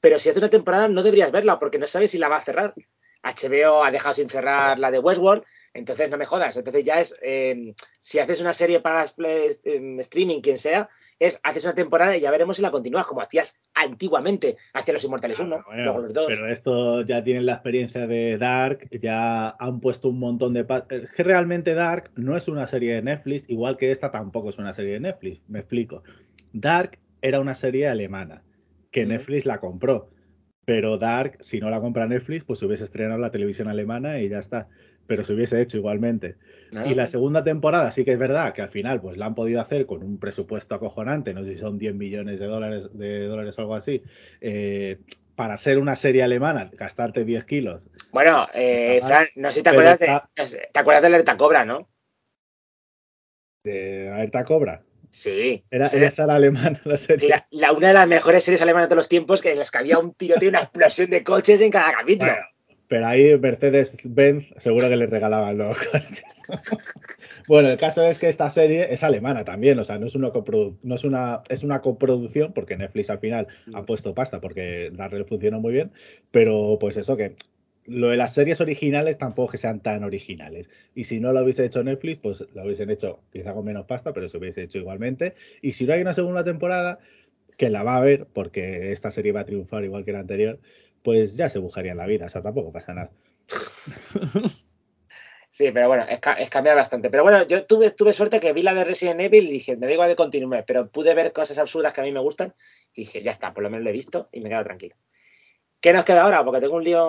pero 0.00 0.18
si 0.18 0.28
hace 0.28 0.38
una 0.38 0.50
temporada 0.50 0.88
no 0.88 1.02
deberías 1.02 1.32
verla 1.32 1.58
porque 1.58 1.78
no 1.78 1.86
sabes 1.86 2.10
si 2.10 2.18
la 2.18 2.28
va 2.28 2.36
a 2.36 2.40
cerrar. 2.44 2.74
HBO 3.22 3.84
ha 3.84 3.90
dejado 3.90 4.14
sin 4.14 4.28
cerrar 4.28 4.78
la 4.78 4.90
de 4.90 4.98
Westworld, 4.98 5.44
entonces 5.74 6.08
no 6.08 6.16
me 6.16 6.24
jodas. 6.24 6.56
Entonces 6.56 6.84
ya 6.84 7.00
es, 7.00 7.14
eh, 7.22 7.74
si 8.00 8.18
haces 8.20 8.40
una 8.40 8.52
serie 8.52 8.80
para 8.80 9.00
las 9.00 9.12
play- 9.12 9.50
em, 9.64 10.00
streaming, 10.00 10.40
quien 10.40 10.56
sea, 10.56 10.88
es 11.18 11.40
haces 11.42 11.64
una 11.64 11.74
temporada 11.74 12.16
y 12.16 12.20
ya 12.20 12.30
veremos 12.30 12.56
si 12.56 12.62
la 12.62 12.70
continúas, 12.70 13.04
como 13.06 13.20
hacías 13.20 13.58
antiguamente. 13.74 14.56
Hacía 14.72 14.94
Los 14.94 15.04
Inmortales 15.04 15.38
1, 15.40 15.56
Ah, 15.56 15.64
bueno, 15.66 15.82
luego 15.84 15.98
los 16.00 16.12
dos. 16.14 16.26
Pero 16.28 16.48
esto 16.48 17.02
ya 17.02 17.22
tienen 17.22 17.44
la 17.46 17.54
experiencia 17.54 18.06
de 18.06 18.38
Dark, 18.38 18.88
ya 19.00 19.50
han 19.50 19.80
puesto 19.80 20.08
un 20.08 20.18
montón 20.20 20.54
de... 20.54 20.64
Es 20.90 21.10
que 21.10 21.22
realmente 21.22 21.74
Dark 21.74 22.10
no 22.14 22.36
es 22.36 22.48
una 22.48 22.66
serie 22.66 22.94
de 22.94 23.02
Netflix, 23.02 23.50
igual 23.50 23.76
que 23.76 23.90
esta 23.90 24.10
tampoco 24.10 24.50
es 24.50 24.58
una 24.58 24.72
serie 24.72 24.94
de 24.94 25.00
Netflix. 25.00 25.42
Me 25.48 25.58
explico. 25.58 26.02
Dark 26.52 26.98
era 27.20 27.40
una 27.40 27.54
serie 27.54 27.88
alemana, 27.88 28.42
que. 28.90 29.06
Netflix 29.06 29.44
la 29.44 29.58
compró. 29.58 30.10
Pero 30.66 30.96
Dark, 30.98 31.38
si 31.40 31.60
no 31.60 31.68
la 31.68 31.80
compra 31.80 32.06
Netflix, 32.06 32.44
pues 32.44 32.62
hubiese 32.62 32.84
estrenado 32.84 33.16
en 33.16 33.20
la 33.22 33.30
televisión 33.30 33.68
alemana 33.68 34.18
y 34.20 34.28
ya 34.30 34.38
está. 34.38 34.68
Pero 35.06 35.24
se 35.24 35.32
hubiese 35.34 35.60
hecho 35.60 35.76
igualmente. 35.76 36.36
Ah. 36.76 36.86
Y 36.86 36.94
la 36.94 37.06
segunda 37.06 37.44
temporada 37.44 37.90
sí 37.92 38.04
que 38.04 38.12
es 38.12 38.18
verdad 38.18 38.52
que 38.52 38.62
al 38.62 38.70
final 38.70 39.00
pues 39.00 39.16
la 39.16 39.26
han 39.26 39.34
podido 39.34 39.60
hacer 39.60 39.86
con 39.86 40.02
un 40.02 40.18
presupuesto 40.18 40.74
acojonante, 40.74 41.34
no 41.34 41.44
sé 41.44 41.54
si 41.54 41.58
son 41.60 41.78
10 41.78 41.94
millones 41.94 42.40
de 42.40 42.46
dólares, 42.46 42.88
de 42.92 43.26
dólares 43.26 43.56
o 43.58 43.60
algo 43.62 43.74
así, 43.74 44.02
eh, 44.40 44.98
para 45.36 45.56
ser 45.56 45.78
una 45.78 45.96
serie 45.96 46.22
alemana, 46.22 46.70
gastarte 46.74 47.24
10 47.24 47.44
kilos. 47.44 47.88
Bueno, 48.12 48.46
eh, 48.54 49.00
Fran, 49.04 49.26
no 49.36 49.48
sé 49.50 49.56
si 49.58 49.62
te 49.62 49.70
acuerdas 49.70 50.00
está- 50.00 50.28
de. 50.36 50.68
¿Te 50.72 50.80
acuerdas 50.80 51.02
de 51.02 51.06
Alerta 51.08 51.36
Cobra, 51.36 51.64
no? 51.64 51.88
De 53.64 54.08
Alerta 54.10 54.44
Cobra. 54.44 54.82
Sí. 55.10 55.64
Era, 55.70 55.88
Sí, 55.88 56.02
esa 56.02 56.24
era 56.24 56.34
alemana 56.34 56.80
la 56.84 56.96
serie. 56.96 57.28
la, 57.28 57.46
la- 57.50 57.72
una 57.72 57.88
de 57.88 57.94
las 57.94 58.08
mejores 58.08 58.42
series 58.44 58.60
alemanas 58.62 58.86
de 58.86 58.88
todos 58.90 58.98
los 59.02 59.08
tiempos, 59.08 59.40
que 59.42 59.52
en 59.52 59.58
las 59.58 59.70
que 59.70 59.78
había 59.78 59.98
un 59.98 60.12
tiroteo 60.14 60.46
y 60.46 60.50
una 60.50 60.60
explosión 60.62 61.08
de 61.10 61.22
coches 61.22 61.60
en 61.60 61.70
cada 61.70 61.92
capítulo. 61.92 62.32
Bueno, 62.32 62.46
pero 62.94 63.08
ahí 63.08 63.36
Mercedes-Benz 63.36 64.54
seguro 64.58 64.88
que 64.88 64.94
le 64.94 65.06
regalaban 65.06 65.58
los 65.58 65.76
coches. 65.78 66.22
bueno, 67.48 67.68
el 67.68 67.76
caso 67.76 68.04
es 68.04 68.20
que 68.20 68.28
esta 68.28 68.48
serie 68.50 68.94
es 68.94 69.02
alemana 69.02 69.44
también, 69.44 69.76
o 69.80 69.82
sea, 69.82 69.98
no 69.98 70.06
es 70.06 70.14
una 70.14 70.30
no 70.30 70.94
es 70.94 71.02
una 71.02 71.42
es 71.48 71.64
una 71.64 71.80
coproducción 71.80 72.52
porque 72.52 72.76
Netflix 72.76 73.10
al 73.10 73.18
final 73.18 73.48
ha 73.72 73.82
Mm. 73.82 73.86
puesto 73.86 74.14
pasta 74.14 74.40
porque 74.40 74.92
darle 74.92 75.24
funcionó 75.24 75.58
muy 75.58 75.72
bien, 75.72 75.90
pero 76.30 76.76
pues 76.80 76.96
eso 76.96 77.16
que 77.16 77.34
lo 77.84 78.10
de 78.10 78.16
las 78.16 78.32
series 78.32 78.60
originales 78.60 79.18
tampoco 79.18 79.50
que 79.50 79.58
sean 79.58 79.80
tan 79.80 80.04
originales. 80.04 80.70
Y 80.94 81.02
si 81.02 81.18
no 81.18 81.32
lo 81.32 81.42
hubiese 81.42 81.64
hecho 81.64 81.82
Netflix, 81.82 82.20
pues 82.22 82.44
lo 82.54 82.62
hubiesen 82.62 82.90
hecho 82.90 83.24
quizá 83.32 83.54
con 83.54 83.64
menos 83.64 83.86
pasta, 83.86 84.12
pero 84.12 84.28
se 84.28 84.38
hubiese 84.38 84.62
hecho 84.62 84.78
igualmente. 84.78 85.34
Y 85.62 85.72
si 85.72 85.84
no 85.84 85.94
hay 85.94 86.00
una 86.00 86.14
segunda 86.14 86.44
temporada, 86.44 87.00
que 87.56 87.70
la 87.70 87.82
va 87.82 87.94
a 87.94 87.98
haber, 87.98 88.26
porque 88.26 88.92
esta 88.92 89.10
serie 89.10 89.32
va 89.32 89.40
a 89.40 89.44
triunfar 89.44 89.84
igual 89.84 90.04
que 90.04 90.12
la 90.12 90.20
anterior, 90.20 90.58
pues 91.04 91.36
ya 91.36 91.48
se 91.48 91.60
buscaría 91.60 91.92
en 91.92 91.98
la 91.98 92.06
vida, 92.06 92.26
o 92.26 92.28
sea, 92.28 92.42
tampoco 92.42 92.72
pasa 92.72 92.92
nada. 92.94 93.10
Sí, 95.50 95.70
pero 95.72 95.86
bueno, 95.86 96.04
es, 96.08 96.18
ca- 96.18 96.32
es 96.32 96.50
cambiar 96.50 96.74
bastante. 96.74 97.10
Pero 97.10 97.22
bueno, 97.22 97.46
yo 97.46 97.64
tuve, 97.64 97.92
tuve 97.92 98.12
suerte 98.12 98.40
que 98.40 98.52
vi 98.52 98.62
la 98.62 98.74
de 98.74 98.82
Resident 98.82 99.20
Evil 99.20 99.46
y 99.48 99.52
dije, 99.52 99.76
me 99.76 99.86
da 99.86 99.92
igual 99.92 100.10
que 100.10 100.16
continúe, 100.16 100.64
pero 100.66 100.88
pude 100.88 101.14
ver 101.14 101.30
cosas 101.32 101.58
absurdas 101.58 101.92
que 101.92 102.00
a 102.00 102.04
mí 102.04 102.10
me 102.10 102.18
gustan 102.18 102.52
y 102.92 103.02
dije, 103.02 103.22
ya 103.22 103.30
está, 103.30 103.54
por 103.54 103.62
lo 103.62 103.70
menos 103.70 103.84
lo 103.84 103.90
he 103.90 103.92
visto 103.92 104.28
y 104.32 104.40
me 104.40 104.48
quedo 104.48 104.64
tranquilo. 104.64 104.96
¿Qué 105.80 105.92
nos 105.92 106.04
queda 106.04 106.22
ahora? 106.22 106.44
Porque 106.44 106.60
tengo 106.60 106.74
un 106.74 106.82
lío 106.82 107.00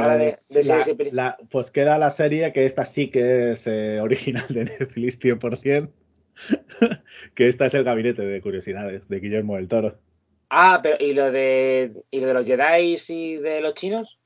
ahora 0.00 0.16
de, 0.16 0.24
Pues, 0.30 0.48
de 0.48 0.62
series 0.64 1.12
la- 1.12 1.36
pues 1.50 1.70
queda 1.70 1.98
la 1.98 2.10
serie 2.10 2.54
que 2.54 2.64
esta 2.64 2.86
sí 2.86 3.10
que 3.10 3.50
es 3.52 3.66
eh, 3.66 4.00
original 4.00 4.46
de 4.48 4.64
Netflix 4.64 5.18
100%, 5.20 5.90
que 7.34 7.48
esta 7.48 7.66
es 7.66 7.74
el 7.74 7.84
gabinete 7.84 8.22
de 8.22 8.40
curiosidades 8.40 9.10
de 9.10 9.20
Guillermo 9.20 9.56
del 9.56 9.68
Toro. 9.68 9.98
Ah, 10.50 10.80
pero 10.82 10.96
¿y 11.02 11.12
lo 11.14 11.30
de, 11.30 11.92
y 12.10 12.20
lo 12.20 12.26
de 12.26 12.34
los 12.34 12.44
Jedi 12.44 12.96
y 13.08 13.36
de 13.36 13.60
los 13.60 13.74
chinos? 13.74 14.18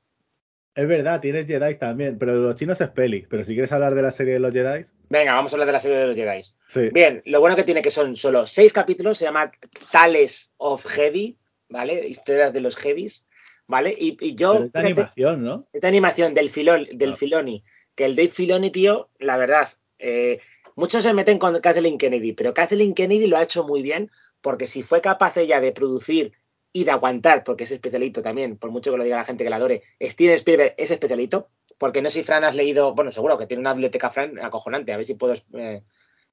Es 0.73 0.87
verdad, 0.87 1.21
tienes 1.21 1.47
Jedi 1.47 1.75
también, 1.77 2.17
pero 2.17 2.33
de 2.33 2.39
los 2.47 2.55
chinos 2.55 2.81
es 2.81 2.89
peli. 2.89 3.25
Pero 3.29 3.43
si 3.45 3.53
quieres 3.53 3.71
hablar 3.71 3.95
de 3.95 4.01
la 4.01 4.11
serie 4.11 4.33
de 4.33 4.39
los 4.39 4.51
Jedi, 4.51 4.81
Venga, 5.09 5.35
vamos 5.35 5.53
a 5.53 5.55
hablar 5.55 5.67
de 5.67 5.71
la 5.73 5.79
serie 5.79 5.97
de 5.99 6.07
los 6.07 6.17
Jedi. 6.17 6.41
sí. 6.67 6.89
Bien, 6.91 7.21
lo 7.25 7.39
bueno 7.39 7.55
que 7.55 7.63
tiene 7.63 7.81
que 7.81 7.91
son 7.91 8.15
solo 8.15 8.45
seis 8.45 8.73
capítulos, 8.73 9.17
se 9.17 9.25
llama 9.25 9.51
Tales 9.91 10.51
of 10.57 10.85
Heavy, 10.85 11.37
¿vale? 11.69 12.07
Historias 12.07 12.51
de 12.51 12.59
los 12.61 12.75
Heavies, 12.75 13.25
¿vale? 13.67 13.95
Y, 13.97 14.17
y 14.19 14.35
yo, 14.35 14.53
Pero 14.53 14.65
es 14.65 14.73
de 14.73 14.79
fíjate, 14.81 14.91
animación, 15.01 15.43
¿no? 15.43 15.67
esta 15.71 15.87
animación 15.87 16.33
del, 16.33 16.49
Filol, 16.49 16.89
del 16.91 17.11
Ah. 17.13 17.15
Filoni, 17.15 17.63
que 17.95 18.03
el 18.05 18.15
Dave 18.17 18.29
Filoni, 18.29 18.71
tío, 18.71 19.09
la 19.19 19.37
verdad, 19.37 19.69
eh, 19.99 20.39
muchos 20.75 21.03
se 21.03 21.13
meten 21.13 21.39
con 21.39 21.57
Kathleen 21.61 21.97
Kennedy, 21.97 22.33
pero 22.33 22.53
Kathleen 22.53 22.93
Kennedy 22.93 23.27
lo 23.27 23.37
ha 23.37 23.43
hecho 23.43 23.63
muy 23.63 23.81
bien, 23.81 24.11
porque 24.45 24.67
si 24.67 24.83
fue 24.83 25.01
capaz 25.01 25.37
ella 25.37 25.59
de 25.59 25.71
producir 25.71 26.33
y 26.71 26.83
de 26.83 26.91
aguantar, 26.91 27.43
porque 27.43 27.63
es 27.63 27.71
especialito 27.71 28.21
también, 28.21 28.57
por 28.57 28.69
mucho 28.69 28.91
que 28.91 28.97
lo 28.97 29.03
diga 29.03 29.17
la 29.17 29.25
gente 29.25 29.43
que 29.43 29.49
la 29.49 29.55
adore, 29.55 29.81
Steven 29.99 30.35
Spielberg 30.35 30.75
es 30.77 30.91
especialito, 30.91 31.49
porque 31.79 32.01
no 32.03 32.09
sé 32.11 32.19
si 32.19 32.23
Fran 32.23 32.43
has 32.43 32.55
leído, 32.55 32.93
bueno, 32.93 33.11
seguro 33.11 33.39
que 33.39 33.47
tiene 33.47 33.61
una 33.61 33.73
biblioteca 33.73 34.11
Fran 34.11 34.37
acojonante, 34.37 34.93
a 34.93 34.97
ver 34.97 35.05
si 35.05 35.15
puedo 35.15 35.33
eh, 35.53 35.81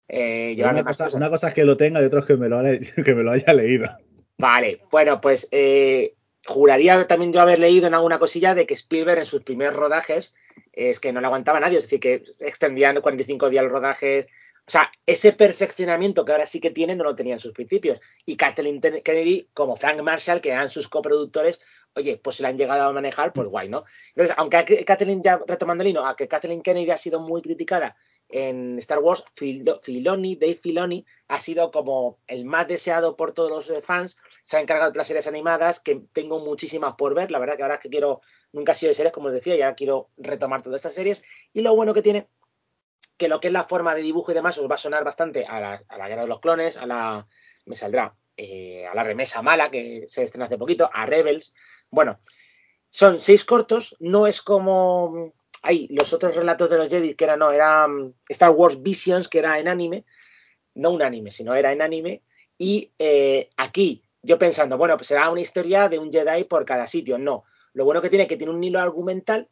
eh, 0.09 0.55
llevarme 0.57 0.81
Una 0.81 0.91
más 0.91 0.97
cosa, 0.99 1.05
cosas. 1.05 1.17
una 1.21 1.31
cosa 1.31 1.49
es 1.49 1.55
que 1.55 1.65
lo 1.65 1.77
tenga 1.79 2.03
y 2.03 2.05
otra 2.05 2.21
es 2.21 2.27
que 2.27 2.37
me 2.37 2.49
lo, 2.51 2.59
haya- 2.59 2.79
que 3.05 3.15
me 3.15 3.23
lo 3.23 3.31
haya 3.31 3.53
leído. 3.55 3.89
Vale, 4.37 4.81
bueno, 4.91 5.21
pues 5.23 5.49
eh, 5.53 6.15
juraría 6.47 7.07
también 7.07 7.33
yo 7.33 7.41
haber 7.41 7.59
leído 7.61 7.87
en 7.87 7.95
alguna 7.95 8.19
cosilla 8.19 8.55
de 8.55 8.67
que 8.67 8.75
Spielberg 8.75 9.21
en 9.21 9.25
sus 9.25 9.43
primeros 9.43 9.75
rodajes 9.77 10.35
es 10.73 11.01
que 11.01 11.13
no 11.13 11.21
le 11.21 11.27
aguantaba 11.29 11.59
a 11.59 11.61
nadie, 11.63 11.79
es 11.79 11.85
decir, 11.85 12.01
que 12.01 12.25
extendían 12.41 13.01
45 13.01 13.49
días 13.49 13.63
los 13.63 13.73
rodajes. 13.73 14.27
O 14.67 14.71
sea, 14.71 14.91
ese 15.07 15.33
perfeccionamiento 15.33 16.25
que 16.25 16.33
ahora 16.33 16.47
sí 16.47 16.61
que 16.61 16.71
tiene 16.71 16.95
no 16.95 17.05
lo 17.05 17.17
tenía 17.17 17.35
en 17.35 17.41
sus 17.41 17.53
principios. 17.53 18.01
Y 18.25 18.37
Kathleen 18.37 18.81
Kennedy, 18.81 19.49
como 19.55 19.77
Frank 19.77 20.01
Marshall, 20.03 20.41
que 20.41 20.51
eran 20.51 20.69
sus 20.69 20.89
coproductores, 20.89 21.61
oye, 21.95 22.17
pues 22.23 22.37
se 22.37 22.43
la 22.43 22.51
han 22.51 22.57
llegado 22.57 22.89
a 22.89 22.93
manejar, 22.93 23.33
pues 23.33 23.49
guay, 23.49 23.69
¿no? 23.69 23.85
Entonces, 24.15 24.35
aunque 24.39 24.85
Kathleen, 24.85 25.23
ya 25.23 25.41
retomando 25.47 25.83
el 25.83 25.91
hilo, 25.91 26.07
a 26.07 26.17
que 26.17 26.29
Kathleen 26.29 26.63
Kennedy 26.63 26.91
ha 26.91 26.97
sido 26.97 27.21
muy 27.21 27.43
criticada 27.43 27.97
en 28.29 28.79
Star 28.79 29.01
Wars, 29.01 29.25
Filo- 29.35 29.79
Filoni, 29.81 30.37
Dave 30.37 30.55
Filoni, 30.55 31.05
ha 31.29 31.39
sido 31.39 31.71
como 31.71 32.19
el 32.27 32.45
más 32.47 32.67
deseado 32.69 33.17
por 33.17 33.33
todos 33.33 33.51
los 33.51 33.69
eh, 33.69 33.83
fans. 33.83 34.17
Se 34.43 34.57
ha 34.57 34.61
encargado 34.61 34.91
de 34.93 34.97
las 34.97 35.07
series 35.09 35.27
animadas, 35.27 35.81
que 35.81 36.03
tengo 36.13 36.39
muchísimas 36.39 36.95
por 36.95 37.15
ver. 37.15 37.31
La 37.31 37.39
verdad 37.41 37.57
que 37.57 37.63
ahora 37.65 37.79
que 37.79 37.91
quiero, 37.91 38.23
nunca 38.53 38.73
he 38.73 38.75
sido 38.77 38.89
de 38.91 38.95
series, 38.95 39.13
como 39.13 39.27
os 39.29 39.35
decía, 39.35 39.57
y 39.57 39.61
ahora 39.63 39.75
quiero 39.75 40.09
retomar 40.17 40.63
todas 40.63 40.79
estas 40.81 40.95
series. 40.95 41.23
Y 41.53 41.61
lo 41.61 41.75
bueno 41.75 41.93
que 41.93 42.01
tiene, 42.03 42.29
que 43.23 43.29
lo 43.29 43.39
que 43.39 43.47
es 43.47 43.53
la 43.53 43.63
forma 43.63 43.95
de 43.95 44.03
dibujo 44.03 44.33
y 44.33 44.35
demás 44.35 44.59
os 44.59 44.69
va 44.69 44.75
a 44.75 44.79
sonar 44.79 45.05
bastante 45.05 45.47
a 45.47 45.61
la, 45.61 46.09
Guerra 46.09 46.23
de 46.23 46.29
los 46.29 46.41
Clones, 46.41 46.77
a 46.77 46.87
la, 46.87 47.25
me 47.67 47.77
saldrá, 47.77 48.17
eh, 48.37 48.85
a 48.85 48.97
la 48.97 49.05
remesa 49.05 49.43
mala, 49.43 49.71
que 49.71 50.09
se 50.09 50.25
estrenó 50.25 50.47
hace 50.47 50.59
poquito, 50.59 50.91
a 50.93 51.07
Rebels. 51.07 51.55
Bueno, 51.89 52.19
son 52.91 53.21
seis 53.21 53.45
cortos, 53.45 53.95
no 54.01 54.27
es 54.27 54.43
como 54.43 55.35
hay 55.63 55.87
los 55.91 56.13
otros 56.13 56.35
relatos 56.35 56.69
de 56.69 56.79
los 56.79 56.89
Jedi, 56.89 57.15
que 57.15 57.23
era, 57.23 57.37
no, 57.37 57.53
era 57.53 57.87
um, 57.87 58.13
Star 58.29 58.51
Wars 58.51 58.83
Visions, 58.83 59.29
que 59.29 59.39
era 59.39 59.61
en 59.61 59.69
anime, 59.69 60.05
no 60.75 60.91
un 60.91 61.03
anime, 61.03 61.31
sino 61.31 61.55
era 61.55 61.71
en 61.71 61.81
anime, 61.81 62.25
y 62.59 62.91
eh, 62.99 63.51
aquí 63.57 64.03
yo 64.21 64.37
pensando, 64.37 64.77
bueno, 64.77 64.97
pues 64.97 65.07
será 65.07 65.31
una 65.31 65.43
historia 65.43 65.89
de 65.89 66.01
un 66.01 66.11
Jedi 66.11 66.43
por 66.43 66.65
cada 66.65 66.89
sitio, 66.89 67.19
no. 67.19 67.45
Lo 67.73 67.85
bueno 67.85 68.03
que 68.03 68.11
tiene 68.11 68.25
es 68.25 68.29
que 68.29 68.37
tiene 68.37 68.53
un 68.53 68.65
hilo 68.65 68.81
argumental 68.81 69.49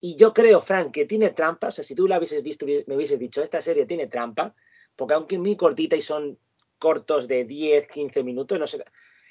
y 0.00 0.16
yo 0.16 0.32
creo, 0.32 0.60
Frank, 0.60 0.92
que 0.92 1.06
tiene 1.06 1.30
trampa. 1.30 1.68
O 1.68 1.70
sea, 1.70 1.84
si 1.84 1.94
tú 1.94 2.06
la 2.06 2.18
hubieses 2.18 2.42
visto, 2.42 2.66
me 2.66 2.96
hubieses 2.96 3.18
dicho, 3.18 3.42
esta 3.42 3.60
serie 3.60 3.86
tiene 3.86 4.06
trampa, 4.06 4.54
porque 4.94 5.14
aunque 5.14 5.34
es 5.36 5.40
muy 5.40 5.56
cortita 5.56 5.96
y 5.96 6.02
son 6.02 6.38
cortos 6.78 7.26
de 7.26 7.44
10, 7.44 7.88
15 7.88 8.22
minutos, 8.22 8.58
no 8.58 8.66
sé, 8.66 8.84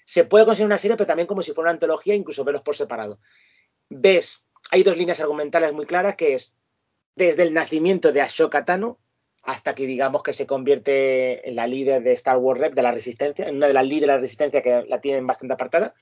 se 0.05 0.25
puede 0.25 0.45
considerar 0.45 0.67
una 0.67 0.77
serie, 0.77 0.97
pero 0.97 1.07
también 1.07 1.27
como 1.27 1.41
si 1.41 1.51
fuera 1.51 1.69
una 1.69 1.75
antología, 1.75 2.15
incluso 2.15 2.43
verlos 2.43 2.61
por 2.61 2.75
separado. 2.75 3.19
Ves, 3.89 4.45
hay 4.71 4.83
dos 4.83 4.97
líneas 4.97 5.19
argumentales 5.19 5.71
muy 5.73 5.85
claras, 5.85 6.15
que 6.15 6.33
es 6.33 6.55
desde 7.15 7.43
el 7.43 7.53
nacimiento 7.53 8.11
de 8.11 8.21
Ashoka 8.21 8.65
Tano 8.65 8.99
hasta 9.43 9.75
que 9.75 9.85
digamos 9.85 10.23
que 10.23 10.33
se 10.33 10.45
convierte 10.45 11.47
en 11.47 11.55
la 11.55 11.67
líder 11.67 12.03
de 12.03 12.11
Star 12.13 12.37
Wars 12.37 12.59
Rep 12.59 12.73
de 12.73 12.81
la 12.81 12.91
Resistencia, 12.91 13.47
en 13.47 13.55
una 13.55 13.67
de 13.67 13.73
las 13.73 13.85
líderes 13.85 14.01
de 14.01 14.07
la 14.07 14.17
Resistencia 14.17 14.61
que 14.61 14.85
la 14.87 14.99
tienen 14.99 15.25
bastante 15.25 15.53
apartada, 15.53 15.93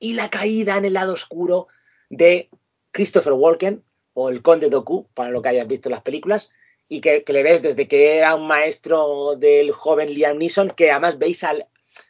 y 0.00 0.14
la 0.14 0.28
caída 0.28 0.76
en 0.76 0.84
el 0.84 0.94
lado 0.94 1.12
oscuro 1.12 1.68
de 2.10 2.50
Christopher 2.90 3.34
Walken 3.34 3.84
o 4.14 4.28
el 4.28 4.42
Conde 4.42 4.68
Doku, 4.68 5.08
para 5.14 5.30
lo 5.30 5.42
que 5.42 5.50
hayas 5.50 5.66
visto 5.66 5.88
en 5.88 5.94
las 5.94 6.02
películas, 6.02 6.50
y 6.88 7.00
que, 7.00 7.24
le 7.26 7.42
ves 7.42 7.62
desde 7.62 7.88
que 7.88 8.16
era 8.18 8.34
un 8.34 8.46
maestro 8.46 9.36
del 9.36 9.72
joven 9.72 10.12
Liam 10.12 10.38
Neeson, 10.38 10.70
que 10.70 10.90
además 10.90 11.18
veis 11.18 11.42
al, 11.44 11.66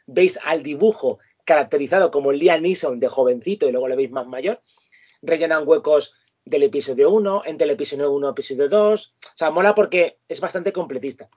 veis 0.07 0.39
al 0.43 0.63
dibujo 0.63 1.19
caracterizado 1.45 2.11
como 2.11 2.31
Liam 2.31 2.61
Neeson 2.61 2.99
de 2.99 3.07
jovencito 3.07 3.67
y 3.67 3.71
luego 3.71 3.87
le 3.87 3.95
veis 3.95 4.11
más 4.11 4.27
mayor, 4.27 4.61
rellenan 5.21 5.67
huecos 5.67 6.13
del 6.45 6.63
episodio 6.63 7.09
1, 7.11 7.43
entre 7.45 7.65
el 7.65 7.71
episodio 7.71 8.11
1 8.11 8.27
y 8.27 8.31
episodio 8.31 8.69
2. 8.69 9.15
O 9.25 9.37
sea, 9.37 9.51
mola 9.51 9.73
porque 9.73 10.19
es 10.27 10.39
bastante 10.39 10.73
completista. 10.73 11.29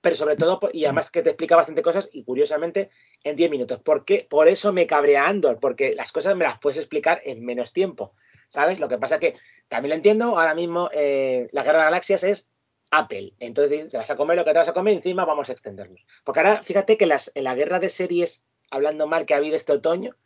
Pero 0.00 0.16
sobre 0.16 0.36
todo, 0.36 0.58
y 0.72 0.84
además 0.84 1.10
que 1.10 1.22
te 1.22 1.30
explica 1.30 1.56
bastante 1.56 1.82
cosas 1.82 2.08
y 2.12 2.24
curiosamente 2.24 2.90
en 3.24 3.36
10 3.36 3.50
minutos. 3.50 3.80
¿Por 3.80 4.04
qué? 4.04 4.26
Por 4.28 4.48
eso 4.48 4.72
me 4.72 4.86
cabrea 4.86 5.26
Andor, 5.26 5.58
porque 5.60 5.94
las 5.94 6.12
cosas 6.12 6.36
me 6.36 6.44
las 6.44 6.58
puedes 6.58 6.78
explicar 6.78 7.20
en 7.24 7.44
menos 7.44 7.72
tiempo. 7.72 8.14
¿Sabes? 8.48 8.78
Lo 8.78 8.88
que 8.88 8.98
pasa 8.98 9.18
que 9.18 9.34
también 9.68 9.90
lo 9.90 9.96
entiendo, 9.96 10.38
ahora 10.38 10.54
mismo 10.54 10.90
eh, 10.92 11.48
la 11.52 11.62
Guerra 11.62 11.78
de 11.78 11.84
Galaxias 11.84 12.24
es 12.24 12.48
Apple. 12.90 13.34
Entonces 13.40 13.90
te 13.90 13.96
vas 13.96 14.10
a 14.10 14.16
comer 14.16 14.36
lo 14.36 14.44
que 14.44 14.52
te 14.52 14.58
vas 14.58 14.68
a 14.68 14.72
comer 14.72 14.94
encima 14.94 15.24
vamos 15.24 15.48
a 15.48 15.52
extendernos. 15.52 16.04
Porque 16.24 16.40
ahora, 16.40 16.62
fíjate 16.62 16.96
que 16.96 17.06
las, 17.06 17.32
en 17.34 17.44
la 17.44 17.54
guerra 17.54 17.80
de 17.80 17.88
series, 17.88 18.44
hablando 18.70 19.06
mal 19.06 19.26
que 19.26 19.34
ha 19.34 19.38
habido 19.38 19.56
este 19.56 19.72
otoño, 19.72 20.16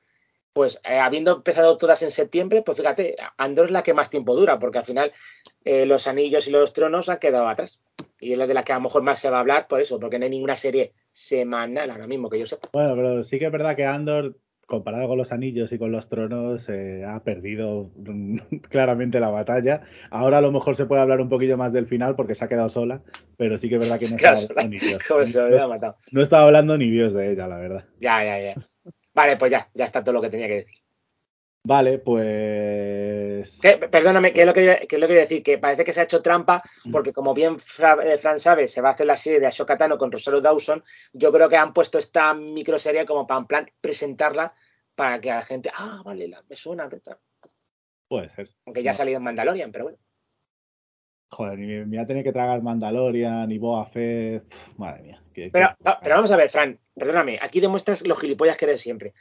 pues 0.53 0.81
eh, 0.85 0.99
habiendo 0.99 1.37
empezado 1.37 1.77
todas 1.77 2.03
en 2.03 2.11
septiembre, 2.11 2.63
pues 2.63 2.77
fíjate, 2.77 3.17
Andor 3.37 3.67
es 3.67 3.71
la 3.71 3.83
que 3.83 3.95
más 3.95 4.11
tiempo 4.11 4.35
dura, 4.35 4.59
porque 4.59 4.79
al 4.79 4.85
final 4.85 5.13
eh, 5.65 5.87
los 5.87 6.07
anillos 6.07 6.49
y 6.49 6.51
los 6.51 6.73
tronos 6.73 7.09
han 7.09 7.19
quedado 7.19 7.49
atrás. 7.49 7.81
Y 8.19 8.33
es 8.33 8.39
la 8.39 8.47
de 8.47 8.55
la 8.55 8.63
que 8.63 8.73
a 8.73 8.77
lo 8.77 8.83
mejor 8.83 9.03
más 9.03 9.21
se 9.21 9.31
va 9.31 9.39
a 9.39 9.41
hablar 9.41 9.69
por 9.69 9.81
eso, 9.81 10.01
porque 10.01 10.19
no 10.19 10.25
hay 10.25 10.31
ninguna 10.31 10.57
serie 10.57 10.93
semanal 11.13 11.91
ahora 11.91 12.07
mismo 12.07 12.29
que 12.29 12.41
yo 12.41 12.47
sepa. 12.47 12.69
Bueno, 12.73 12.95
pero 12.97 13.23
sí 13.23 13.39
que 13.39 13.47
es 13.47 13.53
verdad 13.53 13.77
que 13.77 13.85
Andor, 13.85 14.37
comparado 14.71 15.09
con 15.09 15.19
los 15.19 15.33
anillos 15.33 15.71
y 15.73 15.79
con 15.79 15.93
los 15.93 16.09
tronos, 16.09 16.67
eh, 16.71 17.05
ha 17.05 17.23
perdido 17.23 17.91
mm, 17.97 18.37
claramente 18.71 19.21
la 19.21 19.29
batalla. 19.29 19.83
Ahora 20.11 20.39
a 20.39 20.41
lo 20.41 20.53
mejor 20.53 20.77
se 20.77 20.87
puede 20.87 21.03
hablar 21.03 21.21
un 21.21 21.29
poquillo 21.29 21.59
más 21.59 21.75
del 21.75 21.87
final 21.87 22.17
porque 22.17 22.35
se 22.35 22.45
ha 22.47 22.49
quedado 22.49 22.71
sola, 22.71 23.03
pero 23.37 23.59
sí 23.59 23.69
que 23.69 23.75
es 23.75 23.81
verdad 23.81 23.99
que 23.99 24.09
no 24.09 24.17
estaba 24.17 24.39
hablando 24.39 24.71
ni 24.71 24.79
Dios. 24.79 25.03
No 26.13 26.23
estaba 26.23 26.45
hablando 26.45 26.79
ni 26.79 26.91
Dios 26.91 27.13
de 27.13 27.33
ella, 27.33 27.47
la 27.47 27.59
verdad. 27.59 27.85
Ya, 28.01 28.25
ya, 28.25 28.41
ya. 28.41 28.55
Vale, 29.13 29.37
pues 29.37 29.51
ya, 29.51 29.69
ya 29.75 29.85
está 29.85 30.03
todo 30.03 30.15
lo 30.15 30.23
que 30.23 30.31
tenía 30.31 30.47
que 30.47 30.55
decir. 30.55 30.80
Vale, 31.63 31.99
pues. 31.99 33.59
Que- 33.61 33.77
perdóname, 33.77 34.33
que 34.33 34.41
es, 34.41 34.47
lo 34.47 34.53
que, 34.55 34.87
que 34.89 34.97
es 34.97 35.01
lo 35.01 35.07
que 35.07 35.13
a 35.15 35.17
decir, 35.21 35.43
que 35.43 35.59
parece 35.59 35.85
que 35.85 35.93
se 35.93 36.01
ha 36.01 36.05
hecho 36.05 36.23
trampa, 36.23 36.63
Mm. 36.87 36.91
porque 36.91 37.13
como 37.13 37.35
bien 37.35 37.59
Fra- 37.59 37.99
eh, 38.03 38.17
Fran 38.19 38.39
sabe, 38.39 38.67
se 38.67 38.81
va 38.81 38.89
a 38.89 38.93
hacer 38.93 39.07
la 39.07 39.17
serie 39.17 39.41
de 39.41 39.47
Ashoka 39.47 39.77
Tano 39.77 39.99
con 39.99 40.11
Rosario 40.11 40.41
Dawson. 40.41 40.83
Yo 41.13 41.31
creo 41.33 41.49
que 41.49 41.57
han 41.57 41.73
puesto 41.75 41.99
esta 41.99 42.33
microserie 42.35 43.05
como 43.05 43.27
para 43.27 43.41
en 43.41 43.47
plan 43.47 43.71
presentarla 43.81 44.55
para 44.95 45.21
que 45.21 45.31
a 45.31 45.37
la 45.37 45.43
gente, 45.43 45.71
ah, 45.75 46.01
vale, 46.05 46.29
la- 46.29 46.43
me 46.49 46.57
suena, 46.57 46.89
tal. 46.89 47.19
Puede 48.09 48.29
ser. 48.31 48.49
aunque 48.67 48.83
ya 48.83 48.91
ha 48.91 48.95
salido 48.95 49.19
en 49.19 49.23
Mandalorian, 49.25 49.71
pero 49.71 49.85
bueno. 49.85 49.99
Joder, 51.29 51.59
ni 51.61 51.67
me, 51.69 51.79
me 51.87 51.97
voy 51.97 51.99
a 51.99 52.07
tener 52.07 52.25
que 52.25 52.33
tragar 52.33 52.61
Mandalorian 52.61 53.49
y 53.53 53.59
Boa 53.59 53.87
Fett. 53.87 54.53
Madre 54.79 55.03
mía. 55.03 55.23
qué- 55.33 55.49
Pero, 55.53 55.69
qué- 55.69 55.85
no, 55.85 55.97
pero 56.03 56.15
vamos 56.17 56.33
a 56.33 56.37
ver, 56.37 56.51
Fran, 56.51 56.77
perdóname, 56.95 57.39
aquí 57.41 57.61
demuestras 57.61 58.05
los 58.07 58.19
gilipollas 58.19 58.57
que 58.57 58.65
eres 58.65 58.81
siempre. 58.81 59.15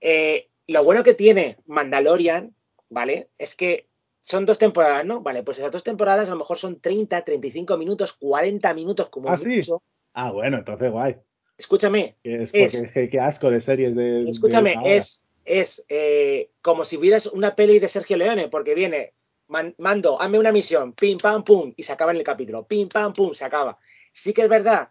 Eh, 0.00 0.50
lo 0.68 0.84
bueno 0.84 1.02
que 1.02 1.14
tiene 1.14 1.58
Mandalorian, 1.66 2.54
¿vale? 2.90 3.30
Es 3.38 3.54
que 3.56 3.88
son 4.22 4.44
dos 4.46 4.58
temporadas, 4.58 5.04
¿no? 5.04 5.22
Vale, 5.22 5.42
pues 5.42 5.58
esas 5.58 5.72
dos 5.72 5.82
temporadas 5.82 6.28
a 6.28 6.32
lo 6.32 6.38
mejor 6.38 6.58
son 6.58 6.80
30, 6.80 7.24
35 7.24 7.76
minutos, 7.78 8.12
40 8.12 8.74
minutos 8.74 9.08
como 9.08 9.30
¿Ah, 9.30 9.36
sí? 9.36 9.56
mucho. 9.56 9.82
Ah, 10.12 10.30
bueno, 10.30 10.58
entonces 10.58 10.92
guay. 10.92 11.16
Escúchame, 11.56 12.16
es 12.22 12.50
porque 12.52 12.64
Es- 12.64 12.88
qué 13.10 13.20
asco 13.20 13.50
de 13.50 13.60
series 13.60 13.94
de. 13.96 14.28
escúchame, 14.28 14.76
es, 14.84 15.26
es 15.44 15.84
eh, 15.88 16.50
como 16.60 16.84
si 16.84 16.98
vieras 16.98 17.26
una 17.26 17.56
peli 17.56 17.78
de 17.78 17.88
Sergio 17.88 18.16
Leone, 18.18 18.48
porque 18.48 18.74
viene, 18.74 19.14
man- 19.48 19.74
mando, 19.78 20.20
hazme 20.20 20.38
una 20.38 20.52
misión, 20.52 20.92
pim, 20.92 21.16
pam, 21.18 21.42
pum, 21.44 21.72
y 21.76 21.82
se 21.82 21.92
acaba 21.92 22.10
en 22.12 22.18
el 22.18 22.24
capítulo, 22.24 22.66
pim, 22.66 22.88
pam, 22.88 23.12
pum, 23.14 23.32
se 23.32 23.44
acaba. 23.46 23.78
Sí 24.12 24.32
que 24.34 24.42
es 24.42 24.48
verdad, 24.48 24.90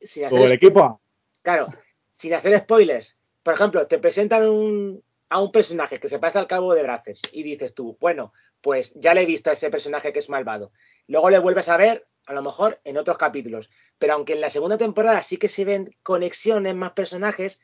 sin 0.00 0.24
hacer 0.24 0.36
Como 0.36 0.46
el 0.46 0.52
equipo. 0.52 1.00
Claro, 1.42 1.68
sin 2.14 2.34
hacer 2.34 2.58
spoilers. 2.58 3.18
Por 3.42 3.54
ejemplo, 3.54 3.86
te 3.86 3.98
presentan 3.98 4.48
un- 4.48 5.02
a 5.32 5.40
un 5.40 5.50
personaje 5.50 5.98
que 5.98 6.08
se 6.08 6.18
parece 6.18 6.38
al 6.38 6.46
cabo 6.46 6.74
de 6.74 6.82
Braces 6.82 7.22
y 7.32 7.42
dices 7.42 7.74
tú, 7.74 7.96
bueno, 7.98 8.34
pues 8.60 8.92
ya 8.96 9.14
le 9.14 9.22
he 9.22 9.26
visto 9.26 9.48
a 9.48 9.54
ese 9.54 9.70
personaje 9.70 10.12
que 10.12 10.18
es 10.18 10.28
malvado. 10.28 10.72
Luego 11.06 11.30
le 11.30 11.38
vuelves 11.38 11.70
a 11.70 11.78
ver, 11.78 12.06
a 12.26 12.34
lo 12.34 12.42
mejor, 12.42 12.82
en 12.84 12.98
otros 12.98 13.16
capítulos. 13.16 13.70
Pero 13.98 14.12
aunque 14.12 14.34
en 14.34 14.42
la 14.42 14.50
segunda 14.50 14.76
temporada 14.76 15.22
sí 15.22 15.38
que 15.38 15.48
se 15.48 15.64
ven 15.64 15.90
conexiones, 16.02 16.74
más 16.74 16.92
personajes, 16.92 17.62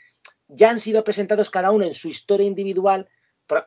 ya 0.49 0.71
han 0.71 0.81
sido 0.81 1.05
presentados 1.05 1.51
cada 1.51 1.71
uno 1.71 1.85
en 1.85 1.93
su 1.93 2.09
historia 2.09 2.47
individual. 2.47 3.07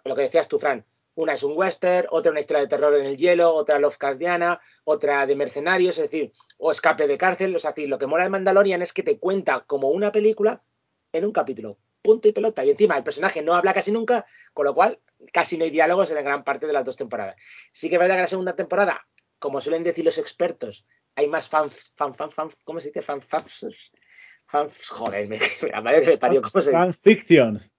Lo 0.04 0.16
que 0.16 0.24
decías 0.24 0.48
tú, 0.48 0.58
Fran. 0.58 0.84
Una 1.14 1.36
es 1.36 1.44
un 1.44 1.56
western, 1.56 2.08
otra 2.10 2.32
una 2.32 2.40
historia 2.40 2.62
de 2.62 2.70
terror 2.70 2.96
en 2.96 3.06
el 3.06 3.18
hielo, 3.18 3.54
otra 3.54 3.78
Lovecraftiana, 3.78 4.60
otra 4.84 5.28
de 5.28 5.36
mercenarios, 5.36 6.00
es 6.00 6.10
decir, 6.10 6.32
o 6.58 6.72
escape 6.72 7.06
de 7.06 7.20
cárcel. 7.20 7.56
O 7.56 7.60
sea, 7.60 7.76
lo 7.78 8.00
que 8.00 8.08
mola 8.08 8.24
de 8.24 8.32
Mandalorian 8.32 8.82
es 8.82 8.94
que 8.94 9.04
te 9.04 9.20
cuenta 9.20 9.64
como 9.68 9.90
una 9.90 10.12
película 10.12 10.64
en 11.12 11.26
un 11.26 11.32
capítulo. 11.32 11.78
Punto 12.02 12.28
y 12.28 12.32
pelota. 12.32 12.64
Y 12.66 12.70
encima 12.72 12.98
el 12.98 13.04
personaje 13.04 13.42
no 13.42 13.54
habla 13.54 13.74
casi 13.74 13.92
nunca, 13.92 14.26
con 14.54 14.66
lo 14.66 14.74
cual 14.74 15.00
casi 15.32 15.58
no 15.58 15.64
hay 15.64 15.70
diálogos 15.70 16.10
en 16.12 16.24
gran 16.24 16.44
parte 16.44 16.68
de 16.68 16.74
las 16.74 16.84
dos 16.86 16.98
temporadas. 16.98 17.36
Sí 17.72 17.90
que 17.90 17.96
es 17.96 18.00
verdad 18.00 18.16
que 18.16 18.22
la 18.22 18.28
segunda 18.28 18.56
temporada, 18.56 19.06
como 19.40 19.62
suelen 19.62 19.84
decir 19.84 20.04
los 20.06 20.18
expertos, 20.18 20.86
hay 21.16 21.28
más 21.28 21.48
fan, 21.50 21.70
fan, 21.70 22.14
fan, 22.16 22.32
fan 22.32 22.50
¿cómo 22.64 22.80
se 22.80 22.88
dice? 22.90 23.02
Fan, 23.02 23.22
fan, 23.22 23.44
fan- 23.44 24.70
joder, 24.90 25.28
me, 25.28 25.40
la 25.72 25.82
madre 25.82 26.02
que 26.02 26.12
me 26.12 26.18
parió, 26.18 26.42
¿cómo 26.42 26.62
se 26.62 26.72
dice? 26.72 26.78
Fanfictions. 26.80 27.72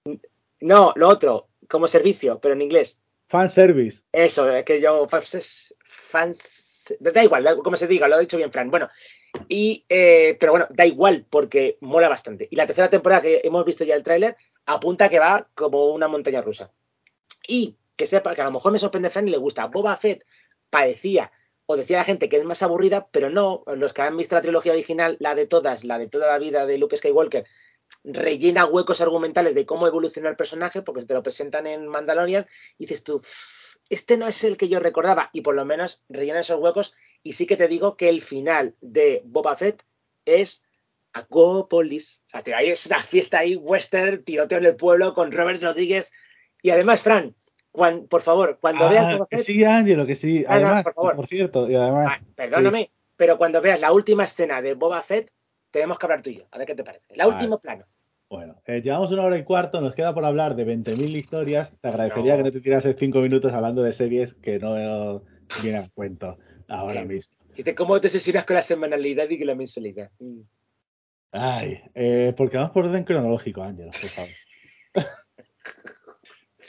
No, 0.61 0.93
lo 0.95 1.09
otro, 1.09 1.49
como 1.67 1.87
servicio, 1.87 2.39
pero 2.39 2.53
en 2.53 2.61
inglés. 2.61 2.97
Fanservice. 3.27 4.03
Eso, 4.11 4.49
es 4.49 4.63
que 4.63 4.79
yo, 4.79 5.07
fans, 5.09 5.75
fans, 5.83 6.62
da 6.99 7.23
igual, 7.23 7.57
como 7.63 7.77
se 7.77 7.87
diga, 7.87 8.07
lo 8.07 8.17
he 8.17 8.21
dicho 8.21 8.37
bien, 8.37 8.51
Fran. 8.51 8.69
Bueno, 8.69 8.89
y, 9.47 9.85
eh, 9.89 10.37
pero 10.39 10.53
bueno, 10.53 10.67
da 10.69 10.85
igual 10.85 11.25
porque 11.29 11.77
mola 11.81 12.09
bastante. 12.09 12.47
Y 12.49 12.55
la 12.55 12.65
tercera 12.65 12.89
temporada 12.89 13.21
que 13.21 13.41
hemos 13.43 13.65
visto 13.65 13.83
ya 13.83 13.95
el 13.95 14.03
tráiler 14.03 14.35
apunta 14.65 15.09
que 15.09 15.19
va 15.19 15.47
como 15.55 15.87
una 15.89 16.07
montaña 16.07 16.41
rusa. 16.41 16.71
Y 17.47 17.77
que 17.95 18.07
sepa 18.07 18.33
que 18.35 18.41
a 18.41 18.45
lo 18.45 18.51
mejor 18.51 18.71
me 18.71 18.79
sorprende 18.79 19.09
Fran 19.09 19.27
y 19.27 19.31
le 19.31 19.37
gusta. 19.37 19.67
Boba 19.67 19.95
Fett 19.97 20.25
parecía 20.69 21.31
o 21.65 21.77
decía 21.77 21.97
la 21.97 22.03
gente 22.03 22.29
que 22.29 22.37
es 22.37 22.43
más 22.43 22.61
aburrida, 22.63 23.07
pero 23.11 23.29
no, 23.29 23.63
los 23.67 23.93
que 23.93 24.01
han 24.01 24.17
visto 24.17 24.35
la 24.35 24.41
trilogía 24.41 24.73
original, 24.73 25.17
la 25.19 25.35
de 25.35 25.47
todas, 25.47 25.83
la 25.83 25.97
de 25.97 26.07
toda 26.07 26.27
la 26.27 26.39
vida 26.39 26.65
de 26.65 26.77
Luke 26.77 26.97
Skywalker, 26.97 27.45
rellena 28.03 28.65
huecos 28.65 29.01
argumentales 29.01 29.55
de 29.55 29.65
cómo 29.65 29.87
evolucionó 29.87 30.29
el 30.29 30.35
personaje, 30.35 30.81
porque 30.81 31.05
te 31.05 31.13
lo 31.13 31.23
presentan 31.23 31.67
en 31.67 31.87
Mandalorian, 31.87 32.45
y 32.77 32.85
dices 32.85 33.03
tú, 33.03 33.21
este 33.93 34.17
no 34.17 34.27
es 34.27 34.43
el 34.43 34.57
que 34.57 34.69
yo 34.69 34.79
recordaba, 34.79 35.29
y 35.33 35.41
por 35.41 35.55
lo 35.55 35.65
menos 35.65 36.03
rellena 36.09 36.39
esos 36.41 36.59
huecos, 36.59 36.93
y 37.23 37.33
sí 37.33 37.45
que 37.45 37.57
te 37.57 37.67
digo 37.67 37.95
que 37.97 38.09
el 38.09 38.21
final 38.21 38.75
de 38.81 39.21
Boba 39.25 39.55
Fett 39.55 39.83
es 40.25 40.65
Agopolis. 41.13 42.23
O 42.27 42.29
sea, 42.31 42.41
que 42.41 42.53
ahí 42.53 42.69
es 42.69 42.85
una 42.87 42.99
fiesta 42.99 43.39
ahí, 43.39 43.55
western, 43.55 44.23
tiroteo 44.23 44.57
en 44.57 44.65
el 44.65 44.75
pueblo 44.75 45.13
con 45.13 45.31
Robert 45.31 45.61
Rodríguez. 45.61 46.11
Y 46.61 46.69
además, 46.71 47.01
Fran, 47.01 47.35
por 47.71 48.21
favor, 48.21 48.57
cuando 48.59 48.89
veas 48.89 49.05
Ah, 49.07 49.13
Boba 49.13 49.27
que 49.29 49.37
Fett, 49.37 49.45
sí, 49.45 49.63
Ángelo, 49.63 50.05
que 50.05 50.15
sí. 50.15 50.43
Además, 50.47 50.83
por 50.83 50.93
favor. 50.93 51.15
por 51.15 51.27
cierto, 51.27 51.69
y 51.69 51.75
además. 51.75 52.07
Ah, 52.19 52.21
perdóname, 52.35 52.91
pero 53.15 53.37
cuando 53.37 53.61
veas 53.61 53.79
la 53.79 53.91
última 53.91 54.23
escena 54.25 54.61
de 54.61 54.73
Boba 54.73 55.01
Fett, 55.01 55.31
tenemos 55.71 55.97
que 55.97 56.05
hablar 56.05 56.21
tú 56.21 56.29
y 56.29 56.37
yo. 56.37 56.45
A 56.51 56.57
ver 56.57 56.67
qué 56.67 56.75
te 56.75 56.83
parece. 56.83 57.05
El 57.09 57.19
Vale. 57.19 57.31
último 57.31 57.59
plano. 57.59 57.85
Bueno, 58.33 58.55
eh, 58.65 58.81
llevamos 58.81 59.11
una 59.11 59.25
hora 59.25 59.37
y 59.37 59.43
cuarto, 59.43 59.79
nos 59.79 59.93
queda 59.93 60.11
por 60.11 60.25
hablar 60.25 60.55
de 60.55 60.65
20.000 60.65 61.15
historias. 61.15 61.77
Te 61.79 61.87
agradecería 61.89 62.31
No. 62.31 62.37
que 62.37 62.43
no 62.45 62.51
te 62.51 62.61
tirases 62.61 62.95
cinco 62.97 63.19
minutos 63.19 63.53
hablando 63.53 63.83
de 63.83 63.93
series 63.93 64.33
que 64.33 64.57
no 64.57 65.21
vienen 65.61 65.83
a 65.83 65.89
cuento 65.93 66.39
ahora 66.67 67.01
Sí. 67.01 67.07
mismo. 67.07 67.35
¿cómo 67.77 68.01
te 68.01 68.07
obsesionas 68.07 68.45
con 68.45 68.55
la 68.55 68.63
semanalidad 68.63 69.29
y 69.29 69.37
con 69.37 69.45
la 69.45 69.53
mensualidad? 69.53 70.09
Mm. 70.17 70.39
Ay, 71.31 71.79
eh, 71.93 72.33
porque 72.35 72.57
vamos 72.57 72.71
por 72.71 72.85
orden 72.85 73.03
cronológico, 73.03 73.61
Ángelo, 73.61 73.91
por 73.91 74.09
favor. 74.09 74.31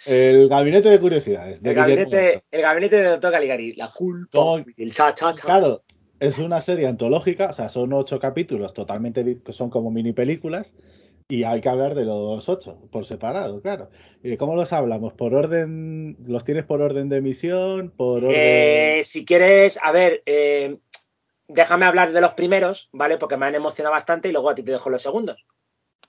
El 0.05 0.49
gabinete 0.51 0.91
de 0.91 1.01
curiosidades. 1.01 1.63
de 1.63 1.71
El 1.71 1.77
gabinete, 1.77 2.43
el 2.51 2.61
gabinete 2.61 2.97
de 2.97 3.09
Doctor 3.09 3.33
Caligari. 3.33 3.73
La 3.73 3.89
culpa. 3.89 4.63
El 4.77 4.93
cha, 4.93 5.15
cha, 5.15 5.35
cha. 5.35 5.47
Claro, 5.47 5.83
es 6.21 6.39
una 6.39 6.61
serie 6.61 6.87
antológica, 6.87 7.47
o 7.49 7.53
sea, 7.55 7.71
son 7.71 7.95
ocho 7.95 8.19
capítulos 8.19 8.75
totalmente, 8.75 9.39
son 9.51 9.71
como 9.71 9.91
mini 9.91 10.13
películas, 10.13 10.75
y 11.29 11.45
hay 11.45 11.61
que 11.61 11.69
hablar 11.69 11.95
de 11.95 12.05
los 12.05 12.49
ocho 12.49 12.79
por 12.93 13.07
separado, 13.07 13.61
claro. 13.63 13.91
¿Y 14.23 14.37
cómo 14.37 14.55
los 14.57 14.73
hablamos? 14.73 15.15
¿Por 15.15 15.35
orden? 15.35 16.17
¿Los 16.27 16.45
tienes 16.45 16.65
por 16.65 16.83
orden 16.83 17.09
de 17.09 17.17
emisión? 17.19 17.91
¿Por 17.91 18.25
orden? 18.25 18.35
Eh, 18.37 19.01
si 19.05 19.25
quieres, 19.25 19.79
a 19.83 19.91
ver, 19.93 20.23
eh, 20.27 20.79
déjame 21.49 21.87
hablar 21.87 22.13
de 22.13 22.21
los 22.21 22.33
primeros, 22.35 22.89
¿vale? 22.93 23.17
Porque 23.17 23.37
me 23.37 23.47
han 23.47 23.55
emocionado 23.55 23.95
bastante 23.95 24.29
y 24.29 24.33
luego 24.33 24.51
a 24.51 24.55
ti 24.55 24.63
te 24.63 24.73
dejo 24.73 24.91
los 24.91 25.03
segundos. 25.03 25.45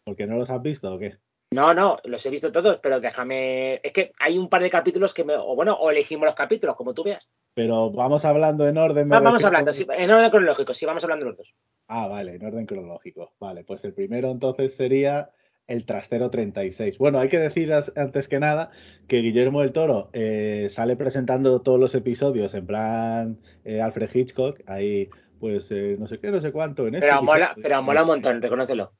¿Porque 0.03 0.27
no 0.27 0.35
los 0.35 0.49
has 0.49 0.61
visto 0.61 0.93
o 0.93 0.99
qué? 0.99 1.17
No, 1.51 1.73
no, 1.73 1.97
los 2.03 2.25
he 2.25 2.29
visto 2.29 2.51
todos, 2.51 2.77
pero 2.79 2.99
déjame. 2.99 3.75
Es 3.83 3.93
que 3.93 4.11
hay 4.19 4.37
un 4.37 4.49
par 4.49 4.61
de 4.61 4.69
capítulos 4.69 5.13
que 5.13 5.23
me. 5.23 5.35
O 5.35 5.55
bueno, 5.55 5.73
o 5.75 5.89
elegimos 5.89 6.25
los 6.25 6.35
capítulos, 6.35 6.75
como 6.75 6.93
tú 6.93 7.03
veas. 7.03 7.27
Pero 7.53 7.89
vamos 7.91 8.25
hablando 8.25 8.67
en 8.67 8.77
orden. 8.77 9.09
Va- 9.09 9.19
vamos 9.19 9.41
refiero- 9.41 9.47
hablando, 9.47 9.71
sí, 9.71 9.87
en 9.89 10.11
orden 10.11 10.29
cronológico, 10.29 10.73
sí, 10.73 10.85
vamos 10.85 11.03
hablando 11.03 11.25
los 11.25 11.37
dos. 11.37 11.55
Ah, 11.88 12.07
vale, 12.07 12.34
en 12.36 12.45
orden 12.45 12.66
cronológico. 12.66 13.34
Vale, 13.40 13.64
pues 13.64 13.84
el 13.86 13.94
primero 13.94 14.32
entonces 14.32 14.76
sería 14.76 15.30
el 15.68 15.86
trastero 15.86 16.30
36. 16.30 16.98
Bueno, 16.98 17.20
hay 17.20 17.30
que 17.30 17.40
decir 17.40 17.72
antes 17.95 18.28
que 18.28 18.40
nada 18.40 18.72
que 19.07 19.22
Guillermo 19.22 19.62
del 19.62 19.72
Toro 19.72 20.10
eh, 20.14 20.68
sale 20.70 20.95
presentando 20.95 21.62
todos 21.62 21.80
los 21.80 21.94
episodios 21.95 22.53
en 22.53 22.66
plan 22.68 23.40
eh, 23.64 23.82
Alfred 23.82 24.10
Hitchcock, 24.14 24.62
ahí 24.68 25.10
pues 25.40 25.70
eh, 25.72 25.95
no 25.99 26.07
sé 26.07 26.20
qué, 26.20 26.32
no 26.32 26.41
sé 26.41 26.52
cuánto. 26.52 26.88
En 26.88 26.95
este 26.95 27.07
Pero 27.07 27.22
mola, 27.22 27.45
episodio. 27.45 27.64
pero 27.64 27.84
mola 27.84 28.02
un 28.02 28.07
montón, 28.07 28.41
reconócelo. 28.41 28.94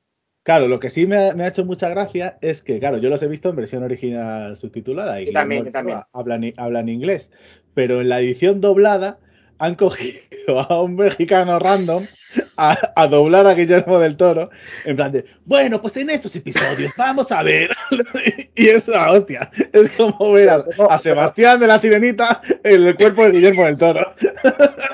Claro, 0.44 0.68
lo 0.68 0.80
que 0.80 0.92
sí 0.92 1.08
me 1.08 1.18
ha, 1.30 1.34
me 1.34 1.44
ha 1.44 1.48
hecho 1.48 1.66
mucha 1.66 1.90
gracia 1.90 2.38
es 2.42 2.62
que, 2.62 2.78
claro, 2.80 3.00
yo 3.00 3.10
los 3.10 3.22
he 3.24 3.28
visto 3.28 3.50
en 3.50 3.56
versión 3.56 3.82
original 3.82 4.56
subtitulada 4.58 5.20
y 5.22 5.26
Yo 5.26 5.34
también, 5.34 5.64
Guillermo 5.64 5.66
yo 5.66 5.72
también. 5.72 5.98
del 5.98 6.06
Toro 6.12 6.20
habla, 6.20 6.36
en- 6.36 6.54
habla 6.58 6.80
en 6.82 6.90
inglés, 6.90 7.32
pero 7.74 8.02
en 8.02 8.10
la 8.10 8.20
edición 8.20 8.62
doblada 8.62 9.18
han 9.58 9.76
cogido 9.76 10.60
a 10.60 10.84
un 10.84 10.96
mexicano 10.96 11.58
random 11.58 12.04
a, 12.58 12.78
a 12.96 13.08
doblar 13.08 13.48
a 13.48 13.54
Guillermo 13.54 14.00
del 14.00 14.18
Toro 14.18 14.50
en 14.86 14.96
plan 14.96 15.12
de, 15.12 15.26
bueno, 15.46 15.82
pues 15.82 15.98
en 15.98 16.10
estos 16.10 16.36
episodios 16.36 16.92
vamos 16.98 17.32
a 17.32 17.44
ver. 17.44 17.70
y 18.56 18.68
es 18.68 18.88
la 18.88 19.12
hostia, 19.12 19.50
es 19.74 19.92
como 19.92 20.32
ver 20.32 20.50
a, 20.50 20.64
a 20.90 20.98
Sebastián 20.98 21.60
de 21.60 21.68
la 21.68 21.80
Sirenita 21.80 22.42
en 22.64 22.88
el 22.88 22.96
cuerpo 22.96 23.26
de 23.26 23.32
Guillermo 23.32 23.66
del 23.66 23.78
Toro. 23.78 24.14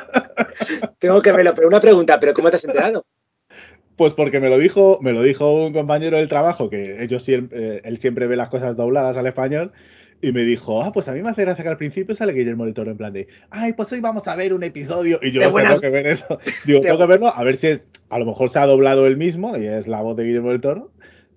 Tengo 0.99 1.21
que 1.21 1.31
verlo, 1.31 1.53
pero 1.55 1.67
una 1.67 1.79
pregunta, 1.79 2.19
¿pero 2.19 2.33
cómo 2.33 2.49
te 2.49 2.57
has 2.57 2.65
enterado? 2.65 3.05
Pues 3.95 4.13
porque 4.13 4.39
me 4.39 4.49
lo 4.49 4.57
dijo, 4.57 4.99
me 5.01 5.13
lo 5.13 5.21
dijo 5.21 5.65
un 5.65 5.73
compañero 5.73 6.17
del 6.17 6.27
trabajo, 6.27 6.69
que 6.69 7.03
ellos 7.03 7.23
siempre, 7.23 7.77
eh, 7.77 7.81
él 7.83 7.97
siempre 7.99 8.27
ve 8.27 8.35
las 8.35 8.49
cosas 8.49 8.75
dobladas 8.75 9.17
al 9.17 9.27
español, 9.27 9.71
y 10.21 10.31
me 10.31 10.41
dijo, 10.41 10.83
ah, 10.83 10.91
pues 10.91 11.07
a 11.07 11.13
mí 11.13 11.21
me 11.21 11.29
hace 11.29 11.41
gracia 11.41 11.63
que 11.63 11.69
al 11.69 11.77
principio 11.77 12.15
sale 12.15 12.33
Guillermo 12.33 12.65
del 12.65 12.73
Toro 12.73 12.91
en 12.91 12.97
plan 12.97 13.11
de, 13.11 13.27
ay, 13.49 13.73
pues 13.73 13.91
hoy 13.91 14.01
vamos 14.01 14.27
a 14.27 14.35
ver 14.35 14.53
un 14.53 14.63
episodio, 14.63 15.19
y 15.21 15.31
yo 15.31 15.41
tengo 15.41 15.79
que 15.79 15.89
ver 15.89 16.07
eso. 16.07 16.39
Digo, 16.65 16.81
tengo 16.81 16.99
que 16.99 17.05
verlo, 17.07 17.35
a 17.35 17.43
ver 17.43 17.57
si 17.57 17.67
es, 17.67 17.87
a 18.09 18.19
lo 18.19 18.25
mejor 18.25 18.49
se 18.49 18.59
ha 18.59 18.65
doblado 18.65 19.07
él 19.07 19.17
mismo, 19.17 19.57
y 19.57 19.65
es 19.65 19.87
la 19.87 20.01
voz 20.01 20.15
de 20.15 20.25
Guillermo 20.25 20.49
del 20.49 20.61
Toro, 20.61 20.91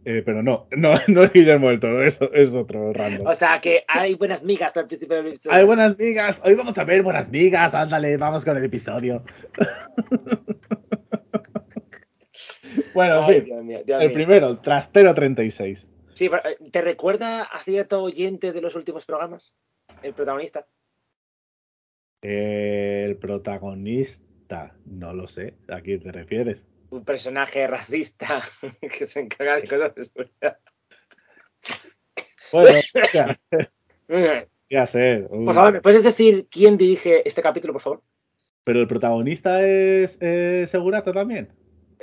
eh, 0.05 0.23
pero 0.25 0.43
no, 0.43 0.67
no, 0.77 0.95
no 1.09 1.25
es 1.25 1.33
Guillermo 1.33 1.71
del 1.71 1.81
Toro, 1.81 2.03
eso 2.03 2.31
es 2.35 2.55
otro 2.55 2.93
random. 2.93 3.27
O 3.27 3.35
sea, 3.35 3.61
que 3.61 3.85
hay 3.89 4.15
buenas 4.15 4.43
migas 4.43 4.77
al 4.77 4.87
principio 4.87 5.17
del 5.17 5.29
episodio. 5.29 5.57
Ay, 5.57 5.65
buenas 5.65 5.99
migas, 5.99 6.37
hoy 6.43 6.55
vamos 6.55 6.77
a 6.77 6.85
ver 6.85 7.03
buenas 7.03 7.31
migas, 7.31 7.75
ándale, 7.75 8.17
vamos 8.19 8.45
con 8.45 8.57
el 8.57 8.65
episodio. 8.65 9.25
bueno, 12.95 13.21
en 13.21 13.35
fin. 13.35 13.45
Dios 13.45 13.65
mío, 13.65 13.83
Dios 13.87 14.03
El 14.03 14.09
mío. 14.09 14.15
primero, 14.15 14.51
el 14.51 14.61
Trastero 14.61 15.15
36. 15.15 15.89
Sí, 16.15 16.27
eh, 16.27 16.57
¿te 16.71 16.81
recuerda 16.81 17.43
a 17.43 17.63
cierto 17.63 18.03
oyente 18.03 18.53
de 18.53 18.61
los 18.61 18.77
últimos 18.77 19.05
programas? 19.05 19.55
El 20.03 20.15
protagonista. 20.15 20.67
El 22.23 23.17
protagonista, 23.17 24.77
no 24.87 25.13
lo 25.13 25.27
sé. 25.27 25.55
¿A 25.69 25.81
quién 25.81 26.01
te 26.01 26.13
refieres? 26.13 26.65
Un 26.91 27.05
personaje 27.05 27.67
racista 27.67 28.43
que 28.81 29.07
se 29.07 29.21
encarga 29.21 29.57
de 29.57 29.67
cosas 29.67 29.95
de 29.95 30.05
seguridad. 30.05 30.59
Bueno, 32.53 32.81
¿qué 33.11 33.19
hacer? 33.19 33.73
¿Qué 34.69 34.79
hacer? 34.79 35.29
Por 35.29 35.55
favor, 35.55 35.73
¿me 35.73 35.81
puedes 35.81 36.05
decir 36.05 36.47
quién 36.49 36.77
dirige 36.77 37.27
este 37.29 37.43
capítulo, 37.43 37.73
por 37.73 37.83
favor? 37.83 38.03
Pero 38.63 38.81
el 38.81 38.87
protagonista 38.87 39.67
es 39.67 40.17
eh, 40.21 40.67
también. 41.13 41.53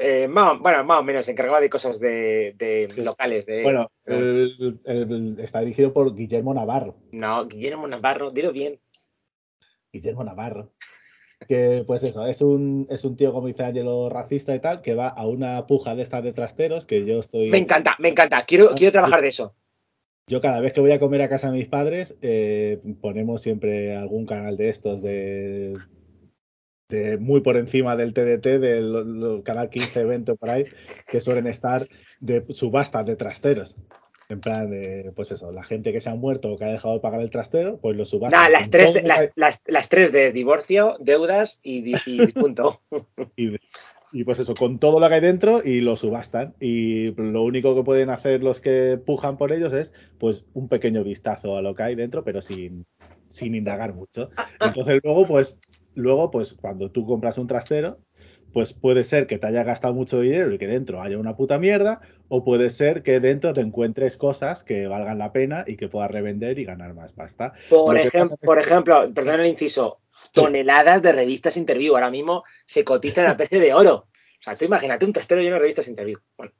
Eh, 0.03 0.27
más 0.27 0.59
bueno, 0.59 0.83
más 0.83 0.99
o 0.99 1.03
menos, 1.03 1.25
se 1.25 1.31
encargaba 1.31 1.61
de 1.61 1.69
cosas 1.69 1.99
de, 1.99 2.53
de 2.57 2.87
locales. 3.03 3.45
De, 3.45 3.61
Bueno, 3.63 3.91
el- 4.05 4.79
el- 4.85 5.35
está 5.39 5.59
dirigido 5.59 5.93
por 5.93 6.15
Guillermo 6.15 6.53
Navarro. 6.53 6.95
No, 7.11 7.47
Guillermo 7.47 7.87
Navarro, 7.87 8.31
dilo 8.31 8.51
bien. 8.51 8.79
Guillermo 9.93 10.23
Navarro. 10.23 10.71
Que 11.47 11.83
pues 11.87 12.03
eso, 12.03 12.25
es 12.27 12.41
un, 12.41 12.87
es 12.89 13.03
un 13.03 13.17
tío, 13.17 13.33
como 13.33 13.47
dice 13.47 13.63
Ángelo, 13.63 14.09
racista 14.09 14.53
y 14.53 14.59
tal, 14.59 14.81
que 14.81 14.93
va 14.93 15.07
a 15.07 15.27
una 15.27 15.65
puja 15.65 15.95
de 15.95 16.03
estas 16.03 16.23
de 16.23 16.33
trasteros, 16.33 16.85
que 16.85 17.03
yo 17.05 17.19
estoy. 17.19 17.49
Me 17.49 17.57
encanta, 17.57 17.95
me 17.99 18.09
encanta. 18.09 18.45
Quiero, 18.45 18.69
Ah, 18.71 18.75
quiero 18.75 18.91
sí. 18.91 18.93
trabajar 18.93 19.21
de 19.21 19.29
eso. 19.29 19.55
Yo 20.27 20.39
cada 20.39 20.61
vez 20.61 20.71
que 20.71 20.81
voy 20.81 20.91
a 20.91 20.99
comer 20.99 21.21
a 21.23 21.29
casa 21.29 21.51
de 21.51 21.57
mis 21.57 21.67
padres, 21.67 22.15
eh, 22.21 22.79
ponemos 23.01 23.41
siempre 23.41 23.95
algún 23.97 24.25
canal 24.27 24.55
de 24.55 24.69
estos 24.69 25.01
de, 25.01 25.77
de 26.91 27.17
muy 27.17 27.41
por 27.41 27.57
encima 27.57 27.95
del 27.95 28.13
TDT, 28.13 28.59
del 28.59 29.41
canal 29.43 29.69
15, 29.69 30.03
20 30.05 30.35
por 30.35 30.49
ahí, 30.49 30.65
que 31.09 31.19
suelen 31.21 31.47
estar 31.47 31.87
de 32.19 32.45
subastas 32.49 33.05
de 33.07 33.15
trasteros. 33.15 33.75
En 34.29 34.39
plan 34.39 34.69
de, 34.69 35.11
pues 35.15 35.31
eso, 35.31 35.51
la 35.51 35.63
gente 35.63 35.91
que 35.91 35.99
se 35.99 36.09
ha 36.09 36.15
muerto 36.15 36.49
o 36.51 36.57
que 36.57 36.63
ha 36.65 36.69
dejado 36.69 36.93
de 36.93 36.99
pagar 37.01 37.19
el 37.21 37.29
trastero, 37.31 37.79
pues 37.81 37.97
lo 37.97 38.05
subastan. 38.05 38.43
Nah, 38.43 38.49
las, 38.49 38.69
tres, 38.69 38.93
de- 38.93 39.01
las, 39.03 39.21
lo 39.21 39.27
que- 39.27 39.33
las, 39.35 39.61
las 39.65 39.89
tres 39.89 40.11
de 40.13 40.31
divorcio, 40.31 40.95
deudas 41.01 41.59
y, 41.63 41.81
di- 41.81 41.95
y 42.05 42.25
difunto. 42.27 42.79
y, 43.35 43.55
y 44.13 44.23
pues 44.23 44.39
eso, 44.39 44.53
con 44.53 44.79
todo 44.79 45.01
lo 45.01 45.09
que 45.09 45.15
hay 45.15 45.21
dentro 45.21 45.61
y 45.65 45.81
lo 45.81 45.97
subastan. 45.97 46.53
Y 46.61 47.11
lo 47.15 47.43
único 47.43 47.75
que 47.75 47.83
pueden 47.83 48.09
hacer 48.09 48.41
los 48.41 48.61
que 48.61 48.97
pujan 49.05 49.37
por 49.37 49.51
ellos 49.51 49.73
es 49.73 49.91
pues 50.17 50.45
un 50.53 50.69
pequeño 50.69 51.03
vistazo 51.03 51.57
a 51.57 51.61
lo 51.61 51.75
que 51.75 51.83
hay 51.83 51.95
dentro, 51.95 52.23
pero 52.23 52.41
sin, 52.41 52.85
sin 53.29 53.53
indagar 53.55 53.93
mucho. 53.93 54.29
Entonces 54.61 55.01
luego, 55.03 55.27
pues, 55.27 55.59
luego, 55.95 56.31
pues, 56.31 56.53
cuando 56.53 56.89
tú 56.91 57.05
compras 57.05 57.37
un 57.37 57.47
trastero, 57.47 57.99
pues 58.53 58.73
puede 58.73 59.03
ser 59.05 59.27
que 59.27 59.37
te 59.39 59.47
haya 59.47 59.63
gastado 59.63 59.93
mucho 59.93 60.19
dinero 60.19 60.51
y 60.53 60.57
que 60.57 60.67
dentro 60.67 61.01
haya 61.01 61.17
una 61.17 61.37
puta 61.37 61.57
mierda, 61.57 62.01
o 62.27 62.43
puede 62.43 62.69
ser 62.69 63.01
que 63.01 63.19
dentro 63.21 63.53
te 63.53 63.61
encuentres 63.61 64.17
cosas 64.17 64.63
que 64.65 64.87
valgan 64.87 65.17
la 65.19 65.31
pena 65.31 65.63
y 65.65 65.77
que 65.77 65.87
puedas 65.87 66.11
revender 66.11 66.59
y 66.59 66.65
ganar 66.65 66.93
más 66.93 67.13
pasta. 67.13 67.53
Por, 67.69 67.95
Lo 67.95 68.01
que 68.01 68.09
ejem- 68.09 68.19
pasa 68.23 68.35
es 68.41 68.45
por 68.45 68.57
que- 68.59 68.67
ejemplo, 68.69 69.13
perdón 69.13 69.39
el 69.39 69.47
inciso, 69.47 69.99
toneladas 70.33 71.01
de 71.01 71.13
revistas 71.13 71.55
interview. 71.57 71.93
Ahora 71.95 72.11
mismo 72.11 72.43
se 72.65 72.83
cotizan 72.83 73.27
a 73.27 73.37
precio 73.37 73.59
de 73.59 73.73
oro. 73.73 74.07
O 74.39 74.43
sea, 74.43 74.55
tú 74.57 74.65
imagínate 74.65 75.05
un 75.05 75.13
trastero 75.13 75.39
lleno 75.41 75.55
de 75.55 75.59
revistas 75.61 75.87
interview. 75.87 76.19
Bueno, 76.37 76.51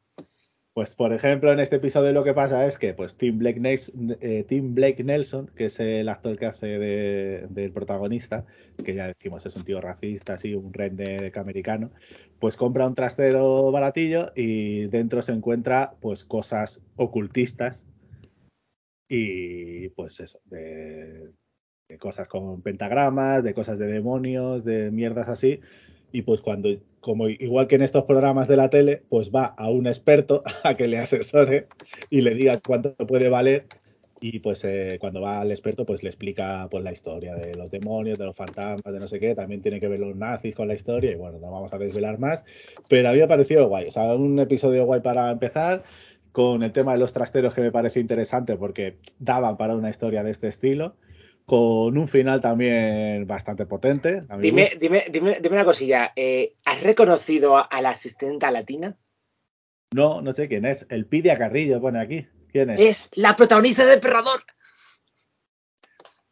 Pues, 0.73 0.95
por 0.95 1.11
ejemplo, 1.11 1.51
en 1.51 1.59
este 1.59 1.75
episodio 1.75 2.13
lo 2.13 2.23
que 2.23 2.33
pasa 2.33 2.65
es 2.65 2.77
que 2.79 2.93
pues 2.93 3.17
Tim 3.17 3.37
Blake, 3.39 3.59
Nes- 3.59 3.91
eh, 4.21 4.45
Tim 4.47 4.73
Blake 4.73 5.03
Nelson, 5.03 5.47
que 5.53 5.65
es 5.65 5.77
el 5.81 6.07
actor 6.07 6.37
que 6.39 6.45
hace 6.45 6.65
de- 6.65 7.47
del 7.49 7.73
protagonista, 7.73 8.45
que 8.83 8.95
ya 8.95 9.07
decimos 9.07 9.45
es 9.45 9.53
un 9.57 9.65
tío 9.65 9.81
racista, 9.81 10.35
así, 10.35 10.55
un 10.55 10.71
redneck 10.73 11.35
americano, 11.37 11.91
pues 12.39 12.55
compra 12.55 12.87
un 12.87 12.95
trastero 12.95 13.69
baratillo 13.73 14.31
y 14.33 14.87
dentro 14.87 15.21
se 15.21 15.33
encuentra 15.33 15.93
pues 15.99 16.23
cosas 16.23 16.79
ocultistas 16.95 17.85
y 19.09 19.89
pues 19.89 20.21
eso, 20.21 20.39
de, 20.45 21.31
de 21.89 21.97
cosas 21.97 22.29
con 22.29 22.61
pentagramas, 22.61 23.43
de 23.43 23.53
cosas 23.53 23.77
de 23.77 23.87
demonios, 23.87 24.63
de 24.63 24.89
mierdas 24.89 25.27
así. 25.27 25.59
Y 26.11 26.23
pues 26.23 26.41
cuando, 26.41 26.69
como 26.99 27.29
igual 27.29 27.67
que 27.67 27.75
en 27.75 27.81
estos 27.81 28.03
programas 28.03 28.47
de 28.47 28.57
la 28.57 28.69
tele, 28.69 29.01
pues 29.09 29.31
va 29.31 29.45
a 29.45 29.69
un 29.69 29.87
experto 29.87 30.43
a 30.63 30.75
que 30.75 30.87
le 30.87 30.97
asesore 30.97 31.67
y 32.09 32.21
le 32.21 32.35
diga 32.35 32.53
cuánto 32.65 32.95
puede 32.95 33.29
valer. 33.29 33.65
Y 34.23 34.37
pues 34.39 34.63
eh, 34.65 34.97
cuando 34.99 35.19
va 35.19 35.39
al 35.39 35.49
experto, 35.49 35.83
pues 35.83 36.03
le 36.03 36.09
explica 36.09 36.67
pues 36.69 36.83
la 36.83 36.91
historia 36.91 37.33
de 37.33 37.55
los 37.55 37.71
demonios, 37.71 38.19
de 38.19 38.25
los 38.25 38.35
fantasmas, 38.35 38.93
de 38.93 38.99
no 38.99 39.07
sé 39.07 39.19
qué. 39.19 39.33
También 39.33 39.63
tiene 39.63 39.79
que 39.79 39.87
ver 39.87 39.99
los 39.99 40.15
nazis 40.15 40.53
con 40.53 40.67
la 40.67 40.75
historia. 40.75 41.11
Y 41.11 41.15
bueno, 41.15 41.39
no 41.39 41.49
vamos 41.49 41.73
a 41.73 41.79
desvelar 41.79 42.19
más. 42.19 42.45
Pero 42.87 43.09
a 43.09 43.11
mí 43.13 43.17
me 43.17 43.23
ha 43.23 43.27
parecido 43.27 43.67
guay. 43.67 43.87
O 43.87 43.91
sea, 43.91 44.13
un 44.13 44.39
episodio 44.39 44.85
guay 44.85 45.01
para 45.01 45.31
empezar. 45.31 45.83
Con 46.31 46.63
el 46.63 46.71
tema 46.71 46.93
de 46.93 46.99
los 46.99 47.11
trasteros 47.11 47.53
que 47.53 47.59
me 47.59 47.73
parece 47.73 47.99
interesante 47.99 48.55
porque 48.55 48.95
daban 49.19 49.57
para 49.57 49.75
una 49.75 49.89
historia 49.89 50.23
de 50.23 50.31
este 50.31 50.47
estilo. 50.47 50.95
Con 51.51 51.97
un 51.97 52.07
final 52.07 52.39
también 52.39 53.27
bastante 53.27 53.65
potente. 53.65 54.21
dime, 54.39 54.71
dime, 54.79 55.07
dime, 55.11 55.39
dime 55.41 55.55
una 55.57 55.65
cosilla. 55.65 56.13
eh, 56.15 56.55
¿Has 56.63 56.81
reconocido 56.81 57.57
a, 57.57 57.63
a 57.63 57.81
la 57.81 57.89
asistenta 57.89 58.49
latina? 58.51 58.95
No, 59.93 60.21
no 60.21 60.31
sé 60.31 60.47
quién 60.47 60.63
es. 60.65 60.85
El 60.89 61.07
Pidia 61.07 61.37
Carrillo 61.37 61.81
pone 61.81 61.99
aquí. 61.99 62.25
¿Quién 62.53 62.69
es? 62.69 62.79
Es 62.79 63.09
la 63.15 63.35
protagonista 63.35 63.83
de 63.83 63.95
Depredador. 63.95 64.39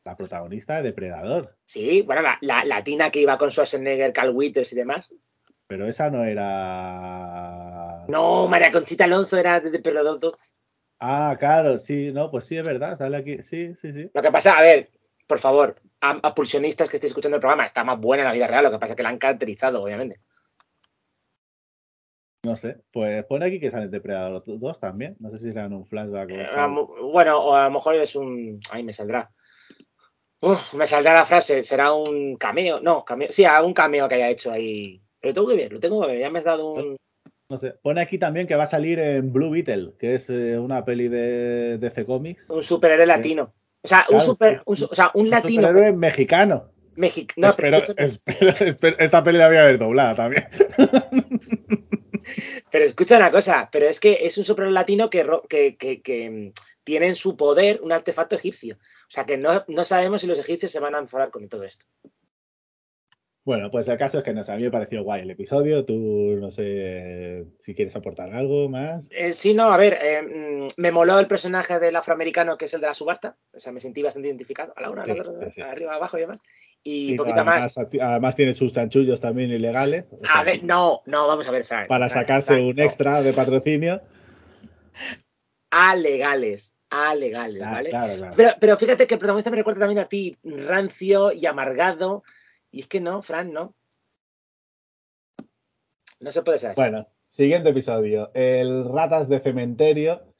La 0.05 0.15
protagonista 0.15 0.77
de 0.77 0.83
Depredador. 0.83 1.57
Sí, 1.65 2.01
bueno, 2.03 2.21
la, 2.21 2.37
la 2.39 2.63
latina 2.63 3.09
que 3.09 3.19
iba 3.19 3.37
con 3.37 3.51
Schwarzenegger, 3.51 4.13
Carl 4.13 4.29
Withers 4.33 4.71
y 4.71 4.77
demás. 4.77 5.09
Pero 5.67 5.85
esa 5.85 6.09
no 6.09 6.23
era. 6.23 8.05
No, 8.07 8.47
María 8.47 8.71
Conchita 8.71 9.03
Alonso 9.03 9.35
era 9.37 9.59
de 9.59 9.69
Depredador 9.69 10.17
2. 10.17 10.55
Ah, 11.01 11.35
claro, 11.37 11.77
sí, 11.77 12.13
no, 12.13 12.31
pues 12.31 12.45
sí, 12.45 12.55
es 12.55 12.63
verdad, 12.63 12.97
sale 12.97 13.17
aquí. 13.17 13.43
Sí, 13.43 13.75
sí, 13.75 13.91
sí. 13.91 14.09
Lo 14.13 14.21
que 14.21 14.31
pasa, 14.31 14.57
a 14.57 14.61
ver, 14.61 14.89
por 15.29 15.37
favor, 15.37 15.75
a, 16.01 16.09
a 16.23 16.33
pulsionistas 16.33 16.89
que 16.89 16.97
estéis 16.97 17.11
escuchando 17.11 17.35
el 17.37 17.39
programa, 17.41 17.63
está 17.65 17.83
más 17.83 17.99
buena 17.99 18.23
en 18.23 18.27
la 18.29 18.33
vida 18.33 18.47
real, 18.47 18.63
lo 18.63 18.71
que 18.71 18.79
pasa 18.79 18.93
es 18.93 18.97
que 18.97 19.03
la 19.03 19.09
han 19.09 19.19
caracterizado, 19.19 19.83
obviamente. 19.83 20.19
No 22.45 22.55
sé. 22.55 22.77
Pues 22.91 23.25
pone 23.25 23.45
aquí 23.45 23.59
que 23.59 23.69
sale 23.69 23.89
Depredador 23.89 24.43
2 24.45 24.79
también. 24.79 25.15
No 25.19 25.29
sé 25.29 25.37
si 25.37 25.49
será 25.49 25.65
en 25.65 25.73
un 25.73 25.85
flashback 25.85 26.29
o 26.29 26.33
Eh, 26.33 26.45
algo. 26.55 26.69
mo- 26.69 27.11
bueno, 27.11 27.37
o 27.37 27.55
a 27.55 27.65
lo 27.65 27.71
mejor 27.71 27.95
es 27.95 28.15
un. 28.15 28.59
Ay, 28.71 28.81
me 28.83 28.93
saldrá. 28.93 29.29
Uf, 30.41 30.73
me 30.73 30.87
saldrá 30.87 31.13
la 31.13 31.25
frase, 31.25 31.63
será 31.63 31.93
un 31.93 32.37
cameo. 32.37 32.79
No, 32.79 33.03
cameo. 33.03 33.27
Sí, 33.29 33.43
algún 33.43 33.73
cameo 33.73 34.07
que 34.07 34.15
haya 34.15 34.29
hecho 34.29 34.51
ahí. 34.51 35.01
Pero 35.19 35.31
lo 35.31 35.33
tengo 35.35 35.47
que 35.49 35.55
ver, 35.57 35.73
lo 35.73 35.79
tengo 35.81 36.01
que 36.01 36.07
ver. 36.07 36.19
Ya 36.19 36.29
me 36.31 36.39
has 36.39 36.45
dado 36.45 36.71
un. 36.71 36.95
No 37.51 37.57
sé. 37.57 37.71
Pone 37.83 37.99
aquí 38.01 38.17
también 38.17 38.47
que 38.47 38.55
va 38.55 38.63
a 38.63 38.67
salir 38.67 38.99
en 38.99 39.33
Blue 39.33 39.49
Beetle, 39.51 39.95
que 39.99 40.15
es 40.15 40.29
eh, 40.29 40.57
una 40.57 40.85
peli 40.85 41.09
de 41.09 41.77
DC 41.77 42.05
Comics. 42.05 42.49
Un 42.49 42.63
superhéroe 42.63 43.05
latino. 43.05 43.53
O 43.81 43.87
sea, 43.87 44.05
un 44.09 44.19
super. 44.21 44.61
un 44.65 44.75
o 44.89 44.95
sea, 44.95 45.11
un 45.13 45.21
Un 45.23 45.29
latino. 45.29 45.67
superhéroe 45.67 45.93
mexicano. 45.93 46.71
Mexicano. 46.95 47.47
No, 47.47 47.55
pero, 47.55 47.77
espero, 47.77 48.05
escúchame, 48.05 48.51
espero- 48.51 48.67
espero- 48.69 48.95
esta 48.99 49.23
peli 49.23 49.37
la 49.37 49.47
voy 49.47 49.57
a 49.57 49.63
ver 49.63 49.77
doblada 49.79 50.15
también. 50.15 50.47
pero 52.71 52.85
escucha 52.85 53.17
una 53.17 53.31
cosa, 53.31 53.69
pero 53.71 53.87
es 53.87 53.99
que 53.99 54.19
es 54.21 54.37
un 54.37 54.43
superhéroe 54.43 54.73
latino 54.73 55.09
que, 55.09 55.23
ro- 55.23 55.43
que, 55.47 55.77
que, 55.77 56.01
que, 56.01 56.29
mm, 56.29 56.51
tiene 56.83 57.07
en 57.07 57.15
su 57.15 57.37
poder 57.37 57.79
un 57.83 57.91
artefacto 57.91 58.35
egipcio. 58.35 58.75
O 58.75 59.09
sea 59.11 59.25
que 59.25 59.37
no, 59.37 59.63
no 59.67 59.83
sabemos 59.85 60.21
si 60.21 60.27
los 60.27 60.39
egipcios 60.39 60.71
se 60.71 60.79
van 60.79 60.95
a 60.95 60.99
enfadar 60.99 61.29
con 61.29 61.47
todo 61.47 61.63
esto. 61.63 61.85
Bueno, 63.49 63.71
pues 63.71 63.87
el 63.87 63.97
caso 63.97 64.19
es 64.19 64.23
que 64.23 64.31
no 64.31 64.43
sé, 64.43 64.51
a 64.51 64.57
mí 64.57 64.61
me 64.61 64.69
pareció 64.69 65.01
guay 65.03 65.21
el 65.23 65.31
episodio. 65.31 65.83
Tú 65.83 66.37
no 66.39 66.51
sé 66.51 67.47
si 67.57 67.73
quieres 67.73 67.95
aportar 67.95 68.31
algo 68.31 68.69
más. 68.69 69.07
Eh, 69.09 69.33
sí, 69.33 69.55
no, 69.55 69.71
a 69.73 69.77
ver, 69.77 69.97
eh, 69.99 70.21
mm, 70.21 70.67
me 70.79 70.91
moló 70.91 71.17
el 71.17 71.25
personaje 71.25 71.79
del 71.79 71.95
afroamericano 71.95 72.59
que 72.59 72.65
es 72.65 72.73
el 72.75 72.81
de 72.81 72.85
la 72.85 72.93
subasta. 72.93 73.37
O 73.51 73.59
sea, 73.59 73.71
me 73.71 73.79
sentí 73.81 74.03
bastante 74.03 74.27
identificado. 74.27 74.71
A 74.75 74.81
la 74.81 74.91
una, 74.91 75.01
a 75.01 75.07
la 75.07 75.15
Sí, 75.15 75.19
otra, 75.19 75.33
sí, 75.33 75.45
sí. 75.55 75.61
arriba, 75.61 75.95
abajo 75.95 76.19
y 76.19 76.21
demás. 76.21 76.39
Y 76.83 77.05
Sí, 77.07 77.15
poquito 77.15 77.43
más. 77.43 77.75
además, 77.75 78.35
tiene 78.35 78.53
sus 78.53 78.71
chanchullos 78.71 79.19
también 79.19 79.49
ilegales. 79.49 80.13
o 80.13 80.19
A 80.31 80.43
ver, 80.43 80.63
no, 80.63 81.01
no, 81.07 81.27
vamos 81.27 81.47
a 81.47 81.51
ver, 81.51 81.63
Fran. 81.63 81.87
para 81.87 82.07
sacarse 82.07 82.53
un 82.53 82.75
no. 82.75 82.83
extra 82.83 83.23
de 83.23 83.33
patrocinio. 83.33 83.99
A 85.71 85.95
legales, 85.95 86.75
a 86.91 87.15
legales, 87.15 87.63
Ah, 87.65 87.71
¿vale? 87.71 87.89
claro, 87.89 88.13
claro. 88.15 88.33
Pero, 88.37 88.51
pero 88.59 88.77
fíjate 88.77 89.07
que 89.07 89.15
el 89.15 89.19
protagonista 89.19 89.49
me 89.49 89.57
recuerda 89.57 89.79
también 89.79 89.99
a 89.99 90.05
ti, 90.05 90.35
rancio 90.43 91.31
y 91.31 91.47
amargado. 91.47 92.21
Y 92.71 92.81
es 92.81 92.87
que 92.87 92.99
no, 92.99 93.21
Fran, 93.21 93.51
no. 93.51 93.75
No 96.19 96.31
se 96.31 96.41
puede 96.41 96.57
ser 96.57 96.71
así. 96.71 96.81
Bueno, 96.81 97.07
siguiente 97.27 97.69
episodio. 97.69 98.31
El 98.33 98.85
Ratas 98.85 99.29
de 99.29 99.39
Cementerio, 99.39 100.33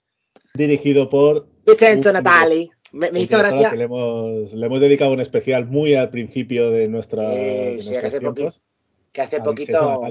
dirigido 0.53 1.09
por. 1.09 1.47
Vincenzo 1.65 2.11
Natali. 2.11 2.69
Me, 2.91 3.07
hizo 3.19 3.37
gracia. 3.37 3.69
Que 3.69 3.77
le, 3.77 3.83
hemos, 3.83 4.51
le 4.51 4.65
hemos 4.65 4.81
dedicado 4.81 5.11
un 5.11 5.21
especial 5.21 5.65
muy 5.65 5.93
al 5.95 6.09
principio 6.09 6.71
de, 6.71 6.87
nuestra, 6.87 7.33
Eh, 7.33 7.75
de 7.75 7.81
sí, 7.81 7.91
que 7.91 7.97
hace. 7.97 8.19
Que 9.11 9.35
a 9.37 9.43
poquito. 9.43 10.01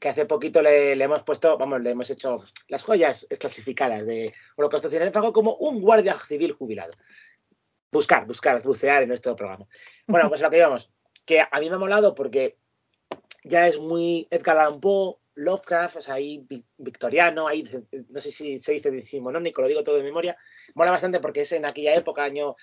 Que 0.00 0.08
hace 0.08 0.26
poquito 0.26 0.62
le, 0.62 0.96
le 0.96 1.04
hemos 1.04 1.22
puesto, 1.22 1.56
vamos, 1.56 1.80
le 1.80 1.90
hemos 1.90 2.10
hecho 2.10 2.42
las 2.68 2.82
joyas 2.82 3.26
clasificadas 3.38 4.04
de 4.04 4.32
Holocausto 4.56 4.88
Cinefago 4.88 5.32
como 5.32 5.54
un 5.56 5.80
guardia 5.80 6.14
civil 6.14 6.52
jubilado. 6.52 6.92
Buscar, 7.92 8.26
buscar, 8.26 8.60
bucear 8.62 9.02
en 9.02 9.08
nuestro 9.08 9.36
programa. 9.36 9.66
Bueno, 10.06 10.28
pues 10.28 10.40
lo 10.40 10.50
que 10.50 10.56
íbamos, 10.56 10.90
que 11.24 11.40
a 11.40 11.60
mí 11.60 11.68
me 11.68 11.76
ha 11.76 11.78
molado 11.78 12.14
porque 12.14 12.56
ya 13.44 13.66
es 13.66 13.78
muy 13.78 14.26
Edgar 14.30 14.58
Allan 14.58 14.80
Poe, 14.80 15.16
Lovecraft, 15.34 15.96
o 15.96 16.02
sea, 16.02 16.14
ahí 16.14 16.44
vi- 16.48 16.64
victoriano, 16.76 17.48
ahí 17.48 17.64
no 18.10 18.20
sé 18.20 18.30
si 18.30 18.58
se 18.58 18.72
dice 18.72 18.90
decimonónico, 18.90 19.62
lo 19.62 19.68
digo 19.68 19.82
todo 19.82 19.96
de 19.96 20.02
memoria. 20.02 20.36
Mola 20.74 20.90
bastante 20.90 21.20
porque 21.20 21.40
es 21.40 21.52
en 21.52 21.64
aquella 21.64 21.94
época, 21.94 22.22
año, 22.24 22.54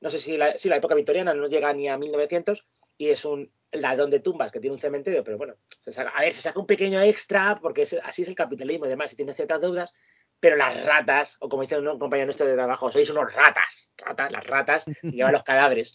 no 0.00 0.10
sé 0.10 0.18
si 0.18 0.36
la, 0.36 0.56
sí, 0.58 0.68
la 0.68 0.76
época 0.76 0.94
victoriana 0.94 1.32
no 1.34 1.46
llega 1.46 1.72
ni 1.72 1.88
a 1.88 1.96
1900 1.96 2.66
y 2.98 3.10
es 3.10 3.24
un 3.24 3.50
ladrón 3.70 4.10
de 4.10 4.20
tumbas 4.20 4.50
que 4.50 4.58
tiene 4.60 4.72
un 4.74 4.78
cementerio, 4.80 5.22
pero 5.22 5.38
bueno, 5.38 5.54
se 5.80 5.92
saca- 5.92 6.10
a 6.10 6.20
ver, 6.20 6.34
se 6.34 6.42
saca 6.42 6.58
un 6.58 6.66
pequeño 6.66 7.00
extra 7.02 7.58
porque 7.62 7.82
es- 7.82 7.98
así 8.02 8.22
es 8.22 8.28
el 8.28 8.34
capitalismo 8.34 8.86
y 8.86 8.88
demás, 8.88 9.12
y 9.12 9.16
tiene 9.16 9.32
ciertas 9.34 9.60
deudas, 9.60 9.92
pero 10.40 10.56
las 10.56 10.84
ratas, 10.84 11.36
o 11.40 11.48
como 11.48 11.62
dice 11.62 11.78
un 11.78 11.98
compañero 11.98 12.26
nuestro 12.26 12.46
de 12.46 12.54
trabajo, 12.54 12.90
sois 12.90 13.08
unos 13.10 13.32
ratas, 13.32 13.90
ratas 13.96 14.32
las 14.32 14.44
ratas 14.46 14.84
llevan 15.02 15.32
los 15.32 15.44
cadáveres. 15.44 15.94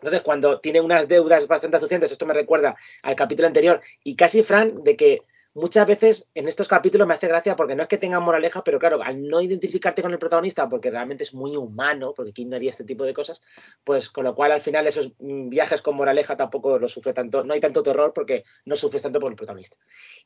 Entonces, 0.00 0.22
cuando 0.22 0.60
tiene 0.60 0.80
unas 0.80 1.08
deudas 1.08 1.46
bastante 1.48 1.76
acuciantes, 1.76 2.12
esto 2.12 2.26
me 2.26 2.34
recuerda 2.34 2.76
al 3.02 3.16
capítulo 3.16 3.48
anterior, 3.48 3.80
y 4.04 4.14
casi, 4.14 4.42
Fran, 4.42 4.82
de 4.84 4.96
que 4.96 5.22
muchas 5.54 5.86
veces 5.86 6.30
en 6.34 6.46
estos 6.46 6.68
capítulos 6.68 7.06
me 7.06 7.14
hace 7.14 7.26
gracia 7.26 7.56
porque 7.56 7.74
no 7.74 7.82
es 7.82 7.88
que 7.88 7.98
tengan 7.98 8.22
moraleja, 8.22 8.62
pero 8.62 8.78
claro, 8.78 9.02
al 9.02 9.26
no 9.26 9.40
identificarte 9.40 10.02
con 10.02 10.12
el 10.12 10.18
protagonista, 10.18 10.68
porque 10.68 10.90
realmente 10.90 11.24
es 11.24 11.34
muy 11.34 11.56
humano, 11.56 12.14
porque 12.14 12.32
quién 12.32 12.48
no 12.48 12.56
haría 12.56 12.70
este 12.70 12.84
tipo 12.84 13.04
de 13.04 13.12
cosas, 13.12 13.40
pues 13.82 14.08
con 14.08 14.24
lo 14.24 14.34
cual 14.34 14.52
al 14.52 14.60
final 14.60 14.86
esos 14.86 15.12
mm, 15.18 15.48
viajes 15.48 15.82
con 15.82 15.96
moraleja 15.96 16.36
tampoco 16.36 16.78
lo 16.78 16.88
sufre 16.88 17.12
tanto, 17.12 17.44
no 17.44 17.54
hay 17.54 17.60
tanto 17.60 17.82
terror 17.82 18.12
porque 18.14 18.44
no 18.64 18.76
sufres 18.76 19.02
tanto 19.02 19.18
por 19.18 19.30
el 19.30 19.36
protagonista. 19.36 19.76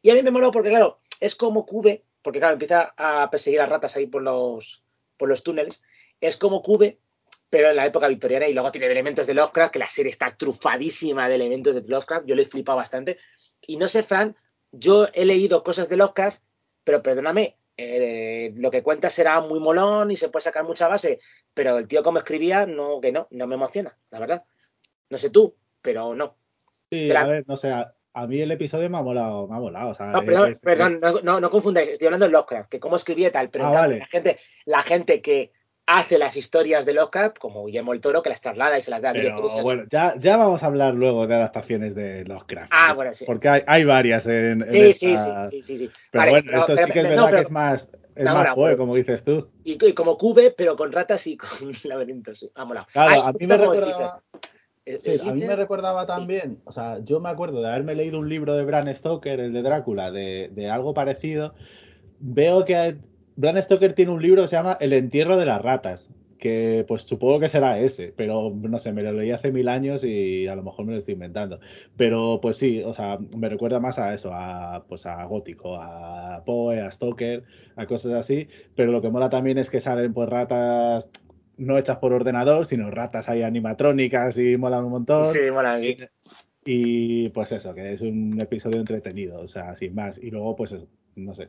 Y 0.02 0.10
a 0.10 0.14
mí 0.14 0.22
me 0.22 0.30
moló 0.30 0.50
porque, 0.50 0.68
claro, 0.68 0.98
es 1.20 1.34
como 1.34 1.64
Cube, 1.64 2.04
porque 2.20 2.38
claro, 2.38 2.54
empieza 2.54 2.92
a 2.96 3.30
perseguir 3.30 3.60
a 3.60 3.66
ratas 3.66 3.96
ahí 3.96 4.06
por 4.06 4.22
los, 4.22 4.82
por 5.16 5.28
los 5.28 5.42
túneles, 5.42 5.82
es 6.20 6.36
como 6.36 6.62
Cube, 6.62 6.98
pero 7.52 7.68
en 7.68 7.76
la 7.76 7.84
época 7.84 8.08
victoriana 8.08 8.48
y 8.48 8.54
luego 8.54 8.72
tiene 8.72 8.86
elementos 8.86 9.26
de 9.26 9.34
Lovecraft, 9.34 9.74
que 9.74 9.78
la 9.78 9.86
serie 9.86 10.08
está 10.08 10.34
trufadísima 10.34 11.28
de 11.28 11.34
elementos 11.34 11.74
de 11.74 11.86
Lovecraft, 11.86 12.24
yo 12.26 12.34
lo 12.34 12.40
he 12.40 12.46
flipado 12.46 12.78
bastante. 12.78 13.18
Y 13.66 13.76
no 13.76 13.88
sé, 13.88 14.02
Fran, 14.02 14.34
yo 14.70 15.06
he 15.12 15.26
leído 15.26 15.62
cosas 15.62 15.86
de 15.90 15.98
Lovecraft, 15.98 16.40
pero 16.82 17.02
perdóname, 17.02 17.58
eh, 17.76 18.54
lo 18.56 18.70
que 18.70 18.82
cuenta 18.82 19.10
será 19.10 19.42
muy 19.42 19.60
molón 19.60 20.10
y 20.10 20.16
se 20.16 20.30
puede 20.30 20.44
sacar 20.44 20.64
mucha 20.64 20.88
base, 20.88 21.20
pero 21.52 21.76
el 21.76 21.88
tío 21.88 22.02
como 22.02 22.16
escribía, 22.16 22.64
no, 22.64 23.02
que 23.02 23.12
no, 23.12 23.28
no 23.30 23.46
me 23.46 23.56
emociona, 23.56 23.98
la 24.08 24.18
verdad. 24.18 24.44
No 25.10 25.18
sé 25.18 25.28
tú, 25.28 25.54
pero 25.82 26.14
no. 26.14 26.38
Sí, 26.90 27.08
Claro. 27.10 27.26
a 27.26 27.32
ver, 27.32 27.44
no 27.46 27.56
sé, 27.58 27.70
a, 27.70 27.94
a 28.14 28.26
mí 28.26 28.40
el 28.40 28.50
episodio 28.52 28.88
me 28.88 28.96
ha 28.96 29.02
molado, 29.02 29.46
me 29.46 29.56
ha 29.56 29.60
molado. 29.60 29.90
O 29.90 29.94
sea, 29.94 30.06
No, 30.06 30.24
perdón, 30.24 30.52
es- 30.52 30.62
perdón, 30.62 31.00
no, 31.02 31.20
no, 31.20 31.38
no 31.38 31.50
confundáis, 31.50 31.90
estoy 31.90 32.06
hablando 32.06 32.24
de 32.24 32.32
Lovecraft, 32.32 32.70
que 32.70 32.80
cómo 32.80 32.96
escribía 32.96 33.28
y 33.28 33.30
tal, 33.30 33.50
pero 33.50 33.66
Ah, 33.66 33.72
vale. 33.72 33.98
la, 33.98 34.06
gente, 34.06 34.38
la 34.64 34.82
gente 34.82 35.20
que 35.20 35.52
hace 35.86 36.18
las 36.18 36.36
historias 36.36 36.86
de 36.86 36.94
Lovecraft, 36.94 37.38
como 37.38 37.66
Guillermo 37.66 37.92
el 37.92 38.00
Toro, 38.00 38.22
que 38.22 38.30
las 38.30 38.40
traslada 38.40 38.78
y 38.78 38.82
se 38.82 38.90
las 38.90 39.02
da 39.02 39.12
Pero 39.12 39.36
directo. 39.36 39.62
bueno, 39.62 39.82
ya, 39.90 40.14
ya 40.18 40.36
vamos 40.36 40.62
a 40.62 40.66
hablar 40.66 40.94
luego 40.94 41.26
de 41.26 41.34
adaptaciones 41.34 41.94
de 41.94 42.24
Lovecraft. 42.24 42.70
Ah, 42.72 42.90
¿eh? 42.90 42.94
bueno, 42.94 43.14
sí. 43.14 43.24
Porque 43.26 43.48
hay, 43.48 43.62
hay 43.66 43.84
varias 43.84 44.26
en, 44.26 44.62
en 44.62 44.70
Sí, 44.70 44.80
sí, 44.92 44.92
sí, 44.92 45.12
esta- 45.14 45.44
sí, 45.46 45.62
sí, 45.62 45.76
sí. 45.76 45.90
Pero 46.10 46.20
Vale, 46.22 46.30
bueno, 46.32 46.58
esto 46.60 46.74
pero- 46.74 46.86
sí 46.86 46.92
que 46.92 46.98
es 47.00 47.04
no, 47.04 47.10
verdad 47.10 47.24
pero- 47.26 47.36
que 47.36 47.42
es 47.42 47.50
más, 47.50 47.88
es 48.14 48.24
No, 48.24 48.34
más 48.34 48.76
como 48.76 48.94
dices 48.94 49.24
tú. 49.24 49.48
Y, 49.64 49.84
y 49.84 49.92
como 49.92 50.16
Cube, 50.18 50.54
pero 50.56 50.76
con 50.76 50.92
ratas 50.92 51.26
y 51.26 51.36
con 51.36 51.48
laberintos. 51.84 52.38
Sí. 52.38 52.50
Ah, 52.54 52.64
molado. 52.64 52.86
Claro, 52.92 53.22
a 53.22 53.32
mí 53.32 53.46
me 53.46 53.56
recordaba, 53.56 54.22
Slither. 54.84 55.00
sí, 55.20 55.28
a 55.28 55.32
mí 55.34 55.44
me 55.46 55.56
recordaba 55.56 56.06
también, 56.06 56.60
o 56.64 56.72
sea, 56.72 56.98
yo 57.04 57.20
me 57.20 57.28
acuerdo 57.28 57.60
de 57.60 57.68
haberme 57.68 57.94
leído 57.96 58.18
un 58.18 58.28
libro 58.28 58.54
de 58.54 58.64
Bram 58.64 58.92
Stoker, 58.94 59.40
el 59.40 59.52
de 59.52 59.62
Drácula, 59.62 60.10
de, 60.12 60.50
de 60.52 60.70
algo 60.70 60.94
parecido. 60.94 61.54
Veo 62.20 62.64
que 62.64 62.98
Bram 63.36 63.60
Stoker 63.60 63.94
tiene 63.94 64.12
un 64.12 64.22
libro 64.22 64.42
que 64.42 64.48
se 64.48 64.56
llama 64.56 64.76
El 64.80 64.92
entierro 64.92 65.36
de 65.36 65.46
las 65.46 65.62
ratas, 65.62 66.10
que 66.38 66.84
pues 66.88 67.02
supongo 67.02 67.40
que 67.40 67.48
será 67.48 67.78
ese, 67.78 68.12
pero 68.16 68.52
no 68.54 68.78
sé, 68.78 68.92
me 68.92 69.02
lo 69.02 69.12
leí 69.12 69.30
hace 69.30 69.52
mil 69.52 69.68
años 69.68 70.02
y 70.02 70.48
a 70.48 70.56
lo 70.56 70.62
mejor 70.62 70.84
me 70.84 70.92
lo 70.92 70.98
estoy 70.98 71.14
inventando. 71.14 71.60
Pero 71.96 72.40
pues 72.42 72.56
sí, 72.56 72.82
o 72.84 72.92
sea, 72.92 73.18
me 73.36 73.48
recuerda 73.48 73.78
más 73.78 73.98
a 73.98 74.12
eso, 74.12 74.32
a 74.32 74.84
pues 74.88 75.06
a 75.06 75.22
Gótico, 75.24 75.76
a 75.80 76.42
Poe, 76.44 76.80
a 76.80 76.90
Stoker, 76.90 77.44
a 77.76 77.86
cosas 77.86 78.14
así. 78.14 78.48
Pero 78.74 78.90
lo 78.90 79.00
que 79.00 79.10
mola 79.10 79.30
también 79.30 79.56
es 79.58 79.70
que 79.70 79.80
salen 79.80 80.12
pues 80.12 80.28
ratas 80.28 81.08
no 81.56 81.78
hechas 81.78 81.98
por 81.98 82.12
ordenador, 82.12 82.66
sino 82.66 82.90
ratas 82.90 83.28
ahí 83.28 83.42
animatrónicas 83.42 84.36
y 84.38 84.56
molan 84.56 84.84
un 84.84 84.90
montón. 84.90 85.32
Sí, 85.32 85.40
mola. 85.52 85.80
sí. 85.80 85.96
Y 86.64 87.28
pues 87.30 87.52
eso, 87.52 87.74
que 87.74 87.92
es 87.92 88.00
un 88.00 88.38
episodio 88.40 88.78
entretenido, 88.78 89.40
o 89.40 89.46
sea, 89.46 89.74
sin 89.74 89.94
más. 89.94 90.18
Y 90.18 90.30
luego, 90.30 90.54
pues 90.54 90.72
eso, 90.72 90.88
no 91.16 91.34
sé. 91.34 91.48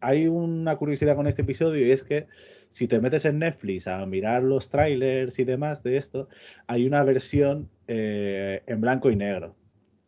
Hay 0.00 0.26
una 0.26 0.76
curiosidad 0.76 1.16
con 1.16 1.26
este 1.26 1.42
episodio 1.42 1.86
y 1.86 1.90
es 1.90 2.02
que 2.02 2.26
si 2.68 2.86
te 2.88 3.00
metes 3.00 3.24
en 3.24 3.40
Netflix 3.40 3.86
a 3.86 4.04
mirar 4.06 4.42
los 4.42 4.70
trailers 4.70 5.38
y 5.38 5.44
demás 5.44 5.82
de 5.82 5.96
esto, 5.96 6.28
hay 6.66 6.86
una 6.86 7.02
versión 7.02 7.68
eh, 7.88 8.62
en 8.66 8.80
blanco 8.80 9.10
y 9.10 9.16
negro. 9.16 9.56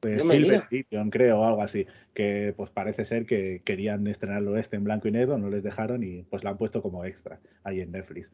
Me 0.02 0.19
Silver. 0.20 0.62
Edition, 0.70 1.10
creo, 1.10 1.40
o 1.40 1.44
algo 1.44 1.62
así. 1.62 1.86
Que 2.14 2.55
pues 2.56 2.70
parece 2.70 3.05
ser 3.05 3.27
que 3.27 3.62
querían 3.64 4.06
estrenarlo 4.06 4.56
este 4.56 4.77
en 4.77 4.85
blanco 4.85 5.09
y 5.09 5.12
negro, 5.12 5.39
no 5.39 5.48
les 5.48 5.62
dejaron 5.62 6.02
y 6.02 6.23
pues 6.24 6.43
la 6.44 6.51
han 6.51 6.59
puesto 6.59 6.82
como 6.82 7.05
extra 7.05 7.40
ahí 7.62 7.81
en 7.81 7.93
Netflix. 7.93 8.32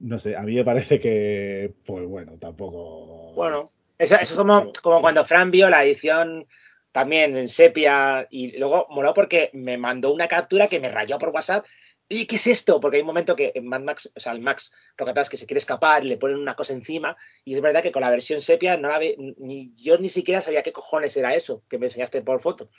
No 0.00 0.18
sé, 0.18 0.36
a 0.36 0.42
mí 0.42 0.54
me 0.54 0.64
parece 0.64 1.00
que, 1.00 1.72
pues 1.84 2.06
bueno, 2.06 2.32
tampoco. 2.38 3.32
Bueno, 3.34 3.64
eso, 3.98 4.14
eso 4.14 4.16
es 4.20 4.32
como, 4.32 4.70
como 4.82 5.00
cuando 5.00 5.24
Fran 5.24 5.50
vio 5.50 5.68
la 5.68 5.84
edición 5.84 6.46
también 6.92 7.36
en 7.36 7.48
sepia 7.48 8.26
y 8.30 8.56
luego 8.58 8.86
moló 8.90 9.14
porque 9.14 9.50
me 9.52 9.76
mandó 9.76 10.12
una 10.12 10.28
captura 10.28 10.68
que 10.68 10.80
me 10.80 10.90
rayó 10.90 11.18
por 11.18 11.30
WhatsApp. 11.30 11.66
¿Y 12.10 12.26
qué 12.26 12.36
es 12.36 12.46
esto? 12.46 12.80
Porque 12.80 12.96
hay 12.96 13.02
un 13.02 13.08
momento 13.08 13.36
que 13.36 13.52
en 13.54 13.66
Mad 13.66 13.82
Max, 13.82 14.10
o 14.16 14.20
sea, 14.20 14.32
el 14.32 14.40
Max 14.40 14.72
Rocatas 14.96 15.28
que 15.28 15.36
se 15.36 15.46
quiere 15.46 15.58
escapar 15.58 16.04
y 16.04 16.08
le 16.08 16.16
ponen 16.16 16.38
una 16.38 16.54
cosa 16.54 16.72
encima 16.72 17.16
y 17.44 17.54
es 17.54 17.60
verdad 17.60 17.82
que 17.82 17.92
con 17.92 18.00
la 18.00 18.10
versión 18.10 18.40
sepia 18.40 18.78
no 18.78 18.88
la 18.88 18.98
ve, 18.98 19.14
ni 19.36 19.74
yo 19.74 19.98
ni 19.98 20.08
siquiera 20.08 20.40
sabía 20.40 20.62
qué 20.62 20.72
cojones 20.72 21.14
era 21.18 21.34
eso 21.34 21.62
que 21.68 21.78
me 21.78 21.86
enseñaste 21.86 22.22
por 22.22 22.40
foto. 22.40 22.70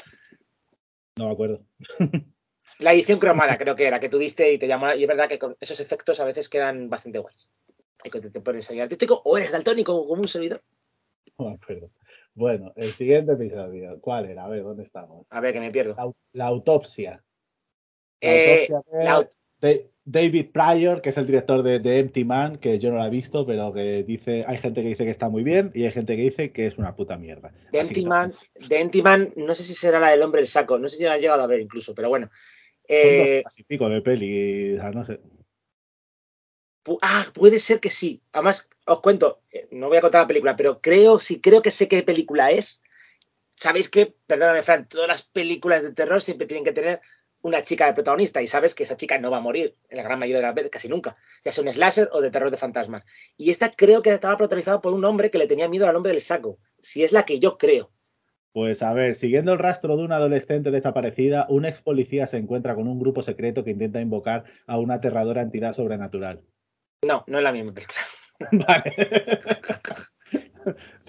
No 1.18 1.28
me 1.28 1.34
acuerdo. 1.34 1.64
La 2.80 2.94
edición 2.94 3.20
cromada 3.20 3.58
creo 3.58 3.76
que 3.76 3.86
era, 3.86 4.00
que 4.00 4.10
tuviste 4.10 4.54
y 4.54 4.58
te 4.58 4.68
llamó. 4.68 4.94
Y 4.94 5.04
es 5.04 5.08
verdad 5.08 5.28
que 5.28 5.40
con 5.40 5.58
esos 5.60 5.80
efectos 5.80 6.20
a 6.20 6.26
veces 6.26 6.48
quedan 6.48 6.90
bastante 6.90 7.20
guays. 7.20 7.50
Y 8.04 8.10
que 8.10 8.22
te, 8.22 8.30
te 8.30 8.40
pones 8.40 8.70
ahí 8.70 8.80
artístico 8.80 9.22
o 9.26 9.38
eres 9.38 9.52
daltónico 9.52 10.08
como 10.08 10.22
un 10.22 10.28
servidor. 10.28 10.64
No 11.38 11.50
me 11.50 11.56
acuerdo. 11.56 11.92
Bueno, 12.40 12.72
el 12.78 12.92
siguiente 12.92 13.34
episodio. 13.34 14.00
¿Cuál 14.00 14.26
era? 14.30 14.46
A 14.46 14.48
ver, 14.48 14.64
¿dónde 14.64 14.84
estamos? 14.84 15.28
A 15.32 15.42
ver, 15.42 15.54
que 15.54 15.60
me 15.60 15.70
pierdo. 15.70 15.94
La, 15.98 16.10
la 16.32 16.46
autopsia. 16.46 17.22
La 18.22 18.32
Eh, 18.32 18.68
autopsia 18.70 18.82
de 18.98 19.04
la 19.04 19.18
aut- 19.18 19.32
de 19.60 19.90
David 20.06 20.48
Pryor, 20.54 21.02
que 21.02 21.10
es 21.10 21.18
el 21.18 21.26
director 21.26 21.64
de, 21.64 21.80
de 21.80 22.00
Empty 22.00 22.24
Man, 22.24 22.56
que 22.56 22.80
yo 22.80 22.92
no 22.92 22.98
la 22.98 23.08
he 23.08 23.10
visto, 23.10 23.46
pero 23.46 23.74
que 23.74 24.04
dice, 24.04 24.46
hay 24.48 24.58
gente 24.58 24.82
que 24.82 24.88
dice 24.88 25.04
que 25.04 25.12
está 25.12 25.28
muy 25.28 25.44
bien 25.44 25.72
y 25.76 25.84
hay 25.84 25.92
gente 25.92 26.16
que 26.16 26.22
dice 26.22 26.52
que 26.54 26.66
es 26.68 26.78
una 26.78 26.96
puta 26.96 27.18
mierda. 27.18 27.52
de 27.74 27.80
Empty 27.80 28.06
Man, 28.06 28.32
de 28.70 28.80
Empty 28.80 29.02
Man, 29.02 29.34
no 29.36 29.54
sé 29.54 29.66
si 29.66 29.74
será 29.74 30.00
la 30.00 30.12
del 30.12 30.22
hombre 30.22 30.40
del 30.40 30.48
saco, 30.48 30.80
no 30.80 30.88
sé 30.88 30.96
si 30.96 31.04
la 31.04 31.16
han 31.16 31.20
llegado 31.20 31.44
a 31.44 31.48
ver 31.48 31.60
incluso, 31.60 31.94
pero 31.94 32.08
bueno. 32.08 32.30
Son 32.88 33.18
dos 33.18 33.30
Eh, 33.30 33.44
y 33.58 33.64
pico 33.64 33.90
de 33.90 34.02
peli, 34.02 34.76
o 34.78 34.82
sea, 34.82 34.92
no 34.92 35.04
sé. 35.04 35.20
Ah, 37.02 37.26
puede 37.34 37.60
ser 37.60 37.80
que 37.80 37.90
sí. 37.90 38.22
Además, 38.32 38.68
os 38.86 39.00
cuento, 39.02 39.42
eh, 39.52 39.68
no 39.72 39.88
voy 39.88 39.98
a 39.98 40.02
contar 40.02 40.22
la 40.22 40.28
película, 40.28 40.56
pero 40.56 40.82
creo, 40.82 41.20
sí 41.20 41.42
creo 41.42 41.62
que 41.62 41.72
sé 41.72 41.88
qué 41.88 42.04
película 42.04 42.52
es. 42.52 42.82
Sabéis 43.56 43.90
que, 43.90 44.16
perdóname, 44.26 44.64
Fran, 44.64 44.88
todas 44.88 45.08
las 45.08 45.24
películas 45.24 45.84
de 45.84 45.92
terror 45.92 46.22
siempre 46.22 46.48
tienen 46.48 46.64
que 46.64 46.72
tener 46.72 47.02
una 47.42 47.62
chica 47.62 47.86
de 47.86 47.94
protagonista 47.94 48.42
y 48.42 48.48
sabes 48.48 48.76
que 48.76 48.84
esa 48.84 48.98
chica 48.98 49.18
no 49.18 49.32
va 49.32 49.38
a 49.38 49.42
morir 49.42 49.76
en 49.90 49.98
la 49.98 50.04
gran 50.04 50.20
mayoría 50.20 50.42
de 50.42 50.48
las 50.48 50.56
veces, 50.56 50.72
casi 50.72 50.90
nunca, 50.90 51.16
ya 51.44 51.52
sea 51.52 51.64
un 51.64 51.72
slasher 51.72 52.10
o 52.12 52.22
de 52.22 52.32
terror 52.32 52.52
de 52.52 52.58
fantasmas. 52.58 53.04
Y 53.38 53.50
esta 53.50 53.72
creo 53.72 54.02
que 54.02 54.12
estaba 54.12 54.38
protagonizada 54.38 54.82
por 54.82 54.94
un 54.94 55.06
hombre 55.06 55.32
que 55.32 55.38
le 55.38 55.48
tenía 55.48 55.70
miedo 55.70 55.88
al 55.88 55.96
hombre 55.96 56.12
del 56.12 56.22
saco, 56.22 56.60
si 56.80 57.04
es 57.04 57.12
la 57.12 57.24
que 57.24 57.40
yo 57.40 57.58
creo. 57.58 57.92
Pues 58.52 58.82
a 58.82 58.94
ver, 58.94 59.16
siguiendo 59.16 59.54
el 59.54 59.60
rastro 59.60 59.96
de 59.96 60.04
una 60.04 60.16
adolescente 60.16 60.72
desaparecida, 60.72 61.46
un 61.50 61.66
ex 61.66 61.82
policía 61.82 62.28
se 62.28 62.38
encuentra 62.38 62.76
con 62.76 62.88
un 62.88 63.00
grupo 63.00 63.22
secreto 63.22 63.64
que 63.64 63.72
intenta 63.72 64.02
invocar 64.02 64.46
a 64.66 64.80
una 64.80 64.96
aterradora 64.96 65.42
entidad 65.42 65.74
sobrenatural. 65.74 66.42
No, 67.02 67.24
no 67.28 67.38
es 67.38 67.44
la 67.44 67.52
misma 67.52 67.74
película. 67.74 68.00
Vale. 68.68 69.40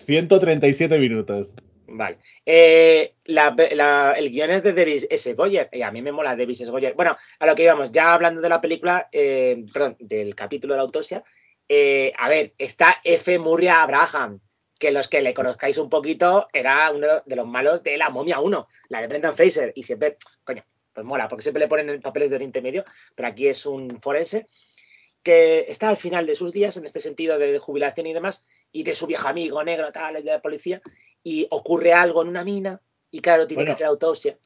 137 0.07 0.99
minutos. 0.99 1.53
Vale. 1.93 2.19
Eh, 2.47 3.15
la- 3.25 3.55
la- 3.73 4.13
el 4.17 4.31
guion 4.31 4.51
es 4.53 4.63
de 4.63 4.73
Davis 4.73 5.07
S. 5.11 5.35
Goyer. 5.35 5.69
Y 5.73 5.83
a 5.83 5.91
mí 5.91 6.03
me 6.03 6.13
mola 6.13 6.37
Davis 6.37 6.61
S. 6.61 6.71
Goyer. 6.71 6.95
Bueno, 6.95 7.17
a 7.41 7.47
lo 7.47 7.55
que 7.55 7.65
íbamos, 7.65 7.91
ya 7.91 8.15
hablando 8.15 8.41
de 8.41 8.49
la 8.49 8.61
película, 8.61 9.09
eh, 9.11 9.65
perdón, 9.73 9.97
del 9.99 10.35
capítulo 10.35 10.75
de 10.75 10.79
la 10.79 10.83
autopsia. 10.83 11.23
eh, 11.73 12.13
a 12.19 12.29
ver, 12.29 12.53
está 12.59 13.01
F. 13.05 13.39
Murray 13.39 13.69
Abraham, 13.69 14.41
que 14.77 14.91
los 14.91 15.07
que 15.07 15.21
le 15.21 15.33
conozcáis 15.35 15.79
un 15.79 15.89
poquito 15.89 16.49
era 16.53 16.91
uno 16.91 17.07
de 17.25 17.37
los 17.37 17.47
malos 17.47 17.85
de 17.85 17.97
La 17.97 18.11
Momia 18.11 18.41
1, 18.41 18.67
la 18.89 19.01
de 19.01 19.07
Brendan 19.07 19.37
Fraser. 19.37 19.73
Y 19.77 19.85
siempre, 19.85 20.17
coño, 20.43 20.65
pues 20.93 21.07
mola, 21.07 21.29
porque 21.29 21.43
siempre 21.45 21.61
le 21.63 21.69
ponen 21.69 22.01
papeles 22.01 22.29
de 22.31 22.35
Oriente 22.37 22.61
Medio, 22.61 22.85
pero 23.15 23.29
aquí 23.29 23.47
es 23.47 23.67
un 23.67 23.89
forense 24.01 24.49
que 25.23 25.67
está 25.69 25.89
al 25.89 25.97
final 25.97 26.27
de 26.27 26.35
sus 26.35 26.53
días, 26.53 26.77
en 26.77 26.85
este 26.85 27.01
sentido 27.01 27.39
de 27.39 27.59
jubilación 27.59 28.07
y 28.07 28.13
demás, 28.13 28.45
y 28.73 28.83
de 28.85 28.95
su 28.95 29.07
viejo 29.07 29.29
amigo 29.29 29.63
negro, 29.63 29.93
tal, 29.93 30.17
el 30.17 30.25
de 30.25 30.31
la 30.31 30.41
policía, 30.43 30.81
y 31.23 31.47
ocurre 31.51 31.93
algo 31.93 32.23
en 32.23 32.29
una 32.29 32.45
mina, 32.45 32.81
y 33.11 33.21
claro, 33.21 33.47
tiene 33.47 33.63
Bueno. 33.63 33.71
que 33.71 33.75
hacer 33.75 33.87
autopsia. 33.87 34.39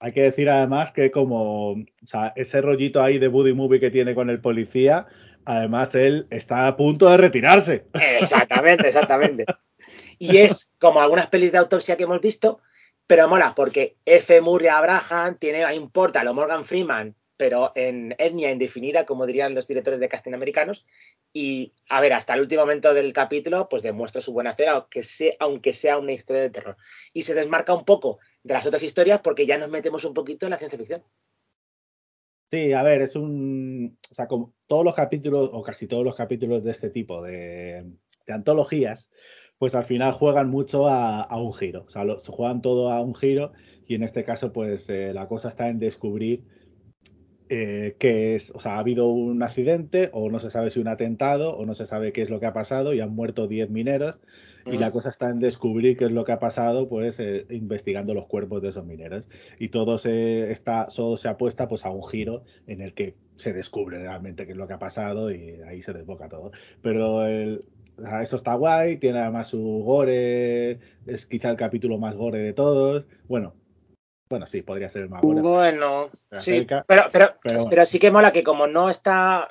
Hay 0.00 0.12
que 0.12 0.22
decir 0.22 0.48
además 0.48 0.92
que 0.92 1.10
como 1.10 1.72
o 1.72 1.84
sea, 2.06 2.32
ese 2.36 2.60
rollito 2.60 3.02
ahí 3.02 3.18
de 3.18 3.28
Buddy 3.28 3.52
Movie 3.52 3.80
que 3.80 3.90
tiene 3.90 4.14
con 4.14 4.30
el 4.30 4.40
policía, 4.40 5.06
además 5.44 5.94
él 5.94 6.26
está 6.30 6.68
a 6.68 6.76
punto 6.76 7.08
de 7.08 7.16
retirarse. 7.16 7.86
Exactamente, 8.20 8.86
exactamente. 8.86 9.44
Y 10.18 10.38
es 10.38 10.70
como 10.78 11.00
algunas 11.00 11.26
pelis 11.26 11.52
de 11.52 11.58
autopsia 11.58 11.96
que 11.96 12.04
hemos 12.04 12.20
visto, 12.20 12.60
pero 13.06 13.26
mola, 13.28 13.54
porque 13.56 13.96
F. 14.04 14.40
Murray 14.40 14.68
Abraham 14.68 15.36
tiene, 15.38 15.74
importa 15.74 16.22
lo 16.22 16.34
Morgan 16.34 16.64
Freeman, 16.64 17.14
pero 17.38 17.72
en 17.74 18.14
etnia 18.18 18.50
indefinida, 18.50 19.06
como 19.06 19.24
dirían 19.24 19.54
los 19.54 19.66
directores 19.66 20.00
de 20.00 20.08
casting 20.08 20.34
americanos, 20.34 20.84
Y, 21.32 21.72
a 21.88 22.00
ver, 22.00 22.12
hasta 22.14 22.34
el 22.34 22.40
último 22.40 22.62
momento 22.62 22.92
del 22.92 23.12
capítulo, 23.12 23.68
pues 23.68 23.82
demuestra 23.82 24.20
su 24.20 24.32
buena 24.32 24.50
hacer, 24.50 24.68
aunque 24.68 25.02
sea, 25.02 25.32
aunque 25.38 25.72
sea 25.72 25.98
una 25.98 26.12
historia 26.12 26.42
de 26.42 26.50
terror. 26.50 26.76
Y 27.14 27.22
se 27.22 27.34
desmarca 27.34 27.74
un 27.74 27.84
poco 27.84 28.18
de 28.42 28.54
las 28.54 28.66
otras 28.66 28.82
historias 28.82 29.20
porque 29.20 29.46
ya 29.46 29.58
nos 29.58 29.70
metemos 29.70 30.04
un 30.04 30.14
poquito 30.14 30.46
en 30.46 30.50
la 30.50 30.58
ciencia 30.58 30.78
ficción. 30.78 31.04
Sí, 32.50 32.72
a 32.72 32.82
ver, 32.82 33.02
es 33.02 33.14
un. 33.14 33.98
O 34.10 34.14
sea, 34.14 34.26
como 34.26 34.54
todos 34.66 34.84
los 34.84 34.94
capítulos, 34.94 35.50
o 35.52 35.62
casi 35.62 35.86
todos 35.86 36.04
los 36.04 36.16
capítulos 36.16 36.64
de 36.64 36.70
este 36.70 36.88
tipo 36.90 37.22
de, 37.22 37.84
antologías, 38.26 39.10
pues 39.58 39.74
al 39.74 39.84
final 39.84 40.12
juegan 40.12 40.48
mucho 40.48 40.88
a, 40.88 41.28
un 41.40 41.52
giro. 41.52 41.84
O 41.86 41.90
sea, 41.90 42.04
juegan 42.26 42.62
todo 42.62 42.90
a 42.90 43.02
un 43.02 43.14
giro 43.14 43.52
y 43.86 43.94
en 43.94 44.02
este 44.02 44.24
caso, 44.24 44.52
pues 44.52 44.88
eh, 44.88 45.12
la 45.12 45.28
cosa 45.28 45.48
está 45.50 45.68
en 45.68 45.78
descubrir 45.78 46.44
eh, 47.48 47.96
que 47.98 48.34
es, 48.34 48.50
o 48.54 48.60
sea, 48.60 48.76
ha 48.76 48.78
habido 48.78 49.08
un 49.08 49.42
accidente 49.42 50.10
o 50.12 50.30
no 50.30 50.40
se 50.40 50.50
sabe 50.50 50.70
si 50.70 50.80
un 50.80 50.88
atentado 50.88 51.56
o 51.56 51.66
no 51.66 51.74
se 51.74 51.86
sabe 51.86 52.12
qué 52.12 52.22
es 52.22 52.30
lo 52.30 52.40
que 52.40 52.46
ha 52.46 52.52
pasado 52.52 52.94
y 52.94 53.00
han 53.00 53.14
muerto 53.14 53.46
10 53.46 53.70
mineros 53.70 54.20
y 54.66 54.76
la 54.76 54.90
cosa 54.90 55.08
está 55.08 55.30
en 55.30 55.38
descubrir 55.38 55.96
qué 55.96 56.04
es 56.04 56.12
lo 56.12 56.24
que 56.24 56.32
ha 56.32 56.38
pasado, 56.38 56.88
pues 56.88 57.18
eh, 57.20 57.46
investigando 57.48 58.12
los 58.12 58.26
cuerpos 58.26 58.60
de 58.60 58.68
esos 58.68 58.84
mineros 58.84 59.28
y 59.58 59.68
todo 59.70 59.96
se 59.96 60.52
está, 60.52 60.88
todo 60.94 61.16
se 61.16 61.28
apuesta 61.28 61.68
pues 61.68 61.86
a 61.86 61.90
un 61.90 62.06
giro 62.06 62.42
en 62.66 62.82
el 62.82 62.92
que 62.92 63.14
se 63.36 63.54
descubre 63.54 63.98
realmente 63.98 64.44
qué 64.44 64.52
es 64.52 64.58
lo 64.58 64.66
que 64.66 64.74
ha 64.74 64.78
pasado 64.78 65.30
y 65.30 65.60
ahí 65.66 65.80
se 65.80 65.92
desboca 65.92 66.28
todo. 66.28 66.52
Pero 66.82 67.26
el, 67.26 67.64
o 67.98 68.02
sea, 68.02 68.22
eso 68.22 68.36
está 68.36 68.54
guay, 68.54 68.98
tiene 68.98 69.20
además 69.20 69.48
su 69.48 69.82
gore, 69.84 70.78
es 71.06 71.26
quizá 71.26 71.50
el 71.50 71.56
capítulo 71.56 71.98
más 71.98 72.16
gore 72.16 72.40
de 72.40 72.52
todos. 72.52 73.06
Bueno, 73.26 73.54
bueno, 74.28 74.46
sí, 74.46 74.62
podría 74.62 74.88
ser 74.88 75.08
más 75.08 75.22
gore. 75.22 75.40
Bueno, 75.40 76.10
sí, 76.38 76.66
pero, 76.68 76.84
pero, 76.86 77.08
pero 77.10 77.34
bueno. 77.42 77.70
pero 77.70 77.86
sí 77.86 77.98
que 77.98 78.10
mola 78.10 78.32
que 78.32 78.42
como 78.42 78.66
no 78.66 78.90
está 78.90 79.48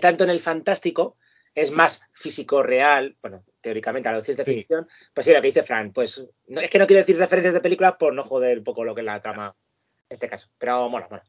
tanto 0.00 0.24
en 0.24 0.30
el 0.30 0.40
fantástico, 0.40 1.16
es 1.54 1.70
más 1.70 2.02
físico 2.12 2.62
real, 2.62 3.16
bueno, 3.22 3.44
teóricamente 3.60 4.08
a 4.08 4.12
la 4.12 4.22
ciencia 4.22 4.44
Sí. 4.44 4.54
ficción, 4.54 4.88
pues 5.12 5.26
sí, 5.26 5.32
lo 5.32 5.40
que 5.40 5.48
dice 5.48 5.62
Fran, 5.62 5.92
pues 5.92 6.24
no, 6.48 6.60
es 6.60 6.68
que 6.70 6.78
no 6.78 6.86
quiero 6.86 7.00
decir 7.00 7.16
referencias 7.16 7.54
de 7.54 7.60
películas 7.60 7.94
por 7.98 8.12
no 8.12 8.24
joder 8.24 8.58
un 8.58 8.64
poco 8.64 8.84
lo 8.84 8.94
que 8.94 9.02
es 9.02 9.04
la 9.04 9.20
trama 9.20 9.54
en 10.08 10.14
este 10.14 10.28
caso, 10.28 10.48
pero 10.58 10.88
mola, 10.88 11.06
mola. 11.08 11.24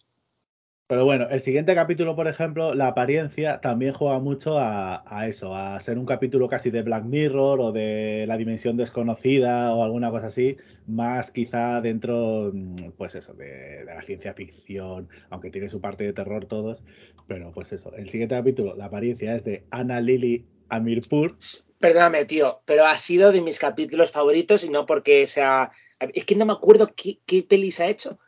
Pero 0.87 1.03
bueno, 1.03 1.27
el 1.31 1.41
siguiente 1.41 1.73
capítulo, 1.73 2.15
por 2.15 2.27
ejemplo, 2.27 2.75
la 2.75 2.87
apariencia 2.87 3.59
también 3.59 3.91
juega 3.91 4.19
mucho 4.19 4.59
a, 4.59 5.03
a 5.07 5.27
eso, 5.27 5.55
a 5.55 5.79
ser 5.79 5.97
un 5.97 6.05
capítulo 6.05 6.47
casi 6.47 6.69
de 6.69 6.83
Black 6.83 7.05
Mirror 7.05 7.59
o 7.59 7.71
de 7.71 8.25
la 8.27 8.37
dimensión 8.37 8.77
desconocida 8.77 9.73
o 9.73 9.83
alguna 9.83 10.11
cosa 10.11 10.27
así, 10.27 10.57
más 10.85 11.31
quizá 11.31 11.81
dentro, 11.81 12.51
mm, 12.53 12.91
pues 12.97 13.15
eso, 13.15 13.33
de, 13.33 13.83
de 13.83 13.85
la 13.85 14.03
ciencia 14.03 14.35
ficción, 14.35 15.09
aunque 15.31 15.49
tiene 15.49 15.69
su 15.69 15.81
parte 15.81 16.03
de 16.03 16.13
terror 16.13 16.45
todos, 16.45 16.83
pero 17.27 17.51
pues 17.51 17.71
eso. 17.71 17.91
El 17.95 18.11
siguiente 18.11 18.35
capítulo, 18.35 18.75
la 18.75 18.85
apariencia 18.85 19.35
es 19.35 19.43
de 19.43 19.65
Ana 19.71 19.99
Lily 20.01 20.45
Amirpur. 20.69 21.35
Perdóname, 21.79 22.25
tío, 22.25 22.61
pero 22.65 22.85
ha 22.85 22.97
sido 22.99 23.31
de 23.31 23.41
mis 23.41 23.57
capítulos 23.57 24.11
favoritos 24.11 24.63
y 24.63 24.69
no 24.69 24.85
porque 24.85 25.25
sea... 25.25 25.71
Es 25.99 26.25
que 26.25 26.35
no 26.35 26.45
me 26.45 26.53
acuerdo 26.53 26.91
qué, 26.95 27.17
qué 27.25 27.41
pelis 27.41 27.79
ha 27.79 27.87
hecho. 27.87 28.19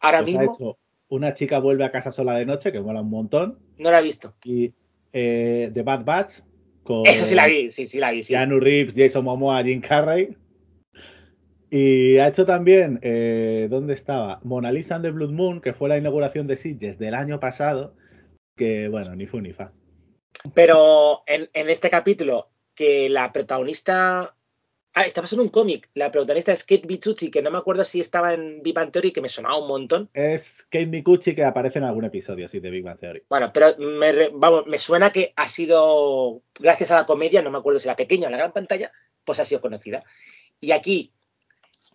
Ahora 0.00 0.22
Pues 0.22 0.36
ha 0.36 0.38
mismo 0.38 0.54
hecho 0.54 0.81
Una 1.12 1.34
chica 1.34 1.58
vuelve 1.58 1.84
a 1.84 1.90
casa 1.90 2.10
sola 2.10 2.36
de 2.36 2.46
noche, 2.46 2.72
que 2.72 2.80
mola 2.80 3.02
un 3.02 3.10
montón, 3.10 3.58
no 3.76 3.90
la 3.90 4.00
he 4.00 4.02
visto. 4.02 4.34
y 4.46 4.72
eh, 5.12 5.70
The 5.74 5.82
Bad 5.82 6.06
Batch 6.06 6.34
con 6.82 7.06
Eso 7.06 7.26
sí 7.26 7.34
la 7.34 7.46
vi, 7.46 7.70
sí, 7.70 7.86
sí 7.86 7.98
la 7.98 8.12
vi, 8.12 8.22
sí. 8.22 8.32
Keanu 8.32 8.58
Reeves, 8.58 8.94
Jason 8.96 9.22
Momoa, 9.22 9.62
Jim 9.62 9.82
Carrey. 9.82 10.34
Y 11.68 12.16
ha 12.16 12.28
hecho 12.28 12.46
también, 12.46 12.98
eh, 13.02 13.66
¿dónde 13.68 13.92
estaba? 13.92 14.40
Mona 14.42 14.72
Lisa 14.72 14.94
and 14.94 15.04
the 15.04 15.10
Blood 15.10 15.32
Moon, 15.32 15.60
que 15.60 15.74
fue 15.74 15.90
la 15.90 15.98
inauguración 15.98 16.46
de 16.46 16.56
Sitges 16.56 16.98
del 16.98 17.14
año 17.14 17.38
pasado, 17.40 17.94
que 18.56 18.88
bueno, 18.88 19.14
ni 19.14 19.26
fu 19.26 19.38
ni 19.42 19.52
fa. 19.52 19.70
Pero 20.54 21.24
en, 21.26 21.50
en 21.52 21.68
este 21.68 21.90
capítulo, 21.90 22.48
que 22.74 23.10
la 23.10 23.32
protagonista. 23.34 24.34
Ah, 24.94 25.04
está 25.04 25.22
pasando 25.22 25.42
un 25.42 25.48
cómic. 25.48 25.88
La 25.94 26.10
protagonista 26.10 26.52
es 26.52 26.64
Kate 26.64 26.86
Bitucci, 26.86 27.30
que 27.30 27.40
no 27.40 27.50
me 27.50 27.56
acuerdo 27.56 27.82
si 27.82 28.00
estaba 28.00 28.34
en 28.34 28.62
Big 28.62 28.74
Bang 28.74 28.90
Theory, 28.90 29.10
que 29.10 29.22
me 29.22 29.28
sonaba 29.30 29.56
un 29.56 29.66
montón. 29.66 30.10
Es 30.12 30.64
Kate 30.68 30.86
Mikuchi 30.86 31.34
que 31.34 31.44
aparece 31.44 31.78
en 31.78 31.84
algún 31.84 32.04
episodio 32.04 32.44
así 32.44 32.60
de 32.60 32.68
Big 32.70 32.84
Bang 32.84 32.98
Theory. 32.98 33.22
Bueno, 33.30 33.50
pero 33.54 33.74
me, 33.78 34.28
vamos, 34.34 34.66
me 34.66 34.76
suena 34.78 35.10
que 35.10 35.32
ha 35.34 35.48
sido, 35.48 36.42
gracias 36.60 36.90
a 36.90 36.96
la 36.96 37.06
comedia, 37.06 37.40
no 37.40 37.50
me 37.50 37.56
acuerdo 37.58 37.78
si 37.78 37.86
la 37.88 37.96
pequeña 37.96 38.28
o 38.28 38.30
la 38.30 38.36
gran 38.36 38.52
pantalla, 38.52 38.92
pues 39.24 39.40
ha 39.40 39.46
sido 39.46 39.62
conocida. 39.62 40.04
Y 40.60 40.72
aquí, 40.72 41.10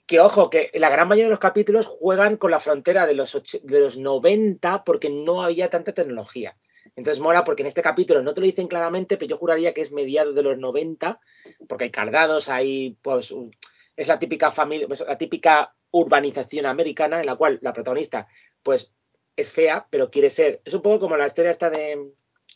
que 0.07 0.19
ojo, 0.19 0.49
que 0.49 0.71
la 0.73 0.89
gran 0.89 1.07
mayoría 1.07 1.25
de 1.25 1.31
los 1.31 1.39
capítulos 1.39 1.85
juegan 1.85 2.37
con 2.37 2.49
la 2.49 2.59
frontera 2.59 3.05
de 3.05 3.13
los, 3.13 3.35
och- 3.35 3.61
de 3.61 3.79
los 3.79 3.97
90 3.97 4.83
porque 4.83 5.09
no 5.11 5.43
había 5.43 5.69
tanta 5.69 5.91
tecnología. 5.93 6.57
Entonces 6.97 7.21
mola 7.21 7.43
porque 7.43 7.61
en 7.61 7.67
este 7.67 7.81
capítulo 7.83 8.21
no 8.23 8.33
te 8.33 8.41
lo 8.41 8.45
dicen 8.47 8.67
claramente, 8.67 9.15
pero 9.17 9.29
yo 9.29 9.37
juraría 9.37 9.73
que 9.73 9.81
es 9.81 9.91
mediados 9.91 10.33
de 10.35 10.41
los 10.43 10.57
90, 10.57 11.21
porque 11.69 11.85
hay 11.85 11.91
cardados, 11.91 12.49
hay 12.49 12.97
pues 13.01 13.31
un- 13.31 13.51
es 13.95 14.07
la 14.07 14.19
típica 14.19 14.51
familia, 14.51 14.87
pues, 14.87 14.99
la 15.01 15.17
típica 15.17 15.73
urbanización 15.91 16.65
americana 16.65 17.19
en 17.19 17.27
la 17.27 17.35
cual 17.35 17.59
la 17.61 17.71
protagonista 17.71 18.27
pues 18.63 18.91
es 19.35 19.49
fea, 19.49 19.87
pero 19.89 20.09
quiere 20.09 20.29
ser, 20.29 20.61
es 20.65 20.73
un 20.73 20.81
poco 20.81 20.99
como 20.99 21.15
la 21.15 21.27
historia 21.27 21.51
esta 21.51 21.69
de 21.69 22.11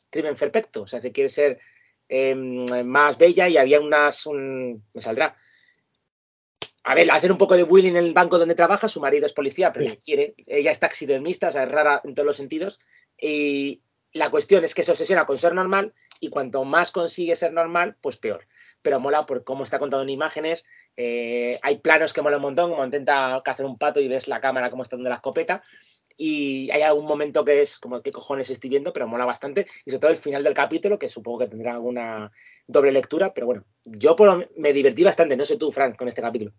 Crimen 0.10 0.36
Perfecto, 0.36 0.82
o 0.82 0.88
sea, 0.88 1.00
que 1.00 1.12
quiere 1.12 1.30
ser 1.30 1.60
eh, 2.10 2.36
más 2.36 3.18
bella 3.18 3.48
y 3.48 3.58
había 3.58 3.80
unas, 3.80 4.26
un, 4.26 4.84
me 4.94 5.02
saldrá, 5.02 5.38
a 6.84 6.96
ver, 6.96 7.12
hacer 7.12 7.32
un 7.32 7.38
poco 7.38 7.56
de 7.56 7.64
bullying 7.64 7.92
en 7.92 7.98
el 7.98 8.14
banco 8.14 8.40
donde 8.40 8.56
trabaja, 8.56 8.88
su 8.88 9.00
marido 9.00 9.28
es 9.28 9.34
policía, 9.34 9.72
pero 9.72 9.86
Sí. 9.86 9.96
la 9.96 10.02
quiere, 10.02 10.34
ella 10.48 10.72
es 10.72 10.80
taxidermista, 10.80 11.50
o 11.50 11.52
sea, 11.52 11.64
es 11.64 11.72
rara 11.72 12.02
en 12.04 12.16
todos 12.16 12.26
los 12.26 12.36
sentidos, 12.36 12.80
y 13.20 13.82
la 14.14 14.30
cuestión 14.30 14.64
es 14.64 14.76
que 14.76 14.84
se 14.84 14.92
obsesiona 14.92 15.26
con 15.26 15.38
ser 15.38 15.54
normal 15.54 15.94
y 16.20 16.30
cuanto 16.30 16.64
más 16.66 16.92
consigue 16.92 17.36
ser 17.36 17.54
normal, 17.54 17.96
pues 18.02 18.18
peor. 18.18 18.48
Pero 18.82 19.00
mola 19.00 19.26
por 19.26 19.44
cómo 19.44 19.64
está 19.64 19.80
contado 19.80 20.04
en 20.04 20.10
imágenes, 20.10 20.66
eh, 20.98 21.60
hay 21.62 21.80
planos 21.80 22.14
que 22.14 22.22
mola 22.22 22.38
un 22.38 22.44
montón, 22.44 22.72
como 22.72 22.84
intenta 22.84 23.42
cazar 23.44 23.66
un 23.66 23.78
pato 23.78 24.00
y 24.00 24.08
ves 24.08 24.28
la 24.28 24.42
cámara 24.42 24.70
como 24.70 24.84
está 24.84 24.96
dando 24.96 25.10
la 25.10 25.16
escopeta, 25.16 25.64
y 26.18 26.70
hay 26.72 26.82
algún 26.82 27.06
momento 27.06 27.44
que 27.46 27.62
es 27.62 27.80
como 27.80 28.02
qué 28.02 28.12
cojones 28.12 28.50
estoy 28.50 28.70
viendo, 28.70 28.94
pero 28.94 29.08
mola 29.08 29.26
bastante, 29.26 29.66
y 29.86 29.92
sobre 29.92 30.02
todo 30.02 30.12
el 30.12 30.18
final 30.18 30.44
del 30.44 30.54
capítulo, 30.54 31.00
que 31.00 31.10
supongo 31.10 31.40
que 31.40 31.48
tendrá 31.48 31.74
alguna 31.74 32.32
doble 32.68 32.92
lectura, 32.92 33.34
pero 33.34 33.48
bueno, 33.48 33.66
yo 33.86 34.16
por 34.16 34.50
me 34.58 34.74
divertí 34.74 35.04
bastante, 35.04 35.38
no 35.38 35.46
sé 35.46 35.58
tú, 35.58 35.72
Frank, 35.72 35.96
con 35.96 36.08
este 36.08 36.22
capítulo. 36.22 36.52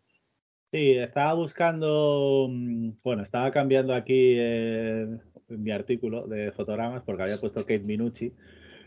Sí, 0.73 0.93
estaba 0.93 1.35
buscando, 1.35 2.49
mm, 2.51 2.93
bueno, 3.03 3.23
estaba 3.23 3.51
cambiando 3.51 3.95
aquí 3.95 4.37
eh, 4.39 5.07
mi 5.59 5.71
artículo 5.71 6.27
de 6.27 6.53
fotogramas 6.53 7.03
porque 7.05 7.23
había 7.23 7.37
puesto 7.37 7.61
Kate 7.61 7.85
Minucci. 7.87 8.33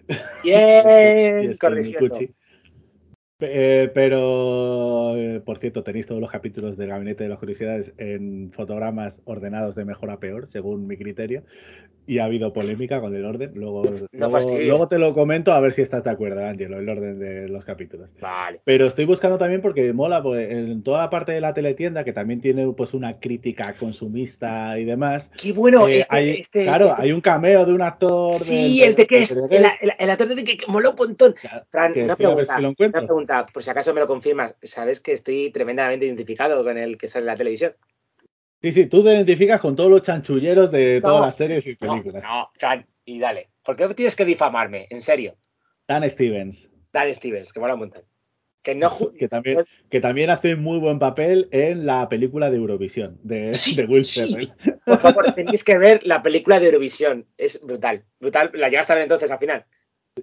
y 0.43 0.49
Bien, 0.49 1.49
es 1.49 1.59
Kate 1.59 1.73
corrigiendo. 1.73 2.01
Mikuchi. 2.01 2.33
Eh, 3.41 3.91
pero, 3.93 5.17
eh, 5.17 5.41
por 5.43 5.57
cierto, 5.57 5.83
tenéis 5.83 6.07
todos 6.07 6.21
los 6.21 6.31
capítulos 6.31 6.77
del 6.77 6.87
Gabinete 6.89 7.23
de 7.25 7.29
las 7.29 7.39
Curiosidades 7.39 7.93
en 7.97 8.49
fotogramas 8.51 9.21
ordenados 9.25 9.75
de 9.75 9.83
mejor 9.83 10.09
a 10.09 10.19
peor, 10.19 10.47
según 10.49 10.87
mi 10.87 10.95
criterio. 10.95 11.43
Y 12.07 12.19
ha 12.19 12.25
habido 12.25 12.53
polémica 12.53 13.01
con 13.01 13.15
el 13.15 13.25
orden. 13.25 13.49
Luego, 13.55 13.83
luego, 14.11 14.87
te 14.87 14.99
lo 14.99 15.15
comento 15.15 15.53
a 15.53 15.59
ver 15.59 15.71
si 15.71 15.81
estás 15.81 16.03
de 16.03 16.11
acuerdo, 16.11 16.45
Ángelo, 16.45 16.77
el 16.77 16.87
orden 16.87 17.17
de 17.17 17.49
los 17.49 17.65
capítulos. 17.65 18.13
Vale. 18.21 18.61
Pero 18.63 18.85
estoy 18.85 19.05
buscando 19.05 19.39
también 19.39 19.59
porque 19.59 19.91
mola, 19.91 20.21
pues, 20.21 20.51
en 20.51 20.83
toda 20.83 20.99
la 20.99 21.09
parte 21.09 21.31
de 21.31 21.41
la 21.41 21.55
teletienda, 21.55 22.03
que 22.03 22.13
también 22.13 22.41
tiene 22.41 22.71
pues 22.77 22.93
una 22.93 23.19
crítica 23.19 23.73
consumista 23.79 24.77
y 24.77 24.85
demás. 24.85 25.31
Qué 25.41 25.51
bueno, 25.51 25.87
eh, 25.87 26.01
este, 26.01 26.15
hay, 26.15 26.29
este- 26.41 26.63
claro, 26.63 26.89
este- 26.89 27.01
hay 27.01 27.11
un 27.11 27.21
cameo 27.21 27.65
de 27.65 27.73
un 27.73 27.81
actor. 27.81 28.31
Sí, 28.33 28.81
del- 28.81 28.89
el 28.89 28.95
de 28.95 29.07
que 29.07 29.17
es, 29.23 29.31
el, 29.31 29.41
el- 29.65 29.91
el 29.97 30.09
actor 30.11 30.27
de 30.27 30.43
que, 30.43 30.57
moló 30.67 30.91
un 30.91 30.95
montón. 30.95 31.33
Claro, 31.41 31.65
Fran, 31.71 31.91
que 31.91 32.03
una 32.03 32.13
estoy 32.13 32.25
a 32.27 32.29
ver 32.35 32.45
pregunta, 32.45 32.55
si 32.55 32.61
lo 32.61 32.67
una 32.67 32.71
encuentro. 32.71 33.01
Pregunta, 33.25 33.51
por 33.51 33.63
si 33.63 33.69
acaso 33.69 33.93
me 33.93 33.99
lo 34.01 34.07
confirmas, 34.07 34.55
sabes 34.61 34.99
que 34.99 35.13
estoy 35.13 35.51
tremendamente 35.51 36.05
identificado 36.05 36.63
con 36.63 36.77
el 36.77 36.97
que 36.97 37.07
sale 37.07 37.23
en 37.23 37.27
la 37.27 37.35
televisión. 37.35 37.73
Sí, 38.61 38.71
sí, 38.71 38.85
tú 38.87 39.03
te 39.03 39.13
identificas 39.13 39.61
con 39.61 39.75
todos 39.75 39.89
los 39.91 40.01
chanchulleros 40.01 40.71
de 40.71 41.01
todas 41.01 41.19
No, 41.19 41.25
las 41.25 41.35
series 41.35 41.67
y 41.67 41.71
No, 41.71 41.77
películas. 41.77 42.23
no, 42.23 42.49
Fran, 42.55 42.85
y 43.05 43.19
dale. 43.19 43.49
¿Por 43.63 43.75
qué 43.75 43.87
tienes 43.93 44.15
que 44.15 44.25
difamarme? 44.25 44.87
En 44.89 45.01
serio. 45.01 45.35
Dan 45.87 46.09
Stevens, 46.09 46.69
Dale, 46.91 47.13
Stevens, 47.13 47.51
que 47.53 47.59
mola 47.59 47.73
un 47.73 47.81
montón. 47.81 48.03
Que 48.63 48.73
no 48.73 48.89
que 49.19 49.27
también, 49.27 49.65
que 49.91 49.99
también 49.99 50.29
hace 50.31 50.55
muy 50.55 50.79
buen 50.79 50.97
papel 50.97 51.47
en 51.51 51.85
la 51.85 52.09
película 52.09 52.49
de 52.49 52.57
Eurovisión, 52.57 53.19
de, 53.21 53.53
Sí, 53.53 53.75
de 53.75 53.85
Will 53.85 54.05
sí. 54.05 54.31
Ferrell. 54.31 54.53
Por 54.85 54.99
favor, 54.99 55.33
tenéis 55.35 55.63
que 55.63 55.77
ver 55.77 56.01
la 56.03 56.23
película 56.23 56.59
de 56.59 56.67
Eurovisión. 56.67 57.27
Es 57.37 57.61
brutal. 57.61 58.05
Brutal. 58.19 58.49
¿La 58.53 58.69
llegaste 58.69 58.93
a 58.93 58.95
ver 58.95 59.03
entonces 59.03 59.29
al 59.29 59.37
final? 59.39 59.65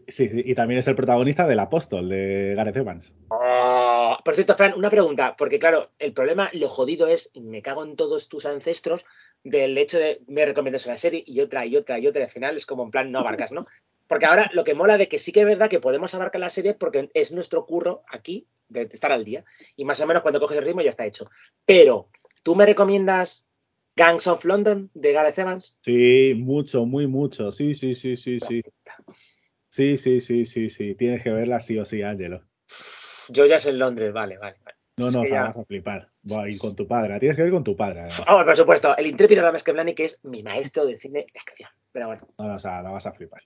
Sí, 0.09 0.28
sí, 0.31 0.43
y 0.44 0.55
también 0.55 0.78
es 0.78 0.89
el 0.89 0.97
protagonista 0.97 1.47
del 1.47 1.59
Apóstol, 1.59 2.09
de 2.09 2.55
Gareth 2.56 2.77
Evans. 2.77 3.14
Oh, 3.28 4.16
por 4.24 4.35
cierto, 4.35 4.55
Fran, 4.55 4.73
una 4.74 4.89
pregunta, 4.89 5.36
porque 5.36 5.59
claro, 5.59 5.90
el 5.98 6.14
problema, 6.14 6.48
lo 6.55 6.69
jodido 6.69 7.06
es, 7.09 7.31
me 7.35 7.60
cago 7.60 7.85
en 7.85 7.97
todos 7.97 8.28
tus 8.28 8.47
ancestros, 8.47 9.05
del 9.44 9.77
hecho 9.77 9.98
de 9.98 10.23
me 10.28 10.47
recomiendas 10.47 10.86
una 10.86 10.97
serie 10.97 11.23
y 11.27 11.40
otra 11.40 11.66
y 11.66 11.77
otra 11.77 11.98
y 11.98 12.06
otra, 12.06 12.23
y 12.23 12.24
al 12.24 12.31
final 12.31 12.56
es 12.56 12.64
como 12.64 12.85
en 12.85 12.90
plan 12.90 13.10
no 13.10 13.19
abarcas, 13.19 13.52
¿no? 13.52 13.64
Porque 14.06 14.24
ahora 14.24 14.51
lo 14.55 14.64
que 14.64 14.74
mola 14.74 14.97
de 14.97 15.09
que 15.09 15.19
sí 15.19 15.31
que 15.31 15.40
es 15.40 15.47
verdad 15.47 15.69
que 15.69 15.81
podemos 15.81 16.14
abarcar 16.14 16.40
la 16.40 16.51
serie 16.51 16.74
porque 16.74 17.10
es 17.12 17.32
nuestro 17.32 17.66
curro 17.66 18.02
aquí 18.09 18.47
de 18.69 18.89
estar 18.90 19.12
al 19.12 19.24
día, 19.24 19.44
y 19.77 19.85
más 19.85 20.01
o 20.01 20.06
menos 20.06 20.23
cuando 20.23 20.40
coges 20.40 20.56
el 20.56 20.64
ritmo 20.64 20.81
ya 20.81 20.90
está 20.90 21.05
hecho. 21.05 21.31
Pero, 21.66 22.09
¿tú 22.43 22.55
me 22.55 22.64
recomiendas 22.64 23.47
Gangs 23.94 24.27
of 24.27 24.44
London 24.47 24.90
de 24.94 25.12
Gareth 25.12 25.39
Evans? 25.39 25.77
Sí, 25.82 26.32
mucho, 26.35 26.86
muy 26.86 27.06
mucho. 27.06 27.52
Sí, 27.52 27.74
sí, 27.74 27.94
sí, 27.94 28.16
sí, 28.16 28.39
sí. 28.40 28.62
Sí, 29.72 29.96
sí, 29.96 30.20
sí, 30.20 30.44
sí, 30.44 30.68
sí. 30.68 30.94
Tienes 30.96 31.22
que 31.22 31.30
verla 31.30 31.58
sí 31.58 31.78
o 31.78 31.84
sí, 31.86 32.02
Ángelo. 32.02 32.42
Yo 33.30 33.46
ya 33.46 33.56
es 33.56 33.64
en 33.64 33.78
Londres, 33.78 34.12
vale, 34.12 34.36
vale. 34.36 34.58
vale. 34.62 34.76
No, 34.98 35.10
no, 35.10 35.24
ya- 35.24 35.44
vas 35.44 35.56
a 35.56 35.64
flipar. 35.64 36.10
Voy 36.22 36.44
a 36.44 36.48
ir 36.50 36.58
con 36.58 36.76
tu 36.76 36.86
padre. 36.86 37.18
Tienes 37.18 37.36
que 37.36 37.42
ver 37.42 37.52
con 37.52 37.64
tu 37.64 37.74
padre. 37.74 38.02
Vamos, 38.26 38.44
por 38.44 38.56
supuesto, 38.56 38.94
el 38.98 39.06
intrépido 39.06 39.42
Ramesh 39.42 39.62
Keblani, 39.62 39.94
que 39.94 40.04
es 40.04 40.20
mi 40.24 40.42
maestro 40.42 40.84
de 40.84 40.98
cine 40.98 41.24
de 41.32 41.40
acción. 41.40 41.70
Pero 41.90 42.08
bueno, 42.08 42.28
No, 42.38 42.48
no, 42.48 42.54
o 42.56 42.58
sea, 42.58 42.82
la 42.82 42.90
vas 42.90 43.06
a 43.06 43.12
flipar. 43.12 43.40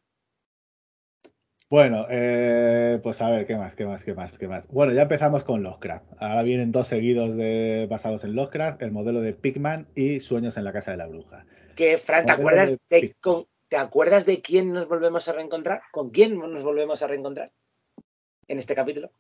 Bueno, 1.69 2.07
eh, 2.11 2.99
pues 3.03 3.21
a 3.21 3.31
ver, 3.31 3.47
¿qué 3.47 3.57
más? 3.57 3.77
¿Qué 3.77 3.87
más? 3.87 4.05
¿Qué 4.05 4.15
más? 4.15 4.37
¿Qué 4.39 4.49
más? 4.49 4.69
Bueno, 4.69 4.93
ya 4.93 5.03
empezamos 5.03 5.45
con 5.45 5.63
Lovecraft. 5.63 6.07
Ahora 6.19 6.43
vienen 6.43 6.73
dos 6.73 6.89
seguidos 6.89 7.37
de, 7.37 7.87
basados 7.89 8.25
en 8.25 8.35
Lovecraft, 8.35 8.83
el 8.83 8.93
modelo 8.93 9.21
de 9.21 9.33
Pigman 9.33 9.87
y 9.95 10.19
Sueños 10.21 10.57
en 10.57 10.65
la 10.65 10.73
casa 10.73 10.91
de 10.91 10.97
la 10.97 11.07
bruja. 11.07 11.45
que 11.77 11.99
Fran, 11.99 12.25
¿te 12.27 12.33
acuerdas 12.33 12.71
de- 12.89 13.01
de, 13.01 13.15
con- 13.21 13.47
¿te 13.69 13.77
acuerdas 13.77 14.27
de 14.27 14.41
quién 14.41 14.73
nos 14.73 14.89
volvemos 14.89 15.29
a 15.29 15.33
reencontrar? 15.33 15.83
¿Con 15.93 16.11
quién 16.11 16.39
nos 16.39 16.63
volvemos 16.63 17.03
a 17.03 17.07
reencontrar 17.07 17.49
en 18.49 18.59
este 18.59 18.75
capítulo? 18.75 19.11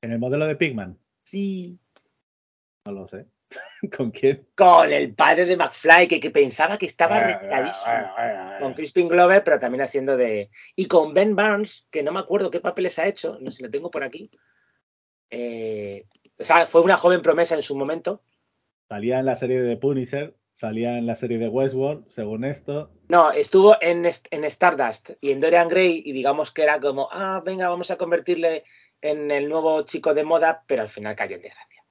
En 0.00 0.12
el 0.12 0.18
modelo 0.18 0.46
de 0.46 0.56
Pigman, 0.56 0.98
Sí. 1.22 1.78
no 2.84 2.92
lo 2.92 3.08
sé. 3.08 3.26
¿Con 3.96 4.10
quién? 4.10 4.46
Con 4.54 4.92
el 4.92 5.14
padre 5.14 5.46
de 5.46 5.56
McFly, 5.56 6.06
que, 6.06 6.20
que 6.20 6.30
pensaba 6.30 6.76
que 6.78 6.86
estaba 6.86 7.18
ah, 7.18 8.58
Con 8.60 8.74
Crispin 8.74 9.08
Glover, 9.08 9.42
pero 9.42 9.58
también 9.58 9.82
haciendo 9.82 10.16
de. 10.16 10.50
Y 10.76 10.86
con 10.86 11.14
Ben 11.14 11.34
Barnes, 11.34 11.86
que 11.90 12.02
no 12.02 12.12
me 12.12 12.20
acuerdo 12.20 12.50
qué 12.50 12.60
papeles 12.60 12.98
ha 12.98 13.06
hecho, 13.06 13.38
no 13.40 13.50
sé 13.50 13.58
si 13.58 13.62
lo 13.62 13.70
tengo 13.70 13.90
por 13.90 14.02
aquí. 14.02 14.30
Eh, 15.30 16.06
o 16.38 16.44
sea, 16.44 16.66
fue 16.66 16.82
una 16.82 16.96
joven 16.96 17.22
promesa 17.22 17.54
en 17.54 17.62
su 17.62 17.76
momento. 17.76 18.22
Salía 18.88 19.18
en 19.18 19.26
la 19.26 19.36
serie 19.36 19.60
de 19.60 19.76
Punisher, 19.76 20.34
salía 20.58 20.98
en 20.98 21.06
la 21.06 21.14
serie 21.14 21.38
de 21.38 21.48
Westworld, 21.48 22.06
según 22.08 22.44
esto. 22.44 22.90
No, 23.08 23.30
estuvo 23.30 23.76
en, 23.80 24.04
en 24.04 24.44
Stardust 24.44 25.10
y 25.20 25.30
en 25.30 25.40
Dorian 25.40 25.68
Gray, 25.68 26.02
y 26.04 26.10
digamos 26.10 26.50
que 26.50 26.64
era 26.64 26.80
como, 26.80 27.08
ah, 27.12 27.40
venga, 27.46 27.68
vamos 27.68 27.92
a 27.92 27.96
convertirle 27.96 28.64
en 29.00 29.30
el 29.30 29.48
nuevo 29.48 29.82
chico 29.82 30.14
de 30.14 30.24
moda, 30.24 30.64
pero 30.66 30.82
al 30.82 30.88
final 30.88 31.14
cayó 31.14 31.36
en 31.36 31.42
desgracia. 31.42 31.84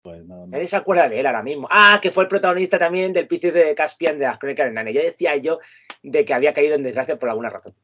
Pues 0.00 0.24
no, 0.24 0.36
no. 0.36 0.46
Nadie 0.46 0.68
se 0.68 0.76
acuerda 0.76 1.08
de 1.08 1.18
él 1.18 1.26
ahora 1.26 1.42
mismo. 1.42 1.66
Ah, 1.72 1.98
que 2.00 2.12
fue 2.12 2.22
el 2.22 2.28
protagonista 2.28 2.78
también 2.78 3.12
del 3.12 3.26
piso 3.26 3.50
de 3.50 3.74
Caspian 3.74 4.16
de 4.16 4.26
las 4.26 4.38
Crónicas 4.38 4.66
de 4.66 4.72
Narnia. 4.72 4.94
Ya 4.94 5.02
decía 5.02 5.36
yo 5.36 5.58
de 6.04 6.24
que 6.24 6.32
había 6.32 6.54
caído 6.54 6.76
en 6.76 6.84
desgracia 6.84 7.18
por 7.18 7.30
alguna 7.30 7.50
razón. 7.50 7.74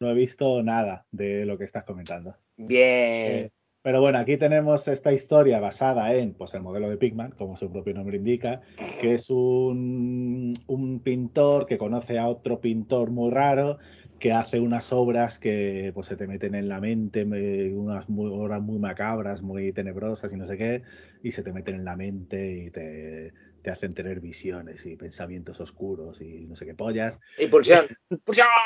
no 0.00 0.10
he 0.10 0.14
visto 0.14 0.64
nada 0.64 1.06
de 1.12 1.46
lo 1.46 1.56
que 1.56 1.64
estás 1.64 1.84
comentando. 1.84 2.36
Bien. 2.56 3.44
Eh, 3.44 3.50
pero 3.82 4.00
bueno, 4.00 4.18
aquí 4.18 4.36
tenemos 4.36 4.86
esta 4.88 5.12
historia 5.12 5.58
basada 5.60 6.14
en 6.14 6.34
pues, 6.34 6.54
el 6.54 6.62
modelo 6.62 6.88
de 6.88 6.96
Pigman, 6.96 7.32
como 7.32 7.56
su 7.56 7.70
propio 7.70 7.94
nombre 7.94 8.16
indica, 8.16 8.60
que 9.00 9.14
es 9.14 9.28
un, 9.30 10.52
un 10.66 11.00
pintor 11.00 11.66
que 11.66 11.78
conoce 11.78 12.18
a 12.18 12.28
otro 12.28 12.60
pintor 12.60 13.10
muy 13.10 13.30
raro 13.30 13.78
que 14.20 14.30
hace 14.32 14.60
unas 14.60 14.92
obras 14.92 15.40
que 15.40 15.90
pues, 15.94 16.06
se 16.06 16.16
te 16.16 16.28
meten 16.28 16.54
en 16.54 16.68
la 16.68 16.80
mente, 16.80 17.24
me- 17.24 17.74
unas 17.74 18.08
muy- 18.08 18.30
obras 18.30 18.62
muy 18.62 18.78
macabras, 18.78 19.42
muy 19.42 19.72
tenebrosas 19.72 20.32
y 20.32 20.36
no 20.36 20.46
sé 20.46 20.56
qué, 20.56 20.82
y 21.24 21.32
se 21.32 21.42
te 21.42 21.52
meten 21.52 21.74
en 21.74 21.84
la 21.84 21.96
mente 21.96 22.52
y 22.52 22.70
te, 22.70 23.32
te 23.62 23.70
hacen 23.72 23.94
tener 23.94 24.20
visiones 24.20 24.86
y 24.86 24.94
pensamientos 24.94 25.60
oscuros 25.60 26.20
y 26.20 26.46
no 26.46 26.54
sé 26.54 26.66
qué 26.66 26.74
pollas. 26.74 27.18
Impulsión. 27.38 27.84
Impulsión. 28.10 28.46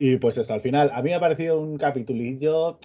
Y 0.00 0.16
pues 0.18 0.38
eso, 0.38 0.54
al 0.54 0.60
final, 0.60 0.90
a 0.94 1.02
mí 1.02 1.10
me 1.10 1.16
ha 1.16 1.20
parecido 1.20 1.58
un 1.60 1.76
capitulillo 1.76 2.78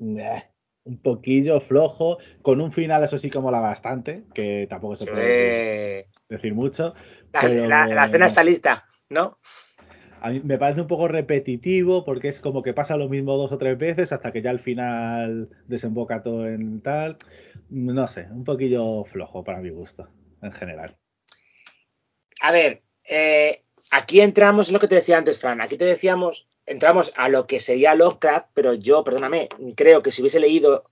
eh, 0.00 0.42
un 0.88 0.98
poquillo 0.98 1.60
flojo, 1.60 2.18
con 2.42 2.60
un 2.60 2.72
final, 2.72 3.04
eso 3.04 3.18
sí, 3.18 3.30
como 3.30 3.50
la 3.50 3.60
bastante, 3.60 4.24
que 4.34 4.66
tampoco 4.68 4.96
se 4.96 5.06
puede 5.06 5.26
decir, 5.26 6.08
decir 6.28 6.54
mucho. 6.54 6.94
la, 7.32 7.40
pero, 7.40 7.68
la- 7.68 7.86
la 7.86 8.06
cena 8.08 8.18
no 8.18 8.26
está 8.26 8.42
lista, 8.42 8.84
¿no? 9.10 9.38
A 10.20 10.30
mí 10.30 10.40
me 10.42 10.58
parece 10.58 10.80
un 10.80 10.88
poco 10.88 11.06
repetitivo 11.06 12.04
porque 12.04 12.28
es 12.28 12.40
como 12.40 12.62
que 12.62 12.74
pasa 12.74 12.96
lo 12.96 13.08
mismo 13.08 13.36
dos 13.36 13.52
o 13.52 13.58
tres 13.58 13.78
veces 13.78 14.12
hasta 14.12 14.32
que 14.32 14.42
ya 14.42 14.50
al 14.50 14.58
final 14.58 15.48
desemboca 15.68 16.22
todo 16.22 16.48
en 16.48 16.80
tal. 16.80 17.18
No 17.70 18.08
sé, 18.08 18.26
un 18.32 18.42
poquillo 18.44 19.04
flojo 19.04 19.44
para 19.44 19.60
mi 19.60 19.70
gusto, 19.70 20.08
en 20.42 20.52
general. 20.52 20.96
A 22.40 22.50
ver, 22.50 22.82
eh, 23.04 23.62
aquí 23.92 24.20
entramos 24.20 24.68
en 24.68 24.74
lo 24.74 24.80
que 24.80 24.88
te 24.88 24.96
decía 24.96 25.18
antes, 25.18 25.38
Fran. 25.38 25.60
Aquí 25.60 25.76
te 25.76 25.84
decíamos, 25.84 26.48
entramos 26.68 27.12
a 27.16 27.28
lo 27.28 27.46
que 27.46 27.60
sería 27.60 27.94
Lovecraft, 27.94 28.48
pero 28.54 28.74
yo, 28.74 29.02
perdóname, 29.02 29.48
creo 29.74 30.02
que 30.02 30.12
si 30.12 30.22
hubiese 30.22 30.40
leído 30.40 30.84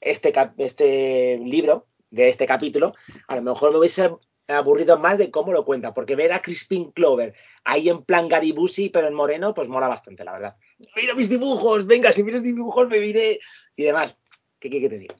este, 0.00 0.32
este 0.58 1.38
libro 1.38 1.86
de 2.10 2.28
este 2.28 2.46
capítulo, 2.46 2.94
a 3.28 3.36
lo 3.36 3.42
mejor 3.42 3.72
me 3.72 3.78
hubiese 3.78 4.10
aburrido 4.48 4.98
más 4.98 5.18
de 5.18 5.30
cómo 5.30 5.52
lo 5.52 5.64
cuenta, 5.64 5.94
porque 5.94 6.16
ver 6.16 6.32
a 6.32 6.42
Crispin 6.42 6.92
Clover 6.92 7.34
ahí 7.64 7.88
en 7.88 8.04
plan 8.04 8.28
Garibusi, 8.28 8.90
pero 8.90 9.08
en 9.08 9.14
moreno, 9.14 9.54
pues 9.54 9.68
mola 9.68 9.88
bastante, 9.88 10.24
la 10.24 10.32
verdad. 10.32 10.56
Mira 10.96 11.14
mis 11.14 11.30
dibujos, 11.30 11.86
venga, 11.86 12.12
si 12.12 12.22
miras 12.22 12.42
mis 12.42 12.54
dibujos 12.54 12.88
me 12.88 12.98
diré 12.98 13.40
y 13.76 13.84
demás. 13.84 14.16
¿Qué 14.58 14.70
quieres 14.70 14.88
que 14.88 14.94
te 14.94 15.00
diga? 15.00 15.16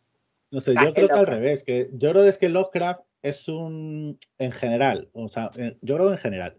No 0.50 0.60
sé, 0.60 0.74
Ah, 0.76 0.84
yo 0.86 0.94
creo 0.94 1.06
el 1.06 1.12
que 1.12 1.18
al 1.18 1.26
revés, 1.26 1.64
que 1.64 1.88
yo 1.92 2.10
creo 2.10 2.22
que 2.22 2.28
es 2.28 2.38
que 2.38 2.48
Lovecraft 2.48 3.00
es 3.22 3.48
un, 3.48 4.18
en 4.38 4.52
general, 4.52 5.08
o 5.12 5.28
sea, 5.28 5.50
yo 5.80 5.96
creo 5.96 6.12
en 6.12 6.18
general, 6.18 6.56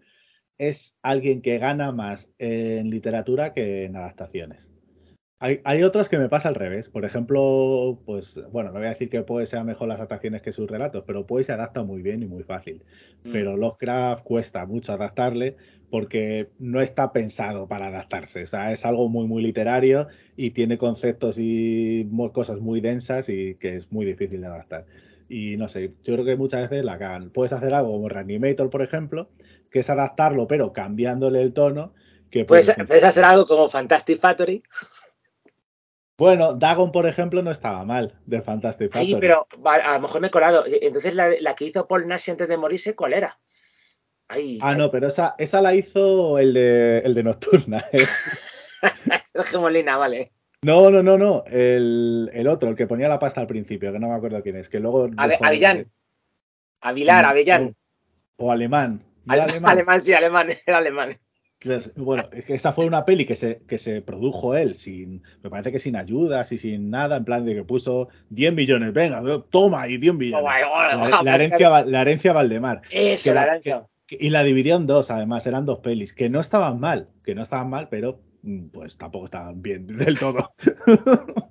es 0.58 0.98
alguien 1.02 1.42
que 1.42 1.58
gana 1.58 1.92
más 1.92 2.30
en 2.38 2.90
literatura 2.90 3.54
que 3.54 3.86
en 3.86 3.96
adaptaciones. 3.96 4.72
Hay, 5.40 5.60
hay 5.66 5.84
otros 5.84 6.08
que 6.08 6.18
me 6.18 6.30
pasa 6.30 6.48
al 6.48 6.56
revés. 6.56 6.88
Por 6.90 7.04
ejemplo, 7.04 8.00
pues, 8.06 8.40
bueno, 8.52 8.72
no 8.72 8.80
voy 8.80 8.88
a 8.88 8.92
decir 8.92 9.10
que 9.10 9.22
Poe 9.22 9.46
sea 9.46 9.66
mejor 9.66 9.90
las 9.90 9.98
adaptaciones 9.98 10.42
que 10.42 10.54
sus 10.54 10.70
relatos, 10.70 11.04
pero 11.06 11.28
Poe 11.28 11.44
se 11.44 11.52
adapta 11.52 11.84
muy 11.84 12.02
bien 12.02 12.24
y 12.24 12.26
muy 12.26 12.44
fácil. 12.44 12.84
Mm. 13.26 13.32
Pero 13.34 13.58
Lovecraft 13.58 14.24
cuesta 14.24 14.66
mucho 14.66 14.94
adaptarle 14.94 15.58
porque 15.90 16.50
no 16.58 16.82
está 16.82 17.12
pensado 17.12 17.68
para 17.68 17.88
adaptarse. 17.88 18.44
O 18.44 18.48
sea, 18.48 18.72
es 18.72 18.86
algo 18.86 19.10
muy, 19.10 19.28
muy 19.28 19.44
literario 19.44 20.08
y 20.38 20.52
tiene 20.52 20.78
conceptos 20.78 21.38
y 21.38 22.10
cosas 22.34 22.60
muy 22.62 22.80
densas 22.80 23.28
y 23.30 23.56
que 23.56 23.76
es 23.76 23.92
muy 23.92 24.06
difícil 24.06 24.42
de 24.42 24.48
adaptar. 24.48 24.86
Y 25.28 25.58
no 25.58 25.68
sé, 25.68 25.92
yo 26.04 26.14
creo 26.14 26.26
que 26.26 26.36
muchas 26.36 26.70
veces 26.70 26.86
la 26.86 26.98
cagan. 26.98 27.30
Puedes 27.30 27.54
hacer 27.54 27.74
algo 27.74 27.92
como 27.92 28.10
Reanimator, 28.10 28.70
por 28.70 28.82
ejemplo, 28.82 29.30
que 29.76 29.82
es 29.82 29.90
adaptarlo, 29.90 30.48
pero 30.48 30.72
cambiándole 30.72 31.42
el 31.42 31.52
tono. 31.52 31.94
Que 32.32 32.46
Puedes, 32.46 32.72
puede 32.74 32.88
puedes 32.88 33.04
hacer 33.04 33.26
algo 33.26 33.46
como 33.46 33.68
Fantastic 33.68 34.22
Factory. 34.22 34.64
Bueno, 36.18 36.54
Dagon, 36.54 36.94
por 36.94 37.06
ejemplo, 37.08 37.42
no 37.44 37.52
estaba 37.52 37.84
mal 37.84 38.18
del 38.26 38.42
Fantastic 38.42 38.94
Factory. 38.94 39.16
Ay, 39.16 39.20
pero 39.20 39.46
a 39.66 39.96
lo 39.96 40.00
mejor 40.00 40.22
me 40.22 40.28
he 40.28 40.32
colado. 40.32 40.64
Entonces, 40.66 41.14
la, 41.14 41.30
la 41.42 41.56
que 41.56 41.66
hizo 41.66 41.90
Paul 41.90 42.08
Nash 42.08 42.30
antes 42.30 42.48
de 42.48 42.56
morirse, 42.56 42.96
¿cuál 42.96 43.12
era? 43.12 43.36
Ay, 44.30 44.60
Ah, 44.62 44.76
no, 44.76 44.90
pero 44.90 45.10
esa, 45.10 45.36
esa 45.38 45.62
la 45.62 45.76
hizo 45.76 46.40
el 46.40 46.54
de, 46.54 47.00
el 47.00 47.14
de 47.14 47.24
Nocturna. 47.24 47.84
¿eh? 47.92 48.06
Sergio 49.34 49.60
Molina, 49.60 49.98
vale. 49.98 50.32
No, 50.62 50.90
no, 50.90 51.04
no, 51.04 51.18
no. 51.18 51.44
El, 51.48 52.32
el 52.34 52.48
otro, 52.48 52.70
el 52.70 52.78
que 52.78 52.88
ponía 52.88 53.10
la 53.10 53.20
pasta 53.20 53.42
al 53.42 53.48
principio, 53.48 53.92
que 53.92 54.00
no 54.00 54.08
me 54.08 54.16
acuerdo 54.16 54.42
quién 54.42 54.56
es, 54.56 54.70
que 54.70 54.80
luego. 54.80 55.10
De- 55.10 55.38
Avillán. 55.42 55.92
Avilar, 56.80 57.26
Avellán. 57.26 57.76
O 58.38 58.54
alemán. 58.54 59.04
¿No 59.26 59.34
era 59.34 59.44
Ale- 59.44 59.52
alemán? 59.54 59.72
alemán, 59.72 60.02
sí, 60.02 60.14
alemán, 60.14 60.48
era 60.66 60.78
alemán. 60.78 61.10
Bueno, 61.96 62.30
esa 62.48 62.74
fue 62.74 62.86
una 62.86 63.06
peli 63.06 63.26
que 63.26 63.36
se, 63.36 63.62
que 63.68 63.80
se 63.80 64.02
produjo 64.04 64.56
él 64.56 64.76
sin, 64.76 65.24
me 65.42 65.50
parece 65.50 65.72
que 65.72 65.80
sin 65.80 65.96
ayudas 65.96 66.52
y 66.52 66.60
sin 66.60 66.92
nada, 66.92 67.18
en 67.18 67.26
plan 67.26 67.44
de 67.44 67.56
que 67.56 67.64
puso 67.64 68.10
10 68.30 68.54
millones, 68.54 68.94
venga, 68.94 69.24
toma 69.50 69.88
y 69.88 69.98
10 69.98 70.14
millones. 70.14 70.46
Toma, 70.62 71.24
La, 71.24 71.34
herencia, 71.36 71.84
la 71.86 72.02
herencia 72.02 72.34
Valdemar. 72.34 72.82
Eso, 72.92 73.34
la 73.34 73.46
la- 73.46 73.54
lanza. 73.54 73.88
Que- 74.06 74.18
Y 74.20 74.30
la 74.30 74.44
dividió 74.44 74.76
en 74.76 74.86
dos, 74.86 75.10
además, 75.10 75.48
eran 75.48 75.66
dos 75.66 75.80
pelis, 75.80 76.14
que 76.14 76.30
no 76.30 76.40
estaban 76.40 76.80
mal, 76.80 77.10
que 77.24 77.34
no 77.34 77.42
estaban 77.42 77.70
mal, 77.72 77.88
pero 77.90 78.20
mm, 78.44 78.66
pues 78.68 78.96
tampoco 79.00 79.26
estaban 79.26 79.64
bien 79.64 79.88
del 79.88 80.20
todo. 80.20 80.54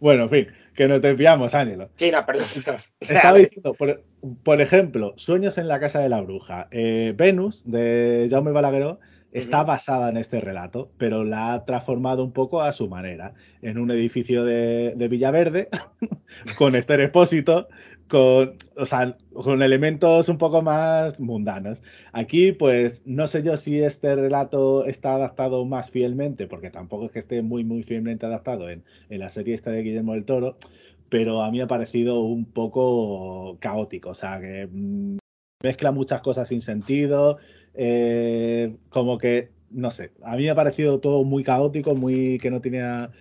bueno, 0.00 0.24
en 0.24 0.30
fin, 0.30 0.46
que 0.74 0.88
nos 0.88 1.02
desviamos, 1.02 1.54
Ángelo. 1.54 1.90
Sí, 1.96 2.10
no, 2.10 2.24
perdón. 2.24 2.46
Estaba 3.00 3.38
diciendo, 3.38 3.74
por, 3.74 4.02
por 4.42 4.60
ejemplo, 4.60 5.14
Sueños 5.16 5.58
en 5.58 5.68
la 5.68 5.80
casa 5.80 6.00
de 6.00 6.08
la 6.08 6.20
bruja. 6.20 6.68
Eh, 6.70 7.14
Venus, 7.16 7.62
de 7.70 8.28
Jaume 8.30 8.52
Balagueró, 8.52 9.00
está 9.32 9.62
basada 9.62 10.08
en 10.08 10.16
este 10.16 10.40
relato, 10.40 10.90
pero 10.98 11.24
la 11.24 11.52
ha 11.52 11.64
transformado 11.64 12.24
un 12.24 12.32
poco 12.32 12.62
a 12.62 12.72
su 12.72 12.88
manera. 12.88 13.34
En 13.62 13.78
un 13.78 13.90
edificio 13.90 14.44
de, 14.44 14.94
de 14.96 15.08
Villaverde, 15.08 15.68
con 16.56 16.74
Esther 16.74 17.00
Expósito, 17.00 17.68
con, 18.10 18.54
o 18.76 18.86
sea, 18.86 19.16
con 19.32 19.62
elementos 19.62 20.28
un 20.28 20.36
poco 20.36 20.62
más 20.62 21.20
mundanos. 21.20 21.82
Aquí, 22.12 22.52
pues, 22.52 23.02
no 23.06 23.26
sé 23.26 23.42
yo 23.42 23.56
si 23.56 23.80
este 23.82 24.14
relato 24.16 24.84
está 24.84 25.14
adaptado 25.14 25.64
más 25.64 25.90
fielmente, 25.90 26.46
porque 26.46 26.70
tampoco 26.70 27.06
es 27.06 27.12
que 27.12 27.20
esté 27.20 27.40
muy, 27.42 27.64
muy 27.64 27.82
fielmente 27.84 28.26
adaptado 28.26 28.68
en, 28.68 28.84
en 29.08 29.20
la 29.20 29.30
serie 29.30 29.54
esta 29.54 29.70
de 29.70 29.82
Guillermo 29.82 30.14
del 30.14 30.24
Toro, 30.24 30.56
pero 31.08 31.42
a 31.42 31.50
mí 31.50 31.58
me 31.58 31.64
ha 31.64 31.68
parecido 31.68 32.20
un 32.20 32.44
poco 32.44 33.56
caótico, 33.60 34.10
o 34.10 34.14
sea, 34.14 34.40
que 34.40 34.68
mm, 34.70 35.18
mezcla 35.62 35.92
muchas 35.92 36.20
cosas 36.20 36.48
sin 36.48 36.62
sentido, 36.62 37.38
eh, 37.74 38.76
como 38.88 39.18
que, 39.18 39.50
no 39.70 39.90
sé, 39.90 40.12
a 40.24 40.36
mí 40.36 40.44
me 40.44 40.50
ha 40.50 40.54
parecido 40.56 40.98
todo 41.00 41.24
muy 41.24 41.44
caótico, 41.44 41.94
muy 41.94 42.38
que 42.38 42.50
no 42.50 42.60
tenía 42.60 43.12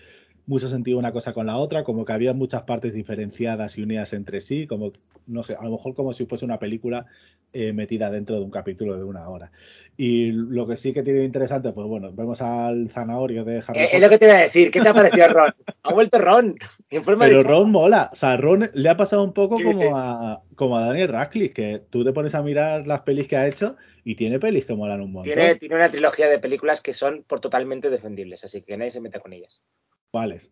mucho 0.50 0.68
sentido 0.68 0.98
una 0.98 1.12
cosa 1.12 1.32
con 1.32 1.46
la 1.46 1.58
otra, 1.58 1.84
como 1.84 2.04
que 2.04 2.12
había 2.12 2.34
muchas 2.34 2.64
partes 2.64 2.96
diferenciadas 2.96 3.78
y 3.78 3.84
unidas 3.84 4.14
entre 4.14 4.42
sí, 4.42 4.66
como, 4.66 4.92
no 5.28 5.44
sé, 5.44 5.54
a 5.54 5.64
lo 5.64 5.70
mejor 5.70 5.94
como 5.94 6.12
si 6.12 6.26
fuese 6.26 6.44
una 6.44 6.58
película 6.58 7.06
eh, 7.54 7.72
metida 7.72 8.10
dentro 8.10 8.36
de 8.36 8.42
un 8.42 8.50
capítulo 8.50 8.98
de 8.98 9.04
una 9.04 9.30
hora. 9.30 9.52
Y 9.96 10.32
lo 10.32 10.66
que 10.66 10.76
sí 10.76 10.92
que 10.92 11.04
tiene 11.04 11.24
interesante, 11.24 11.72
pues 11.72 11.86
bueno, 11.86 12.12
vemos 12.14 12.42
al 12.42 12.90
zanahorio 12.90 13.46
de 13.46 13.58
Harry 13.68 13.80
eh, 13.80 13.90
Es 13.92 14.02
lo 14.02 14.10
que 14.10 14.18
te 14.18 14.26
iba 14.26 14.34
a 14.34 14.42
decir, 14.42 14.72
¿qué 14.72 14.82
te 14.82 14.90
ha 14.90 14.94
parecido 14.94 15.28
Ron? 15.28 15.54
Ha 15.84 15.94
vuelto 15.94 16.18
Ron. 16.18 16.56
En 16.90 17.04
forma 17.04 17.26
Pero 17.26 17.42
Ron 17.42 17.70
mola, 17.70 18.10
o 18.12 18.16
sea, 18.16 18.36
Ron 18.36 18.72
le 18.74 18.90
ha 18.90 18.98
pasado 18.98 19.24
un 19.24 19.34
poco 19.34 19.56
como, 19.62 19.96
A, 19.96 20.42
como 20.56 20.78
a 20.80 20.82
Daniel 20.82 21.10
Radcliffe, 21.10 21.54
que 21.54 21.82
tú 21.92 22.04
te 22.04 22.12
pones 22.12 22.34
a 22.34 22.42
mirar 22.42 22.88
las 22.88 23.02
pelis 23.02 23.28
que 23.28 23.38
ha 23.38 23.48
hecho 23.48 23.76
y 24.04 24.16
tiene 24.16 24.40
pelis 24.40 24.66
que 24.66 24.74
molan 24.74 25.02
un 25.02 25.12
montón. 25.12 25.32
Tiene, 25.32 25.56
tiene 25.56 25.76
una 25.76 25.90
trilogía 25.90 26.28
de 26.28 26.40
películas 26.40 26.82
que 26.82 26.94
son 26.94 27.24
por 27.28 27.40
totalmente 27.40 27.92
defendibles, 27.92 28.44
así 28.44 28.64
que 28.64 28.76
nadie 28.76 28.90
se 28.90 29.02
meta 29.02 29.20
con 29.20 29.34
ellas. 29.34 29.62
¿Cuáles? 30.12 30.52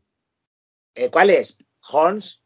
Eh, 0.95 1.09
¿Cuáles? 1.09 1.57
Horns. 1.91 2.43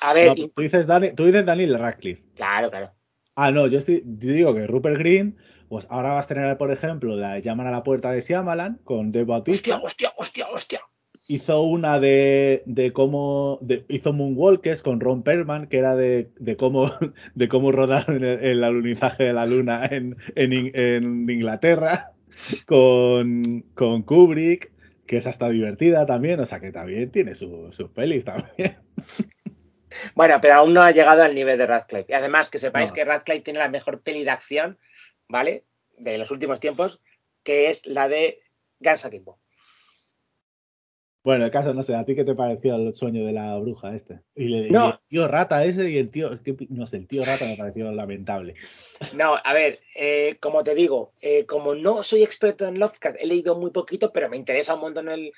A 0.00 0.12
ver. 0.12 0.34
tú, 0.34 0.52
dices 0.56 0.86
tú 1.14 1.24
dices 1.24 1.44
Daniel 1.44 1.78
Radcliffe. 1.78 2.22
Claro, 2.34 2.70
claro. 2.70 2.92
Ah, 3.34 3.50
no, 3.50 3.66
yo, 3.66 3.78
estoy, 3.78 4.02
digo 4.04 4.54
que 4.54 4.66
Rupert 4.66 4.98
Green, 4.98 5.36
pues 5.68 5.86
ahora 5.90 6.12
vas 6.12 6.24
a 6.24 6.28
tener, 6.28 6.56
por 6.56 6.72
ejemplo, 6.72 7.16
la 7.16 7.38
Llaman 7.38 7.66
a 7.66 7.70
la 7.70 7.84
puerta 7.84 8.10
de 8.10 8.22
Siamalan 8.22 8.80
con 8.84 9.12
Dave 9.12 9.26
Bautista. 9.26 9.76
Hostia, 9.76 9.84
hostia, 9.84 10.12
hostia, 10.16 10.46
hostia. 10.52 10.80
Hizo 11.28 11.62
una 11.62 12.00
de, 12.00 12.62
de 12.66 12.92
cómo. 12.92 13.58
De, 13.60 13.84
hizo 13.88 14.12
Moonwalkers 14.12 14.82
con 14.82 14.98
Ron 14.98 15.22
Perlman, 15.22 15.66
que 15.66 15.78
era 15.78 15.94
de, 15.94 16.30
de 16.38 16.56
cómo, 16.56 16.90
de 17.34 17.48
cómo 17.48 17.70
rodar 17.70 18.10
el, 18.10 18.24
el, 18.24 18.64
alunizaje 18.64 19.24
de 19.24 19.32
la 19.34 19.46
luna 19.46 19.84
en, 19.84 20.16
en, 20.34 20.72
en 20.74 21.30
Inglaterra, 21.30 22.12
con, 22.66 23.64
con 23.74 24.02
Kubrick 24.02 24.72
que 25.08 25.16
esa 25.16 25.30
está 25.30 25.48
divertida 25.48 26.06
también, 26.06 26.38
o 26.38 26.46
sea 26.46 26.60
que 26.60 26.70
también 26.70 27.10
tiene 27.10 27.34
sus 27.34 27.90
pelis 27.94 28.24
también. 28.24 28.78
Bueno, 30.14 30.38
pero 30.42 30.54
aún 30.54 30.74
no 30.74 30.82
ha 30.82 30.90
llegado 30.90 31.22
al 31.22 31.34
nivel 31.34 31.56
de 31.56 31.66
Radcliffe. 31.66 32.12
Y 32.12 32.14
además 32.14 32.50
que 32.50 32.58
sepáis 32.58 32.92
que 32.92 33.06
Radcliffe 33.06 33.40
tiene 33.40 33.58
la 33.58 33.70
mejor 33.70 34.02
peli 34.02 34.22
de 34.22 34.30
acción, 34.30 34.78
¿vale? 35.28 35.64
De 35.96 36.18
los 36.18 36.30
últimos 36.30 36.60
tiempos, 36.60 37.00
que 37.42 37.70
es 37.70 37.86
la 37.86 38.06
de 38.06 38.42
Guns 38.80 39.06
Akimbo. 39.06 39.40
Bueno, 41.28 41.44
el 41.44 41.50
caso, 41.50 41.74
no 41.74 41.82
sé, 41.82 41.94
¿a 41.94 42.06
ti 42.06 42.14
qué 42.14 42.24
te 42.24 42.34
pareció 42.34 42.76
el 42.76 42.94
sueño 42.94 43.26
de 43.26 43.34
la 43.34 43.54
bruja 43.58 43.94
este? 43.94 44.20
Y, 44.34 44.48
le, 44.48 44.68
el 44.68 44.98
tío 45.06 45.28
rata 45.28 45.62
ese 45.62 45.90
y 45.90 45.98
el 45.98 46.10
tío, 46.10 46.30
no 46.70 46.86
sé, 46.86 46.96
el 46.96 47.06
tío 47.06 47.22
rata 47.22 47.44
me 47.44 47.54
pareció 47.54 47.92
lamentable. 47.92 48.54
No, 49.12 49.36
a 49.44 49.52
ver, 49.52 49.78
eh, 49.94 50.38
como 50.40 50.64
te 50.64 50.74
digo, 50.74 51.12
eh, 51.20 51.44
como 51.44 51.74
no 51.74 52.02
soy 52.02 52.22
experto 52.22 52.66
en 52.66 52.78
Lovecraft, 52.78 53.18
he 53.20 53.26
leído 53.26 53.56
muy 53.56 53.72
poquito, 53.72 54.10
pero 54.10 54.30
me 54.30 54.38
interesa 54.38 54.72
un 54.72 54.80
montón 54.80 55.10
el... 55.10 55.30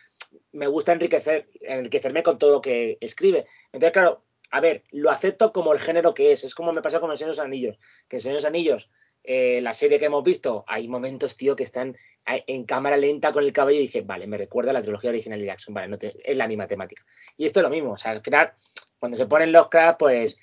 Me 0.52 0.68
gusta 0.68 0.92
enriquecer, 0.92 1.48
enriquecerme 1.60 2.22
con 2.22 2.38
todo 2.38 2.52
lo 2.52 2.60
que 2.60 2.96
escribe. 3.00 3.46
Entonces, 3.72 3.92
claro, 3.92 4.22
a 4.52 4.60
ver, 4.60 4.84
lo 4.92 5.10
acepto 5.10 5.52
como 5.52 5.72
el 5.72 5.80
género 5.80 6.14
que 6.14 6.30
es. 6.30 6.44
Es 6.44 6.54
como 6.54 6.72
me 6.72 6.82
pasa 6.82 7.00
con 7.00 7.10
los 7.10 7.18
Señor 7.18 7.40
Anillos. 7.40 7.80
Que 8.06 8.18
en 8.18 8.22
Señor 8.22 8.46
Anillos 8.46 8.88
eh, 9.32 9.60
la 9.60 9.74
serie 9.74 10.00
que 10.00 10.06
hemos 10.06 10.24
visto, 10.24 10.64
hay 10.66 10.88
momentos, 10.88 11.36
tío, 11.36 11.54
que 11.54 11.62
están 11.62 11.96
en 12.26 12.64
cámara 12.64 12.96
lenta 12.96 13.30
con 13.30 13.44
el 13.44 13.52
caballo 13.52 13.76
y 13.76 13.82
dije, 13.82 14.00
vale, 14.00 14.26
me 14.26 14.36
recuerda 14.36 14.72
a 14.72 14.74
la 14.74 14.82
trilogía 14.82 15.10
original 15.10 15.38
de 15.38 15.46
Jackson, 15.46 15.72
vale, 15.72 15.86
no 15.86 15.98
es 16.00 16.36
la 16.36 16.48
misma 16.48 16.66
temática. 16.66 17.04
Y 17.36 17.46
esto 17.46 17.60
es 17.60 17.62
lo 17.62 17.70
mismo, 17.70 17.92
o 17.92 17.96
sea, 17.96 18.10
al 18.10 18.22
final, 18.22 18.52
cuando 18.98 19.16
se 19.16 19.26
ponen 19.26 19.52
los 19.52 19.68
cracks, 19.68 19.98
pues 20.00 20.36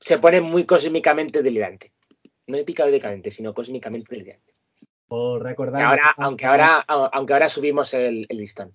se 0.00 0.16
pone 0.16 0.40
muy 0.40 0.64
cósmicamente 0.64 1.42
delirante. 1.42 1.92
No 2.46 2.56
epicadicamente, 2.56 3.30
sino 3.30 3.52
cósmicamente 3.52 4.06
delirante. 4.08 4.54
Por 5.06 5.42
recordar. 5.42 5.82
Ahora, 5.82 6.14
aunque, 6.16 6.46
ahora, 6.46 6.86
aunque 6.88 7.34
ahora 7.34 7.50
subimos 7.50 7.92
el 7.92 8.26
listón 8.30 8.72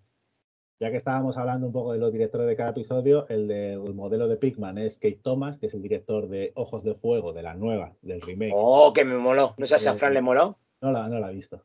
ya 0.82 0.90
que 0.90 0.98
estábamos 0.98 1.38
hablando 1.38 1.68
un 1.68 1.74
poco 1.74 1.94
de 1.94 2.00
los 2.00 2.12
directores 2.12 2.48
de 2.48 2.56
cada 2.56 2.72
episodio, 2.72 3.28
el 3.30 3.48
del 3.48 3.94
modelo 3.94 4.28
de 4.28 4.36
Pigman 4.36 4.80
es 4.80 4.98
Kate 4.98 5.20
Thomas, 5.22 5.60
que 5.60 5.68
es 5.68 5.76
el 5.76 5.84
director 5.84 6.28
de 6.28 6.54
Ojos 6.56 6.84
de 6.84 6.96
Fuego, 6.96 7.34
de 7.34 7.44
la 7.44 7.54
nueva, 7.54 7.96
del 8.02 8.20
remake. 8.20 8.52
Oh, 8.56 8.92
que 8.92 9.06
me 9.06 9.16
moló. 9.16 9.54
¿No 9.60 9.68
sé 9.68 9.78
si 9.78 9.88
a 9.88 9.94
Fran 9.94 10.16
le 10.16 10.22
moló? 10.22 10.58
No 10.82 10.92
la, 10.92 11.08
no 11.08 11.20
la 11.20 11.30
he 11.30 11.36
visto. 11.36 11.64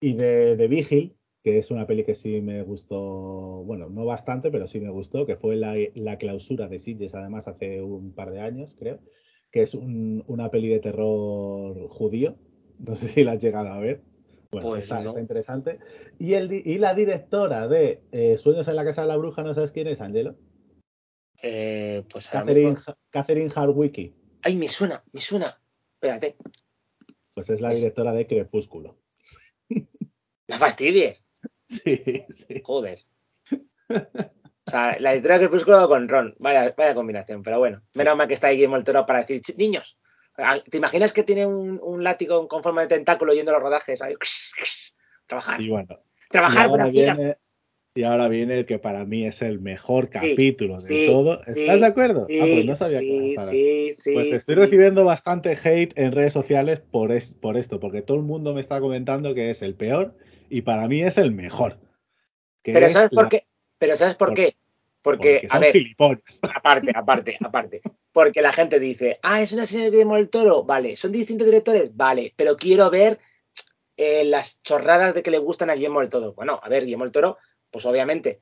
Y 0.00 0.12
de, 0.12 0.54
de 0.54 0.68
Vigil, 0.68 1.16
que 1.42 1.56
es 1.56 1.70
una 1.70 1.86
peli 1.86 2.04
que 2.04 2.14
sí 2.14 2.42
me 2.42 2.62
gustó, 2.62 3.64
bueno, 3.64 3.88
no 3.88 4.04
bastante, 4.04 4.50
pero 4.50 4.68
sí 4.68 4.80
me 4.80 4.90
gustó, 4.90 5.24
que 5.24 5.36
fue 5.36 5.56
la, 5.56 5.74
la 5.94 6.18
clausura 6.18 6.68
de 6.68 6.78
Sitges, 6.78 7.14
además, 7.14 7.48
hace 7.48 7.80
un 7.80 8.12
par 8.12 8.32
de 8.32 8.42
años, 8.42 8.76
creo, 8.78 8.98
que 9.50 9.62
es 9.62 9.72
un, 9.72 10.22
una 10.26 10.50
peli 10.50 10.68
de 10.68 10.80
terror 10.80 11.88
judío. 11.88 12.36
No 12.78 12.96
sé 12.96 13.08
si 13.08 13.24
la 13.24 13.32
has 13.32 13.42
llegado 13.42 13.68
a 13.68 13.80
ver. 13.80 14.02
Bueno, 14.50 14.68
pues 14.68 14.84
está, 14.84 15.02
interesante. 15.18 15.78
Y, 16.18 16.32
el, 16.34 16.50
y 16.52 16.78
la 16.78 16.94
directora 16.94 17.68
de 17.68 18.02
eh, 18.12 18.38
Sueños 18.38 18.66
en 18.68 18.76
la 18.76 18.84
Casa 18.84 19.02
de 19.02 19.08
la 19.08 19.16
Bruja, 19.16 19.42
¿no 19.42 19.52
sabes 19.52 19.72
quién 19.72 19.88
es, 19.88 20.00
Angelo? 20.00 20.36
Eh, 21.42 22.02
pues 22.10 22.28
Catherine, 22.28 22.76
Catherine 23.10 23.50
Hardwicke. 23.50 24.14
Ay, 24.42 24.56
me 24.56 24.68
suena, 24.68 25.04
me 25.12 25.20
suena. 25.20 25.60
Espérate. 25.94 26.36
Pues 27.34 27.50
es 27.50 27.60
la 27.60 27.70
directora 27.70 28.12
de 28.12 28.26
Crepúsculo. 28.26 28.98
La 30.46 30.58
fastidie. 30.58 31.18
Sí, 31.70 32.24
sí. 32.30 32.62
Joder. 32.64 33.00
O 33.90 34.70
sea, 34.70 34.98
la 35.00 35.10
directora 35.10 35.38
de 35.38 35.48
Crepúsculo 35.48 35.86
con 35.86 36.08
Ron. 36.08 36.34
Vaya, 36.38 36.74
vaya 36.74 36.94
combinación, 36.94 37.42
pero 37.42 37.58
bueno. 37.58 37.82
Menos 37.94 38.16
mal 38.16 38.26
que 38.26 38.32
está 38.32 38.46
ahí 38.46 38.56
Guillermo 38.56 38.76
el 38.76 38.84
Toro 38.84 39.04
para 39.04 39.18
decir, 39.18 39.42
niños, 39.58 39.98
¿Te 40.70 40.78
imaginas 40.78 41.12
que 41.12 41.24
tiene 41.24 41.46
un, 41.46 42.04
látigo 42.04 42.46
con 42.46 42.62
forma 42.62 42.82
de 42.82 42.88
tentáculo 42.88 43.34
yendo 43.34 43.50
a 43.50 43.54
los 43.54 43.62
rodajes? 43.62 44.00
trabajar. 45.26 45.60
Y 45.60 45.68
bueno. 45.68 46.00
Trabajar 46.30 46.68
y 46.88 46.92
viene, 46.92 47.36
y 47.94 48.04
ahora 48.04 48.28
viene 48.28 48.60
el 48.60 48.66
que 48.66 48.78
para 48.78 49.04
mí 49.04 49.26
es 49.26 49.42
el 49.42 49.58
mejor 49.60 50.10
capítulo 50.10 50.80
de 50.80 51.06
todo. 51.06 51.40
¿Estás 51.44 51.80
de 51.80 51.86
acuerdo? 51.86 52.26
Sí, 52.26 52.38
ah, 52.38 52.44
pues 52.44 52.64
no 52.64 52.74
sabía 52.76 53.00
que 53.00 53.92
sí, 53.96 54.12
Pues 54.12 54.32
estoy 54.32 54.54
recibiendo 54.54 55.04
bastante 55.04 55.58
hate 55.60 55.98
en 55.98 56.12
redes 56.12 56.32
sociales 56.32 56.80
por, 56.80 57.10
por 57.40 57.56
esto, 57.56 57.80
porque 57.80 58.02
todo 58.02 58.16
el 58.18 58.22
mundo 58.22 58.54
me 58.54 58.60
está 58.60 58.78
comentando 58.78 59.34
que 59.34 59.50
es 59.50 59.62
el 59.62 59.74
peor 59.74 60.16
y 60.48 60.62
para 60.62 60.86
mí 60.86 61.02
es 61.02 61.18
el 61.18 61.32
mejor. 61.32 61.80
Pero 62.62 62.88
¿sabes 62.90 63.10
por 63.10 63.28
qué? 63.28 63.46
Pero 63.78 63.96
¿sabes 63.96 64.14
por, 64.14 64.34
qué? 64.34 64.54
Porque, 65.02 65.46
a 65.50 65.58
ver, 65.58 65.74
aparte, 66.54 66.92
aparte, 66.94 67.36
aparte. 67.40 67.82
Porque 68.12 68.42
la 68.42 68.52
gente 68.52 68.80
dice, 68.80 69.18
ah, 69.22 69.42
es 69.42 69.52
una 69.52 69.66
serie 69.66 69.86
de 69.86 69.90
Guillermo 69.90 70.16
del 70.16 70.30
Toro, 70.30 70.64
vale, 70.64 70.96
son 70.96 71.12
distintos 71.12 71.46
directores, 71.46 71.94
vale, 71.94 72.32
pero 72.36 72.56
quiero 72.56 72.90
ver 72.90 73.18
eh, 73.96 74.24
las 74.24 74.62
chorradas 74.62 75.14
de 75.14 75.22
que 75.22 75.30
le 75.30 75.38
gustan 75.38 75.70
a 75.70 75.74
Guillermo 75.74 76.00
del 76.00 76.10
Toro. 76.10 76.32
Bueno, 76.32 76.58
a 76.62 76.68
ver, 76.68 76.84
Guillermo 76.84 77.04
del 77.04 77.12
Toro, 77.12 77.36
pues 77.70 77.84
obviamente 77.86 78.40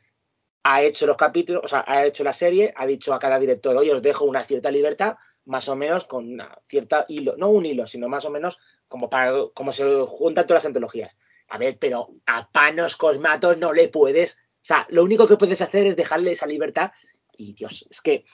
ha 0.62 0.82
hecho 0.82 1.06
los 1.06 1.16
capítulos, 1.16 1.62
o 1.64 1.68
sea, 1.68 1.84
ha 1.86 2.04
hecho 2.04 2.24
la 2.24 2.32
serie, 2.32 2.72
ha 2.76 2.86
dicho 2.86 3.12
a 3.12 3.18
cada 3.18 3.38
director, 3.38 3.76
oye, 3.76 3.92
os 3.92 4.02
dejo 4.02 4.24
una 4.24 4.42
cierta 4.44 4.70
libertad, 4.70 5.16
más 5.44 5.68
o 5.68 5.76
menos 5.76 6.04
con 6.04 6.32
una 6.32 6.58
cierta 6.66 7.04
hilo, 7.08 7.36
no 7.36 7.50
un 7.50 7.66
hilo, 7.66 7.86
sino 7.86 8.08
más 8.08 8.24
o 8.24 8.30
menos 8.30 8.58
como 8.88 9.08
para 9.08 9.32
como 9.54 9.72
se 9.72 9.84
juntan 10.06 10.46
todas 10.46 10.62
las 10.62 10.66
antologías. 10.66 11.16
A 11.48 11.58
ver, 11.58 11.78
pero 11.78 12.08
a 12.26 12.50
Panos 12.50 12.96
Cosmatos 12.96 13.56
no 13.58 13.72
le 13.72 13.88
puedes 13.88 14.38
o 14.66 14.68
sea, 14.68 14.84
lo 14.90 15.04
único 15.04 15.28
que 15.28 15.36
puedes 15.36 15.60
hacer 15.60 15.86
es 15.86 15.94
dejarle 15.94 16.32
esa 16.32 16.44
libertad. 16.44 16.90
Y 17.36 17.52
Dios, 17.52 17.86
es 17.88 18.00
que. 18.00 18.24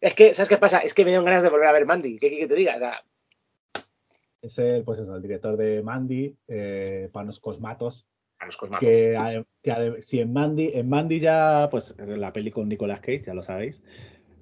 Es 0.00 0.14
que, 0.14 0.34
¿sabes 0.34 0.48
qué 0.48 0.58
pasa? 0.58 0.78
Es 0.78 0.94
que 0.94 1.04
me 1.04 1.10
dio 1.10 1.22
ganas 1.22 1.42
de 1.42 1.50
volver 1.50 1.68
a 1.68 1.72
ver 1.72 1.86
Mandy. 1.86 2.18
¿Qué 2.18 2.28
quieres 2.28 2.48
que 2.48 2.54
te 2.54 2.60
diga? 2.60 3.02
es 4.42 4.58
el, 4.58 4.84
pues 4.84 4.98
eso, 4.98 5.16
el 5.16 5.22
director 5.22 5.56
de 5.56 5.82
Mandy, 5.82 6.36
eh, 6.48 7.08
Panos 7.12 7.40
Cosmatos. 7.40 8.06
Panos 8.38 8.56
Cosmatos. 8.56 8.88
Que, 8.88 9.44
que, 9.62 10.02
si 10.02 10.20
en 10.20 10.32
Mandy, 10.32 10.70
en 10.74 10.88
Mandy 10.88 11.20
ya, 11.20 11.68
pues 11.70 11.94
la 11.98 12.32
peli 12.32 12.50
con 12.50 12.68
Nicolas 12.68 13.00
Cage, 13.00 13.24
ya 13.26 13.34
lo 13.34 13.42
sabéis. 13.42 13.82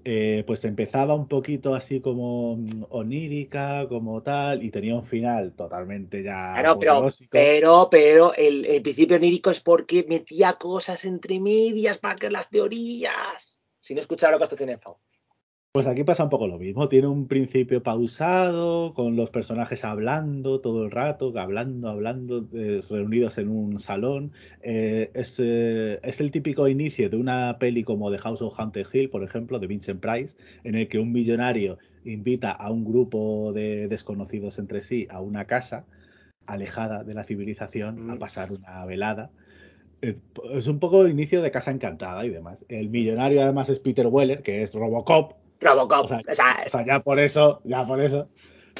Eh, 0.06 0.44
pues 0.46 0.62
empezaba 0.66 1.14
un 1.14 1.28
poquito 1.28 1.74
así 1.74 2.00
como 2.00 2.56
mm, 2.56 2.84
onírica, 2.90 3.86
como 3.88 4.22
tal, 4.22 4.62
y 4.62 4.70
tenía 4.70 4.94
un 4.94 5.02
final 5.02 5.52
totalmente 5.52 6.22
ya. 6.22 6.52
Claro, 6.52 6.78
pero, 6.78 7.08
pero, 7.30 7.88
pero 7.90 8.34
el, 8.34 8.82
principio 8.82 9.16
onírico 9.16 9.50
es 9.50 9.60
porque 9.60 10.04
metía 10.06 10.54
cosas 10.54 11.06
entre 11.06 11.40
medias 11.40 11.96
para 11.96 12.16
que 12.16 12.30
las 12.30 12.50
teorías. 12.50 13.58
Si 13.80 13.94
no 13.94 14.00
escuchaba 14.00 14.32
lo 14.32 14.38
que 14.38 14.44
estoy 14.44 14.64
en 14.64 14.78
pues 15.74 15.88
aquí 15.88 16.04
pasa 16.04 16.22
un 16.22 16.30
poco 16.30 16.46
lo 16.46 16.56
mismo. 16.56 16.88
Tiene 16.88 17.08
un 17.08 17.26
principio 17.26 17.82
pausado, 17.82 18.94
con 18.94 19.16
los 19.16 19.30
personajes 19.30 19.82
hablando 19.82 20.60
todo 20.60 20.84
el 20.84 20.92
rato, 20.92 21.32
hablando, 21.36 21.88
hablando, 21.88 22.46
eh, 22.54 22.80
reunidos 22.88 23.38
en 23.38 23.48
un 23.48 23.80
salón. 23.80 24.30
Eh, 24.62 25.10
eh, 25.12 26.00
es, 26.00 26.20
el 26.20 26.30
típico 26.30 26.68
inicio 26.68 27.10
de 27.10 27.16
una 27.16 27.58
peli 27.58 27.82
como 27.82 28.12
The 28.12 28.18
House 28.18 28.40
of 28.40 28.54
Haunted 28.56 28.86
Hill, 28.92 29.10
por 29.10 29.24
ejemplo, 29.24 29.58
de 29.58 29.66
Vincent 29.66 30.00
Price, 30.00 30.36
en 30.62 30.76
el 30.76 30.86
que 30.86 31.00
un 31.00 31.10
millonario 31.10 31.78
invita 32.04 32.52
a 32.52 32.70
un 32.70 32.84
grupo 32.84 33.52
de 33.52 33.88
desconocidos 33.88 34.60
entre 34.60 34.80
sí 34.80 35.08
a 35.10 35.20
una 35.20 35.46
casa 35.46 35.86
alejada 36.46 37.02
de 37.02 37.14
la 37.14 37.24
civilización 37.24 38.12
a 38.12 38.14
mm. 38.14 38.18
pasar 38.20 38.52
una 38.52 38.84
velada. 38.86 39.32
Es 40.00 40.68
un 40.68 40.78
poco 40.78 41.02
el 41.02 41.10
inicio 41.10 41.42
de 41.42 41.50
Casa 41.50 41.72
Encantada 41.72 42.24
y 42.24 42.30
demás. 42.30 42.64
El 42.68 42.90
millonario 42.90 43.42
además 43.42 43.70
es 43.70 43.80
Peter 43.80 44.06
Weller, 44.06 44.42
que 44.42 44.62
es 44.62 44.72
Robocop, 44.72 45.32
Robocop. 45.64 46.10
O 46.10 46.34
sea, 46.34 46.84
ya 46.84 47.00
por 47.00 47.18
eso, 47.18 47.60
ya 47.64 47.86
por 47.86 48.00
eso. 48.00 48.28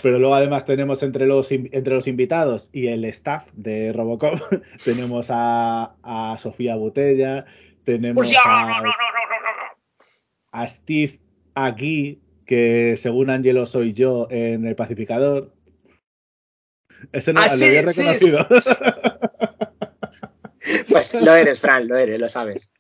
Pero 0.02 0.18
luego 0.18 0.34
además 0.34 0.66
tenemos 0.66 1.02
entre 1.02 1.26
los, 1.26 1.50
entre 1.52 1.94
los 1.94 2.06
invitados 2.06 2.68
y 2.72 2.88
el 2.88 3.04
staff 3.06 3.46
de 3.52 3.92
Robocop, 3.92 4.38
tenemos 4.84 5.28
a, 5.30 6.36
Sofía 6.38 6.76
Botella, 6.76 7.46
Tenemos 7.84 8.32
a, 8.44 8.82
a 10.52 10.68
Steve 10.68 11.20
aquí, 11.54 12.22
que 12.46 12.96
según 12.96 13.30
Angelo 13.30 13.66
soy 13.66 13.92
yo 13.92 14.26
en 14.30 14.66
el 14.66 14.74
pacificador. 14.74 15.52
Ese 17.12 17.32
no 17.32 17.40
Ah, 17.40 17.44
lo 17.44 17.50
sí, 17.50 17.64
había 17.64 17.88
sí, 17.90 18.02
reconocido. 18.02 18.48
Pues 20.88 21.14
lo 21.14 21.34
eres, 21.34 21.60
Fran, 21.60 21.86
lo 21.86 21.98
eres, 21.98 22.18
lo 22.18 22.28
sabes. 22.28 22.70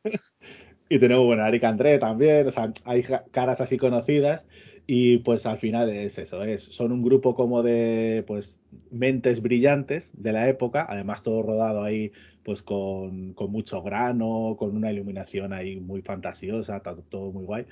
Y 0.88 0.98
tenemos, 0.98 1.24
bueno, 1.24 1.42
a 1.44 1.48
Eric 1.48 1.64
André 1.64 1.98
también, 1.98 2.46
o 2.46 2.50
sea, 2.50 2.72
hay 2.84 3.02
caras 3.32 3.60
así 3.60 3.78
conocidas 3.78 4.46
y 4.86 5.18
pues 5.18 5.46
al 5.46 5.58
final 5.58 5.88
es 5.90 6.18
eso, 6.18 6.42
es, 6.44 6.62
son 6.64 6.92
un 6.92 7.02
grupo 7.02 7.34
como 7.34 7.62
de 7.62 8.22
pues 8.26 8.62
mentes 8.90 9.40
brillantes 9.40 10.10
de 10.12 10.32
la 10.32 10.46
época, 10.48 10.86
además 10.88 11.22
todo 11.22 11.42
rodado 11.42 11.82
ahí 11.82 12.12
pues 12.42 12.62
con, 12.62 13.32
con 13.32 13.50
mucho 13.50 13.82
grano, 13.82 14.56
con 14.58 14.76
una 14.76 14.92
iluminación 14.92 15.54
ahí 15.54 15.80
muy 15.80 16.02
fantasiosa, 16.02 16.80
ta- 16.80 16.96
todo 17.08 17.32
muy 17.32 17.44
guay. 17.44 17.66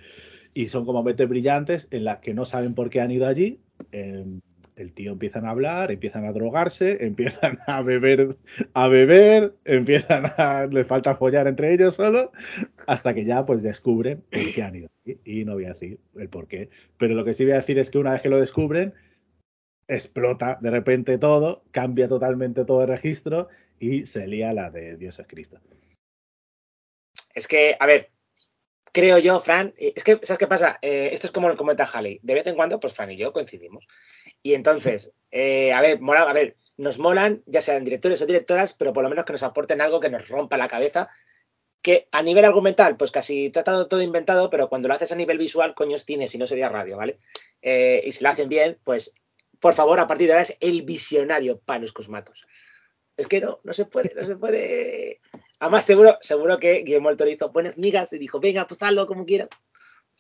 Y 0.55 0.69
son 0.69 0.87
como 0.87 1.03
mentes 1.03 1.29
brillantes 1.29 1.89
en 1.93 2.05
las 2.05 2.21
que 2.21 2.35
no 2.35 2.45
saben 2.47 2.75
por 2.75 2.91
qué 2.91 3.01
han 3.01 3.11
ido 3.13 3.27
allí. 3.27 3.63
eh, 3.93 4.25
el 4.77 4.93
tío 4.93 5.13
empiezan 5.13 5.47
a 5.47 5.51
hablar, 5.51 5.91
empiezan 5.91 6.25
a 6.25 6.33
drogarse, 6.33 6.99
empiezan 7.05 7.59
a 7.67 7.83
beber, 7.83 8.37
a 8.75 8.89
beber, 8.89 9.55
empiezan 9.65 10.33
a, 10.37 10.67
les 10.67 10.87
falta 10.87 11.17
follar 11.17 11.47
entre 11.47 11.73
ellos 11.73 11.95
solo, 11.95 12.33
hasta 12.87 13.15
que 13.15 13.25
ya 13.25 13.45
pues 13.45 13.63
descubren 13.63 14.23
por 14.31 14.55
qué 14.55 14.63
han 14.63 14.77
ido. 14.77 14.89
Y 15.25 15.45
no 15.45 15.55
voy 15.55 15.65
a 15.65 15.73
decir 15.73 15.99
el 16.17 16.29
por 16.29 16.47
qué. 16.47 16.71
Pero 16.99 17.15
lo 17.15 17.25
que 17.25 17.35
sí 17.35 17.45
voy 17.45 17.55
a 17.55 17.57
decir 17.57 17.79
es 17.79 17.91
que 17.91 17.99
una 17.99 18.13
vez 18.13 18.23
que 18.23 18.29
lo 18.29 18.39
descubren, 18.39 18.95
explota 19.89 20.59
de 20.61 20.71
repente 20.71 21.19
todo, 21.19 21.65
cambia 21.71 22.09
totalmente 22.09 22.65
todo 22.65 22.83
el 22.83 22.89
registro 22.89 23.49
y 23.79 24.07
se 24.07 24.27
lía 24.27 24.53
la 24.53 24.71
de 24.71 24.97
Dios 24.97 25.19
es 25.19 25.27
Cristo. 25.27 25.59
Es 27.35 27.49
que, 27.49 27.77
a 27.79 27.87
ver, 27.87 28.11
creo 28.93 29.19
yo, 29.19 29.41
Fran, 29.41 29.75
eh, 29.77 29.93
es 29.97 30.05
que, 30.05 30.21
¿sabes 30.23 30.39
qué 30.39 30.47
pasa? 30.47 30.79
Eh, 30.83 31.11
esto 31.13 31.27
es 31.27 31.33
como 31.33 31.51
el 31.51 31.57
comenta 31.57 31.85
Halley. 31.85 32.21
De 32.23 32.35
vez 32.35 32.47
en 32.47 32.55
cuando, 32.55 32.79
pues 32.79 32.95
Fran 32.95 33.11
y 33.11 33.17
yo 33.17 33.33
coincidimos. 33.33 33.87
Y 34.43 34.55
entonces, 34.55 35.11
eh, 35.31 35.73
a 35.73 35.81
ver, 35.81 36.01
mola, 36.01 36.23
a 36.23 36.33
ver, 36.33 36.57
nos 36.77 36.99
molan, 36.99 37.43
ya 37.47 37.61
sean 37.61 37.85
directores 37.85 38.21
o 38.21 38.27
directoras, 38.27 38.75
pero 38.75 38.93
por 38.93 39.03
lo 39.03 39.11
menos 39.11 39.25
que 39.25 39.33
nos 39.33 39.43
aporten 39.43 39.81
algo 39.81 40.01
que 40.01 40.11
nos 40.11 40.29
rompa 40.29 40.57
la 40.57 40.69
cabeza. 40.69 41.09
Que 41.81 42.09
a 42.13 42.23
nivel 42.23 42.45
argumental, 42.45 42.97
pues 42.97 43.11
casi 43.11 43.51
tratado 43.51 43.89
todo 43.89 44.03
inventado, 44.03 44.51
pero 44.51 44.69
cuando 44.69 44.89
lo 44.89 44.95
haces 44.95 45.11
a 45.11 45.17
nivel 45.17 45.39
visual, 45.39 45.75
coño, 45.75 45.97
es 45.97 46.05
cine, 46.05 46.29
si 46.29 46.39
no 46.39 46.47
sería 46.47 46.69
radio, 46.69 46.97
¿vale? 46.97 47.19
Eh, 47.61 48.03
y 48.05 48.13
si 48.13 48.23
lo 48.23 48.31
hacen 48.31 48.49
bien, 48.49 48.79
pues, 48.85 49.13
por 49.59 49.75
favor, 49.75 49.99
a 49.99 50.07
partir 50.07 50.29
de 50.29 50.35
ahora 50.35 50.43
es 50.43 50.57
el 50.61 50.83
visionario 50.83 51.59
Panos 51.59 51.93
Cosmatos. 51.93 52.47
Es 53.17 53.27
que 53.27 53.41
no, 53.41 53.61
no 53.65 53.73
se 53.73 53.85
puede, 53.85 54.13
no 54.15 54.25
se 54.25 54.37
puede. 54.37 55.21
Además, 55.59 55.85
seguro, 55.85 56.19
seguro 56.21 56.59
que 56.59 56.83
Guillermo 56.83 57.15
Toro 57.17 57.31
hizo 57.31 57.51
buenas 57.51 57.79
migas 57.79 58.13
y 58.13 58.19
dijo, 58.19 58.41
venga, 58.41 58.67
pues 58.67 58.81
como 59.07 59.27
quieras. 59.27 59.49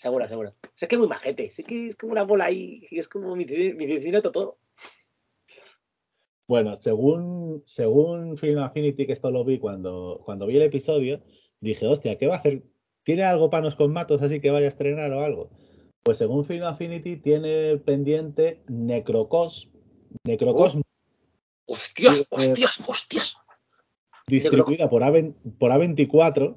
Seguro, 0.03 0.27
seguro. 0.27 0.49
O 0.51 0.71
sea, 0.75 0.87
es 0.87 0.89
que 0.89 0.97
es 0.97 0.99
muy 0.99 1.07
majete, 1.07 1.45
es 1.45 1.63
que 1.65 1.87
es 1.87 1.95
como 1.95 2.11
una 2.11 2.25
bola 2.25 2.47
ahí, 2.47 2.89
y 2.91 2.99
es 2.99 3.07
como 3.07 3.37
mi, 3.37 3.45
mi 3.45 3.87
vecino 3.87 4.21
Totoro. 4.21 4.59
Bueno, 6.49 6.75
según, 6.75 7.63
según 7.67 8.37
Film 8.37 8.59
Affinity, 8.59 9.07
que 9.07 9.13
esto 9.13 9.31
lo 9.31 9.45
vi 9.45 9.61
cuando, 9.61 10.21
cuando 10.25 10.49
vi 10.49 10.57
el 10.57 10.63
episodio, 10.63 11.23
dije, 11.61 11.87
hostia, 11.87 12.19
¿qué 12.19 12.27
va 12.27 12.35
a 12.35 12.39
hacer? 12.39 12.65
¿Tiene 13.05 13.23
algo 13.23 13.49
panos 13.49 13.77
con 13.77 13.93
matos 13.93 14.23
así 14.23 14.41
que 14.41 14.51
vaya 14.51 14.67
a 14.67 14.71
estrenar 14.71 15.13
o 15.13 15.23
algo? 15.23 15.51
Pues 16.03 16.19
según 16.19 16.45
Film 16.45 16.65
Affinity 16.65 17.19
tiene 17.19 17.77
pendiente 17.77 18.65
Necrocos, 18.67 19.71
Necrocosmos, 20.25 20.85
Hostias, 21.67 22.19
Sí, 22.19 22.25
eh, 22.25 22.27
hostias, 22.29 22.81
hostias. 22.89 23.37
distribuida 24.27 24.91
por, 24.91 25.03
A20 25.03 25.59
por 25.59 25.71
A24. 25.71 26.57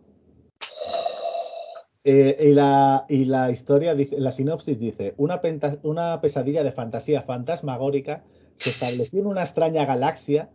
Eh, 2.08 2.38
y, 2.52 2.54
la, 2.54 3.06
y 3.10 3.26
la 3.26 3.50
historia, 3.50 3.96
dice, 3.96 4.20
la 4.20 4.32
sinopsis 4.32 4.80
dice, 4.80 5.16
una, 5.18 5.42
penta- 5.42 5.80
una 5.82 6.22
pesadilla 6.22 6.64
de 6.64 6.72
fantasía 6.72 7.24
fantasmagórica 7.24 8.24
se 8.58 8.70
estableció 8.70 9.22
en 9.22 9.26
una 9.26 9.42
extraña 9.42 9.86
galaxia 9.86 10.52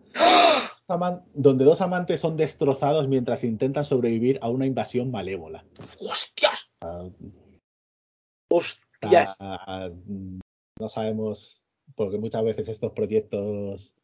donde 1.34 1.64
dos 1.64 1.80
amantes 1.80 2.20
son 2.20 2.36
destrozados 2.36 3.08
mientras 3.08 3.42
intentan 3.42 3.84
sobrevivir 3.84 4.38
a 4.42 4.48
una 4.48 4.64
invasión 4.66 5.10
malévola. 5.10 5.64
Hostias, 5.98 6.70
Ah, 6.82 7.08
hostias. 8.48 9.38
no 9.40 10.88
sabemos, 10.88 11.66
porque 11.96 12.18
muchas 12.18 12.44
veces 12.44 12.68
estos 12.68 12.92
proyectos, 12.92 13.96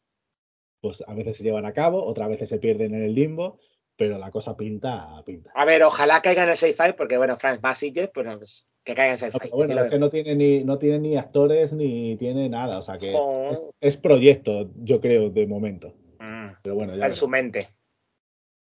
pues 0.81 1.03
a 1.07 1.13
veces 1.13 1.37
se 1.37 1.43
llevan 1.43 1.65
a 1.65 1.73
cabo, 1.73 2.05
otras 2.05 2.27
veces 2.29 2.49
se 2.49 2.59
pierden 2.59 2.93
en 2.93 3.03
el 3.03 3.15
limbo, 3.15 3.59
pero 3.97 4.17
la 4.17 4.31
cosa 4.31 4.55
pinta, 4.55 5.21
pinta. 5.25 5.51
A 5.55 5.65
ver, 5.65 5.83
ojalá 5.83 6.21
caiga 6.21 6.43
en 6.43 6.49
el 6.49 6.55
sci-fi, 6.57 6.93
porque 6.97 7.17
bueno, 7.17 7.37
Frank 7.37 7.59
Basile, 7.59 8.09
pues 8.13 8.25
no, 8.25 8.37
pues, 8.37 8.65
que 8.83 8.93
caiga 8.95 9.13
en 9.15 9.19
No, 9.19 9.31
sci-fi. 9.31 9.39
pero 9.51 9.55
bueno, 9.57 9.81
es 9.83 9.89
que 9.89 9.99
no 9.99 10.09
tiene 10.09 10.35
ni, 10.35 10.63
no 10.63 10.77
tiene 10.77 10.99
ni 10.99 11.17
actores 11.17 11.73
ni 11.73 12.15
tiene 12.17 12.47
nada, 12.47 12.77
o 12.77 12.81
sea 12.81 12.97
que 12.97 13.11
Joder. 13.13 13.53
es, 13.53 13.69
es 13.81 13.97
proyecto, 13.97 14.69
yo 14.77 15.01
creo, 15.01 15.29
de 15.29 15.47
momento. 15.47 15.93
Mm, 16.19 16.49
Pero 16.61 16.75
bueno, 16.75 16.95
ya 16.95 17.07
en 17.07 17.15
su 17.15 17.27
mente. 17.27 17.69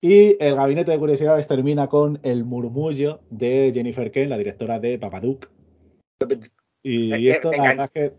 Y 0.01 0.37
el 0.43 0.55
gabinete 0.55 0.91
de 0.93 0.99
curiosidades 0.99 1.49
termina 1.49 1.89
con 1.89 2.21
el 2.23 2.45
murmullo 2.45 3.21
de 3.31 3.71
Jennifer 3.75 4.11
Kane, 4.13 4.27
la 4.29 4.37
directora 4.37 4.79
de 4.79 4.99
Babadook. 4.99 5.49
Y, 6.83 7.13
Eh, 7.13 7.19
y 7.21 7.29
esto, 7.31 7.53
eh, 7.53 7.57
la 7.57 7.63
verdad 7.69 7.85
es 7.87 7.91
que. 7.91 8.17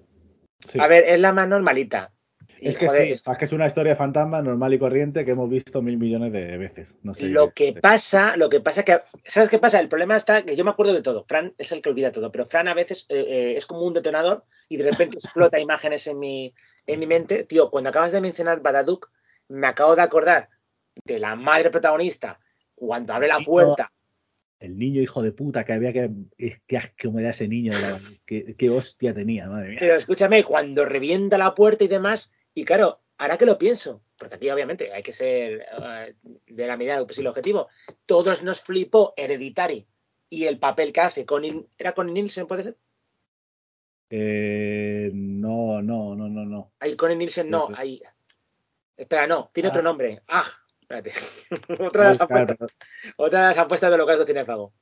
sí. 0.68 0.80
A 0.80 0.88
ver, 0.88 1.06
es 1.08 1.20
la 1.20 1.32
más 1.32 1.48
normalita. 1.48 2.12
Es 2.62 2.78
que 2.78 2.88
joder, 2.88 3.18
sí, 3.18 3.30
es 3.32 3.38
que 3.38 3.46
es 3.46 3.52
una 3.52 3.66
historia 3.68 3.92
de 3.94 3.96
fantasma 3.98 4.42
normal 4.42 4.74
y 4.74 4.80
corriente 4.80 5.26
que 5.26 5.32
hemos 5.32 5.50
visto 5.50 5.82
mil 5.82 5.98
millones 5.98 6.32
de 6.34 6.58
veces. 6.58 6.94
No 7.04 7.14
sé. 7.14 7.28
Lo 7.28 7.52
que 7.54 7.74
pasa, 7.74 8.38
lo 8.38 8.50
que 8.50 8.60
pasa 8.62 8.84
que, 8.84 9.00
¿sabes 9.26 9.50
qué 9.50 9.60
pasa? 9.60 9.80
El 9.80 9.88
problema 9.90 10.16
está 10.16 10.44
que 10.44 10.56
yo 10.56 10.64
me 10.64 10.72
acuerdo 10.72 10.94
de 10.94 11.02
todo. 11.02 11.26
Fran 11.28 11.54
es 11.58 11.72
el 11.72 11.82
que 11.82 11.90
olvida 11.90 12.12
todo, 12.12 12.32
pero 12.32 12.46
Fran 12.46 12.68
a 12.68 12.74
veces 12.74 13.06
eh, 13.10 13.26
eh, 13.28 13.58
es 13.58 13.66
como 13.66 13.82
un 13.82 13.94
detonador 13.94 14.46
y 14.70 14.78
de 14.78 14.84
repente 14.86 15.18
explota 15.24 15.60
imágenes 15.60 16.08
en 16.08 16.20
mi, 16.20 16.54
en 16.88 17.00
mi 17.00 17.08
mente. 17.08 17.44
Tío, 17.44 17.70
cuando 17.70 17.90
acabas 17.90 18.12
de 18.12 18.22
mencionar 18.22 18.62
Badaduc, 18.62 19.10
me 19.50 19.68
acabo 19.68 19.96
de 19.96 20.02
acordar 20.02 20.50
de 21.04 21.20
la 21.20 21.36
madre 21.36 21.70
protagonista 21.70 22.40
cuando 22.74 23.14
abre 23.14 23.28
la 23.28 23.40
puerta. 23.40 23.92
El 24.58 24.80
niño 24.80 25.02
hijo 25.02 25.22
de 25.22 25.34
puta 25.34 25.66
que 25.66 25.74
había 25.74 25.92
que. 25.92 26.10
es- 26.38 26.62
Qué 26.66 26.78
asco 26.78 27.12
me 27.12 27.22
da 27.22 27.32
ese 27.32 27.48
niño. 27.48 27.74
la- 27.74 28.00
qué, 28.26 28.56
qué 28.58 28.70
hostia 28.70 29.14
tenía, 29.14 29.48
madre 29.50 29.70
mía. 29.70 29.78
Pero 29.82 29.96
escúchame, 29.96 30.44
cuando 30.44 30.86
revienta 30.86 31.38
la 31.38 31.54
puerta 31.54 31.84
y 31.84 31.88
demás, 31.90 32.32
y 32.56 32.64
claro, 32.66 33.02
ahora 33.18 33.38
que 33.38 33.46
lo 33.46 33.58
pienso, 33.58 34.02
porque 34.18 34.36
aquí 34.36 34.50
obviamente 34.50 34.92
hay 34.92 35.04
que 35.04 35.14
ser 35.14 35.66
eh, 35.84 36.16
de 36.48 36.68
la 36.68 36.78
medida 36.78 37.06
posible 37.06 37.30
objetivo, 37.30 37.68
todos 38.06 38.42
nos 38.42 38.62
flipó 38.62 39.14
Hereditary 39.18 39.86
y 40.30 40.46
el 40.46 40.58
papel 40.58 40.92
que 40.92 41.02
hace 41.02 41.26
Connie, 41.26 41.68
¿era 41.78 41.94
Connie 41.94 42.14
Nielsen, 42.14 42.48
puede 42.48 42.64
ser? 42.64 42.78
Eh, 44.10 45.12
no, 45.14 45.82
no, 45.82 46.16
no, 46.16 46.30
no, 46.30 46.46
no. 46.46 46.72
Ahí 46.80 46.96
Connie 46.96 47.18
Nielsen 47.18 47.50
no, 47.50 47.70
ahí. 47.76 48.02
Espera, 48.96 49.28
no, 49.28 49.50
tiene 49.54 49.68
Ah. 49.68 49.72
otro 49.72 49.82
nombre. 49.82 50.22
Ah, 50.28 50.46
espérate. 50.80 51.12
otra, 51.86 52.04
de 52.04 52.10
las 52.10 52.22
apuestas, 52.22 52.58
otra 53.18 53.42
de 53.42 53.48
las 53.48 53.58
apuestas 53.58 53.90
de 53.90 53.96
Holocausto 53.96 54.26
Cinefago. 54.26 54.74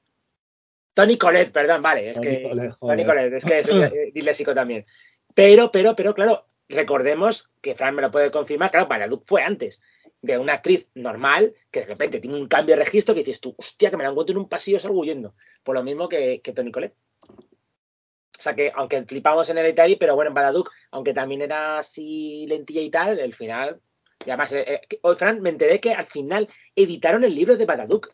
Tony 0.94 1.18
Colette, 1.18 1.52
perdón, 1.52 1.82
vale, 1.82 2.12
es 2.12 2.22
Tony 2.22 2.28
que. 2.28 2.72
Tony 2.80 3.06
Colette, 3.06 3.34
es 3.34 3.46
que 3.46 3.64
soy 3.64 3.82
eh, 3.84 4.12
disléxico 4.14 4.54
también. 4.54 4.86
Pero, 5.34 5.72
pero, 5.72 5.96
pero, 5.96 6.14
claro, 6.14 6.46
recordemos 6.74 7.50
que 7.62 7.76
Fran 7.76 7.96
me 7.96 8.02
lo 8.02 8.12
puede 8.12 8.32
confirmar, 8.32 8.72
claro, 8.72 8.88
Babadook 8.88 9.24
fue 9.24 9.42
antes 9.44 9.82
de 10.22 10.38
una 10.38 10.54
actriz 10.54 10.90
normal 10.96 11.54
que 11.72 11.82
de 11.82 11.86
repente 11.88 12.20
tiene 12.20 12.38
un 12.38 12.48
cambio 12.48 12.76
de 12.76 12.84
registro 12.84 13.14
que 13.14 13.22
dices 13.22 13.42
tú, 13.42 13.54
hostia, 13.58 13.90
que 13.92 13.98
me 13.98 14.04
la 14.04 14.10
encuentro 14.10 14.34
en 14.34 14.40
un 14.40 14.50
pasillo 14.50 14.80
salgo 14.80 15.00
huyendo. 15.00 15.36
Por 15.64 15.76
lo 15.76 15.84
mismo 15.84 16.08
que, 16.10 16.42
que 16.42 16.54
Tony 16.54 16.72
Colette. 16.72 16.96
O 17.30 18.42
sea 18.44 18.56
que, 18.56 18.72
aunque 18.76 19.04
flipamos 19.04 19.50
en 19.50 19.58
Hereditary, 19.58 19.96
pero 19.96 20.16
bueno, 20.16 20.30
en 20.30 20.36
Babadook, 20.36 20.70
aunque 20.92 21.14
también 21.14 21.42
era 21.42 21.80
así 21.80 22.46
lentilla 22.48 22.82
y 22.82 22.90
tal, 22.90 23.20
el 23.20 23.34
final. 23.34 23.80
Y 24.26 24.30
además, 24.30 24.52
eh, 24.54 24.66
eh, 24.68 24.82
que- 24.88 25.00
hoy, 25.02 25.16
Fran, 25.16 25.42
me 25.42 25.50
enteré 25.50 25.80
que 25.80 25.94
al 25.94 26.06
final 26.06 26.48
editaron 26.76 27.24
el 27.24 27.36
libro 27.36 27.56
de 27.56 27.66
Babadook 27.66 28.14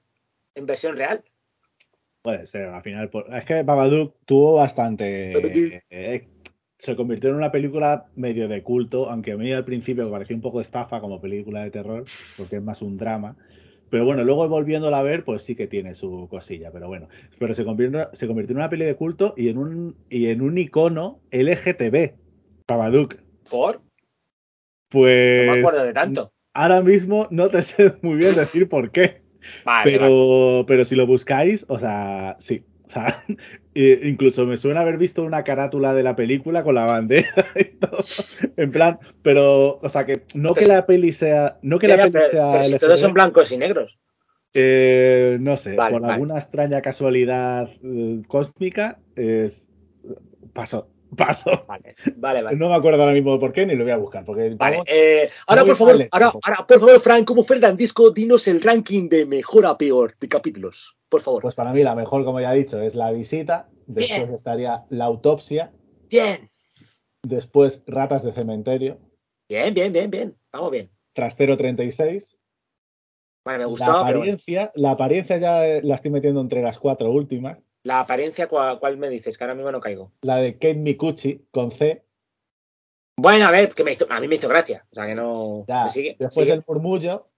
en 0.56 0.66
versión 0.66 0.98
real. 0.98 1.24
Puede 2.22 2.46
ser, 2.48 2.66
al 2.66 2.84
final. 2.84 3.10
por- 3.10 3.34
Es 3.34 3.46
que 3.46 3.64
Babadook 3.64 4.16
tuvo 4.26 4.56
bastante. 4.56 5.32
Eh, 5.90 6.28
se 6.80 6.96
convirtió 6.96 7.30
en 7.30 7.36
una 7.36 7.52
película 7.52 8.06
medio 8.16 8.48
de 8.48 8.64
culto, 8.64 9.10
aunque 9.10 9.34
a 9.34 9.38
mí 9.38 9.52
al 9.52 9.66
principio 9.66 10.06
me 10.06 10.12
pareció 10.12 10.36
un 10.36 10.42
poco 10.42 10.62
estafa 10.62 11.02
como 11.02 11.20
película 11.20 11.64
de 11.64 11.72
terror, 11.72 12.06
porque 12.38 12.56
es 12.56 12.64
más 12.64 12.82
un 12.82 12.98
drama. 12.98 13.36
Pero 13.90 14.06
bueno, 14.06 14.24
luego 14.24 14.48
volviéndola 14.48 15.00
a 15.00 15.04
ver, 15.04 15.26
pues 15.26 15.44
sí 15.44 15.56
que 15.56 15.68
tiene 15.68 15.94
su 15.94 16.28
cosilla, 16.30 16.72
pero 16.72 16.88
bueno. 16.88 17.10
Pero 17.38 17.54
se 17.54 17.66
convirtió, 17.66 18.10
se 18.14 18.28
convirtió 18.28 18.54
en 18.54 18.60
una 18.60 18.70
peli 18.70 18.86
de 18.86 18.96
culto 18.96 19.34
y 19.36 19.50
en 19.50 19.58
un, 19.58 19.96
y 20.10 20.28
en 20.28 20.42
un 20.42 20.58
icono 20.58 21.20
LGTB, 21.32 22.14
Babadook. 22.68 23.16
Por. 23.50 23.82
Pues. 24.90 25.48
No 25.48 25.54
me 25.54 25.60
acuerdo 25.60 25.84
de 25.84 25.94
tanto. 25.94 26.32
Ahora 26.54 26.82
mismo 26.82 27.28
no 27.30 27.50
te 27.50 27.62
sé 27.64 27.96
muy 28.02 28.16
bien 28.16 28.36
decir 28.36 28.70
por 28.70 28.92
qué. 28.92 29.22
Vale, 29.66 29.98
vale. 29.98 29.98
Pero, 29.98 30.66
pero 30.66 30.86
si 30.86 30.96
lo 30.96 31.06
buscáis, 31.06 31.66
o 31.68 31.78
sea, 31.78 32.38
sí. 32.40 32.64
O 32.88 32.92
sea, 32.92 33.24
incluso 33.84 34.46
me 34.46 34.58
suena 34.58 34.82
haber 34.82 34.98
visto 34.98 35.24
una 35.24 35.44
carátula 35.44 35.94
de 35.94 36.04
la 36.04 36.16
película 36.16 36.64
con 36.64 36.76
la 36.76 36.86
bandera 36.86 37.34
y 37.56 37.66
todo. 37.78 38.00
En 38.58 38.72
plan, 38.72 39.00
pero, 39.22 39.80
o 39.82 39.90
sea, 39.90 40.06
que 40.06 40.24
no 40.34 40.50
que 40.54 40.62
Pues- 40.62 40.68
la 40.70 40.86
peli 40.86 41.14
sea, 41.14 41.58
no 41.62 41.80
que 41.80 41.88
Ya, 41.88 41.98
la 41.98 42.04
peli 42.04 42.14
pero- 42.14 42.30
sea 42.30 42.52
pero 42.54 42.64
si 42.66 42.78
todos 42.78 43.00
son 43.02 43.14
blancos 43.14 43.52
y 43.52 43.58
negros. 43.58 43.98
Eh, 44.54 45.38
no 45.40 45.56
sé, 45.58 45.76
Vale, 45.76 45.92
por 45.94 46.02
vale. 46.02 46.14
alguna 46.14 46.38
extraña 46.40 46.82
casualidad 46.82 47.70
eh, 47.84 48.22
cósmica, 48.28 48.98
es... 49.16 49.70
paso, 50.54 50.90
paso. 51.16 51.66
Vale, 51.68 51.94
vale, 52.16 52.42
vale. 52.42 52.58
No 52.58 52.68
me 52.70 52.76
acuerdo 52.76 53.02
ahora 53.02 53.14
mismo 53.14 53.40
por 53.40 53.54
qué, 53.54 53.66
ni 53.68 53.76
lo 53.76 53.84
voy 53.84 53.92
a 53.94 53.98
buscar, 53.98 54.26
porque 54.26 54.56
Vale, 54.58 54.82
eh, 54.88 55.30
ahora 55.46 55.64
por 55.66 55.76
favor, 55.76 56.08
ahora, 56.12 56.32
ahora, 56.44 56.66
por 56.68 56.80
favor, 56.80 57.00
Frank, 57.00 57.26
como 57.26 57.44
Fernandisco, 57.44 58.10
dinos 58.10 58.48
el 58.48 58.60
ranking 58.62 59.08
de 59.08 59.26
mejor 59.28 59.68
a 59.68 59.78
peor 59.78 60.16
de 60.20 60.28
capítulos. 60.28 60.96
Por 61.10 61.22
favor. 61.22 61.42
pues 61.42 61.56
para 61.56 61.74
mí 61.74 61.84
la 61.84 61.96
mejor, 61.96 62.24
como 62.24 62.40
ya 62.40 62.54
he 62.54 62.60
dicho, 62.60 62.80
es 62.82 62.96
la 62.96 63.12
visita, 63.12 63.70
después 63.88 64.24
Bien. 64.26 64.36
estaría 64.36 64.86
la 64.90 65.06
autopsia, 65.06 65.74
Bien, 66.10 66.50
después 67.24 67.84
ratas 67.88 68.24
de 68.24 68.32
cementerio, 68.32 69.00
bien, 69.50 69.74
bien, 69.74 69.92
bien, 69.92 70.10
bien. 70.12 70.38
Vamos 70.52 70.72
bien. 70.72 70.90
trastero 71.14 71.58
36, 71.58 72.38
Vale, 73.46 73.60
me 73.60 73.66
gustó, 73.66 73.86
la 73.92 74.06
pero 74.06 74.20
apariencia, 74.20 74.72
la 74.76 74.92
apariencia 74.92 75.38
ya 75.38 75.66
eh, 75.68 75.82
la 75.84 75.96
estoy 75.96 76.12
metiendo 76.12 76.42
entre 76.42 76.62
las 76.62 76.78
cuatro 76.78 77.12
últimas, 77.12 77.58
La 77.84 78.02
apariencia, 78.02 78.48
¿cuál, 78.48 78.80
cuál 78.80 78.98
me 78.98 79.10
dices? 79.10 79.38
Que 79.38 79.44
ahora 79.46 79.56
mismo 79.56 79.72
no 79.72 79.80
caigo. 79.80 80.12
la 80.22 80.36
de 80.38 80.54
Kate 80.54 80.76
Mikuchi 80.76 81.46
con 81.52 81.72
C, 81.72 82.06
Bueno, 83.18 83.46
a 83.48 83.52
ver, 83.52 83.74
que 83.74 83.84
me 83.84 83.94
hizo, 83.94 84.06
a 84.10 84.20
mí 84.20 84.28
me 84.28 84.36
hizo 84.36 84.48
gracia. 84.50 84.86
O 84.92 84.96
sea, 84.96 85.08
que 85.08 85.16
no. 85.16 85.66
ya, 85.68 85.86
me 85.86 85.92
sigue, 85.92 86.16
después 86.20 86.46
sigue. 86.46 86.58
el 86.58 86.64
murmullo, 86.68 87.29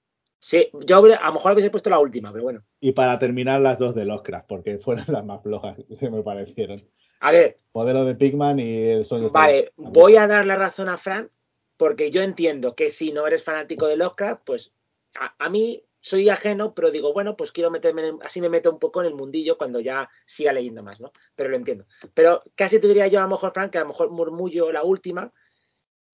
Sí, 0.43 0.69
yo 0.87 0.97
a 0.97 1.27
lo 1.27 1.33
mejor 1.33 1.53
hubiese 1.53 1.69
puesto 1.69 1.91
la 1.91 1.99
última, 1.99 2.31
pero 2.31 2.43
bueno. 2.43 2.63
y 2.79 2.93
para 2.93 3.19
terminar 3.19 3.61
las 3.61 3.77
dos 3.77 3.93
de 3.93 4.05
Lovecraft, 4.05 4.47
porque 4.47 4.79
fueron 4.79 5.05
las 5.07 5.23
más 5.23 5.43
flojas 5.43 5.77
que 5.99 6.09
me 6.09 6.23
parecieron. 6.23 6.81
A 7.19 7.31
ver, 7.31 7.57
Modelo 7.75 8.05
de 8.05 8.15
Pigman 8.15 8.59
y 8.59 8.75
el 8.89 9.05
sueño 9.05 9.29
vale, 9.31 9.71
voy 9.77 10.15
a 10.15 10.25
dar 10.25 10.47
la 10.47 10.55
razón 10.55 10.89
a 10.89 10.97
Fran, 10.97 11.29
porque 11.77 12.09
yo 12.09 12.23
entiendo 12.23 12.73
que 12.75 12.89
si 12.89 13.11
no 13.11 13.27
eres 13.27 13.43
fanático 13.43 13.85
de 13.85 13.97
Lovecraft, 13.97 14.41
pues 14.43 14.71
a, 15.13 15.35
a 15.37 15.49
mí 15.49 15.83
soy 15.99 16.27
ajeno, 16.29 16.73
pero 16.73 16.89
digo, 16.89 17.13
bueno, 17.13 17.37
pues 17.37 17.51
quiero 17.51 17.69
meterme, 17.69 18.07
en- 18.07 18.19
así 18.23 18.41
me 18.41 18.49
meto 18.49 18.71
un 18.71 18.79
poco 18.79 19.01
en 19.01 19.07
el 19.09 19.13
mundillo 19.13 19.59
cuando 19.59 19.79
ya 19.79 20.09
siga 20.25 20.53
leyendo 20.53 20.81
más, 20.81 20.99
¿no? 20.99 21.11
Pero 21.35 21.51
lo 21.51 21.55
entiendo. 21.55 21.85
Pero 22.15 22.41
casi 22.55 22.79
te 22.81 22.87
diría 22.87 23.05
yo 23.05 23.19
a 23.19 23.23
lo 23.23 23.29
mejor, 23.29 23.53
Fran, 23.53 23.69
que 23.69 23.77
a 23.77 23.81
lo 23.81 23.89
mejor 23.89 24.09
murmullo 24.09 24.71
la 24.71 24.81
última. 24.81 25.31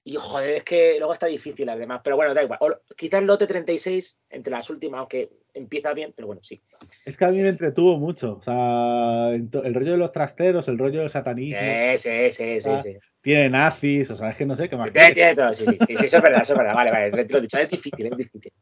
Y 0.08 0.16
joder, 0.16 0.52
es 0.52 0.64
que 0.64 0.96
luego 1.00 1.12
está 1.12 1.26
difícil 1.26 1.68
además. 1.68 2.00
Pero 2.02 2.16
bueno, 2.16 2.34
da 2.34 2.42
igual. 2.42 2.60
O, 2.62 2.70
quizás 2.96 3.20
el 3.20 3.28
lote 3.28 3.46
36 3.46 4.16
entre 4.30 4.52
las 4.52 4.70
últimas, 4.70 5.00
aunque 5.00 5.30
empieza 5.54 5.94
bien, 5.94 6.14
pero 6.16 6.28
bueno, 6.28 6.42
sí. 6.46 6.62
Es 7.04 7.18
que 7.18 7.26
a 7.26 7.30
mí 7.30 7.42
me 7.42 7.50
entretuvo 7.50 7.98
mucho. 7.98 8.38
O 8.38 8.42
sea, 8.42 9.32
el 9.32 9.52
rollo 9.52 9.92
de 9.92 9.98
los 9.98 10.14
trasteros, 10.14 10.70
el 10.70 10.78
rollo 10.78 11.02
del 11.02 11.10
satanismo, 11.10 11.60
Sí, 11.98 11.98
sí, 11.98 12.32
sí, 12.32 12.62
sí, 12.62 12.72
sí. 12.82 12.98
tiene 13.20 13.50
nazis, 13.50 14.10
o 14.12 14.16
sea, 14.16 14.30
es 14.30 14.38
que 14.38 14.46
no 14.46 14.56
sé 14.56 14.70
qué 14.70 14.78
más. 14.78 14.94
Tiene, 14.94 15.12
tiene 15.12 15.36
todo, 15.36 15.54
sí, 15.54 15.66
sí, 15.66 15.78
sí, 15.86 15.98
sí, 15.98 16.06
eso 16.06 16.18
es 16.18 16.24
verdad, 16.24 16.42
eso 16.42 16.54
es 16.54 16.58
verdad. 16.60 16.74
Vale, 16.74 16.92
vale, 16.92 17.26
te 17.26 17.34
lo 17.34 17.40
he 17.40 17.42
dicho, 17.42 17.58
es 17.58 17.70
difícil, 17.70 18.06
es 18.06 18.18
difícil. 18.18 18.54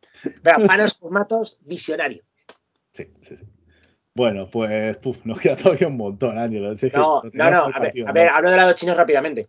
Pero 0.42 0.66
panos 0.66 0.98
formatos, 0.98 1.60
visionario. 1.62 2.24
Sí, 2.90 3.08
sí, 3.22 3.38
sí. 3.38 3.46
Bueno, 4.16 4.50
pues 4.50 4.98
puf, 4.98 5.24
nos 5.26 5.40
queda 5.40 5.58
todavía 5.58 5.90
un 5.90 5.98
montón, 5.98 6.34
que 6.50 6.92
No, 6.92 7.22
no, 7.22 7.52
no, 7.52 7.66
a 7.72 7.80
ver, 7.80 7.94
a 8.08 8.12
ver, 8.12 8.30
hablo 8.30 8.50
de 8.50 8.58
los 8.58 8.74
chinos 8.74 8.98
rápidamente. 8.98 9.48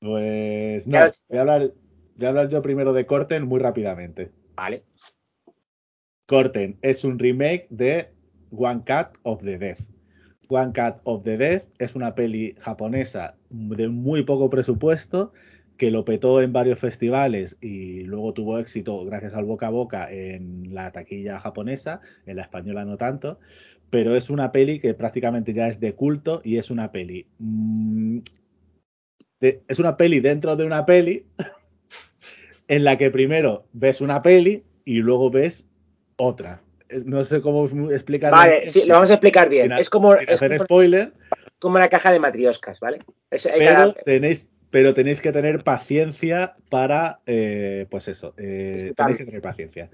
Pues 0.00 0.86
no, 0.86 0.98
voy 1.28 1.38
a 1.38 1.40
hablar, 1.40 1.72
voy 2.16 2.26
a 2.26 2.28
hablar 2.28 2.48
yo 2.48 2.62
primero 2.62 2.92
de 2.92 3.06
Corten 3.06 3.46
muy 3.46 3.60
rápidamente. 3.60 4.30
Vale. 4.54 4.82
Corten 6.26 6.76
es 6.82 7.04
un 7.04 7.18
remake 7.18 7.66
de 7.70 8.08
One 8.50 8.80
Cut 8.86 9.18
of 9.22 9.42
the 9.42 9.58
Death. 9.58 9.80
One 10.48 10.72
Cut 10.72 11.00
of 11.04 11.24
the 11.24 11.36
Death 11.36 11.64
es 11.78 11.94
una 11.94 12.14
peli 12.14 12.54
japonesa 12.58 13.36
de 13.50 13.88
muy 13.88 14.22
poco 14.22 14.50
presupuesto 14.50 15.32
que 15.76 15.90
lo 15.90 16.04
petó 16.04 16.40
en 16.40 16.52
varios 16.52 16.78
festivales 16.78 17.58
y 17.60 18.00
luego 18.02 18.32
tuvo 18.32 18.58
éxito 18.58 19.04
gracias 19.04 19.34
al 19.34 19.44
boca 19.44 19.66
a 19.66 19.70
boca 19.70 20.10
en 20.10 20.74
la 20.74 20.90
taquilla 20.90 21.38
japonesa, 21.38 22.00
en 22.24 22.36
la 22.36 22.42
española 22.42 22.84
no 22.84 22.96
tanto, 22.96 23.38
pero 23.90 24.16
es 24.16 24.30
una 24.30 24.52
peli 24.52 24.80
que 24.80 24.94
prácticamente 24.94 25.52
ya 25.52 25.66
es 25.68 25.78
de 25.78 25.94
culto 25.94 26.40
y 26.44 26.56
es 26.56 26.70
una 26.70 26.92
peli 26.92 27.26
mm, 27.38 28.18
de- 28.18 28.22
es 29.68 29.78
una 29.78 29.96
peli 29.96 30.20
dentro 30.20 30.56
de 30.56 30.64
una 30.64 30.84
peli 30.86 31.24
en 32.68 32.84
la 32.84 32.96
que 32.98 33.10
primero 33.10 33.66
ves 33.72 34.00
una 34.00 34.22
peli 34.22 34.62
y 34.84 34.96
luego 34.96 35.30
ves 35.30 35.66
otra. 36.16 36.60
No 37.04 37.24
sé 37.24 37.40
cómo 37.40 37.66
explicarlo. 37.90 38.36
Vale, 38.36 38.68
sí, 38.68 38.84
lo 38.86 38.94
vamos 38.94 39.10
a 39.10 39.14
explicar 39.14 39.48
bien. 39.48 39.64
Sin 39.70 39.72
Es 39.78 39.90
como, 39.90 40.16
sin 40.16 40.28
es 40.28 40.34
hacer 40.36 40.56
como, 40.58 40.64
spoiler, 40.64 41.12
como 41.58 41.78
la 41.78 41.88
caja 41.88 42.12
de 42.12 42.20
matrioscas, 42.20 42.78
¿vale? 42.80 42.98
Es- 43.30 43.48
pero 43.58 43.64
cada- 43.64 43.92
tenéis, 44.04 44.48
pero 44.70 44.94
tenéis 44.94 45.20
que 45.20 45.32
tener 45.32 45.64
paciencia 45.64 46.54
para, 46.70 47.20
eh, 47.26 47.86
pues 47.90 48.06
eso, 48.08 48.34
eh, 48.36 48.92
tenéis 48.96 49.18
que 49.18 49.24
tener 49.24 49.40
paciencia. 49.42 49.90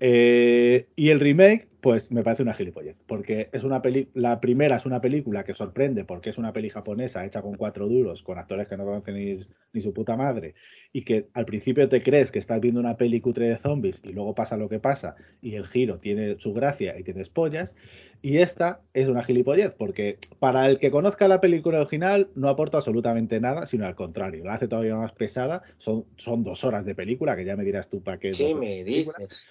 Eh, 0.00 0.86
y 0.94 1.10
el 1.10 1.20
remake, 1.20 1.68
pues 1.80 2.10
me 2.12 2.22
parece 2.22 2.42
una 2.42 2.54
gilipollez, 2.54 2.96
porque 3.06 3.48
es 3.52 3.64
una 3.64 3.82
peli, 3.82 4.08
la 4.14 4.40
primera 4.40 4.76
es 4.76 4.86
una 4.86 5.00
película 5.00 5.44
que 5.44 5.54
sorprende 5.54 6.04
porque 6.04 6.30
es 6.30 6.38
una 6.38 6.52
peli 6.52 6.70
japonesa 6.70 7.24
hecha 7.24 7.42
con 7.42 7.54
cuatro 7.54 7.88
duros, 7.88 8.22
con 8.22 8.38
actores 8.38 8.68
que 8.68 8.76
no 8.76 8.84
conocen 8.84 9.14
ni, 9.14 9.40
ni 9.72 9.80
su 9.80 9.92
puta 9.92 10.16
madre, 10.16 10.54
y 10.92 11.04
que 11.04 11.28
al 11.34 11.46
principio 11.46 11.88
te 11.88 12.02
crees 12.02 12.30
que 12.30 12.38
estás 12.38 12.60
viendo 12.60 12.80
una 12.80 12.96
peli 12.96 13.20
cutre 13.20 13.48
de 13.48 13.58
zombies 13.58 14.00
y 14.04 14.12
luego 14.12 14.34
pasa 14.34 14.56
lo 14.56 14.68
que 14.68 14.80
pasa 14.80 15.16
y 15.40 15.54
el 15.54 15.66
giro 15.66 15.98
tiene 15.98 16.38
su 16.38 16.52
gracia 16.52 16.98
y 16.98 17.02
te 17.02 17.12
despollas. 17.12 17.76
Y 18.20 18.38
esta 18.38 18.80
es 18.94 19.06
una 19.06 19.22
gilipollez, 19.22 19.70
porque 19.70 20.18
para 20.40 20.68
el 20.68 20.78
que 20.78 20.90
conozca 20.90 21.28
la 21.28 21.40
película 21.40 21.78
original 21.80 22.28
no 22.34 22.48
aporta 22.48 22.78
absolutamente 22.78 23.38
nada, 23.38 23.66
sino 23.66 23.86
al 23.86 23.94
contrario, 23.94 24.44
la 24.44 24.54
hace 24.54 24.66
todavía 24.66 24.96
más 24.96 25.12
pesada. 25.12 25.62
Son, 25.78 26.04
son 26.16 26.42
dos 26.42 26.64
horas 26.64 26.84
de 26.84 26.96
película, 26.96 27.36
que 27.36 27.44
ya 27.44 27.56
me 27.56 27.64
dirás 27.64 27.88
tú 27.88 28.02
para 28.02 28.18
qué. 28.18 28.32
Sí, 28.32 28.54
me 28.54 28.82
dices. 28.82 29.44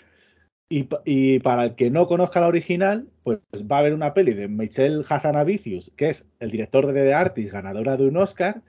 Y, 0.70 0.84
pa- 0.84 1.02
y 1.06 1.40
para 1.40 1.64
el 1.66 1.76
que 1.76 1.90
no 1.90 2.08
conozca 2.08 2.42
la 2.42 2.48
original, 2.48 3.08
pues 3.24 3.40
va 3.72 3.78
a 3.78 3.80
haber 3.80 3.94
una 3.94 4.14
peli 4.14 4.34
de 4.34 4.48
Michelle 4.50 5.04
Hazanavicius, 5.08 5.92
que 5.96 6.10
es 6.10 6.26
el 6.40 6.52
director 6.52 6.88
de 6.88 6.94
The 7.04 7.14
Artist, 7.14 7.54
ganadora 7.54 7.96
de 7.96 8.08
un 8.08 8.18
Oscar, 8.18 8.62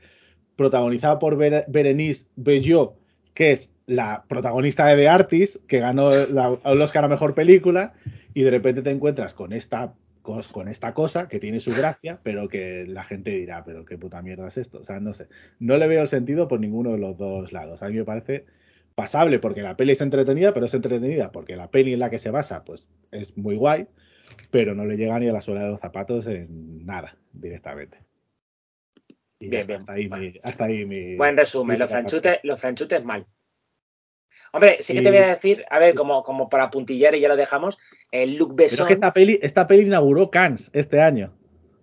protagonizada 0.57 1.19
por 1.19 1.37
Bere- 1.37 1.65
Berenice 1.69 2.27
Bejo, 2.37 2.97
que 3.35 3.53
es 3.53 3.73
la 3.87 4.25
protagonista 4.29 4.87
de 4.87 4.97
The 4.97 5.09
Artist, 5.09 5.57
que 5.67 5.81
ganó 5.81 6.11
el 6.13 6.83
Oscar 6.83 7.05
a 7.05 7.09
Mejor 7.09 7.35
Película, 7.35 7.95
y 8.35 8.43
de 8.43 8.51
repente 8.51 8.83
te 8.83 8.91
encuentras 8.91 9.35
con 9.35 9.53
esta, 9.53 9.95
con 10.23 10.69
esta 10.69 10.95
cosa 10.95 11.29
que 11.29 11.41
tiene 11.41 11.59
su 11.59 11.73
gracia, 11.75 12.21
pero 12.23 12.49
que 12.49 12.85
la 12.87 13.03
gente 13.03 13.31
dirá, 13.31 13.65
pero 13.65 13.85
qué 13.85 13.97
puta 13.99 14.23
mierda 14.23 14.47
es 14.49 14.59
esto. 14.59 14.79
O 14.81 14.85
sea, 14.85 15.01
no 15.01 15.15
sé. 15.15 15.29
No 15.59 15.77
le 15.79 15.89
veo 15.89 16.03
el 16.03 16.09
sentido 16.09 16.47
por 16.49 16.61
ninguno 16.61 16.93
de 16.93 16.99
los 16.99 17.17
dos 17.17 17.53
lados. 17.53 17.83
A 17.83 17.89
mí 17.89 17.97
me 17.97 18.05
parece 18.05 18.45
pasable 18.99 19.39
porque 19.39 19.63
la 19.63 19.77
peli 19.77 19.93
es 19.93 20.01
entretenida, 20.01 20.53
pero 20.53 20.67
es 20.67 20.75
entretenida 20.75 21.31
porque 21.31 21.55
la 21.55 21.71
peli 21.71 21.93
en 21.93 22.01
la 22.01 22.11
que 22.11 22.19
se 22.19 22.33
basa, 22.33 22.65
pues 22.65 22.89
es 23.13 23.37
muy 23.37 23.55
guay, 23.55 23.87
pero 24.51 24.75
no 24.75 24.85
le 24.85 24.97
llega 24.97 25.17
ni 25.21 25.29
a 25.29 25.33
la 25.33 25.41
suela 25.41 25.63
de 25.63 25.69
los 25.69 25.79
zapatos 25.79 26.27
en 26.27 26.85
nada 26.85 27.17
directamente. 27.33 27.99
Y 29.39 29.51
Bien, 29.51 29.65
ya 29.69 29.77
está, 29.77 29.95
bien. 29.95 30.13
hasta 30.13 30.17
ahí 30.17 30.33
mi, 30.33 30.41
hasta 30.43 30.65
ahí 30.65 30.85
mi- 30.85 31.15
Buen 31.17 31.37
resumen, 31.37 31.77
mi 31.77 31.79
los 31.81 31.91
franchutes, 31.91 32.41
los 32.43 32.61
franchutes 32.61 33.05
mal. 33.05 33.25
Hombre, 34.53 34.79
sí 34.81 34.95
que 34.95 35.01
Y- 35.01 35.05
te 35.05 35.11
voy 35.11 35.21
a 35.21 35.29
decir, 35.29 35.65
a 35.71 35.79
ver, 35.79 35.95
como, 35.95 36.25
como 36.25 36.49
para 36.49 36.69
puntillar 36.69 37.15
y 37.15 37.21
ya 37.21 37.29
lo 37.29 37.37
dejamos, 37.37 37.79
el 38.11 38.35
Luc 38.35 38.55
Pero 38.57 38.67
es 38.67 38.73
Besson. 38.73 38.89
que 38.89 38.95
esta 38.95 39.13
peli, 39.13 39.39
esta 39.41 39.69
peli 39.69 39.83
inauguró 39.85 40.29
Cannes 40.29 40.71
este 40.73 41.01
año. 41.01 41.33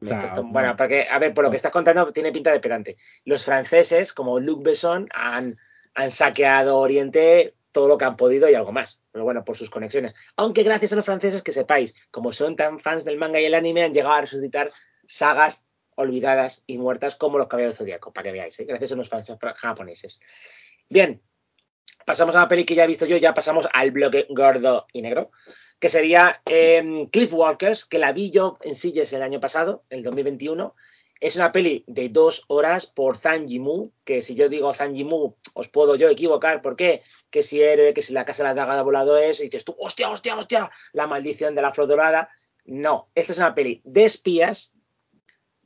O 0.02 0.06
sea, 0.06 0.18
está- 0.20 0.42
bueno, 0.42 0.76
porque, 0.76 1.08
a 1.10 1.18
ver, 1.18 1.34
por 1.34 1.46
lo 1.46 1.50
que 1.50 1.56
estás 1.56 1.72
contando, 1.72 2.12
tiene 2.12 2.34
pinta 2.34 2.52
de 2.52 2.60
pedante. 2.60 2.98
Los 3.24 3.46
franceses, 3.46 4.12
como 4.12 4.38
Luc 4.42 4.62
Besson, 4.66 5.08
han, 5.14 5.54
han 5.96 6.12
saqueado 6.12 6.78
Oriente 6.78 7.56
todo 7.72 7.88
lo 7.88 7.98
que 7.98 8.06
han 8.06 8.16
podido 8.16 8.50
y 8.50 8.54
algo 8.54 8.72
más. 8.72 9.00
Pero 9.12 9.26
bueno, 9.26 9.44
por 9.44 9.58
sus 9.58 9.70
conexiones. 9.70 10.14
Aunque 10.38 10.64
gracias 10.64 10.94
a 10.94 10.96
los 10.96 11.06
franceses, 11.06 11.42
que 11.42 11.52
sepáis, 11.52 11.96
como 12.12 12.32
son 12.32 12.56
tan 12.56 12.80
fans 12.80 13.04
del 13.04 13.18
manga 13.18 13.40
y 13.40 13.46
el 13.46 13.54
anime, 13.54 13.84
han 13.84 13.94
llegado 13.94 14.16
a 14.16 14.22
resucitar 14.22 14.72
sagas 15.08 15.66
olvidadas 15.96 16.62
y 16.68 16.78
muertas 16.78 17.16
como 17.16 17.38
los 17.38 17.48
Caballeros 17.48 17.78
Zodíaco, 17.78 18.14
para 18.14 18.26
que 18.26 18.32
veáis, 18.32 18.60
¿eh? 18.60 18.66
gracias 18.66 18.92
a 18.92 18.96
unos 18.96 19.10
fans 19.10 19.32
japoneses. 19.56 20.20
Bien, 20.90 21.22
pasamos 22.06 22.36
a 22.36 22.40
la 22.40 22.48
peli 22.48 22.66
que 22.66 22.76
ya 22.76 22.84
he 22.84 22.88
visto 22.88 23.06
yo, 23.06 23.18
ya 23.18 23.34
pasamos 23.34 23.68
al 23.74 23.92
bloque 23.92 24.28
gordo 24.30 24.88
y 24.92 25.02
negro, 25.02 25.32
que 25.80 25.90
sería 25.90 26.42
eh, 26.46 27.02
Cliff 27.12 27.34
Walkers, 27.34 27.86
que 27.86 28.00
la 28.00 28.12
vi 28.12 28.30
yo 28.30 28.58
en 28.62 28.76
Silles 28.76 29.12
el 29.14 29.22
año 29.22 29.40
pasado, 29.40 29.84
el 29.90 30.04
2021. 30.04 30.76
Es 31.22 31.36
una 31.36 31.52
peli 31.52 31.84
de 31.88 32.10
dos 32.10 32.44
horas 32.48 32.86
por 32.86 33.18
Zhang 33.18 33.48
Yimou, 33.48 33.92
que 34.04 34.22
si 34.22 34.36
yo 34.36 34.50
digo 34.50 34.74
Zhang 34.74 34.94
Yimou, 34.94 35.38
os 35.54 35.68
puedo 35.70 35.96
yo 35.96 36.10
equivocar. 36.10 36.62
¿Por 36.62 36.76
qué? 36.76 37.02
Que 37.30 37.42
si 37.42 37.62
héroe, 37.62 37.94
que 37.94 38.02
si 38.02 38.14
la 38.14 38.26
casa 38.26 38.44
de 38.44 38.50
la 38.50 38.56
daga 38.56 38.76
de 38.76 38.84
volado 38.84 39.18
es, 39.18 39.40
y 39.40 39.44
dices 39.44 39.64
tú, 39.64 39.76
hostia, 39.80 40.10
hostia, 40.10 40.38
hostia, 40.38 40.70
la 40.94 41.08
maldición 41.08 41.56
de 41.56 41.62
la 41.62 41.72
flor 41.72 41.88
dorada. 41.88 42.30
No, 42.66 43.10
esta 43.16 43.32
es 43.32 43.38
una 43.38 43.56
peli 43.56 43.82
de 43.86 44.06
espías 44.06 44.74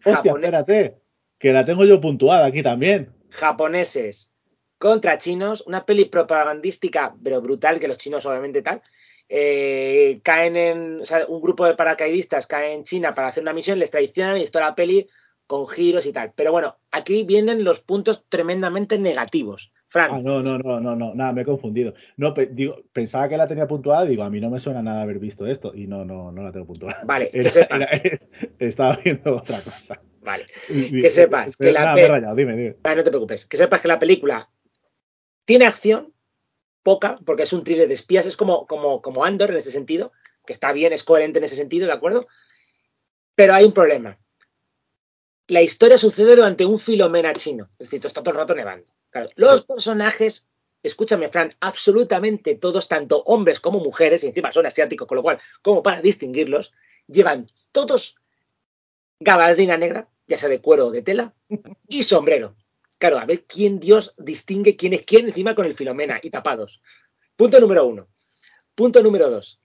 Hostia, 0.05 0.31
espérate, 0.31 0.97
que 1.37 1.51
la 1.51 1.65
tengo 1.65 1.85
yo 1.85 1.99
puntuada 1.99 2.45
aquí 2.45 2.63
también. 2.63 3.13
japoneses 3.29 4.31
contra 4.77 5.17
chinos, 5.17 5.61
una 5.67 5.85
peli 5.85 6.05
propagandística, 6.05 7.13
pero 7.21 7.41
brutal, 7.41 7.79
que 7.79 7.87
los 7.87 7.97
chinos 7.97 8.25
obviamente 8.25 8.61
tal, 8.61 8.81
eh, 9.27 10.19
caen 10.23 10.55
en, 10.55 11.01
o 11.01 11.05
sea, 11.05 11.25
un 11.27 11.41
grupo 11.41 11.65
de 11.65 11.75
paracaidistas 11.75 12.47
cae 12.47 12.73
en 12.73 12.83
China 12.83 13.13
para 13.13 13.27
hacer 13.27 13.43
una 13.43 13.53
misión, 13.53 13.77
les 13.77 13.91
traicionan 13.91 14.37
y 14.37 14.43
esto 14.43 14.59
la 14.59 14.75
peli 14.75 15.07
con 15.49 15.67
giros 15.67 16.05
y 16.05 16.13
tal. 16.13 16.31
Pero 16.35 16.51
bueno, 16.51 16.77
aquí 16.91 17.23
vienen 17.23 17.63
los 17.63 17.79
puntos 17.79 18.23
tremendamente 18.29 18.99
negativos 18.99 19.73
Fran. 19.87 20.11
Ah, 20.13 20.21
no, 20.23 20.43
no, 20.43 20.59
no, 20.59 20.79
no, 20.79 20.95
no, 20.95 21.15
nada, 21.15 21.33
me 21.33 21.41
he 21.41 21.45
confundido. 21.45 21.95
No, 22.17 22.35
pe- 22.35 22.45
digo, 22.51 22.75
pensaba 22.93 23.27
que 23.27 23.35
la 23.35 23.47
tenía 23.47 23.65
puntuada, 23.67 24.05
digo, 24.05 24.21
a 24.21 24.29
mí 24.29 24.39
no 24.39 24.51
me 24.51 24.59
suena 24.59 24.83
nada 24.83 25.01
haber 25.01 25.17
visto 25.17 25.47
esto, 25.47 25.73
y 25.73 25.87
no, 25.87 26.05
no, 26.05 26.31
no 26.31 26.43
la 26.43 26.51
tengo 26.51 26.67
puntuada. 26.67 27.01
Vale, 27.03 27.31
que 27.31 27.49
sepas, 27.49 27.81
era- 27.81 27.89
estaba 28.59 28.95
viendo 29.03 29.37
otra 29.37 29.59
cosa. 29.63 29.99
vale. 30.21 30.45
Que 30.67 31.09
sepas 31.09 31.57
que 31.57 31.71
la 31.71 31.79
Nada, 31.85 31.95
pe- 31.95 32.01
me 32.01 32.05
he 32.05 32.09
rayado, 32.11 32.35
dime, 32.35 32.55
dime. 32.55 32.75
Vale, 32.83 32.97
no 32.97 33.03
te 33.03 33.09
preocupes. 33.09 33.45
Que 33.47 33.57
sepas 33.57 33.81
que 33.81 33.87
la 33.87 33.97
película 33.97 34.47
tiene 35.45 35.65
acción, 35.65 36.13
poca, 36.83 37.17
porque 37.25 37.41
es 37.43 37.53
un 37.53 37.63
thriller 37.63 37.87
de 37.87 37.95
espías, 37.95 38.27
es 38.27 38.37
como, 38.37 38.67
como, 38.67 39.01
como 39.01 39.25
Andor 39.25 39.49
en 39.49 39.57
ese 39.57 39.71
sentido, 39.71 40.11
que 40.45 40.53
está 40.53 40.71
bien, 40.71 40.93
es 40.93 41.03
coherente 41.03 41.39
en 41.39 41.45
ese 41.45 41.55
sentido, 41.55 41.87
¿de 41.87 41.93
acuerdo? 41.93 42.27
Pero 43.33 43.55
hay 43.55 43.65
un 43.65 43.73
problema. 43.73 44.19
La 45.49 45.63
historia 45.63 45.97
sucede 45.97 46.35
durante 46.35 46.63
un 46.63 46.77
filomena 46.77 47.33
chino, 47.33 47.71
es 47.79 47.89
decir, 47.89 48.05
está 48.05 48.21
todo 48.21 48.33
el 48.33 48.37
rato 48.37 48.53
nevando. 48.53 48.91
Claro, 49.09 49.29
los 49.35 49.63
personajes, 49.63 50.45
escúchame, 50.83 51.27
Fran, 51.27 51.51
absolutamente 51.59 52.53
todos, 52.55 52.87
tanto 52.87 53.23
hombres 53.23 53.59
como 53.59 53.79
mujeres, 53.79 54.23
y 54.23 54.27
encima 54.27 54.51
son 54.51 54.67
asiáticos, 54.67 55.07
con 55.07 55.15
lo 55.15 55.23
cual, 55.23 55.39
como 55.63 55.81
para 55.81 56.03
distinguirlos, 56.03 56.71
llevan 57.07 57.49
todos 57.71 58.15
gabardina 59.19 59.75
negra, 59.75 60.07
ya 60.27 60.37
sea 60.37 60.49
de 60.49 60.61
cuero 60.61 60.85
o 60.85 60.91
de 60.91 61.01
tela, 61.01 61.33
y 61.87 62.03
sombrero. 62.03 62.55
Claro, 62.99 63.17
a 63.17 63.25
ver 63.25 63.45
quién 63.45 63.79
Dios 63.79 64.13
distingue 64.17 64.75
quién 64.75 64.93
es 64.93 65.01
quién 65.01 65.27
encima 65.27 65.55
con 65.55 65.65
el 65.65 65.73
Filomena 65.73 66.19
y 66.21 66.29
tapados. 66.29 66.79
Punto 67.35 67.59
número 67.59 67.87
uno. 67.87 68.07
Punto 68.75 69.01
número 69.01 69.31
dos. 69.31 69.59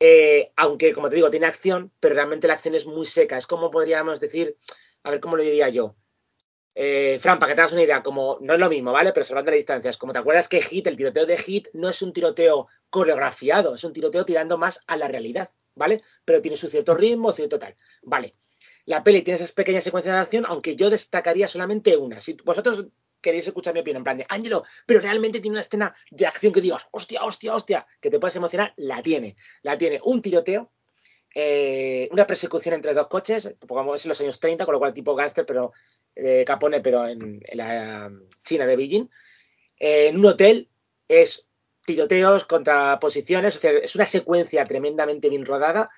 Eh, 0.00 0.50
aunque, 0.56 0.92
como 0.92 1.08
te 1.08 1.16
digo, 1.16 1.30
tiene 1.30 1.46
acción, 1.46 1.92
pero 2.00 2.16
realmente 2.16 2.48
la 2.48 2.54
acción 2.54 2.74
es 2.74 2.84
muy 2.84 3.06
seca. 3.06 3.38
Es 3.38 3.46
como 3.46 3.70
podríamos 3.70 4.18
decir, 4.18 4.56
a 5.04 5.10
ver 5.10 5.20
cómo 5.20 5.36
lo 5.36 5.42
diría 5.42 5.68
yo. 5.68 5.94
Eh, 6.74 7.18
Fran, 7.20 7.38
para 7.38 7.50
que 7.50 7.54
te 7.54 7.60
hagas 7.60 7.72
una 7.72 7.82
idea, 7.84 8.02
como 8.02 8.38
no 8.40 8.54
es 8.54 8.58
lo 8.58 8.68
mismo, 8.68 8.90
¿vale? 8.90 9.12
Pero 9.12 9.24
salvando 9.24 9.52
las 9.52 9.58
distancias, 9.58 9.96
como 9.96 10.12
te 10.12 10.18
acuerdas 10.18 10.48
que 10.48 10.60
Hit, 10.60 10.88
el 10.88 10.96
tiroteo 10.96 11.24
de 11.24 11.36
Hit, 11.36 11.68
no 11.74 11.88
es 11.88 12.02
un 12.02 12.12
tiroteo 12.12 12.66
coreografiado, 12.90 13.74
es 13.74 13.84
un 13.84 13.92
tiroteo 13.92 14.24
tirando 14.24 14.58
más 14.58 14.80
a 14.88 14.96
la 14.96 15.06
realidad, 15.06 15.48
¿vale? 15.76 16.02
Pero 16.24 16.42
tiene 16.42 16.56
su 16.56 16.68
cierto 16.68 16.94
ritmo, 16.96 17.32
cierto 17.32 17.60
tal. 17.60 17.76
Vale. 18.02 18.34
La 18.86 19.04
peli 19.04 19.22
tiene 19.22 19.36
esas 19.36 19.52
pequeñas 19.52 19.84
secuencias 19.84 20.14
de 20.14 20.20
acción, 20.20 20.44
aunque 20.48 20.74
yo 20.74 20.90
destacaría 20.90 21.46
solamente 21.46 21.96
una. 21.96 22.20
Si 22.20 22.36
vosotros 22.44 22.86
queréis 23.20 23.46
escuchar 23.46 23.72
mi 23.72 23.80
opinión, 23.80 23.98
en 23.98 24.04
plan 24.04 24.18
de, 24.18 24.26
Ángelo, 24.28 24.64
pero 24.84 25.00
realmente 25.00 25.40
tiene 25.40 25.54
una 25.54 25.60
escena 25.60 25.94
de 26.10 26.26
acción 26.26 26.52
que 26.52 26.60
digas, 26.60 26.86
hostia, 26.90 27.24
hostia, 27.24 27.54
hostia, 27.54 27.86
que 28.00 28.10
te 28.10 28.18
puedes 28.18 28.36
emocionar, 28.36 28.74
la 28.76 29.02
tiene. 29.02 29.36
La 29.62 29.78
tiene 29.78 30.00
un 30.04 30.20
tiroteo, 30.20 30.72
eh, 31.34 32.08
una 32.12 32.26
persecución 32.26 32.76
entre 32.76 32.94
dos 32.94 33.08
coches, 33.08 33.56
pongamos 33.66 34.04
en 34.04 34.10
los 34.10 34.20
años 34.20 34.38
30, 34.38 34.64
con 34.64 34.74
lo 34.74 34.78
cual 34.78 34.94
tipo 34.94 35.14
gángster, 35.16 35.44
pero 35.44 35.72
eh, 36.14 36.44
Capone, 36.46 36.80
pero 36.80 37.08
en, 37.08 37.42
la 37.54 38.06
um, 38.08 38.28
China 38.44 38.66
de 38.66 38.76
Beijing. 38.76 39.10
Eh, 39.78 40.08
en 40.08 40.18
un 40.18 40.26
hotel 40.26 40.68
es 41.08 41.48
tiroteos, 41.84 42.44
contraposiciones, 42.44 43.62
o 43.62 43.68
es 43.68 43.94
una 43.96 44.06
secuencia 44.06 44.64
tremendamente 44.64 45.28
bien 45.28 45.44
rodada. 45.44 45.90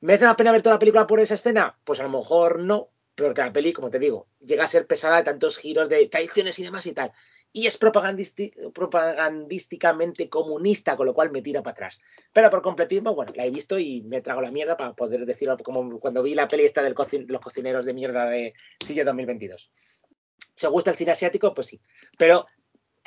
¿Merece 0.00 0.24
la 0.24 0.36
pena 0.36 0.52
ver 0.52 0.62
toda 0.62 0.76
la 0.76 0.80
película 0.80 1.06
por 1.06 1.20
esa 1.20 1.34
escena? 1.34 1.78
Pues 1.84 2.00
a 2.00 2.04
lo 2.04 2.08
mejor 2.08 2.60
no, 2.60 2.90
porque 3.14 3.42
la 3.42 3.52
peli, 3.52 3.72
como 3.72 3.90
te 3.90 3.98
digo, 3.98 4.28
llega 4.40 4.64
a 4.64 4.68
ser 4.68 4.86
pesada 4.86 5.18
de 5.18 5.24
tantos 5.24 5.58
giros 5.58 5.88
de 5.88 6.06
traiciones 6.06 6.58
y 6.58 6.64
demás 6.64 6.86
y 6.86 6.92
tal. 6.92 7.12
Y 7.52 7.66
es 7.66 7.78
propagandísticamente 7.78 10.28
comunista, 10.28 10.96
con 10.96 11.06
lo 11.06 11.14
cual 11.14 11.30
me 11.30 11.42
tira 11.42 11.62
para 11.62 11.72
atrás. 11.72 11.98
Pero 12.32 12.50
por 12.50 12.62
completismo, 12.62 13.14
bueno, 13.14 13.32
la 13.34 13.46
he 13.46 13.50
visto 13.50 13.78
y 13.78 14.02
me 14.02 14.20
trago 14.20 14.40
la 14.40 14.50
mierda 14.50 14.76
para 14.76 14.94
poder 14.94 15.24
decirlo 15.24 15.56
como 15.58 15.98
cuando 15.98 16.22
vi 16.22 16.34
la 16.34 16.46
peli 16.46 16.64
esta 16.64 16.82
de 16.82 16.90
los 16.90 17.40
cocineros 17.40 17.86
de 17.86 17.94
mierda 17.94 18.26
de 18.26 18.54
Silla 18.84 19.04
2022. 19.04 19.72
¿Se 20.54 20.66
gusta 20.66 20.90
el 20.90 20.96
cine 20.96 21.12
asiático? 21.12 21.54
Pues 21.54 21.68
sí. 21.68 21.80
Pero 22.18 22.46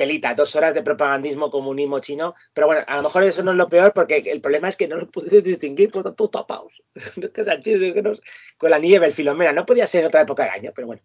telita, 0.02 0.34
dos 0.34 0.56
horas 0.56 0.74
de 0.74 0.82
propagandismo 0.82 1.52
comunismo 1.52 2.00
chino. 2.00 2.34
Pero 2.54 2.66
bueno, 2.66 2.82
a 2.88 2.98
lo 2.98 3.04
mejor 3.04 3.24
eso 3.24 3.44
no 3.44 3.52
es 3.52 3.58
lo 3.58 3.70
peor 3.70 3.94
porque 3.94 4.18
el 4.18 4.42
problema 4.42 4.68
es 4.68 4.76
que 4.76 4.88
no 4.88 4.96
lo 4.96 5.08
pude 5.12 5.42
distinguir 5.42 5.92
por 5.92 6.04
tanto 6.04 6.28
tapados. 6.28 6.82
Con 8.58 8.72
la 8.72 8.80
nieve, 8.80 9.06
el 9.06 9.14
filomena, 9.14 9.54
no 9.54 9.66
podía 9.66 9.86
ser 9.86 10.02
en 10.02 10.08
otra 10.08 10.22
época 10.22 10.44
del 10.44 10.54
año, 10.54 10.72
pero 10.74 10.88
bueno, 10.88 11.04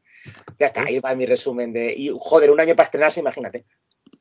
ya 0.59 0.67
está, 0.67 0.85
ahí 0.85 0.99
va 0.99 1.15
mi 1.15 1.27
resumen 1.27 1.75
de. 1.75 1.93
Y 1.95 2.11
joder, 2.19 2.51
un 2.51 2.61
año 2.61 2.75
para 2.75 2.85
estrenarse, 2.85 3.21
imagínate. 3.21 3.67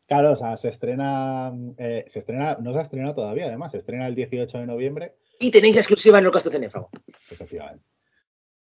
Claro, 0.08 0.34
o 0.34 0.36
sea, 0.36 0.58
se 0.58 0.70
estrena, 0.70 1.54
eh, 1.78 2.06
se 2.08 2.20
estrena, 2.20 2.58
no 2.60 2.74
se 2.74 2.80
ha 2.80 2.82
estrenado 2.82 3.16
todavía, 3.16 3.46
además, 3.46 3.72
se 3.72 3.78
estrena 3.78 4.08
el 4.08 4.16
18 4.16 4.58
de 4.60 4.66
noviembre, 4.66 5.16
Y 5.40 5.52
tenéis 5.52 5.78
exclusiva 5.78 6.20
en 6.20 6.26
el 6.26 6.32
costo 6.32 6.52
cinéfago. 6.52 6.90
efectivamente. 7.32 7.84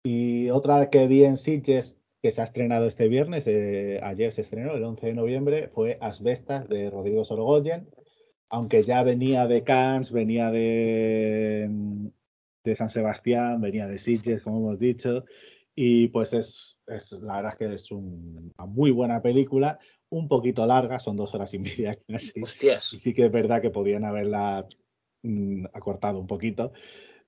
Y 0.03 0.49
otra 0.49 0.89
que 0.89 1.07
vi 1.07 1.25
en 1.25 1.35
Sitges, 1.35 1.99
que 2.25 2.31
se 2.31 2.41
ha 2.41 2.45
estrenado 2.45 2.87
este 2.87 3.07
viernes, 3.07 3.45
eh, 3.45 3.99
ayer 4.01 4.31
se 4.31 4.41
estrenó, 4.41 4.73
el 4.73 4.83
11 4.83 5.05
de 5.05 5.13
noviembre, 5.13 5.67
fue 5.67 5.99
Asbestas 6.01 6.67
de 6.67 6.89
Rodrigo 6.89 7.23
Sorogoyen, 7.23 7.87
aunque 8.49 8.81
ya 8.81 9.03
venía 9.03 9.45
de 9.45 9.63
Cannes, 9.63 10.11
venía 10.11 10.49
de, 10.49 11.69
de 12.63 12.75
San 12.75 12.89
Sebastián, 12.89 13.61
venía 13.61 13.85
de 13.87 13.99
Sitges, 13.99 14.41
como 14.41 14.57
hemos 14.57 14.79
dicho, 14.79 15.23
y 15.75 16.07
pues 16.07 16.33
es, 16.33 16.81
es 16.87 17.11
la 17.11 17.35
verdad 17.35 17.51
es 17.51 17.57
que 17.59 17.73
es 17.75 17.91
un- 17.91 18.51
una 18.57 18.65
muy 18.65 18.89
buena 18.89 19.21
película, 19.21 19.77
un 20.09 20.27
poquito 20.27 20.65
larga, 20.65 20.99
son 20.99 21.17
dos 21.17 21.35
horas 21.35 21.53
y 21.53 21.59
media 21.59 21.95
casi. 22.07 22.41
Hostias. 22.41 22.91
Y 22.91 22.97
sí 22.97 23.13
que 23.13 23.27
es 23.27 23.31
verdad 23.31 23.61
que 23.61 23.69
podían 23.69 24.03
haberla 24.03 24.65
mm, 25.21 25.65
acortado 25.73 26.19
un 26.19 26.25
poquito. 26.25 26.73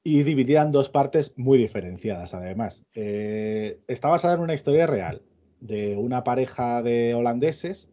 Y 0.10 0.24
dividida 0.24 0.62
en 0.62 0.72
dos 0.72 0.88
partes 0.88 1.34
muy 1.36 1.58
diferenciadas, 1.58 2.34
además. 2.34 2.82
Eh, 2.96 3.82
está 3.90 4.08
basada 4.08 4.36
en 4.36 4.40
una 4.40 4.54
historia 4.54 4.88
real 4.88 5.22
de 5.60 5.98
una 5.98 6.24
pareja 6.24 6.82
de 6.82 7.14
holandeses 7.14 7.90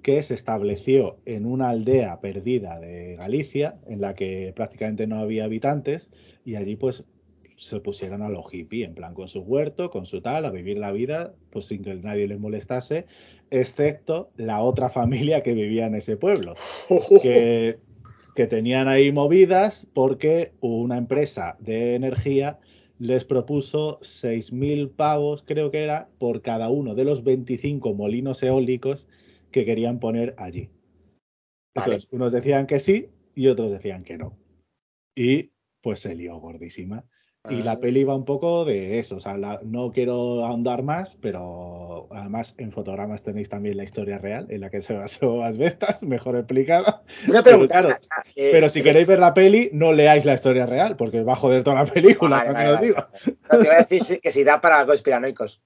que 0.00 0.22
se 0.22 0.32
estableció 0.32 1.18
en 1.26 1.44
una 1.44 1.68
aldea 1.68 2.18
perdida 2.22 2.80
de 2.80 3.16
Galicia, 3.16 3.78
en 3.86 4.00
la 4.00 4.14
que 4.14 4.54
prácticamente 4.56 5.06
no 5.06 5.18
había 5.18 5.44
habitantes, 5.44 6.08
y 6.46 6.54
allí 6.54 6.76
pues 6.76 7.04
se 7.56 7.78
pusieron 7.78 8.22
a 8.22 8.30
lo 8.30 8.42
hippie, 8.50 8.86
en 8.86 8.94
plan 8.94 9.12
con 9.12 9.28
su 9.28 9.42
huerto, 9.42 9.90
con 9.90 10.06
su 10.06 10.22
tal, 10.22 10.46
a 10.46 10.50
vivir 10.50 10.78
la 10.78 10.92
vida, 10.92 11.34
pues 11.50 11.66
sin 11.66 11.82
que 11.82 11.94
nadie 11.96 12.26
les 12.26 12.40
molestase, 12.40 13.04
excepto 13.50 14.30
la 14.36 14.62
otra 14.62 14.88
familia 14.88 15.42
que 15.42 15.52
vivía 15.52 15.84
en 15.84 15.94
ese 15.94 16.16
pueblo, 16.16 16.54
que, 17.22 17.80
que 18.34 18.46
tenían 18.46 18.88
ahí 18.88 19.12
movidas 19.12 19.86
porque 19.94 20.52
una 20.60 20.98
empresa 20.98 21.56
de 21.60 21.94
energía 21.94 22.58
les 22.98 23.24
propuso 23.24 23.98
6.000 24.00 24.90
pavos, 24.90 25.42
creo 25.42 25.70
que 25.70 25.82
era, 25.82 26.08
por 26.18 26.42
cada 26.42 26.68
uno 26.68 26.94
de 26.94 27.04
los 27.04 27.24
25 27.24 27.94
molinos 27.94 28.42
eólicos 28.42 29.08
que 29.50 29.64
querían 29.64 30.00
poner 30.00 30.34
allí. 30.38 30.70
Vale. 31.74 31.94
Entonces, 31.94 32.12
unos 32.12 32.32
decían 32.32 32.66
que 32.66 32.78
sí 32.78 33.08
y 33.34 33.48
otros 33.48 33.70
decían 33.70 34.04
que 34.04 34.16
no. 34.16 34.36
Y 35.14 35.50
pues 35.80 36.00
se 36.00 36.14
lió 36.14 36.38
gordísima. 36.38 37.04
Y 37.50 37.62
la 37.62 37.72
Ah. 37.72 37.78
peli 37.78 38.04
va 38.04 38.14
un 38.16 38.24
poco 38.24 38.64
de 38.64 38.98
eso, 38.98 39.16
o 39.16 39.20
sea, 39.20 39.36
la- 39.36 39.60
no 39.62 39.92
quiero 39.92 40.46
ahondar 40.46 40.82
más, 40.82 41.18
pero 41.20 42.08
además 42.10 42.54
en 42.56 42.72
fotogramas 42.72 43.22
tenéis 43.22 43.50
también 43.50 43.76
la 43.76 43.84
historia 43.84 44.16
real 44.16 44.46
en 44.48 44.62
la 44.62 44.70
que 44.70 44.80
se 44.80 44.94
basó 44.94 45.42
Asbestas, 45.44 46.02
mejor 46.02 46.36
explicada. 46.36 47.02
Una 47.28 47.42
Pero 47.42 47.58
pregunta. 47.58 47.80
claro, 47.82 47.98
eh, 48.34 48.48
Pero 48.50 48.68
si 48.70 48.82
queréis 48.82 49.06
ver 49.06 49.18
la 49.18 49.34
peli, 49.34 49.68
no 49.74 49.92
leáis 49.92 50.24
la 50.24 50.32
historia 50.32 50.64
real, 50.64 50.96
porque 50.96 51.20
os 51.20 51.28
va 51.28 51.32
a 51.32 51.36
joder 51.36 51.62
toda 51.62 51.76
la 51.84 51.84
película, 51.84 52.38
Vale, 52.38 52.46
también 52.48 52.72
vale, 52.72 52.76
os 52.76 52.80
digo. 52.80 52.96
vale. 52.96 53.36
No, 53.52 53.58
te 53.58 53.64
iba 53.66 53.74
a 53.74 53.84
decir 53.84 54.20
que 54.22 54.30
si 54.30 54.42
da 54.42 54.60
para 54.62 54.86
conspiranoicos. 54.86 55.60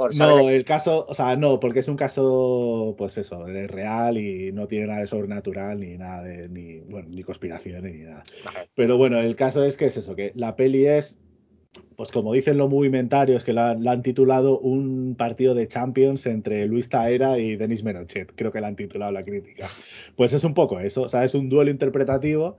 Por 0.00 0.16
No, 0.16 0.48
el 0.48 0.64
caso, 0.64 1.04
o 1.06 1.14
sea, 1.14 1.36
no, 1.36 1.60
porque 1.60 1.80
es 1.80 1.88
un 1.88 1.96
caso, 1.98 2.94
pues 2.96 3.18
eso, 3.18 3.46
es 3.46 3.70
real 3.70 4.16
y 4.16 4.50
no 4.50 4.66
tiene 4.66 4.86
nada 4.86 5.00
de 5.00 5.06
sobrenatural, 5.06 5.78
ni 5.78 5.98
nada 5.98 6.22
de, 6.22 6.48
ni, 6.48 6.78
bueno, 6.78 7.10
ni 7.10 7.22
conspiración, 7.22 7.84
ni 7.84 8.04
nada. 8.04 8.22
Pero 8.74 8.96
bueno, 8.96 9.20
el 9.20 9.36
caso 9.36 9.62
es 9.62 9.76
que 9.76 9.84
es 9.84 9.98
eso, 9.98 10.16
que 10.16 10.32
la 10.36 10.56
peli 10.56 10.86
es, 10.86 11.18
pues 11.96 12.10
como 12.12 12.32
dicen 12.32 12.56
los 12.56 12.70
movimentarios, 12.70 13.44
que 13.44 13.52
la, 13.52 13.74
la 13.74 13.92
han 13.92 14.00
titulado 14.00 14.58
un 14.58 15.16
partido 15.18 15.54
de 15.54 15.68
Champions 15.68 16.24
entre 16.24 16.64
Luis 16.64 16.88
Taera 16.88 17.38
y 17.38 17.56
Denis 17.56 17.84
Menochet, 17.84 18.32
creo 18.34 18.50
que 18.50 18.62
la 18.62 18.68
han 18.68 18.76
titulado 18.76 19.12
la 19.12 19.22
crítica. 19.22 19.66
Pues 20.16 20.32
es 20.32 20.44
un 20.44 20.54
poco 20.54 20.80
eso, 20.80 21.02
o 21.02 21.08
sea, 21.10 21.26
es 21.26 21.34
un 21.34 21.50
duelo 21.50 21.70
interpretativo 21.70 22.56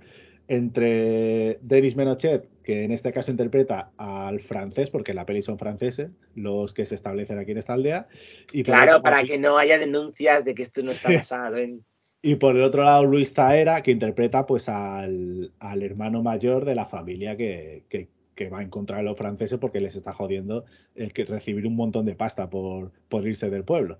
entre 0.47 1.57
Denis 1.63 1.95
Menochet, 1.95 2.47
que 2.71 2.83
en 2.85 2.91
este 2.91 3.11
caso 3.11 3.31
interpreta 3.31 3.91
al 3.97 4.39
francés, 4.39 4.89
porque 4.89 5.13
la 5.13 5.25
peli 5.25 5.41
son 5.41 5.57
franceses, 5.59 6.09
los 6.35 6.73
que 6.73 6.85
se 6.85 6.95
establecen 6.95 7.37
aquí 7.37 7.51
en 7.51 7.57
esta 7.57 7.73
aldea. 7.73 8.07
Y 8.53 8.63
Claro, 8.63 9.01
para 9.01 9.23
que 9.25 9.37
no 9.37 9.57
haya 9.57 9.77
denuncias 9.77 10.45
de 10.45 10.55
que 10.55 10.63
esto 10.63 10.81
no 10.81 10.91
está 10.91 11.11
basado 11.11 11.57
en. 11.57 11.83
y 12.21 12.35
por 12.35 12.55
el 12.55 12.63
otro 12.63 12.83
lado, 12.83 13.03
Luis 13.05 13.33
Taera, 13.33 13.83
que 13.83 13.91
interpreta 13.91 14.45
pues 14.45 14.69
al, 14.69 15.51
al 15.59 15.83
hermano 15.83 16.23
mayor 16.23 16.63
de 16.63 16.75
la 16.75 16.85
familia 16.85 17.35
que, 17.35 17.83
que- 17.89 18.07
que 18.35 18.47
va 18.47 18.59
a 18.59 18.63
encontrar 18.63 18.99
a 19.01 19.03
los 19.03 19.17
franceses 19.17 19.59
porque 19.59 19.81
les 19.81 19.95
está 19.97 20.13
jodiendo 20.13 20.63
el 20.95 21.11
que 21.11 21.25
recibir 21.25 21.67
un 21.67 21.75
montón 21.75 22.05
de 22.05 22.15
pasta 22.15 22.49
por, 22.49 22.91
por 23.09 23.27
irse 23.27 23.49
del 23.49 23.65
pueblo. 23.65 23.97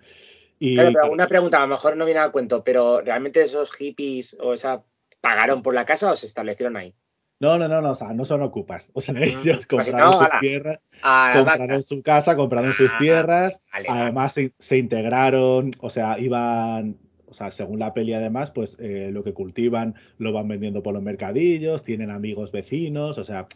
Y 0.60 0.76
Claro, 0.76 0.92
pero 0.94 1.12
una 1.12 1.28
pregunta, 1.28 1.58
a 1.58 1.62
lo 1.62 1.68
mejor 1.68 1.98
no 1.98 2.06
viene 2.06 2.22
al 2.22 2.32
cuento, 2.32 2.64
pero 2.64 3.02
¿realmente 3.02 3.42
esos 3.42 3.76
hippies 3.76 4.38
o 4.40 4.54
esa 4.54 4.84
pagaron 5.20 5.62
por 5.62 5.74
la 5.76 5.84
casa 5.86 6.12
o 6.12 6.16
se 6.16 6.26
establecieron 6.26 6.78
ahí? 6.78 6.96
No, 7.42 7.58
no, 7.58 7.68
no, 7.68 7.82
no, 7.82 7.92
o 7.92 7.96
sea, 7.96 8.14
no 8.14 8.24
son 8.24 8.42
ocupas. 8.44 8.90
O 8.94 9.02
sea, 9.02 9.16
ellos 9.22 9.66
compraron 9.66 10.12
no, 10.12 10.14
sus 10.14 10.28
tierras, 10.40 10.80
Ah, 11.04 11.34
compraron 11.36 11.82
su 11.84 12.02
casa, 12.02 12.36
compraron 12.36 12.72
sus 12.74 12.92
Ah, 12.94 12.98
tierras, 13.00 13.62
vale, 13.74 13.88
vale. 13.90 14.02
además 14.02 14.34
se, 14.34 14.54
se 14.58 14.78
integraron, 14.78 15.72
o 15.82 15.90
sea, 15.90 16.18
iban, 16.20 16.96
O 17.28 17.34
sea, 17.34 17.50
según 17.52 17.80
la 17.80 17.94
peli 17.94 18.14
además, 18.14 18.52
pues 18.52 18.78
eh, 18.80 19.10
lo 19.12 19.24
que 19.24 19.34
cultivan 19.34 19.96
lo 20.18 20.32
van 20.34 20.48
vendiendo 20.48 20.84
por 20.84 20.94
los 20.94 21.02
mercadillos, 21.02 21.82
tienen 21.84 22.12
amigos 22.12 22.52
vecinos, 22.52 23.18
o 23.18 23.24
sea, 23.24 23.48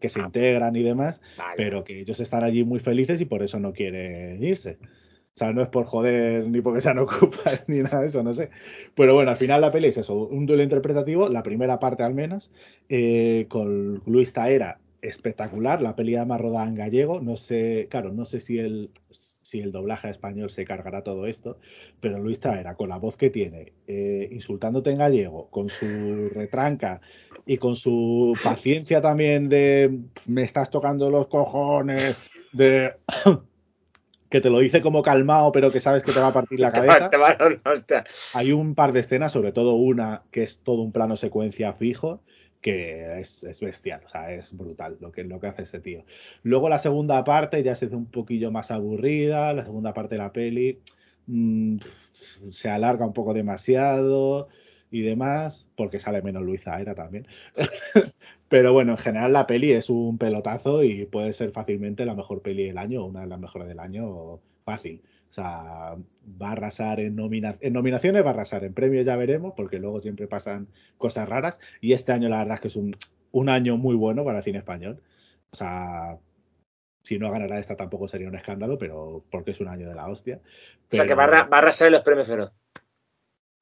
que 0.00 0.08
se 0.08 0.20
integran 0.20 0.76
y 0.76 0.82
demás, 0.82 1.20
Vale. 1.36 1.54
pero 1.56 1.84
que 1.84 2.00
ellos 2.00 2.20
están 2.20 2.42
allí 2.44 2.64
muy 2.64 2.80
felices 2.80 3.20
y 3.20 3.24
por 3.26 3.42
eso 3.42 3.58
no 3.60 3.72
quieren 3.72 4.42
irse. 4.42 4.78
O 5.38 5.44
sea, 5.44 5.52
no 5.52 5.62
es 5.62 5.68
por 5.68 5.84
joder 5.84 6.48
ni 6.48 6.60
porque 6.60 6.80
sean 6.80 6.98
ocupas 6.98 7.64
ni 7.68 7.78
nada 7.78 8.00
de 8.00 8.08
eso, 8.08 8.24
no 8.24 8.34
sé. 8.34 8.50
Pero 8.96 9.14
bueno, 9.14 9.30
al 9.30 9.36
final 9.36 9.60
la 9.60 9.70
peli 9.70 9.86
es 9.86 9.96
eso, 9.96 10.16
un 10.16 10.46
duelo 10.46 10.64
interpretativo, 10.64 11.28
la 11.28 11.44
primera 11.44 11.78
parte 11.78 12.02
al 12.02 12.12
menos, 12.12 12.50
eh, 12.88 13.46
con 13.48 14.02
Luis 14.04 14.32
Taera, 14.32 14.80
espectacular, 15.00 15.80
la 15.80 15.94
peli 15.94 16.16
además 16.16 16.40
rodada 16.40 16.66
en 16.66 16.74
gallego, 16.74 17.20
no 17.20 17.36
sé, 17.36 17.86
claro, 17.88 18.12
no 18.12 18.24
sé 18.24 18.40
si 18.40 18.58
el, 18.58 18.90
si 19.12 19.60
el 19.60 19.70
doblaje 19.70 20.08
a 20.08 20.10
español 20.10 20.50
se 20.50 20.64
cargará 20.64 21.04
todo 21.04 21.28
esto, 21.28 21.60
pero 22.00 22.18
Luis 22.18 22.40
Taera, 22.40 22.74
con 22.74 22.88
la 22.88 22.98
voz 22.98 23.16
que 23.16 23.30
tiene, 23.30 23.74
eh, 23.86 24.28
insultándote 24.32 24.90
en 24.90 24.98
gallego, 24.98 25.50
con 25.50 25.68
su 25.68 26.30
retranca 26.34 27.00
y 27.46 27.58
con 27.58 27.76
su 27.76 28.36
paciencia 28.42 29.00
también 29.00 29.48
de 29.48 30.00
me 30.26 30.42
estás 30.42 30.68
tocando 30.68 31.10
los 31.10 31.28
cojones, 31.28 32.18
de 32.52 32.94
que 34.28 34.40
te 34.40 34.50
lo 34.50 34.58
dice 34.58 34.82
como 34.82 35.02
calmado, 35.02 35.52
pero 35.52 35.70
que 35.72 35.80
sabes 35.80 36.02
que 36.02 36.12
te 36.12 36.20
va 36.20 36.28
a 36.28 36.32
partir 36.32 36.60
la 36.60 36.70
Te 36.72 36.80
va- 36.80 36.98
cabeza. 36.98 37.10
te 37.10 37.94
va. 37.94 38.04
Hay 38.34 38.52
un 38.52 38.74
par 38.74 38.92
de 38.92 39.00
escenas, 39.00 39.32
sobre 39.32 39.52
todo 39.52 39.74
una 39.74 40.22
que 40.30 40.42
es 40.42 40.60
todo 40.62 40.82
un 40.82 40.92
plano 40.92 41.16
secuencia 41.16 41.72
fijo, 41.72 42.22
que 42.60 43.20
es, 43.20 43.44
es 43.44 43.60
bestial, 43.60 44.02
o 44.04 44.08
sea, 44.08 44.32
es 44.32 44.56
brutal 44.56 44.96
lo 45.00 45.12
que, 45.12 45.22
lo 45.24 45.38
que 45.40 45.46
hace 45.46 45.62
ese 45.62 45.80
tío. 45.80 46.04
Luego 46.42 46.68
la 46.68 46.78
segunda 46.78 47.22
parte 47.24 47.62
ya 47.62 47.74
se 47.74 47.86
hace 47.86 47.96
un 47.96 48.06
poquillo 48.06 48.50
más 48.50 48.70
aburrida, 48.70 49.52
la 49.52 49.64
segunda 49.64 49.94
parte 49.94 50.16
de 50.16 50.22
la 50.22 50.32
peli 50.32 50.80
mm, 51.26 51.76
se 52.12 52.68
alarga 52.68 53.06
un 53.06 53.12
poco 53.12 53.32
demasiado 53.32 54.48
y 54.90 55.02
demás, 55.02 55.68
porque 55.76 56.00
sale 56.00 56.20
menos 56.22 56.42
Luisa 56.42 56.80
era 56.80 56.94
también. 56.94 57.26
Pero 58.48 58.72
bueno, 58.72 58.92
en 58.92 58.98
general 58.98 59.32
la 59.32 59.46
peli 59.46 59.72
es 59.72 59.90
un 59.90 60.16
pelotazo 60.18 60.82
y 60.82 61.04
puede 61.06 61.32
ser 61.34 61.50
fácilmente 61.52 62.06
la 62.06 62.14
mejor 62.14 62.40
peli 62.42 62.64
del 62.66 62.78
año 62.78 63.02
o 63.02 63.06
una 63.06 63.20
de 63.22 63.26
las 63.26 63.38
mejores 63.40 63.68
del 63.68 63.78
año 63.80 64.40
fácil. 64.64 65.02
O 65.30 65.32
sea, 65.32 65.96
va 66.42 66.48
a 66.48 66.52
arrasar 66.52 67.00
en, 67.00 67.14
nomina- 67.16 67.58
en 67.60 67.72
nominaciones, 67.74 68.24
va 68.24 68.28
a 68.28 68.32
arrasar 68.32 68.64
en 68.64 68.72
premios, 68.74 69.04
ya 69.04 69.16
veremos, 69.16 69.52
porque 69.56 69.78
luego 69.78 70.00
siempre 70.00 70.26
pasan 70.28 70.68
cosas 70.96 71.28
raras. 71.28 71.60
Y 71.82 71.92
este 71.92 72.12
año 72.12 72.28
la 72.30 72.38
verdad 72.38 72.54
es 72.54 72.60
que 72.62 72.68
es 72.68 72.76
un, 72.76 72.96
un 73.32 73.48
año 73.50 73.76
muy 73.76 73.94
bueno 73.96 74.24
para 74.24 74.38
el 74.38 74.44
cine 74.44 74.58
español. 74.58 75.02
O 75.50 75.56
sea, 75.56 76.18
si 77.02 77.18
no 77.18 77.30
ganará 77.30 77.58
esta 77.58 77.76
tampoco 77.76 78.08
sería 78.08 78.28
un 78.28 78.36
escándalo, 78.36 78.78
pero 78.78 79.24
porque 79.30 79.50
es 79.52 79.60
un 79.60 79.68
año 79.68 79.88
de 79.88 79.94
la 79.94 80.08
hostia. 80.08 80.40
O 80.90 80.96
sea, 80.96 81.06
que 81.06 81.14
va 81.14 81.24
a, 81.24 81.26
va 81.48 81.56
a 81.56 81.60
arrasar 81.60 81.88
en 81.88 81.92
los 81.92 82.02
premios 82.02 82.26
feroz. 82.28 82.62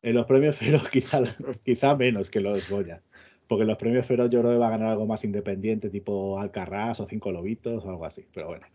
en 0.02 0.14
los 0.14 0.26
premios 0.26 0.56
Feroz 0.56 0.88
quizá, 0.90 1.20
quizá 1.64 1.96
menos 1.96 2.30
que 2.30 2.40
los 2.40 2.68
Goya. 2.70 3.02
Porque 3.48 3.64
los 3.64 3.78
premios 3.78 4.06
Feroz 4.06 4.28
yo 4.30 4.40
creo 4.40 4.52
que 4.52 4.58
va 4.58 4.66
a 4.68 4.70
ganar 4.70 4.88
algo 4.88 5.06
más 5.06 5.24
independiente, 5.24 5.88
tipo 5.88 6.38
Alcarrás 6.38 6.98
o 7.00 7.06
Cinco 7.06 7.30
Lobitos 7.30 7.84
o 7.84 7.90
algo 7.90 8.04
así. 8.04 8.26
Pero 8.34 8.48
bueno. 8.48 8.66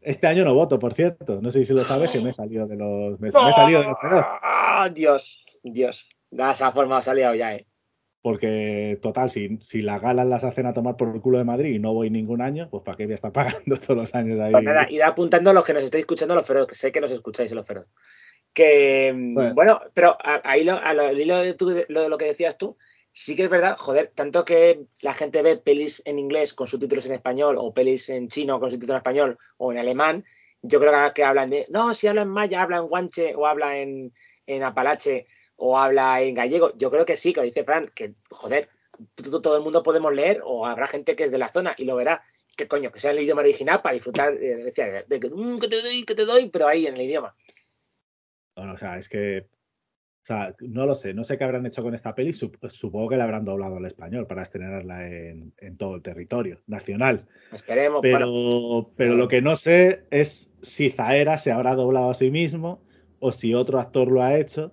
Este 0.00 0.26
año 0.26 0.44
no 0.44 0.54
voto, 0.54 0.78
por 0.78 0.94
cierto. 0.94 1.40
No 1.40 1.50
sé 1.50 1.64
si 1.64 1.72
lo 1.72 1.84
sabes 1.84 2.10
que 2.10 2.20
me 2.20 2.30
he 2.30 2.32
salido 2.32 2.66
de 2.66 2.76
los, 2.76 3.20
me, 3.20 3.28
me 3.30 3.48
he 3.48 3.52
salido 3.52 3.80
de 3.80 3.88
los 3.88 4.00
Feroz. 4.00 4.24
¡Ah, 4.42 4.90
Dios! 4.92 5.40
Dios. 5.62 6.08
De 6.30 6.50
esa 6.50 6.72
forma 6.72 6.98
ha 6.98 7.02
salido 7.02 7.34
ya, 7.34 7.54
¿eh? 7.54 7.66
Porque, 8.26 8.98
total, 9.00 9.30
si, 9.30 9.56
si 9.62 9.82
las 9.82 10.00
galas 10.00 10.26
las 10.26 10.42
hacen 10.42 10.66
a 10.66 10.74
tomar 10.74 10.96
por 10.96 11.14
el 11.14 11.20
culo 11.20 11.38
de 11.38 11.44
Madrid 11.44 11.72
y 11.72 11.78
no 11.78 11.94
voy 11.94 12.10
ningún 12.10 12.42
año, 12.42 12.68
pues 12.68 12.82
¿para 12.82 12.96
qué 12.96 13.04
voy 13.04 13.12
a 13.12 13.14
estar 13.14 13.32
pagando 13.32 13.78
todos 13.78 13.96
los 13.96 14.14
años 14.16 14.40
ahí? 14.40 14.50
Pues 14.50 14.64
nada, 14.64 14.90
id 14.90 15.00
apuntando 15.02 15.50
a 15.50 15.52
los 15.52 15.64
que 15.64 15.72
nos 15.72 15.84
estáis 15.84 16.02
escuchando, 16.02 16.34
los 16.34 16.44
feroz, 16.44 16.66
que 16.66 16.74
sé 16.74 16.90
que 16.90 17.00
nos 17.00 17.12
escucháis 17.12 17.52
los 17.52 17.64
feroz. 17.64 17.86
Que, 18.52 19.12
mm, 19.14 19.34
Bueno. 19.34 19.54
bueno, 19.54 19.80
pero 19.94 20.18
ahí 20.22 20.64
lo, 20.64 20.72
a 20.72 20.92
lo, 20.92 21.12
hilo 21.12 21.38
de, 21.38 21.54
lo 21.88 22.02
de 22.02 22.08
lo 22.08 22.18
que 22.18 22.24
decías 22.24 22.58
tú, 22.58 22.76
sí 23.16 23.34
que 23.34 23.44
es 23.44 23.48
verdad, 23.48 23.78
joder, 23.78 24.12
tanto 24.14 24.44
que 24.44 24.84
la 25.00 25.14
gente 25.14 25.40
ve 25.40 25.56
pelis 25.56 26.02
en 26.04 26.18
inglés 26.18 26.52
con 26.52 26.66
subtítulos 26.66 27.06
en 27.06 27.12
español 27.12 27.56
o 27.58 27.72
pelis 27.72 28.10
en 28.10 28.28
chino 28.28 28.60
con 28.60 28.70
subtítulos 28.70 28.96
en 28.96 28.98
español 28.98 29.38
o 29.56 29.72
en 29.72 29.78
alemán, 29.78 30.24
yo 30.60 30.78
creo 30.80 30.92
que, 30.92 31.14
que 31.14 31.24
hablan 31.24 31.48
de, 31.48 31.64
no, 31.70 31.94
si 31.94 32.08
habla 32.08 32.22
en 32.22 32.28
maya, 32.28 32.60
habla 32.60 32.76
en 32.76 32.88
guanche 32.88 33.34
o 33.34 33.46
habla 33.46 33.78
en, 33.78 34.12
en 34.46 34.62
apalache 34.62 35.28
o 35.56 35.78
habla 35.78 36.20
en 36.20 36.34
gallego. 36.34 36.76
Yo 36.76 36.90
creo 36.90 37.06
que 37.06 37.16
sí, 37.16 37.32
que 37.32 37.40
lo 37.40 37.46
dice 37.46 37.64
Fran, 37.64 37.90
que, 37.94 38.12
joder, 38.28 38.68
todo 39.42 39.56
el 39.56 39.62
mundo 39.62 39.82
podemos 39.82 40.12
leer 40.12 40.42
o 40.44 40.66
habrá 40.66 40.86
gente 40.86 41.16
que 41.16 41.24
es 41.24 41.30
de 41.30 41.38
la 41.38 41.48
zona 41.50 41.74
y 41.78 41.86
lo 41.86 41.96
verá. 41.96 42.22
Que 42.54 42.68
coño, 42.68 42.92
que 42.92 42.98
sea 42.98 43.12
en 43.12 43.16
el 43.16 43.24
idioma 43.24 43.40
original 43.40 43.80
para 43.80 43.94
disfrutar 43.94 44.34
eh, 44.34 44.72
de, 45.08 45.20
que, 45.20 45.30
"Mm, 45.30 45.58
que 45.58 45.68
te 45.68 45.80
doy, 45.80 46.04
que 46.04 46.14
te 46.14 46.26
doy, 46.26 46.50
pero 46.50 46.68
ahí 46.68 46.86
en 46.86 46.96
el 46.96 47.02
idioma. 47.02 47.34
Bueno, 48.54 48.74
o 48.74 48.78
sea, 48.78 48.98
es 48.98 49.08
que. 49.08 49.46
O 50.26 50.28
sea, 50.28 50.56
no 50.58 50.86
lo 50.86 50.96
sé, 50.96 51.14
no 51.14 51.22
sé 51.22 51.38
qué 51.38 51.44
habrán 51.44 51.66
hecho 51.66 51.84
con 51.84 51.94
esta 51.94 52.12
peli. 52.16 52.32
sup- 52.32 52.58
supongo 52.68 53.10
que 53.10 53.16
la 53.16 53.22
habrán 53.22 53.44
doblado 53.44 53.76
al 53.76 53.84
español 53.86 54.26
para 54.26 54.42
estrenarla 54.42 55.06
en, 55.08 55.52
en 55.58 55.76
todo 55.76 55.94
el 55.94 56.02
territorio 56.02 56.58
nacional. 56.66 57.28
Esperemos. 57.52 58.00
Pero, 58.02 58.28
bueno, 58.28 58.90
pero 58.96 59.14
lo 59.14 59.28
que 59.28 59.40
no 59.40 59.54
sé 59.54 60.02
es 60.10 60.52
si 60.62 60.90
Zaera 60.90 61.38
se 61.38 61.52
habrá 61.52 61.76
doblado 61.76 62.10
a 62.10 62.14
sí 62.14 62.32
mismo 62.32 62.82
o 63.20 63.30
si 63.30 63.54
otro 63.54 63.78
actor 63.78 64.10
lo 64.10 64.20
ha 64.20 64.36
hecho. 64.36 64.72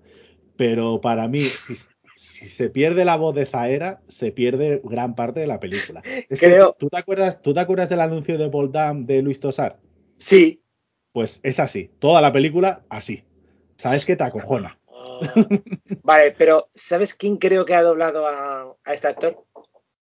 Pero 0.55 1.01
para 1.01 1.27
mí, 1.27 1.37
si, 1.67 1.75
si 2.15 2.45
se 2.47 2.71
pierde 2.71 3.05
la 3.05 3.15
voz 3.17 3.35
de 3.35 3.45
Zaera, 3.45 4.01
se 4.07 4.31
pierde 4.31 4.81
gran 4.83 5.13
parte 5.13 5.39
de 5.41 5.45
la 5.45 5.59
película. 5.59 6.01
Es 6.29 6.39
que, 6.39 6.47
Creo- 6.47 6.75
¿tú, 6.79 6.89
te 6.89 6.97
acuerdas, 6.97 7.43
¿Tú 7.43 7.53
te 7.53 7.59
acuerdas 7.59 7.89
del 7.89 8.01
anuncio 8.01 8.39
de 8.39 8.47
Voldam 8.47 9.05
de 9.05 9.21
Luis 9.21 9.39
Tosar? 9.39 9.77
Sí. 10.17 10.63
Pues 11.11 11.41
es 11.43 11.59
así. 11.59 11.91
Toda 11.99 12.21
la 12.21 12.31
película 12.31 12.85
así. 12.89 13.23
¿Sabes 13.75 14.03
qué 14.07 14.15
te 14.15 14.23
acojona? 14.23 14.79
Vale, 16.03 16.35
pero 16.37 16.69
¿sabes 16.73 17.13
quién 17.13 17.37
creo 17.37 17.65
que 17.65 17.75
ha 17.75 17.81
doblado 17.81 18.27
a, 18.27 18.75
a 18.83 18.93
este 18.93 19.07
actor? 19.07 19.45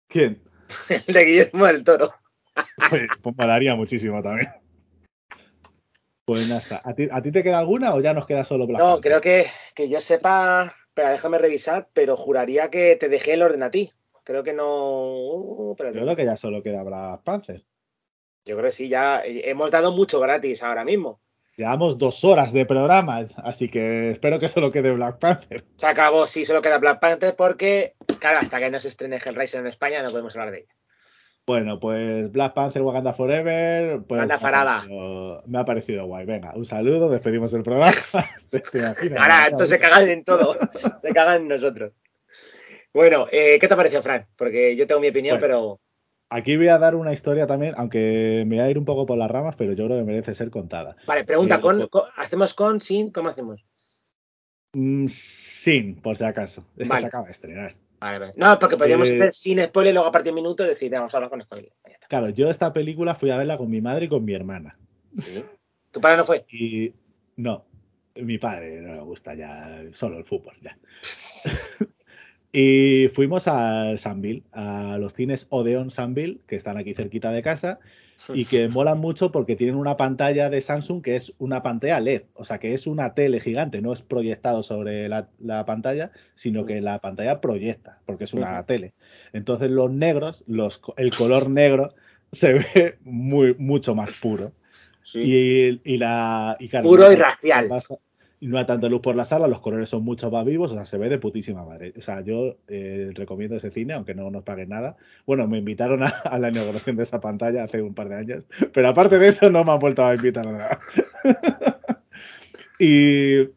¿Quién? 0.08 0.44
El 1.08 1.14
de 1.14 1.26
Guillermo 1.26 1.66
del 1.66 1.84
Toro. 1.84 2.14
Pues, 2.90 3.08
pues 3.22 3.36
molaría 3.38 3.76
muchísimo 3.76 4.22
también. 4.24 4.50
Pues 6.26 6.48
nada, 6.50 6.62
está. 6.62 6.82
¿A 6.84 6.96
ti, 6.96 7.08
¿A 7.12 7.22
ti 7.22 7.32
te 7.32 7.44
queda 7.44 7.60
alguna 7.60 7.94
o 7.94 8.02
ya 8.02 8.14
nos 8.14 8.26
queda 8.26 8.44
solo 8.44 8.66
Black 8.66 8.82
No, 8.82 9.00
creo 9.00 9.22
que, 9.22 9.46
que 9.76 9.90
yo 9.90 10.00
sepa, 10.00 10.76
pero 10.94 11.10
déjame 11.10 11.38
revisar, 11.38 11.90
pero 11.94 12.18
juraría 12.18 12.70
que 12.72 12.96
te 12.96 13.10
dejé 13.10 13.34
el 13.34 13.44
orden 13.44 13.62
a 13.62 13.70
ti. 13.70 13.92
Creo 14.24 14.42
que 14.42 14.54
no. 14.54 15.14
uh, 15.14 15.72
espérate. 15.74 16.00
Yo 16.00 16.04
creo 16.04 16.16
que 16.16 16.26
ya 16.26 16.36
solo 16.36 16.64
queda 16.64 16.82
Black 16.82 17.22
Panther. 17.24 17.64
Yo 18.44 18.56
creo 18.56 18.66
que 18.66 18.72
sí, 18.72 18.90
ya 18.90 19.22
eh, 19.24 19.50
hemos 19.50 19.70
dado 19.70 19.92
mucho 19.92 20.20
gratis 20.20 20.64
ahora 20.64 20.84
mismo. 20.84 21.20
Llevamos 21.58 21.98
dos 21.98 22.24
horas 22.26 22.52
de 22.52 22.66
programa, 22.66 23.22
así 23.38 23.70
que 23.70 24.12
espero 24.12 24.40
que 24.40 24.50
solo 24.50 24.72
quede 24.72 24.92
Black 24.92 25.20
Panther. 25.20 25.64
Se 25.78 25.88
acabó, 25.88 26.28
sí, 26.28 26.44
solo 26.44 26.62
queda 26.62 26.80
Black 26.80 27.00
Panther 27.00 27.34
porque, 27.38 27.94
claro, 28.20 28.40
hasta 28.40 28.60
que 28.60 28.70
no 28.70 28.80
se 28.82 28.90
estrene 28.90 29.22
Hellraiser 29.26 29.62
en 29.62 29.68
España 29.68 30.04
no 30.04 30.10
podemos 30.10 30.36
hablar 30.36 30.52
de 30.52 30.58
ella. 30.60 30.74
Bueno, 31.48 31.80
pues 31.80 32.30
Black 32.32 32.54
Panther 32.56 32.82
Wakanda 32.82 33.14
Forever. 33.14 34.00
Pues, 34.06 34.18
Wakanda 34.20 34.36
ha 34.36 34.40
Farada. 34.40 34.78
parecido- 34.82 35.44
Me 35.46 35.60
ha 35.60 35.64
parecido 35.66 36.06
guay. 36.08 36.26
Venga, 36.26 36.52
un 36.56 36.66
saludo, 36.66 37.08
despedimos 37.10 37.54
el 37.54 37.64
programa. 37.64 37.92
Ahora, 39.18 39.48
entonces 39.48 39.70
se 39.70 39.80
cagan 39.80 40.10
en 40.10 40.24
todo, 40.26 40.58
se 41.02 41.10
cagan 41.14 41.44
en 41.44 41.48
nosotros. 41.48 41.94
Bueno, 42.94 43.28
eh, 43.32 43.58
¿qué 43.62 43.68
te 43.68 43.76
pareció, 43.76 44.02
Fran? 44.02 44.26
Porque 44.36 44.76
yo 44.76 44.88
tengo 44.88 45.00
mi 45.02 45.10
opinión, 45.10 45.40
Bueno. 45.40 45.48
pero 45.48 45.80
Aquí 46.30 46.58
voy 46.58 46.68
a 46.70 46.78
dar 46.80 46.96
una 46.96 47.14
historia 47.14 47.46
también, 47.48 47.74
aunque 47.78 48.44
me 48.48 48.56
voy 48.58 48.66
a 48.66 48.70
ir 48.70 48.78
un 48.78 48.86
poco 48.86 49.06
por 49.06 49.18
las 49.18 49.30
ramas, 49.30 49.56
pero 49.58 49.74
yo 49.74 49.86
creo 49.86 49.98
que 50.00 50.04
merece 50.04 50.34
ser 50.34 50.50
contada. 50.50 50.96
Vale, 51.06 51.24
pregunta, 51.24 51.56
Eh, 51.56 51.62
¿con, 51.62 51.78
pues- 51.78 51.90
con- 51.90 52.04
¿hacemos 52.18 52.54
con, 52.54 52.80
sin? 52.80 53.12
¿Cómo 53.12 53.30
hacemos? 53.30 53.66
Mm, 54.74 55.06
sin, 55.08 55.96
por 56.02 56.18
si 56.18 56.24
acaso. 56.26 56.66
Es 56.76 56.84
que 56.84 56.90
Vale. 56.90 57.02
se 57.02 57.08
acaba 57.08 57.26
de 57.26 57.32
estrenar. 57.32 57.76
Vale, 58.00 58.20
vale. 58.20 58.34
No, 58.36 58.60
porque 58.60 58.76
podríamos 58.76 59.08
Eh, 59.10 59.16
hacer 59.16 59.34
sin 59.34 59.64
spoiler, 59.64 59.94
luego 59.94 60.08
a 60.10 60.12
partir 60.12 60.26
de 60.34 60.40
un 60.40 60.44
minuto 60.44 60.64
decir, 60.64 60.92
vamos 60.92 61.14
a 61.14 61.18
hablar 61.18 61.30
con 61.30 61.42
spoiler. 61.42 61.72
Claro, 62.10 62.30
yo 62.30 62.50
esta 62.50 62.74
película 62.74 63.16
fui 63.16 63.30
a 63.32 63.38
verla 63.38 63.58
con 63.58 63.70
mi 63.70 63.80
madre 63.82 64.06
y 64.06 64.10
con 64.10 64.26
mi 64.26 64.34
hermana. 64.34 64.78
Sí. 65.18 65.44
¿Tu 65.92 66.02
padre 66.02 66.18
no 66.18 66.26
fue? 66.26 66.46
Y 66.50 66.92
no, 67.38 67.66
mi 68.16 68.38
padre 68.38 68.82
no 68.82 68.96
le 68.96 69.02
gusta 69.02 69.34
ya 69.36 69.82
solo 69.94 70.18
el 70.18 70.26
fútbol. 70.26 70.56
Ya. 70.62 70.78
y 72.58 73.10
fuimos 73.10 73.50
a 73.50 73.98
Sanville, 73.98 74.44
a 74.54 74.98
los 74.98 75.14
cines 75.14 75.46
Odeon 75.50 75.92
Sanville, 75.92 76.40
que 76.48 76.56
están 76.56 76.78
aquí 76.78 76.94
cerquita 76.94 77.32
de 77.32 77.44
casa, 77.44 77.80
y 78.34 78.46
que 78.46 78.70
molan 78.70 78.98
mucho 79.00 79.30
porque 79.34 79.58
tienen 79.58 79.76
una 79.76 79.98
pantalla 79.98 80.50
de 80.50 80.62
Samsung 80.62 81.02
que 81.02 81.18
es 81.18 81.34
una 81.38 81.62
pantalla 81.64 82.00
LED, 82.00 82.22
o 82.34 82.46
sea 82.46 82.58
que 82.60 82.74
es 82.74 82.88
una 82.88 83.14
tele 83.14 83.42
gigante, 83.42 83.82
no 83.82 83.92
es 83.92 84.02
proyectado 84.02 84.64
sobre 84.64 85.10
la, 85.10 85.28
la 85.38 85.66
pantalla, 85.66 86.12
sino 86.36 86.66
que 86.66 86.80
la 86.80 87.00
pantalla 87.00 87.42
proyecta, 87.42 88.00
porque 88.06 88.24
es 88.24 88.34
una 88.34 88.66
tele. 88.66 88.94
Entonces 89.34 89.70
los 89.70 89.92
negros, 89.92 90.46
los, 90.48 90.82
el 90.96 91.12
color 91.14 91.50
negro 91.50 91.94
se 92.32 92.54
ve 92.54 92.98
muy, 93.04 93.54
mucho 93.58 93.96
más 93.96 94.14
puro. 94.14 94.54
Sí. 95.04 95.20
Y, 95.20 95.82
y 95.84 95.98
la. 95.98 96.56
Y 96.58 96.70
claro, 96.70 96.88
Puro 96.88 97.12
y 97.12 97.16
racial. 97.16 97.70
No 98.46 98.58
hay 98.58 98.66
tanta 98.66 98.90
luz 98.90 99.02
por 99.02 99.16
la 99.16 99.26
sala, 99.26 99.48
los 99.48 99.62
colores 99.62 99.90
son 99.90 100.04
mucho 100.04 100.32
más 100.32 100.46
vivos, 100.46 100.72
o 100.72 100.76
sea, 100.76 100.86
se 100.86 100.98
ve 100.98 101.10
de 101.10 101.18
putísima 101.18 101.64
madre. 101.64 101.94
O 101.98 102.02
sea, 102.02 102.22
yo 102.22 102.58
eh, 102.68 103.12
recomiendo 103.14 103.56
ese 103.58 103.72
cine, 103.72 103.94
aunque 103.94 104.16
no 104.16 104.30
nos 104.32 104.44
paguen 104.44 104.70
nada. 104.70 104.98
Bueno, 105.26 105.48
me 105.48 105.58
invitaron 105.60 106.04
a, 106.04 106.38
la 106.40 106.50
inauguración 106.50 106.96
de 106.96 107.04
esa 107.04 107.20
pantalla 107.22 107.64
hace 107.64 107.82
un 107.82 107.94
par 107.94 108.10
de 108.10 108.16
años, 108.16 108.46
pero 108.74 108.88
aparte 108.90 109.20
de 109.20 109.28
eso 109.28 109.50
no 109.50 109.64
me 109.64 109.72
han 109.72 109.80
vuelto 109.80 110.06
a 110.06 110.16
invitar 110.16 110.48
a 110.48 110.52
nada. 110.52 110.80
y, 112.80 113.50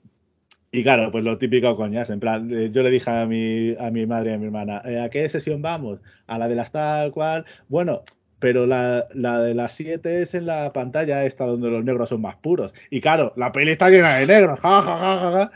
Y 0.71 0.83
claro, 0.83 1.11
pues 1.11 1.25
lo 1.25 1.39
típico 1.39 1.77
coñas, 1.77 2.11
en 2.11 2.21
plan, 2.21 2.51
eh, 2.53 2.71
yo 2.71 2.83
le 2.83 2.91
dije 2.91 3.11
a 3.11 3.27
mi, 3.27 3.75
a 3.79 3.91
mi 3.91 4.07
madre 4.07 4.31
y 4.33 4.35
a 4.35 4.39
mi 4.39 4.47
hermana, 4.47 4.83
eh, 4.85 5.01
¿a 5.01 5.09
qué 5.09 5.29
sesión 5.29 5.63
vamos? 5.63 6.01
A 6.27 6.39
la 6.39 6.47
de 6.49 6.55
las 6.57 6.73
tal 6.73 7.11
cual. 7.13 7.47
Bueno, 7.69 8.03
pero 8.41 8.67
la, 8.67 9.07
la 9.15 9.41
de 9.43 9.55
las 9.55 9.73
7 9.75 10.23
es 10.23 10.35
en 10.35 10.47
la 10.47 10.73
pantalla 10.73 11.25
esta 11.25 11.45
donde 11.45 11.71
los 11.71 11.85
negros 11.85 12.09
son 12.11 12.21
más 12.23 12.37
puros. 12.37 12.75
Y 12.91 13.01
claro, 13.01 13.33
la 13.37 13.53
peli 13.53 13.73
está 13.73 13.89
llena 13.91 14.17
de 14.19 14.27
negros, 14.27 14.61
ja, 14.61 14.83
ja, 14.83 14.99
ja, 14.99 15.19
ja, 15.19 15.31
ja. 15.33 15.51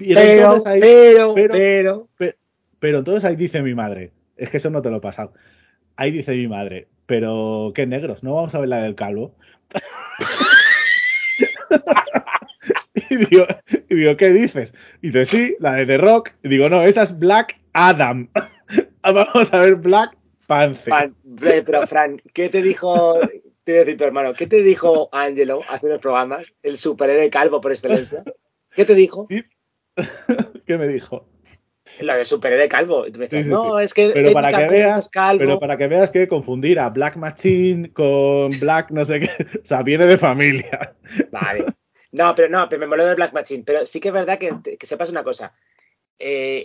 Y 0.00 0.14
Pero, 0.14 0.30
entonces 0.42 0.66
ahí- 0.66 0.80
pero, 0.80 1.34
pero- 1.34 1.54
pero, 1.54 2.08
Pe- 2.16 2.36
Pero 2.78 2.98
entonces 2.98 3.24
ahí 3.24 3.36
dice 3.36 3.62
mi 3.62 3.74
madre, 3.74 4.12
es 4.36 4.48
que 4.50 4.58
eso 4.58 4.70
no 4.70 4.82
te 4.82 4.90
lo 4.90 4.98
he 4.98 5.00
pasado. 5.00 5.32
Ahí 5.96 6.10
dice 6.12 6.32
mi 6.36 6.46
madre, 6.48 6.88
pero 7.06 7.72
qué 7.74 7.86
negros, 7.86 8.22
no 8.22 8.34
vamos 8.36 8.54
a 8.54 8.60
ver 8.60 8.68
la 8.68 8.82
del 8.82 8.94
calvo. 8.94 9.34
y, 13.10 13.16
digo, 13.16 13.46
y 13.88 13.94
digo, 13.94 14.16
¿qué 14.16 14.30
dices? 14.32 14.74
Y 15.02 15.08
dice, 15.10 15.24
sí, 15.24 15.56
la 15.60 15.74
de 15.74 15.86
The 15.86 15.98
Rock. 15.98 16.30
Y 16.42 16.48
digo, 16.48 16.68
no, 16.68 16.82
esa 16.82 17.02
es 17.02 17.18
Black 17.18 17.58
Adam. 17.72 18.28
vamos 19.02 19.52
a 19.52 19.60
ver 19.60 19.76
Black 19.76 20.16
Eh, 20.50 21.62
pero 21.64 21.86
Fran, 21.86 22.20
¿qué 22.32 22.48
te 22.48 22.62
dijo, 22.62 23.18
te 23.64 23.72
voy 23.72 23.76
a 23.76 23.84
decir 23.84 23.96
tu 23.96 24.04
hermano, 24.04 24.34
qué 24.34 24.46
te 24.46 24.62
dijo 24.62 25.08
Angelo 25.12 25.60
hace 25.68 25.86
unos 25.86 26.00
programas, 26.00 26.52
el 26.62 26.76
superhéroe 26.76 27.30
calvo 27.30 27.60
por 27.60 27.72
excelencia? 27.72 28.24
¿Qué 28.74 28.84
te 28.84 28.94
dijo? 28.94 29.28
¿Qué 30.66 30.76
me 30.78 30.88
dijo? 30.88 31.26
Lo 32.00 32.14
de 32.14 32.24
superhéroe 32.24 32.68
calvo. 32.68 33.06
Y 33.06 33.12
tú 33.12 33.18
me 33.18 33.26
decías, 33.26 33.46
Sí, 33.46 33.52
sí, 33.52 33.54
no, 33.54 33.78
es 33.80 33.92
que 33.92 34.10
Pero 34.10 34.32
para 34.32 34.52
que 34.52 34.66
veas, 34.68 35.08
calvo. 35.08 35.38
pero 35.40 35.58
para 35.58 35.76
que 35.76 35.86
veas 35.86 36.10
que 36.10 36.28
confundir 36.28 36.78
a 36.78 36.88
Black 36.88 37.16
Machine 37.16 37.92
con 37.92 38.50
Black 38.60 38.90
no 38.90 39.04
sé 39.04 39.20
qué, 39.20 39.30
o 39.62 39.66
sea, 39.66 39.82
viene 39.82 40.06
de 40.06 40.16
familia. 40.18 40.94
Vale. 41.30 41.66
No, 42.12 42.34
pero 42.34 42.48
no, 42.48 42.68
pero 42.68 42.80
me 42.80 42.86
moló 42.86 43.06
de 43.06 43.14
Black 43.14 43.32
Machine. 43.32 43.62
Pero 43.64 43.86
sí 43.86 44.00
que 44.00 44.08
es 44.08 44.14
verdad 44.14 44.38
que, 44.38 44.52
que 44.78 44.86
sepas 44.86 45.10
una 45.10 45.22
cosa. 45.22 45.52
Eh, 46.18 46.64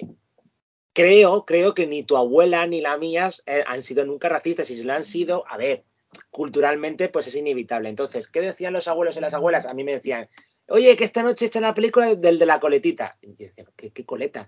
creo, 0.95 1.45
creo 1.45 1.75
que 1.75 1.85
ni 1.85 2.01
tu 2.01 2.17
abuela 2.17 2.65
ni 2.65 2.81
la 2.81 2.97
mía 2.97 3.29
eh, 3.45 3.63
han 3.67 3.83
sido 3.83 4.03
nunca 4.05 4.29
racistas. 4.29 4.67
Y 4.71 4.77
si 4.77 4.83
lo 4.83 4.93
han 4.93 5.03
sido, 5.03 5.43
a 5.47 5.57
ver, 5.57 5.83
culturalmente, 6.31 7.09
pues 7.09 7.27
es 7.27 7.35
inevitable. 7.35 7.89
Entonces, 7.89 8.27
¿qué 8.27 8.41
decían 8.41 8.73
los 8.73 8.87
abuelos 8.87 9.17
y 9.17 9.19
las 9.21 9.33
abuelas? 9.33 9.65
A 9.67 9.73
mí 9.73 9.83
me 9.83 9.91
decían, 9.93 10.27
oye, 10.67 10.95
que 10.95 11.03
esta 11.03 11.21
noche 11.21 11.45
echan 11.45 11.61
la 11.63 11.73
película 11.73 12.15
del 12.15 12.39
de 12.39 12.45
la 12.45 12.59
coletita. 12.59 13.17
Y 13.21 13.35
yo 13.35 13.45
decía, 13.47 13.65
¿qué, 13.75 13.91
qué 13.91 14.05
coleta? 14.05 14.47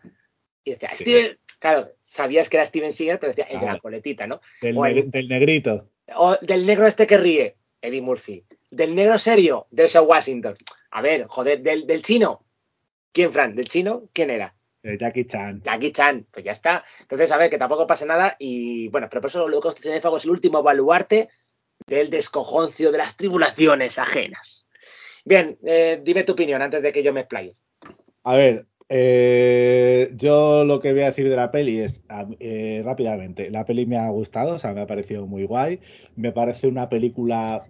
Y 0.63 0.71
decía, 0.71 0.89
Sí. 0.95 1.03
Steven, 1.03 1.37
claro, 1.59 1.91
sabías 2.01 2.49
que 2.49 2.57
era 2.57 2.65
Steven 2.65 2.91
Seagal, 2.93 3.19
pero 3.19 3.33
decía, 3.33 3.45
el 3.51 3.59
de 3.59 3.65
la 3.67 3.79
coletita, 3.79 4.25
¿no? 4.27 4.41
Del, 4.61 4.75
negri- 4.75 5.11
del 5.11 5.27
negrito. 5.27 5.89
O 6.15 6.35
del 6.41 6.65
negro 6.65 6.87
este 6.87 7.05
que 7.05 7.17
ríe, 7.17 7.55
Eddie 7.81 8.01
Murphy. 8.01 8.43
Del 8.71 8.95
negro 8.95 9.17
serio, 9.17 9.67
Denzel 9.71 10.01
Washington. 10.01 10.55
A 10.91 11.01
ver, 11.01 11.25
joder, 11.27 11.61
del, 11.61 11.85
del 11.85 12.01
chino. 12.01 12.45
¿Quién, 13.11 13.31
Fran? 13.33 13.55
¿Del 13.55 13.67
chino? 13.67 14.09
¿Quién 14.13 14.29
era? 14.29 14.55
Jackie 14.95 15.25
Chan. 15.25 15.61
Jackie 15.63 15.91
Chan. 15.91 16.25
Pues 16.31 16.45
ya 16.45 16.51
está. 16.51 16.83
Entonces, 17.01 17.31
a 17.31 17.37
ver, 17.37 17.49
que 17.49 17.57
tampoco 17.57 17.87
pasa 17.87 18.05
nada. 18.05 18.35
Y 18.39 18.87
bueno, 18.89 19.07
pero 19.09 19.21
por 19.21 19.29
eso 19.29 19.47
lo 19.47 19.59
que 19.59 19.71
Cinéfago 19.71 20.17
es 20.17 20.25
el 20.25 20.31
último 20.31 20.63
baluarte 20.63 21.29
del 21.85 22.09
descojoncio 22.09 22.91
de 22.91 22.97
las 22.97 23.17
tribulaciones 23.17 23.97
ajenas. 23.99 24.67
Bien, 25.25 25.57
eh, 25.65 25.99
dime 26.03 26.23
tu 26.23 26.33
opinión 26.33 26.61
antes 26.61 26.81
de 26.81 26.91
que 26.91 27.03
yo 27.03 27.11
me 27.11 27.21
explaye. 27.21 27.55
A 28.23 28.35
ver, 28.35 28.65
eh, 28.89 30.11
yo 30.15 30.63
lo 30.63 30.79
que 30.79 30.93
voy 30.93 31.01
a 31.01 31.07
decir 31.07 31.29
de 31.29 31.35
la 31.35 31.51
peli 31.51 31.79
es 31.79 32.03
eh, 32.39 32.81
rápidamente. 32.83 33.49
La 33.51 33.65
peli 33.65 33.85
me 33.85 33.97
ha 33.97 34.09
gustado, 34.09 34.55
o 34.55 34.59
sea, 34.59 34.73
me 34.73 34.81
ha 34.81 34.87
parecido 34.87 35.27
muy 35.27 35.43
guay. 35.43 35.81
Me 36.15 36.31
parece 36.31 36.67
una 36.67 36.87
película 36.89 37.67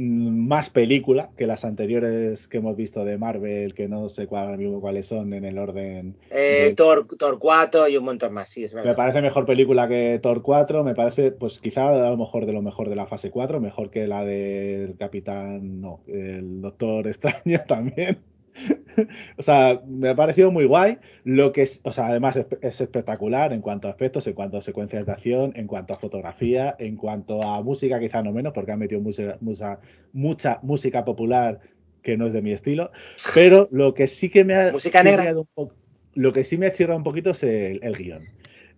más 0.00 0.70
película 0.70 1.30
que 1.36 1.46
las 1.46 1.64
anteriores 1.64 2.48
que 2.48 2.58
hemos 2.58 2.76
visto 2.76 3.04
de 3.04 3.18
Marvel, 3.18 3.74
que 3.74 3.88
no 3.88 4.08
sé 4.08 4.26
cuál, 4.26 4.44
ahora 4.46 4.56
mismo 4.56 4.80
cuáles 4.80 5.06
son 5.06 5.32
en 5.34 5.44
el 5.44 5.58
orden. 5.58 6.16
Eh, 6.30 6.70
de- 6.70 6.74
Tor, 6.74 7.06
Torcuato 7.18 7.86
y 7.88 7.96
un 7.96 8.04
montón 8.04 8.32
más, 8.32 8.48
sí, 8.48 8.64
es 8.64 8.74
Me 8.74 8.80
verdad. 8.82 8.96
parece 8.96 9.20
mejor 9.22 9.46
película 9.46 9.88
que 9.88 10.18
Thor 10.22 10.42
4, 10.42 10.84
me 10.84 10.94
parece, 10.94 11.32
pues 11.32 11.58
quizá 11.58 11.88
a 11.90 12.10
lo 12.10 12.16
mejor 12.16 12.46
de 12.46 12.52
lo 12.52 12.62
mejor 12.62 12.88
de 12.88 12.96
la 12.96 13.06
fase 13.06 13.30
4, 13.30 13.60
mejor 13.60 13.90
que 13.90 14.06
la 14.06 14.24
del 14.24 14.96
Capitán, 14.96 15.80
no, 15.80 16.02
el 16.06 16.60
Doctor 16.62 17.06
Extraño 17.08 17.60
también. 17.68 18.18
o 19.38 19.42
sea, 19.42 19.80
me 19.86 20.08
ha 20.10 20.16
parecido 20.16 20.50
muy 20.50 20.64
guay. 20.66 20.98
Lo 21.24 21.52
que 21.52 21.62
es, 21.62 21.80
o 21.84 21.92
sea, 21.92 22.08
además 22.08 22.36
es, 22.36 22.46
es 22.60 22.80
espectacular 22.80 23.52
en 23.52 23.60
cuanto 23.60 23.88
a 23.88 23.90
efectos, 23.92 24.26
en 24.26 24.34
cuanto 24.34 24.56
a 24.58 24.62
secuencias 24.62 25.06
de 25.06 25.12
acción, 25.12 25.52
en 25.56 25.66
cuanto 25.66 25.94
a 25.94 25.98
fotografía, 25.98 26.76
en 26.78 26.96
cuanto 26.96 27.42
a 27.42 27.62
música, 27.62 27.98
quizá 28.00 28.22
no 28.22 28.32
menos, 28.32 28.52
porque 28.52 28.72
han 28.72 28.78
metido 28.78 29.00
mucha, 29.00 29.36
mucha, 29.40 29.80
mucha 30.12 30.58
música 30.62 31.04
popular 31.04 31.60
que 32.02 32.16
no 32.16 32.26
es 32.26 32.32
de 32.32 32.42
mi 32.42 32.52
estilo. 32.52 32.90
Pero 33.34 33.68
lo 33.70 33.94
que 33.94 34.06
sí 34.08 34.30
que 34.30 34.44
me 34.44 34.54
ha 34.54 34.72
Música 34.72 35.02
negra. 35.02 35.36
un 35.38 35.46
poco- 35.54 35.74
lo 36.14 36.32
que 36.32 36.44
sí 36.44 36.58
me 36.58 36.66
ha 36.66 36.72
chirrado 36.72 36.98
un 36.98 37.04
poquito 37.04 37.30
es 37.30 37.42
el, 37.44 37.80
el 37.82 37.96
guion. 37.96 38.24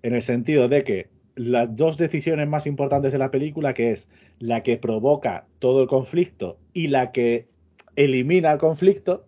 En 0.02 0.14
el 0.14 0.22
sentido 0.22 0.68
de 0.68 0.84
que 0.84 1.08
las 1.34 1.74
dos 1.76 1.96
decisiones 1.96 2.46
más 2.46 2.66
importantes 2.66 3.12
de 3.12 3.18
la 3.18 3.30
película, 3.30 3.72
que 3.72 3.90
es 3.92 4.08
la 4.38 4.62
que 4.62 4.76
provoca 4.76 5.46
todo 5.60 5.80
el 5.82 5.88
conflicto 5.88 6.58
y 6.74 6.88
la 6.88 7.10
que 7.12 7.46
elimina 7.96 8.52
el 8.52 8.58
conflicto, 8.58 9.24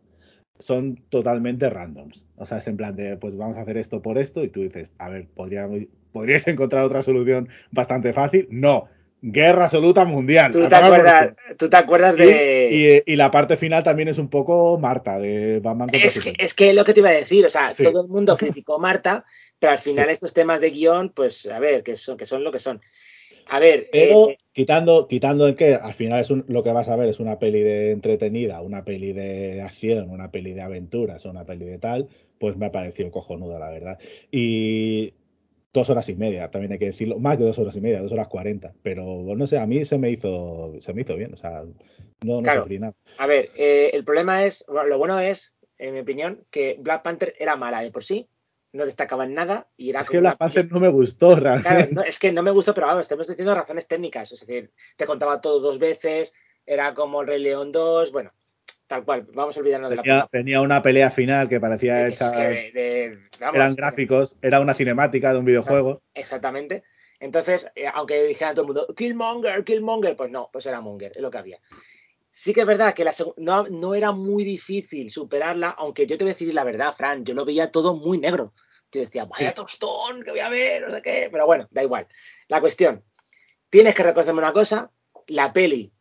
son 0.59 0.97
totalmente 1.09 1.68
randoms. 1.70 2.24
O 2.36 2.47
sea, 2.47 2.59
es 2.59 2.66
en 2.66 2.76
plan 2.76 2.94
de, 2.97 3.16
pues 3.16 3.36
vamos 3.36 3.56
a 3.56 3.62
hacer 3.62 3.76
esto 3.76 4.01
por 4.02 4.18
esto, 4.18 4.44
y 4.44 4.48
tú 4.48 4.62
dices, 4.62 4.90
a 4.98 5.09
ver, 5.09 5.26
¿podríamos, 5.35 5.81
¿podríais 6.12 6.47
encontrar 6.47 6.85
otra 6.85 7.02
solución 7.02 7.48
bastante 7.70 8.12
fácil? 8.12 8.47
No. 8.51 8.89
Guerra 9.26 9.64
absoluta 9.64 10.05
mundial. 10.05 10.52
¿Tú 10.52 10.68
te, 10.68 10.74
acuerdas. 10.74 11.35
¿Tú 11.56 11.70
te 11.70 11.76
acuerdas 11.78 12.14
de.? 12.16 13.02
y- 13.06 13.12
y 13.12 13.16
la 13.16 13.31
parte 13.31 13.56
final 13.56 13.82
también 13.82 14.09
es 14.09 14.18
un 14.18 14.28
poco 14.28 14.78
Marta, 14.78 15.18
de 15.18 15.60
Batman 15.60 15.89
Es 15.94 16.20
que, 16.22 16.35
es 16.39 16.52
que 16.52 16.74
lo 16.74 16.85
que 16.85 16.93
te 16.93 17.01
iba 17.01 17.09
a 17.09 17.12
decir, 17.12 17.47
o 17.47 17.48
sea, 17.48 17.70
Sí. 17.70 17.85
todo 17.85 18.02
el 18.02 18.09
mundo 18.09 18.36
criticó 18.64 18.78
Marta, 18.78 19.24
pero 19.59 19.72
al 19.72 19.78
final 19.78 20.09
Sí. 20.09 20.12
estos 20.12 20.35
temas 20.35 20.60
de 20.60 20.70
guion, 20.70 21.09
pues 21.09 21.47
a 21.47 21.59
ver, 21.59 21.82
que 21.82 21.97
son, 21.97 22.18
que 22.18 22.26
son 22.26 22.44
lo 22.44 22.52
que 22.52 22.59
son. 22.59 22.82
A 23.49 23.59
ver, 23.59 23.89
Pero 23.93 24.31
eh, 24.31 24.37
quitando, 24.53 25.07
quitando 25.09 25.47
en 25.49 25.55
que 25.57 25.75
al 25.75 25.95
final 25.95 26.21
es 26.21 26.31
un- 26.31 26.45
lo 26.49 26.62
que 26.62 26.73
vas 26.73 26.89
a 26.89 26.97
ver 26.97 27.09
es 27.09 27.21
una 27.21 27.39
peli 27.39 27.61
de 27.62 27.91
entretenida, 27.93 28.61
una 28.61 28.85
peli 28.85 29.12
de 29.12 29.62
acción, 29.62 30.11
una 30.11 30.31
peli 30.31 30.53
de 30.53 30.62
aventuras, 30.62 31.25
una 31.25 31.45
peli 31.45 31.65
de 31.66 31.79
tal, 31.79 32.09
pues 32.39 32.57
me 32.57 32.66
ha 32.66 32.73
parecido 32.73 33.11
cojonuda, 33.11 33.59
la 33.59 33.71
verdad. 33.71 33.99
Y 34.31 35.15
dos 35.73 35.91
horas 35.91 36.09
y 36.09 36.15
media, 36.15 36.51
también 36.51 36.73
hay 36.73 36.79
que 36.79 36.87
decirlo, 36.87 37.19
más 37.19 37.39
de 37.39 37.45
dos 37.45 37.59
horas 37.59 37.77
y 37.77 37.81
media, 37.81 38.01
dos 38.01 38.12
horas 38.12 38.29
cuarenta, 38.29 38.73
pero 38.83 39.05
no 39.37 39.47
sé, 39.47 39.59
a 39.59 39.66
mí 39.66 39.85
se 39.85 39.99
me 39.99 40.11
hizo, 40.11 40.75
se 40.81 40.93
me 40.93 41.03
hizo 41.03 41.16
bien, 41.16 41.35
o 41.35 41.37
sea, 41.37 41.65
no, 42.25 42.37
no 42.37 42.43
Claro. 42.43 42.62
sufrí 42.62 42.79
nada. 42.79 42.95
a 43.19 43.27
ver, 43.27 43.51
eh, 43.57 43.91
el 43.93 44.05
problema 44.05 44.45
es, 44.45 44.65
lo 44.69 44.99
bueno 44.99 45.19
es, 45.19 45.55
en 45.79 45.95
mi 45.95 46.01
opinión, 46.01 46.45
que 46.51 46.77
Black 46.79 47.03
Panther 47.03 47.35
era 47.39 47.57
mala 47.57 47.83
de 47.83 47.91
por 47.91 48.05
sí, 48.05 48.29
no 48.74 48.84
destacaba 48.84 49.24
en 49.24 49.34
nada 49.34 49.68
y 49.76 49.90
era 49.90 50.01
Es 50.01 50.10
que 50.10 50.18
Black 50.18 50.36
Panther 50.36 50.70
no 50.70 50.80
me 50.80 50.88
gustó 50.88 51.36
realmente. 51.36 51.68
Claro, 51.68 51.88
no, 51.92 52.02
es 52.02 52.18
que 52.18 52.32
no 52.32 52.42
me 52.42 52.51
gustó, 52.51 52.74
pero 52.74 52.88
vamos, 52.88 53.02
estamos 53.02 53.26
diciendo 53.28 53.55
razones 53.55 53.86
técnicas. 53.86 54.32
Es 54.32 54.40
decir, 54.40 54.72
te 54.96 55.06
contaba 55.06 55.40
todo 55.40 55.60
dos 55.60 55.78
veces, 55.78 56.34
era 56.66 56.92
como 56.92 57.22
el 57.22 57.28
Rey 57.28 57.40
León 57.40 57.70
2, 57.70 58.10
bueno, 58.10 58.32
tal 58.88 59.05
cual. 59.05 59.26
Vamos 59.32 59.56
a 59.56 59.60
olvidarnos 59.60 59.90
de 59.90 59.96
la 59.96 60.02
Tenía, 60.02 60.28
tenía 60.30 60.60
una 60.60 60.82
pelea 60.82 61.10
final 61.10 61.48
que 61.48 61.60
parecía 61.60 62.06
Es 62.06 62.14
hecha, 62.14 62.32
que 62.32 62.48
de- 62.48 62.72
de- 62.72 63.18
vamos, 63.40 63.55
eran 63.55 63.74
gráficos, 63.76 64.36
era 64.42 64.60
una 64.60 64.74
cinemática 64.74 65.32
de 65.32 65.38
un 65.38 65.44
videojuego. 65.44 66.02
Exactamente. 66.12 66.82
Entonces, 67.20 67.70
eh, 67.76 67.86
aunque 67.94 68.24
dijera 68.24 68.52
todo 68.55 68.62
el 68.62 68.66
mundo, 68.66 68.86
Killmonger, 68.96 69.64
Killmonger, 69.64 70.16
pues 70.16 70.30
no, 70.32 70.51
pues 70.52 70.66
era 70.66 70.80
Monger, 70.80 71.12
es 71.14 71.22
lo 71.22 71.30
que 71.30 71.38
había. 71.38 71.60
Sí 72.32 72.52
que 72.52 72.62
es 72.62 72.66
verdad 72.66 72.92
que 72.94 73.05
la 73.05 73.12
no, 73.36 73.68
no 73.68 73.94
era 73.94 74.10
muy 74.10 74.42
difícil 74.42 75.09
superarla, 75.09 75.70
aunque 75.70 76.05
yo 76.05 76.18
te 76.18 76.24
voy 76.24 76.32
a 76.32 76.34
decir 76.34 76.52
la 76.52 76.64
verdad, 76.64 76.92
Fran, 76.92 77.24
yo 77.24 77.32
lo 77.32 77.44
veía 77.44 77.70
todo 77.70 77.94
muy 77.94 78.18
negro. 78.18 78.55
Yo 78.95 79.01
decía, 79.01 79.25
vaya 79.25 79.53
tostón, 79.53 80.23
que 80.23 80.31
voy 80.31 80.41
a 80.41 80.49
ver, 80.49 80.83
no 80.83 80.91
sé 80.95 81.03
qué, 81.03 81.29
pero 81.31 81.47
bueno, 81.47 81.66
da 81.71 81.83
igual. 81.83 82.07
La 82.49 82.61
cuestión, 82.61 83.05
tienes 83.69 83.95
que 83.95 84.05
reconocerme 84.05 84.39
una 84.39 84.53
cosa, 84.53 84.93
la 85.27 85.53
peli, 85.53 85.93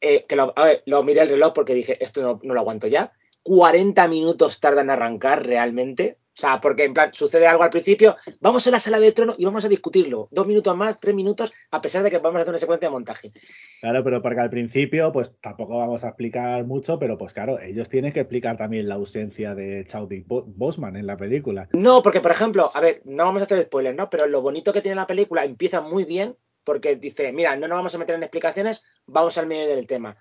eh, 0.00 0.26
que 0.26 0.34
lo, 0.34 0.52
a 0.56 0.64
ver, 0.64 0.82
lo 0.86 1.02
miré 1.04 1.22
el 1.22 1.28
reloj 1.28 1.52
porque 1.52 1.74
dije, 1.74 2.02
esto 2.02 2.20
no, 2.22 2.40
no 2.42 2.54
lo 2.54 2.60
aguanto 2.60 2.88
ya, 2.88 3.12
40 3.44 4.08
minutos 4.08 4.60
tardan 4.60 4.86
en 4.86 4.90
arrancar 4.90 5.46
realmente, 5.46 6.18
sea, 6.42 6.60
porque 6.60 6.84
en 6.84 6.92
plan, 6.94 7.14
sucede 7.14 7.46
algo 7.46 7.62
al 7.62 7.70
principio, 7.70 8.16
vamos 8.40 8.66
a 8.66 8.70
la 8.70 8.78
sala 8.80 8.98
de 9.00 9.12
trono 9.12 9.34
y 9.38 9.44
vamos 9.44 9.64
a 9.64 9.68
discutirlo, 9.68 10.28
dos 10.30 10.46
minutos 10.46 10.76
más, 10.76 11.00
tres 11.00 11.14
minutos, 11.14 11.52
a 11.70 11.80
pesar 11.80 12.02
de 12.02 12.10
que 12.10 12.18
vamos 12.18 12.38
a 12.38 12.42
hacer 12.42 12.50
una 12.52 12.58
secuencia 12.58 12.88
de 12.88 12.92
montaje. 12.92 13.32
Claro, 13.80 14.04
pero 14.04 14.20
porque 14.22 14.40
al 14.40 14.50
principio, 14.50 15.10
pues 15.12 15.38
tampoco 15.40 15.78
vamos 15.78 16.04
a 16.04 16.08
explicar 16.08 16.64
mucho, 16.64 16.98
pero 16.98 17.16
pues 17.18 17.32
claro, 17.32 17.58
ellos 17.60 17.88
tienen 17.88 18.12
que 18.12 18.20
explicar 18.20 18.56
también 18.56 18.88
la 18.88 18.96
ausencia 18.96 19.54
de 19.54 19.84
Chadwick 19.86 20.26
Bo- 20.26 20.44
Boseman 20.46 20.96
en 20.96 21.06
la 21.06 21.16
película. 21.16 21.68
No, 21.72 22.02
porque 22.02 22.20
por 22.20 22.30
ejemplo, 22.30 22.70
a 22.74 22.80
ver, 22.80 23.02
no 23.04 23.24
vamos 23.24 23.42
a 23.42 23.44
hacer 23.44 23.62
spoilers, 23.62 23.96
¿no? 23.96 24.10
Pero 24.10 24.26
lo 24.26 24.42
bonito 24.42 24.72
que 24.72 24.82
tiene 24.82 24.94
la 24.96 25.06
película 25.06 25.44
empieza 25.44 25.80
muy 25.80 26.04
bien 26.04 26.36
porque 26.64 26.96
dice, 26.96 27.32
mira, 27.32 27.56
no 27.56 27.66
nos 27.66 27.76
vamos 27.76 27.94
a 27.94 27.98
meter 27.98 28.14
en 28.16 28.22
explicaciones, 28.22 28.84
vamos 29.06 29.36
al 29.38 29.46
medio 29.46 29.68
del 29.68 29.86
tema. 29.86 30.16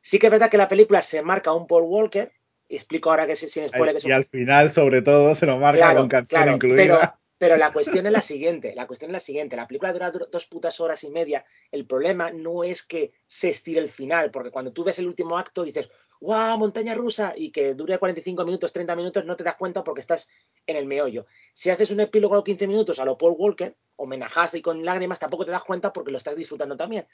Sí 0.00 0.18
que 0.18 0.26
es 0.26 0.30
verdad 0.32 0.48
que 0.50 0.56
la 0.56 0.68
película 0.68 1.02
se 1.02 1.20
marca 1.22 1.52
un 1.52 1.66
Paul 1.66 1.84
Walker, 1.86 2.32
explico 2.68 3.10
ahora 3.10 3.26
que 3.26 3.36
sin 3.36 3.68
spoiler 3.68 3.94
que 3.94 3.98
es 3.98 4.04
Y 4.04 4.12
al 4.12 4.24
final, 4.24 4.70
sobre 4.70 5.02
todo, 5.02 5.34
se 5.34 5.46
lo 5.46 5.58
marca 5.58 5.78
Claro, 5.78 6.00
con 6.00 6.08
canción 6.08 6.42
claro, 6.42 6.56
incluida. 6.56 6.76
Pero, 6.76 7.12
pero 7.38 7.56
la 7.56 7.72
cuestión 7.72 8.06
es 8.06 8.12
la 8.12 8.20
siguiente, 8.22 8.74
la 8.74 8.86
cuestión 8.86 9.10
es 9.10 9.12
la 9.12 9.20
siguiente, 9.20 9.56
la 9.56 9.66
película 9.66 9.92
dura 9.92 10.10
do- 10.10 10.28
dos 10.32 10.46
putas 10.46 10.80
horas 10.80 11.04
y 11.04 11.10
media, 11.10 11.44
el 11.70 11.86
problema 11.86 12.30
no 12.30 12.64
es 12.64 12.82
que 12.82 13.12
se 13.26 13.50
estire 13.50 13.80
el 13.80 13.88
final, 13.88 14.30
porque 14.30 14.50
cuando 14.50 14.72
tú 14.72 14.84
ves 14.84 14.98
el 14.98 15.06
último 15.06 15.36
acto 15.36 15.62
dices, 15.62 15.90
¡guau! 16.20 16.58
Montaña 16.58 16.94
rusa 16.94 17.34
y 17.36 17.50
que 17.50 17.74
dure 17.74 17.98
45 17.98 18.44
minutos, 18.44 18.72
30 18.72 18.96
minutos, 18.96 19.24
no 19.26 19.36
te 19.36 19.44
das 19.44 19.56
cuenta 19.56 19.84
porque 19.84 20.00
estás 20.00 20.28
en 20.66 20.76
el 20.76 20.86
meollo. 20.86 21.26
Si 21.52 21.68
haces 21.70 21.90
un 21.90 22.00
epílogo 22.00 22.36
de 22.38 22.42
15 22.44 22.66
minutos 22.66 22.98
a 22.98 23.04
lo 23.04 23.18
Paul 23.18 23.34
Walker, 23.36 23.76
homenajazo 23.96 24.56
y 24.56 24.62
con 24.62 24.82
lágrimas, 24.84 25.18
tampoco 25.18 25.44
te 25.44 25.50
das 25.50 25.62
cuenta 25.64 25.92
porque 25.92 26.10
lo 26.10 26.18
estás 26.18 26.36
disfrutando 26.36 26.76
también. 26.76 27.06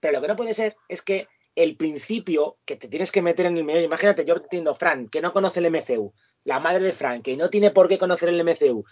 Pero 0.00 0.14
lo 0.14 0.20
que 0.22 0.28
no 0.28 0.36
puede 0.36 0.54
ser 0.54 0.76
es 0.88 1.02
que 1.02 1.26
el 1.56 1.76
principio 1.76 2.58
que 2.64 2.76
te 2.76 2.86
tienes 2.86 3.10
que 3.10 3.22
meter 3.22 3.46
en 3.46 3.56
el 3.56 3.64
meollo, 3.64 3.84
imagínate, 3.84 4.24
yo 4.24 4.36
entiendo, 4.36 4.74
Fran, 4.74 5.08
que 5.08 5.20
no 5.20 5.32
conoce 5.32 5.60
el 5.60 5.70
MCU, 5.70 6.12
la 6.44 6.60
madre 6.60 6.84
de 6.84 6.92
Fran, 6.92 7.22
que 7.22 7.36
no 7.36 7.50
tiene 7.50 7.70
por 7.70 7.88
qué 7.88 7.98
conocer 7.98 8.28
el 8.28 8.44
MCU, 8.44 8.84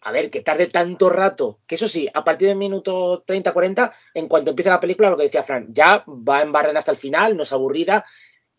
a 0.00 0.12
ver, 0.12 0.30
que 0.30 0.40
tarde 0.40 0.68
tanto 0.68 1.10
rato, 1.10 1.60
que 1.66 1.74
eso 1.74 1.88
sí, 1.88 2.08
a 2.14 2.22
partir 2.22 2.48
del 2.48 2.56
minuto 2.56 3.24
30-40, 3.26 3.92
en 4.14 4.28
cuanto 4.28 4.50
empieza 4.50 4.70
la 4.70 4.80
película, 4.80 5.10
lo 5.10 5.16
que 5.16 5.24
decía 5.24 5.42
Fran, 5.42 5.66
ya 5.74 6.04
va 6.06 6.42
en 6.42 6.52
barren 6.52 6.76
hasta 6.76 6.92
el 6.92 6.96
final, 6.96 7.36
no 7.36 7.42
es 7.42 7.52
aburrida, 7.52 8.04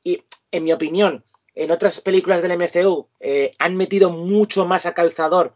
y 0.03 0.21
en 0.51 0.63
mi 0.63 0.73
opinión, 0.73 1.23
en 1.53 1.71
otras 1.71 2.01
películas 2.01 2.41
del 2.41 2.57
MCU 2.57 3.07
eh, 3.21 3.53
han 3.57 3.77
metido 3.77 4.09
mucho 4.11 4.65
más 4.65 4.85
a 4.85 4.93
calzador. 4.93 5.55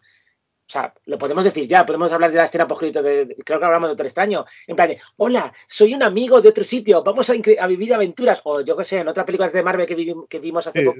O 0.69 0.71
sea, 0.71 0.93
lo 1.05 1.17
podemos 1.17 1.43
decir 1.43 1.67
ya, 1.67 1.83
podemos 1.83 2.11
hablar 2.11 2.29
de 2.29 2.37
la 2.37 2.43
escena 2.43 2.67
poscrito, 2.67 3.01
de, 3.01 3.35
creo 3.43 3.57
que 3.57 3.65
hablamos 3.65 3.89
de 3.89 3.93
otro 3.93 4.05
extraño, 4.05 4.45
en 4.67 4.75
plan 4.75 4.89
de, 4.89 4.99
hola, 5.17 5.51
soy 5.67 5.95
un 5.95 6.03
amigo 6.03 6.41
de 6.41 6.49
otro 6.49 6.63
sitio, 6.63 7.01
vamos 7.01 7.27
a, 7.31 7.33
vivir 7.67 7.91
aventuras, 7.91 8.39
o 8.43 8.61
yo 8.61 8.77
qué 8.77 8.83
sé, 8.83 8.99
en 8.99 9.07
otras 9.07 9.25
películas 9.25 9.51
de 9.51 9.63
Marvel 9.63 9.87
que, 9.87 10.15
que 10.29 10.39
vimos 10.39 10.67
hace 10.67 10.83
poco, 10.83 10.99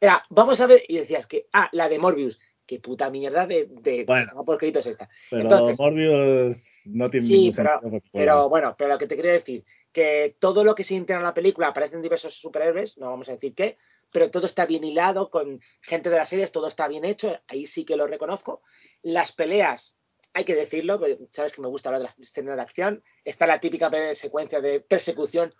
era, 0.00 0.24
vamos 0.28 0.60
a 0.60 0.66
ver, 0.66 0.82
y 0.88 0.96
decías 0.96 1.28
que, 1.28 1.46
ah, 1.52 1.68
la 1.70 1.88
de 1.88 2.00
Morbius, 2.00 2.40
qué 2.66 2.80
puta 2.80 3.08
mierda 3.08 3.46
de, 3.46 3.66
de 3.66 4.04
bueno, 4.04 4.44
por 4.44 4.58
créditos 4.58 4.86
esta. 4.86 5.08
Pero 5.30 5.42
Entonces, 5.42 5.78
Morbius 5.78 6.82
no 6.86 7.08
tiene 7.08 7.26
sí, 7.26 7.52
pero, 7.54 7.80
pero 8.12 8.48
bueno, 8.48 8.74
pero 8.76 8.90
lo 8.90 8.98
que 8.98 9.06
te 9.06 9.14
quería 9.14 9.32
decir, 9.32 9.64
que 9.92 10.34
todo 10.40 10.64
lo 10.64 10.74
que 10.74 10.82
se 10.82 10.96
integra 10.96 11.20
en 11.20 11.26
la 11.26 11.32
película 11.32 11.68
aparecen 11.68 12.02
diversos 12.02 12.34
superhéroes, 12.34 12.98
no 12.98 13.08
vamos 13.08 13.28
a 13.28 13.32
decir 13.32 13.54
qué, 13.54 13.78
pero 14.10 14.30
todo 14.30 14.46
está 14.46 14.66
bien 14.66 14.84
hilado 14.84 15.30
con 15.30 15.60
gente 15.80 16.10
de 16.10 16.16
las 16.16 16.28
series, 16.28 16.52
todo 16.52 16.66
está 16.66 16.88
bien 16.88 17.04
hecho, 17.04 17.38
ahí 17.48 17.66
sí 17.66 17.84
que 17.84 17.96
lo 17.96 18.06
reconozco. 18.06 18.62
Las 19.06 19.30
peleas, 19.30 19.96
hay 20.32 20.44
que 20.44 20.56
decirlo, 20.56 21.00
sabes 21.30 21.52
que 21.52 21.62
me 21.62 21.68
gusta 21.68 21.90
hablar 21.90 22.02
de 22.02 22.08
las 22.08 22.18
escenas 22.18 22.56
de 22.56 22.62
acción, 22.62 23.04
está 23.24 23.46
la 23.46 23.60
típica 23.60 23.88
secuencia 24.16 24.60
de 24.60 24.80
persecución 24.80 25.54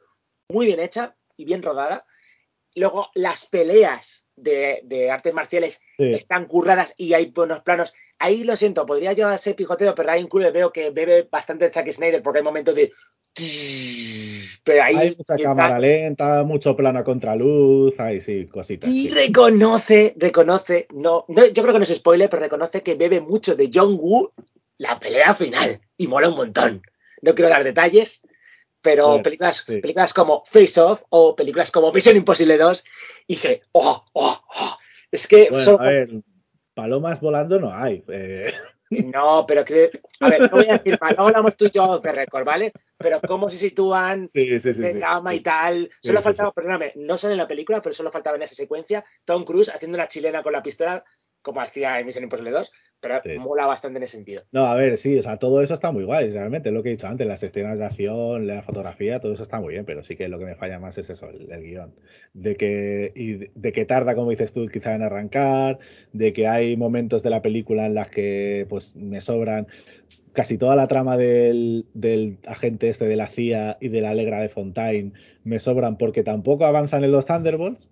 muy 0.48 0.66
bien 0.66 0.80
hecha 0.80 1.16
y 1.36 1.44
bien 1.44 1.62
rodada. 1.62 2.04
Luego, 2.74 3.08
las 3.14 3.46
peleas 3.46 4.26
de, 4.34 5.08
artes 5.12 5.32
marciales 5.32 5.80
Sí. 5.96 6.10
están 6.12 6.46
curradas 6.46 6.92
y 6.96 7.14
hay 7.14 7.26
buenos 7.26 7.60
planos. 7.60 7.94
Ahí 8.18 8.42
lo 8.42 8.56
siento, 8.56 8.84
podría 8.84 9.12
yo 9.12 9.38
ser 9.38 9.54
pijoteo, 9.54 9.94
pero 9.94 10.10
ahí 10.10 10.22
incluso 10.22 10.50
veo 10.50 10.72
que 10.72 10.90
bebe 10.90 11.22
bastante 11.30 11.70
Zack 11.70 11.92
Snyder 11.92 12.24
porque 12.24 12.40
hay 12.40 12.44
momentos 12.44 12.74
de. 12.74 12.92
Pero 14.66 14.82
ahí. 14.82 14.96
Hay 14.96 15.14
mucha 15.16 15.36
cámara 15.36 15.78
lenta, 15.78 16.42
mucho 16.42 16.74
plano 16.76 16.98
a 16.98 17.04
contraluz, 17.04 17.98
hay 18.00 18.20
sí, 18.20 18.46
cositas. 18.46 18.90
Y 18.90 19.04
sí. 19.04 19.10
reconoce, 19.10 20.12
reconoce, 20.18 20.88
no, 20.92 21.24
no, 21.28 21.46
yo 21.46 21.62
creo 21.62 21.72
que 21.72 21.78
no 21.78 21.84
es 21.84 21.94
spoiler, 21.94 22.28
pero 22.28 22.42
reconoce 22.42 22.82
que 22.82 22.96
bebe 22.96 23.20
mucho 23.20 23.54
de 23.54 23.70
John 23.72 23.96
Woo 24.00 24.28
la 24.78 24.98
pelea 24.98 25.34
final 25.36 25.80
y 25.96 26.08
mola 26.08 26.28
un 26.28 26.36
montón. 26.36 26.82
No 27.22 27.34
quiero 27.36 27.48
dar 27.48 27.62
detalles, 27.62 28.22
pero 28.82 29.06
Bueno, 29.08 29.22
películas, 29.22 29.64
sí. 29.64 29.78
películas 29.80 30.12
como 30.12 30.42
Face 30.44 30.80
Off 30.80 31.04
o 31.10 31.36
películas 31.36 31.70
como 31.70 31.92
Mission 31.92 32.16
Impossible 32.16 32.58
2, 32.58 32.84
dije, 33.28 33.62
oh, 33.72 34.04
oh, 34.14 34.40
oh. 34.48 34.78
Es 35.12 35.28
que 35.28 35.48
Bueno, 35.48 35.64
son- 35.64 35.80
a 35.80 35.84
ver, 35.84 36.10
palomas 36.74 37.20
volando 37.20 37.60
no 37.60 37.72
hay. 37.72 38.02
eh, 38.08 38.52
No, 38.90 39.44
pero 39.46 39.64
que. 39.64 39.90
A 40.20 40.28
ver, 40.28 40.42
no 40.42 40.48
voy 40.58 40.68
a 40.68 40.78
decir 40.78 40.98
mal, 41.00 41.14
no 41.16 41.24
hablamos 41.24 41.56
tú 41.56 41.66
y 41.66 41.70
yo 41.70 41.98
de 41.98 42.12
récord, 42.12 42.44
¿vale? 42.44 42.72
Pero 42.96 43.20
cómo 43.20 43.50
se 43.50 43.58
sitúan, 43.58 44.30
sí, 44.32 44.60
sí, 44.60 44.72
drama 44.72 45.34
y 45.34 45.40
tal. 45.40 45.90
Solo 46.00 46.22
faltaba, 46.22 46.52
perdóname, 46.52 46.92
no 46.96 47.16
sale 47.16 47.32
en 47.32 47.38
la 47.38 47.48
película, 47.48 47.82
pero 47.82 47.94
solo 47.94 48.10
faltaba 48.10 48.36
en 48.36 48.42
esa 48.42 48.54
secuencia 48.54 49.04
Tom 49.24 49.44
Cruise 49.44 49.70
haciendo 49.74 49.96
una 49.96 50.08
chilena 50.08 50.42
con 50.42 50.52
la 50.52 50.62
pistola, 50.62 51.04
como 51.46 51.60
hacía 51.60 52.00
en 52.00 52.06
Mission 52.06 52.24
Impossible 52.24 52.50
2, 52.50 52.72
pero 52.98 53.20
Sí. 53.22 53.38
mola 53.38 53.66
bastante 53.66 53.98
en 53.98 54.02
ese 54.02 54.16
sentido. 54.16 54.42
No, 54.50 54.66
a 54.66 54.74
ver, 54.74 54.98
sí, 54.98 55.16
o 55.16 55.22
sea, 55.22 55.36
todo 55.36 55.62
eso 55.62 55.74
está 55.74 55.92
muy 55.92 56.02
guay, 56.02 56.32
realmente, 56.32 56.70
es 56.70 56.74
lo 56.74 56.82
que 56.82 56.88
he 56.88 56.92
dicho 56.92 57.06
antes, 57.06 57.24
las 57.24 57.40
escenas 57.40 57.78
de 57.78 57.84
acción, 57.84 58.48
la 58.48 58.62
fotografía, 58.62 59.20
todo 59.20 59.32
eso 59.32 59.44
está 59.44 59.60
muy 59.60 59.74
bien, 59.74 59.84
pero 59.84 60.02
sí 60.02 60.16
que 60.16 60.26
lo 60.28 60.40
que 60.40 60.44
me 60.44 60.56
falla 60.56 60.80
más 60.80 60.98
es 60.98 61.08
eso, 61.08 61.30
el, 61.30 61.48
el 61.52 61.62
guion. 61.62 61.94
De 62.34 62.56
que, 62.56 63.12
y 63.14 63.48
de 63.54 63.72
que 63.72 63.84
tarda, 63.84 64.16
como 64.16 64.30
dices 64.30 64.52
tú, 64.52 64.66
quizá 64.66 64.96
en 64.96 65.02
arrancar, 65.02 65.78
de 66.12 66.32
que 66.32 66.48
hay 66.48 66.76
momentos 66.76 67.22
de 67.22 67.30
la 67.30 67.42
película 67.42 67.86
en 67.86 67.94
las 67.94 68.10
que 68.10 68.66
pues 68.68 68.96
me 68.96 69.20
sobran 69.20 69.68
casi 70.32 70.58
toda 70.58 70.74
la 70.74 70.88
trama 70.88 71.16
del, 71.16 71.86
del 71.94 72.38
agente 72.46 72.88
este 72.88 73.06
de 73.06 73.16
la 73.16 73.28
CIA 73.28 73.78
y 73.80 73.88
de 73.88 74.00
la 74.00 74.10
Alegra 74.10 74.40
de 74.42 74.48
Fontaine 74.48 75.12
me 75.44 75.60
sobran 75.60 75.96
porque 75.96 76.24
tampoco 76.24 76.64
avanzan 76.64 77.04
en 77.04 77.12
los 77.12 77.24
Thunderbolts, 77.24 77.88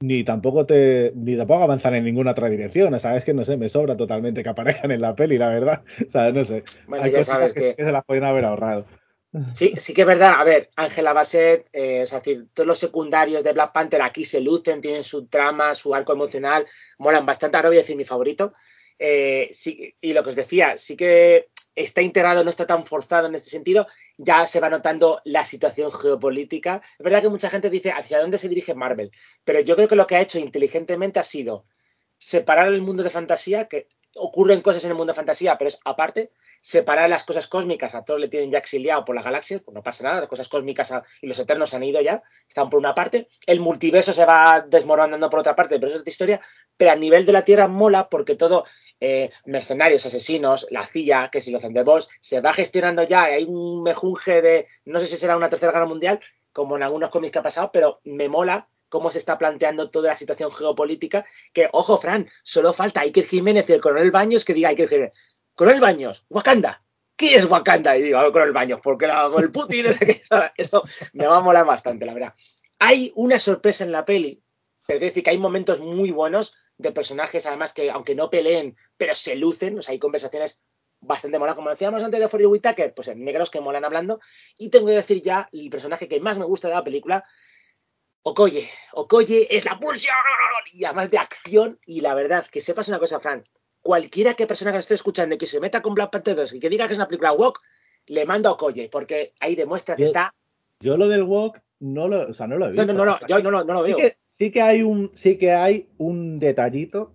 ni 0.00 0.24
tampoco 0.24 0.66
te 0.66 1.12
ni 1.14 1.36
tampoco 1.36 1.62
avanzan 1.62 1.94
en 1.94 2.04
ninguna 2.04 2.32
otra 2.32 2.48
dirección. 2.48 2.92
O 2.92 2.98
sea, 2.98 3.16
es 3.16 3.24
que 3.24 3.34
no 3.34 3.44
sé, 3.44 3.56
me 3.56 3.68
sobra 3.68 3.96
totalmente 3.96 4.42
que 4.42 4.48
aparezcan 4.48 4.90
en 4.90 5.00
la 5.00 5.14
peli, 5.14 5.38
la 5.38 5.50
verdad. 5.50 5.82
O 6.06 6.10
sea, 6.10 6.30
no 6.32 6.44
sé. 6.44 6.62
Bueno, 6.86 7.04
Hay 7.04 7.12
ya 7.12 7.24
sabes 7.24 7.52
que, 7.52 7.60
que. 7.60 7.74
que 7.76 7.84
se 7.84 7.92
las 7.92 8.04
podrían 8.04 8.26
haber 8.26 8.44
ahorrado. 8.44 8.86
Sí, 9.54 9.74
sí 9.76 9.92
que 9.92 10.02
es 10.02 10.06
verdad. 10.06 10.34
A 10.36 10.44
ver, 10.44 10.70
Ángela 10.76 11.12
Bassett, 11.12 11.68
eh, 11.72 12.02
es 12.02 12.10
decir, 12.10 12.46
todos 12.54 12.66
los 12.66 12.78
secundarios 12.78 13.44
de 13.44 13.52
Black 13.52 13.72
Panther 13.72 14.00
aquí 14.02 14.24
se 14.24 14.40
lucen, 14.40 14.80
tienen 14.80 15.02
su 15.02 15.26
trama, 15.26 15.74
su 15.74 15.94
arco 15.94 16.12
emocional, 16.12 16.66
molan 16.98 17.26
bastante. 17.26 17.56
Ahora 17.56 17.68
voy 17.68 17.78
a 17.78 17.80
decir 17.80 17.96
mi 17.96 18.04
favorito. 18.04 18.54
Eh, 18.98 19.50
sí, 19.52 19.94
y 20.00 20.12
lo 20.14 20.22
que 20.22 20.30
os 20.30 20.36
decía, 20.36 20.78
sí 20.78 20.96
que 20.96 21.48
está 21.76 22.02
integrado, 22.02 22.42
no 22.42 22.50
está 22.50 22.66
tan 22.66 22.84
forzado 22.86 23.28
en 23.28 23.34
este 23.34 23.50
sentido. 23.50 23.86
Ya 24.16 24.46
se 24.46 24.58
va 24.60 24.68
notando 24.70 25.20
la 25.24 25.44
situación 25.44 25.92
geopolítica. 25.92 26.82
Es 26.98 27.04
verdad 27.04 27.22
que 27.22 27.28
mucha 27.28 27.50
gente 27.50 27.70
dice 27.70 27.92
hacia 27.92 28.20
dónde 28.20 28.38
se 28.38 28.48
dirige 28.48 28.74
Marvel, 28.74 29.12
pero 29.44 29.60
yo 29.60 29.76
creo 29.76 29.86
que 29.86 29.96
lo 29.96 30.06
que 30.06 30.16
ha 30.16 30.20
hecho 30.20 30.38
inteligentemente 30.38 31.20
ha 31.20 31.22
sido 31.22 31.66
separar 32.18 32.68
el 32.68 32.82
mundo 32.82 33.02
de 33.02 33.10
fantasía, 33.10 33.68
que 33.68 33.88
ocurren 34.16 34.62
cosas 34.62 34.82
en 34.84 34.90
el 34.90 34.96
mundo 34.96 35.12
de 35.12 35.16
fantasía, 35.16 35.56
pero 35.58 35.68
es 35.68 35.78
aparte, 35.84 36.32
separar 36.66 37.08
las 37.08 37.22
cosas 37.22 37.46
cósmicas, 37.46 37.94
a 37.94 38.04
todos 38.04 38.18
le 38.18 38.26
tienen 38.26 38.50
ya 38.50 38.58
exiliado 38.58 39.04
por 39.04 39.14
las 39.14 39.24
galaxias, 39.24 39.62
pues 39.64 39.72
no 39.72 39.84
pasa 39.84 40.02
nada, 40.02 40.22
las 40.22 40.28
cosas 40.28 40.48
cósmicas 40.48 40.92
y 41.22 41.28
los 41.28 41.38
eternos 41.38 41.72
han 41.74 41.84
ido 41.84 42.00
ya, 42.00 42.24
están 42.48 42.68
por 42.68 42.80
una 42.80 42.92
parte, 42.92 43.28
el 43.46 43.60
multiverso 43.60 44.12
se 44.12 44.24
va 44.24 44.66
desmoronando 44.68 45.30
por 45.30 45.38
otra 45.38 45.54
parte, 45.54 45.76
pero 45.76 45.86
eso 45.86 45.98
es 45.98 46.00
otra 46.00 46.10
historia, 46.10 46.40
pero 46.76 46.90
a 46.90 46.96
nivel 46.96 47.24
de 47.24 47.30
la 47.30 47.42
Tierra 47.42 47.68
mola 47.68 48.08
porque 48.08 48.34
todo, 48.34 48.64
eh, 48.98 49.30
mercenarios, 49.44 50.06
asesinos, 50.06 50.66
la 50.70 50.84
CIA, 50.84 51.28
que 51.30 51.40
si 51.40 51.52
los 51.52 51.62
Thunderbolts, 51.62 52.08
se 52.20 52.40
va 52.40 52.52
gestionando 52.52 53.04
ya, 53.04 53.22
hay 53.22 53.44
un 53.44 53.84
mejunje 53.84 54.42
de, 54.42 54.66
no 54.86 54.98
sé 54.98 55.06
si 55.06 55.16
será 55.18 55.36
una 55.36 55.48
tercera 55.48 55.70
guerra 55.70 55.86
mundial, 55.86 56.18
como 56.52 56.74
en 56.74 56.82
algunos 56.82 57.10
cómics 57.10 57.30
que 57.30 57.38
ha 57.38 57.42
pasado, 57.44 57.70
pero 57.72 58.00
me 58.02 58.28
mola 58.28 58.68
cómo 58.88 59.10
se 59.10 59.18
está 59.18 59.38
planteando 59.38 59.90
toda 59.90 60.08
la 60.08 60.16
situación 60.16 60.50
geopolítica, 60.50 61.24
que, 61.52 61.68
ojo, 61.72 61.98
Fran, 61.98 62.28
solo 62.42 62.72
falta 62.72 63.02
Iker 63.02 63.24
Jiménez 63.24 63.68
y 63.68 63.72
el 63.72 63.80
coronel 63.80 64.10
Baños 64.10 64.44
que 64.44 64.54
diga 64.54 64.70
Iker 64.70 64.88
Jiménez, 64.88 65.12
coronel 65.56 65.80
Baños, 65.80 66.24
Wakanda, 66.30 66.80
¿qué 67.16 67.34
es 67.34 67.44
Wakanda? 67.46 67.96
Y 67.96 68.02
digo, 68.02 68.18
"Ah, 68.18 68.30
coronel 68.30 68.52
Baños, 68.52 68.80
porque 68.82 69.06
el 69.06 69.50
Putin, 69.50 69.86
no 69.86 69.92
sé 69.92 70.06
qué, 70.06 70.22
¿sabes? 70.24 70.52
eso 70.56 70.84
me 71.12 71.26
va 71.26 71.38
a 71.38 71.40
molar 71.40 71.66
bastante, 71.66 72.06
la 72.06 72.14
verdad. 72.14 72.34
Hay 72.78 73.12
una 73.16 73.38
sorpresa 73.40 73.82
en 73.84 73.90
la 73.90 74.04
peli, 74.04 74.42
pero 74.86 74.98
quiero 75.00 75.10
decir 75.10 75.24
que 75.24 75.30
hay 75.30 75.38
momentos 75.38 75.80
muy 75.80 76.12
buenos 76.12 76.54
de 76.78 76.92
personajes, 76.92 77.46
además 77.46 77.72
que 77.72 77.90
aunque 77.90 78.14
no 78.14 78.30
peleen, 78.30 78.76
pero 78.96 79.14
se 79.14 79.34
lucen, 79.34 79.78
o 79.78 79.82
sea, 79.82 79.92
hay 79.92 79.98
conversaciones 79.98 80.60
bastante 81.00 81.38
molas, 81.38 81.54
como 81.56 81.70
decíamos 81.70 82.04
antes 82.04 82.20
de 82.20 82.28
For 82.28 82.40
Whitaker, 82.44 82.94
pues 82.94 83.08
en 83.08 83.24
negros 83.24 83.50
que 83.50 83.60
molan 83.60 83.84
hablando, 83.84 84.20
y 84.58 84.68
tengo 84.68 84.86
que 84.86 84.92
decir 84.92 85.22
ya 85.22 85.48
el 85.52 85.70
personaje 85.70 86.06
que 86.06 86.20
más 86.20 86.38
me 86.38 86.44
gusta 86.44 86.68
de 86.68 86.74
la 86.74 86.84
película, 86.84 87.24
Okoye. 88.28 88.68
Okoye 88.92 89.46
es 89.56 89.64
la 89.66 89.78
pulsión 89.78 90.16
y 90.72 90.84
además 90.84 91.12
de 91.12 91.18
acción. 91.18 91.78
Y 91.86 92.00
la 92.00 92.12
verdad, 92.12 92.44
que 92.46 92.60
sepas 92.60 92.88
una 92.88 92.98
cosa, 92.98 93.20
Fran. 93.20 93.44
Cualquiera 93.86 94.34
que 94.34 94.48
persona 94.48 94.72
que 94.72 94.78
nos 94.78 94.84
esté 94.84 94.94
escuchando 94.94 95.36
y 95.36 95.38
que 95.38 95.46
se 95.46 95.60
meta 95.60 95.80
con 95.80 95.94
Black 95.94 96.10
Panther 96.10 96.34
2 96.34 96.54
y 96.54 96.58
que 96.58 96.68
diga 96.68 96.88
que 96.88 96.94
es 96.94 96.98
una 96.98 97.06
película 97.06 97.30
walk, 97.32 97.60
le 98.08 98.26
mando 98.26 98.48
a 98.48 98.52
Okoye, 98.52 98.88
porque 98.90 99.32
ahí 99.38 99.54
demuestra 99.54 99.94
que 99.94 100.02
Yo- 100.02 100.06
está. 100.08 100.34
Yo 100.80 100.96
lo 100.96 101.06
del 101.08 101.22
walk 101.22 101.60
no 101.78 102.08
lo, 102.08 102.28
o 102.28 102.34
sea, 102.34 102.48
no 102.48 102.58
lo 102.58 102.66
he 102.66 102.72
visto. 102.72 102.84
no, 102.84 102.92
no, 102.94 103.04
no, 103.04 103.18
yo 103.28 103.40
no, 103.42 103.50
lo- 103.52 103.64
no 103.64 103.74
lo 103.74 103.82
sí 103.82 103.92
veo. 103.92 103.96
que, 103.98 104.16
sí 104.26 104.50
que 104.50 104.60
hay 104.60 104.82
un, 104.82 105.12
sí 105.14 105.38
que 105.38 105.52
hay 105.52 105.86
un 105.98 106.40
detallito, 106.40 107.12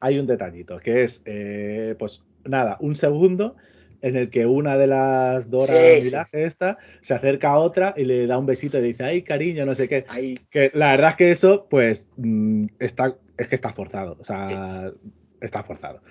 hay 0.00 0.18
un 0.18 0.26
detallito, 0.26 0.78
que 0.78 1.04
es, 1.04 1.22
eh, 1.26 1.94
pues 1.96 2.24
nada, 2.44 2.76
un 2.80 2.96
segundo 2.96 3.54
en 4.02 4.16
el 4.16 4.30
que 4.30 4.46
una 4.46 4.76
de 4.76 4.88
las 4.88 5.48
Dora 5.48 5.66
Sí, 5.66 5.98
sí. 6.00 6.04
Milaje 6.06 6.44
esta 6.44 6.78
se 7.02 7.14
acerca 7.14 7.50
a 7.50 7.58
otra 7.60 7.94
y 7.96 8.04
le 8.04 8.26
da 8.26 8.36
un 8.36 8.46
besito 8.46 8.78
y 8.78 8.82
dice, 8.82 9.04
ay, 9.04 9.22
cariño, 9.22 9.64
no 9.64 9.76
sé 9.76 9.86
qué. 9.88 10.04
Que 10.50 10.72
la 10.74 10.90
verdad 10.90 11.10
es 11.10 11.16
que 11.16 11.30
eso, 11.30 11.66
pues, 11.70 12.08
mm, 12.16 12.66
está, 12.80 13.14
es 13.38 13.46
que 13.46 13.54
está 13.54 13.72
forzado, 13.72 14.16
o 14.18 14.24
sea, 14.24 14.90
está 15.40 15.62
forzado. 15.62 16.02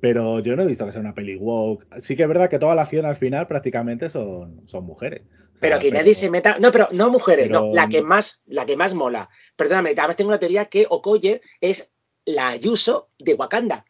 Pero 0.00 0.38
yo 0.40 0.54
no 0.54 0.62
he 0.62 0.66
visto 0.66 0.86
que 0.86 0.92
sea 0.92 1.00
una 1.00 1.14
peli 1.14 1.36
woke. 1.36 1.86
Sí 2.00 2.14
que 2.16 2.22
es 2.22 2.28
verdad 2.28 2.48
que 2.48 2.58
toda 2.58 2.74
la 2.74 2.82
acción 2.82 3.04
al 3.04 3.16
final 3.16 3.46
prácticamente 3.48 4.08
son, 4.10 4.62
son 4.66 4.84
mujeres. 4.84 5.22
O 5.22 5.40
sea, 5.58 5.60
Pero 5.60 5.78
que 5.80 5.90
nadie 5.90 6.14
se 6.14 6.30
meta. 6.30 6.58
No, 6.60 6.70
pero 6.70 6.88
no 6.92 7.10
mujeres, 7.10 7.48
pero- 7.48 7.60
no. 7.66 7.74
La 7.74 7.88
que 7.88 8.00
más, 8.02 8.42
la 8.46 8.64
que 8.64 8.76
más 8.76 8.94
mola. 8.94 9.28
Perdóname, 9.56 9.90
además 9.90 10.16
tengo 10.16 10.28
una 10.28 10.38
teoría 10.38 10.66
que 10.66 10.86
Okoye 10.88 11.40
es 11.60 11.92
la 12.24 12.48
Ayuso 12.48 13.10
de 13.18 13.34
Wakanda. 13.34 13.84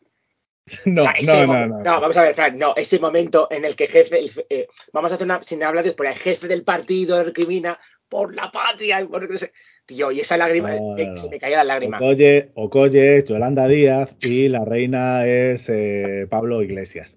No, 0.84 1.00
O 1.00 1.04
sea, 1.04 1.12
ese 1.12 1.46
no, 1.46 1.66
no, 1.66 1.78
no. 1.78 1.82
vamos 1.82 2.16
a 2.18 2.22
ver, 2.22 2.34
Fran, 2.34 2.58
no, 2.58 2.74
ese 2.76 2.98
momento 2.98 3.48
en 3.50 3.64
el 3.64 3.74
que 3.74 3.86
jefe, 3.86 4.18
el- 4.20 4.30
eh, 4.50 4.66
vamos 4.92 5.10
a 5.10 5.14
hacer 5.14 5.24
una, 5.24 5.42
sin 5.42 5.62
hablar 5.62 5.82
de 5.84 5.92
por 5.92 6.06
el 6.06 6.12
jefe 6.14 6.46
del 6.46 6.62
partido 6.62 7.22
recrimina, 7.24 7.78
por 8.08 8.34
la 8.34 8.50
patria. 8.50 9.06
por 9.06 9.30
no 9.30 9.36
sé. 9.38 9.52
Tío, 9.86 10.10
y 10.12 10.20
esa 10.20 10.36
lágrima, 10.36 10.74
No, 10.76 10.98
eh, 10.98 11.06
no, 11.06 11.16
se 11.16 11.30
me 11.30 11.38
caía 11.38 11.58
la 11.58 11.64
lágrima. 11.64 11.96
Okoye, 11.96 12.50
Okoye 12.54 13.16
es 13.18 13.24
Yolanda 13.24 13.66
Díaz 13.66 14.14
y 14.20 14.48
la 14.48 14.64
reina 14.64 15.26
es 15.26 15.66
eh, 15.68 16.26
Pablo 16.28 16.62
Iglesias. 16.62 17.16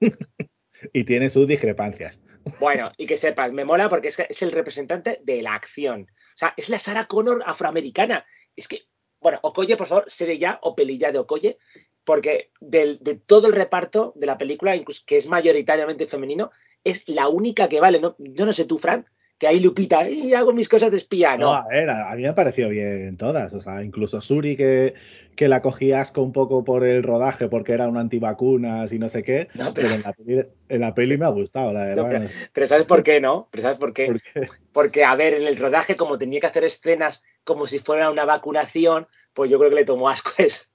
y 0.92 1.04
tiene 1.04 1.30
sus 1.30 1.46
discrepancias. 1.48 2.20
Bueno, 2.60 2.92
y 2.98 3.06
que 3.06 3.16
sepas, 3.16 3.52
me 3.52 3.64
mola 3.64 3.88
porque 3.88 4.08
es, 4.08 4.16
que 4.16 4.26
es 4.28 4.42
el 4.42 4.52
representante 4.52 5.20
de 5.24 5.42
la 5.42 5.54
acción. 5.54 6.02
O 6.02 6.36
sea, 6.36 6.52
es 6.56 6.68
la 6.68 6.78
Sarah 6.78 7.06
Connor 7.06 7.42
afroamericana. 7.46 8.24
Es 8.54 8.68
que, 8.68 8.82
bueno, 9.20 9.38
Okoye, 9.42 9.76
por 9.76 9.86
favor, 9.86 10.04
seré 10.08 10.38
ya 10.38 10.58
o 10.62 10.76
pelilla 10.76 11.10
de 11.10 11.18
Okoye, 11.18 11.58
porque 12.04 12.50
del- 12.60 12.98
de 13.00 13.16
todo 13.16 13.46
el 13.46 13.54
reparto 13.54 14.12
de 14.16 14.26
la 14.26 14.36
película, 14.36 14.76
incluso 14.76 15.02
que 15.06 15.16
es 15.16 15.26
mayoritariamente 15.26 16.06
femenino, 16.06 16.50
es 16.84 17.08
la 17.08 17.28
única 17.28 17.68
que 17.68 17.80
vale. 17.80 17.98
¿no? 17.98 18.14
Yo 18.18 18.44
no 18.44 18.52
sé 18.52 18.66
tú, 18.66 18.78
Fran, 18.78 19.06
que 19.38 19.46
hay 19.48 19.60
Lupita 19.60 20.08
y 20.08 20.32
hago 20.32 20.52
mis 20.52 20.68
cosas 20.68 20.90
de 20.90 20.96
espía. 20.98 21.36
No, 21.36 21.46
No, 21.46 21.54
a 21.54 21.68
ver, 21.68 21.90
a, 21.90 22.14
mí 22.14 22.22
me 22.22 22.28
ha 22.28 22.34
parecido 22.34 22.68
bien 22.68 23.16
todas. 23.16 23.52
O 23.52 23.60
sea, 23.60 23.82
incluso 23.82 24.20
Suri, 24.20 24.56
que, 24.56 24.94
que 25.34 25.48
la 25.48 25.60
cogí 25.60 25.92
asco 25.92 26.22
un 26.22 26.32
poco 26.32 26.62
por 26.64 26.84
el 26.84 27.02
rodaje, 27.02 27.48
porque 27.48 27.72
era 27.72 27.88
una 27.88 28.00
antivacunas 28.00 28.92
y 28.92 28.98
no 28.98 29.08
sé 29.08 29.22
qué. 29.22 29.48
No, 29.54 29.74
pero- 29.74 29.88
pero 29.88 29.94
en 29.96 30.02
la, 30.02 30.12
peli, 30.12 30.46
en 30.68 30.80
la 30.80 30.94
peli 30.94 31.18
me 31.18 31.26
ha 31.26 31.30
gustado, 31.30 31.72
la 31.72 31.84
verdad. 31.84 32.04
No, 32.20 32.28
pero- 32.52 32.66
¿sabes 32.66 32.84
por 32.86 33.02
qué 33.02 33.20
no? 33.20 33.48
Pero 33.50 33.62
¿sabes 33.62 33.78
por 33.78 33.92
qué? 33.92 34.06
por 34.06 34.20
qué. 34.22 34.30
Porque, 34.72 35.04
a 35.04 35.14
ver, 35.16 35.34
en 35.34 35.46
el 35.46 35.56
rodaje, 35.56 35.96
como 35.96 36.16
tenía 36.16 36.38
que 36.40 36.46
hacer 36.46 36.64
escenas 36.64 37.24
como 37.42 37.66
si 37.66 37.80
fuera 37.80 38.10
una 38.10 38.24
vacunación, 38.24 39.06
pues 39.32 39.50
yo 39.50 39.58
creo 39.58 39.70
que 39.70 39.76
le 39.76 39.84
tomó 39.84 40.08
asco 40.08 40.30
eso. 40.38 40.66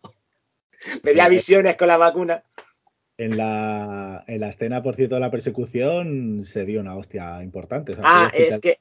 Veía 1.04 1.26
Sí. 1.26 1.32
visiones 1.32 1.76
con 1.76 1.88
la 1.88 1.98
vacuna. 1.98 2.44
En 3.22 3.36
la, 3.36 4.24
en 4.28 4.40
la 4.40 4.48
escena, 4.48 4.82
por 4.82 4.96
cierto, 4.96 5.16
de 5.16 5.20
la 5.22 5.30
persecución 5.30 6.46
se 6.46 6.64
dio 6.64 6.80
una 6.80 6.96
hostia 6.96 7.44
importante. 7.44 7.92
o 7.92 7.96
sea, 7.96 8.04
Ah, 8.08 8.32
es 8.34 8.62
que-. 8.62 8.78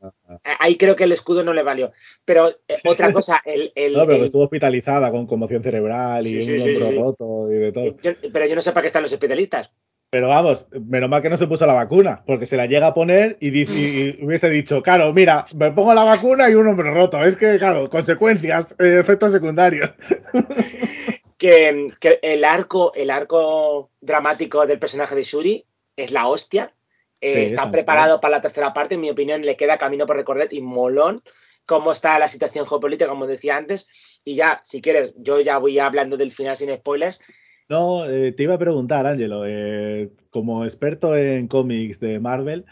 Ahí 0.60 0.77
creo 0.77 0.94
que 0.94 1.02
el 1.02 1.10
escudo 1.10 1.43
no 1.43 1.52
le 1.52 1.65
valió. 1.65 1.90
Pero 2.24 2.48
eh, 2.48 2.77
otra 2.85 3.12
cosa, 3.12 3.43
el, 3.44 3.73
el- 3.74 3.94
No, 3.94 4.06
pero 4.06 4.19
el- 4.19 4.24
estuvo 4.27 4.44
hospitalizada 4.44 5.10
con 5.10 5.27
conmoción 5.27 5.60
cerebral 5.60 6.24
y 6.24 6.40
Sí, 6.40 6.52
un 6.52 6.60
sí, 6.60 6.70
hombro 6.70 6.86
sí, 6.89 6.97
roto 6.97 7.52
y 7.52 7.56
de 7.56 7.73
todo. 7.73 7.97
yo- 8.01 8.12
pero 8.32 8.47
yo 8.47 8.55
no 8.55 8.62
sé 8.62 8.70
para 8.70 8.82
qué 8.82 8.86
están 8.86 9.02
los 9.02 9.12
especialistas. 9.12 9.73
Pero 10.10 10.28
vamos, 10.28 10.69
menos 10.86 11.10
mal 11.10 11.20
que 11.20 11.28
no 11.31 11.36
se 11.36 11.48
puso 11.48 11.66
la 11.66 11.74
vacuna, 11.74 12.23
porque 12.24 12.47
se 12.47 12.56
la 12.56 12.65
llega 12.66 12.86
a 12.86 12.94
poner 12.94 13.36
y, 13.40 13.51
dice- 13.51 13.73
y- 14.20 14.24
hubiese 14.24 14.48
dicho, 14.51 14.82
claro, 14.85 15.12
mira, 15.12 15.47
me 15.56 15.73
pongo 15.73 15.93
la 15.94 16.05
vacuna 16.05 16.48
y 16.48 16.55
un 16.55 16.69
hombro 16.69 16.94
roto. 16.94 17.23
Es 17.24 17.35
que, 17.35 17.59
claro, 17.59 17.89
consecuencias, 17.89 18.77
eh, 18.78 18.98
efectos 19.01 19.32
secundarios. 19.32 19.90
Que, 21.39 21.93
que 22.01 22.19
el 22.20 22.44
arco, 22.44 22.93
el 22.94 23.10
arco 23.10 23.90
dramático 24.01 24.66
del 24.66 24.78
personaje 24.78 25.15
de 25.15 25.23
Shuri 25.23 25.65
es 25.97 26.10
la 26.10 26.28
hostia. 26.28 26.74
Eh, 27.20 27.32
Sí, 27.32 27.40
está 27.40 27.62
está 27.62 27.70
preparado 27.73 28.20
para 28.20 28.36
la 28.36 28.43
tercera 28.43 28.73
parte, 28.73 28.97
en 28.97 29.01
mi 29.01 29.10
opinión, 29.10 29.43
le 29.43 29.56
queda 29.56 29.78
camino 29.78 30.06
por 30.06 30.16
recorrer 30.16 30.48
y 30.52 30.60
molón 30.60 31.23
cómo 31.66 31.93
está 31.93 32.19
la 32.19 32.28
situación 32.28 32.66
geopolítica, 32.66 33.10
como 33.10 33.27
decía 33.27 33.56
antes. 33.56 33.89
Y 34.24 34.35
ya, 34.35 34.59
si 34.62 34.81
quieres, 34.81 35.15
yo 35.16 35.40
ya 35.40 35.59
voy 35.59 35.78
hablando 35.78 36.16
del 36.16 36.32
final 36.32 36.56
sin 36.56 36.74
spoilers. 36.74 37.20
No, 37.69 38.09
eh, 38.09 38.32
te 38.32 38.44
iba 38.44 38.55
a 38.55 38.59
preguntar, 38.59 39.06
Ángelo, 39.06 39.44
eh, 39.47 40.10
como 40.31 40.65
experto 40.65 41.15
en 41.15 41.47
cómics 41.47 42.01
de 42.01 42.19
Marvel, 42.19 42.65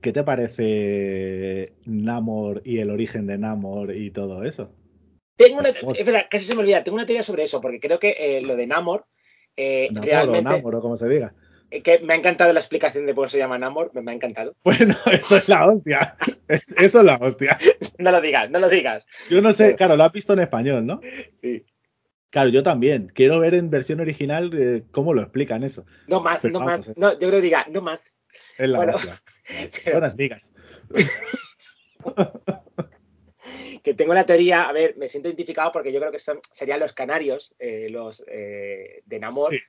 ¿qué 0.00 0.12
te 0.12 0.24
parece 0.24 1.74
Namor 1.84 2.62
y 2.64 2.78
el 2.78 2.90
origen 2.90 3.26
de 3.26 3.36
Namor 3.36 3.94
y 3.94 4.10
todo 4.10 4.44
eso? 4.44 4.72
Tengo 5.44 5.60
una, 5.60 5.68
es 5.70 6.04
verdad, 6.06 6.26
casi 6.30 6.44
se 6.44 6.54
me 6.54 6.60
olvida, 6.60 6.82
tengo 6.84 6.96
una 6.96 7.06
teoría 7.06 7.22
sobre 7.22 7.42
eso, 7.44 7.60
porque 7.60 7.80
creo 7.80 7.98
que 7.98 8.14
eh, 8.18 8.40
lo 8.42 8.56
de 8.56 8.66
Namor, 8.66 9.06
eh, 9.56 9.88
Namor 9.92 10.02
o 10.08 10.12
realmente, 10.12 10.42
Namor 10.50 10.74
o 10.76 10.80
como 10.82 10.96
se 10.96 11.08
diga. 11.08 11.34
eh, 11.70 11.82
que 11.82 11.98
me 12.00 12.12
ha 12.12 12.16
encantado 12.16 12.52
la 12.52 12.60
explicación 12.60 13.06
de 13.06 13.14
por 13.14 13.26
qué 13.26 13.32
se 13.32 13.38
llama 13.38 13.58
Namor, 13.58 13.90
me, 13.94 14.02
me 14.02 14.10
ha 14.10 14.14
encantado. 14.14 14.54
Bueno, 14.64 14.94
eso 15.10 15.36
es 15.36 15.48
la 15.48 15.66
hostia. 15.66 16.16
Es- 16.48 16.74
eso 16.78 17.00
es 17.00 17.04
la 17.06 17.16
hostia. 17.16 17.58
No 17.98 18.10
lo 18.10 18.20
digas, 18.20 18.50
no 18.50 18.58
lo 18.58 18.68
digas. 18.68 19.06
Yo 19.28 19.40
no 19.42 19.52
sé, 19.52 19.76
claro, 19.76 19.96
lo 19.96 20.04
has 20.04 20.12
visto 20.12 20.32
en 20.32 20.38
español, 20.40 20.86
¿no? 20.86 21.00
Sí. 21.36 21.64
Claro, 22.30 22.48
yo 22.50 22.62
también. 22.62 23.10
Quiero 23.14 23.40
ver 23.40 23.54
en 23.54 23.70
versión 23.70 24.00
original 24.00 24.50
eh, 24.54 24.84
cómo 24.92 25.14
lo 25.14 25.20
explican 25.22 25.64
eso. 25.64 25.84
No 26.06 26.20
más, 26.20 26.40
Pero 26.42 26.52
no 26.52 26.58
vamos, 26.60 26.78
más. 26.78 26.88
eh. 26.88 26.94
No, 26.96 27.12
yo 27.12 27.18
creo 27.18 27.32
que 27.32 27.40
diga, 27.40 27.66
no 27.70 27.80
más. 27.82 28.18
Es 28.56 28.68
la 28.68 28.78
Bueno, 28.78 28.92
hostia. 28.94 29.20
Buenas 29.92 30.16
migas. 30.16 30.52
Que 33.82 33.94
tengo 33.94 34.14
la 34.14 34.26
teoría, 34.26 34.62
a 34.68 34.72
ver, 34.72 34.96
me 34.96 35.08
siento 35.08 35.28
identificado 35.28 35.72
porque 35.72 35.92
yo 35.92 36.00
creo 36.00 36.12
que 36.12 36.18
son, 36.18 36.40
serían 36.52 36.80
los 36.80 36.92
canarios, 36.92 37.54
eh, 37.58 37.88
los 37.90 38.22
eh, 38.26 39.02
de 39.04 39.18
Namor, 39.18 39.52
Sí. 39.52 39.60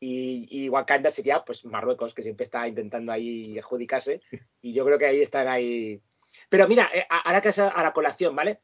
y, 0.00 0.64
y 0.64 0.68
Wakanda 0.68 1.10
sería 1.10 1.44
pues 1.44 1.64
Marruecos, 1.64 2.14
que 2.14 2.22
siempre 2.22 2.44
está 2.44 2.66
intentando 2.66 3.12
ahí 3.12 3.58
adjudicarse, 3.58 4.20
y 4.62 4.72
yo 4.72 4.84
creo 4.84 4.98
que 4.98 5.06
ahí 5.06 5.20
están 5.20 5.48
ahí. 5.48 6.00
Pero 6.48 6.66
mira, 6.68 6.90
eh, 6.94 7.06
ahora 7.08 7.40
que 7.40 7.50
es 7.50 7.58
a, 7.58 7.82
la 7.82 7.92
colación, 7.92 8.34
¿vale? 8.34 8.60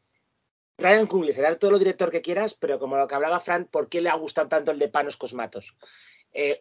Ryan 0.78 1.06
Coogler 1.06 1.34
será 1.34 1.58
todo 1.58 1.70
lo 1.70 1.78
director 1.78 2.10
que 2.10 2.20
quieras, 2.20 2.54
pero 2.54 2.78
como 2.78 2.96
lo 2.96 3.06
que 3.06 3.14
hablaba 3.14 3.40
Fran, 3.40 3.66
¿por 3.66 3.88
qué 3.88 4.00
le 4.00 4.10
ha 4.10 4.14
gustado 4.16 4.48
tanto 4.48 4.72
el 4.72 4.78
de 4.78 4.88
Panos 4.88 5.16
Cosmatos? 5.16 5.74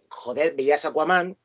Joder, 0.09 0.55
veías 0.55 0.85
Aquaman, 0.85 1.37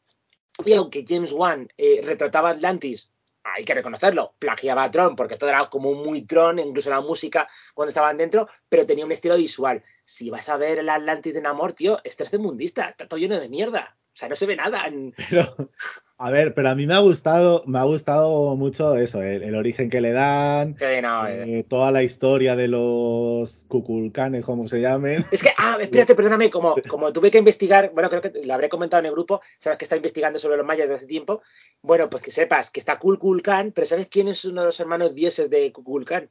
y 0.65 0.73
aunque 0.75 1.05
James 1.07 1.33
Wan 1.33 1.69
retrataba 2.03 2.51
Atlantis, 2.51 3.11
hay 3.43 3.65
que 3.65 3.75
reconocerlo, 3.75 4.35
plagiaba 4.39 4.85
a 4.85 4.91
Tron, 4.91 5.17
porque 5.17 5.37
todo 5.37 5.51
era 5.51 5.69
como 5.71 5.95
muy 5.95 6.23
Tron, 6.23 6.59
incluso 6.59 6.91
la 6.91 7.01
música 7.01 7.49
cuando 7.75 7.89
estaban 7.91 8.17
dentro, 8.17 8.49
pero 8.69 8.87
tenía 8.87 9.05
un 9.05 9.13
estilo 9.13 9.37
visual. 9.37 9.83
Si 10.05 10.31
vas 10.31 10.49
a 10.49 10.57
ver 10.57 10.79
el 10.81 10.89
Atlantis 10.89 11.35
de 11.35 11.41
Namor, 11.41 11.73
tío, 11.73 12.01
es 12.05 12.17
tercermundista, 12.17 12.89
está 12.91 13.09
todo 13.09 13.19
lleno 13.19 13.39
de 13.41 13.49
mierda. 13.49 13.97
O 14.13 14.17
sea, 14.21 14.29
no 14.29 14.37
se 14.37 14.47
ve 14.47 14.57
nada. 14.57 14.87
en- 14.87 15.15
a 16.23 16.31
ver, 16.31 16.53
pero 16.53 16.69
a 16.69 16.75
mí 16.75 16.87
me 16.87 16.93
ha 16.93 16.99
gustado, 16.99 17.63
me 17.67 17.79
ha 17.79 17.85
gustado 17.85 18.55
mucho 18.55 18.95
eso, 18.97 19.23
el, 19.23 19.43
el 19.43 19.55
origen 19.55 19.89
que 19.89 20.03
le 20.03 20.13
dan, 20.13 20.77
Sí, 20.77 20.85
no, 21.01 21.27
eh. 21.27 21.61
eh, 21.61 21.65
toda 21.67 21.91
la 21.91 22.03
historia 22.03 22.55
de 22.57 22.69
los 22.69 23.65
cuculcanes, 23.69 24.45
como 24.45 24.69
se 24.69 24.83
llamen. 24.83 25.25
Es 25.33 25.43
que, 25.43 25.49
ah, 25.57 25.79
espérate, 25.81 26.15
perdóname, 26.15 26.51
como, 26.51 26.75
como 26.87 27.11
tuve 27.11 27.31
que 27.31 27.39
investigar, 27.39 27.93
bueno, 27.95 28.11
creo 28.11 28.21
que 28.21 28.33
lo 28.45 28.53
habré 28.53 28.69
comentado 28.69 29.01
en 29.01 29.07
el 29.07 29.13
grupo, 29.13 29.41
sabes 29.57 29.79
que 29.79 29.87
está 29.87 29.97
investigando 29.97 30.39
sobre 30.39 30.59
los 30.59 30.67
mayas 30.67 30.89
desde 30.89 30.97
hace 30.97 31.07
tiempo. 31.07 31.41
Bueno, 31.81 32.11
pues 32.11 32.23
que 32.23 32.33
sepas 32.33 32.71
que 32.71 32.81
está 32.81 32.99
Kulkulkan, 32.99 33.73
pero 33.73 33.87
¿sabes 33.87 34.09
quién 34.11 34.29
es 34.29 34.45
uno 34.45 34.61
de 34.61 34.67
los 34.67 34.79
hermanos 34.79 35.15
dioses 35.15 35.49
de 35.49 35.73
Kukulkan? 35.73 36.29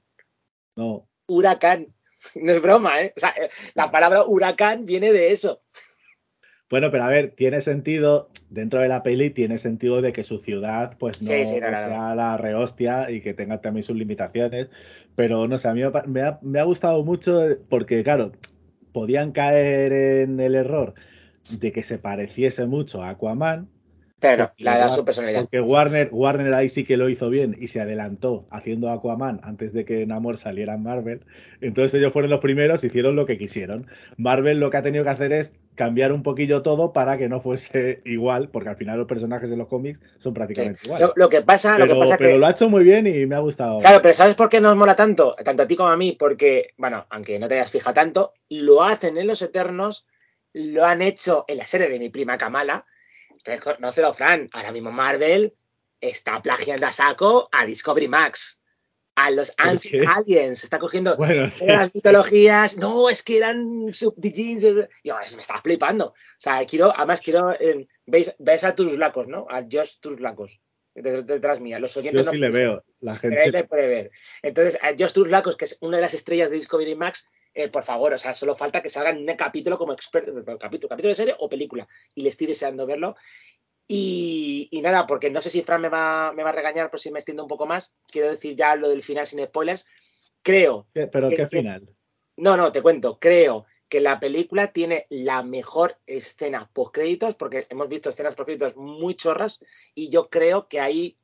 No, 0.75 1.09
Huracán. 1.25 1.87
No 2.35 2.51
es 2.51 2.61
broma, 2.61 3.01
¿eh? 3.01 3.13
O 3.15 3.19
sea, 3.19 3.29
eh, 3.29 3.49
la 3.75 3.89
palabra 3.89 4.25
huracán 4.25 4.85
viene 4.85 5.13
de 5.13 5.31
eso. 5.31 5.61
Bueno, 6.69 6.91
pero 6.91 7.03
a 7.03 7.09
ver, 7.09 7.31
tiene 7.31 7.61
sentido, 7.61 8.29
dentro 8.49 8.79
de 8.79 8.87
la 8.87 9.01
peli, 9.01 9.31
tiene 9.31 9.57
sentido 9.57 10.01
de 10.01 10.13
que 10.13 10.23
su 10.23 10.37
ciudad, 10.39 10.97
pues 10.99 11.21
no 11.21 11.29
Sí, 11.29 11.47
sí, 11.47 11.59
sea 11.59 12.13
la 12.15 12.37
rehostia 12.37 13.09
y 13.09 13.21
que 13.21 13.33
tenga 13.33 13.59
también 13.59 13.83
sus 13.83 13.95
limitaciones. 13.95 14.69
Pero 15.15 15.47
no 15.47 15.57
sé, 15.57 15.67
a 15.67 15.73
mí 15.73 15.81
me 16.07 16.21
ha, 16.21 16.39
me 16.41 16.59
ha 16.59 16.63
gustado 16.63 17.03
mucho 17.03 17.41
porque, 17.69 18.03
claro, 18.03 18.31
podían 18.91 19.31
caer 19.31 19.91
en 19.93 20.39
el 20.39 20.55
error 20.55 20.93
de 21.49 21.71
que 21.71 21.83
se 21.83 21.97
pareciese 21.97 22.65
mucho 22.65 23.01
a 23.01 23.09
Aquaman. 23.09 23.67
Pero 24.19 24.43
no, 24.43 24.49
porque 24.49 24.63
la 24.63 24.77
da 24.77 24.87
War- 24.87 24.95
su 24.95 25.05
personalidad. 25.05 25.41
Porque 25.41 25.61
Warner, 25.61 26.09
Warner 26.11 26.53
ahí 26.53 26.69
sí 26.69 26.83
que 26.83 26.97
lo 26.97 27.07
hizo 27.09 27.29
bien 27.29 27.55
y 27.59 27.67
se 27.67 27.79
adelantó 27.81 28.47
haciendo 28.51 28.89
Aquaman 28.89 29.39
antes 29.43 29.71
de 29.73 29.85
que 29.85 30.05
Namor 30.05 30.37
saliera 30.37 30.73
en 30.73 30.83
Marvel. 30.83 31.21
Entonces 31.61 31.93
ellos 31.99 32.11
fueron 32.11 32.29
los 32.29 32.39
primeros, 32.41 32.83
hicieron 32.83 33.15
lo 33.15 33.25
que 33.25 33.37
quisieron. 33.37 33.87
Marvel 34.17 34.59
lo 34.59 34.69
que 34.69 34.77
ha 34.77 34.83
tenido 34.83 35.03
que 35.03 35.09
hacer 35.11 35.31
es 35.31 35.53
cambiar 35.75 36.11
un 36.11 36.23
poquillo 36.23 36.61
todo 36.61 36.91
para 36.91 37.17
que 37.17 37.29
no 37.29 37.39
fuese 37.39 38.01
igual, 38.05 38.49
porque 38.49 38.69
al 38.69 38.75
final 38.75 38.97
los 38.97 39.07
personajes 39.07 39.49
de 39.49 39.55
los 39.55 39.67
cómics 39.67 40.01
son 40.17 40.33
prácticamente 40.33 40.81
iguales. 40.83 41.09
lo 41.15 41.29
que 41.29 41.41
pasa, 41.41 41.79
lo 41.79 41.87
que 41.87 41.95
pasa 41.95 42.17
pero 42.17 42.31
que. 42.31 42.37
lo 42.39 42.45
ha 42.47 42.51
hecho 42.51 42.69
muy 42.69 42.83
bien 42.83 43.07
y 43.07 43.25
me 43.25 43.35
ha 43.35 43.39
gustado. 43.39 43.79
Claro, 43.79 44.01
pero 44.01 44.13
¿sabes 44.13 44.35
por 44.35 44.49
qué 44.49 44.59
nos 44.59 44.75
mola 44.75 44.95
tanto? 44.95 45.35
Tanto 45.43 45.63
a 45.63 45.67
ti 45.67 45.77
como 45.77 45.89
a 45.89 45.95
mí, 45.97 46.17
porque, 46.19 46.73
bueno, 46.77 47.05
aunque 47.09 47.39
no 47.39 47.47
te 47.47 47.55
hayas 47.55 47.71
fijado 47.71 47.93
tanto, 47.93 48.33
lo 48.49 48.83
hacen 48.83 49.17
en 49.17 49.27
Los 49.27 49.41
Eternos, 49.41 50.05
lo 50.51 50.85
han 50.85 51.01
hecho 51.01 51.45
en 51.47 51.57
la 51.57 51.65
serie 51.65 51.87
de 51.87 51.99
mi 51.99 52.09
prima 52.09 52.37
Kamala. 52.37 52.85
Reconócelo, 53.43 54.13
Fran. 54.13 54.49
Ahora 54.53 54.71
mismo 54.71 54.91
Marvel 54.91 55.53
está 56.01 56.41
plagiando 56.41 56.85
a 56.87 56.91
saco 56.91 57.49
a 57.51 57.65
Discovery 57.65 58.07
Max. 58.07 58.61
A 59.15 59.31
los 59.31 59.51
¿Por 59.51 59.67
Ancient? 59.67 60.07
Aliens. 60.07 60.63
Está 60.63 60.79
cogiendo 60.79 61.17
Bueno, 61.17 61.49
sí, 61.49 61.65
las 61.65 61.89
sí. 61.91 61.97
mitologías. 61.97 62.77
No, 62.77 63.09
es 63.09 63.21
que 63.21 63.37
eran 63.37 63.93
subdigins. 63.93 64.63
Y 65.03 65.09
ahora 65.09 65.25
me 65.35 65.41
está 65.41 65.61
flipando. 65.61 66.05
O 66.07 66.13
sea, 66.37 66.65
quiero, 66.65 66.93
además 66.95 67.19
quiero. 67.19 67.51
eh, 67.59 67.85
¿veis, 68.05 68.33
ves 68.39 68.63
a 68.63 68.75
tus 68.75 68.97
lacos, 68.97 69.27
¿no? 69.27 69.45
A 69.49 69.63
Josh 69.69 69.99
tus 69.99 70.21
lacos. 70.21 70.61
Detrás, 70.93 71.59
mía. 71.59 71.79
Los 71.79 71.95
oyentes 71.97 72.21
Yo 72.21 72.25
no 72.25 72.31
sí 72.31 72.37
le 72.37 72.49
pueden 72.49 72.65
veo. 72.71 72.83
La 73.01 73.11
él 73.13 73.19
gente. 73.19 73.51
le 73.51 73.63
puede 73.65 73.87
ver. 73.87 74.11
Entonces, 74.41 74.77
a 74.81 74.89
Josh 74.97 75.13
Truslacos, 75.13 75.55
que 75.57 75.65
es 75.65 75.77
una 75.81 75.97
de 75.97 76.01
las 76.03 76.13
estrellas 76.13 76.49
de 76.49 76.55
Discovery 76.55 76.95
Max, 76.95 77.25
eh, 77.53 77.69
por 77.69 77.83
favor, 77.83 78.13
o 78.13 78.17
sea, 78.17 78.33
solo 78.33 78.55
falta 78.55 78.81
que 78.81 78.89
salgan 78.89 79.17
un 79.17 79.25
capítulo 79.35 79.77
como 79.77 79.93
experto, 79.93 80.33
capítulo, 80.59 80.89
capítulo 80.89 81.09
de 81.09 81.15
serie 81.15 81.35
o 81.39 81.49
película, 81.49 81.87
y 82.15 82.21
le 82.21 82.29
estoy 82.29 82.47
deseando 82.47 82.85
verlo. 82.85 83.15
Y, 83.87 84.67
y 84.71 84.81
nada, 84.81 85.07
porque 85.07 85.31
no 85.31 85.41
sé 85.41 85.49
si 85.49 85.63
Fran 85.63 85.81
me 85.81 85.89
va, 85.89 86.31
me 86.33 86.43
va 86.43 86.49
a 86.49 86.53
regañar 86.53 86.89
por 86.91 86.99
si 86.99 87.11
me 87.11 87.19
extiendo 87.19 87.43
un 87.43 87.49
poco 87.49 87.65
más. 87.65 87.91
Quiero 88.07 88.29
decir 88.29 88.55
ya 88.55 88.75
lo 88.75 88.89
del 88.89 89.01
final 89.01 89.25
sin 89.25 89.43
spoilers. 89.43 89.85
Creo, 90.43 90.87
¿Qué- 90.93 91.07
¿Pero 91.07 91.29
que- 91.29 91.35
qué 91.37 91.47
final? 91.47 91.89
no, 92.37 92.55
no, 92.55 92.71
te 92.71 92.81
cuento, 92.81 93.19
creo 93.19 93.65
que 93.89 93.99
la 93.99 94.19
película 94.19 94.71
tiene 94.71 95.07
la 95.09 95.41
mejor 95.41 95.97
escena 96.05 96.69
post 96.71 96.93
créditos, 96.93 97.33
porque 97.35 97.65
hemos 97.69 97.89
visto 97.89 98.09
escenas 98.09 98.35
post 98.35 98.45
créditos 98.45 98.77
muy 98.77 99.15
chorras, 99.15 99.59
y 99.95 100.09
yo 100.09 100.29
creo 100.29 100.67
que 100.67 100.79
ahí 100.79 101.17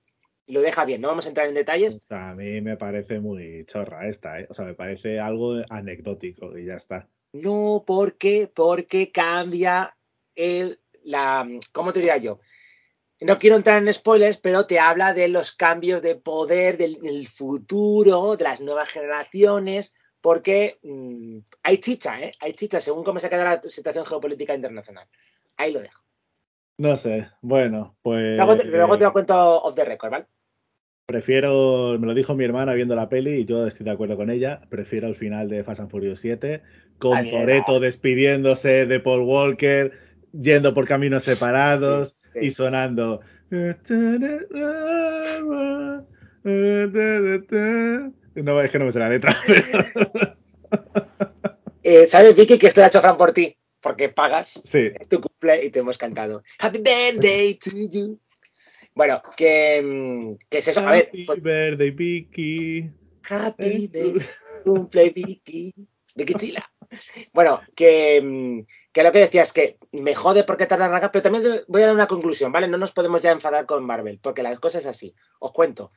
y 0.46 0.54
lo 0.54 0.62
deja 0.62 0.86
bien. 0.86 1.02
No 1.02 1.08
vamos 1.08 1.26
a 1.26 1.30
entrar 1.30 1.48
en 1.48 1.56
detalles. 1.56 1.96
O 1.96 2.00
sea, 2.00 2.30
a 2.30 2.36
mí 2.36 2.62
me 2.62 2.78
parece 2.78 3.20
muy 3.20 3.66
chorra 3.66 4.08
esta, 4.08 4.40
¿eh? 4.40 4.48
O 4.50 4.54
sea, 4.54 4.66
me 4.66 4.74
parece 4.74 5.20
algo 5.20 5.56
anecdótico 5.70 6.58
y 6.58 6.66
ya 6.66 6.76
está. 6.76 7.08
No, 7.34 7.84
porque, 7.86 8.50
porque 8.54 9.12
cambia 9.12 9.96
el, 10.36 10.80
la, 11.04 11.48
¿cómo 11.74 11.92
te 11.92 12.00
diría 12.00 12.18
yo? 12.18 12.40
No 13.22 13.38
quiero 13.40 13.56
entrar 13.56 13.82
en 13.82 13.94
spoilers, 13.94 14.38
pero 14.38 14.66
te 14.66 14.80
habla 14.80 15.14
de 15.14 15.28
los 15.28 15.54
cambios 15.54 16.02
de 16.02 16.16
poder 16.16 16.78
del, 16.78 17.00
del 17.00 17.28
futuro, 17.28 18.36
de 18.36 18.44
las 18.44 18.62
nuevas 18.62 18.90
generaciones, 18.90 19.96
porque 20.22 20.80
mmm, 20.84 21.40
hay 21.64 21.78
chicha, 21.78 22.20
¿eh? 22.22 22.34
Hay 22.40 22.54
chicha 22.54 22.82
según 22.82 23.04
cómo 23.04 23.20
se 23.20 23.30
queda 23.30 23.44
la 23.44 23.62
situación 23.64 24.06
geopolítica 24.06 24.54
internacional. 24.54 25.08
Ahí 25.58 25.72
lo 25.72 25.80
dejo. 25.80 26.02
No 26.78 26.98
sé, 26.98 27.30
bueno, 27.42 27.96
pues. 28.02 28.36
Luego, 28.36 28.56
luego 28.56 28.98
te 28.98 29.06
lo 29.06 29.14
cuento 29.14 29.62
off 29.62 29.76
the 29.76 29.86
record, 29.86 30.12
¿vale? 30.12 30.26
Prefiero, 31.06 31.98
me 32.00 32.08
lo 32.08 32.16
dijo 32.16 32.34
mi 32.34 32.46
hermana 32.46 32.74
viendo 32.74 32.96
la 32.96 33.10
peli 33.10 33.42
y 33.42 33.46
yo 33.46 33.68
estoy 33.68 33.84
de 33.86 33.92
acuerdo 33.92 34.18
con 34.18 34.32
ella, 34.32 34.62
prefiero 34.70 35.08
el 35.08 35.16
final 35.16 35.48
de 35.50 35.64
Fast 35.64 35.82
and 35.82 35.92
Furious 35.92 36.20
7, 36.20 36.64
con 36.98 37.16
Ay, 37.16 37.32
no. 37.68 37.80
despidiéndose 37.80 38.88
de 38.88 39.00
Paul 39.00 39.22
Walker, 39.22 39.92
yendo 40.34 40.74
por 40.74 40.88
caminos 40.88 41.24
separados 41.24 42.18
Sí, 42.34 42.40
sí. 42.42 42.48
y 42.48 42.52
sonando. 42.52 43.22
No, 48.36 48.62
es 48.62 48.72
que 48.72 48.80
no 48.80 48.86
me 48.86 48.92
sé 48.92 49.00
la 49.00 49.10
letra. 49.10 49.38
Eh, 51.88 52.08
¿Sabes, 52.08 52.36
Vicky, 52.36 52.58
que 52.58 52.66
esto 52.66 52.80
lo 52.82 52.86
ha 52.86 52.88
hecho 52.88 53.00
Fran 53.00 53.16
por 53.16 53.32
ti? 53.32 53.56
Porque 53.80 54.10
pagas, 54.10 54.60
Sí, 54.66 54.90
es 55.00 55.08
tu 55.08 55.22
cumple 55.22 55.66
y 55.66 55.70
te 55.70 55.82
hemos 55.82 56.00
cantado. 56.00 56.42
Happy 56.58 56.80
birthday 56.80 57.54
to 57.60 57.70
you. 57.76 58.20
Bueno, 58.96 59.22
que, 59.36 59.82
mm, 59.82 60.36
que 60.50 60.58
es 60.60 60.68
eso. 60.70 60.80
A 60.80 60.92
ver, 60.92 61.08
Happy 61.10 61.26
pues, 61.26 61.44
birthday, 61.44 61.92
Vicky. 61.92 62.90
happy 63.30 63.92
cumple 64.64 65.10
Vicky. 65.10 65.74
Vicky 66.16 66.34
Chila. 66.36 66.70
Bueno, 67.34 67.62
que, 67.76 68.22
mm, 68.22 68.62
que 68.94 69.04
lo 69.04 69.12
que 69.12 69.20
decía 69.20 69.42
es 69.42 69.52
que 69.52 69.78
me 69.92 70.16
jode 70.16 70.46
porque 70.46 70.66
tardan 70.66 70.88
en 70.88 70.92
arrancar, 70.94 71.12
pero 71.12 71.24
también 71.24 71.64
voy 71.68 71.82
a 71.82 71.88
dar 71.88 71.96
una 71.96 72.08
conclusión, 72.08 72.54
¿vale? 72.54 72.70
No 72.70 72.78
nos 72.78 72.94
podemos 72.94 73.20
ya 73.20 73.32
enfadar 73.32 73.66
con 73.66 73.86
Marvel, 73.86 74.20
porque 74.22 74.42
las 74.42 74.60
cosas 74.60 74.84
es 74.84 74.88
así. 74.88 75.14
Os 75.40 75.52
cuento. 75.52 75.90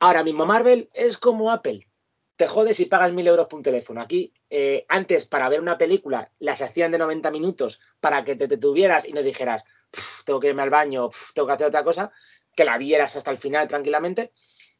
Ahora 0.00 0.24
mismo 0.24 0.44
Marvel 0.44 0.90
es 0.94 1.18
como 1.18 1.52
Apple. 1.52 1.86
Te 2.34 2.48
jodes 2.48 2.76
si 2.76 2.86
pagas 2.86 3.12
mil 3.12 3.26
euros 3.28 3.46
por 3.46 3.58
un 3.58 3.62
teléfono. 3.64 4.00
Aquí, 4.00 4.32
eh, 4.50 4.86
antes, 4.88 5.24
para 5.24 5.48
ver 5.48 5.60
una 5.60 5.78
película, 5.78 6.32
las 6.38 6.62
hacían 6.62 6.90
de 6.90 6.98
90 6.98 7.30
minutos 7.30 7.80
para 8.00 8.24
que 8.24 8.34
te 8.34 8.48
detuvieras 8.48 9.06
y 9.08 9.12
no 9.12 9.22
dijeras, 9.22 9.64
"Pf, 9.90 10.24
tengo 10.24 10.40
que 10.40 10.48
irme 10.48 10.62
al 10.62 10.70
baño, 10.70 11.08
tengo 11.34 11.46
que 11.46 11.54
hacer 11.54 11.66
otra 11.66 11.84
cosa, 11.84 12.12
que 12.54 12.64
la 12.64 12.78
vieras 12.78 13.16
hasta 13.16 13.30
el 13.30 13.38
final 13.38 13.68
tranquilamente. 13.68 14.32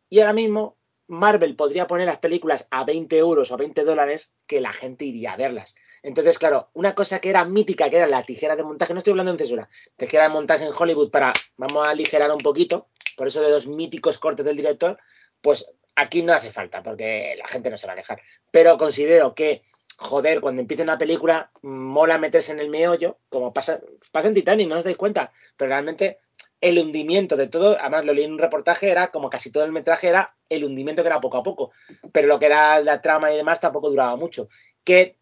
Y 0.08 0.20
ahora 0.20 0.32
mismo, 0.32 0.78
Marvel 1.08 1.56
podría 1.56 1.86
poner 1.86 2.06
las 2.06 2.18
películas 2.18 2.68
a 2.70 2.84
20 2.84 3.16
euros 3.16 3.50
o 3.50 3.54
a 3.54 3.56
20 3.56 3.82
dólares 3.84 4.32
que 4.46 4.60
la 4.60 4.72
gente 4.72 5.06
iría 5.06 5.32
a 5.32 5.36
verlas. 5.36 5.74
Entonces, 6.02 6.38
claro, 6.38 6.68
una 6.74 6.94
cosa 6.94 7.18
que 7.18 7.30
era 7.30 7.44
mítica, 7.44 7.88
que 7.88 7.96
era 7.96 8.06
la 8.06 8.22
tijera 8.22 8.56
de 8.56 8.62
montaje, 8.62 8.92
no 8.92 8.98
estoy 8.98 9.12
hablando 9.12 9.32
en 9.32 9.38
censura, 9.38 9.68
tijera 9.96 10.24
de 10.24 10.28
montaje 10.28 10.64
en 10.64 10.72
Hollywood 10.76 11.10
para, 11.10 11.32
vamos 11.56 11.86
a 11.86 11.90
aligerar 11.90 12.30
un 12.30 12.38
poquito, 12.38 12.88
por 13.16 13.26
eso 13.26 13.40
de 13.40 13.50
los 13.50 13.66
míticos 13.66 14.18
cortes 14.18 14.44
del 14.44 14.56
director, 14.56 14.98
pues 15.40 15.66
aquí 15.96 16.22
no 16.22 16.34
hace 16.34 16.52
falta, 16.52 16.82
porque 16.82 17.34
la 17.38 17.48
gente 17.48 17.70
no 17.70 17.78
se 17.78 17.86
va 17.86 17.94
a 17.94 17.96
dejar. 17.96 18.20
Pero 18.50 18.76
considero 18.76 19.34
que, 19.34 19.62
joder, 19.98 20.40
cuando 20.40 20.62
empieza 20.62 20.84
una 20.84 20.96
película, 20.96 21.50
mola 21.62 22.18
meterse 22.18 22.52
en 22.52 22.60
el 22.60 22.70
meollo, 22.70 23.18
como 23.28 23.52
pasa, 23.52 23.80
pasa 24.12 24.28
en 24.28 24.34
Titanic, 24.34 24.68
no 24.68 24.78
os 24.78 24.84
dais 24.84 24.96
cuenta, 24.96 25.32
pero 25.56 25.70
realmente 25.70 26.18
el 26.60 26.78
hundimiento 26.78 27.36
de 27.36 27.48
todo, 27.48 27.76
además 27.80 28.04
lo 28.04 28.12
leí 28.12 28.24
en 28.24 28.32
un 28.32 28.38
reportaje, 28.38 28.90
era 28.90 29.10
como 29.10 29.28
casi 29.28 29.50
todo 29.50 29.64
el 29.64 29.72
metraje 29.72 30.08
era 30.08 30.36
el 30.48 30.64
hundimiento 30.64 31.02
que 31.02 31.08
era 31.08 31.20
poco 31.20 31.38
a 31.38 31.42
poco, 31.42 31.72
pero 32.12 32.28
lo 32.28 32.38
que 32.38 32.46
era 32.46 32.80
la 32.80 33.02
trama 33.02 33.32
y 33.32 33.36
demás 33.36 33.60
tampoco 33.60 33.90
duraba 33.90 34.16
mucho. 34.16 34.48
Que 34.84 35.16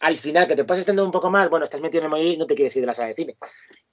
al 0.00 0.16
final, 0.16 0.46
que 0.46 0.56
te 0.56 0.64
puedes 0.64 0.82
extender 0.82 1.04
un 1.04 1.10
poco 1.10 1.30
más, 1.30 1.50
bueno, 1.50 1.64
estás 1.64 1.80
metido 1.80 2.00
en 2.00 2.06
el 2.06 2.12
meollo 2.12 2.32
y 2.32 2.36
no 2.36 2.46
te 2.46 2.54
quieres 2.54 2.74
ir 2.76 2.82
de 2.82 2.86
la 2.86 2.94
sala 2.94 3.08
de 3.08 3.14
cine. 3.14 3.36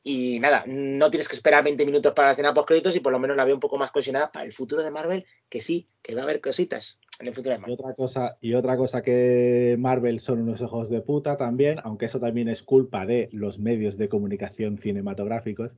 Y 0.03 0.39
nada, 0.39 0.63
no 0.67 1.09
tienes 1.09 1.27
que 1.27 1.35
esperar 1.35 1.63
20 1.63 1.85
minutos 1.85 2.13
para 2.13 2.27
la 2.27 2.31
escena 2.33 2.53
post 2.53 2.67
créditos 2.67 2.95
y 2.95 2.99
por 2.99 3.11
lo 3.11 3.19
menos 3.19 3.35
la 3.35 3.45
veo 3.45 3.55
un 3.55 3.59
poco 3.59 3.77
más 3.77 3.91
cohesionada 3.91 4.31
para 4.31 4.45
el 4.45 4.53
futuro 4.53 4.83
de 4.83 4.91
Marvel, 4.91 5.25
que 5.49 5.61
sí, 5.61 5.87
que 6.01 6.13
va 6.13 6.21
a 6.21 6.23
haber 6.25 6.41
cositas 6.41 6.99
en 7.19 7.27
el 7.27 7.33
futuro 7.33 7.57
de 7.57 7.69
Y 7.69 7.73
otra 7.73 7.93
cosa, 7.93 8.37
y 8.41 8.53
otra 8.53 8.77
cosa 8.77 9.01
que 9.01 9.75
Marvel 9.79 10.19
son 10.19 10.41
unos 10.41 10.61
ojos 10.61 10.89
de 10.89 11.01
puta 11.01 11.37
también, 11.37 11.79
aunque 11.83 12.05
eso 12.05 12.19
también 12.19 12.49
es 12.49 12.63
culpa 12.63 13.05
de 13.05 13.29
los 13.31 13.59
medios 13.59 13.97
de 13.97 14.09
comunicación 14.09 14.77
cinematográficos. 14.77 15.77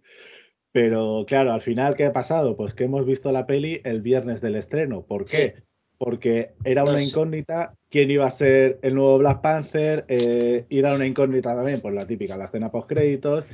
Pero 0.72 1.26
claro, 1.28 1.54
al 1.54 1.62
final, 1.62 1.96
¿qué 1.96 2.06
ha 2.06 2.14
pasado? 2.14 2.56
Pues 2.56 2.74
que 2.74 2.86
hemos 2.86 3.06
visto 3.06 3.32
la 3.32 3.46
peli 3.46 3.82
el 3.84 4.02
viernes 4.02 4.42
del 4.42 4.56
estreno. 4.56 5.04
¿Por 5.06 5.26
qué? 5.26 5.56
Sí. 5.56 5.64
Porque 5.98 6.52
era 6.64 6.84
una 6.84 7.02
incógnita 7.02 7.74
quién 7.90 8.12
iba 8.12 8.28
a 8.28 8.32
ser 8.32 8.78
el 8.84 8.94
nuevo 8.94 9.18
Black 9.18 9.42
Panther, 9.42 10.06
eh, 10.08 10.66
y 10.70 10.80
era 10.80 10.94
una 10.94 11.08
incógnita 11.08 11.56
también, 11.56 11.80
pues 11.82 11.96
la 11.96 12.06
típica, 12.06 12.38
la 12.38 12.46
escena 12.46 12.70
post 12.70 12.90
créditos. 12.90 13.52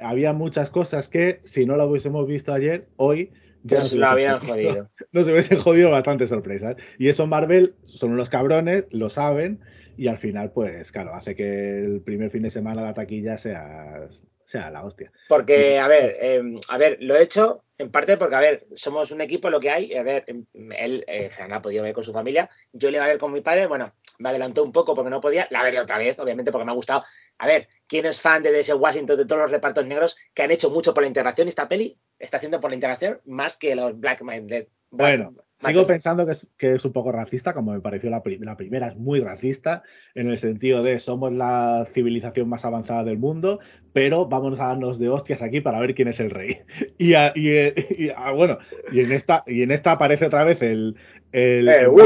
había 0.00 0.34
muchas 0.34 0.68
cosas 0.68 1.08
que, 1.08 1.40
si 1.44 1.64
no 1.64 1.76
la 1.76 1.86
hubiésemos 1.86 2.26
visto 2.26 2.52
ayer, 2.52 2.88
hoy 2.96 3.30
ya 3.62 3.68
Pero 3.68 3.80
nos 3.80 3.90
se 3.90 3.98
lo 3.98 4.12
hubiesen 4.12 4.30
habían 4.30 4.40
jodido 4.40 4.70
jodido. 4.70 4.90
nos 5.12 5.28
hubiesen 5.28 5.58
jodido 5.58 5.90
bastantes 5.90 6.28
sorpresas. 6.28 6.76
Y 6.98 7.08
eso 7.08 7.26
Marvel 7.26 7.74
son 7.84 8.12
unos 8.12 8.28
cabrones, 8.28 8.84
lo 8.90 9.10
saben, 9.10 9.60
y 9.96 10.08
al 10.08 10.18
final, 10.18 10.52
pues 10.52 10.90
claro, 10.92 11.14
hace 11.14 11.34
que 11.34 11.78
el 11.78 12.00
primer 12.00 12.30
fin 12.30 12.42
de 12.42 12.50
semana 12.50 12.82
la 12.82 12.94
taquilla 12.94 13.38
sea, 13.38 14.08
sea 14.44 14.70
la 14.70 14.84
hostia. 14.84 15.12
Porque, 15.28 15.78
a 15.78 15.86
ver, 15.86 16.16
eh, 16.20 16.42
a 16.68 16.78
ver, 16.78 16.98
lo 17.00 17.16
he 17.16 17.22
hecho 17.22 17.64
en 17.78 17.90
parte 17.90 18.16
porque, 18.16 18.36
a 18.36 18.40
ver, 18.40 18.66
somos 18.74 19.10
un 19.10 19.20
equipo, 19.20 19.50
lo 19.50 19.60
que 19.60 19.70
hay, 19.70 19.94
a 19.94 20.02
ver, 20.02 20.24
él, 20.26 21.04
eh, 21.06 21.28
Fran 21.30 21.52
ha 21.52 21.60
podido 21.60 21.82
ver 21.82 21.92
con 21.92 22.04
su 22.04 22.12
familia, 22.12 22.48
yo 22.72 22.90
le 22.90 22.98
iba 22.98 23.04
a 23.04 23.08
ver 23.08 23.18
con 23.18 23.32
mi 23.32 23.40
padre, 23.40 23.66
bueno, 23.66 23.92
me 24.18 24.28
adelantó 24.28 24.62
un 24.62 24.72
poco 24.72 24.94
porque 24.94 25.10
no 25.10 25.20
podía, 25.20 25.48
la 25.50 25.62
veré 25.64 25.80
otra 25.80 25.98
vez, 25.98 26.18
obviamente, 26.20 26.52
porque 26.52 26.64
me 26.64 26.70
ha 26.70 26.76
gustado. 26.76 27.04
A 27.38 27.46
ver, 27.46 27.68
¿quién 27.86 28.06
es 28.06 28.20
fan 28.20 28.42
de 28.42 28.58
ese 28.58 28.74
Washington, 28.74 29.16
de 29.16 29.26
todos 29.26 29.42
los 29.42 29.50
repartos 29.50 29.84
negros 29.84 30.16
que 30.32 30.42
han 30.42 30.50
hecho 30.50 30.70
mucho 30.70 30.94
por 30.94 31.02
la 31.02 31.08
integración? 31.08 31.48
Esta 31.48 31.66
peli 31.66 31.98
está 32.22 32.36
haciendo 32.36 32.60
por 32.60 32.70
la 32.70 32.76
integración 32.76 33.20
más 33.26 33.56
que 33.56 33.74
los 33.74 33.98
Black 33.98 34.22
Minded. 34.22 34.68
Bueno, 34.90 35.34
sigo 35.58 35.86
pensando 35.86 36.26
que 36.26 36.32
es, 36.32 36.46
que 36.56 36.74
es, 36.74 36.84
un 36.84 36.92
poco 36.92 37.12
racista, 37.12 37.54
como 37.54 37.72
me 37.72 37.80
pareció 37.80 38.10
la, 38.10 38.22
prim 38.22 38.42
la, 38.42 38.56
primera, 38.56 38.88
es 38.88 38.96
muy 38.96 39.20
racista, 39.20 39.82
en 40.14 40.28
el 40.28 40.38
sentido 40.38 40.82
de 40.82 41.00
somos 41.00 41.32
la 41.32 41.86
civilización 41.92 42.48
más 42.48 42.64
avanzada 42.64 43.02
del 43.02 43.18
mundo, 43.18 43.58
pero 43.92 44.26
vamos 44.26 44.60
a 44.60 44.66
darnos 44.66 44.98
de 44.98 45.08
hostias 45.08 45.42
aquí 45.42 45.60
para 45.60 45.80
ver 45.80 45.94
quién 45.94 46.08
es 46.08 46.20
el 46.20 46.30
rey. 46.30 46.56
Y, 46.98 47.14
a, 47.14 47.32
y, 47.34 47.48
y 47.48 48.10
a, 48.10 48.30
bueno, 48.30 48.58
y 48.92 49.00
en 49.00 49.12
esta, 49.12 49.42
y 49.46 49.62
en 49.62 49.72
esta 49.72 49.92
aparece 49.92 50.26
otra 50.26 50.44
vez 50.44 50.62
el, 50.62 50.94
el, 51.32 51.68
eh, 51.68 51.80
el 51.80 51.88
uh, 51.88 51.94
uh, 51.94 52.02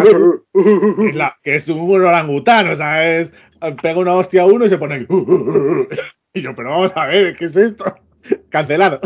uh, 0.55 0.97
que, 0.97 1.09
es 1.09 1.15
la, 1.15 1.35
que, 1.43 1.55
es 1.57 1.69
un 1.69 1.91
orangután, 1.91 2.71
o 2.71 2.77
sea, 2.77 3.19
es, 3.19 3.33
pega 3.83 3.99
una 3.99 4.15
hostia 4.15 4.43
a 4.43 4.47
uno 4.47 4.65
y 4.65 4.69
se 4.71 4.79
pone 4.79 5.07
y 6.35 6.41
yo, 6.41 6.55
pero 6.55 6.71
vamos 6.71 6.97
a 6.97 7.07
ver, 7.07 7.37
¿qué 7.37 7.47
es 7.47 7.57
esto? 7.57 7.85
Cancelado. 8.51 9.01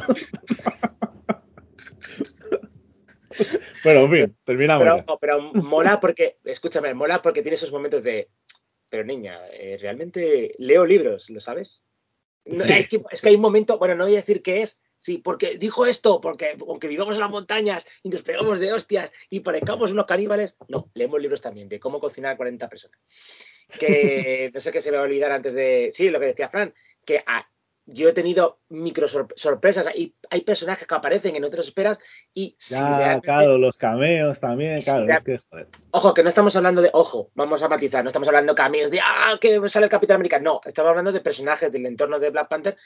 Bueno, 3.84 4.00
en 4.00 4.10
fin, 4.10 4.36
terminamos. 4.44 4.82
Pero, 4.82 5.04
no, 5.06 5.18
pero, 5.18 5.52
mola 5.54 6.00
porque, 6.00 6.38
escúchame, 6.44 6.92
mola 6.94 7.22
porque 7.22 7.42
tiene 7.42 7.54
esos 7.54 7.72
momentos 7.72 8.02
de. 8.02 8.28
Pero 8.88 9.04
niña, 9.04 9.40
eh, 9.52 9.78
realmente 9.80 10.54
leo 10.58 10.84
libros, 10.84 11.30
¿lo 11.30 11.40
sabes? 11.40 11.82
No, 12.44 12.64
sí. 12.64 12.72
es, 12.72 12.88
que, 12.88 13.02
es, 13.10 13.20
que, 13.20 13.28
hay 13.28 13.36
un 13.36 13.40
momento, 13.40 13.78
bueno, 13.78 13.94
no 13.94 14.04
voy 14.04 14.14
a 14.14 14.16
decir 14.16 14.42
qué 14.42 14.62
es, 14.62 14.80
sí, 14.98 15.18
porque 15.18 15.58
dijo 15.58 15.86
esto, 15.86 16.20
porque 16.20 16.56
aunque 16.66 16.88
vivamos 16.88 17.14
en 17.14 17.20
las 17.20 17.30
montañas 17.30 17.84
y 18.02 18.08
nos 18.08 18.22
pegamos 18.22 18.58
de 18.58 18.72
hostias 18.72 19.10
y 19.28 19.40
parezcamos 19.40 19.92
unos 19.92 20.06
caníbales, 20.06 20.56
no, 20.68 20.90
leemos 20.94 21.20
libros 21.20 21.40
también 21.40 21.68
de 21.68 21.78
cómo 21.78 22.00
cocinar 22.00 22.32
a 22.32 22.36
40 22.36 22.68
personas. 22.68 22.98
Que 23.78 24.50
no 24.52 24.60
sé 24.60 24.72
qué 24.72 24.80
se 24.80 24.90
me 24.90 24.96
va 24.96 25.04
a 25.04 25.06
olvidar 25.06 25.30
antes 25.30 25.54
de. 25.54 25.90
Sí, 25.92 26.10
lo 26.10 26.18
que 26.18 26.26
decía 26.26 26.48
Fran, 26.48 26.74
que 27.04 27.22
a, 27.24 27.48
yo 27.92 28.08
he 28.08 28.12
tenido 28.12 28.58
micro 28.68 29.06
sorpresas. 29.08 29.86
Hay, 29.86 30.14
hay 30.30 30.40
personajes 30.42 30.86
que 30.86 30.94
aparecen 30.94 31.36
te 31.50 31.56
los 31.56 31.66
esperas 31.66 31.98
y 32.32 32.56
ya, 32.58 33.16
si 33.16 33.20
claro, 33.22 33.58
los 33.58 33.76
cameos 33.76 34.40
también, 34.40 34.80
claro. 34.80 35.04
Si 35.04 35.10
es 35.10 35.22
que, 35.24 35.38
joder. 35.38 35.68
Ojo, 35.90 36.14
que 36.14 36.22
no 36.22 36.28
estamos 36.28 36.54
hablando 36.56 36.82
de, 36.82 36.90
ojo, 36.92 37.30
vamos 37.34 37.62
a 37.62 37.68
matizar, 37.68 38.02
no 38.02 38.08
estamos 38.08 38.28
hablando 38.28 38.52
de 38.52 38.56
cameos 38.56 38.90
de, 38.90 39.00
ah, 39.00 39.36
que 39.40 39.68
sale 39.68 39.84
el 39.84 39.90
Capitán 39.90 40.16
América. 40.16 40.38
No, 40.38 40.60
estamos 40.64 40.90
hablando 40.90 41.12
de 41.12 41.20
personajes 41.20 41.70
del 41.70 41.86
entorno 41.86 42.18
de 42.18 42.30
Black 42.30 42.48
Panther. 42.48 42.76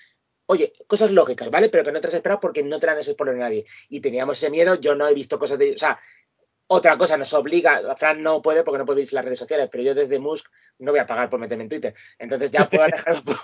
Oye, 0.46 0.74
cosas 0.86 1.10
lógicas, 1.10 1.50
¿vale? 1.50 1.70
Pero 1.70 1.84
que 1.84 1.92
no 1.92 2.00
te 2.00 2.08
las 2.08 2.14
esperas 2.14 2.38
porque 2.40 2.62
no 2.62 2.78
te 2.78 2.86
las 2.86 3.06
spoiler 3.06 3.36
nadie. 3.36 3.64
Y 3.88 4.00
teníamos 4.00 4.36
ese 4.36 4.50
miedo, 4.50 4.74
yo 4.74 4.94
no 4.94 5.08
he 5.08 5.14
visto 5.14 5.38
cosas 5.38 5.58
de. 5.58 5.72
O 5.72 5.78
sea, 5.78 5.98
otra 6.66 6.96
cosa 6.96 7.16
nos 7.16 7.32
obliga, 7.34 7.82
Fran 7.96 8.22
no 8.22 8.40
puede 8.40 8.62
porque 8.62 8.78
no 8.78 8.86
puede 8.86 9.02
irse 9.02 9.14
las 9.14 9.24
redes 9.24 9.38
sociales, 9.38 9.68
pero 9.70 9.84
yo 9.84 9.94
desde 9.94 10.18
Musk 10.18 10.46
no 10.78 10.92
voy 10.92 11.00
a 11.00 11.06
pagar 11.06 11.28
por 11.28 11.38
meterme 11.38 11.64
en 11.64 11.68
Twitter. 11.68 11.94
Entonces 12.18 12.50
ya 12.50 12.68
puedo 12.68 12.84
alejar. 12.84 13.16
no, 13.24 13.34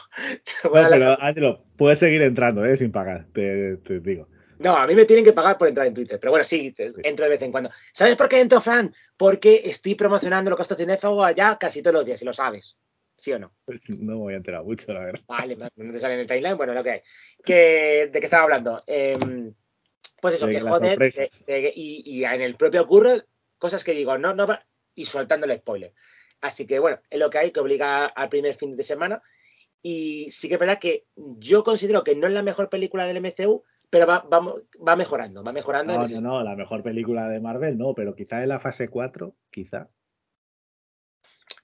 pero 0.63 1.23
Ángelo, 1.23 1.65
puedes 1.77 1.99
seguir 1.99 2.23
entrando, 2.23 2.65
¿eh? 2.65 2.77
Sin 2.77 2.93
pagar, 2.93 3.27
te, 3.33 3.77
te, 3.79 4.01
digo. 4.01 4.29
No, 4.59 4.77
a 4.77 4.87
mí 4.87 4.95
me 4.95 5.05
tienen 5.05 5.25
que 5.25 5.33
pagar 5.33 5.59
por 5.59 5.69
entrar 5.69 5.87
en 5.87 5.95
Twitter, 5.95 6.19
pero 6.21 6.33
bueno, 6.33 6.45
sí, 6.45 6.75
entro 7.03 7.25
de 7.25 7.31
vez 7.31 7.43
en 7.43 7.51
cuando. 7.51 7.71
¿Sabes 7.93 8.17
por 8.17 8.29
qué 8.29 8.41
entro, 8.41 8.61
Fran? 8.61 8.95
Porque 9.17 9.63
estoy 9.65 9.95
promocionando 9.95 10.51
lo 10.51 10.57
que 10.57 10.65
cinéfago 10.65 11.25
allá 11.25 11.57
casi 11.59 11.83
todos 11.83 11.95
los 11.95 12.05
días, 12.05 12.19
si 12.19 12.27
lo 12.27 12.33
sabes. 12.33 12.77
¿Sí 13.17 13.33
o 13.33 13.39
no? 13.39 13.53
Pues 13.67 13.89
no 13.91 13.97
me 13.97 14.15
voy 14.15 14.35
a 14.35 14.39
enterar 14.39 14.65
mucho, 14.65 14.95
la 14.95 15.01
verdad. 15.01 15.21
Vale, 15.27 15.57
no 15.57 15.93
te 15.93 16.01
sale 16.01 16.15
en 16.15 16.21
el 16.21 16.27
timeline, 16.27 16.57
bueno, 16.57 16.73
lo 16.73 16.83
que 16.83 16.91
hay. 16.91 17.01
¿De 17.47 18.11
qué 18.13 18.21
estaba 18.23 18.45
hablando? 18.45 18.83
Eh, 18.87 19.53
Pues 20.21 20.35
eso, 20.35 20.47
De 20.47 20.53
que 20.53 20.61
joder, 20.61 20.99
de- 20.99 21.11
sorpresas. 21.11 21.47
de- 21.47 21.73
y, 21.75 22.03
y 22.05 22.25
en 22.25 22.41
el 22.43 22.57
propio 22.57 22.87
curro, 22.87 23.11
cosas 23.59 23.85
que 23.85 23.93
digo, 23.93 24.17
no, 24.19 24.35
no 24.35 24.47
y 24.95 25.05
soltando 25.05 25.47
el 25.47 25.59
spoiler. 25.59 25.93
Así 26.41 26.67
que 26.67 26.79
bueno, 26.79 27.01
es 27.09 27.19
lo 27.19 27.31
que 27.31 27.39
hay, 27.39 27.51
que 27.53 27.61
obliga 27.61 28.07
al 28.07 28.29
primer 28.29 28.55
fin 28.55 28.77
de 28.77 28.83
semana. 28.83 29.23
Y 29.83 30.31
sí 30.31 30.49
que 30.49 30.55
es 30.55 30.61
verdad 30.61 30.79
que 30.79 31.07
yo 31.17 31.65
considero 31.65 32.05
que 32.05 32.15
no 32.15 32.27
es 32.27 32.33
la 32.33 32.43
mejor 32.43 32.69
película 32.69 33.07
del 33.07 33.17
MCU, 33.19 33.65
pero 33.89 34.07
va, 34.07 34.21
va, 34.21 34.55
va 34.87 34.97
mejorando, 34.97 35.43
va 35.43 35.53
mejorando. 35.53 35.93
No, 35.95 36.21
no, 36.21 36.43
la 36.45 36.55
mejor 36.55 36.83
película 36.83 37.29
de 37.29 37.41
Marvel 37.41 37.79
no, 37.79 37.95
pero 37.95 38.15
quizá 38.15 38.43
en 38.43 38.51
la 38.51 38.61
fase 38.61 38.89
4, 38.89 39.35
quizá. 39.51 39.89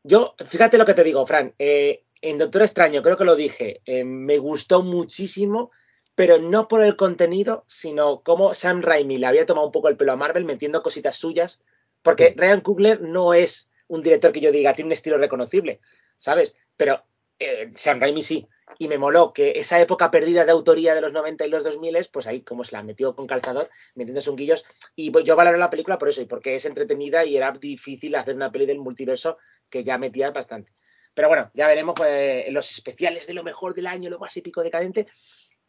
Yo, 0.03 0.35
fíjate 0.47 0.79
lo 0.79 0.85
que 0.85 0.95
te 0.95 1.05
digo, 1.05 1.27
Fran. 1.27 1.55
eh, 1.59 2.05
en 2.23 2.39
Doctor 2.39 2.63
Extraño, 2.63 3.03
creo 3.03 3.17
que 3.17 3.25
lo 3.25 3.37
dije, 3.37 3.83
eh, 3.85 4.05
me 4.05 4.39
gustó 4.39 4.83
muchísimo, 4.83 5.71
pero 6.17 6.39
no 6.39 6.67
por 6.67 6.83
el 6.83 6.97
contenido, 6.97 7.65
sino 7.69 8.23
como 8.23 8.55
Sam 8.55 8.83
Raimi 8.83 9.19
le 9.19 9.27
había 9.27 9.47
tomado 9.47 9.67
un 9.67 9.73
poco 9.73 9.89
el 9.89 9.97
pelo 9.97 10.13
a 10.13 10.17
Marvel 10.17 10.45
metiendo 10.45 10.83
cositas 10.83 11.17
suyas, 11.17 11.61
porque 12.03 12.35
Ryan 12.37 12.63
Coogler 12.63 13.03
no 13.03 13.35
es 13.35 13.71
un 13.87 14.03
director 14.03 14.33
que 14.33 14.41
yo 14.41 14.51
diga, 14.51 14.73
tiene 14.73 14.89
un 14.89 14.93
estilo 14.93 15.19
reconocible, 15.19 15.81
¿sabes? 16.19 16.57
Pero 16.77 17.05
eh, 17.39 17.71
Sam 17.75 18.01
Raimi 18.01 18.23
sí. 18.23 18.49
Y 18.79 18.89
me 18.89 18.99
moló 18.99 19.33
que 19.33 19.53
esa 19.57 19.81
época 19.81 20.11
perdida 20.11 20.45
de 20.45 20.53
autoría 20.53 20.95
de 20.95 21.01
los 21.01 21.13
90 21.13 21.47
y 21.47 21.51
los 21.51 21.63
2000, 21.63 22.09
pues 22.11 22.27
ahí 22.27 22.41
como 22.43 22.65
se 22.65 22.73
la 22.73 22.83
metió 22.83 23.15
con 23.15 23.27
calzador, 23.27 23.71
metiendo 23.95 24.21
unguillos. 24.29 24.65
Y 24.97 25.11
pues, 25.11 25.25
yo 25.25 25.37
valoro 25.37 25.59
la 25.59 25.71
película 25.71 25.99
por 25.99 26.09
eso, 26.09 26.23
y 26.23 26.27
porque 26.27 26.57
es 26.57 26.65
entretenida 26.65 27.25
y 27.25 27.37
era 27.37 27.53
difícil 27.53 28.15
hacer 28.17 28.35
una 28.35 28.51
peli 28.51 28.67
del 28.67 28.79
multiverso 28.79 29.39
que 29.69 29.85
ya 29.85 29.99
metía 29.99 30.31
bastante. 30.31 30.73
Pero 31.15 31.29
bueno, 31.29 31.51
ya 31.55 31.67
veremos 31.67 31.95
pues, 31.97 32.47
los 32.51 32.71
especiales 32.71 33.27
de 33.27 33.35
lo 33.35 33.43
mejor 33.43 33.75
del 33.75 33.87
año, 33.87 34.11
lo 34.11 34.19
más 34.19 34.37
épico 34.37 34.63
decadente. 34.63 35.07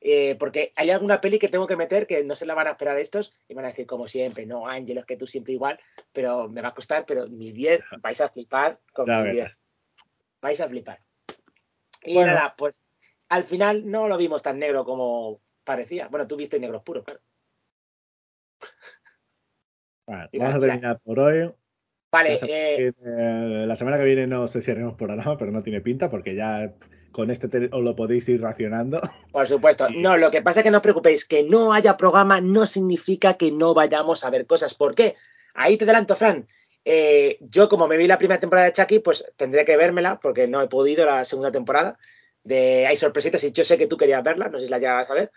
Eh, 0.01 0.35
porque 0.39 0.71
hay 0.75 0.89
alguna 0.91 1.19
peli 1.21 1.39
que 1.39 1.49
tengo 1.49 1.65
que 1.67 1.75
meter 1.75 2.05
que 2.07 2.23
no 2.23 2.35
se 2.35 2.45
la 2.45 2.53
van 2.53 2.67
a 2.67 2.71
esperar 2.71 2.97
estos 2.99 3.33
y 3.47 3.53
van 3.53 3.65
a 3.65 3.69
decir 3.69 3.85
como 3.87 4.07
siempre, 4.07 4.45
no, 4.45 4.67
Ángel, 4.67 4.97
es 4.99 5.05
que 5.05 5.17
tú 5.17 5.25
siempre 5.27 5.53
igual, 5.53 5.79
pero 6.13 6.47
me 6.49 6.61
va 6.61 6.69
a 6.69 6.73
costar, 6.75 7.05
pero 7.05 7.27
mis 7.27 7.53
10 7.53 7.83
vais 8.01 8.21
a 8.21 8.29
flipar 8.29 8.79
con 8.93 9.07
Ya 9.07 9.15
mis 9.17 9.23
10. 9.25 9.35
verás. 9.35 9.61
Vais 10.41 10.61
a 10.61 10.67
flipar. 10.67 10.99
Y 12.03 12.13
Bueno. 12.13 12.33
nada, 12.33 12.55
pues 12.57 12.81
al 13.29 13.43
final 13.43 13.89
no 13.89 14.07
lo 14.07 14.17
vimos 14.17 14.43
tan 14.43 14.59
negro 14.59 14.85
como 14.85 15.41
parecía. 15.63 16.07
Bueno, 16.09 16.27
tú 16.27 16.35
viste 16.37 16.59
negros 16.59 16.83
puros, 16.83 17.03
claro. 17.03 17.19
Bueno, 20.05 20.29
vamos 20.39 20.55
a 20.55 20.59
terminar 20.59 20.99
por 21.03 21.19
hoy. 21.19 21.51
Vale, 22.11 22.31
La, 22.31 22.37
semana 22.37 22.57
eh, 22.57 22.75
que 22.77 22.91
viene- 23.01 23.67
la 23.67 23.75
semana 23.75 23.97
que 23.97 24.03
viene 24.05 24.27
no 24.27 24.47
sé 24.47 24.61
si 24.61 24.71
haremos 24.71 24.95
programa, 24.95 25.37
pero 25.37 25.51
no 25.51 25.61
tiene 25.61 25.81
pinta 25.81 26.09
porque 26.09 26.35
ya 26.35 26.73
con 27.17 27.31
este 27.31 27.47
te- 27.47 27.69
os 27.71 27.83
lo 27.83 27.95
podéis 27.95 28.29
ir 28.29 28.39
racionando. 28.39 29.01
por 29.31 29.47
supuesto. 29.47 29.87
No, 29.89 30.17
lo 30.17 30.29
que 30.29 30.43
pasa 30.43 30.59
es 30.59 30.63
que 30.63 30.69
no 30.69 30.77
os 30.77 30.83
preocupéis, 30.83 31.25
que 31.25 31.41
no 31.41 31.73
haya 31.73 31.97
programa 31.97 32.39
no 32.41 32.67
significa 32.67 33.33
que 33.33 33.51
no 33.51 33.73
vayamos 33.73 34.23
a 34.23 34.29
ver 34.29 34.45
cosas. 34.45 34.75
¿Por 34.75 34.93
qué? 34.93 35.15
Ahí 35.55 35.77
te 35.77 35.85
adelanto, 35.85 36.15
Fran. 36.15 36.47
Eh, 36.85 37.39
yo, 37.41 37.67
como 37.69 37.87
me 37.87 37.97
vi 37.97 38.05
la 38.05 38.19
primera 38.19 38.39
temporada 38.39 38.67
de 38.67 38.73
Chucky, 38.73 38.99
pues 38.99 39.25
tendré 39.35 39.65
que 39.65 39.75
vérmela 39.77 40.19
porque 40.19 40.47
no 40.47 40.61
he 40.61 40.67
podido 40.67 41.07
la 41.07 41.25
segunda 41.25 41.51
temporada. 41.51 41.97
De 42.43 42.85
Hay 42.85 42.95
sorpresitas 42.97 43.43
y 43.43 43.51
yo 43.51 43.63
sé 43.63 43.79
que 43.79 43.87
tú 43.87 43.97
querías 43.97 44.23
verla, 44.23 44.47
no 44.47 44.59
sé 44.59 44.65
si 44.65 44.71
la 44.71 44.77
llegas 44.77 45.09
a 45.09 45.15
ver. 45.15 45.31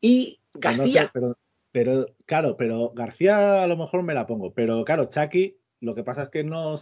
Y 0.00 0.40
no 0.54 0.60
García, 0.60 1.02
sé, 1.02 1.10
pero, 1.12 1.38
pero, 1.70 2.06
claro, 2.24 2.56
pero 2.56 2.92
García 2.94 3.62
a 3.62 3.66
lo 3.66 3.76
mejor 3.76 4.02
me 4.02 4.14
la 4.14 4.26
pongo. 4.26 4.54
Pero 4.54 4.84
claro, 4.86 5.04
Chucky, 5.10 5.58
lo 5.80 5.94
que 5.94 6.02
pasa 6.02 6.22
es 6.22 6.30
que 6.30 6.44
no 6.44 6.76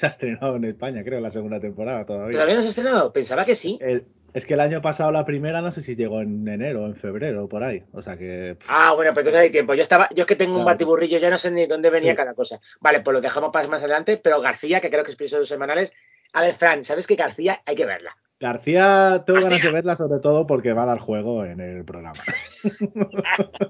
se 0.00 0.06
ha 0.06 0.08
estrenado 0.08 0.56
en 0.56 0.64
España, 0.64 1.04
creo, 1.04 1.20
la 1.20 1.28
segunda 1.30 1.60
temporada 1.60 2.06
todavía. 2.06 2.32
¿todavía 2.32 2.54
no 2.54 2.62
se 2.62 2.68
ha 2.68 2.70
estrenado? 2.70 3.12
Pensaba 3.12 3.44
que 3.44 3.54
sí. 3.54 3.78
El- 3.82 4.06
es 4.32 4.46
que 4.46 4.54
el 4.54 4.60
año 4.60 4.80
pasado 4.80 5.10
la 5.10 5.24
primera 5.26 5.60
no 5.60 5.72
sé 5.72 5.82
si 5.82 5.96
llegó 5.96 6.20
en 6.20 6.46
enero 6.46 6.84
o 6.84 6.86
en 6.86 6.94
febrero 6.94 7.44
o 7.44 7.48
por 7.48 7.64
ahí. 7.64 7.82
O 7.92 8.00
sea 8.00 8.16
que. 8.16 8.54
pff, 8.58 8.66
Ah, 8.70 8.92
bueno, 8.94 9.12
pues 9.12 9.26
entonces 9.26 9.40
hay 9.42 9.50
tiempo. 9.50 9.74
Yo 9.74 9.82
estaba, 9.82 10.08
yo 10.14 10.22
es 10.22 10.26
que 10.28 10.36
tengo 10.36 10.56
un 10.58 10.64
batiburrillo, 10.64 11.18
ya 11.18 11.30
no 11.30 11.36
sé 11.36 11.50
ni 11.50 11.66
dónde 11.66 11.90
venía 11.90 12.12
Sí. 12.12 12.16
cada 12.16 12.34
cosa. 12.34 12.60
Vale, 12.80 13.00
pues 13.00 13.12
lo 13.12 13.20
dejamos 13.20 13.50
para 13.52 13.66
más 13.68 13.82
adelante, 13.82 14.16
pero 14.18 14.40
García, 14.40 14.80
que 14.80 14.88
creo 14.88 15.02
que 15.02 15.10
es 15.10 15.14
episodios 15.16 15.48
semanales. 15.48 15.92
A 16.32 16.42
ver, 16.42 16.52
Fran, 16.52 16.84
¿sabes 16.84 17.06
que 17.08 17.16
García 17.16 17.60
hay 17.66 17.74
que 17.74 17.86
verla? 17.86 18.16
García, 18.38 19.24
tengo 19.26 19.40
ganas 19.40 19.50
García. 19.50 19.68
de 19.70 19.74
verla 19.74 19.96
sobre 19.96 20.20
todo 20.20 20.46
porque 20.46 20.72
va 20.72 20.84
a 20.84 20.86
dar 20.86 20.98
juego 20.98 21.44
en 21.44 21.60
el 21.60 21.84
programa. 21.84 22.20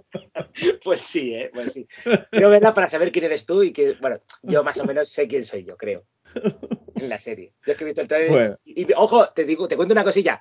Pues 0.84 1.00
sí, 1.00 1.34
¿eh? 1.34 1.50
Pues 1.52 1.72
sí. 1.72 1.86
Quiero 2.30 2.50
verla 2.50 2.74
para 2.74 2.88
saber 2.88 3.12
quién 3.12 3.24
eres 3.24 3.46
tú 3.46 3.62
y 3.62 3.72
que, 3.72 3.94
bueno, 4.00 4.20
yo 4.42 4.62
más 4.64 4.78
o 4.78 4.84
menos 4.84 5.08
sé 5.08 5.26
quién 5.28 5.44
soy 5.44 5.64
yo, 5.64 5.76
creo. 5.76 6.04
En 6.94 7.08
la 7.08 7.18
serie. 7.18 7.54
Yo 7.64 7.72
es 7.72 7.78
que 7.78 7.84
he 7.84 7.86
visto 7.86 8.02
el 8.02 8.08
trailer. 8.08 8.30
Bueno. 8.30 8.58
Y, 8.64 8.82
y, 8.82 8.86
ojo, 8.96 9.28
te 9.28 9.44
digo, 9.44 9.66
te 9.68 9.76
cuento 9.76 9.92
una 9.94 10.04
cosilla. 10.04 10.40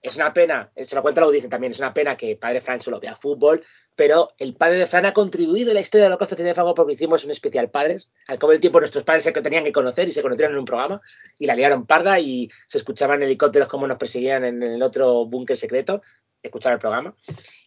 Es 0.00 0.16
una 0.16 0.34
pena, 0.34 0.70
se 0.76 0.94
lo 0.94 1.00
cuento 1.00 1.20
a 1.20 1.22
la 1.22 1.26
audiencia 1.28 1.48
también, 1.48 1.72
es 1.72 1.78
una 1.78 1.94
pena 1.94 2.14
que 2.14 2.36
padre 2.36 2.60
Fran 2.60 2.78
solo 2.78 3.00
vea 3.00 3.16
fútbol, 3.16 3.64
pero 3.96 4.32
el 4.36 4.54
padre 4.54 4.76
de 4.76 4.86
Fran 4.86 5.06
ha 5.06 5.14
contribuido 5.14 5.70
en 5.70 5.76
la 5.76 5.80
historia 5.80 6.02
de 6.02 6.08
Holocausto 6.08 6.36
Cinefago 6.36 6.74
porque 6.74 6.92
hicimos 6.92 7.24
un 7.24 7.30
especial 7.30 7.70
padres. 7.70 8.10
Al 8.28 8.38
cabo 8.38 8.52
del 8.52 8.60
tiempo 8.60 8.80
nuestros 8.80 9.02
padres 9.02 9.24
se 9.24 9.32
tenían 9.32 9.64
que 9.64 9.72
conocer 9.72 10.06
y 10.06 10.10
se 10.10 10.20
conocieron 10.20 10.52
en 10.52 10.58
un 10.58 10.66
programa 10.66 11.00
y 11.38 11.46
la 11.46 11.54
liaron 11.54 11.86
parda 11.86 12.20
y 12.20 12.50
se 12.66 12.76
escuchaban 12.76 13.22
helicópteros 13.22 13.66
como 13.66 13.86
nos 13.86 13.96
perseguían 13.96 14.44
en 14.44 14.62
el 14.62 14.82
otro 14.82 15.24
búnker 15.24 15.56
secreto, 15.56 16.02
escuchar 16.42 16.74
el 16.74 16.78
programa. 16.80 17.16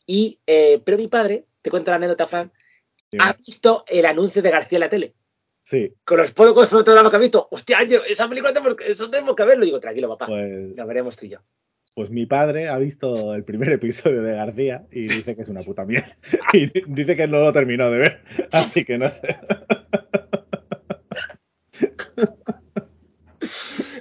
Y, 0.06 0.40
eh, 0.46 0.80
pero 0.86 1.00
mi 1.00 1.08
padre, 1.08 1.46
te 1.64 1.72
cuento 1.72 1.90
la 1.90 1.98
anécdota, 1.98 2.28
Fran, 2.28 2.52
Sí. 3.10 3.18
ha 3.22 3.34
visto 3.34 3.86
el 3.88 4.06
anuncio 4.06 4.42
de 4.42 4.52
García 4.52 4.76
en 4.76 4.82
la 4.82 4.90
tele. 4.90 5.16
Sí, 5.68 5.94
Con 6.06 6.16
los 6.16 6.32
pocos 6.32 6.70
fotogramas 6.70 7.10
que 7.10 7.18
ha 7.18 7.20
visto, 7.20 7.46
hostia, 7.52 7.80
Ángel, 7.80 8.00
esa 8.08 8.30
película 8.30 8.54
tenemos 8.54 8.78
que, 8.78 8.90
eso 8.90 9.10
tenemos 9.10 9.36
que 9.36 9.44
verlo. 9.44 9.66
Y 9.66 9.68
digo, 9.68 9.82
tranquilo, 9.82 10.08
papá, 10.08 10.28
pues, 10.28 10.74
lo 10.74 10.88
veremos 10.88 11.18
tú 11.18 11.26
y 11.26 11.30
yo. 11.32 11.40
pues 11.94 12.10
mi 12.10 12.26
padre 12.26 12.70
ha 12.70 12.78
visto 12.78 13.34
el 13.36 13.44
primer 13.44 13.74
episodio 13.74 14.24
de 14.24 14.32
García 14.32 14.88
y 14.94 15.02
dice 15.02 15.36
que 15.36 15.42
es 15.42 15.50
una 15.50 15.64
puta 15.64 15.84
mierda. 15.84 16.16
Y 16.54 16.68
dice 16.90 17.18
que 17.18 17.28
no 17.28 17.42
lo 17.42 17.52
terminó 17.52 17.92
de 17.92 17.98
ver. 17.98 18.22
Así 18.50 18.86
que 18.86 18.98
no 18.98 19.10
sé. 19.10 19.36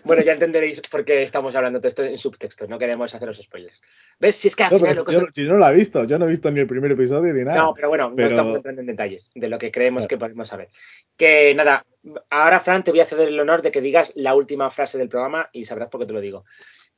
Bueno, 0.07 0.23
ya 0.23 0.33
entenderéis 0.33 0.81
por 0.91 1.05
qué 1.05 1.23
estamos 1.23 1.55
hablando 1.57 1.81
de 1.81 1.89
esto 1.89 2.03
en 2.05 2.17
subtexto. 2.17 2.67
No 2.67 2.79
queremos 2.79 3.15
haceros 3.15 3.37
spoilers. 3.39 3.81
¿Ves? 4.19 4.37
Si 4.37 4.49
es 4.49 4.57
que 4.57 4.63
al 4.65 4.73
No, 4.73 4.79
final 4.79 4.97
lo 4.97 5.05
cosa- 5.05 5.27
yo, 5.35 5.45
no 5.49 5.57
lo 5.59 5.67
ha 5.67 5.71
visto, 5.71 6.05
yo 6.05 6.19
no 6.19 6.27
he 6.27 6.29
visto 6.31 6.51
ni 6.51 6.61
el 6.61 6.67
primer 6.67 6.93
episodio 6.93 7.33
ni 7.35 7.45
nada. 7.45 7.59
No, 7.59 7.75
pero 7.75 7.89
bueno, 7.89 8.13
Pero- 8.15 8.29
no 8.29 8.35
estamos 8.35 8.57
entrando 8.57 8.81
en 8.81 8.87
detalles 8.87 9.31
de 9.35 9.49
lo 9.49 9.59
que 9.59 9.71
creemos 9.71 10.01
Claro. 10.03 10.09
que 10.09 10.19
podemos 10.19 10.49
saber. 10.49 10.69
Que 11.17 11.55
nada, 11.55 11.85
ahora, 12.31 12.61
Fran, 12.61 12.85
te 12.85 12.91
voy 12.93 13.01
a 13.01 13.05
ceder 13.05 13.29
el 13.29 13.41
honor 13.41 13.63
de 13.63 13.71
que 13.71 13.81
digas 13.81 14.13
la 14.17 14.35
última 14.35 14.71
frase 14.71 14.97
del 14.99 15.09
programa 15.09 15.49
y 15.53 15.65
sabrás 15.65 15.89
por 15.89 16.01
qué 16.01 16.07
te 16.07 16.13
lo 16.13 16.21
digo. 16.21 16.45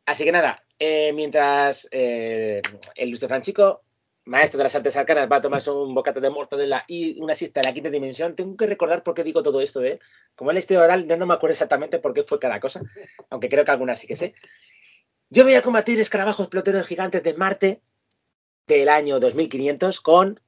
Así 0.06 0.24
que 0.24 0.32
nada, 0.32 0.62
eh, 0.78 1.12
mientras 1.12 1.86
eh, 1.90 2.62
el 2.94 3.08
ilustre 3.08 3.28
Franchico, 3.28 3.82
maestro 4.28 4.58
de 4.58 4.64
las 4.64 4.74
artes 4.74 4.96
arcanas, 4.96 5.28
va 5.30 5.36
a 5.36 5.40
tomarse 5.40 5.70
un 5.70 5.94
bocata 5.94 6.20
de 6.20 6.30
mortadela 6.30 6.84
y 6.86 7.20
una 7.20 7.34
siesta 7.34 7.60
de 7.60 7.68
la 7.68 7.74
quinta 7.74 7.90
dimensión, 7.90 8.34
tengo 8.34 8.56
que 8.56 8.66
recordar 8.66 9.02
por 9.02 9.14
qué 9.14 9.24
digo 9.24 9.42
todo 9.42 9.60
esto 9.60 9.80
de 9.80 9.92
él. 9.92 10.00
Como 10.36 10.50
él 10.50 10.58
es 10.58 10.70
oral, 10.70 11.06
yo 11.06 11.16
no 11.16 11.26
me 11.26 11.34
acuerdo 11.34 11.52
exactamente 11.52 11.98
por 11.98 12.12
qué 12.12 12.22
fue 12.24 12.38
cada 12.38 12.60
cosa, 12.60 12.82
aunque 13.30 13.48
creo 13.48 13.64
que 13.64 13.70
algunas 13.70 13.98
sí 13.98 14.06
que 14.06 14.16
sé. 14.16 14.34
Yo 15.30 15.44
voy 15.44 15.54
a 15.54 15.62
combatir 15.62 15.98
escarabajos 15.98 16.48
peloteros 16.48 16.86
gigantes 16.86 17.22
de 17.22 17.34
Marte 17.34 17.80
del 18.66 18.88
año 18.88 19.18
2500 19.18 20.00
con 20.00 20.40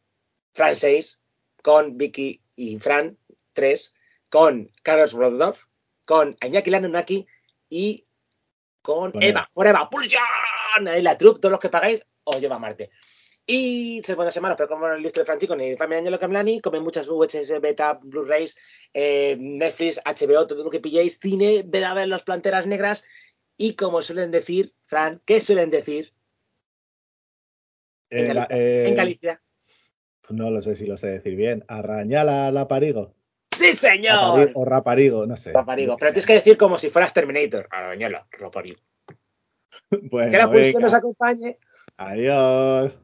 Fran 0.53 0.77
6, 0.77 1.19
con 1.63 1.97
Vicky 1.97 2.43
y 2.55 2.79
Fran 2.79 3.17
3, 3.55 3.95
con 4.29 4.69
Carlos 4.83 5.15
Rodolf, 5.15 5.65
con 6.05 6.37
Iñaki 6.43 6.71
Lanunaki 6.71 7.27
y 7.69 8.07
con 8.83 9.13
Con 9.13 9.23
Eva, 9.23 9.51
por 9.53 9.67
Eva, 9.67 9.89
Pulsion, 9.89 10.23
ahí 10.89 11.03
la 11.03 11.17
troupe, 11.17 11.41
todos 11.41 11.53
los 11.53 11.61
que 11.61 11.69
pagáis, 11.69 12.05
os 12.25 12.41
lleva 12.41 12.57
a 12.57 12.59
Marte. 12.59 12.91
Y 13.53 14.01
se 14.05 14.15
buenas 14.15 14.33
semanas, 14.33 14.57
pero 14.57 14.69
como 14.69 14.87
el 14.87 15.03
listo 15.03 15.19
de 15.19 15.27
Franchico 15.27 15.57
ni 15.57 15.77
Familia 15.77 15.99
Angelo 15.99 16.21
Camlani, 16.21 16.61
comen 16.61 16.85
muchas 16.85 17.09
VHS, 17.09 17.59
beta, 17.61 17.99
Blu-rays, 18.01 18.57
eh, 18.95 19.37
Netflix, 19.41 20.01
HBO, 20.05 20.47
todo 20.47 20.63
lo 20.63 20.71
que 20.71 20.79
pilléis, 20.79 21.19
cine, 21.19 21.65
ved 21.67 21.83
a 21.83 21.93
ver 21.95 22.07
las 22.07 22.23
planteras 22.23 22.69
negras. 22.69 23.03
Y 23.57 23.75
como 23.75 24.03
suelen 24.03 24.31
decir, 24.31 24.73
Fran, 24.85 25.21
¿qué 25.25 25.41
suelen 25.41 25.69
decir 25.71 26.13
Eh, 28.09 28.21
en 28.21 28.35
la- 28.37 28.47
Galicia? 28.47 28.57
eh, 28.57 28.89
en 28.89 28.95
Galicia? 28.95 29.43
No 30.29 30.53
lo 30.53 30.63
sé 30.63 30.77
si 30.77 30.87
lo 30.87 30.97
sé 30.97 31.09
decir 31.09 31.35
bien. 31.35 31.65
Arrañala 31.67 32.53
la 32.53 32.69
parigo. 32.69 33.17
¡Sí, 33.53 33.75
señor! 33.75 34.53
O 34.55 34.65
raparigo, 34.65 35.27
no 35.27 35.37
sé. 35.37 35.53
Raparigo. 35.53 35.97
Pero 35.97 36.13
tienes 36.13 36.27
que 36.27 36.35
decir 36.35 36.57
como 36.57 36.79
si 36.79 36.89
fueras 36.89 37.13
Terminator. 37.13 37.67
Arañala, 37.73 38.29
raparigo. 38.31 38.79
Bueno, 40.09 40.31
Que 40.31 40.39
la 40.39 40.49
pulsión 40.49 40.83
nos 40.83 40.95
acompañe. 40.95 41.59
Adiós. 41.97 42.97